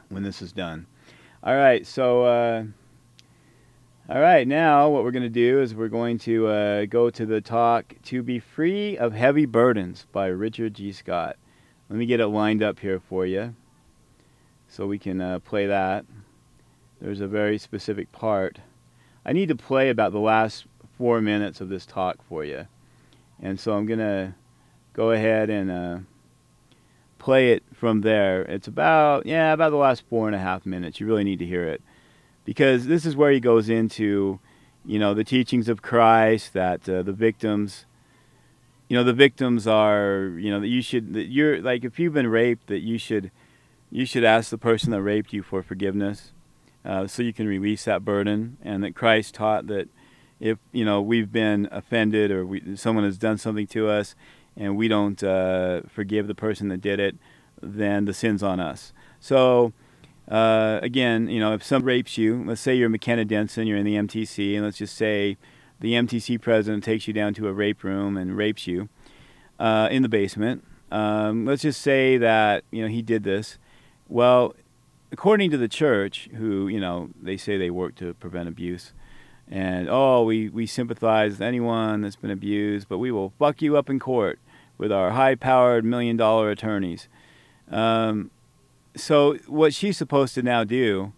when 0.09 0.23
this 0.23 0.41
is 0.41 0.53
done. 0.53 0.87
All 1.43 1.57
right, 1.57 1.85
so 1.85 2.25
uh, 2.25 2.65
all 4.09 4.21
right, 4.21 4.47
now 4.47 4.89
what 4.91 5.03
we're 5.03 5.11
going 5.11 5.25
to 5.25 5.29
do 5.29 5.61
is 5.61 5.75
we're 5.75 5.89
going 5.89 6.19
to 6.21 6.47
uh, 6.47 6.85
go 6.87 7.11
to 7.11 7.27
the 7.27 7.41
talk 7.41 7.95
"To 8.05 8.23
Be 8.23 8.39
Free 8.39 8.97
of 8.97 9.13
Heavy 9.13 9.45
Burdens" 9.45 10.07
by 10.13 10.27
Richard 10.27 10.75
G. 10.75 10.93
Scott. 10.93 11.37
Let 11.91 11.99
me 11.99 12.07
get 12.07 12.21
it 12.21 12.29
lined 12.29 12.63
up 12.63 12.79
here 12.79 13.01
for 13.01 13.27
you, 13.27 13.55
so 14.69 14.87
we 14.87 14.99
can 14.99 15.21
uh, 15.21 15.41
play 15.41 15.67
that. 15.67 16.05
There's 17.01 17.21
a 17.21 17.27
very 17.27 17.59
specific 17.59 18.13
part. 18.13 18.61
I 19.27 19.33
need 19.33 19.49
to 19.49 19.57
play 19.57 19.91
about 19.91 20.13
the 20.13 20.21
last 20.21 20.67
four 20.97 21.21
minutes 21.21 21.61
of 21.61 21.69
this 21.69 21.87
talk 21.87 22.19
for 22.29 22.45
you, 22.45 22.67
and 23.41 23.59
so 23.59 23.75
I'm 23.75 23.87
going 23.87 23.99
to 23.99 24.35
go 24.93 25.11
ahead 25.11 25.51
and 25.51 25.71
uh, 25.71 25.99
play 27.19 27.53
it 27.53 27.63
from 27.73 28.03
there. 28.03 28.43
It's 28.43 28.69
about 28.69 29.27
yeah, 29.27 29.53
about 29.53 29.71
the 29.71 29.77
last 29.77 30.03
four 30.09 30.27
and 30.27 30.35
a 30.35 30.39
half 30.39 30.65
minutes. 30.67 31.01
You 31.01 31.07
really 31.07 31.25
need 31.25 31.39
to 31.41 31.47
hear 31.47 31.65
it 31.65 31.83
because 32.45 32.87
this 32.87 33.07
is 33.07 33.17
where 33.17 33.31
he 33.31 33.41
goes 33.41 33.69
into, 33.69 34.39
you 34.85 34.99
know, 34.99 35.15
the 35.15 35.25
teachings 35.25 35.69
of 35.69 35.83
Christ 35.83 36.53
that 36.53 36.89
uh, 36.89 37.03
the 37.03 37.13
victims, 37.13 37.87
you 38.89 38.97
know, 38.97 39.05
the 39.05 39.15
victims 39.15 39.67
are, 39.67 40.33
you 40.39 40.51
know, 40.51 40.61
that 40.61 40.69
you 40.69 40.83
should, 40.83 41.15
that 41.15 41.27
you're 41.27 41.61
like, 41.61 41.85
if 41.85 41.99
you've 41.99 42.13
been 42.13 42.29
raped, 42.29 42.67
that 42.67 42.81
you 42.81 42.99
should, 42.99 43.31
you 43.91 44.05
should 44.05 44.25
ask 44.25 44.51
the 44.51 44.59
person 44.59 44.91
that 44.91 45.03
raped 45.03 45.33
you 45.33 45.43
for 45.43 45.63
forgiveness, 45.63 46.33
uh, 46.85 47.07
so 47.07 47.23
you 47.23 47.33
can 47.33 47.47
release 47.47 47.85
that 47.85 48.05
burden, 48.05 48.59
and 48.63 48.85
that 48.85 48.95
Christ 48.95 49.35
taught 49.35 49.67
that 49.69 49.89
if 50.45 50.59
you 50.73 50.85
know 50.85 51.01
we've 51.01 51.33
been 51.33 51.69
offended 51.73 52.31
or 52.31 52.45
we, 52.45 52.77
someone 52.77 53.05
has 53.05 53.17
done 53.17 53.39
something 53.39 53.67
to 53.69 53.89
us, 53.89 54.15
and 54.57 54.77
we 54.77 54.89
don't 54.89 55.25
uh, 55.25 55.81
forgive 55.89 56.27
the 56.27 56.35
person 56.35 56.69
that 56.69 56.83
did 56.83 57.01
it, 57.01 57.17
then 57.63 58.05
the 58.05 58.13
sin's 58.13 58.43
on 58.43 58.61
us. 58.61 58.93
So 59.21 59.73
uh, 60.29 60.81
again, 60.83 61.29
you 61.29 61.41
know, 61.41 61.55
if 61.55 61.63
someone 61.63 61.87
rapes 61.87 62.19
you, 62.19 62.45
let's 62.47 62.61
say 62.61 62.75
you're 62.75 62.91
McKenna 62.91 63.25
Denson, 63.25 63.67
you're 63.67 63.79
in 63.79 63.87
the 63.87 63.95
MTC, 63.95 64.55
and 64.55 64.65
let's 64.65 64.77
just 64.77 64.97
say 64.97 65.39
the 65.81 65.95
MTC 65.95 66.39
president 66.43 66.85
takes 66.85 67.09
you 67.09 67.15
down 67.15 67.33
to 67.35 67.49
a 67.49 67.53
rape 67.53 67.83
room 67.83 68.19
and 68.19 68.37
rapes 68.37 68.67
you 68.67 68.91
uh, 69.59 69.89
in 69.91 70.03
the 70.03 70.11
basement. 70.11 70.63
Um, 70.93 71.47
let's 71.47 71.63
just 71.63 71.81
say 71.81 72.19
that 72.19 72.65
you 72.71 72.83
know 72.83 72.89
he 72.89 73.01
did 73.01 73.25
this. 73.25 73.57
Well, 74.11 74.55
according 75.11 75.51
to 75.53 75.57
the 75.57 75.69
church, 75.69 76.29
who 76.35 76.69
you 76.69 76.81
know 76.81 77.09
they 77.19 77.39
say 77.39 77.57
they 77.57 77.71
work 77.71 77.95
to 77.97 78.13
prevent 78.13 78.47
abuse, 78.47 78.93
and 79.51 79.89
oh, 79.91 80.25
we 80.25 80.49
we 80.49 80.67
sympathize 80.67 81.33
with 81.33 81.43
anyone 81.43 82.03
that's 82.03 82.17
been 82.17 82.31
abused, 82.31 82.89
but 82.89 82.99
we 82.99 83.11
will 83.11 83.33
fuck 83.39 83.63
you 83.63 83.77
up 83.77 83.91
in 83.91 83.99
court 83.99 84.39
with 84.79 84.91
our 84.91 85.11
high-powered 85.11 85.85
million-dollar 85.85 86.51
attorneys. 86.51 87.09
Um, 87.71 88.31
so 88.97 89.37
what 89.47 89.73
she's 89.73 89.97
supposed 89.97 90.35
to 90.35 90.43
now 90.43 90.65
do, 90.65 91.13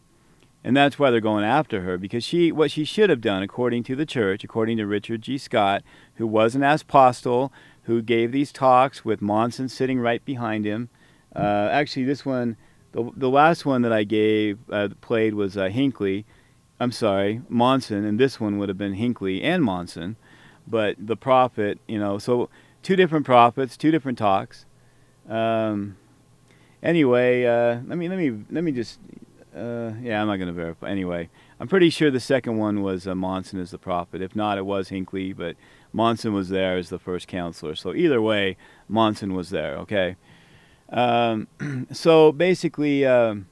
and 0.63 0.77
that's 0.77 0.99
why 0.99 1.11
they're 1.11 1.21
going 1.21 1.45
after 1.45 1.83
her, 1.83 1.97
because 1.97 2.25
she 2.25 2.53
what 2.53 2.71
she 2.71 2.85
should 2.85 3.11
have 3.11 3.21
done, 3.21 3.43
according 3.43 3.85
to 3.85 3.97
the 3.97 4.07
church, 4.07 4.45
according 4.45 4.77
to 4.79 4.87
Richard 4.87 5.23
G. 5.23 5.39
Scott, 5.39 5.83
who 6.17 6.27
was 6.27 6.55
an 6.55 6.63
apostle, 6.63 7.53
who 7.85 8.03
gave 8.03 8.33
these 8.33 8.53
talks 8.53 9.05
with 9.05 9.23
Monson 9.23 9.69
sitting 9.69 10.01
right 10.01 10.25
behind 10.25 10.65
him. 10.65 10.89
Uh, 11.35 11.69
actually, 11.71 12.05
this 12.05 12.25
one, 12.27 12.57
the, 12.93 13.11
the 13.17 13.31
last 13.31 13.65
one 13.65 13.83
that 13.83 13.93
I 13.93 14.05
gave 14.05 14.59
uh, 14.71 14.89
played 15.01 15.35
was 15.35 15.57
uh, 15.57 15.69
Hinckley. 15.69 16.25
I'm 16.79 16.93
sorry, 16.93 17.43
Monson, 17.49 18.05
and 18.05 18.21
this 18.21 18.39
one 18.39 18.59
would 18.59 18.69
have 18.69 18.77
been 18.77 18.95
Hinckley 18.95 19.43
and 19.43 19.63
Monson, 19.63 20.17
but 20.67 20.97
the 20.99 21.17
prophet, 21.17 21.79
you 21.87 21.99
know, 21.99 22.19
so 22.19 22.51
two 22.83 22.97
different 22.97 23.25
prophets, 23.25 23.77
two 23.77 23.91
different 23.91 24.19
talks. 24.19 24.67
Um, 25.29 25.97
anyway, 26.83 27.45
uh, 27.45 27.81
let 27.87 27.99
me 27.99 28.09
let 28.09 28.19
me 28.19 28.45
let 28.51 28.63
me 28.65 28.73
just. 28.73 28.99
Uh, 29.55 29.95
yeah, 30.03 30.21
I'm 30.21 30.27
not 30.27 30.37
going 30.37 30.49
to 30.49 30.53
verify. 30.53 30.91
Anyway, 30.91 31.31
I'm 31.59 31.67
pretty 31.67 31.89
sure 31.89 32.11
the 32.11 32.21
second 32.21 32.59
one 32.59 32.83
was 32.83 33.07
uh, 33.07 33.15
Monson 33.15 33.59
as 33.59 33.71
the 33.71 33.79
prophet. 33.79 34.21
If 34.21 34.37
not, 34.37 34.59
it 34.59 34.67
was 34.67 34.91
Hinckley, 34.91 35.33
but 35.33 35.57
Monson 35.95 36.35
was 36.35 36.51
there 36.51 36.77
as 36.77 36.91
the 36.91 36.99
first 36.99 37.27
counselor. 37.27 37.75
So 37.75 37.95
either 37.95 38.21
way, 38.21 38.59
Monson 38.87 39.33
was 39.33 39.49
there. 39.49 39.77
Okay. 39.79 40.17
Um, 40.91 41.49
so 41.93 42.33
basically, 42.33 43.07
um, 43.07 43.47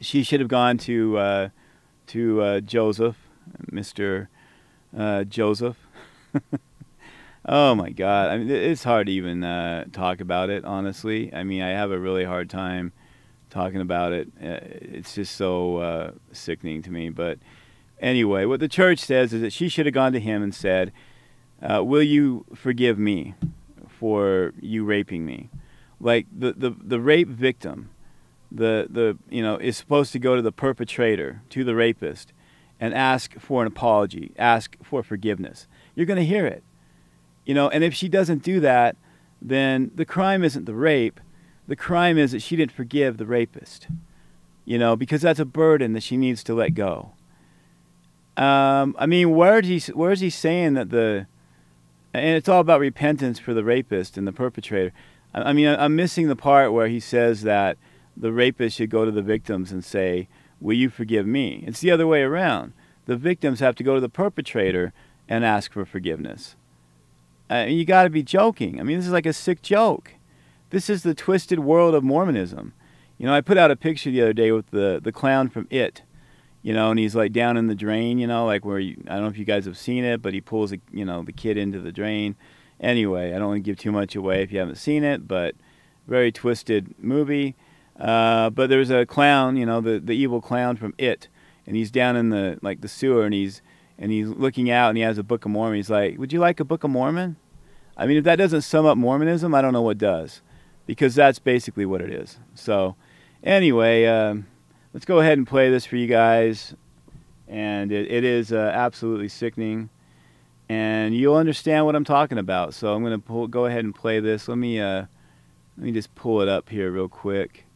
she 0.00 0.22
should 0.22 0.40
have 0.40 0.50
gone 0.50 0.76
to 0.78 1.16
uh, 1.16 1.48
to 2.10 2.42
uh, 2.42 2.60
Joseph, 2.60 3.16
Mister 3.70 4.28
uh, 4.96 5.24
Joseph. 5.24 5.76
Oh 7.46 7.74
my 7.74 7.90
God! 7.90 8.28
I 8.30 8.36
mean, 8.36 8.50
it's 8.50 8.84
hard 8.84 9.06
to 9.06 9.12
even 9.12 9.42
uh, 9.42 9.86
talk 9.92 10.20
about 10.20 10.50
it. 10.50 10.64
Honestly, 10.64 11.32
I 11.32 11.42
mean, 11.42 11.62
I 11.62 11.70
have 11.70 11.90
a 11.90 11.98
really 11.98 12.24
hard 12.24 12.50
time 12.50 12.92
talking 13.48 13.80
about 13.80 14.12
it. 14.12 14.28
Uh, 14.40 14.60
it's 14.62 15.14
just 15.14 15.36
so 15.36 15.78
uh, 15.78 16.10
sickening 16.32 16.82
to 16.82 16.90
me. 16.90 17.08
But 17.08 17.38
anyway, 17.98 18.44
what 18.44 18.60
the 18.60 18.68
church 18.68 18.98
says 18.98 19.32
is 19.32 19.40
that 19.40 19.54
she 19.54 19.70
should 19.70 19.86
have 19.86 19.94
gone 19.94 20.12
to 20.12 20.20
him 20.20 20.42
and 20.42 20.54
said, 20.54 20.92
uh, 21.62 21.82
"Will 21.82 22.02
you 22.02 22.44
forgive 22.54 22.98
me 22.98 23.34
for 23.88 24.52
you 24.60 24.84
raping 24.84 25.24
me?" 25.24 25.48
Like 25.98 26.26
the 26.30 26.52
the 26.52 26.70
the 26.78 27.00
rape 27.00 27.28
victim, 27.28 27.88
the 28.50 28.86
the 28.90 29.18
you 29.28 29.42
know 29.42 29.56
is 29.56 29.76
supposed 29.76 30.12
to 30.12 30.18
go 30.18 30.36
to 30.36 30.42
the 30.42 30.52
perpetrator, 30.52 31.42
to 31.50 31.64
the 31.64 31.74
rapist, 31.74 32.32
and 32.78 32.94
ask 32.94 33.38
for 33.38 33.62
an 33.62 33.68
apology, 33.68 34.32
ask 34.38 34.76
for 34.82 35.02
forgiveness. 35.02 35.66
You're 35.94 36.06
going 36.06 36.18
to 36.18 36.24
hear 36.24 36.46
it 36.46 36.64
you 37.50 37.54
know, 37.54 37.68
and 37.68 37.82
if 37.82 37.94
she 37.94 38.08
doesn't 38.08 38.42
do 38.42 38.60
that, 38.60 38.96
then 39.42 39.90
the 39.94 40.04
crime 40.04 40.44
isn't 40.44 40.66
the 40.66 40.74
rape. 40.74 41.20
The 41.66 41.74
crime 41.74 42.18
is 42.18 42.32
that 42.32 42.42
she 42.42 42.56
didn't 42.56 42.72
forgive 42.72 43.16
the 43.16 43.26
rapist. 43.26 43.88
You 44.64 44.78
know, 44.78 44.94
because 44.94 45.22
that's 45.22 45.40
a 45.40 45.44
burden 45.44 45.92
that 45.94 46.02
she 46.04 46.16
needs 46.16 46.44
to 46.44 46.54
let 46.54 46.74
go. 46.74 47.10
Um, 48.36 48.94
I 48.98 49.06
mean, 49.06 49.34
where 49.34 49.58
is 49.58 49.86
he? 49.86 49.92
Where 49.92 50.12
is 50.12 50.20
he 50.20 50.30
saying 50.30 50.74
that 50.74 50.90
the? 50.90 51.26
And 52.12 52.36
it's 52.36 52.48
all 52.48 52.60
about 52.60 52.80
repentance 52.80 53.38
for 53.38 53.52
the 53.52 53.64
rapist 53.64 54.16
and 54.16 54.26
the 54.28 54.32
perpetrator. 54.32 54.92
I, 55.34 55.42
I 55.42 55.52
mean, 55.52 55.66
I'm 55.66 55.96
missing 55.96 56.28
the 56.28 56.36
part 56.36 56.72
where 56.72 56.88
he 56.88 57.00
says 57.00 57.42
that 57.42 57.78
the 58.16 58.32
rapist 58.32 58.76
should 58.76 58.90
go 58.90 59.04
to 59.04 59.10
the 59.10 59.22
victims 59.22 59.72
and 59.72 59.84
say, 59.84 60.28
"Will 60.60 60.76
you 60.76 60.90
forgive 60.90 61.26
me?" 61.26 61.64
It's 61.66 61.80
the 61.80 61.90
other 61.90 62.06
way 62.06 62.22
around. 62.22 62.72
The 63.06 63.16
victims 63.16 63.60
have 63.60 63.74
to 63.76 63.84
go 63.84 63.94
to 63.94 64.00
the 64.00 64.08
perpetrator 64.08 64.92
and 65.28 65.44
ask 65.44 65.72
for 65.72 65.84
forgiveness. 65.84 66.56
Uh, 67.50 67.66
you 67.68 67.84
got 67.84 68.04
to 68.04 68.10
be 68.10 68.22
joking. 68.22 68.78
I 68.78 68.82
mean, 68.82 68.98
this 68.98 69.06
is 69.06 69.12
like 69.12 69.26
a 69.26 69.32
sick 69.32 69.62
joke. 69.62 70.14
This 70.70 70.88
is 70.88 71.02
the 71.02 71.14
twisted 71.14 71.58
world 71.58 71.94
of 71.94 72.04
Mormonism. 72.04 72.72
You 73.18 73.26
know, 73.26 73.34
I 73.34 73.40
put 73.40 73.58
out 73.58 73.70
a 73.70 73.76
picture 73.76 74.10
the 74.10 74.22
other 74.22 74.32
day 74.32 74.52
with 74.52 74.70
the 74.70 75.00
the 75.02 75.12
clown 75.12 75.48
from 75.48 75.66
It. 75.70 76.02
You 76.62 76.74
know, 76.74 76.90
and 76.90 76.98
he's 76.98 77.16
like 77.16 77.32
down 77.32 77.56
in 77.56 77.66
the 77.66 77.74
drain. 77.74 78.18
You 78.18 78.26
know, 78.26 78.46
like 78.46 78.64
where 78.64 78.78
you, 78.78 79.02
I 79.08 79.14
don't 79.14 79.22
know 79.22 79.28
if 79.28 79.38
you 79.38 79.44
guys 79.44 79.64
have 79.64 79.78
seen 79.78 80.04
it, 80.04 80.22
but 80.22 80.34
he 80.34 80.40
pulls 80.40 80.72
a, 80.72 80.78
you 80.92 81.04
know 81.04 81.22
the 81.22 81.32
kid 81.32 81.56
into 81.56 81.80
the 81.80 81.92
drain. 81.92 82.36
Anyway, 82.80 83.34
I 83.34 83.38
don't 83.38 83.48
want 83.48 83.56
to 83.58 83.68
give 83.68 83.78
too 83.78 83.92
much 83.92 84.14
away 84.14 84.42
if 84.42 84.52
you 84.52 84.58
haven't 84.58 84.76
seen 84.76 85.04
it, 85.04 85.26
but 85.26 85.54
very 86.06 86.32
twisted 86.32 86.94
movie. 86.98 87.56
Uh, 88.00 88.48
but 88.50 88.70
there's 88.70 88.90
a 88.90 89.04
clown, 89.04 89.56
you 89.56 89.66
know, 89.66 89.80
the 89.80 90.00
the 90.00 90.14
evil 90.14 90.40
clown 90.40 90.76
from 90.76 90.94
It, 90.96 91.28
and 91.66 91.76
he's 91.76 91.90
down 91.90 92.16
in 92.16 92.30
the 92.30 92.58
like 92.62 92.80
the 92.80 92.88
sewer, 92.88 93.24
and 93.24 93.34
he's 93.34 93.60
and 93.98 94.10
he's 94.10 94.28
looking 94.28 94.70
out 94.70 94.88
and 94.88 94.96
he 94.96 95.02
has 95.04 95.18
a 95.18 95.22
Book 95.22 95.44
of 95.44 95.50
Mormon. 95.50 95.76
He's 95.76 95.90
like, 95.90 96.18
"Would 96.18 96.32
you 96.32 96.40
like 96.40 96.58
a 96.58 96.64
Book 96.64 96.82
of 96.82 96.90
Mormon?" 96.90 97.36
I 97.96 98.06
mean, 98.06 98.16
if 98.16 98.24
that 98.24 98.36
doesn't 98.36 98.62
sum 98.62 98.86
up 98.86 98.96
Mormonism, 98.96 99.54
I 99.54 99.60
don't 99.60 99.74
know 99.74 99.82
what 99.82 99.98
does, 99.98 100.40
because 100.86 101.14
that's 101.14 101.38
basically 101.38 101.84
what 101.84 102.00
it 102.00 102.10
is. 102.10 102.38
So, 102.54 102.96
anyway, 103.44 104.06
um, 104.06 104.46
let's 104.94 105.04
go 105.04 105.20
ahead 105.20 105.36
and 105.36 105.46
play 105.46 105.68
this 105.68 105.84
for 105.84 105.96
you 105.96 106.06
guys, 106.06 106.74
and 107.46 107.92
it, 107.92 108.10
it 108.10 108.24
is 108.24 108.54
uh, 108.54 108.72
absolutely 108.74 109.28
sickening, 109.28 109.90
and 110.70 111.14
you'll 111.14 111.36
understand 111.36 111.84
what 111.84 111.94
I'm 111.94 112.04
talking 112.04 112.38
about. 112.38 112.72
So 112.72 112.94
I'm 112.94 113.04
going 113.04 113.20
to 113.20 113.48
go 113.48 113.66
ahead 113.66 113.84
and 113.84 113.94
play 113.94 114.20
this. 114.20 114.48
Let 114.48 114.56
me 114.56 114.80
uh, 114.80 115.04
let 115.76 115.84
me 115.84 115.92
just 115.92 116.14
pull 116.14 116.40
it 116.40 116.48
up 116.48 116.70
here 116.70 116.90
real 116.90 117.08
quick. 117.08 117.66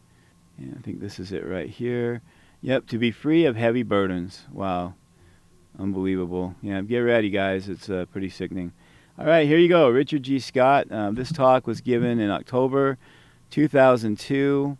Yeah, 0.58 0.72
I 0.76 0.82
think 0.82 1.00
this 1.00 1.18
is 1.18 1.32
it 1.32 1.46
right 1.46 1.68
here. 1.68 2.22
Yep, 2.62 2.86
to 2.88 2.98
be 2.98 3.10
free 3.10 3.44
of 3.44 3.56
heavy 3.56 3.82
burdens. 3.82 4.44
Wow. 4.52 4.94
Unbelievable. 5.78 6.54
Yeah, 6.62 6.80
get 6.82 6.98
ready, 6.98 7.30
guys. 7.30 7.68
It's 7.68 7.90
uh, 7.90 8.06
pretty 8.12 8.30
sickening. 8.30 8.72
All 9.18 9.26
right, 9.26 9.46
here 9.46 9.58
you 9.58 9.68
go. 9.68 9.88
Richard 9.88 10.22
G. 10.22 10.38
Scott. 10.38 10.90
Um, 10.90 11.14
this 11.14 11.32
talk 11.32 11.66
was 11.66 11.80
given 11.80 12.20
in 12.20 12.30
October 12.30 12.96
2002. 13.50 14.78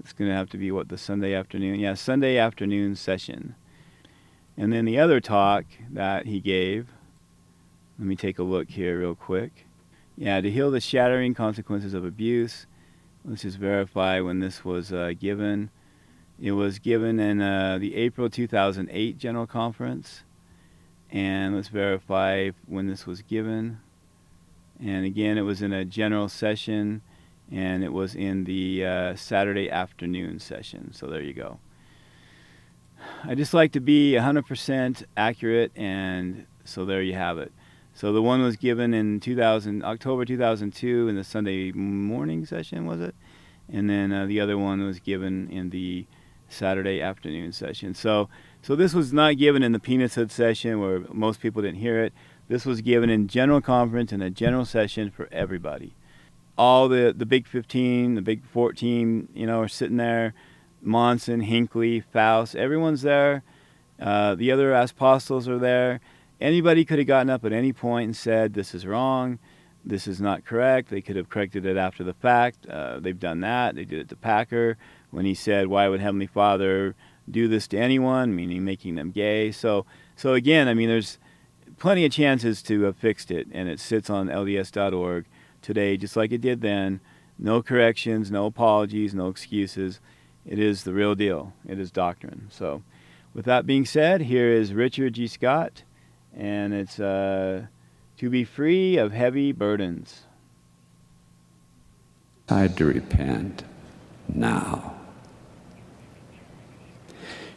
It's 0.00 0.12
going 0.12 0.30
to 0.30 0.36
have 0.36 0.50
to 0.50 0.58
be 0.58 0.70
what, 0.70 0.88
the 0.88 0.98
Sunday 0.98 1.34
afternoon? 1.34 1.80
Yeah, 1.80 1.94
Sunday 1.94 2.38
afternoon 2.38 2.96
session. 2.96 3.54
And 4.56 4.72
then 4.72 4.84
the 4.84 4.98
other 4.98 5.20
talk 5.20 5.64
that 5.90 6.26
he 6.26 6.40
gave, 6.40 6.88
let 7.98 8.06
me 8.06 8.16
take 8.16 8.38
a 8.38 8.42
look 8.42 8.70
here 8.70 9.00
real 9.00 9.14
quick. 9.14 9.66
Yeah, 10.16 10.40
to 10.40 10.50
heal 10.50 10.70
the 10.70 10.80
shattering 10.80 11.34
consequences 11.34 11.94
of 11.94 12.04
abuse. 12.04 12.66
Let's 13.26 13.40
just 13.40 13.56
verify 13.56 14.20
when 14.20 14.40
this 14.40 14.66
was 14.66 14.92
uh, 14.92 15.14
given. 15.18 15.70
It 16.38 16.52
was 16.52 16.78
given 16.78 17.18
in 17.18 17.40
uh, 17.40 17.78
the 17.78 17.94
April 17.94 18.28
2008 18.28 19.16
General 19.16 19.46
Conference. 19.46 20.24
And 21.10 21.56
let's 21.56 21.68
verify 21.68 22.50
when 22.66 22.86
this 22.86 23.06
was 23.06 23.22
given. 23.22 23.80
And 24.78 25.06
again, 25.06 25.38
it 25.38 25.42
was 25.42 25.62
in 25.62 25.72
a 25.72 25.86
general 25.86 26.28
session, 26.28 27.00
and 27.50 27.82
it 27.82 27.94
was 27.94 28.14
in 28.14 28.44
the 28.44 28.84
uh, 28.84 29.16
Saturday 29.16 29.70
afternoon 29.70 30.38
session. 30.38 30.92
So 30.92 31.06
there 31.06 31.22
you 31.22 31.32
go. 31.32 31.60
I 33.22 33.34
just 33.34 33.54
like 33.54 33.72
to 33.72 33.80
be 33.80 34.12
100% 34.12 35.02
accurate, 35.16 35.72
and 35.76 36.44
so 36.64 36.84
there 36.84 37.00
you 37.00 37.14
have 37.14 37.38
it. 37.38 37.52
So 37.94 38.12
the 38.12 38.20
one 38.20 38.42
was 38.42 38.56
given 38.56 38.92
in 38.92 39.20
2000, 39.20 39.84
October 39.84 40.24
2002 40.24 41.06
in 41.06 41.14
the 41.14 41.22
Sunday 41.22 41.70
morning 41.70 42.44
session, 42.44 42.86
was 42.86 43.00
it? 43.00 43.14
And 43.72 43.88
then 43.88 44.12
uh, 44.12 44.26
the 44.26 44.40
other 44.40 44.58
one 44.58 44.84
was 44.84 44.98
given 44.98 45.48
in 45.48 45.70
the 45.70 46.06
Saturday 46.48 47.00
afternoon 47.00 47.52
session. 47.52 47.94
So, 47.94 48.28
so 48.62 48.74
this 48.74 48.94
was 48.94 49.12
not 49.12 49.36
given 49.36 49.62
in 49.62 49.70
the 49.70 49.78
penis 49.78 50.16
hood 50.16 50.32
session 50.32 50.80
where 50.80 51.00
most 51.12 51.40
people 51.40 51.62
didn't 51.62 51.78
hear 51.78 52.02
it. 52.02 52.12
This 52.48 52.66
was 52.66 52.80
given 52.80 53.10
in 53.10 53.28
general 53.28 53.60
conference 53.60 54.12
in 54.12 54.20
a 54.20 54.28
general 54.28 54.64
session 54.64 55.10
for 55.10 55.28
everybody. 55.30 55.94
All 56.58 56.88
the 56.88 57.14
the 57.16 57.26
big 57.26 57.46
15, 57.46 58.14
the 58.14 58.22
big 58.22 58.44
14, 58.44 59.28
you 59.34 59.46
know, 59.46 59.60
are 59.60 59.68
sitting 59.68 59.96
there. 59.96 60.34
Monson, 60.82 61.40
Hinckley, 61.40 62.00
Faust, 62.00 62.54
everyone's 62.54 63.02
there. 63.02 63.42
Uh, 63.98 64.34
the 64.34 64.52
other 64.52 64.74
apostles 64.74 65.48
are 65.48 65.58
there. 65.58 66.00
Anybody 66.44 66.84
could 66.84 66.98
have 66.98 67.06
gotten 67.06 67.30
up 67.30 67.44
at 67.44 67.52
any 67.52 67.72
point 67.72 68.04
and 68.04 68.16
said, 68.16 68.54
"This 68.54 68.74
is 68.74 68.86
wrong." 68.86 69.38
this 69.84 70.06
is 70.06 70.20
not 70.20 70.44
correct. 70.44 70.88
They 70.88 71.02
could 71.02 71.16
have 71.16 71.28
corrected 71.28 71.66
it 71.66 71.76
after 71.76 72.02
the 72.02 72.14
fact. 72.14 72.66
Uh, 72.66 73.00
they've 73.00 73.18
done 73.18 73.40
that. 73.40 73.74
They 73.74 73.84
did 73.84 74.00
it 74.00 74.08
to 74.08 74.16
Packer 74.16 74.78
when 75.10 75.26
he 75.26 75.34
said, 75.34 75.66
"Why 75.66 75.88
would 75.88 76.00
Heavenly 76.00 76.26
Father 76.26 76.94
do 77.30 77.48
this 77.48 77.68
to 77.68 77.78
anyone?" 77.78 78.34
Meaning 78.34 78.64
making 78.64 78.94
them 78.94 79.10
gay. 79.10 79.52
So, 79.52 79.84
so 80.16 80.32
again, 80.32 80.68
I 80.68 80.74
mean, 80.74 80.88
there's 80.88 81.18
plenty 81.78 82.06
of 82.06 82.12
chances 82.12 82.62
to 82.62 82.82
have 82.82 82.96
fixed 82.96 83.30
it, 83.30 83.46
and 83.52 83.68
it 83.68 83.78
sits 83.78 84.08
on 84.08 84.28
LDS.org 84.28 85.26
today, 85.60 85.96
just 85.96 86.16
like 86.16 86.32
it 86.32 86.40
did 86.40 86.60
then. 86.60 87.00
No 87.38 87.62
corrections, 87.62 88.30
no 88.30 88.46
apologies, 88.46 89.12
no 89.14 89.28
excuses. 89.28 90.00
It 90.46 90.58
is 90.58 90.84
the 90.84 90.94
real 90.94 91.14
deal. 91.14 91.52
It 91.66 91.78
is 91.78 91.90
doctrine. 91.90 92.46
So, 92.50 92.82
with 93.34 93.44
that 93.46 93.66
being 93.66 93.84
said, 93.84 94.22
here 94.22 94.48
is 94.48 94.72
Richard 94.72 95.14
G. 95.14 95.26
Scott, 95.26 95.82
and 96.36 96.74
it's. 96.74 96.98
Uh, 96.98 97.66
to 98.18 98.30
be 98.30 98.44
free 98.44 98.96
of 98.96 99.12
heavy 99.12 99.52
burdens. 99.52 100.22
Decide 102.46 102.76
to 102.76 102.84
repent 102.84 103.64
now. 104.28 104.94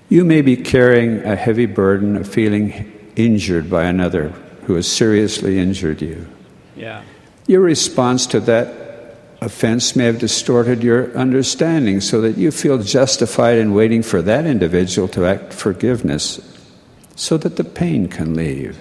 You 0.09 0.23
may 0.23 0.41
be 0.41 0.55
carrying 0.55 1.23
a 1.23 1.35
heavy 1.35 1.65
burden 1.65 2.15
of 2.15 2.27
feeling 2.27 3.11
injured 3.15 3.69
by 3.69 3.83
another 3.83 4.29
who 4.63 4.75
has 4.75 4.89
seriously 4.89 5.59
injured 5.59 6.01
you. 6.01 6.27
Yeah. 6.75 7.03
Your 7.45 7.61
response 7.61 8.25
to 8.27 8.39
that 8.41 9.15
offense 9.41 9.95
may 9.95 10.05
have 10.05 10.19
distorted 10.19 10.81
your 10.81 11.15
understanding 11.15 12.01
so 12.01 12.21
that 12.21 12.37
you 12.37 12.51
feel 12.51 12.77
justified 12.81 13.57
in 13.57 13.73
waiting 13.73 14.01
for 14.01 14.21
that 14.21 14.45
individual 14.45 15.07
to 15.09 15.25
act 15.25 15.53
forgiveness 15.53 16.56
so 17.17 17.35
that 17.35 17.55
the 17.55 17.63
pain 17.63 18.07
can 18.07 18.35
leave. 18.35 18.77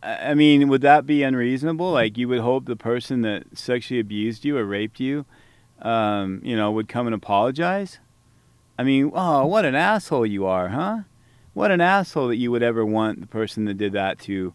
I 0.00 0.32
mean, 0.34 0.68
would 0.68 0.80
that 0.82 1.06
be 1.06 1.24
unreasonable? 1.24 1.90
Like, 1.92 2.16
you 2.16 2.28
would 2.28 2.40
hope 2.40 2.64
the 2.64 2.76
person 2.76 3.22
that 3.22 3.58
sexually 3.58 4.00
abused 4.00 4.44
you 4.44 4.56
or 4.56 4.64
raped 4.64 5.00
you, 5.00 5.26
um, 5.80 6.40
you 6.44 6.56
know, 6.56 6.70
would 6.70 6.88
come 6.88 7.06
and 7.06 7.14
apologize? 7.14 7.98
I 8.78 8.84
mean, 8.84 9.10
oh, 9.12 9.44
what 9.46 9.64
an 9.64 9.74
asshole 9.74 10.24
you 10.24 10.46
are, 10.46 10.68
huh? 10.68 11.00
What 11.52 11.72
an 11.72 11.80
asshole 11.80 12.28
that 12.28 12.36
you 12.36 12.50
would 12.52 12.62
ever 12.62 12.86
want 12.86 13.20
the 13.20 13.26
person 13.26 13.64
that 13.66 13.74
did 13.74 13.92
that 13.92 14.20
to, 14.20 14.54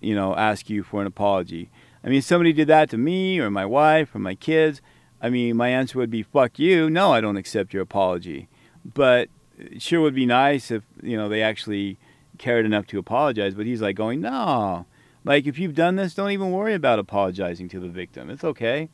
you 0.00 0.14
know, 0.14 0.36
ask 0.36 0.68
you 0.68 0.82
for 0.82 1.00
an 1.00 1.06
apology. 1.06 1.70
I 2.04 2.08
mean, 2.08 2.22
somebody 2.22 2.52
did 2.52 2.68
that 2.68 2.90
to 2.90 2.98
me 2.98 3.40
or 3.40 3.50
my 3.50 3.66
wife 3.66 4.14
or 4.14 4.18
my 4.18 4.34
kids, 4.34 4.82
I 5.22 5.30
mean, 5.30 5.56
my 5.56 5.70
answer 5.70 5.98
would 5.98 6.10
be, 6.10 6.22
fuck 6.22 6.58
you. 6.58 6.90
No, 6.90 7.12
I 7.12 7.20
don't 7.20 7.36
accept 7.36 7.72
your 7.72 7.82
apology. 7.82 8.48
But 8.84 9.28
it 9.58 9.82
sure 9.82 10.00
would 10.00 10.14
be 10.14 10.26
nice 10.26 10.70
if, 10.70 10.84
you 11.02 11.16
know, 11.16 11.28
they 11.28 11.42
actually 11.42 11.98
cared 12.40 12.66
enough 12.66 12.86
to 12.88 12.98
apologize, 12.98 13.54
but 13.54 13.66
he's 13.66 13.80
like 13.80 13.94
going, 13.94 14.20
no. 14.20 14.86
Like, 15.24 15.46
if 15.46 15.58
you've 15.58 15.74
done 15.74 15.96
this, 15.96 16.14
don't 16.14 16.30
even 16.30 16.50
worry 16.50 16.74
about 16.74 16.98
apologizing 16.98 17.68
to 17.68 17.78
the 17.78 17.88
victim. 17.88 18.30
It's 18.30 18.42
okay. 18.42 18.88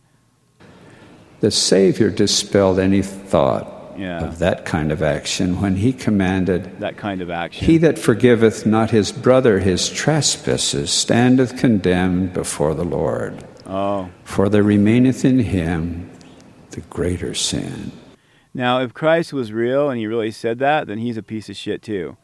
The 1.40 1.52
Savior 1.52 2.10
dispelled 2.10 2.80
any 2.80 3.02
thought 3.02 3.94
yeah. 3.96 4.24
of 4.24 4.40
that 4.40 4.64
kind 4.64 4.90
of 4.90 5.02
action 5.02 5.60
when 5.60 5.76
he 5.76 5.92
commanded, 5.92 6.80
That 6.80 6.96
kind 6.96 7.22
of 7.22 7.30
action. 7.30 7.64
He 7.64 7.78
that 7.78 7.98
forgiveth 7.98 8.66
not 8.66 8.90
his 8.90 9.12
brother 9.12 9.60
his 9.60 9.88
trespasses 9.88 10.90
standeth 10.90 11.56
condemned 11.56 12.32
before 12.32 12.74
the 12.74 12.84
Lord. 12.84 13.44
Oh. 13.64 14.10
For 14.24 14.48
there 14.48 14.62
remaineth 14.62 15.24
in 15.24 15.38
him 15.38 16.10
the 16.70 16.80
greater 16.82 17.34
sin. 17.34 17.92
Now, 18.52 18.80
if 18.80 18.94
Christ 18.94 19.32
was 19.32 19.52
real 19.52 19.90
and 19.90 19.98
he 19.98 20.06
really 20.06 20.30
said 20.30 20.58
that, 20.58 20.86
then 20.86 20.98
he's 20.98 21.16
a 21.16 21.22
piece 21.22 21.48
of 21.48 21.56
shit 21.56 21.82
too. 21.82 22.16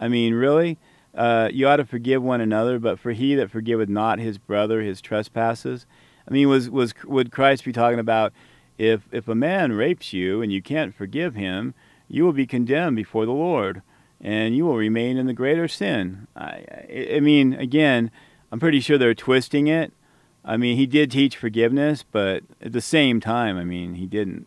I 0.00 0.08
mean, 0.08 0.34
really? 0.34 0.78
Uh, 1.14 1.48
you 1.52 1.68
ought 1.68 1.76
to 1.76 1.84
forgive 1.84 2.22
one 2.22 2.40
another, 2.40 2.78
but 2.78 2.98
for 2.98 3.12
he 3.12 3.34
that 3.34 3.50
forgiveth 3.50 3.88
not 3.88 4.18
his 4.18 4.38
brother 4.38 4.80
his 4.80 5.00
trespasses. 5.00 5.86
I 6.26 6.32
mean, 6.32 6.48
was 6.48 6.70
was 6.70 6.94
would 7.04 7.30
Christ 7.30 7.64
be 7.64 7.72
talking 7.72 7.98
about 7.98 8.32
if 8.78 9.02
if 9.12 9.28
a 9.28 9.34
man 9.34 9.72
rapes 9.72 10.12
you 10.12 10.40
and 10.40 10.52
you 10.52 10.62
can't 10.62 10.94
forgive 10.94 11.34
him, 11.34 11.74
you 12.08 12.24
will 12.24 12.32
be 12.32 12.46
condemned 12.46 12.96
before 12.96 13.26
the 13.26 13.32
Lord, 13.32 13.82
and 14.20 14.56
you 14.56 14.64
will 14.64 14.76
remain 14.76 15.16
in 15.16 15.26
the 15.26 15.32
greater 15.32 15.68
sin. 15.68 16.28
I, 16.34 16.64
I, 16.70 17.08
I 17.16 17.20
mean, 17.20 17.54
again, 17.54 18.10
I'm 18.50 18.60
pretty 18.60 18.80
sure 18.80 18.96
they're 18.96 19.14
twisting 19.14 19.66
it. 19.66 19.92
I 20.44 20.56
mean, 20.56 20.76
he 20.76 20.86
did 20.86 21.10
teach 21.10 21.36
forgiveness, 21.36 22.04
but 22.10 22.44
at 22.62 22.72
the 22.72 22.80
same 22.80 23.20
time, 23.20 23.58
I 23.58 23.64
mean, 23.64 23.94
he 23.94 24.06
didn't. 24.06 24.46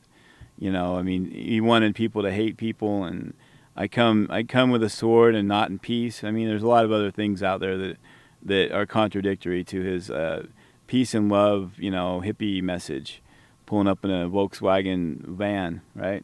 You 0.58 0.72
know, 0.72 0.96
I 0.96 1.02
mean, 1.02 1.30
he 1.32 1.60
wanted 1.60 1.94
people 1.94 2.22
to 2.22 2.32
hate 2.32 2.58
people 2.58 3.04
and 3.04 3.34
I 3.76 3.88
come 3.88 4.28
I 4.30 4.44
come 4.44 4.70
with 4.70 4.84
a 4.84 4.90
sword 4.90 5.36
and 5.36 5.48
not 5.48 5.70
in 5.70 5.80
peace. 5.80 6.24
I 6.24 6.32
mean, 6.32 6.48
there's 6.48 6.64
a 6.64 6.68
lot 6.68 6.86
of 6.86 6.92
other 6.92 7.12
things 7.12 7.42
out 7.42 7.60
there 7.60 7.78
that 7.78 7.98
that 8.44 8.72
are 8.72 8.86
contradictory 8.86 9.64
to 9.64 9.82
his 9.82 10.12
uh, 10.12 10.46
peace 10.88 11.14
and 11.14 11.30
love, 11.30 11.74
you 11.78 11.90
know, 11.90 12.22
hippie 12.24 12.62
message, 12.62 13.22
pulling 13.66 13.88
up 13.88 14.04
in 14.04 14.12
a 14.12 14.30
Volkswagen 14.30 15.22
van, 15.22 15.82
right? 15.96 16.24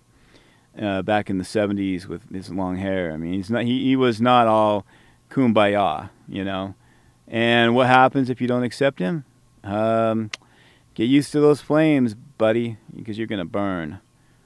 Uh, 0.79 1.01
back 1.01 1.29
in 1.29 1.37
the 1.37 1.43
'70s 1.43 2.05
with 2.05 2.29
his 2.31 2.51
long 2.51 2.77
hair. 2.77 3.11
I 3.11 3.17
mean, 3.17 3.33
he's 3.33 3.49
not 3.49 3.63
he, 3.63 3.83
he 3.83 3.95
was 3.95 4.21
not 4.21 4.47
all 4.47 4.85
kumbaya, 5.29 6.11
you 6.27 6.43
know. 6.43 6.75
And 7.27 7.75
what 7.75 7.87
happens 7.87 8.29
if 8.29 8.41
you 8.41 8.47
don't 8.47 8.63
accept 8.63 8.99
him? 8.99 9.25
Um, 9.63 10.29
get 10.93 11.05
used 11.05 11.31
to 11.31 11.39
those 11.39 11.61
flames, 11.61 12.13
buddy, 12.13 12.77
because 12.95 13.17
you're 13.17 13.27
gonna 13.27 13.45
burn. 13.45 13.99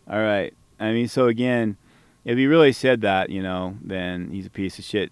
All 0.09 0.19
right. 0.19 0.53
I 0.80 0.91
mean, 0.91 1.07
so 1.07 1.27
again 1.27 1.77
if 2.26 2.38
he 2.38 2.48
really 2.48 2.72
said 2.72 3.02
that, 3.02 3.30
you 3.30 3.42
know, 3.42 3.77
then 3.82 4.30
he's 4.32 4.45
a 4.45 4.50
piece 4.52 4.80
of 4.80 4.85
shit. 4.85 5.11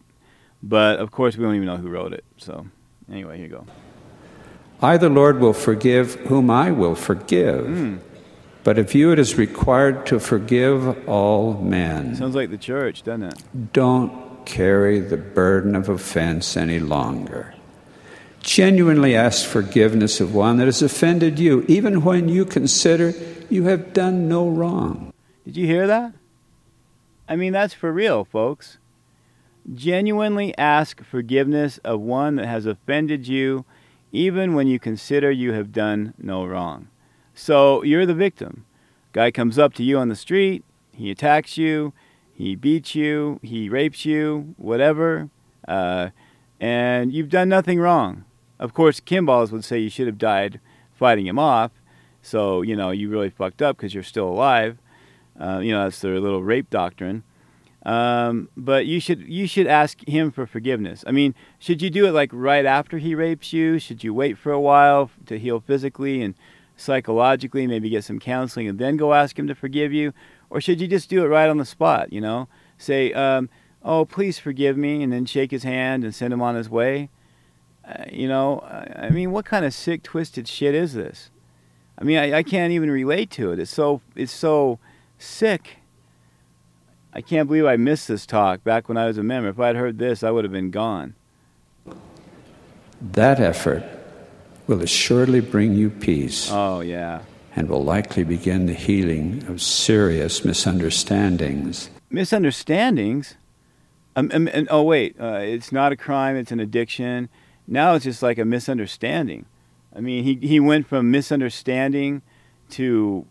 But 0.63 0.99
of 0.99 1.11
course, 1.11 1.37
we 1.37 1.43
don't 1.43 1.55
even 1.55 1.67
know 1.67 1.77
who 1.77 1.89
wrote 1.89 2.13
it. 2.13 2.23
So, 2.37 2.67
anyway, 3.11 3.37
here 3.37 3.47
you 3.47 3.51
go. 3.51 3.65
I, 4.81 4.97
the 4.97 5.09
Lord, 5.09 5.39
will 5.39 5.53
forgive 5.53 6.15
whom 6.21 6.49
I 6.49 6.71
will 6.71 6.95
forgive. 6.95 7.65
Mm. 7.65 7.99
But 8.63 8.77
of 8.77 8.93
you 8.93 9.11
it 9.11 9.19
is 9.19 9.37
required 9.37 10.05
to 10.07 10.19
forgive 10.19 11.09
all 11.09 11.53
men. 11.53 12.15
Sounds 12.15 12.35
like 12.35 12.51
the 12.51 12.57
church, 12.57 13.03
doesn't 13.03 13.23
it? 13.23 13.73
Don't 13.73 14.45
carry 14.45 14.99
the 14.99 15.17
burden 15.17 15.75
of 15.75 15.89
offense 15.89 16.55
any 16.55 16.79
longer. 16.79 17.55
Genuinely 18.41 19.15
ask 19.15 19.47
forgiveness 19.47 20.19
of 20.19 20.33
one 20.33 20.57
that 20.57 20.65
has 20.65 20.81
offended 20.81 21.39
you, 21.39 21.63
even 21.67 22.03
when 22.03 22.27
you 22.27 22.45
consider 22.45 23.13
you 23.49 23.63
have 23.65 23.93
done 23.93 24.27
no 24.27 24.47
wrong. 24.47 25.13
Did 25.45 25.57
you 25.57 25.67
hear 25.67 25.87
that? 25.87 26.13
I 27.31 27.37
mean, 27.37 27.53
that's 27.53 27.73
for 27.73 27.93
real, 27.93 28.25
folks. 28.25 28.77
Genuinely 29.73 30.53
ask 30.57 31.01
forgiveness 31.01 31.77
of 31.77 32.01
one 32.01 32.35
that 32.35 32.45
has 32.45 32.65
offended 32.65 33.25
you, 33.25 33.63
even 34.11 34.53
when 34.53 34.67
you 34.67 34.79
consider 34.79 35.31
you 35.31 35.53
have 35.53 35.71
done 35.71 36.13
no 36.17 36.43
wrong. 36.45 36.89
So 37.33 37.83
you're 37.83 38.05
the 38.05 38.13
victim. 38.13 38.65
Guy 39.13 39.31
comes 39.31 39.57
up 39.57 39.73
to 39.75 39.83
you 39.83 39.97
on 39.97 40.09
the 40.09 40.15
street, 40.17 40.65
he 40.91 41.09
attacks 41.09 41.57
you, 41.57 41.93
he 42.33 42.57
beats 42.57 42.95
you, 42.95 43.39
he 43.41 43.69
rapes 43.69 44.03
you, 44.03 44.53
whatever, 44.57 45.29
uh, 45.69 46.09
and 46.59 47.13
you've 47.13 47.29
done 47.29 47.47
nothing 47.47 47.79
wrong. 47.79 48.25
Of 48.59 48.73
course, 48.73 48.99
Kimballs 48.99 49.53
would 49.53 49.63
say 49.63 49.79
you 49.79 49.89
should 49.89 50.07
have 50.07 50.17
died 50.17 50.59
fighting 50.91 51.27
him 51.27 51.39
off, 51.39 51.71
so 52.21 52.61
you 52.61 52.75
know 52.75 52.91
you 52.91 53.07
really 53.07 53.29
fucked 53.29 53.61
up 53.61 53.77
because 53.77 53.93
you're 53.93 54.03
still 54.03 54.27
alive. 54.27 54.79
Uh, 55.41 55.59
you 55.59 55.71
know 55.71 55.83
that's 55.83 55.99
their 55.99 56.19
little 56.19 56.43
rape 56.43 56.69
doctrine. 56.69 57.23
Um, 57.83 58.49
but 58.55 58.85
you 58.85 58.99
should 58.99 59.21
you 59.21 59.47
should 59.47 59.65
ask 59.65 60.07
him 60.07 60.31
for 60.31 60.45
forgiveness. 60.45 61.03
I 61.07 61.11
mean, 61.11 61.33
should 61.57 61.81
you 61.81 61.89
do 61.89 62.05
it 62.05 62.11
like 62.11 62.29
right 62.31 62.65
after 62.65 62.99
he 62.99 63.15
rapes 63.15 63.53
you? 63.53 63.79
Should 63.79 64.03
you 64.03 64.13
wait 64.13 64.37
for 64.37 64.51
a 64.51 64.59
while 64.59 65.09
to 65.25 65.39
heal 65.39 65.59
physically 65.59 66.21
and 66.21 66.35
psychologically, 66.77 67.65
maybe 67.65 67.89
get 67.89 68.03
some 68.03 68.19
counseling, 68.19 68.67
and 68.67 68.77
then 68.77 68.97
go 68.97 69.13
ask 69.13 69.37
him 69.37 69.47
to 69.47 69.55
forgive 69.55 69.91
you? 69.91 70.13
Or 70.49 70.61
should 70.61 70.79
you 70.79 70.87
just 70.87 71.09
do 71.09 71.23
it 71.23 71.27
right 71.27 71.49
on 71.49 71.57
the 71.57 71.65
spot? 71.65 72.13
You 72.13 72.21
know, 72.21 72.47
say, 72.77 73.13
um, 73.13 73.49
"Oh, 73.81 74.05
please 74.05 74.37
forgive 74.37 74.77
me," 74.77 75.01
and 75.01 75.11
then 75.11 75.25
shake 75.25 75.49
his 75.49 75.63
hand 75.63 76.03
and 76.03 76.13
send 76.13 76.33
him 76.33 76.41
on 76.41 76.53
his 76.53 76.69
way. 76.69 77.09
Uh, 77.83 78.03
you 78.11 78.27
know, 78.27 78.59
I, 78.95 79.09
mean, 79.09 79.31
what 79.31 79.45
kind 79.45 79.65
of 79.65 79.73
sick, 79.73 80.03
twisted 80.03 80.47
shit 80.47 80.75
is 80.75 80.93
this? 80.93 81.31
I 81.97 82.03
mean, 82.03 82.19
I, 82.19 82.37
I 82.37 82.43
can't 82.43 82.71
even 82.71 82.91
relate 82.91 83.31
to 83.31 83.51
it. 83.51 83.59
It's 83.59 83.71
so 83.71 84.01
it's 84.15 84.31
so 84.31 84.77
sick. 85.21 85.77
I 87.13 87.21
can't 87.21 87.47
believe 87.47 87.65
I 87.65 87.75
missed 87.77 88.07
this 88.07 88.25
talk 88.25 88.63
back 88.63 88.87
when 88.87 88.97
I 88.97 89.05
was 89.05 89.17
a 89.17 89.23
member. 89.23 89.49
If 89.49 89.59
I'd 89.59 89.75
heard 89.75 89.97
this, 89.97 90.23
I 90.23 90.31
would 90.31 90.43
have 90.45 90.53
been 90.53 90.71
gone. 90.71 91.15
That 93.01 93.39
effort 93.39 93.83
will 94.67 94.81
assuredly 94.81 95.41
bring 95.41 95.73
you 95.73 95.89
peace 95.89 96.49
Oh 96.51 96.81
yeah. 96.81 97.23
and 97.55 97.67
will 97.67 97.83
likely 97.83 98.23
begin 98.23 98.65
the 98.67 98.73
healing 98.73 99.43
of 99.47 99.61
serious 99.61 100.45
misunderstandings. 100.45 101.89
Misunderstandings. 102.09 103.35
Um, 104.15 104.29
um, 104.33 104.47
and, 104.53 104.67
oh 104.69 104.83
wait, 104.83 105.15
uh, 105.19 105.39
it's 105.41 105.71
not 105.71 105.91
a 105.91 105.95
crime. 105.97 106.35
It's 106.35 106.51
an 106.51 106.59
addiction. 106.59 107.29
Now 107.67 107.95
it's 107.95 108.03
just 108.05 108.21
like 108.21 108.37
a 108.37 108.45
misunderstanding. 108.45 109.45
I 109.95 109.99
mean, 109.99 110.23
he 110.23 110.35
he 110.35 110.59
went 110.59 110.87
from 110.87 111.11
misunderstanding 111.11 112.21
to, 112.71 113.25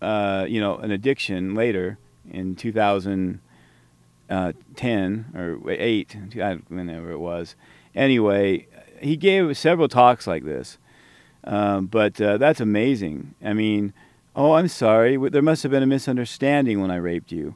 uh, 0.00 0.46
you 0.48 0.60
know, 0.60 0.76
an 0.76 0.90
addiction 0.90 1.54
later 1.54 1.98
in 2.30 2.54
2010 2.54 5.26
or 5.34 5.70
eight, 5.70 6.16
whenever 6.68 7.10
it 7.10 7.18
was. 7.18 7.54
Anyway, 7.94 8.66
he 9.00 9.16
gave 9.16 9.56
several 9.56 9.88
talks 9.88 10.26
like 10.26 10.44
this, 10.44 10.78
um, 11.44 11.86
but 11.86 12.20
uh, 12.20 12.36
that's 12.36 12.60
amazing. 12.60 13.34
I 13.42 13.54
mean, 13.54 13.92
oh, 14.34 14.52
I'm 14.52 14.68
sorry. 14.68 15.16
There 15.30 15.42
must 15.42 15.62
have 15.62 15.72
been 15.72 15.82
a 15.82 15.86
misunderstanding 15.86 16.80
when 16.80 16.90
I 16.90 16.96
raped 16.96 17.32
you. 17.32 17.54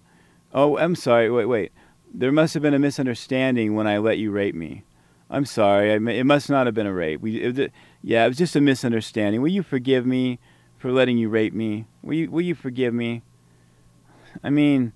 Oh, 0.52 0.78
I'm 0.78 0.97
sorry. 0.97 1.31
Wait, 1.31 1.47
wait. 1.47 1.73
There 2.12 2.33
must 2.33 2.55
have 2.55 2.62
been 2.62 2.75
a 2.75 2.78
misunderstanding 2.78 3.75
when 3.75 3.86
I 3.86 3.99
let 3.99 4.19
you 4.19 4.33
rape 4.33 4.55
me. 4.55 4.83
I'm 5.28 5.44
sorry. 5.44 5.93
I, 5.93 5.97
it 5.97 6.25
must 6.25 6.51
not 6.51 6.67
have 6.67 6.75
been 6.75 6.89
a 6.89 6.93
rape. 6.93 7.20
We, 7.20 7.36
it, 7.36 7.73
yeah, 8.02 8.25
it 8.25 8.28
was 8.28 8.39
just 8.39 8.57
a 8.57 8.60
misunderstanding. 8.60 9.41
Will 9.41 9.51
you 9.51 9.62
forgive 9.62 10.05
me 10.05 10.41
for 10.81 10.91
letting 10.91 11.18
you 11.18 11.28
rape 11.28 11.52
me? 11.52 11.84
Will 12.02 12.15
you, 12.15 12.31
will 12.31 12.41
you 12.41 12.55
forgive 12.55 12.94
me? 12.94 13.23
I 14.42 14.49
mean, 14.49 14.92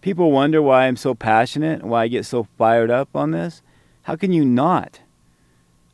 people 0.00 0.32
wonder 0.32 0.60
why 0.60 0.86
I'm 0.86 0.96
so 0.96 1.14
passionate, 1.14 1.84
why 1.84 2.02
I 2.02 2.08
get 2.08 2.26
so 2.26 2.48
fired 2.58 2.90
up 2.90 3.08
on 3.14 3.30
this. 3.30 3.62
How 4.02 4.16
can 4.16 4.32
you 4.32 4.44
not? 4.44 5.00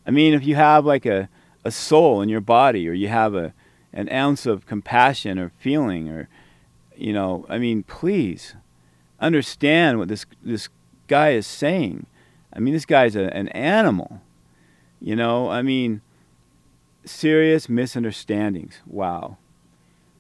I 0.06 0.10
mean, 0.10 0.32
if 0.32 0.46
you 0.46 0.54
have 0.54 0.86
like 0.86 1.04
a, 1.04 1.28
a 1.62 1.70
soul 1.70 2.22
in 2.22 2.30
your 2.30 2.40
body, 2.40 2.88
or 2.88 2.92
you 2.92 3.08
have 3.08 3.34
a 3.34 3.52
an 3.92 4.10
ounce 4.10 4.46
of 4.46 4.66
compassion 4.66 5.38
or 5.38 5.52
feeling, 5.58 6.08
or 6.08 6.28
you 6.96 7.12
know, 7.12 7.44
I 7.48 7.58
mean, 7.58 7.82
please 7.82 8.54
understand 9.20 9.98
what 9.98 10.08
this 10.08 10.24
this 10.42 10.70
guy 11.06 11.30
is 11.32 11.46
saying. 11.46 12.06
I 12.54 12.60
mean, 12.60 12.72
this 12.72 12.86
guy's 12.86 13.14
a, 13.14 13.34
an 13.36 13.48
animal. 13.48 14.22
You 15.00 15.14
know, 15.14 15.50
I 15.50 15.60
mean, 15.60 16.00
serious 17.08 17.68
misunderstandings. 17.68 18.80
Wow. 18.86 19.38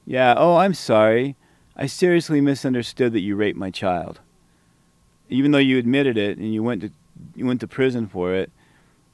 Yeah. 0.06 0.34
Oh, 0.36 0.56
I'm 0.56 0.74
sorry. 0.74 1.36
I 1.76 1.86
seriously 1.86 2.40
misunderstood 2.40 3.12
that 3.12 3.20
you 3.20 3.36
raped 3.36 3.58
my 3.58 3.70
child. 3.70 4.20
Even 5.28 5.52
though 5.52 5.58
you 5.58 5.78
admitted 5.78 6.16
it 6.16 6.38
and 6.38 6.52
you 6.52 6.62
went 6.62 6.82
to 6.82 6.90
you 7.34 7.46
went 7.46 7.60
to 7.60 7.68
prison 7.68 8.06
for 8.08 8.34
it, 8.34 8.50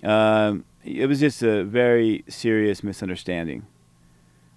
um, 0.03 0.65
it 0.85 1.07
was 1.07 1.20
just 1.20 1.43
a 1.43 1.65
very 1.65 2.25
serious 2.28 2.83
misunderstanding. 2.83 3.67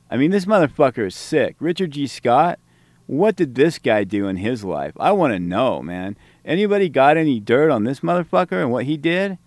I 0.10 0.18
mean, 0.18 0.32
this 0.32 0.46
motherfucker 0.46 1.08
is 1.08 1.16
sick. 1.16 1.56
Richard 1.60 1.92
G. 1.92 2.08
Scott, 2.08 2.60
what 3.08 3.36
did 3.36 3.56
this 3.56 3.80
guy 3.80 4.04
do 4.04 4.28
in 4.28 4.38
his 4.38 4.64
life? 4.64 4.94
I 5.00 5.12
want 5.12 5.34
to 5.34 5.40
know, 5.40 5.82
man. 5.82 6.18
Anybody 6.46 6.90
got 6.90 7.18
any 7.18 7.40
dirt 7.40 7.72
on 7.72 7.84
this 7.84 8.02
motherfucker 8.02 8.62
and 8.62 8.72
what 8.72 8.86
he 8.86 8.98
did? 8.98 9.38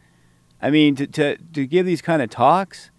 I 0.61 0.71
mean, 0.71 0.97
to, 0.97 1.07
to, 1.07 1.37
to 1.37 1.67
give 1.67 1.87
these 1.87 2.03
kind 2.03 2.21
of 2.21 2.29
talks, 2.29 2.91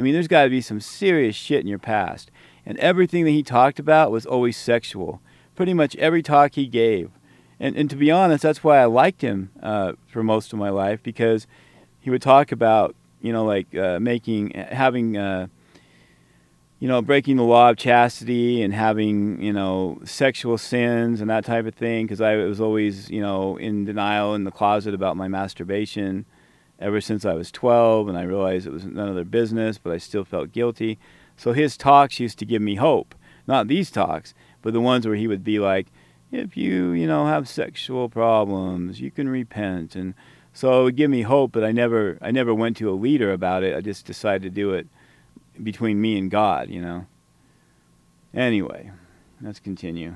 I 0.00 0.02
mean, 0.02 0.14
there's 0.14 0.28
got 0.28 0.44
to 0.44 0.48
be 0.48 0.62
some 0.62 0.80
serious 0.80 1.36
shit 1.36 1.60
in 1.60 1.66
your 1.66 1.78
past. 1.78 2.30
And 2.64 2.78
everything 2.78 3.26
that 3.26 3.32
he 3.32 3.42
talked 3.42 3.78
about 3.78 4.10
was 4.10 4.24
always 4.24 4.56
sexual. 4.56 5.20
Pretty 5.54 5.74
much 5.74 5.94
every 5.96 6.22
talk 6.22 6.54
he 6.54 6.66
gave. 6.66 7.10
And, 7.60 7.76
and 7.76 7.90
to 7.90 7.96
be 7.96 8.10
honest, 8.10 8.42
that's 8.42 8.64
why 8.64 8.78
I 8.78 8.86
liked 8.86 9.20
him 9.20 9.50
uh, 9.62 9.92
for 10.06 10.22
most 10.22 10.54
of 10.54 10.58
my 10.58 10.70
life 10.70 11.02
because 11.02 11.46
he 11.98 12.08
would 12.08 12.22
talk 12.22 12.50
about, 12.50 12.96
you 13.20 13.30
know, 13.30 13.44
like 13.44 13.74
uh, 13.74 14.00
making, 14.00 14.52
having, 14.52 15.18
uh, 15.18 15.48
you 16.78 16.88
know, 16.88 17.02
breaking 17.02 17.36
the 17.36 17.42
law 17.42 17.68
of 17.68 17.76
chastity 17.76 18.62
and 18.62 18.72
having, 18.72 19.42
you 19.42 19.52
know, 19.52 20.00
sexual 20.06 20.56
sins 20.56 21.20
and 21.20 21.28
that 21.28 21.44
type 21.44 21.66
of 21.66 21.74
thing 21.74 22.06
because 22.06 22.22
I 22.22 22.36
was 22.36 22.58
always, 22.58 23.10
you 23.10 23.20
know, 23.20 23.58
in 23.58 23.84
denial 23.84 24.34
in 24.34 24.44
the 24.44 24.50
closet 24.50 24.94
about 24.94 25.18
my 25.18 25.28
masturbation 25.28 26.24
ever 26.80 27.00
since 27.00 27.24
I 27.24 27.34
was 27.34 27.50
12 27.50 28.08
and 28.08 28.16
I 28.16 28.22
realized 28.22 28.66
it 28.66 28.72
was 28.72 28.84
none 28.84 29.08
of 29.08 29.14
their 29.14 29.24
business, 29.24 29.78
but 29.78 29.92
I 29.92 29.98
still 29.98 30.24
felt 30.24 30.52
guilty. 30.52 30.98
So 31.36 31.52
his 31.52 31.76
talks 31.76 32.18
used 32.18 32.38
to 32.38 32.46
give 32.46 32.62
me 32.62 32.76
hope. 32.76 33.14
Not 33.46 33.68
these 33.68 33.90
talks, 33.90 34.34
but 34.62 34.72
the 34.72 34.80
ones 34.80 35.06
where 35.06 35.16
he 35.16 35.26
would 35.26 35.44
be 35.44 35.58
like, 35.58 35.88
if 36.32 36.56
you, 36.56 36.92
you 36.92 37.06
know, 37.06 37.26
have 37.26 37.48
sexual 37.48 38.08
problems, 38.08 39.00
you 39.00 39.10
can 39.10 39.28
repent. 39.28 39.96
And 39.96 40.14
so 40.52 40.80
it 40.80 40.84
would 40.84 40.96
give 40.96 41.10
me 41.10 41.22
hope, 41.22 41.52
but 41.52 41.64
I 41.64 41.72
never, 41.72 42.18
I 42.22 42.30
never 42.30 42.54
went 42.54 42.76
to 42.78 42.90
a 42.90 42.92
leader 42.92 43.32
about 43.32 43.62
it. 43.62 43.76
I 43.76 43.80
just 43.80 44.06
decided 44.06 44.42
to 44.42 44.50
do 44.50 44.72
it 44.72 44.86
between 45.62 46.00
me 46.00 46.18
and 46.18 46.30
God, 46.30 46.70
you 46.70 46.80
know. 46.80 47.06
Anyway, 48.32 48.90
let's 49.42 49.58
continue. 49.58 50.14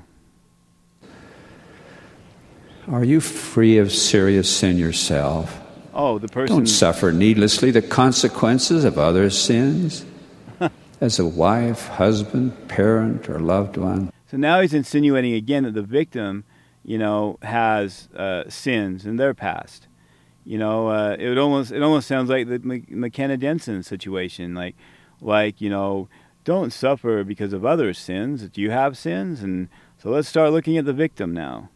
Are 2.86 3.04
you 3.04 3.20
free 3.20 3.78
of 3.78 3.90
serious 3.90 4.54
sin 4.54 4.76
yourself? 4.76 5.63
Oh, 5.94 6.18
the 6.18 6.26
person. 6.26 6.56
Don't 6.56 6.66
suffer 6.66 7.12
needlessly 7.12 7.70
the 7.70 7.81
consequences 7.81 8.84
of 8.84 8.98
others' 8.98 9.40
sins. 9.40 10.05
As 11.00 11.20
a 11.20 11.26
wife, 11.26 11.86
husband, 11.86 12.68
parent, 12.68 13.28
or 13.28 13.39
loved 13.39 13.76
one. 13.76 14.12
So 14.28 14.36
now 14.36 14.60
he's 14.60 14.74
insinuating 14.74 15.34
again 15.34 15.62
that 15.62 15.74
the 15.74 15.82
victim, 15.82 16.44
you 16.84 16.98
know, 16.98 17.39
has 17.42 18.08
uh, 18.16 18.48
sins 18.48 19.06
in 19.06 19.16
their 19.16 19.34
past. 19.34 19.86
You 20.44 20.58
know, 20.58 20.89
uh, 20.89 21.16
it 21.18 21.39
almost 21.39 21.70
it 21.70 21.82
almost 21.82 22.08
sounds 22.08 22.28
like 22.28 22.48
the 22.48 22.58
Mc- 22.58 22.90
McKenna 22.90 23.36
Denson 23.36 23.84
situation, 23.84 24.55
like 24.55 24.74
like 25.20 25.60
you 25.60 25.70
know, 25.70 26.08
don't 26.42 26.73
suffer 26.73 27.23
because 27.23 27.52
of 27.52 27.64
others' 27.64 27.98
sins. 27.98 28.48
Do 28.48 28.60
you 28.60 28.73
have 28.73 28.98
sins? 28.98 29.42
And 29.42 29.68
so 29.97 30.10
let's 30.10 30.28
start 30.28 30.50
looking 30.50 30.76
at 30.76 30.84
the 30.86 30.92
victim 30.92 31.32
now. 31.32 31.70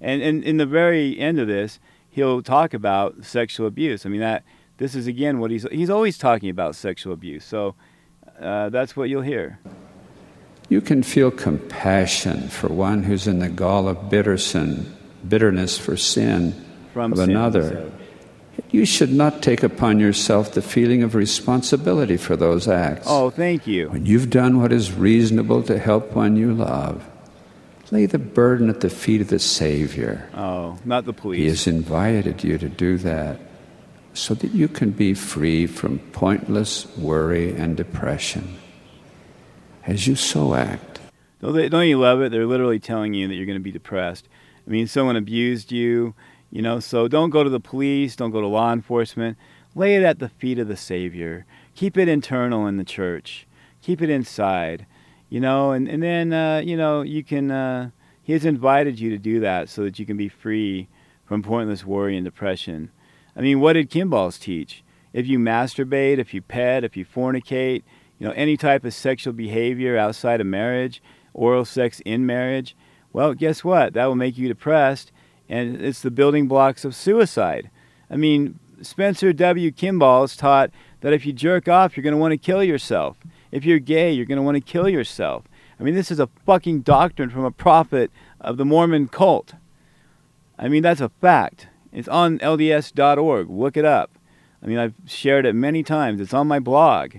And 0.00 0.22
and 0.22 0.42
in 0.42 0.56
the 0.56 0.66
very 0.66 1.18
end 1.18 1.38
of 1.38 1.46
this, 1.46 1.78
he'll 2.10 2.42
talk 2.42 2.74
about 2.74 3.24
sexual 3.24 3.66
abuse. 3.66 4.04
I 4.04 4.08
mean 4.08 4.20
that 4.20 4.44
this 4.76 4.94
is 4.94 5.06
again 5.06 5.38
what 5.38 5.50
he's 5.50 5.66
he's 5.70 5.90
always 5.90 6.18
talking 6.18 6.50
about 6.50 6.76
sexual 6.76 7.12
abuse. 7.12 7.44
So 7.44 7.74
uh, 8.40 8.68
that's 8.70 8.96
what 8.96 9.08
you'll 9.08 9.22
hear. 9.22 9.58
You 10.68 10.80
can 10.80 11.02
feel 11.02 11.30
compassion 11.30 12.48
for 12.48 12.68
one 12.68 13.02
who's 13.02 13.26
in 13.26 13.40
the 13.40 13.48
gall 13.48 13.88
of 13.88 14.08
bitter 14.08 14.38
sin, 14.38 14.96
bitterness 15.26 15.76
for 15.76 15.96
sin 15.96 16.54
From 16.92 17.12
of 17.12 17.18
sin, 17.18 17.30
another. 17.30 17.90
You 18.70 18.84
should 18.84 19.12
not 19.12 19.42
take 19.42 19.64
upon 19.64 19.98
yourself 19.98 20.52
the 20.52 20.62
feeling 20.62 21.02
of 21.02 21.16
responsibility 21.16 22.16
for 22.16 22.36
those 22.36 22.68
acts. 22.68 23.06
Oh, 23.08 23.30
thank 23.30 23.66
you. 23.66 23.90
When 23.90 24.06
you've 24.06 24.30
done 24.30 24.60
what 24.60 24.72
is 24.72 24.92
reasonable 24.92 25.62
to 25.64 25.76
help 25.76 26.12
one 26.12 26.36
you 26.36 26.54
love, 26.54 27.04
lay 27.90 28.06
the 28.06 28.18
burden 28.18 28.68
at 28.70 28.80
the 28.80 28.90
feet 28.90 29.20
of 29.20 29.28
the 29.28 29.38
Savior. 29.38 30.28
Oh, 30.34 30.78
not 30.84 31.04
the 31.04 31.12
police. 31.12 31.38
He 31.40 31.46
has 31.48 31.66
invited 31.66 32.44
you 32.44 32.58
to 32.58 32.68
do 32.68 32.96
that. 32.98 33.40
so 34.12 34.34
that 34.34 34.52
you 34.52 34.66
can 34.68 34.90
be 34.90 35.14
free 35.14 35.66
from 35.66 35.98
pointless 36.12 36.86
worry 36.96 37.54
and 37.54 37.76
depression. 37.76 38.56
As 39.86 40.06
you 40.06 40.16
so 40.16 40.54
act, 40.54 41.00
Don't, 41.40 41.54
they, 41.54 41.68
don't 41.68 41.86
you 41.86 41.98
love 41.98 42.20
it? 42.20 42.30
They're 42.32 42.46
literally 42.46 42.80
telling 42.80 43.14
you 43.14 43.28
that 43.28 43.34
you're 43.34 43.46
going 43.46 43.58
to 43.58 43.62
be 43.62 43.70
depressed. 43.72 44.28
I 44.66 44.70
mean, 44.70 44.86
someone 44.86 45.16
abused 45.16 45.72
you, 45.72 46.14
you 46.50 46.60
know, 46.60 46.80
so 46.80 47.08
don't 47.08 47.30
go 47.30 47.44
to 47.44 47.50
the 47.50 47.60
police, 47.60 48.16
don't 48.16 48.30
go 48.32 48.40
to 48.40 48.46
law 48.46 48.72
enforcement. 48.72 49.38
Lay 49.74 49.94
it 49.94 50.02
at 50.02 50.18
the 50.18 50.28
feet 50.28 50.58
of 50.58 50.66
the 50.68 50.76
Savior. 50.76 51.46
Keep 51.76 51.96
it 51.96 52.08
internal 52.08 52.66
in 52.66 52.76
the 52.76 52.84
church. 52.84 53.46
Keep 53.80 54.02
it 54.02 54.10
inside, 54.10 54.86
you 55.30 55.40
know, 55.40 55.72
and, 55.72 55.88
and 55.88 56.02
then, 56.02 56.32
uh, 56.34 56.58
you 56.58 56.76
know, 56.76 57.00
you 57.00 57.24
can, 57.24 57.50
uh, 57.50 57.90
He 58.22 58.34
has 58.34 58.44
invited 58.44 59.00
you 59.00 59.10
to 59.10 59.18
do 59.18 59.40
that 59.40 59.68
so 59.68 59.82
that 59.84 59.98
you 59.98 60.04
can 60.04 60.16
be 60.16 60.28
free 60.28 60.88
from 61.24 61.42
pointless 61.42 61.86
worry 61.86 62.16
and 62.16 62.24
depression. 62.24 62.90
I 63.34 63.40
mean, 63.40 63.60
what 63.60 63.72
did 63.72 63.90
Kimballs 63.90 64.38
teach? 64.38 64.84
If 65.12 65.26
you 65.26 65.38
masturbate, 65.38 66.18
if 66.18 66.34
you 66.34 66.42
pet, 66.42 66.84
if 66.84 66.96
you 66.96 67.04
fornicate, 67.04 67.82
you 68.18 68.26
know, 68.26 68.34
any 68.34 68.56
type 68.56 68.84
of 68.84 68.92
sexual 68.92 69.32
behavior 69.32 69.96
outside 69.96 70.40
of 70.40 70.46
marriage, 70.46 71.02
oral 71.32 71.64
sex 71.64 72.00
in 72.04 72.26
marriage, 72.26 72.76
well, 73.12 73.34
guess 73.34 73.64
what? 73.64 73.94
That 73.94 74.06
will 74.06 74.14
make 74.14 74.38
you 74.38 74.46
depressed, 74.46 75.10
and 75.48 75.80
it's 75.80 76.02
the 76.02 76.10
building 76.10 76.46
blocks 76.46 76.84
of 76.84 76.94
suicide. 76.94 77.70
I 78.08 78.16
mean, 78.16 78.58
Spencer 78.82 79.32
W. 79.32 79.70
Kimballs 79.72 80.38
taught 80.38 80.70
that 81.00 81.12
if 81.12 81.26
you 81.26 81.32
jerk 81.32 81.68
off, 81.68 81.96
you're 81.96 82.04
going 82.04 82.14
to 82.14 82.20
want 82.20 82.32
to 82.32 82.38
kill 82.38 82.62
yourself. 82.62 83.16
If 83.50 83.64
you're 83.64 83.78
gay, 83.78 84.12
you're 84.12 84.26
going 84.26 84.36
to 84.36 84.42
want 84.42 84.56
to 84.56 84.60
kill 84.60 84.88
yourself. 84.88 85.44
I 85.78 85.82
mean, 85.82 85.94
this 85.94 86.10
is 86.10 86.20
a 86.20 86.28
fucking 86.44 86.80
doctrine 86.80 87.30
from 87.30 87.44
a 87.44 87.50
prophet 87.50 88.10
of 88.40 88.56
the 88.56 88.64
Mormon 88.64 89.08
cult. 89.08 89.54
I 90.58 90.68
mean, 90.68 90.82
that's 90.82 91.00
a 91.00 91.08
fact. 91.08 91.68
It's 91.92 92.08
on 92.08 92.38
LDS.org. 92.38 93.50
Look 93.50 93.76
it 93.76 93.84
up. 93.84 94.12
I 94.62 94.66
mean, 94.66 94.78
I've 94.78 94.94
shared 95.06 95.46
it 95.46 95.54
many 95.54 95.82
times. 95.82 96.20
It's 96.20 96.34
on 96.34 96.46
my 96.46 96.60
blog, 96.60 97.16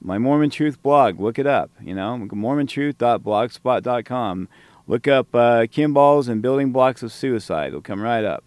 my 0.00 0.18
Mormon 0.18 0.50
Truth 0.50 0.80
blog. 0.82 1.18
Look 1.18 1.38
it 1.38 1.46
up. 1.46 1.70
You 1.80 1.94
know, 1.94 2.18
mormontruth.blogspot.com. 2.18 4.48
Look 4.86 5.08
up 5.08 5.34
uh, 5.34 5.66
Kimballs 5.66 6.28
and 6.28 6.42
Building 6.42 6.72
Blocks 6.72 7.02
of 7.02 7.10
Suicide. 7.12 7.68
It'll 7.68 7.80
come 7.80 8.02
right 8.02 8.24
up. 8.24 8.44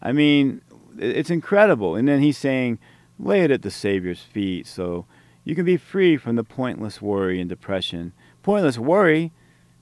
I 0.00 0.12
mean, 0.12 0.60
it's 0.98 1.30
incredible. 1.30 1.96
And 1.96 2.06
then 2.06 2.20
he's 2.20 2.38
saying, 2.38 2.78
lay 3.18 3.40
it 3.40 3.50
at 3.50 3.62
the 3.62 3.70
Savior's 3.70 4.20
feet 4.20 4.66
so 4.66 5.06
you 5.44 5.54
can 5.54 5.64
be 5.64 5.76
free 5.76 6.16
from 6.16 6.36
the 6.36 6.44
pointless 6.44 7.02
worry 7.02 7.40
and 7.40 7.48
depression. 7.48 8.12
Pointless 8.42 8.78
worry, 8.78 9.32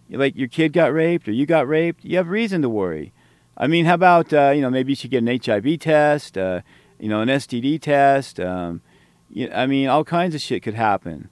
like 0.08 0.36
your 0.36 0.48
kid 0.48 0.72
got 0.72 0.92
raped 0.92 1.28
or 1.28 1.32
you 1.32 1.46
got 1.46 1.68
raped, 1.68 2.04
you 2.04 2.16
have 2.16 2.28
reason 2.28 2.62
to 2.62 2.68
worry. 2.68 3.12
I 3.56 3.66
mean, 3.66 3.84
how 3.84 3.94
about, 3.94 4.32
uh, 4.32 4.52
you 4.54 4.62
know, 4.62 4.70
maybe 4.70 4.92
you 4.92 4.96
should 4.96 5.10
get 5.10 5.22
an 5.22 5.40
HIV 5.42 5.80
test, 5.80 6.38
uh, 6.38 6.62
you 6.98 7.08
know, 7.08 7.20
an 7.20 7.28
STD 7.28 7.80
test. 7.80 8.40
Um, 8.40 8.80
you, 9.28 9.50
I 9.52 9.66
mean, 9.66 9.88
all 9.88 10.04
kinds 10.04 10.34
of 10.34 10.40
shit 10.40 10.62
could 10.62 10.74
happen. 10.74 11.28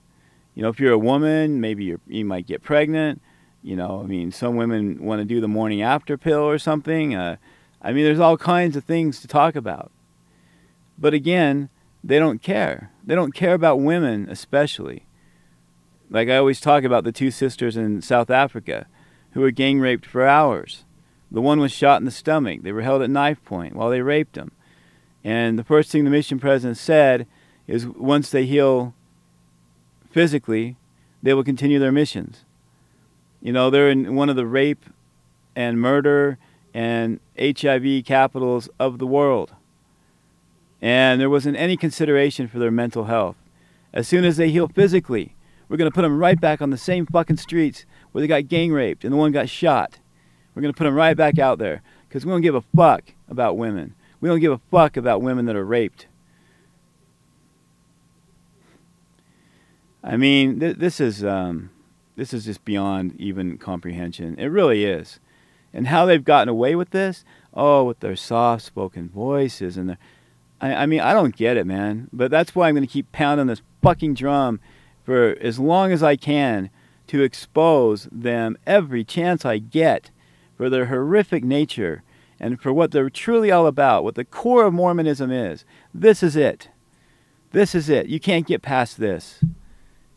You 0.55 0.63
know, 0.63 0.69
if 0.69 0.79
you're 0.79 0.93
a 0.93 0.97
woman, 0.97 1.61
maybe 1.61 1.85
you 1.85 1.99
you 2.07 2.25
might 2.25 2.45
get 2.45 2.61
pregnant. 2.61 3.21
You 3.61 3.75
know, 3.75 4.01
I 4.03 4.07
mean, 4.07 4.31
some 4.31 4.55
women 4.55 5.03
want 5.03 5.19
to 5.19 5.25
do 5.25 5.41
the 5.41 5.47
morning 5.47 5.81
after 5.81 6.17
pill 6.17 6.41
or 6.41 6.57
something. 6.57 7.15
Uh, 7.15 7.37
I 7.81 7.93
mean, 7.93 8.03
there's 8.03 8.19
all 8.19 8.37
kinds 8.37 8.75
of 8.75 8.83
things 8.83 9.21
to 9.21 9.27
talk 9.27 9.55
about. 9.55 9.91
But 10.97 11.13
again, 11.13 11.69
they 12.03 12.19
don't 12.19 12.41
care. 12.41 12.91
They 13.09 13.15
don't 13.15 13.33
care 13.33 13.55
about 13.55 13.81
women, 13.81 14.29
especially. 14.29 15.07
Like 16.11 16.29
I 16.29 16.37
always 16.37 16.61
talk 16.61 16.83
about 16.83 17.05
the 17.05 17.11
two 17.11 17.31
sisters 17.31 17.75
in 17.75 18.03
South 18.03 18.29
Africa 18.29 18.85
who 19.31 19.41
were 19.41 19.49
gang 19.49 19.79
raped 19.79 20.05
for 20.05 20.27
hours. 20.27 20.85
The 21.31 21.41
one 21.41 21.59
was 21.59 21.71
shot 21.71 21.99
in 21.99 22.05
the 22.05 22.11
stomach. 22.11 22.61
They 22.61 22.71
were 22.71 22.83
held 22.83 23.01
at 23.01 23.09
knife 23.09 23.43
point 23.43 23.75
while 23.75 23.89
they 23.89 24.03
raped 24.03 24.35
him. 24.35 24.51
And 25.23 25.57
the 25.57 25.63
first 25.63 25.89
thing 25.89 26.03
the 26.03 26.11
mission 26.11 26.39
president 26.39 26.77
said 26.77 27.25
is 27.65 27.87
once 27.87 28.29
they 28.29 28.45
heal 28.45 28.93
physically, 30.11 30.77
they 31.23 31.33
will 31.33 31.43
continue 31.43 31.79
their 31.79 31.91
missions. 31.91 32.45
You 33.41 33.53
know, 33.53 33.71
they're 33.71 33.89
in 33.89 34.13
one 34.13 34.29
of 34.29 34.35
the 34.35 34.45
rape 34.45 34.85
and 35.55 35.81
murder 35.81 36.37
and 36.75 37.19
HIV 37.39 38.05
capitals 38.05 38.69
of 38.79 38.99
the 38.99 39.07
world. 39.07 39.55
And 40.81 41.19
there 41.19 41.29
wasn't 41.29 41.57
any 41.57 41.75
consideration 41.75 42.47
for 42.47 42.59
their 42.59 42.71
mental 42.71 43.05
health. 43.05 43.35
As 43.93 44.07
soon 44.07 44.23
as 44.23 44.37
they 44.37 44.49
heal 44.49 44.67
physically, 44.67 45.35
we're 45.67 45.77
going 45.77 45.89
to 45.89 45.93
put 45.95 46.03
them 46.03 46.17
right 46.17 46.39
back 46.39 46.61
on 46.61 46.69
the 46.69 46.77
same 46.77 47.05
fucking 47.05 47.37
streets 47.37 47.85
where 48.11 48.21
they 48.21 48.27
got 48.27 48.47
gang 48.47 48.71
raped 48.71 49.03
and 49.03 49.13
the 49.13 49.17
one 49.17 49.31
got 49.31 49.49
shot. 49.49 49.99
We're 50.53 50.61
going 50.61 50.73
to 50.73 50.77
put 50.77 50.85
them 50.85 50.95
right 50.95 51.15
back 51.15 51.37
out 51.37 51.59
there 51.59 51.81
because 52.07 52.25
we 52.25 52.31
don't 52.31 52.41
give 52.41 52.55
a 52.55 52.63
fuck 52.75 53.13
about 53.29 53.57
women. 53.57 53.93
We 54.19 54.29
don't 54.29 54.39
give 54.39 54.51
a 54.51 54.61
fuck 54.71 54.97
about 54.97 55.21
women 55.21 55.45
that 55.45 55.55
are 55.55 55.65
raped. 55.65 56.07
I 60.03 60.17
mean, 60.17 60.59
th- 60.59 60.77
this 60.77 60.99
is 60.99 61.23
um, 61.23 61.69
this 62.15 62.33
is 62.33 62.45
just 62.45 62.65
beyond 62.65 63.19
even 63.19 63.57
comprehension. 63.57 64.35
It 64.39 64.47
really 64.47 64.85
is. 64.85 65.19
And 65.73 65.87
how 65.87 66.05
they've 66.05 66.23
gotten 66.23 66.49
away 66.49 66.75
with 66.75 66.89
this? 66.89 67.23
Oh, 67.53 67.83
with 67.83 67.99
their 67.99 68.15
soft-spoken 68.15 69.09
voices 69.09 69.77
and 69.77 69.89
their 69.89 69.97
I, 70.61 70.73
I 70.73 70.85
mean, 70.85 70.99
I 70.99 71.13
don't 71.13 71.35
get 71.35 71.57
it, 71.57 71.65
man. 71.65 72.09
But 72.11 72.31
that's 72.31 72.55
why 72.55 72.67
I'm 72.67 72.75
going 72.75 72.85
to 72.85 72.91
keep 72.91 73.11
pounding 73.11 73.47
this 73.47 73.61
fucking 73.81 74.15
drum 74.15 74.59
for 75.03 75.37
as 75.41 75.59
long 75.59 75.91
as 75.91 76.03
I 76.03 76.15
can 76.15 76.69
to 77.07 77.23
expose 77.23 78.07
them 78.11 78.57
every 78.67 79.03
chance 79.03 79.45
I 79.45 79.57
get 79.57 80.11
for 80.55 80.69
their 80.69 80.85
horrific 80.87 81.43
nature 81.43 82.03
and 82.39 82.61
for 82.61 82.71
what 82.71 82.91
they're 82.91 83.09
truly 83.09 83.51
all 83.51 83.67
about, 83.67 84.03
what 84.03 84.15
the 84.15 84.23
core 84.23 84.65
of 84.65 84.73
Mormonism 84.73 85.31
is. 85.31 85.65
This 85.93 86.21
is 86.21 86.35
it. 86.35 86.69
This 87.51 87.73
is 87.73 87.89
it. 87.89 88.07
You 88.07 88.19
can't 88.19 88.45
get 88.45 88.61
past 88.61 88.97
this. 88.97 89.43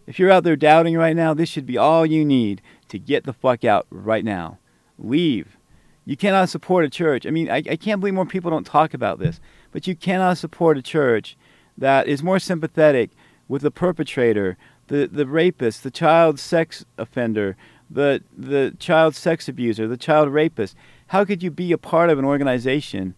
If 0.07 0.19
you're 0.19 0.31
out 0.31 0.45
there 0.45 0.57
doubting 0.57 0.97
right 0.97 1.17
now, 1.17 1.33
this 1.33 1.49
should 1.49 1.67
be 1.67 1.79
all 1.79 2.05
you 2.05 2.25
need 2.25 2.61
to 2.89 2.99
get 2.99 3.25
the 3.25 3.33
fuck 3.33 3.65
out 3.65 3.87
right 3.91 4.25
now. 4.25 4.59
Leave. 4.99 5.57
You 6.05 6.17
cannot 6.17 6.49
support 6.49 6.85
a 6.85 6.91
church. 6.91 7.27
I 7.27 7.31
mean, 7.31 7.49
I, 7.49 7.57
I 7.59 7.77
can't 7.77 8.01
believe 8.01 8.15
more 8.15 8.27
people 8.27 8.51
don't 8.51 8.67
talk 8.67 8.93
about 8.93 9.19
this, 9.19 9.41
but 9.73 9.87
you 9.87 9.97
cannot 9.97 10.39
support 10.39 10.79
a 10.79 10.83
church 10.83 11.37
that 11.77 12.07
is 12.07 12.23
more 12.23 12.39
sympathetic 12.39 13.11
with 13.49 13.63
the 13.63 13.71
perpetrator, 13.71 14.57
the, 14.87 15.09
the 15.11 15.27
rapist, 15.27 15.83
the 15.83 15.91
child 15.91 16.39
sex 16.39 16.85
offender, 16.97 17.57
the, 17.91 18.23
the 18.37 18.75
child 18.79 19.17
sex 19.17 19.49
abuser, 19.49 19.89
the 19.89 19.97
child 19.97 20.29
rapist. 20.31 20.77
How 21.09 21.25
could 21.25 21.43
you 21.43 21.51
be 21.51 21.73
a 21.73 21.79
part 21.79 22.11
of 22.11 22.19
an 22.19 22.25
organization 22.25 23.15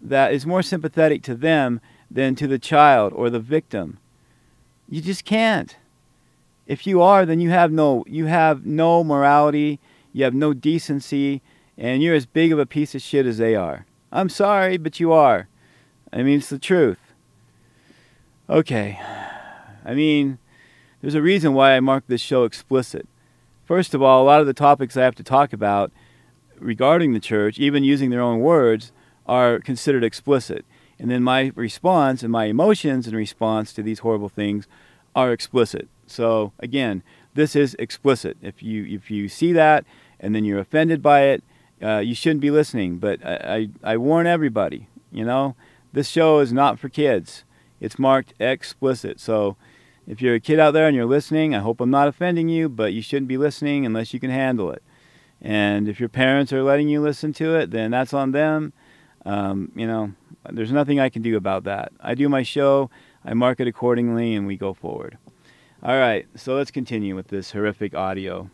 that 0.00 0.32
is 0.32 0.46
more 0.46 0.62
sympathetic 0.62 1.22
to 1.24 1.34
them 1.34 1.80
than 2.10 2.34
to 2.36 2.46
the 2.46 2.58
child 2.58 3.12
or 3.14 3.30
the 3.30 3.40
victim? 3.40 3.98
You 4.88 5.00
just 5.00 5.24
can't. 5.24 5.76
If 6.66 6.86
you 6.86 7.02
are, 7.02 7.26
then 7.26 7.40
you 7.40 7.50
have 7.50 7.72
no 7.72 8.04
you 8.06 8.26
have 8.26 8.64
no 8.64 9.04
morality, 9.04 9.80
you 10.12 10.24
have 10.24 10.34
no 10.34 10.54
decency, 10.54 11.42
and 11.76 12.02
you're 12.02 12.14
as 12.14 12.26
big 12.26 12.52
of 12.52 12.58
a 12.58 12.66
piece 12.66 12.94
of 12.94 13.02
shit 13.02 13.26
as 13.26 13.38
they 13.38 13.54
are. 13.54 13.84
I'm 14.12 14.28
sorry, 14.28 14.78
but 14.78 15.00
you 15.00 15.12
are. 15.12 15.48
I 16.14 16.22
mean, 16.22 16.38
it's 16.38 16.48
the 16.48 16.60
truth. 16.60 17.00
Okay. 18.48 19.00
I 19.84 19.94
mean, 19.94 20.38
there's 21.00 21.16
a 21.16 21.22
reason 21.22 21.54
why 21.54 21.72
I 21.72 21.80
marked 21.80 22.08
this 22.08 22.20
show 22.20 22.44
explicit. 22.44 23.08
First 23.64 23.94
of 23.94 24.02
all, 24.02 24.22
a 24.22 24.24
lot 24.24 24.40
of 24.40 24.46
the 24.46 24.54
topics 24.54 24.96
I 24.96 25.02
have 25.02 25.16
to 25.16 25.24
talk 25.24 25.52
about 25.52 25.90
regarding 26.60 27.12
the 27.12 27.20
church, 27.20 27.58
even 27.58 27.82
using 27.82 28.10
their 28.10 28.20
own 28.20 28.38
words, 28.38 28.92
are 29.26 29.58
considered 29.58 30.04
explicit. 30.04 30.64
And 31.00 31.10
then 31.10 31.24
my 31.24 31.50
response 31.56 32.22
and 32.22 32.30
my 32.30 32.44
emotions 32.44 33.08
in 33.08 33.16
response 33.16 33.72
to 33.72 33.82
these 33.82 33.98
horrible 33.98 34.28
things 34.28 34.68
are 35.16 35.32
explicit. 35.32 35.88
So 36.06 36.52
again, 36.60 37.02
this 37.34 37.56
is 37.56 37.74
explicit. 37.80 38.36
If 38.40 38.62
you 38.62 38.84
if 38.84 39.10
you 39.10 39.28
see 39.28 39.52
that 39.54 39.84
and 40.20 40.32
then 40.32 40.44
you're 40.44 40.60
offended 40.60 41.02
by 41.02 41.22
it, 41.22 41.42
uh, 41.82 41.98
you 41.98 42.14
shouldn't 42.14 42.40
be 42.40 42.52
listening. 42.52 42.98
But 42.98 43.24
I, 43.26 43.68
I, 43.82 43.94
I 43.94 43.96
warn 43.96 44.28
everybody, 44.28 44.86
you 45.10 45.24
know, 45.24 45.56
this 45.94 46.08
show 46.08 46.40
is 46.40 46.52
not 46.52 46.78
for 46.78 46.88
kids. 46.88 47.44
It's 47.80 47.98
marked 47.98 48.34
explicit. 48.40 49.20
So 49.20 49.56
if 50.06 50.20
you're 50.20 50.34
a 50.34 50.40
kid 50.40 50.58
out 50.58 50.72
there 50.72 50.88
and 50.88 50.96
you're 50.96 51.06
listening, 51.06 51.54
I 51.54 51.60
hope 51.60 51.80
I'm 51.80 51.90
not 51.90 52.08
offending 52.08 52.48
you, 52.48 52.68
but 52.68 52.92
you 52.92 53.00
shouldn't 53.00 53.28
be 53.28 53.38
listening 53.38 53.86
unless 53.86 54.12
you 54.12 54.18
can 54.18 54.30
handle 54.30 54.70
it. 54.72 54.82
And 55.40 55.88
if 55.88 56.00
your 56.00 56.08
parents 56.08 56.52
are 56.52 56.64
letting 56.64 56.88
you 56.88 57.00
listen 57.00 57.32
to 57.34 57.54
it, 57.54 57.70
then 57.70 57.92
that's 57.92 58.12
on 58.12 58.32
them. 58.32 58.72
Um, 59.24 59.70
you 59.76 59.86
know, 59.86 60.12
there's 60.50 60.72
nothing 60.72 60.98
I 60.98 61.10
can 61.10 61.22
do 61.22 61.36
about 61.36 61.64
that. 61.64 61.92
I 62.00 62.14
do 62.14 62.28
my 62.28 62.42
show, 62.42 62.90
I 63.24 63.34
mark 63.34 63.60
it 63.60 63.68
accordingly, 63.68 64.34
and 64.34 64.46
we 64.46 64.56
go 64.56 64.74
forward. 64.74 65.16
All 65.82 65.96
right, 65.96 66.26
so 66.34 66.56
let's 66.56 66.70
continue 66.70 67.14
with 67.14 67.28
this 67.28 67.52
horrific 67.52 67.94
audio. 67.94 68.50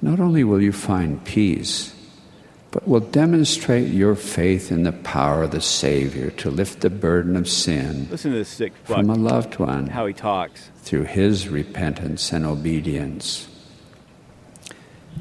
Not 0.00 0.20
only 0.20 0.44
will 0.44 0.62
you 0.62 0.72
find 0.72 1.24
peace, 1.24 1.97
but 2.70 2.86
will 2.86 3.00
demonstrate 3.00 3.88
your 3.88 4.14
faith 4.14 4.70
in 4.70 4.82
the 4.82 4.92
power 4.92 5.44
of 5.44 5.50
the 5.52 5.60
Savior 5.60 6.30
to 6.32 6.50
lift 6.50 6.80
the 6.80 6.90
burden 6.90 7.34
of 7.36 7.48
sin 7.48 8.08
Listen 8.10 8.32
to 8.32 8.38
this 8.38 8.48
sick 8.48 8.72
fuck. 8.84 8.96
from 8.98 9.10
a 9.10 9.14
loved 9.14 9.58
one 9.58 9.86
How 9.88 10.06
he 10.06 10.12
talks. 10.12 10.70
through 10.82 11.04
his 11.04 11.48
repentance 11.48 12.32
and 12.32 12.44
obedience. 12.44 13.48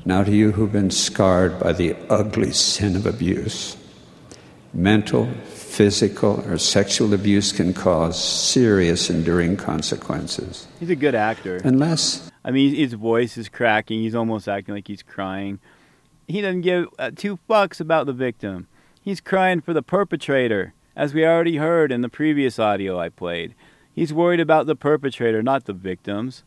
Now, 0.06 0.24
to 0.24 0.32
you 0.32 0.51
who've 0.51 0.72
been 0.72 0.92
scarred 0.92 1.59
by 1.59 1.74
the 1.74 1.95
ugly 2.09 2.51
sin 2.51 2.95
of 2.95 3.06
abuse, 3.06 3.76
mental, 4.74 5.30
physical, 5.45 6.42
or 6.48 6.58
sexual 6.58 7.14
abuse 7.14 7.51
can 7.51 7.74
cause 7.74 8.22
serious 8.22 9.09
enduring 9.09 9.58
consequences. 9.58 10.67
He's 10.80 10.90
a 10.90 10.95
good 10.95 11.16
actor. 11.16 11.58
Unless 11.64 12.30
I 12.45 12.51
mean, 12.51 12.74
his 12.76 12.93
voice 12.93 13.38
is 13.38 13.50
cracking. 13.50 14.00
He's 14.01 14.16
almost 14.16 14.48
acting 14.48 14.76
like 14.76 14.88
he's 14.88 15.03
crying. 15.03 15.59
He 16.28 16.42
doesn't 16.42 16.62
give 16.62 16.88
uh, 17.00 17.12
two 17.16 17.40
fucks 17.50 17.80
about 17.80 18.06
the 18.06 18.14
victim. 18.14 18.68
He's 19.02 19.22
crying 19.22 19.62
for 19.62 19.74
the 19.74 19.82
perpetrator, 19.82 20.74
as 20.96 21.14
we 21.14 21.26
already 21.26 21.58
heard 21.58 21.92
in 21.92 22.02
the 22.02 22.10
previous 22.10 22.60
audio 22.60 23.00
I 23.00 23.10
played. 23.10 23.56
He's 23.94 24.14
worried 24.14 24.42
about 24.42 24.68
the 24.68 24.76
perpetrator, 24.76 25.42
not 25.42 25.66
the 25.66 25.74
victims. 25.74 26.44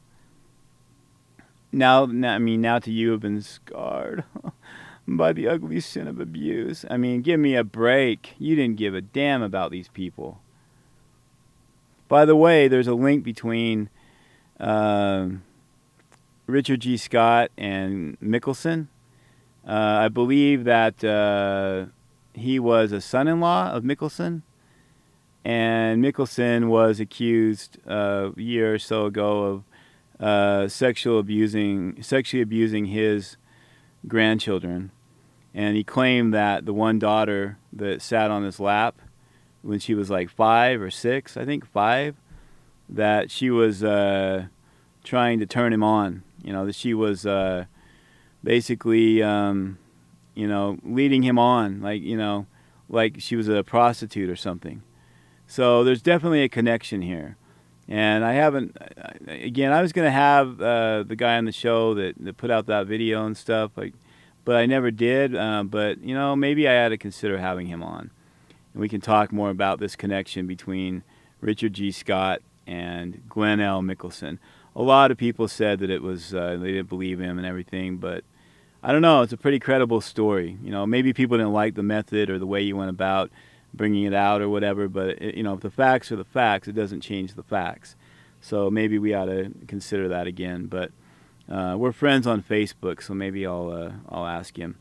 Now, 1.72 2.04
I 2.04 2.38
mean, 2.38 2.60
now 2.60 2.78
to 2.80 2.90
you 2.90 3.12
have 3.12 3.20
been 3.20 3.40
scarred 3.40 4.24
by 5.08 5.32
the 5.32 5.48
ugly 5.48 5.80
sin 5.80 6.06
of 6.06 6.20
abuse. 6.20 6.84
I 6.90 6.96
mean, 6.96 7.22
give 7.22 7.40
me 7.40 7.54
a 7.56 7.64
break. 7.64 8.34
You 8.38 8.56
didn't 8.56 8.76
give 8.76 8.94
a 8.94 9.00
damn 9.00 9.42
about 9.42 9.70
these 9.70 9.88
people. 9.88 10.40
By 12.08 12.24
the 12.24 12.36
way, 12.36 12.68
there's 12.68 12.88
a 12.88 12.94
link 12.94 13.24
between 13.24 13.88
um 14.58 15.42
Richard 16.46 16.80
G. 16.80 16.96
Scott 16.96 17.50
and 17.56 18.18
Mickelsen. 18.20 18.88
Uh, 19.70 20.00
I 20.02 20.08
believe 20.08 20.64
that 20.64 21.04
uh, 21.04 21.86
he 22.34 22.58
was 22.58 22.90
a 22.90 23.00
son-in-law 23.00 23.70
of 23.70 23.84
Mickelsen, 23.84 24.42
and 25.44 26.02
Mickelsen 26.02 26.66
was 26.66 26.98
accused 26.98 27.78
uh, 27.88 28.30
a 28.36 28.40
year 28.40 28.74
or 28.74 28.78
so 28.80 29.06
ago 29.06 29.62
of 30.18 30.72
sexual 30.72 31.20
abusing, 31.20 32.02
sexually 32.02 32.42
abusing 32.42 32.86
his 32.86 33.36
grandchildren, 34.08 34.90
and 35.54 35.76
he 35.76 35.84
claimed 35.84 36.34
that 36.34 36.66
the 36.66 36.74
one 36.74 36.98
daughter 36.98 37.56
that 37.72 38.02
sat 38.02 38.28
on 38.28 38.42
his 38.42 38.58
lap 38.58 39.00
when 39.62 39.78
she 39.78 39.94
was 39.94 40.10
like 40.10 40.28
five 40.28 40.82
or 40.82 40.90
six, 40.90 41.36
I 41.36 41.44
think 41.44 41.64
five, 41.64 42.16
that 42.88 43.30
she 43.30 43.50
was 43.50 43.84
uh, 43.84 44.46
trying 45.04 45.38
to 45.38 45.46
turn 45.46 45.72
him 45.72 45.84
on. 45.84 46.24
You 46.42 46.52
know 46.52 46.66
that 46.66 46.74
she 46.74 46.92
was 46.92 47.24
uh, 47.24 47.66
basically, 48.42 49.22
um, 49.22 49.78
you 50.34 50.48
know, 50.48 50.78
leading 50.82 51.22
him 51.22 51.38
on, 51.38 51.80
like 51.80 52.02
you 52.02 52.16
know, 52.16 52.46
like 52.88 53.16
she 53.18 53.36
was 53.36 53.48
a 53.48 53.62
prostitute 53.62 54.30
or 54.30 54.36
something. 54.36 54.82
So 55.46 55.82
there's 55.82 56.02
definitely 56.02 56.42
a 56.42 56.48
connection 56.48 57.02
here. 57.02 57.36
And 57.88 58.24
I 58.24 58.34
haven't, 58.34 58.76
again, 59.26 59.72
I 59.72 59.82
was 59.82 59.92
going 59.92 60.06
to 60.06 60.12
have 60.12 60.60
uh, 60.60 61.02
the 61.02 61.16
guy 61.16 61.36
on 61.36 61.44
the 61.44 61.50
show 61.50 61.92
that, 61.94 62.14
that 62.20 62.36
put 62.36 62.48
out 62.48 62.66
that 62.66 62.86
video 62.86 63.26
and 63.26 63.36
stuff, 63.36 63.72
like, 63.76 63.94
but 64.44 64.54
I 64.54 64.66
never 64.66 64.92
did. 64.92 65.34
Uh, 65.34 65.64
but, 65.64 66.00
you 66.00 66.14
know, 66.14 66.36
maybe 66.36 66.68
I 66.68 66.72
had 66.72 66.90
to 66.90 66.96
consider 66.96 67.38
having 67.38 67.66
him 67.66 67.82
on. 67.82 68.12
And 68.72 68.80
we 68.80 68.88
can 68.88 69.00
talk 69.00 69.32
more 69.32 69.50
about 69.50 69.80
this 69.80 69.96
connection 69.96 70.46
between 70.46 71.02
Richard 71.40 71.72
G. 71.72 71.90
Scott 71.90 72.42
and 72.64 73.28
Glenn 73.28 73.58
L. 73.58 73.82
Mickelsen. 73.82 74.38
A 74.76 74.82
lot 74.82 75.10
of 75.10 75.18
people 75.18 75.48
said 75.48 75.80
that 75.80 75.90
it 75.90 76.00
was, 76.00 76.32
uh, 76.32 76.58
they 76.60 76.70
didn't 76.70 76.88
believe 76.88 77.18
him 77.18 77.38
and 77.38 77.46
everything, 77.46 77.96
but 77.96 78.22
I 78.82 78.92
don't 78.92 79.02
know. 79.02 79.22
It's 79.22 79.32
a 79.32 79.36
pretty 79.36 79.58
credible 79.58 80.00
story. 80.00 80.58
You 80.62 80.70
know, 80.70 80.86
maybe 80.86 81.12
people 81.12 81.36
didn't 81.36 81.52
like 81.52 81.74
the 81.74 81.82
method 81.82 82.30
or 82.30 82.38
the 82.38 82.46
way 82.46 82.62
you 82.62 82.76
went 82.76 82.90
about 82.90 83.30
bringing 83.74 84.04
it 84.04 84.14
out 84.14 84.40
or 84.40 84.48
whatever. 84.48 84.88
But 84.88 85.22
it, 85.22 85.34
you 85.34 85.42
know, 85.42 85.54
if 85.54 85.60
the 85.60 85.70
facts 85.70 86.10
are 86.10 86.16
the 86.16 86.24
facts, 86.24 86.66
it 86.66 86.72
doesn't 86.72 87.02
change 87.02 87.34
the 87.34 87.42
facts. 87.42 87.94
So 88.40 88.70
maybe 88.70 88.98
we 88.98 89.12
ought 89.12 89.26
to 89.26 89.52
consider 89.66 90.08
that 90.08 90.26
again. 90.26 90.66
But 90.66 90.92
uh, 91.48 91.76
we're 91.78 91.92
friends 91.92 92.26
on 92.26 92.42
Facebook, 92.42 93.02
so 93.02 93.12
maybe 93.12 93.46
I'll 93.46 93.70
uh, 93.70 93.92
I'll 94.08 94.26
ask 94.26 94.56
him 94.56 94.78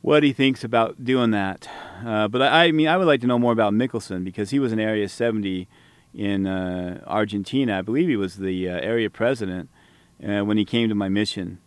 what 0.00 0.22
he 0.22 0.32
thinks 0.32 0.64
about 0.64 1.04
doing 1.04 1.32
that. 1.32 1.68
Uh, 2.04 2.28
but 2.28 2.40
I, 2.40 2.66
I, 2.66 2.72
mean, 2.72 2.88
I 2.88 2.96
would 2.96 3.06
like 3.06 3.20
to 3.22 3.26
know 3.26 3.38
more 3.38 3.52
about 3.52 3.72
Mickelsen 3.72 4.24
because 4.24 4.50
he 4.50 4.58
was 4.58 4.72
in 4.72 4.78
Area 4.78 5.08
70 5.08 5.68
in 6.14 6.46
uh, 6.46 7.02
Argentina. 7.06 7.78
I 7.78 7.82
believe 7.82 8.08
he 8.08 8.16
was 8.16 8.36
the 8.36 8.68
uh, 8.68 8.78
area 8.78 9.10
president 9.10 9.68
uh, 10.26 10.40
when 10.40 10.56
he 10.56 10.64
came 10.64 10.88
to 10.88 10.94
my 10.94 11.08
mission. 11.08 11.58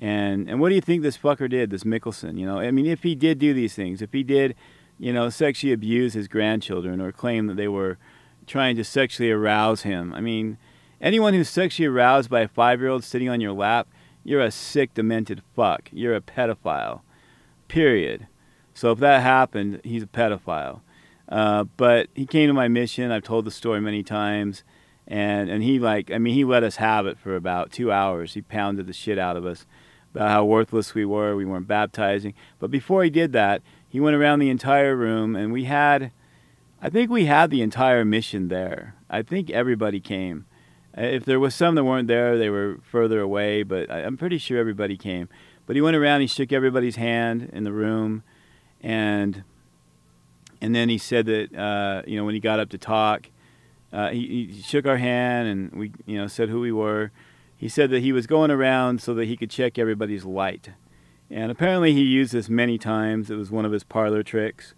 And 0.00 0.48
and 0.48 0.60
what 0.60 0.68
do 0.68 0.76
you 0.76 0.80
think 0.80 1.02
this 1.02 1.18
fucker 1.18 1.50
did, 1.50 1.70
this 1.70 1.84
Mickelsen? 1.84 2.38
You 2.38 2.46
know, 2.46 2.60
I 2.60 2.70
mean, 2.70 2.86
if 2.86 3.02
he 3.02 3.14
did 3.14 3.38
do 3.38 3.52
these 3.52 3.74
things, 3.74 4.00
if 4.00 4.12
he 4.12 4.22
did 4.22 4.54
you 4.98 5.12
know, 5.12 5.30
sexually 5.30 5.72
abuse 5.72 6.12
his 6.14 6.28
grandchildren 6.28 7.00
or 7.00 7.12
claim 7.12 7.46
that 7.46 7.56
they 7.56 7.68
were 7.68 7.98
trying 8.46 8.76
to 8.76 8.84
sexually 8.84 9.30
arouse 9.30 9.82
him. 9.82 10.12
I 10.12 10.20
mean, 10.20 10.58
anyone 11.00 11.34
who's 11.34 11.48
sexually 11.48 11.86
aroused 11.86 12.28
by 12.28 12.40
a 12.40 12.48
five 12.48 12.80
year 12.80 12.90
old 12.90 13.04
sitting 13.04 13.28
on 13.28 13.40
your 13.40 13.52
lap, 13.52 13.86
you're 14.24 14.42
a 14.42 14.50
sick, 14.50 14.94
demented 14.94 15.42
fuck. 15.54 15.88
You're 15.92 16.16
a 16.16 16.20
pedophile. 16.20 17.00
Period. 17.68 18.26
So 18.74 18.90
if 18.92 18.98
that 18.98 19.22
happened, 19.22 19.80
he's 19.84 20.02
a 20.02 20.06
pedophile. 20.06 20.80
Uh, 21.28 21.64
but 21.76 22.08
he 22.14 22.26
came 22.26 22.48
to 22.48 22.54
my 22.54 22.68
mission. 22.68 23.12
I've 23.12 23.22
told 23.22 23.44
the 23.44 23.50
story 23.50 23.80
many 23.80 24.02
times. 24.02 24.64
And, 25.06 25.48
and 25.48 25.62
he 25.62 25.78
like 25.78 26.10
I 26.10 26.18
mean 26.18 26.34
he 26.34 26.44
let 26.44 26.62
us 26.62 26.76
have 26.76 27.06
it 27.06 27.18
for 27.18 27.36
about 27.36 27.70
two 27.70 27.92
hours. 27.92 28.34
He 28.34 28.42
pounded 28.42 28.86
the 28.86 28.92
shit 28.92 29.18
out 29.18 29.36
of 29.36 29.46
us 29.46 29.64
about 30.14 30.30
how 30.30 30.44
worthless 30.44 30.94
we 30.94 31.04
were. 31.04 31.36
We 31.36 31.44
weren't 31.44 31.68
baptizing. 31.68 32.34
But 32.58 32.70
before 32.70 33.04
he 33.04 33.10
did 33.10 33.32
that, 33.32 33.62
he 33.88 34.00
went 34.00 34.16
around 34.16 34.38
the 34.38 34.50
entire 34.50 34.94
room, 34.94 35.34
and 35.34 35.52
we 35.52 35.64
had, 35.64 36.12
I 36.82 36.90
think 36.90 37.10
we 37.10 37.24
had 37.24 37.50
the 37.50 37.62
entire 37.62 38.04
mission 38.04 38.48
there. 38.48 38.94
I 39.08 39.22
think 39.22 39.50
everybody 39.50 40.00
came. 40.00 40.46
Uh, 40.96 41.02
if 41.02 41.24
there 41.24 41.40
was 41.40 41.54
some 41.54 41.74
that 41.74 41.84
weren't 41.84 42.08
there, 42.08 42.36
they 42.36 42.50
were 42.50 42.78
further 42.82 43.20
away, 43.20 43.62
but 43.62 43.90
I'm 43.90 44.16
pretty 44.16 44.38
sure 44.38 44.58
everybody 44.58 44.96
came. 44.96 45.28
But 45.66 45.76
he 45.76 45.82
went 45.82 45.96
around, 45.96 46.22
he 46.22 46.26
shook 46.26 46.52
everybody's 46.52 46.96
hand 46.96 47.50
in 47.52 47.64
the 47.64 47.72
room, 47.72 48.22
and 48.82 49.44
and 50.60 50.74
then 50.74 50.88
he 50.88 50.98
said 50.98 51.26
that 51.26 51.54
uh, 51.54 52.02
you 52.06 52.16
know 52.16 52.24
when 52.24 52.34
he 52.34 52.40
got 52.40 52.58
up 52.58 52.70
to 52.70 52.78
talk, 52.78 53.28
uh, 53.92 54.10
he, 54.10 54.50
he 54.50 54.62
shook 54.62 54.86
our 54.86 54.96
hand 54.96 55.48
and 55.48 55.72
we 55.72 55.92
you 56.06 56.18
know 56.18 56.26
said 56.26 56.48
who 56.48 56.60
we 56.60 56.72
were. 56.72 57.10
He 57.58 57.68
said 57.68 57.90
that 57.90 58.02
he 58.02 58.12
was 58.12 58.28
going 58.28 58.52
around 58.52 59.02
so 59.02 59.12
that 59.14 59.26
he 59.26 59.36
could 59.36 59.50
check 59.50 59.78
everybody's 59.78 60.24
light. 60.24 60.70
And 61.28 61.50
apparently 61.50 61.92
he 61.92 62.02
used 62.02 62.32
this 62.32 62.48
many 62.48 62.78
times. 62.78 63.30
It 63.30 63.34
was 63.34 63.50
one 63.50 63.64
of 63.64 63.72
his 63.72 63.82
parlor 63.82 64.22
tricks. 64.22 64.74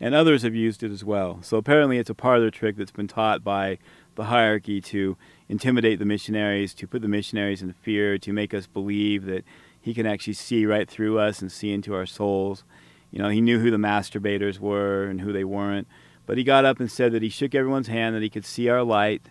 And 0.00 0.14
others 0.14 0.42
have 0.42 0.54
used 0.54 0.82
it 0.82 0.90
as 0.90 1.04
well. 1.04 1.38
So 1.42 1.56
apparently 1.56 1.96
it's 1.96 2.10
a 2.10 2.14
parlor 2.14 2.50
trick 2.50 2.76
that's 2.76 2.90
been 2.90 3.06
taught 3.06 3.44
by 3.44 3.78
the 4.16 4.24
hierarchy 4.24 4.80
to 4.80 5.16
intimidate 5.48 6.00
the 6.00 6.04
missionaries, 6.04 6.74
to 6.74 6.88
put 6.88 7.02
the 7.02 7.08
missionaries 7.08 7.62
in 7.62 7.72
fear, 7.72 8.18
to 8.18 8.32
make 8.32 8.52
us 8.52 8.66
believe 8.66 9.24
that 9.26 9.44
he 9.80 9.94
can 9.94 10.04
actually 10.04 10.32
see 10.34 10.66
right 10.66 10.90
through 10.90 11.20
us 11.20 11.40
and 11.40 11.52
see 11.52 11.72
into 11.72 11.94
our 11.94 12.06
souls. 12.06 12.64
You 13.12 13.20
know, 13.20 13.28
he 13.28 13.40
knew 13.40 13.60
who 13.60 13.70
the 13.70 13.76
masturbators 13.76 14.58
were 14.58 15.04
and 15.04 15.20
who 15.20 15.32
they 15.32 15.44
weren't. 15.44 15.86
But 16.26 16.36
he 16.36 16.42
got 16.42 16.64
up 16.64 16.80
and 16.80 16.90
said 16.90 17.12
that 17.12 17.22
he 17.22 17.28
shook 17.28 17.54
everyone's 17.54 17.86
hand, 17.86 18.16
that 18.16 18.22
he 18.22 18.30
could 18.30 18.44
see 18.44 18.68
our 18.68 18.82
light, 18.82 19.22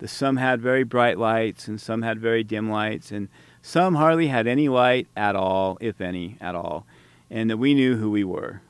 that 0.00 0.08
some 0.08 0.36
had 0.36 0.60
very 0.60 0.82
bright 0.82 1.18
lights 1.18 1.68
and 1.68 1.80
some 1.80 2.02
had 2.02 2.18
very 2.18 2.42
dim 2.42 2.70
lights, 2.70 3.12
and 3.12 3.28
some 3.62 3.94
hardly 3.94 4.26
had 4.26 4.46
any 4.46 4.68
light 4.68 5.06
at 5.16 5.36
all, 5.36 5.78
if 5.80 6.00
any 6.00 6.36
at 6.40 6.54
all, 6.54 6.86
and 7.30 7.48
that 7.48 7.58
we 7.58 7.74
knew 7.74 7.96
who 7.96 8.10
we 8.10 8.24
were. 8.24 8.62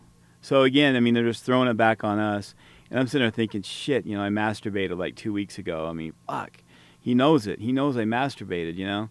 So 0.43 0.63
again, 0.63 0.97
I 0.97 1.01
mean, 1.01 1.15
they're 1.15 1.25
just 1.25 1.45
throwing 1.45 1.69
it 1.69 1.77
back 1.77 2.05
on 2.05 2.19
us. 2.19 2.55
And 2.91 2.99
I'm 2.99 3.07
sitting 3.07 3.25
there 3.25 3.31
thinking, 3.31 3.63
shit, 3.63 4.05
you 4.05 4.17
know, 4.17 4.23
I 4.23 4.29
masturbated 4.29 4.99
like 4.99 5.15
two 5.15 5.33
weeks 5.33 5.59
ago. 5.59 5.87
I 5.87 5.93
mean, 5.93 6.13
fuck. 6.27 6.59
He 6.99 7.15
knows 7.15 7.47
it. 7.47 7.61
He 7.61 7.73
knows 7.73 7.97
I 7.97 8.05
masturbated, 8.05 8.77
you 8.77 8.87
know? 8.87 9.09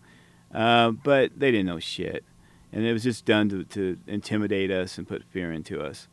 Uh, 0.54 0.92
but 0.92 1.32
they 1.40 1.52
didn't 1.52 1.68
know 1.68 1.80
shit. 1.80 2.26
And 2.74 2.86
it 2.86 2.94
was 2.94 3.04
just 3.04 3.26
done 3.26 3.48
to, 3.50 3.64
to 3.64 3.98
intimidate 4.06 4.70
us 4.70 4.98
and 4.98 5.08
put 5.08 5.24
fear 5.24 5.52
into 5.52 5.82
us. 5.82 6.08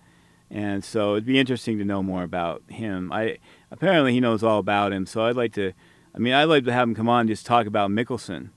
And 0.51 0.85
so 0.85 1.15
it'd 1.15 1.26
be 1.26 1.41
interesting 1.41 1.78
to 1.78 1.85
know 1.85 2.02
more 2.02 2.23
about 2.23 2.62
him. 2.68 3.10
I 3.12 3.39
apparently 3.70 4.12
he 4.12 4.20
knows 4.20 4.44
all 4.44 4.60
about 4.60 4.93
him, 4.93 5.05
so 5.07 5.25
I'd 5.25 5.36
like 5.36 5.52
to. 5.55 5.73
I 6.17 6.19
mean, 6.19 6.33
I'd 6.33 6.45
like 6.45 6.65
to 6.65 6.73
have 6.73 6.89
him 6.89 6.95
come 6.95 7.09
on 7.09 7.20
and 7.20 7.28
just 7.28 7.45
talk 7.45 7.67
about 7.67 7.91
Mickelsen 7.91 8.51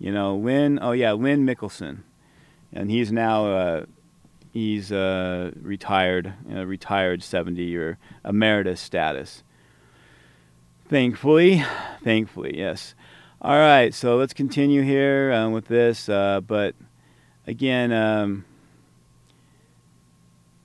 you 0.00 0.10
know, 0.10 0.34
Lynn. 0.34 0.78
Oh 0.80 0.92
yeah, 0.92 1.12
Lynn 1.12 1.46
Mickelsen, 1.46 1.98
and 2.72 2.90
he's 2.90 3.12
now 3.12 3.46
uh, 3.52 3.84
he's 4.50 4.90
uh, 4.90 5.52
retired, 5.60 6.32
retired 6.48 7.22
seventy 7.22 7.76
or 7.76 7.98
emeritus 8.24 8.80
status. 8.80 9.44
Thankfully, 10.88 11.62
thankfully, 12.02 12.58
yes. 12.58 12.94
All 13.42 13.58
right, 13.58 13.94
so 13.94 14.16
let's 14.16 14.32
continue 14.32 14.82
here 14.82 15.32
uh, 15.32 15.48
with 15.50 15.66
this. 15.68 16.08
Uh, 16.08 16.40
but 16.40 16.74
again, 17.46 17.92
um, 17.92 18.46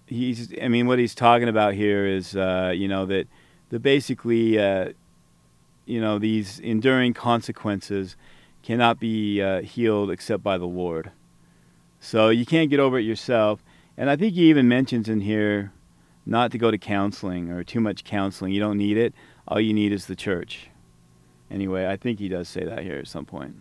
he's. 0.08 0.54
I 0.62 0.70
mean, 0.70 0.88
what 0.88 0.98
he's 0.98 1.14
talking 1.14 1.50
about 1.50 1.74
here 1.74 2.08
is, 2.08 2.38
uh, 2.38 2.72
you 2.74 2.88
know, 2.88 3.06
that 3.06 3.28
the 3.68 3.80
basically, 3.80 4.58
uh, 4.58 4.94
you 5.86 6.02
know, 6.02 6.20
these 6.20 6.60
enduring 6.60 7.14
consequences 7.14 8.16
cannot 8.64 9.00
be 9.00 9.42
uh, 9.42 9.62
healed 9.62 10.10
except 10.12 10.42
by 10.44 10.58
the 10.58 10.66
Lord. 10.66 11.12
So 12.00 12.30
you 12.30 12.46
can't 12.46 12.70
get 12.70 12.80
over 12.80 12.98
it 12.98 13.04
yourself. 13.04 13.64
And 13.98 14.10
I 14.10 14.16
think 14.16 14.34
he 14.34 14.50
even 14.50 14.68
mentions 14.68 15.08
in 15.08 15.22
here 15.22 15.72
not 16.26 16.52
to 16.52 16.58
go 16.58 16.72
to 16.72 16.78
counseling 16.78 17.52
or 17.52 17.64
too 17.64 17.80
much 17.80 18.04
counseling. 18.04 18.52
You 18.52 18.60
don't 18.60 18.78
need 18.78 18.98
it. 18.98 19.14
All 19.48 19.60
you 19.60 19.74
need 19.74 19.92
is 19.92 20.08
the 20.08 20.16
church. 20.16 20.70
Anyway, 21.50 21.88
I 21.88 21.96
think 21.96 22.20
he 22.20 22.28
does 22.28 22.50
say 22.50 22.66
that 22.66 22.80
here 22.80 22.98
at 22.98 23.08
some 23.08 23.26
point. 23.26 23.56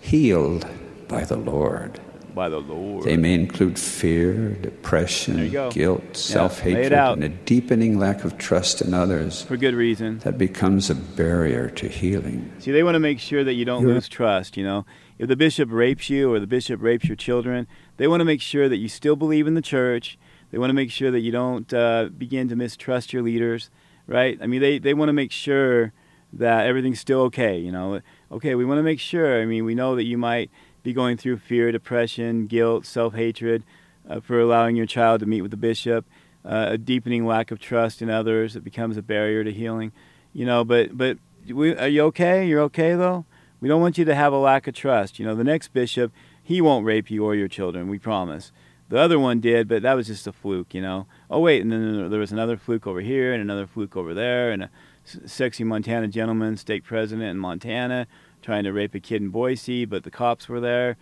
Healed 0.00 0.66
by 1.08 1.24
the 1.24 1.36
Lord. 1.36 2.00
By 2.34 2.48
the 2.48 2.58
Lord. 2.60 3.04
They 3.04 3.16
may 3.16 3.34
include 3.34 3.78
fear, 3.78 4.50
depression, 4.54 5.50
guilt, 5.50 5.76
Yeah, 5.76 6.12
self 6.12 6.60
hatred, 6.60 6.92
and 6.92 7.24
a 7.24 7.28
deepening 7.28 7.98
lack 7.98 8.24
of 8.24 8.38
trust 8.38 8.80
in 8.82 8.94
others 8.94 9.42
For 9.42 9.56
good 9.56 9.74
reason. 9.74 10.18
that 10.20 10.38
becomes 10.38 10.90
a 10.90 10.94
barrier 10.94 11.68
to 11.70 11.88
healing. 11.88 12.52
See, 12.58 12.72
they 12.72 12.82
want 12.82 12.94
to 12.94 13.00
make 13.00 13.18
sure 13.20 13.44
that 13.44 13.54
you 13.54 13.64
don't 13.64 13.82
You're- 13.82 13.94
lose 13.94 14.08
trust, 14.08 14.56
you 14.56 14.64
know. 14.64 14.84
If 15.18 15.28
the 15.28 15.36
bishop 15.36 15.68
rapes 15.70 16.10
you 16.10 16.32
or 16.32 16.40
the 16.40 16.46
bishop 16.46 16.82
rapes 16.82 17.04
your 17.06 17.16
children, 17.16 17.66
they 17.96 18.08
want 18.08 18.20
to 18.20 18.24
make 18.24 18.40
sure 18.40 18.68
that 18.68 18.78
you 18.78 18.88
still 18.88 19.14
believe 19.16 19.46
in 19.46 19.54
the 19.54 19.62
church. 19.62 20.18
They 20.50 20.58
want 20.58 20.70
to 20.70 20.74
make 20.74 20.90
sure 20.90 21.10
that 21.10 21.20
you 21.20 21.30
don't 21.32 21.72
uh, 21.72 22.08
begin 22.16 22.48
to 22.48 22.56
mistrust 22.56 23.12
your 23.12 23.22
leaders, 23.22 23.70
right? 24.06 24.38
I 24.42 24.46
mean, 24.46 24.60
they, 24.60 24.78
they 24.78 24.94
want 24.94 25.08
to 25.10 25.12
make 25.12 25.30
sure 25.32 25.92
that 26.32 26.66
everything's 26.66 26.98
still 26.98 27.20
okay, 27.22 27.58
you 27.58 27.70
know. 27.70 28.00
Okay, 28.32 28.54
we 28.54 28.64
want 28.64 28.78
to 28.78 28.82
make 28.82 28.98
sure. 29.00 29.40
I 29.40 29.44
mean, 29.44 29.64
we 29.64 29.74
know 29.74 29.96
that 29.96 30.04
you 30.04 30.18
might 30.18 30.50
be 30.82 30.92
going 30.92 31.16
through 31.16 31.38
fear, 31.38 31.70
depression, 31.72 32.46
guilt, 32.46 32.86
self 32.86 33.14
hatred 33.14 33.64
uh, 34.08 34.20
for 34.20 34.40
allowing 34.40 34.76
your 34.76 34.86
child 34.86 35.20
to 35.20 35.26
meet 35.26 35.42
with 35.42 35.50
the 35.50 35.56
bishop, 35.56 36.04
uh, 36.44 36.66
a 36.70 36.78
deepening 36.78 37.26
lack 37.26 37.50
of 37.50 37.60
trust 37.60 38.02
in 38.02 38.10
others 38.10 38.54
that 38.54 38.64
becomes 38.64 38.96
a 38.96 39.02
barrier 39.02 39.44
to 39.44 39.52
healing, 39.52 39.92
you 40.32 40.44
know. 40.44 40.64
But 40.64 40.96
but 40.96 41.18
we, 41.48 41.74
are 41.76 41.88
you 41.88 42.02
okay? 42.04 42.46
You're 42.46 42.62
okay 42.62 42.94
though. 42.94 43.24
We 43.60 43.68
don't 43.68 43.80
want 43.80 43.96
you 43.96 44.04
to 44.04 44.14
have 44.14 44.32
a 44.32 44.38
lack 44.38 44.66
of 44.66 44.74
trust. 44.74 45.18
You 45.18 45.24
know, 45.24 45.36
the 45.36 45.44
next 45.44 45.68
bishop, 45.68 46.12
he 46.42 46.60
won't 46.60 46.84
rape 46.84 47.10
you 47.10 47.24
or 47.24 47.34
your 47.34 47.48
children. 47.48 47.88
We 47.88 47.98
promise. 47.98 48.50
The 48.88 48.98
other 48.98 49.18
one 49.18 49.40
did, 49.40 49.68
but 49.68 49.82
that 49.82 49.94
was 49.94 50.08
just 50.08 50.26
a 50.26 50.32
fluke, 50.32 50.74
you 50.74 50.82
know. 50.82 51.06
Oh 51.30 51.40
wait, 51.40 51.62
and 51.62 51.72
then 51.72 52.10
there 52.10 52.20
was 52.20 52.32
another 52.32 52.56
fluke 52.56 52.86
over 52.86 53.00
here, 53.00 53.32
and 53.32 53.40
another 53.40 53.66
fluke 53.66 53.96
over 53.96 54.12
there, 54.12 54.50
and 54.50 54.64
a 54.64 54.70
sexy 55.04 55.64
Montana 55.64 56.08
gentleman, 56.08 56.56
stake 56.56 56.84
president 56.84 57.30
in 57.30 57.38
Montana, 57.38 58.06
trying 58.42 58.64
to 58.64 58.72
rape 58.72 58.94
a 58.94 59.00
kid 59.00 59.22
in 59.22 59.28
Boise, 59.30 59.84
but 59.84 60.04
the 60.04 60.10
cops 60.10 60.48
were 60.48 60.60
there. 60.60 60.96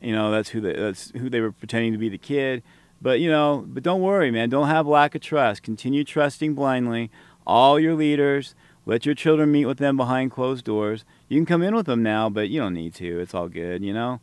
You 0.00 0.12
know, 0.12 0.30
that's 0.30 0.50
who 0.50 0.60
they, 0.60 0.74
that's 0.74 1.10
who 1.12 1.30
they 1.30 1.40
were 1.40 1.52
pretending 1.52 1.92
to 1.92 1.98
be 1.98 2.08
the 2.08 2.18
kid. 2.18 2.62
But 3.00 3.20
you 3.20 3.30
know, 3.30 3.64
but 3.66 3.82
don't 3.82 4.00
worry, 4.00 4.30
man. 4.30 4.48
Don't 4.48 4.68
have 4.68 4.86
lack 4.86 5.14
of 5.14 5.20
trust. 5.20 5.62
Continue 5.62 6.04
trusting 6.04 6.54
blindly 6.54 7.10
all 7.46 7.80
your 7.80 7.94
leaders. 7.94 8.54
Let 8.84 9.06
your 9.06 9.14
children 9.14 9.52
meet 9.52 9.66
with 9.66 9.78
them 9.78 9.96
behind 9.96 10.32
closed 10.32 10.64
doors. 10.64 11.04
You 11.28 11.38
can 11.38 11.46
come 11.46 11.62
in 11.62 11.74
with 11.74 11.86
them 11.86 12.02
now, 12.02 12.28
but 12.28 12.48
you 12.48 12.60
don't 12.60 12.74
need 12.74 12.94
to. 12.94 13.20
It's 13.20 13.34
all 13.34 13.48
good, 13.48 13.84
you 13.84 13.92
know. 13.92 14.20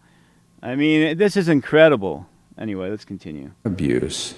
I 0.61 0.75
mean, 0.75 1.17
this 1.17 1.37
is 1.37 1.47
incredible. 1.47 2.27
Anyway, 2.57 2.89
let's 2.89 3.05
continue. 3.05 3.51
Abuse 3.63 4.35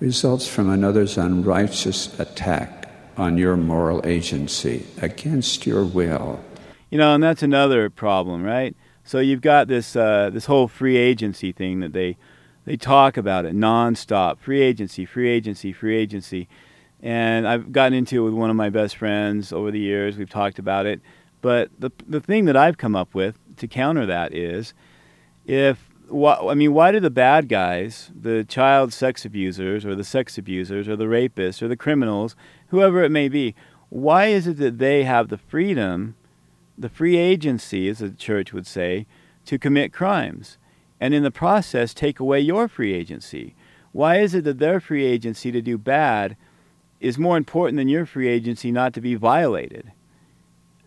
results 0.00 0.48
from 0.48 0.70
another's 0.70 1.18
unrighteous 1.18 2.18
attack 2.18 2.90
on 3.16 3.36
your 3.36 3.56
moral 3.56 4.00
agency 4.06 4.86
against 5.02 5.66
your 5.66 5.84
will. 5.84 6.42
You 6.90 6.98
know, 6.98 7.14
and 7.14 7.22
that's 7.22 7.42
another 7.42 7.88
problem, 7.88 8.42
right? 8.42 8.76
So 9.04 9.18
you've 9.18 9.40
got 9.40 9.68
this 9.68 9.96
uh, 9.96 10.30
this 10.32 10.46
whole 10.46 10.68
free 10.68 10.96
agency 10.96 11.52
thing 11.52 11.80
that 11.80 11.92
they 11.92 12.16
they 12.64 12.76
talk 12.76 13.16
about 13.16 13.44
it 13.44 13.54
nonstop. 13.54 14.38
Free 14.38 14.60
agency, 14.60 15.04
free 15.04 15.30
agency, 15.30 15.72
free 15.72 15.96
agency. 15.96 16.48
And 17.02 17.48
I've 17.48 17.72
gotten 17.72 17.94
into 17.94 18.20
it 18.20 18.24
with 18.24 18.34
one 18.34 18.50
of 18.50 18.56
my 18.56 18.68
best 18.68 18.96
friends 18.96 19.52
over 19.52 19.70
the 19.70 19.78
years. 19.78 20.18
We've 20.18 20.28
talked 20.28 20.58
about 20.58 20.84
it. 20.86 21.00
But 21.40 21.70
the 21.78 21.90
the 22.06 22.20
thing 22.20 22.44
that 22.44 22.56
I've 22.56 22.76
come 22.76 22.94
up 22.94 23.14
with 23.14 23.38
to 23.56 23.66
counter 23.66 24.04
that 24.06 24.34
is 24.34 24.74
if 25.46 25.90
wh- 26.10 26.44
I 26.46 26.54
mean, 26.54 26.74
why 26.74 26.92
do 26.92 27.00
the 27.00 27.10
bad 27.10 27.48
guys, 27.48 28.10
the 28.14 28.44
child 28.44 28.92
sex 28.92 29.24
abusers 29.24 29.84
or 29.86 29.94
the 29.94 30.04
sex 30.04 30.36
abusers 30.36 30.88
or 30.88 30.96
the 30.96 31.04
rapists 31.04 31.62
or 31.62 31.68
the 31.68 31.76
criminals, 31.76 32.36
whoever 32.68 33.02
it 33.02 33.10
may 33.10 33.28
be, 33.28 33.54
why 33.88 34.26
is 34.26 34.46
it 34.46 34.58
that 34.58 34.78
they 34.78 35.04
have 35.04 35.28
the 35.28 35.38
freedom, 35.38 36.16
the 36.80 36.88
free 36.88 37.16
agency, 37.16 37.88
as 37.88 37.98
the 37.98 38.10
church 38.10 38.52
would 38.52 38.66
say, 38.66 39.06
to 39.46 39.58
commit 39.58 39.92
crimes, 39.92 40.58
and 40.98 41.14
in 41.14 41.22
the 41.22 41.30
process 41.30 41.94
take 41.94 42.20
away 42.20 42.40
your 42.40 42.68
free 42.68 42.94
agency? 42.94 43.54
Why 43.92 44.18
is 44.18 44.34
it 44.34 44.44
that 44.44 44.58
their 44.58 44.80
free 44.80 45.04
agency 45.04 45.50
to 45.52 45.60
do 45.60 45.76
bad 45.76 46.36
is 47.00 47.18
more 47.18 47.36
important 47.36 47.76
than 47.76 47.88
your 47.88 48.06
free 48.06 48.28
agency 48.28 48.70
not 48.70 48.92
to 48.94 49.00
be 49.00 49.14
violated? 49.14 49.92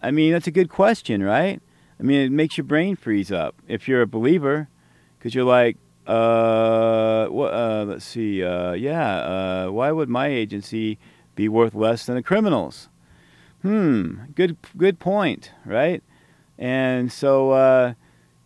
I 0.01 0.11
mean, 0.11 0.33
that's 0.33 0.47
a 0.47 0.51
good 0.51 0.69
question, 0.69 1.23
right? 1.23 1.61
I 1.99 2.03
mean, 2.03 2.21
it 2.21 2.31
makes 2.31 2.57
your 2.57 2.65
brain 2.65 2.95
freeze 2.95 3.31
up 3.31 3.55
if 3.67 3.87
you're 3.87 4.01
a 4.01 4.07
believer, 4.07 4.67
because 5.17 5.33
you're 5.33 5.45
like, 5.45 5.77
uh, 6.07 7.27
uh, 7.29 7.85
let's 7.87 8.05
see, 8.05 8.43
uh, 8.43 8.73
yeah, 8.73 9.15
uh, 9.15 9.67
why 9.69 9.91
would 9.91 10.09
my 10.09 10.27
agency 10.27 10.99
be 11.35 11.47
worth 11.47 11.73
less 11.73 12.05
than 12.05 12.17
a 12.17 12.23
criminal's? 12.23 12.89
Hmm, 13.63 14.25
good, 14.35 14.57
good 14.77 14.99
point, 14.99 15.51
right? 15.65 16.03
And 16.57 17.11
so, 17.11 17.51
uh, 17.51 17.93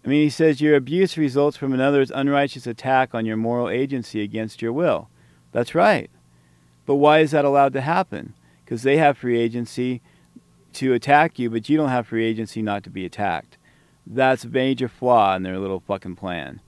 I 0.06 0.08
mean, 0.08 0.22
he 0.22 0.30
says 0.30 0.62
your 0.62 0.76
abuse 0.76 1.18
results 1.18 1.58
from 1.58 1.74
another's 1.74 2.12
unrighteous 2.12 2.68
attack 2.68 3.14
on 3.14 3.26
your 3.26 3.36
moral 3.36 3.68
agency 3.68 4.22
against 4.22 4.62
your 4.62 4.72
will. 4.72 5.10
That's 5.52 5.76
right. 5.76 6.10
But 6.86 6.96
why 6.96 7.20
is 7.20 7.32
that 7.32 7.46
allowed 7.46 7.74
to 7.74 7.82
happen? 7.82 8.36
Because 8.64 8.84
they 8.84 8.98
have 8.98 9.18
free 9.18 9.40
agency 9.40 10.02
to 10.74 10.94
attack 10.94 11.40
you, 11.40 11.50
but 11.50 11.68
you 11.68 11.78
don't 11.78 11.90
have 11.90 12.08
free 12.08 12.26
agency 12.26 12.62
not 12.62 12.84
to 12.84 12.90
be 12.92 13.04
attacked. 13.04 13.58
That's 14.06 14.44
a 14.44 14.50
major 14.50 14.88
flaw 14.88 15.36
in 15.36 15.44
their 15.44 15.58
little 15.58 15.80
fucking 15.80 16.16
plan. 16.16 16.62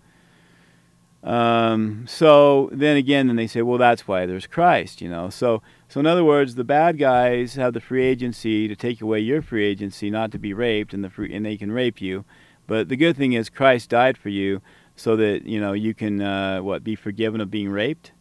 Um, 1.23 2.05
so 2.07 2.69
then 2.71 2.97
again, 2.97 3.27
then 3.27 3.35
they 3.35 3.47
say, 3.47 3.61
well, 3.61 3.77
that's 3.77 4.07
why 4.07 4.25
there's 4.25 4.47
Christ, 4.47 5.01
you 5.01 5.09
know. 5.09 5.29
So, 5.29 5.61
so 5.89 5.99
in 5.99 6.05
other 6.05 6.23
words, 6.23 6.53
the 6.53 6.63
bad 6.63 6.99
guys 6.99 7.55
have 7.55 7.73
the 7.73 7.81
free 7.81 8.05
agency 8.05 8.67
to 8.67 8.75
take 8.75 9.01
away 9.01 9.19
your 9.19 9.41
free 9.41 9.65
agency 9.65 10.11
not 10.11 10.31
to 10.31 10.37
be 10.37 10.53
raped, 10.53 10.93
and 10.93 11.03
the 11.03 11.09
free, 11.09 11.33
and 11.33 11.43
they 11.43 11.57
can 11.57 11.71
rape 11.71 11.99
you. 11.99 12.25
But 12.67 12.89
the 12.89 12.95
good 12.95 13.17
thing 13.17 13.33
is 13.33 13.49
Christ 13.49 13.89
died 13.89 14.15
for 14.15 14.29
you, 14.29 14.61
so 14.95 15.15
that 15.15 15.45
you 15.45 15.59
know 15.59 15.73
you 15.73 15.95
can 15.95 16.21
uh, 16.21 16.59
what 16.61 16.83
be 16.83 16.95
forgiven 16.95 17.41
of 17.41 17.49
being 17.49 17.69
raped. 17.69 18.11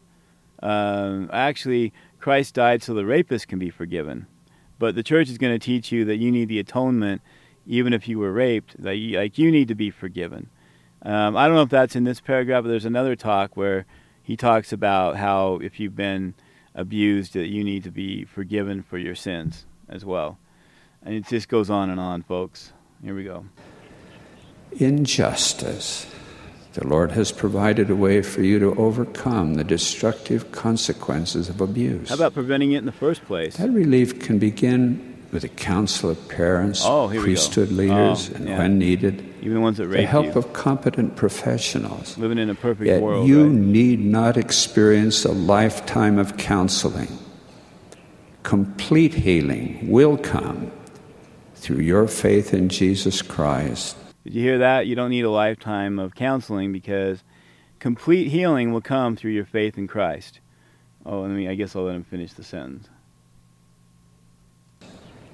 Um, 0.63 1.29
actually, 1.31 1.93
Christ 2.19 2.55
died 2.55 2.83
so 2.83 2.95
the 2.95 3.05
rapist 3.05 3.49
can 3.49 3.59
be 3.59 3.69
forgiven. 3.69 4.27
But 4.79 4.95
the 4.95 5.03
church 5.03 5.29
is 5.29 5.37
going 5.37 5.53
to 5.53 5.65
teach 5.65 5.93
you 5.93 6.07
that 6.07 6.17
you 6.17 6.33
need 6.33 6.49
the 6.49 6.61
atonement, 6.61 7.21
even 7.67 7.93
if 7.93 8.09
you 8.09 8.19
were 8.19 8.33
raped. 8.33 8.83
That 8.83 8.97
you, 8.97 9.19
like 9.19 9.37
you 9.37 9.51
need 9.51 9.69
to 9.69 9.75
be 9.75 9.91
forgiven. 9.91 10.49
Um, 11.03 11.37
I 11.37 11.47
don't 11.47 11.57
know 11.57 11.63
if 11.63 11.69
that's 11.69 11.95
in 11.95 12.05
this 12.05 12.21
paragraph, 12.23 12.65
but 12.65 12.71
there's 12.71 12.87
another 12.87 13.15
talk 13.15 13.59
where 13.59 13.85
he 14.23 14.37
talks 14.37 14.73
about 14.73 15.17
how 15.17 15.57
if 15.63 15.79
you've 15.79 15.97
been 15.97 16.35
abused, 16.79 17.35
that 17.35 17.49
you 17.49 17.65
need 17.65 17.85
to 17.85 17.91
be 17.91 18.25
forgiven 18.25 18.83
for 18.83 18.97
your 18.97 19.15
sins 19.15 19.67
as 19.89 20.05
well. 20.05 20.39
And 21.03 21.15
it 21.15 21.27
just 21.27 21.49
goes 21.49 21.69
on 21.69 21.91
and 21.91 22.01
on, 22.01 22.23
folks. 22.23 22.73
Here 23.03 23.15
we 23.15 23.25
go. 23.25 23.45
Injustice. 24.73 26.07
The 26.75 26.87
Lord 26.87 27.13
has 27.13 27.33
provided 27.33 27.91
a 27.91 27.97
way 27.97 28.23
for 28.23 28.43
you 28.43 28.59
to 28.61 28.75
overcome 28.77 29.55
the 29.55 29.65
destructive 29.65 30.53
consequences 30.53 31.49
of 31.49 31.61
abuse. 31.61 32.09
How 32.09 32.15
about 32.15 32.35
preventing 32.35 32.73
it 32.73 32.79
in 32.79 32.87
the 32.87 32.93
first 32.93 33.25
place? 33.25 33.57
That 33.57 33.71
relief 33.71 34.21
can 34.21 34.39
begin 34.39 35.18
with 35.33 35.45
a 35.45 35.49
council 35.49 36.11
of 36.11 36.29
parents, 36.29 36.83
Oh, 36.85 37.09
here 37.09 37.21
we 37.21 37.27
go. 37.27 37.33
priesthood 37.33 37.71
leaders, 37.71 38.31
Oh, 38.31 38.37
and 38.37 38.49
yeah. 38.49 38.59
when 38.59 38.79
needed, 38.79 39.23
Even 39.41 39.55
the 39.55 39.61
ones 39.61 39.77
that 39.77 39.89
the 39.91 40.07
help 40.07 40.27
you. 40.27 40.33
of 40.33 40.53
competent 40.53 41.17
professionals. 41.17 42.17
Living 42.19 42.39
in 42.39 42.49
a 42.51 42.55
perfect 42.55 42.87
Yet 42.87 43.03
world. 43.03 43.29
you 43.29 43.43
right? 43.45 43.53
need 43.53 44.01
not 44.01 44.37
experience 44.37 45.25
a 45.25 45.33
lifetime 45.33 46.19
of 46.19 46.37
counseling. 46.37 47.19
Complete 48.43 49.15
healing 49.15 49.89
will 49.91 50.17
come 50.17 50.71
through 51.55 51.83
your 51.83 52.07
faith 52.09 52.55
in 52.55 52.69
Jesus 52.69 53.21
Christ. 53.21 53.97
Did 54.25 54.35
you 54.35 54.43
hear 54.43 54.59
that? 54.59 54.87
You 54.87 54.95
don't 54.95 55.11
need 55.11 55.25
a 55.25 55.31
lifetime 55.31 55.99
of 55.99 56.15
counseling 56.15 56.73
because 56.73 57.23
complete 57.79 58.29
healing 58.29 58.73
will 58.73 58.81
come 58.81 59.17
through 59.17 59.33
your 59.33 59.45
faith 59.45 59.77
in 59.77 59.87
Christ. 59.87 60.41
Oh, 61.05 61.25
I 61.25 61.29
mean, 61.29 61.49
I 61.49 61.55
guess 61.55 61.77
I'll 61.77 61.85
let 61.85 61.95
him 61.95 62.05
finish 62.05 62.33
the 62.33 62.45
sentence. 62.45 62.89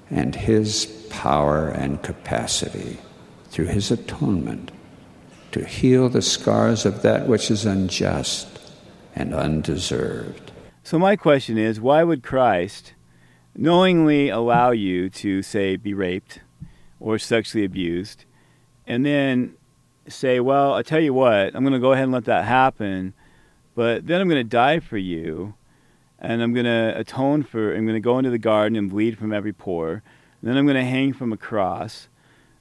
And 0.09 0.35
his 0.35 0.85
power 1.09 1.69
and 1.69 2.01
capacity 2.03 2.97
through 3.49 3.65
his 3.65 3.91
atonement 3.91 4.71
to 5.51 5.65
heal 5.65 6.09
the 6.09 6.21
scars 6.21 6.85
of 6.85 7.01
that 7.01 7.27
which 7.27 7.49
is 7.49 7.65
unjust 7.65 8.59
and 9.15 9.33
undeserved. 9.33 10.51
So 10.83 10.99
my 10.99 11.15
question 11.15 11.57
is, 11.57 11.79
why 11.79 12.03
would 12.03 12.23
Christ 12.23 12.93
knowingly 13.55 14.29
allow 14.29 14.71
you 14.71 15.09
to 15.09 15.41
say 15.41 15.77
be 15.77 15.93
raped 15.93 16.41
or 16.99 17.17
sexually 17.17 17.65
abused, 17.65 18.25
and 18.85 19.05
then 19.05 19.55
say, 20.07 20.39
well, 20.39 20.73
I 20.73 20.83
tell 20.83 20.99
you 20.99 21.13
what, 21.13 21.55
I'm 21.55 21.63
going 21.63 21.73
to 21.73 21.79
go 21.79 21.93
ahead 21.93 22.03
and 22.03 22.13
let 22.13 22.25
that 22.25 22.45
happen, 22.45 23.13
but 23.73 24.05
then 24.07 24.21
I'm 24.21 24.27
going 24.27 24.43
to 24.43 24.49
die 24.49 24.79
for 24.79 24.97
you, 24.97 25.53
and 26.25 26.41
I'm 26.41 26.53
going 26.53 26.65
to 26.65 26.93
atone 26.97 27.43
for, 27.43 27.73
I'm 27.73 27.85
going 27.85 27.95
to 27.95 27.99
go 27.99 28.17
into 28.17 28.29
the 28.29 28.37
garden 28.37 28.75
and 28.75 28.89
bleed 28.89 29.17
from 29.17 29.31
every 29.31 29.53
pore, 29.53 29.91
and 29.93 30.01
then 30.41 30.57
I'm 30.57 30.65
going 30.65 30.77
to 30.77 30.83
hang 30.83 31.13
from 31.13 31.31
a 31.31 31.37
cross, 31.37 32.07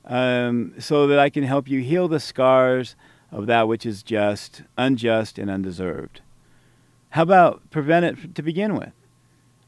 um, 0.05 0.75
so 0.79 1.07
that 1.07 1.19
I 1.19 1.31
can 1.31 1.45
help 1.45 1.69
you 1.69 1.81
heal 1.81 2.09
the 2.09 2.21
scars 2.21 2.95
of 3.33 3.47
that 3.47 3.67
which 3.67 3.87
is 3.87 4.03
just, 4.03 4.63
unjust, 4.77 5.39
and 5.39 5.51
undeserved. 5.51 6.21
How 7.11 7.23
about 7.23 7.71
prevent 7.71 8.05
it 8.05 8.35
to 8.35 8.43
begin 8.43 8.77
with? 8.77 8.93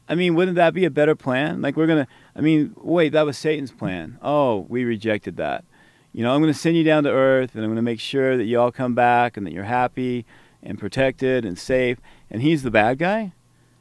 I 0.09 0.15
mean, 0.15 0.35
wouldn't 0.35 0.55
that 0.55 0.73
be 0.73 0.85
a 0.85 0.89
better 0.89 1.15
plan? 1.15 1.61
Like 1.61 1.75
we're 1.75 1.87
gonna. 1.87 2.07
I 2.35 2.41
mean, 2.41 2.73
wait, 2.77 3.13
that 3.13 3.25
was 3.25 3.37
Satan's 3.37 3.71
plan. 3.71 4.19
Oh, 4.21 4.65
we 4.69 4.85
rejected 4.85 5.37
that. 5.37 5.65
You 6.13 6.23
know, 6.23 6.33
I'm 6.33 6.41
going 6.41 6.53
to 6.53 6.59
send 6.59 6.75
you 6.75 6.83
down 6.83 7.03
to 7.03 7.11
earth 7.11 7.53
and 7.53 7.63
I'm 7.63 7.69
going 7.69 7.75
to 7.75 7.81
make 7.81 7.99
sure 7.99 8.37
that 8.37 8.45
you 8.45 8.59
all 8.59 8.71
come 8.71 8.95
back 8.95 9.37
and 9.37 9.45
that 9.45 9.53
you're 9.53 9.65
happy 9.65 10.25
and 10.63 10.79
protected 10.79 11.45
and 11.45 11.59
safe. 11.59 11.99
And 12.31 12.41
he's 12.41 12.63
the 12.63 12.71
bad 12.71 12.97
guy. 12.97 13.33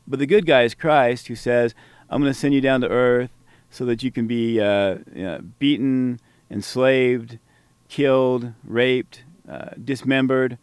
But 0.07 0.19
the 0.19 0.27
good 0.27 0.47
guy 0.47 0.63
is 0.63 0.75
Christ 0.75 1.29
who 1.29 1.35
says, 1.35 1.75
I'm 2.09 2.21
going 2.21 2.33
to 2.33 2.39
send 2.39 2.55
you 2.55 2.61
down 2.61 2.81
to 2.83 2.89
earth 2.89 3.31
so 3.71 3.85
that 3.87 4.03
you 4.03 4.11
can 4.11 4.27
be 4.27 4.61
uh, 4.61 4.99
you 5.15 5.25
know, 5.25 5.41
beaten, 5.59 6.21
enslaved, 6.51 7.39
killed, 7.89 8.53
raped, 8.65 9.25
uh, 9.49 9.71
dismembered, 9.83 10.59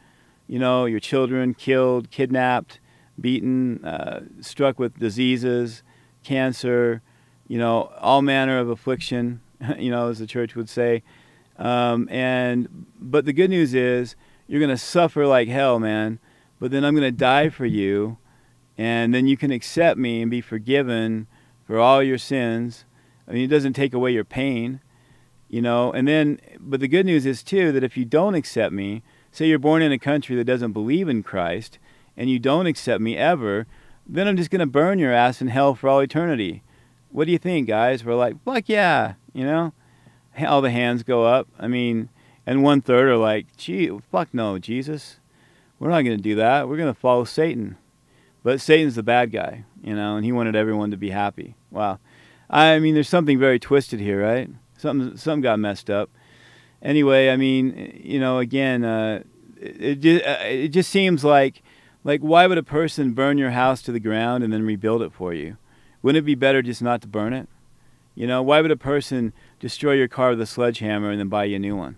you 0.48 0.60
know, 0.60 0.86
your 0.86 1.00
children 1.00 1.54
killed, 1.54 2.12
kidnapped, 2.12 2.80
beaten, 3.20 3.84
uh, 3.84 4.22
struck 4.42 4.80
with 4.80 5.00
diseases, 5.00 5.84
cancer, 6.24 7.02
you 7.48 7.58
know, 7.58 7.92
all 8.00 8.22
manner 8.22 8.60
of 8.60 8.70
affliction, 8.70 9.42
you 9.78 9.92
know, 9.92 10.10
as 10.10 10.20
the 10.20 10.28
church 10.28 10.56
would 10.56 10.70
say. 10.70 11.04
Um, 11.58 12.10
and 12.10 12.88
but 13.00 13.26
the 13.26 13.34
good 13.34 13.50
news 13.50 13.74
is 13.74 14.16
you're 14.48 14.60
going 14.60 14.70
to 14.70 14.78
suffer 14.78 15.26
like 15.28 15.48
hell, 15.48 15.80
man. 15.80 16.20
But 16.60 16.72
then 16.72 16.86
I'm 16.86 16.96
going 16.96 17.04
to 17.04 17.12
die 17.12 17.50
for 17.50 17.66
you, 17.66 18.18
and 18.78 19.14
then 19.14 19.28
you 19.28 19.38
can 19.38 19.52
accept 19.52 19.98
me 19.98 20.22
and 20.22 20.32
be 20.32 20.42
forgiven 20.42 21.28
for 21.66 21.80
all 21.80 22.02
your 22.02 22.18
sins. 22.18 22.86
I 23.28 23.34
mean, 23.34 23.44
it 23.44 23.48
doesn't 23.48 23.74
take 23.74 23.94
away 23.94 24.12
your 24.12 24.24
pain, 24.24 24.82
you 25.48 25.62
know. 25.62 25.92
And 25.92 26.08
then, 26.08 26.40
but 26.60 26.80
the 26.80 26.88
good 26.88 27.06
news 27.06 27.26
is 27.26 27.44
too 27.44 27.72
that 27.72 27.84
if 27.84 27.96
you 27.98 28.06
don't 28.06 28.36
accept 28.36 28.74
me, 28.74 29.04
say 29.32 29.48
you're 29.48 29.60
born 29.60 29.82
in 29.82 29.92
a 29.92 30.00
country 30.00 30.36
that 30.36 30.46
doesn't 30.46 30.74
believe 30.74 31.08
in 31.08 31.24
Christ, 31.24 31.80
and 32.16 32.30
you 32.30 32.40
don't 32.40 32.68
accept 32.68 33.02
me 33.02 33.18
ever, 33.18 33.66
then 34.06 34.28
I'm 34.28 34.38
just 34.38 34.52
going 34.52 34.60
to 34.60 34.66
burn 34.66 35.00
your 35.00 35.14
ass 35.14 35.42
in 35.42 35.48
hell 35.48 35.76
for 35.76 35.90
all 35.90 36.00
eternity. 36.00 36.64
What 37.10 37.26
do 37.26 37.32
you 37.32 37.38
think, 37.38 37.68
guys? 37.68 38.04
We're 38.04 38.16
like, 38.16 38.44
fuck 38.44 38.68
yeah, 38.68 39.14
you 39.34 39.44
know 39.44 39.74
all 40.48 40.62
the 40.62 40.72
hands 40.72 41.04
go 41.04 41.26
up. 41.26 41.48
I 41.60 41.68
mean, 41.68 42.10
and 42.46 42.64
one 42.64 42.82
third 42.82 43.10
are 43.10 43.18
like, 43.18 43.56
gee, 43.58 43.92
fuck 44.12 44.34
no, 44.34 44.58
Jesus. 44.58 45.20
We're 45.80 45.90
not 45.90 46.02
going 46.02 46.18
to 46.18 46.24
do 46.24 46.36
that. 46.36 46.68
We're 46.68 46.78
going 46.78 46.94
to 46.94 47.00
follow 47.00 47.24
Satan. 47.24 47.78
But 48.44 48.62
Satan's 48.62 48.96
the 48.96 49.04
bad 49.04 49.32
guy, 49.32 49.64
you 49.82 49.96
know, 49.96 50.16
and 50.16 50.26
he 50.26 50.32
wanted 50.32 50.56
everyone 50.56 50.92
to 50.92 50.98
be 50.98 51.10
happy. 51.10 51.56
Wow. 51.72 52.00
I 52.50 52.80
mean, 52.80 52.94
there's 52.94 53.10
something 53.10 53.40
very 53.40 53.58
twisted 53.58 54.00
here, 54.00 54.22
right? 54.22 54.50
Something, 54.78 55.18
something 55.18 55.42
got 55.42 55.60
messed 55.60 55.90
up. 55.90 56.10
Anyway, 56.82 57.30
I 57.30 57.38
mean, 57.38 58.02
you 58.04 58.20
know, 58.20 58.40
again, 58.40 58.84
uh, 58.84 59.24
it, 59.58 59.96
just, 60.02 60.26
it 60.26 60.68
just 60.70 60.90
seems 60.90 61.24
like, 61.24 61.64
like, 62.04 62.20
why 62.20 62.46
would 62.48 62.58
a 62.58 62.64
person 62.64 63.14
burn 63.14 63.38
your 63.38 63.52
house 63.52 63.82
to 63.84 63.94
the 63.94 64.00
ground 64.00 64.44
and 64.44 64.52
then 64.52 64.66
rebuild 64.66 65.02
it 65.02 65.14
for 65.14 65.34
you? 65.34 65.56
Wouldn't 66.02 66.22
it 66.22 66.26
be 66.26 66.36
better 66.36 66.62
just 66.62 66.82
not 66.82 67.02
to 67.04 67.08
burn 67.08 67.32
it? 67.32 67.48
You 68.14 68.28
know, 68.28 68.44
why 68.44 68.60
would 68.60 68.72
a 68.72 68.76
person 68.76 69.32
destroy 69.64 69.94
your 69.94 70.10
car 70.10 70.32
with 70.32 70.42
a 70.42 70.46
sledgehammer 70.46 71.10
and 71.10 71.18
then 71.18 71.30
buy 71.30 71.46
you 71.46 71.56
a 71.56 71.60
new 71.60 71.78
one. 71.78 71.96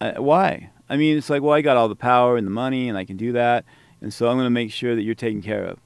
Uh, 0.00 0.14
why? 0.14 0.70
I 0.88 0.96
mean, 0.96 1.16
it's 1.16 1.30
like, 1.30 1.42
well, 1.42 1.54
I 1.54 1.60
got 1.60 1.76
all 1.76 1.88
the 1.88 1.94
power 1.94 2.36
and 2.36 2.44
the 2.44 2.50
money 2.50 2.88
and 2.88 2.98
I 2.98 3.04
can 3.04 3.16
do 3.16 3.30
that, 3.32 3.64
and 4.02 4.12
so 4.12 4.28
I'm 4.28 4.36
going 4.36 4.44
to 4.44 4.50
make 4.50 4.70
sure 4.70 4.94
that 4.94 5.02
you're 5.02 5.14
taken 5.14 5.40
care 5.40 5.64
of. 5.64 5.78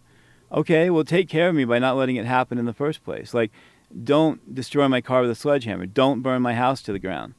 Okay, 0.50 0.90
well, 0.90 1.04
take 1.04 1.28
care 1.28 1.48
of 1.48 1.54
me 1.54 1.64
by 1.64 1.78
not 1.78 1.96
letting 1.96 2.16
it 2.16 2.26
happen 2.26 2.58
in 2.58 2.64
the 2.64 2.72
first 2.72 3.04
place. 3.04 3.32
Like, 3.34 3.52
don't 4.02 4.54
destroy 4.54 4.88
my 4.88 5.00
car 5.00 5.20
with 5.20 5.30
a 5.30 5.36
sledgehammer. 5.36 5.86
Don't 5.86 6.22
burn 6.22 6.42
my 6.42 6.54
house 6.54 6.82
to 6.82 6.92
the 6.92 6.98
ground. 6.98 7.34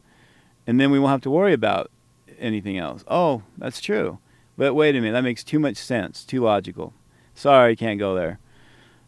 And 0.65 0.79
then 0.79 0.91
we 0.91 0.99
won't 0.99 1.11
have 1.11 1.21
to 1.21 1.29
worry 1.29 1.53
about 1.53 1.91
anything 2.39 2.77
else. 2.77 3.03
Oh, 3.07 3.43
that's 3.57 3.81
true. 3.81 4.19
But 4.57 4.73
wait 4.73 4.95
a 4.95 5.01
minute, 5.01 5.13
that 5.13 5.23
makes 5.23 5.43
too 5.43 5.59
much 5.59 5.77
sense, 5.77 6.23
too 6.23 6.41
logical. 6.41 6.93
Sorry, 7.33 7.75
can't 7.75 7.99
go 7.99 8.15
there. 8.15 8.39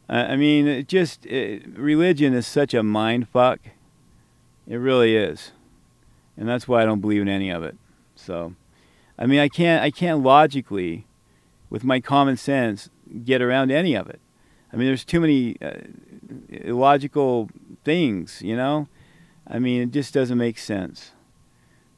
I 0.07 0.35
mean, 0.35 0.67
it 0.67 0.88
just 0.88 1.25
it, 1.27 1.67
religion 1.77 2.33
is 2.33 2.48
such 2.48 2.73
a 2.73 2.81
mind 2.81 3.30
fuck 3.30 3.59
it 4.69 4.77
really 4.77 5.15
is. 5.15 5.51
And 6.38 6.48
that's 6.48 6.67
why 6.67 6.81
I 6.81 6.85
don't 6.85 7.01
believe 7.01 7.23
in 7.23 7.27
any 7.27 7.49
of 7.49 7.64
it. 7.64 7.75
So, 8.15 8.53
I 9.17 9.25
mean, 9.25 9.39
I 9.39 9.49
can't, 9.49 9.83
I 9.83 9.91
can't 9.91 10.22
logically, 10.22 11.06
with 11.69 11.83
my 11.83 11.99
common 11.99 12.38
sense, 12.38 12.89
get 13.23 13.41
around 13.41 13.72
any 13.72 13.95
of 13.95 14.09
it. 14.09 14.19
I 14.72 14.75
mean, 14.75 14.88
there's 14.88 15.06
too 15.06 15.19
many 15.19 15.56
uh, 15.61 15.72
illogical 16.49 17.49
things, 17.83 18.41
you 18.43 18.56
know? 18.56 18.88
I 19.48 19.59
mean, 19.59 19.81
it 19.81 19.91
just 19.91 20.14
doesn't 20.14 20.38
make 20.38 20.57
sense. 20.57 21.11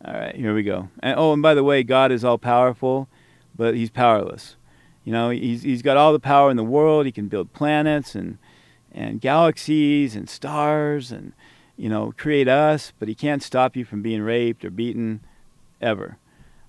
All 0.04 0.14
right, 0.14 0.36
here 0.36 0.56
we 0.56 0.64
go. 0.64 0.90
And, 1.02 1.20
oh, 1.20 1.34
and 1.34 1.42
by 1.42 1.54
the 1.54 1.64
way, 1.64 1.84
God 1.84 2.12
is 2.12 2.24
all 2.24 2.38
powerful, 2.38 3.08
but 3.56 3.76
he's 3.76 3.90
powerless. 3.90 4.56
You 5.04 5.12
know, 5.12 5.30
he's, 5.30 5.64
he's 5.64 5.82
got 5.82 5.98
all 5.98 6.14
the 6.14 6.20
power 6.20 6.50
in 6.50 6.58
the 6.58 6.64
world. 6.64 7.06
He 7.06 7.12
can 7.12 7.28
build 7.28 7.54
planets 7.54 8.16
and, 8.16 8.38
and 8.92 9.20
galaxies 9.20 10.16
and 10.16 10.30
stars 10.30 11.12
and 11.12 11.34
you 11.82 11.90
know, 11.90 12.14
create 12.16 12.48
us, 12.48 12.94
but 13.00 13.08
he 13.08 13.16
can't 13.16 13.42
stop 13.42 13.76
you 13.76 13.84
from 13.84 14.04
being 14.04 14.22
raped 14.22 14.64
or 14.64 14.70
beaten 14.70 15.20
ever. 15.82 16.18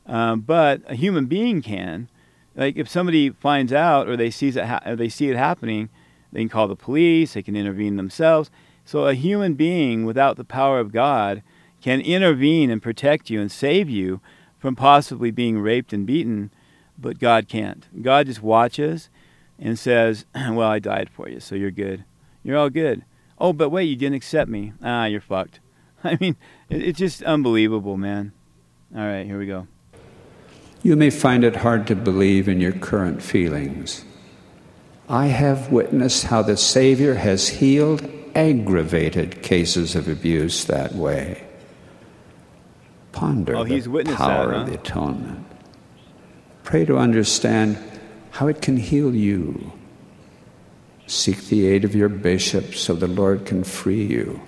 Um, 0.06 0.40
but 0.40 0.81
a 0.86 0.94
human 0.94 1.26
being 1.26 1.60
can. 1.60 2.08
Like 2.55 2.76
if 2.76 2.89
somebody 2.89 3.31
finds 3.31 3.72
out 3.72 4.08
or 4.08 4.16
they 4.16 4.31
sees 4.31 4.56
it, 4.56 4.66
ha- 4.66 4.94
they 4.94 5.08
see 5.08 5.28
it 5.28 5.36
happening, 5.36 5.89
they 6.32 6.40
can 6.40 6.48
call 6.48 6.68
the 6.68 6.76
police. 6.76 7.34
They 7.34 7.42
can 7.42 7.56
intervene 7.56 7.97
themselves. 7.97 8.50
So 8.84 9.06
a 9.06 9.14
human 9.14 9.55
being 9.55 10.05
without 10.05 10.36
the 10.36 10.44
power 10.44 10.81
of 10.81 10.92
God 10.92 11.42
can 11.81 12.00
intervene 12.00 12.70
and 12.70 12.82
protect 12.82 13.31
you 13.31 13.40
and 13.40 13.50
save 13.50 13.89
you 13.89 14.20
from 14.58 14.76
possibly 14.76 15.31
being 15.31 15.58
raped 15.58 15.92
and 15.92 16.06
beaten, 16.06 16.50
but 16.98 17.18
God 17.18 17.48
can't. 17.48 17.86
God 18.00 18.26
just 18.26 18.42
watches 18.42 19.08
and 19.58 19.78
says, 19.78 20.24
"Well, 20.34 20.62
I 20.62 20.78
died 20.78 21.10
for 21.10 21.28
you, 21.28 21.40
so 21.40 21.55
you're 21.55 21.70
good. 21.70 22.05
You're 22.42 22.58
all 22.58 22.70
good." 22.70 23.05
oh, 23.42 23.52
but 23.52 23.70
wait, 23.70 23.84
you 23.84 23.97
didn't 23.97 24.14
accept 24.14 24.48
me. 24.48 24.72
Ah, 24.82 25.06
you're 25.06 25.20
fucked. 25.20 25.58
I 26.05 26.16
mean, 26.20 26.36
it's 26.70 26.98
just 26.98 27.22
unbelievable, 27.24 27.97
man. 27.97 28.32
All 28.97 29.05
right, 29.05 29.26
here 29.26 29.39
we 29.39 29.47
go. 29.47 29.66
You 30.83 30.97
may 30.97 31.11
find 31.11 31.44
it 31.44 31.57
hard 31.57 31.86
to 31.89 31.97
believe 31.97 32.49
in 32.49 32.61
your 32.61 32.73
current 32.73 33.23
feelings. 33.23 34.05
I 35.09 35.27
have 35.27 35.70
witnessed 35.70 36.25
how 36.25 36.43
the 36.43 36.57
Savior 36.57 37.15
has 37.15 37.49
healed 37.49 38.09
aggravated 38.35 39.43
cases 39.43 39.94
of 39.94 40.09
abuse 40.09 40.65
that 40.65 40.94
way. 40.94 41.44
Ponder 43.12 43.57
oh, 43.57 43.65
the 43.65 43.81
power 44.17 44.49
that, 44.49 44.55
huh? 44.55 44.61
of 44.62 44.67
the 44.67 44.75
atonement. 44.75 45.47
Pray 46.65 46.85
to 46.86 46.97
understand 46.97 47.78
how 48.31 48.49
it 48.49 48.62
can 48.62 48.78
heal 48.78 49.15
you 49.15 49.73
Seek 51.12 51.49
the 51.49 51.67
aid 51.67 51.85
of 51.85 51.94
your 51.94 52.09
bishop 52.09 52.75
so 52.75 52.94
the 52.94 53.07
Lord 53.07 53.44
can 53.44 53.65
free 53.65 54.02
you 54.02 54.41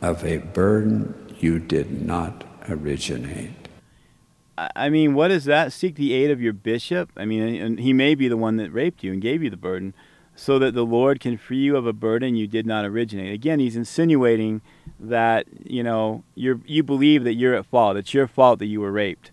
of 0.00 0.24
a 0.24 0.38
burden 0.38 1.14
you 1.38 1.58
did 1.58 2.06
not 2.06 2.44
originate. 2.70 3.59
I 4.76 4.90
mean, 4.90 5.14
what 5.14 5.30
is 5.30 5.44
that? 5.44 5.72
Seek 5.72 5.94
the 5.94 6.12
aid 6.12 6.30
of 6.30 6.40
your 6.40 6.52
bishop? 6.52 7.10
I 7.16 7.24
mean, 7.24 7.42
and 7.42 7.78
he 7.78 7.92
may 7.92 8.14
be 8.14 8.28
the 8.28 8.36
one 8.36 8.56
that 8.56 8.72
raped 8.72 9.02
you 9.02 9.12
and 9.12 9.22
gave 9.22 9.42
you 9.42 9.50
the 9.50 9.56
burden, 9.56 9.94
so 10.34 10.58
that 10.58 10.74
the 10.74 10.84
Lord 10.84 11.20
can 11.20 11.36
free 11.36 11.58
you 11.58 11.76
of 11.76 11.86
a 11.86 11.92
burden 11.92 12.34
you 12.34 12.46
did 12.46 12.66
not 12.66 12.84
originate. 12.84 13.32
Again, 13.32 13.58
he's 13.60 13.76
insinuating 13.76 14.60
that 14.98 15.46
you 15.64 15.82
know 15.82 16.24
you 16.34 16.62
you 16.66 16.82
believe 16.82 17.24
that 17.24 17.34
you're 17.34 17.54
at 17.54 17.66
fault. 17.66 17.96
It's 17.96 18.12
your 18.12 18.26
fault 18.26 18.58
that 18.58 18.66
you 18.66 18.80
were 18.80 18.92
raped, 18.92 19.30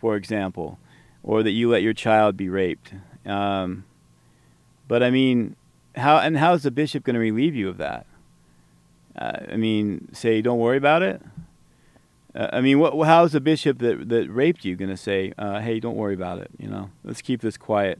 for 0.00 0.16
example, 0.16 0.78
or 1.22 1.42
that 1.42 1.52
you 1.52 1.68
let 1.68 1.82
your 1.82 1.94
child 1.94 2.36
be 2.36 2.48
raped. 2.48 2.92
Um, 3.24 3.84
but 4.88 5.02
I 5.02 5.10
mean, 5.10 5.56
how 5.96 6.18
and 6.18 6.38
how 6.38 6.54
is 6.54 6.62
the 6.62 6.70
bishop 6.70 7.04
going 7.04 7.14
to 7.14 7.20
relieve 7.20 7.54
you 7.54 7.68
of 7.68 7.76
that? 7.78 8.06
Uh, 9.16 9.38
I 9.52 9.56
mean, 9.56 10.08
say 10.12 10.42
don't 10.42 10.58
worry 10.58 10.76
about 10.76 11.02
it. 11.02 11.22
Uh, 12.36 12.48
I 12.52 12.60
mean, 12.60 12.78
what, 12.78 12.92
how 13.06 13.24
is 13.24 13.32
the 13.32 13.40
bishop 13.40 13.78
that 13.78 14.08
that 14.08 14.28
raped 14.28 14.64
you 14.64 14.76
going 14.76 14.90
to 14.90 14.96
say, 14.96 15.32
uh, 15.38 15.60
"Hey, 15.60 15.80
don't 15.80 15.96
worry 15.96 16.14
about 16.14 16.38
it"? 16.38 16.50
You 16.58 16.68
know, 16.68 16.90
let's 17.02 17.22
keep 17.22 17.40
this 17.40 17.56
quiet. 17.56 17.98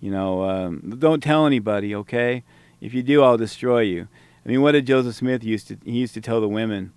You 0.00 0.10
know, 0.10 0.42
um, 0.42 0.96
don't 0.98 1.22
tell 1.22 1.46
anybody, 1.46 1.94
okay? 1.94 2.42
If 2.80 2.92
you 2.92 3.02
do, 3.02 3.22
I'll 3.22 3.36
destroy 3.36 3.80
you. 3.80 4.08
I 4.44 4.48
mean, 4.48 4.60
what 4.60 4.72
did 4.72 4.86
Joseph 4.86 5.14
Smith 5.14 5.44
used 5.44 5.68
to? 5.68 5.78
He 5.84 6.00
used 6.00 6.14
to 6.14 6.20
tell 6.20 6.40
the 6.40 6.48
women, 6.48 6.92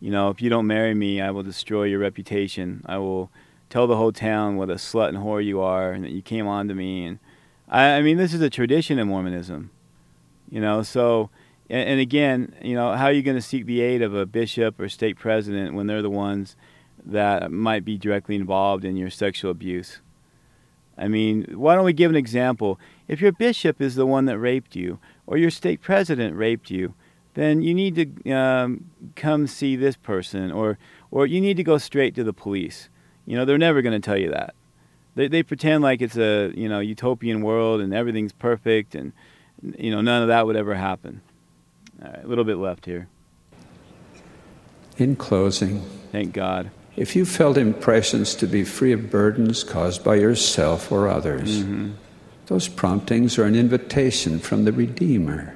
you 0.00 0.10
know, 0.10 0.28
if 0.28 0.42
you 0.42 0.50
don't 0.50 0.66
marry 0.66 0.94
me, 0.94 1.20
I 1.20 1.30
will 1.30 1.42
destroy 1.42 1.84
your 1.84 1.98
reputation. 1.98 2.82
I 2.86 2.98
will 2.98 3.30
tell 3.70 3.86
the 3.86 3.96
whole 3.96 4.12
town 4.12 4.56
what 4.56 4.68
a 4.68 4.74
slut 4.74 5.08
and 5.08 5.18
whore 5.18 5.42
you 5.42 5.60
are, 5.60 5.92
and 5.92 6.04
that 6.04 6.12
you 6.12 6.20
came 6.22 6.46
on 6.46 6.68
to 6.68 6.74
me, 6.74 7.06
and 7.06 7.18
I, 7.68 7.84
I 7.96 8.02
mean, 8.02 8.18
this 8.18 8.34
is 8.34 8.42
a 8.42 8.50
tradition 8.50 8.98
in 8.98 9.08
Mormonism, 9.08 9.70
you 10.50 10.60
know. 10.60 10.82
So, 10.82 11.30
and, 11.72 11.88
and 11.88 12.00
again, 12.00 12.54
you 12.62 12.74
know, 12.74 12.92
how 12.94 13.06
are 13.06 13.12
you 13.12 13.22
going 13.22 13.36
to 13.36 13.42
seek 13.42 13.66
the 13.66 13.80
aid 13.80 14.02
of 14.02 14.14
a 14.14 14.26
bishop 14.26 14.78
or 14.78 14.88
stake 14.88 15.18
president 15.18 15.74
when 15.74 15.86
they're 15.86 16.02
the 16.02 16.10
ones 16.10 16.54
that 17.04 17.50
might 17.50 17.84
be 17.84 17.98
directly 17.98 18.36
involved 18.36 18.84
in 18.84 18.96
your 18.96 19.10
sexual 19.10 19.50
abuse? 19.50 20.00
I 20.96 21.08
mean, 21.08 21.46
why 21.54 21.74
don't 21.74 21.84
we 21.84 21.94
give 21.94 22.10
an 22.10 22.16
example? 22.16 22.78
If 23.08 23.20
your 23.20 23.32
bishop 23.32 23.80
is 23.80 23.94
the 23.94 24.06
one 24.06 24.26
that 24.26 24.38
raped 24.38 24.76
you, 24.76 24.98
or 25.26 25.38
your 25.38 25.50
stake 25.50 25.80
president 25.80 26.36
raped 26.36 26.70
you, 26.70 26.94
then 27.34 27.62
you 27.62 27.72
need 27.72 27.94
to 27.96 28.30
um, 28.32 28.90
come 29.16 29.46
see 29.46 29.74
this 29.74 29.96
person, 29.96 30.52
or 30.52 30.78
or 31.10 31.26
you 31.26 31.40
need 31.40 31.56
to 31.56 31.64
go 31.64 31.78
straight 31.78 32.14
to 32.16 32.24
the 32.24 32.34
police. 32.34 32.90
You 33.24 33.36
know, 33.36 33.46
they're 33.46 33.56
never 33.56 33.80
going 33.80 33.98
to 33.98 34.04
tell 34.04 34.18
you 34.18 34.30
that 34.30 34.54
they 35.14 35.28
they 35.28 35.42
pretend 35.42 35.82
like 35.82 36.00
it's 36.02 36.16
a 36.16 36.52
you 36.54 36.68
know 36.68 36.80
utopian 36.80 37.42
world 37.42 37.80
and 37.80 37.94
everything's 37.94 38.32
perfect 38.32 38.94
and 38.94 39.12
you 39.78 39.90
know 39.90 40.00
none 40.00 40.22
of 40.22 40.28
that 40.28 40.46
would 40.46 40.56
ever 40.56 40.74
happen. 40.74 41.20
All 42.04 42.10
right, 42.10 42.24
a 42.24 42.26
little 42.26 42.44
bit 42.44 42.56
left 42.56 42.86
here. 42.86 43.08
In 44.98 45.16
closing, 45.16 45.82
Thank 46.10 46.32
God. 46.32 46.70
if 46.96 47.16
you 47.16 47.24
felt 47.24 47.56
impressions 47.56 48.34
to 48.36 48.46
be 48.46 48.64
free 48.64 48.92
of 48.92 49.10
burdens 49.10 49.64
caused 49.64 50.04
by 50.04 50.16
yourself 50.16 50.92
or 50.92 51.08
others, 51.08 51.62
Mhm. 51.64 51.92
those 52.46 52.68
promptings 52.68 53.38
are 53.38 53.44
an 53.44 53.54
invitation 53.54 54.38
from 54.38 54.64
the 54.64 54.72
Redeemer. 54.72 55.54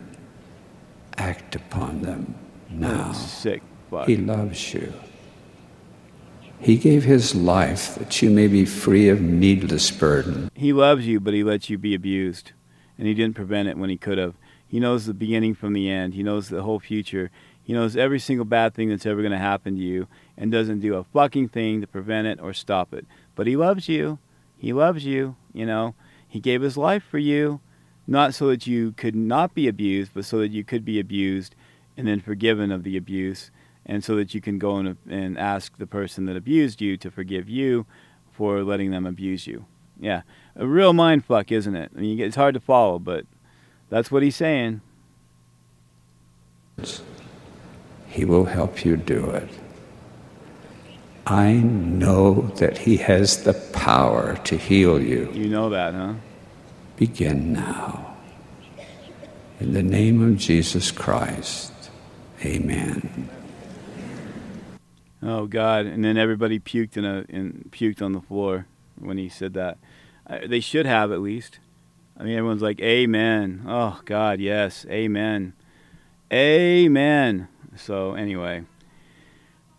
Act 1.19 1.55
upon 1.57 2.03
them 2.03 2.35
now. 2.71 3.13
Sick 3.13 3.63
fuck. 3.91 4.07
He 4.07 4.17
loves 4.17 4.73
you. 4.75 4.93
He 6.59 6.77
gave 6.77 7.05
his 7.05 7.35
life 7.35 7.95
that 7.97 8.23
you 8.23 8.31
may 8.31 8.49
be 8.49 8.65
free 8.65 9.09
of 9.09 9.21
needless 9.21 9.91
burden. 9.91 10.51
He 10.55 10.73
loves 10.73 11.07
you, 11.07 11.21
but 11.21 11.35
he 11.35 11.45
lets 11.45 11.69
you 11.69 11.77
be 11.79 11.95
abused. 11.95 12.53
And 12.99 13.07
he 13.07 13.13
didn't 13.13 13.37
prevent 13.37 13.69
it 13.69 13.77
when 13.77 13.91
he 13.91 13.99
could 13.99 14.17
have. 14.17 14.35
He 14.69 14.81
knows 14.81 15.07
the 15.07 15.15
beginning 15.15 15.55
from 15.55 15.73
the 15.73 15.89
end. 15.89 16.15
He 16.15 16.23
knows 16.23 16.49
the 16.49 16.63
whole 16.63 16.81
future. 16.81 17.31
He 17.63 17.73
knows 17.73 17.97
every 17.97 18.19
single 18.19 18.45
bad 18.45 18.75
thing 18.75 18.89
that's 18.89 19.07
ever 19.07 19.23
going 19.23 19.33
to 19.33 19.39
happen 19.39 19.77
to 19.77 19.83
you 19.83 20.09
and 20.37 20.53
doesn't 20.53 20.81
do 20.81 20.95
a 20.95 21.05
fucking 21.05 21.49
thing 21.49 21.81
to 21.81 21.87
prevent 21.87 22.27
it 22.27 22.41
or 22.41 22.53
stop 22.53 22.93
it. 22.93 23.07
But 23.35 23.47
he 23.47 23.57
loves 23.57 23.89
you. 23.89 24.19
He 24.57 24.73
loves 24.73 25.05
you, 25.05 25.37
you 25.53 25.67
know. 25.67 25.95
He 26.27 26.41
gave 26.41 26.63
his 26.63 26.77
life 26.77 27.05
for 27.05 27.19
you, 27.19 27.61
not 28.07 28.35
so 28.35 28.49
that 28.49 28.67
you 28.67 28.93
could 28.93 29.15
not 29.15 29.55
be 29.55 29.69
abused, 29.69 30.13
but 30.15 30.25
so 30.25 30.39
that 30.39 30.51
you 30.51 30.65
could 30.65 30.85
be 30.85 31.01
abused 31.01 31.55
and 31.97 32.07
then 32.07 32.21
forgiven 32.21 32.71
of 32.71 32.83
the 32.83 32.97
abuse 32.97 33.51
and 33.85 34.03
so 34.03 34.17
that 34.17 34.35
you 34.35 34.41
can 34.41 34.59
go 34.59 34.77
and, 34.77 34.97
and 35.09 35.39
ask 35.39 35.79
the 35.79 35.87
person 35.87 36.27
that 36.27 36.37
abused 36.37 36.81
you 36.81 36.97
to 36.97 37.11
forgive 37.11 37.49
you 37.49 37.87
for 38.31 38.63
letting 38.63 38.91
them 38.91 39.07
abuse 39.07 39.47
you. 39.47 39.65
Yeah, 39.99 40.23
a 40.55 40.67
real 40.67 40.93
mind 40.93 41.25
fuck, 41.25 41.51
isn't 41.51 41.75
it? 41.75 41.91
I 41.97 42.01
mean, 42.01 42.21
it's 42.21 42.37
hard 42.37 42.55
to 42.55 42.61
follow, 42.61 42.99
but 42.99 43.25
that's 43.89 44.11
what 44.11 44.23
he's 44.23 44.37
saying. 44.37 44.81
He 48.09 48.25
will 48.25 48.47
help 48.47 48.85
you 48.85 48.97
do 48.97 49.31
it. 49.31 49.49
I 51.27 51.55
know 51.55 52.53
that 52.57 52.79
He 52.79 52.99
has 52.99 53.43
the 53.43 53.53
power 53.53 54.37
to 54.45 54.57
heal 54.57 55.03
you. 55.03 55.31
You 55.33 55.49
know 55.49 55.71
that, 55.71 55.93
huh? 55.93 56.15
Begin 56.97 57.53
now. 57.53 58.17
In 59.59 59.73
the 59.73 59.83
name 59.83 60.23
of 60.23 60.39
Jesus 60.39 60.93
Christ, 60.93 61.73
amen. 62.45 63.29
Oh 65.21 65.47
God! 65.47 65.87
And 65.87 66.05
then 66.05 66.17
everybody 66.17 66.61
puked 66.61 66.97
in 66.97 67.05
a 67.05 67.25
and 67.29 67.69
puked 67.73 68.01
on 68.01 68.13
the 68.13 68.21
floor 68.21 68.67
when 68.97 69.19
he 69.19 69.29
said 69.29 69.55
that. 69.55 69.79
Uh, 70.29 70.41
they 70.47 70.61
should 70.61 70.87
have 70.87 71.11
at 71.11 71.21
least. 71.21 71.59
I 72.19 72.23
mean, 72.23 72.37
everyone's 72.37 72.63
like, 72.63 72.81
"Amen." 72.81 73.65
Oh 73.67 74.01
God, 74.05 74.41
yes, 74.41 74.87
Amen, 74.89 75.53
Amen. 76.33 77.49
So 77.77 78.15
anyway, 78.15 78.65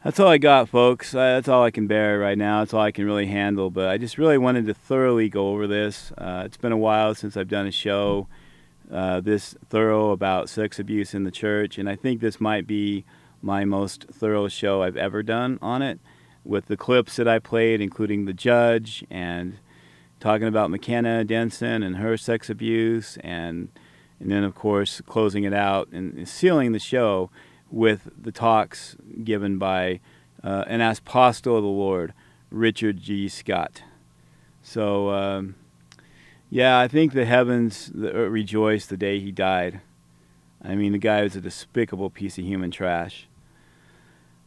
that's 0.03 0.19
all 0.19 0.27
I 0.27 0.37
got, 0.37 0.69
folks. 0.69 1.11
That's 1.11 1.47
all 1.47 1.63
I 1.63 1.71
can 1.71 1.87
bear 1.87 2.19
right 2.19 2.37
now. 2.37 2.59
That's 2.59 2.73
all 2.73 2.81
I 2.81 2.91
can 2.91 3.05
really 3.05 3.25
handle. 3.25 3.69
But 3.69 3.89
I 3.89 3.97
just 3.97 4.17
really 4.17 4.37
wanted 4.37 4.65
to 4.67 4.73
thoroughly 4.73 5.29
go 5.29 5.49
over 5.49 5.67
this. 5.67 6.11
Uh, 6.17 6.43
it's 6.45 6.57
been 6.57 6.71
a 6.71 6.77
while 6.77 7.15
since 7.15 7.35
I've 7.35 7.49
done 7.49 7.67
a 7.67 7.71
show 7.71 8.27
uh, 8.91 9.19
this 9.19 9.55
thorough 9.67 10.11
about 10.11 10.49
sex 10.49 10.79
abuse 10.79 11.13
in 11.13 11.23
the 11.23 11.31
church, 11.31 11.77
and 11.77 11.89
I 11.89 11.95
think 11.95 12.21
this 12.21 12.39
might 12.39 12.67
be 12.67 13.03
my 13.41 13.65
most 13.65 14.05
thorough 14.11 14.47
show 14.47 14.81
I've 14.81 14.97
ever 14.97 15.23
done 15.23 15.59
on 15.61 15.81
it, 15.81 15.99
with 16.45 16.67
the 16.67 16.77
clips 16.77 17.17
that 17.17 17.27
I 17.27 17.39
played, 17.39 17.81
including 17.81 18.25
the 18.25 18.33
judge 18.33 19.03
and 19.09 19.57
talking 20.19 20.47
about 20.47 20.69
McKenna 20.69 21.23
Denson 21.23 21.83
and 21.83 21.97
her 21.97 22.17
sex 22.17 22.49
abuse, 22.49 23.17
and 23.21 23.69
and 24.19 24.31
then 24.31 24.43
of 24.43 24.55
course 24.55 25.01
closing 25.01 25.43
it 25.43 25.53
out 25.53 25.89
and 25.91 26.27
sealing 26.27 26.71
the 26.71 26.79
show 26.79 27.29
with 27.69 28.09
the 28.19 28.31
talks 28.31 28.95
given 29.23 29.57
by 29.57 29.99
uh, 30.43 30.63
an 30.67 30.81
apostle 30.81 31.57
of 31.57 31.63
the 31.63 31.69
Lord, 31.69 32.13
Richard 32.49 33.01
G. 33.01 33.27
Scott. 33.27 33.83
So. 34.61 35.11
Um, 35.11 35.55
yeah, 36.49 36.79
I 36.79 36.87
think 36.87 37.11
the 37.11 37.25
heavens 37.25 37.91
rejoiced 37.93 38.89
the 38.89 38.97
day 38.97 39.19
he 39.19 39.31
died. 39.31 39.81
I 40.63 40.75
mean, 40.75 40.93
the 40.93 40.97
guy 40.97 41.23
was 41.23 41.35
a 41.35 41.41
despicable 41.41 42.09
piece 42.09 42.37
of 42.37 42.45
human 42.45 42.71
trash. 42.71 43.27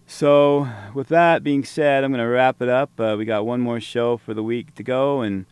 So, 0.06 0.66
with 0.94 1.08
that 1.08 1.44
being 1.44 1.64
said, 1.64 2.02
I'm 2.02 2.10
going 2.10 2.24
to 2.24 2.28
wrap 2.28 2.60
it 2.62 2.68
up. 2.68 2.98
Uh, 2.98 3.14
we 3.16 3.24
got 3.24 3.46
one 3.46 3.60
more 3.60 3.80
show 3.80 4.16
for 4.16 4.34
the 4.34 4.42
week 4.42 4.74
to 4.74 4.82
go, 4.82 5.20
and 5.20 5.46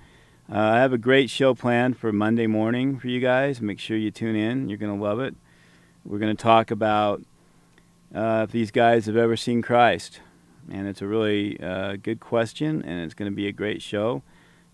uh, 0.51 0.59
I 0.59 0.77
have 0.79 0.93
a 0.93 0.99
great 0.99 1.31
show 1.31 1.55
planned 1.55 1.99
for 1.99 2.13
Monday 2.13 2.47
morning 2.47 2.99
for 2.99 3.09
you 3.09 3.21
guys. 3.21 3.61
Make 3.61 3.79
sure 3.79 3.97
you 3.97 4.11
tune 4.11 4.37
in. 4.37 4.69
You're 4.69 4.79
going 4.79 4.97
to 4.97 5.03
love 5.03 5.21
it. 5.21 5.35
We're 6.05 6.19
going 6.19 6.37
to 6.37 6.43
talk 6.43 6.71
about 6.71 7.23
uh, 8.15 8.47
if 8.49 8.53
these 8.53 8.71
guys 8.71 9.07
have 9.07 9.17
ever 9.17 9.37
seen 9.37 9.63
Christ. 9.63 10.21
And 10.71 10.87
it's 10.87 11.03
a 11.03 11.07
really 11.07 11.59
uh, 11.61 11.97
good 11.97 12.21
question, 12.21 12.83
and 12.83 13.01
it's 13.01 13.15
going 13.15 13.31
to 13.31 13.35
be 13.35 13.47
a 13.47 13.53
great 13.53 13.83
show 13.83 14.23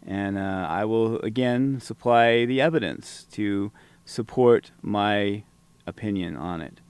and 0.07 0.37
uh, 0.37 0.67
I 0.69 0.85
will 0.85 1.19
again 1.21 1.81
supply 1.81 2.45
the 2.45 2.61
evidence 2.61 3.27
to 3.33 3.73
support 4.05 4.71
my 4.83 5.45
opinion 5.87 6.37
on 6.37 6.61
it. 6.61 6.81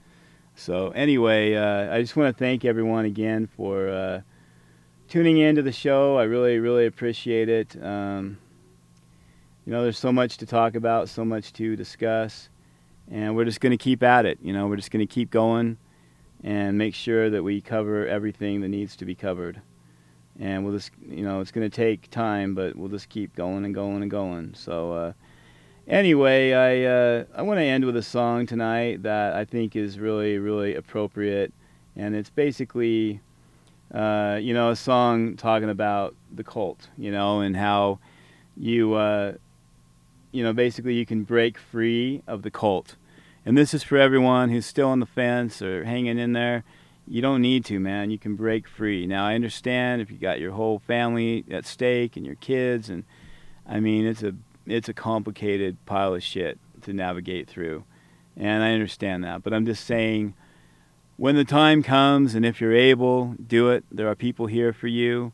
So 0.55 0.89
anyway, 0.89 1.55
uh, 1.55 1.93
I 1.93 2.01
just 2.01 2.15
want 2.15 2.35
to 2.35 2.39
thank 2.39 2.65
everyone 2.65 3.05
again 3.05 3.47
for 3.47 3.89
uh, 3.89 4.21
tuning 5.09 5.37
in 5.37 5.55
to 5.55 5.61
the 5.61 5.71
show. 5.71 6.17
I 6.17 6.23
really, 6.23 6.59
really 6.59 6.85
appreciate 6.85 7.49
it. 7.49 7.81
Um, 7.81 8.37
you 9.65 9.71
know, 9.71 9.83
there's 9.83 9.97
so 9.97 10.11
much 10.11 10.37
to 10.37 10.45
talk 10.45 10.75
about, 10.75 11.09
so 11.09 11.25
much 11.25 11.53
to 11.53 11.75
discuss, 11.75 12.49
and 13.09 13.35
we're 13.35 13.45
just 13.45 13.61
going 13.61 13.71
to 13.71 13.83
keep 13.83 14.03
at 14.03 14.25
it. 14.25 14.39
You 14.41 14.53
know, 14.53 14.67
we're 14.67 14.75
just 14.75 14.91
going 14.91 15.05
to 15.05 15.11
keep 15.11 15.31
going 15.31 15.77
and 16.43 16.77
make 16.77 16.93
sure 16.93 17.29
that 17.29 17.43
we 17.43 17.61
cover 17.61 18.07
everything 18.07 18.61
that 18.61 18.69
needs 18.69 18.95
to 18.97 19.05
be 19.05 19.15
covered 19.15 19.61
and 20.39 20.63
we'll 20.63 20.73
just 20.73 20.91
you 21.09 21.23
know 21.23 21.39
it's 21.39 21.51
going 21.51 21.69
to 21.69 21.75
take 21.75 22.09
time 22.11 22.53
but 22.53 22.75
we'll 22.75 22.89
just 22.89 23.09
keep 23.09 23.35
going 23.35 23.65
and 23.65 23.73
going 23.73 24.01
and 24.01 24.11
going 24.11 24.53
so 24.53 24.91
uh, 24.93 25.13
anyway 25.87 26.53
i 26.53 26.83
uh, 26.83 27.23
i 27.35 27.41
want 27.41 27.57
to 27.57 27.63
end 27.63 27.85
with 27.85 27.95
a 27.95 28.03
song 28.03 28.45
tonight 28.45 29.01
that 29.03 29.33
i 29.33 29.45
think 29.45 29.75
is 29.75 29.97
really 29.97 30.37
really 30.37 30.75
appropriate 30.75 31.53
and 31.95 32.15
it's 32.15 32.29
basically 32.29 33.19
uh, 33.93 34.37
you 34.41 34.53
know 34.53 34.71
a 34.71 34.75
song 34.75 35.35
talking 35.37 35.69
about 35.69 36.15
the 36.33 36.43
cult 36.43 36.89
you 36.97 37.11
know 37.11 37.39
and 37.39 37.55
how 37.55 37.97
you 38.57 38.93
uh, 38.93 39.33
you 40.35 40.43
know 40.43 40.53
basically 40.53 40.93
you 40.93 41.05
can 41.05 41.23
break 41.23 41.57
free 41.57 42.21
of 42.27 42.41
the 42.41 42.51
cult 42.51 42.95
and 43.45 43.57
this 43.57 43.73
is 43.73 43.83
for 43.83 43.97
everyone 43.97 44.49
who's 44.49 44.65
still 44.65 44.89
on 44.89 44.99
the 44.99 45.05
fence 45.05 45.61
or 45.61 45.83
hanging 45.85 46.17
in 46.17 46.33
there 46.33 46.63
you 47.07 47.21
don't 47.21 47.41
need 47.41 47.65
to, 47.65 47.79
man. 47.79 48.09
You 48.09 48.17
can 48.17 48.35
break 48.35 48.67
free. 48.67 49.05
Now, 49.05 49.25
I 49.25 49.35
understand 49.35 50.01
if 50.01 50.09
you 50.09 50.17
got 50.17 50.39
your 50.39 50.53
whole 50.53 50.79
family 50.79 51.45
at 51.51 51.65
stake 51.65 52.17
and 52.17 52.25
your 52.25 52.35
kids, 52.35 52.89
and 52.89 53.03
I 53.67 53.79
mean, 53.79 54.05
it's 54.05 54.23
a 54.23 54.33
it's 54.65 54.89
a 54.89 54.93
complicated 54.93 55.77
pile 55.85 56.15
of 56.15 56.23
shit 56.23 56.57
to 56.81 56.93
navigate 56.93 57.47
through, 57.47 57.83
and 58.35 58.63
I 58.63 58.71
understand 58.71 59.23
that. 59.23 59.43
But 59.43 59.53
I'm 59.53 59.65
just 59.65 59.85
saying, 59.85 60.33
when 61.17 61.35
the 61.35 61.45
time 61.45 61.83
comes, 61.83 62.33
and 62.33 62.45
if 62.45 62.59
you're 62.59 62.75
able, 62.75 63.35
do 63.45 63.69
it. 63.69 63.83
There 63.91 64.07
are 64.07 64.15
people 64.15 64.47
here 64.47 64.73
for 64.73 64.87
you. 64.87 65.31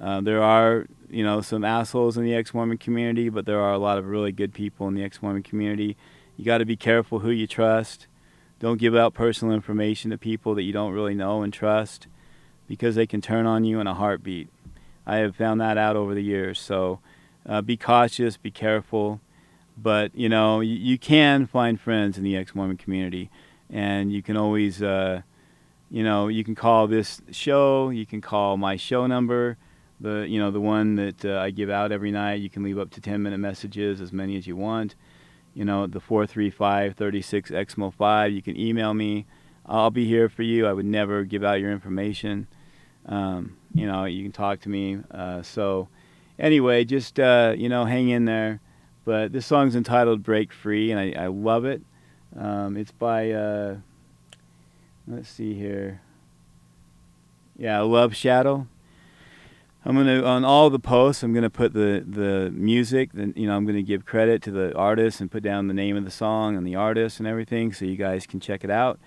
Uh, 0.00 0.20
there 0.20 0.42
are, 0.42 0.86
you 1.12 1.22
know, 1.22 1.42
some 1.42 1.64
assholes 1.64 2.16
in 2.16 2.24
the 2.24 2.34
ex-Mormon 2.34 2.78
community, 2.78 3.28
but 3.28 3.44
there 3.44 3.60
are 3.60 3.72
a 3.72 3.78
lot 3.78 3.98
of 3.98 4.06
really 4.06 4.32
good 4.32 4.54
people 4.54 4.88
in 4.88 4.94
the 4.94 5.04
ex-Mormon 5.04 5.42
community. 5.42 5.96
You 6.36 6.44
got 6.44 6.58
to 6.58 6.64
be 6.64 6.76
careful 6.76 7.18
who 7.18 7.30
you 7.30 7.46
trust. 7.46 8.06
Don't 8.58 8.78
give 8.78 8.96
out 8.96 9.12
personal 9.12 9.54
information 9.54 10.10
to 10.10 10.18
people 10.18 10.54
that 10.54 10.62
you 10.62 10.72
don't 10.72 10.92
really 10.92 11.14
know 11.14 11.42
and 11.42 11.52
trust 11.52 12.06
because 12.66 12.94
they 12.94 13.06
can 13.06 13.20
turn 13.20 13.44
on 13.44 13.64
you 13.64 13.78
in 13.78 13.86
a 13.86 13.94
heartbeat. 13.94 14.48
I 15.06 15.16
have 15.16 15.36
found 15.36 15.60
that 15.60 15.76
out 15.76 15.96
over 15.96 16.14
the 16.14 16.22
years. 16.22 16.58
So 16.58 17.00
uh, 17.46 17.60
be 17.60 17.76
cautious, 17.76 18.36
be 18.36 18.50
careful. 18.50 19.20
But, 19.76 20.14
you 20.14 20.28
know, 20.28 20.60
you, 20.60 20.74
you 20.74 20.98
can 20.98 21.46
find 21.46 21.78
friends 21.78 22.16
in 22.16 22.24
the 22.24 22.36
ex 22.36 22.54
Mormon 22.54 22.76
community. 22.78 23.30
And 23.68 24.12
you 24.12 24.22
can 24.22 24.36
always, 24.36 24.82
uh, 24.82 25.22
you 25.90 26.02
know, 26.02 26.28
you 26.28 26.44
can 26.44 26.54
call 26.54 26.86
this 26.86 27.20
show, 27.30 27.90
you 27.90 28.06
can 28.06 28.20
call 28.20 28.56
my 28.56 28.76
show 28.76 29.06
number, 29.06 29.58
the, 30.02 30.26
you 30.28 30.38
know, 30.38 30.50
the 30.50 30.60
one 30.60 30.96
that 30.96 31.24
uh, 31.24 31.38
I 31.38 31.50
give 31.50 31.70
out 31.70 31.92
every 31.92 32.10
night. 32.10 32.40
You 32.40 32.50
can 32.50 32.62
leave 32.62 32.78
up 32.78 32.90
to 32.90 33.00
10 33.00 33.22
minute 33.22 33.38
messages, 33.38 34.00
as 34.00 34.12
many 34.12 34.36
as 34.36 34.46
you 34.46 34.56
want 34.56 34.94
you 35.54 35.64
know, 35.64 35.86
the 35.86 36.00
435 36.00 36.96
36 36.96 37.50
XMO 37.50 37.92
5. 37.92 38.32
You 38.32 38.42
can 38.42 38.58
email 38.58 38.94
me. 38.94 39.26
I'll 39.66 39.90
be 39.90 40.06
here 40.06 40.28
for 40.28 40.42
you. 40.42 40.66
I 40.66 40.72
would 40.72 40.86
never 40.86 41.24
give 41.24 41.44
out 41.44 41.60
your 41.60 41.70
information. 41.70 42.46
Um, 43.06 43.56
you 43.74 43.86
know, 43.86 44.04
you 44.04 44.22
can 44.22 44.32
talk 44.32 44.60
to 44.60 44.68
me. 44.68 44.98
Uh, 45.10 45.42
so, 45.42 45.88
anyway, 46.38 46.84
just, 46.84 47.20
uh, 47.20 47.54
you 47.56 47.68
know, 47.68 47.84
hang 47.84 48.08
in 48.08 48.24
there. 48.24 48.60
But 49.04 49.32
this 49.32 49.46
song's 49.46 49.74
entitled 49.74 50.22
Break 50.22 50.52
Free, 50.52 50.90
and 50.92 51.00
I, 51.00 51.24
I 51.24 51.26
love 51.26 51.64
it. 51.64 51.82
Um, 52.38 52.76
it's 52.76 52.92
by, 52.92 53.32
uh, 53.32 53.76
let's 55.06 55.28
see 55.28 55.54
here. 55.54 56.00
Yeah, 57.56 57.80
Love 57.80 58.14
Shadow. 58.14 58.66
I'm 59.84 59.96
gonna 59.96 60.22
on 60.22 60.44
all 60.44 60.70
the 60.70 60.78
posts. 60.78 61.24
I'm 61.24 61.34
gonna 61.34 61.50
put 61.50 61.72
the 61.72 62.04
the 62.06 62.50
music. 62.52 63.10
Then 63.12 63.32
you 63.36 63.48
know 63.48 63.56
I'm 63.56 63.66
gonna 63.66 63.82
give 63.82 64.04
credit 64.04 64.40
to 64.42 64.52
the 64.52 64.74
artist 64.76 65.20
and 65.20 65.30
put 65.30 65.42
down 65.42 65.66
the 65.66 65.74
name 65.74 65.96
of 65.96 66.04
the 66.04 66.10
song 66.10 66.56
and 66.56 66.64
the 66.64 66.76
artist 66.76 67.18
and 67.18 67.26
everything, 67.26 67.72
so 67.72 67.84
you 67.84 67.96
guys 67.96 68.26
can 68.26 68.38
check 68.38 68.62
it 68.62 68.70
out. 68.70 69.00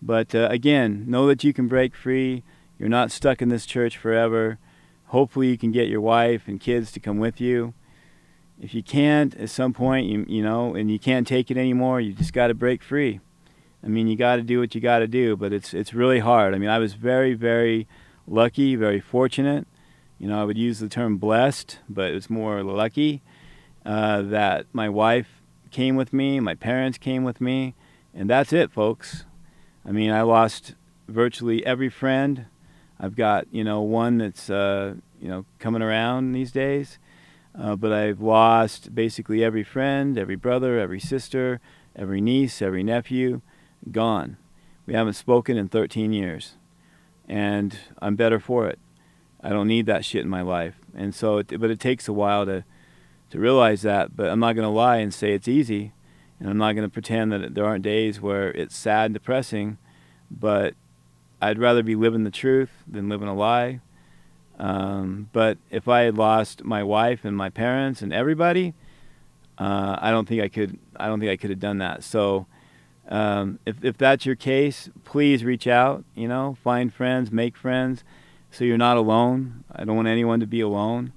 But 0.00 0.34
uh, 0.34 0.48
again, 0.50 1.04
know 1.06 1.26
that 1.26 1.44
you 1.44 1.52
can 1.52 1.68
break 1.68 1.94
free. 1.94 2.44
You're 2.78 2.88
not 2.88 3.10
stuck 3.10 3.42
in 3.42 3.50
this 3.50 3.66
church 3.66 3.98
forever. 3.98 4.58
Hopefully, 5.06 5.48
you 5.48 5.58
can 5.58 5.70
get 5.70 5.88
your 5.88 6.00
wife 6.00 6.48
and 6.48 6.58
kids 6.58 6.90
to 6.92 7.00
come 7.00 7.18
with 7.18 7.38
you. 7.38 7.74
If 8.58 8.74
you 8.74 8.82
can't, 8.82 9.34
at 9.36 9.50
some 9.50 9.74
point, 9.74 10.06
you, 10.06 10.24
you 10.26 10.42
know, 10.42 10.74
and 10.74 10.90
you 10.90 10.98
can't 10.98 11.26
take 11.26 11.50
it 11.50 11.58
anymore, 11.58 12.00
you 12.00 12.12
just 12.12 12.32
got 12.32 12.46
to 12.46 12.54
break 12.54 12.82
free. 12.82 13.20
I 13.84 13.88
mean, 13.88 14.06
you 14.06 14.16
got 14.16 14.36
to 14.36 14.42
do 14.42 14.60
what 14.60 14.74
you 14.74 14.80
got 14.80 15.00
to 15.00 15.08
do, 15.08 15.36
but 15.36 15.52
it's 15.52 15.74
it's 15.74 15.92
really 15.92 16.20
hard. 16.20 16.54
I 16.54 16.58
mean, 16.58 16.70
I 16.70 16.78
was 16.78 16.94
very, 16.94 17.34
very 17.34 17.86
lucky, 18.26 18.76
very 18.76 19.00
fortunate. 19.00 19.66
You 20.22 20.28
know, 20.28 20.40
I 20.40 20.44
would 20.44 20.56
use 20.56 20.78
the 20.78 20.88
term 20.88 21.16
blessed, 21.16 21.80
but 21.88 22.12
it's 22.12 22.30
more 22.30 22.62
lucky 22.62 23.22
uh, 23.84 24.22
that 24.22 24.66
my 24.72 24.88
wife 24.88 25.42
came 25.72 25.96
with 25.96 26.12
me, 26.12 26.38
my 26.38 26.54
parents 26.54 26.96
came 26.96 27.24
with 27.24 27.40
me, 27.40 27.74
and 28.14 28.30
that's 28.30 28.52
it, 28.52 28.70
folks. 28.70 29.24
I 29.84 29.90
mean, 29.90 30.12
I 30.12 30.22
lost 30.22 30.76
virtually 31.08 31.66
every 31.66 31.88
friend. 31.88 32.46
I've 33.00 33.16
got 33.16 33.48
you 33.50 33.64
know 33.64 33.80
one 33.80 34.18
that's 34.18 34.48
uh, 34.48 34.94
you 35.20 35.26
know 35.26 35.44
coming 35.58 35.82
around 35.82 36.30
these 36.30 36.52
days, 36.52 37.00
uh, 37.58 37.74
but 37.74 37.92
I've 37.92 38.20
lost 38.20 38.94
basically 38.94 39.42
every 39.42 39.64
friend, 39.64 40.16
every 40.16 40.36
brother, 40.36 40.78
every 40.78 41.00
sister, 41.00 41.60
every 41.96 42.20
niece, 42.20 42.62
every 42.62 42.84
nephew, 42.84 43.40
gone. 43.90 44.36
We 44.86 44.94
haven't 44.94 45.14
spoken 45.14 45.56
in 45.56 45.68
13 45.68 46.12
years, 46.12 46.52
and 47.26 47.76
I'm 48.00 48.14
better 48.14 48.38
for 48.38 48.68
it. 48.68 48.78
I 49.42 49.50
don't 49.50 49.68
need 49.68 49.86
that 49.86 50.04
shit 50.04 50.22
in 50.22 50.28
my 50.28 50.42
life, 50.42 50.76
and 50.94 51.14
so 51.14 51.38
it, 51.38 51.58
but 51.60 51.70
it 51.70 51.80
takes 51.80 52.08
a 52.08 52.12
while 52.12 52.46
to 52.46 52.64
to 53.30 53.38
realize 53.38 53.82
that. 53.82 54.16
But 54.16 54.30
I'm 54.30 54.40
not 54.40 54.54
going 54.54 54.66
to 54.66 54.74
lie 54.74 54.98
and 54.98 55.12
say 55.12 55.32
it's 55.32 55.48
easy, 55.48 55.92
and 56.38 56.48
I'm 56.48 56.58
not 56.58 56.74
going 56.74 56.86
to 56.86 56.92
pretend 56.92 57.32
that 57.32 57.54
there 57.54 57.64
aren't 57.64 57.82
days 57.82 58.20
where 58.20 58.50
it's 58.52 58.76
sad 58.76 59.06
and 59.06 59.14
depressing. 59.14 59.78
But 60.30 60.74
I'd 61.40 61.58
rather 61.58 61.82
be 61.82 61.96
living 61.96 62.24
the 62.24 62.30
truth 62.30 62.70
than 62.86 63.08
living 63.08 63.28
a 63.28 63.34
lie. 63.34 63.80
Um, 64.58 65.28
but 65.32 65.58
if 65.70 65.88
I 65.88 66.02
had 66.02 66.16
lost 66.16 66.62
my 66.62 66.84
wife 66.84 67.24
and 67.24 67.36
my 67.36 67.50
parents 67.50 68.00
and 68.00 68.12
everybody, 68.12 68.74
uh, 69.58 69.96
I 70.00 70.12
don't 70.12 70.28
think 70.28 70.40
I 70.40 70.48
could. 70.48 70.78
I 70.96 71.06
don't 71.06 71.18
think 71.18 71.32
I 71.32 71.36
could 71.36 71.50
have 71.50 71.58
done 71.58 71.78
that. 71.78 72.04
So, 72.04 72.46
um, 73.08 73.58
if 73.66 73.84
if 73.84 73.98
that's 73.98 74.24
your 74.24 74.36
case, 74.36 74.88
please 75.04 75.44
reach 75.44 75.66
out. 75.66 76.04
You 76.14 76.28
know, 76.28 76.56
find 76.62 76.92
friends, 76.92 77.32
make 77.32 77.56
friends, 77.56 78.04
so 78.52 78.64
you're 78.64 78.78
not 78.78 78.96
alone. 78.96 79.64
I 79.72 79.84
don't 79.84 79.96
want 79.96 80.08
anyone 80.08 80.40
to 80.40 80.46
be 80.46 80.60
alone. 80.60 81.12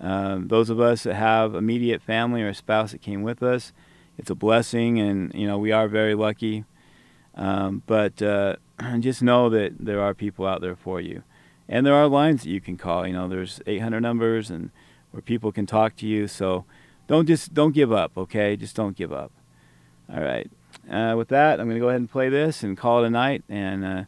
Um, 0.00 0.48
those 0.48 0.70
of 0.70 0.80
us 0.80 1.02
that 1.02 1.14
have 1.14 1.54
immediate 1.54 2.00
family 2.00 2.42
or 2.42 2.48
a 2.48 2.54
spouse 2.54 2.92
that 2.92 3.02
came 3.02 3.22
with 3.22 3.42
us, 3.42 3.72
it's 4.16 4.30
a 4.30 4.34
blessing, 4.34 4.98
and 4.98 5.34
you 5.34 5.46
know 5.46 5.58
we 5.58 5.72
are 5.72 5.88
very 5.88 6.14
lucky. 6.14 6.64
Um, 7.34 7.82
but 7.86 8.22
uh, 8.22 8.56
just 9.00 9.22
know 9.22 9.50
that 9.50 9.74
there 9.78 10.00
are 10.00 10.14
people 10.14 10.46
out 10.46 10.60
there 10.60 10.76
for 10.76 11.00
you, 11.00 11.22
and 11.68 11.84
there 11.84 11.94
are 11.94 12.06
lines 12.06 12.42
that 12.44 12.50
you 12.50 12.60
can 12.60 12.76
call. 12.76 13.06
You 13.06 13.12
know, 13.14 13.28
there's 13.28 13.60
800 13.66 14.00
numbers 14.00 14.50
and 14.50 14.70
where 15.10 15.22
people 15.22 15.52
can 15.52 15.66
talk 15.66 15.96
to 15.96 16.06
you. 16.06 16.28
So 16.28 16.64
don't 17.06 17.26
just 17.26 17.54
don't 17.54 17.72
give 17.74 17.92
up. 17.92 18.16
Okay, 18.16 18.56
just 18.56 18.76
don't 18.76 18.96
give 18.96 19.12
up. 19.12 19.32
All 20.12 20.22
right. 20.22 20.50
Uh, 20.90 21.14
with 21.16 21.28
that, 21.28 21.58
I'm 21.58 21.66
going 21.66 21.76
to 21.76 21.80
go 21.80 21.88
ahead 21.88 22.00
and 22.00 22.10
play 22.10 22.28
this 22.28 22.62
and 22.62 22.76
call 22.76 23.02
it 23.02 23.06
a 23.06 23.10
night. 23.10 23.42
And 23.48 23.84
uh, 23.84 24.04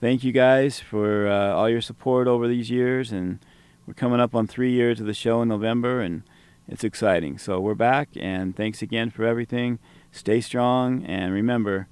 thank 0.00 0.24
you 0.24 0.32
guys 0.32 0.80
for 0.80 1.28
uh, 1.28 1.54
all 1.54 1.68
your 1.68 1.80
support 1.80 2.26
over 2.26 2.48
these 2.48 2.70
years. 2.70 3.12
And 3.12 3.38
we're 3.86 3.94
coming 3.94 4.20
up 4.20 4.34
on 4.34 4.46
three 4.46 4.72
years 4.72 5.00
of 5.00 5.06
the 5.06 5.14
show 5.14 5.42
in 5.42 5.48
November, 5.48 6.00
and 6.00 6.22
it's 6.68 6.84
exciting. 6.84 7.38
So 7.38 7.60
we're 7.60 7.74
back, 7.74 8.08
and 8.16 8.56
thanks 8.56 8.82
again 8.82 9.10
for 9.10 9.24
everything. 9.24 9.78
Stay 10.12 10.40
strong, 10.40 11.04
and 11.04 11.32
remember, 11.32 11.88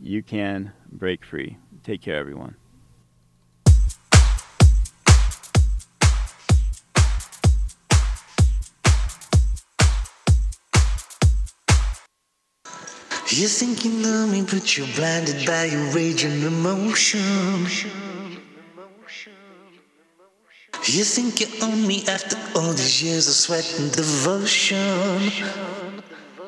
you 0.00 0.22
can 0.22 0.72
break 0.90 1.24
free. 1.24 1.58
Take 1.82 2.02
care, 2.02 2.16
everyone. 2.16 2.56
You 13.36 13.48
think 13.48 13.84
you 13.84 13.90
know 13.90 14.28
me, 14.28 14.42
but 14.42 14.78
you're 14.78 14.86
blinded 14.94 15.44
by 15.44 15.64
your 15.64 15.90
raging 15.90 16.42
emotion. 16.42 17.66
You 20.84 21.02
think 21.02 21.40
you 21.40 21.48
own 21.60 21.84
me 21.84 22.04
after 22.06 22.36
all 22.54 22.72
these 22.72 23.02
years 23.02 23.26
of 23.26 23.34
sweat 23.34 23.66
and 23.80 23.90
devotion. 23.90 25.32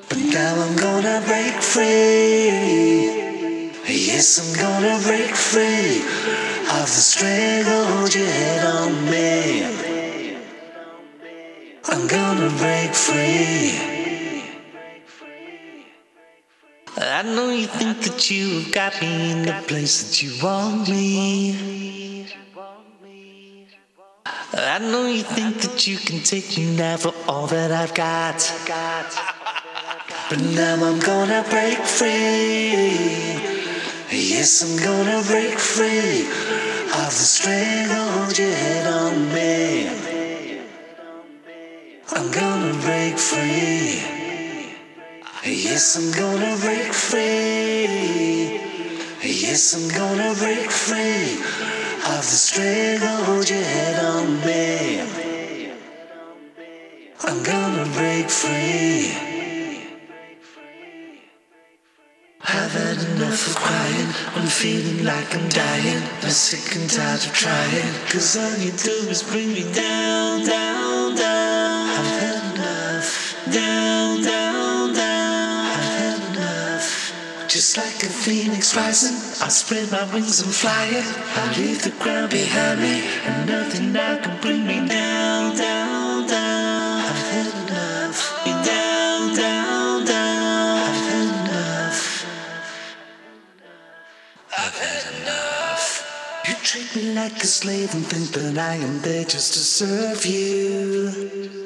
But 0.09 0.19
now 0.31 0.55
I'm 0.63 0.77
gonna 0.77 1.25
break 1.27 1.55
free. 1.61 2.55
Yes, 3.89 4.39
I'm 4.39 4.55
gonna 4.55 5.03
break 5.03 5.35
free 5.35 6.03
of 6.71 6.87
the 6.87 7.03
stranglehold 7.11 8.15
you 8.15 8.27
had 8.27 8.65
on 8.65 9.11
me. 9.11 10.37
I'm 11.89 12.07
gonna 12.07 12.51
break 12.63 12.95
free. 12.95 13.96
I 17.17 17.23
know 17.23 17.49
you 17.49 17.67
think 17.67 18.03
that 18.03 18.31
you've 18.31 18.75
got 18.75 19.01
me 19.01 19.33
in 19.33 19.47
the 19.47 19.55
place 19.67 20.03
that 20.03 20.23
you 20.23 20.33
want 20.45 20.87
me. 20.87 22.27
I 24.53 24.79
know 24.81 25.07
you 25.07 25.23
think 25.23 25.63
that 25.63 25.87
you 25.87 25.97
can 25.97 26.23
take 26.23 26.59
me 26.59 26.77
now 26.77 26.99
for 26.99 27.15
all 27.27 27.47
that 27.47 27.73
I've 27.73 27.95
got. 27.95 28.37
But 30.29 30.41
now 30.43 30.75
I'm 30.75 30.99
gonna 31.01 31.43
break 31.49 31.79
free. 31.79 33.41
Yes, 34.13 34.61
I'm 34.61 34.77
gonna 34.85 35.23
break 35.27 35.59
free 35.59 36.21
of 37.01 37.13
the 37.17 37.27
stranglehold 37.33 38.37
you 38.37 38.51
had 38.51 38.87
on 38.89 39.33
me. 39.33 39.89
I'm 42.13 42.31
gonna 42.31 42.75
break 42.83 43.17
free. 43.17 44.16
Yes, 45.49 45.97
I'm 45.97 46.11
gonna 46.11 46.57
break 46.61 46.93
free. 46.93 48.59
Yes, 49.23 49.75
I'm 49.77 49.89
gonna 49.95 50.35
break 50.35 50.69
free 50.69 51.35
of 52.03 52.19
the 52.19 52.39
stranglehold 52.47 53.49
you 53.49 53.63
had 53.63 54.05
on 54.05 54.41
me. 54.45 55.03
I'm 57.23 57.45
gonna 57.45 57.89
break 57.95 58.29
free. 58.29 59.15
I've 62.43 62.73
had 62.73 62.99
enough 63.15 63.47
of 63.47 63.55
crying. 63.55 64.09
I'm 64.35 64.49
feeling 64.49 65.05
like 65.05 65.33
I'm 65.33 65.49
dying. 65.49 66.03
I'm 66.23 66.31
sick 66.31 66.75
and 66.75 66.91
tired 66.91 67.21
of 67.21 67.33
trying. 67.33 67.95
Cause 68.11 68.37
all 68.37 68.59
you 68.59 68.73
do 68.73 69.09
is 69.11 69.23
bring 69.23 69.53
me 69.53 69.63
down, 69.73 70.45
down, 70.45 71.15
down. 71.15 71.89
I've 71.89 72.21
had 72.21 72.55
enough. 72.57 73.37
Down, 73.53 74.23
down. 74.23 74.66
Just 77.57 77.79
like 77.79 78.03
a 78.03 78.13
phoenix 78.13 78.77
rising, 78.77 79.17
I 79.43 79.49
spread 79.49 79.91
my 79.91 80.05
wings 80.13 80.43
and 80.43 80.55
fly 80.55 80.89
it. 80.93 81.07
I 81.39 81.57
leave 81.57 81.83
the 81.83 81.91
ground 82.03 82.31
behind 82.31 82.83
me, 82.83 83.01
and 83.25 83.49
nothing 83.49 83.95
now 83.95 84.19
can 84.19 84.39
bring 84.43 84.67
me 84.67 84.87
down, 84.87 85.57
down, 85.57 86.27
down. 86.27 87.01
I've 87.01 87.29
had 87.33 87.47
enough. 87.65 88.45
Down, 88.45 89.35
down, 89.35 90.05
down. 90.05 90.83
I've 90.85 91.01
had 91.09 91.29
enough. 91.49 92.27
I've 94.59 94.79
had 94.79 95.23
enough. 95.23 96.45
You 96.47 96.55
treat 96.57 96.95
me 96.95 97.15
like 97.15 97.43
a 97.43 97.47
slave 97.47 97.95
and 97.95 98.05
think 98.05 98.33
that 98.33 98.59
I 98.59 98.75
am 98.75 99.01
there 99.01 99.25
just 99.25 99.55
to 99.55 99.61
serve 99.61 100.27
you. 100.27 101.57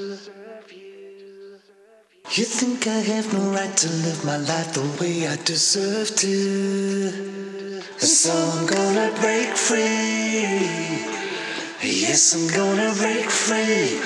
You 2.33 2.45
think 2.45 2.87
I 2.87 3.01
have 3.01 3.33
no 3.33 3.51
right 3.51 3.77
to 3.79 3.89
live 3.89 4.25
my 4.25 4.37
life 4.37 4.73
the 4.73 4.87
way 5.01 5.27
I 5.27 5.35
deserve 5.45 6.15
to. 6.15 7.11
So 7.99 8.31
I'm 8.33 8.67
gonna 8.69 9.11
break 9.21 9.57
free. 9.57 10.47
Yes, 11.83 12.33
I'm 12.37 12.47
gonna 12.55 12.95
break 12.95 13.29
free 13.29 13.99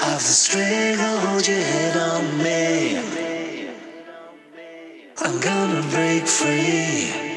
of 0.00 0.16
the 0.16 0.34
stranglehold 0.42 1.46
you 1.46 1.60
had 1.60 1.96
on 1.98 2.38
me. 2.38 2.96
I'm 5.18 5.38
gonna 5.38 5.82
break 5.90 6.26
free. 6.26 7.27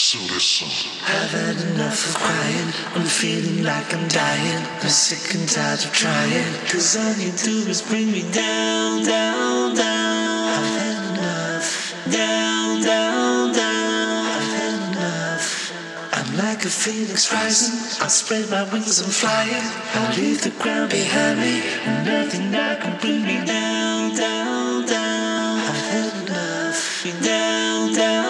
Listen. 0.00 0.66
I've 1.04 1.30
had 1.30 1.60
enough 1.72 2.08
of 2.08 2.14
crying. 2.14 2.72
I'm 2.96 3.04
feeling 3.04 3.62
like 3.62 3.92
I'm 3.92 4.08
dying. 4.08 4.64
I'm 4.80 4.88
sick 4.88 5.34
and 5.38 5.46
tired 5.46 5.84
of 5.84 5.92
trying. 5.92 6.54
Cause 6.72 6.96
all 6.96 7.12
you 7.20 7.30
do 7.32 7.68
is 7.68 7.82
bring 7.82 8.10
me 8.10 8.22
down, 8.32 9.04
down, 9.04 9.76
down. 9.76 10.56
I've 10.56 10.70
had 10.80 10.98
enough. 11.12 11.94
Down, 12.10 12.82
down, 12.82 13.52
down. 13.52 14.24
I've 14.24 14.50
had 14.56 14.96
enough. 14.96 15.72
I'm 16.14 16.36
like 16.38 16.64
a 16.64 16.70
phoenix 16.70 17.30
rising. 17.30 18.02
I 18.02 18.08
spread 18.08 18.48
my 18.48 18.64
wings 18.72 19.00
and 19.00 19.12
fly. 19.12 19.46
I 19.52 20.16
leave 20.16 20.40
the 20.40 20.50
ground 20.62 20.90
behind 20.90 21.40
me. 21.40 21.60
And 21.84 22.06
nothing 22.06 22.50
now 22.50 22.74
can 22.80 22.98
bring 23.00 23.22
me 23.22 23.44
down, 23.44 24.16
down, 24.16 24.86
down. 24.86 25.58
I've 25.60 25.84
had 25.92 26.26
enough. 26.26 27.22
Down, 27.22 27.92
down. 27.92 28.29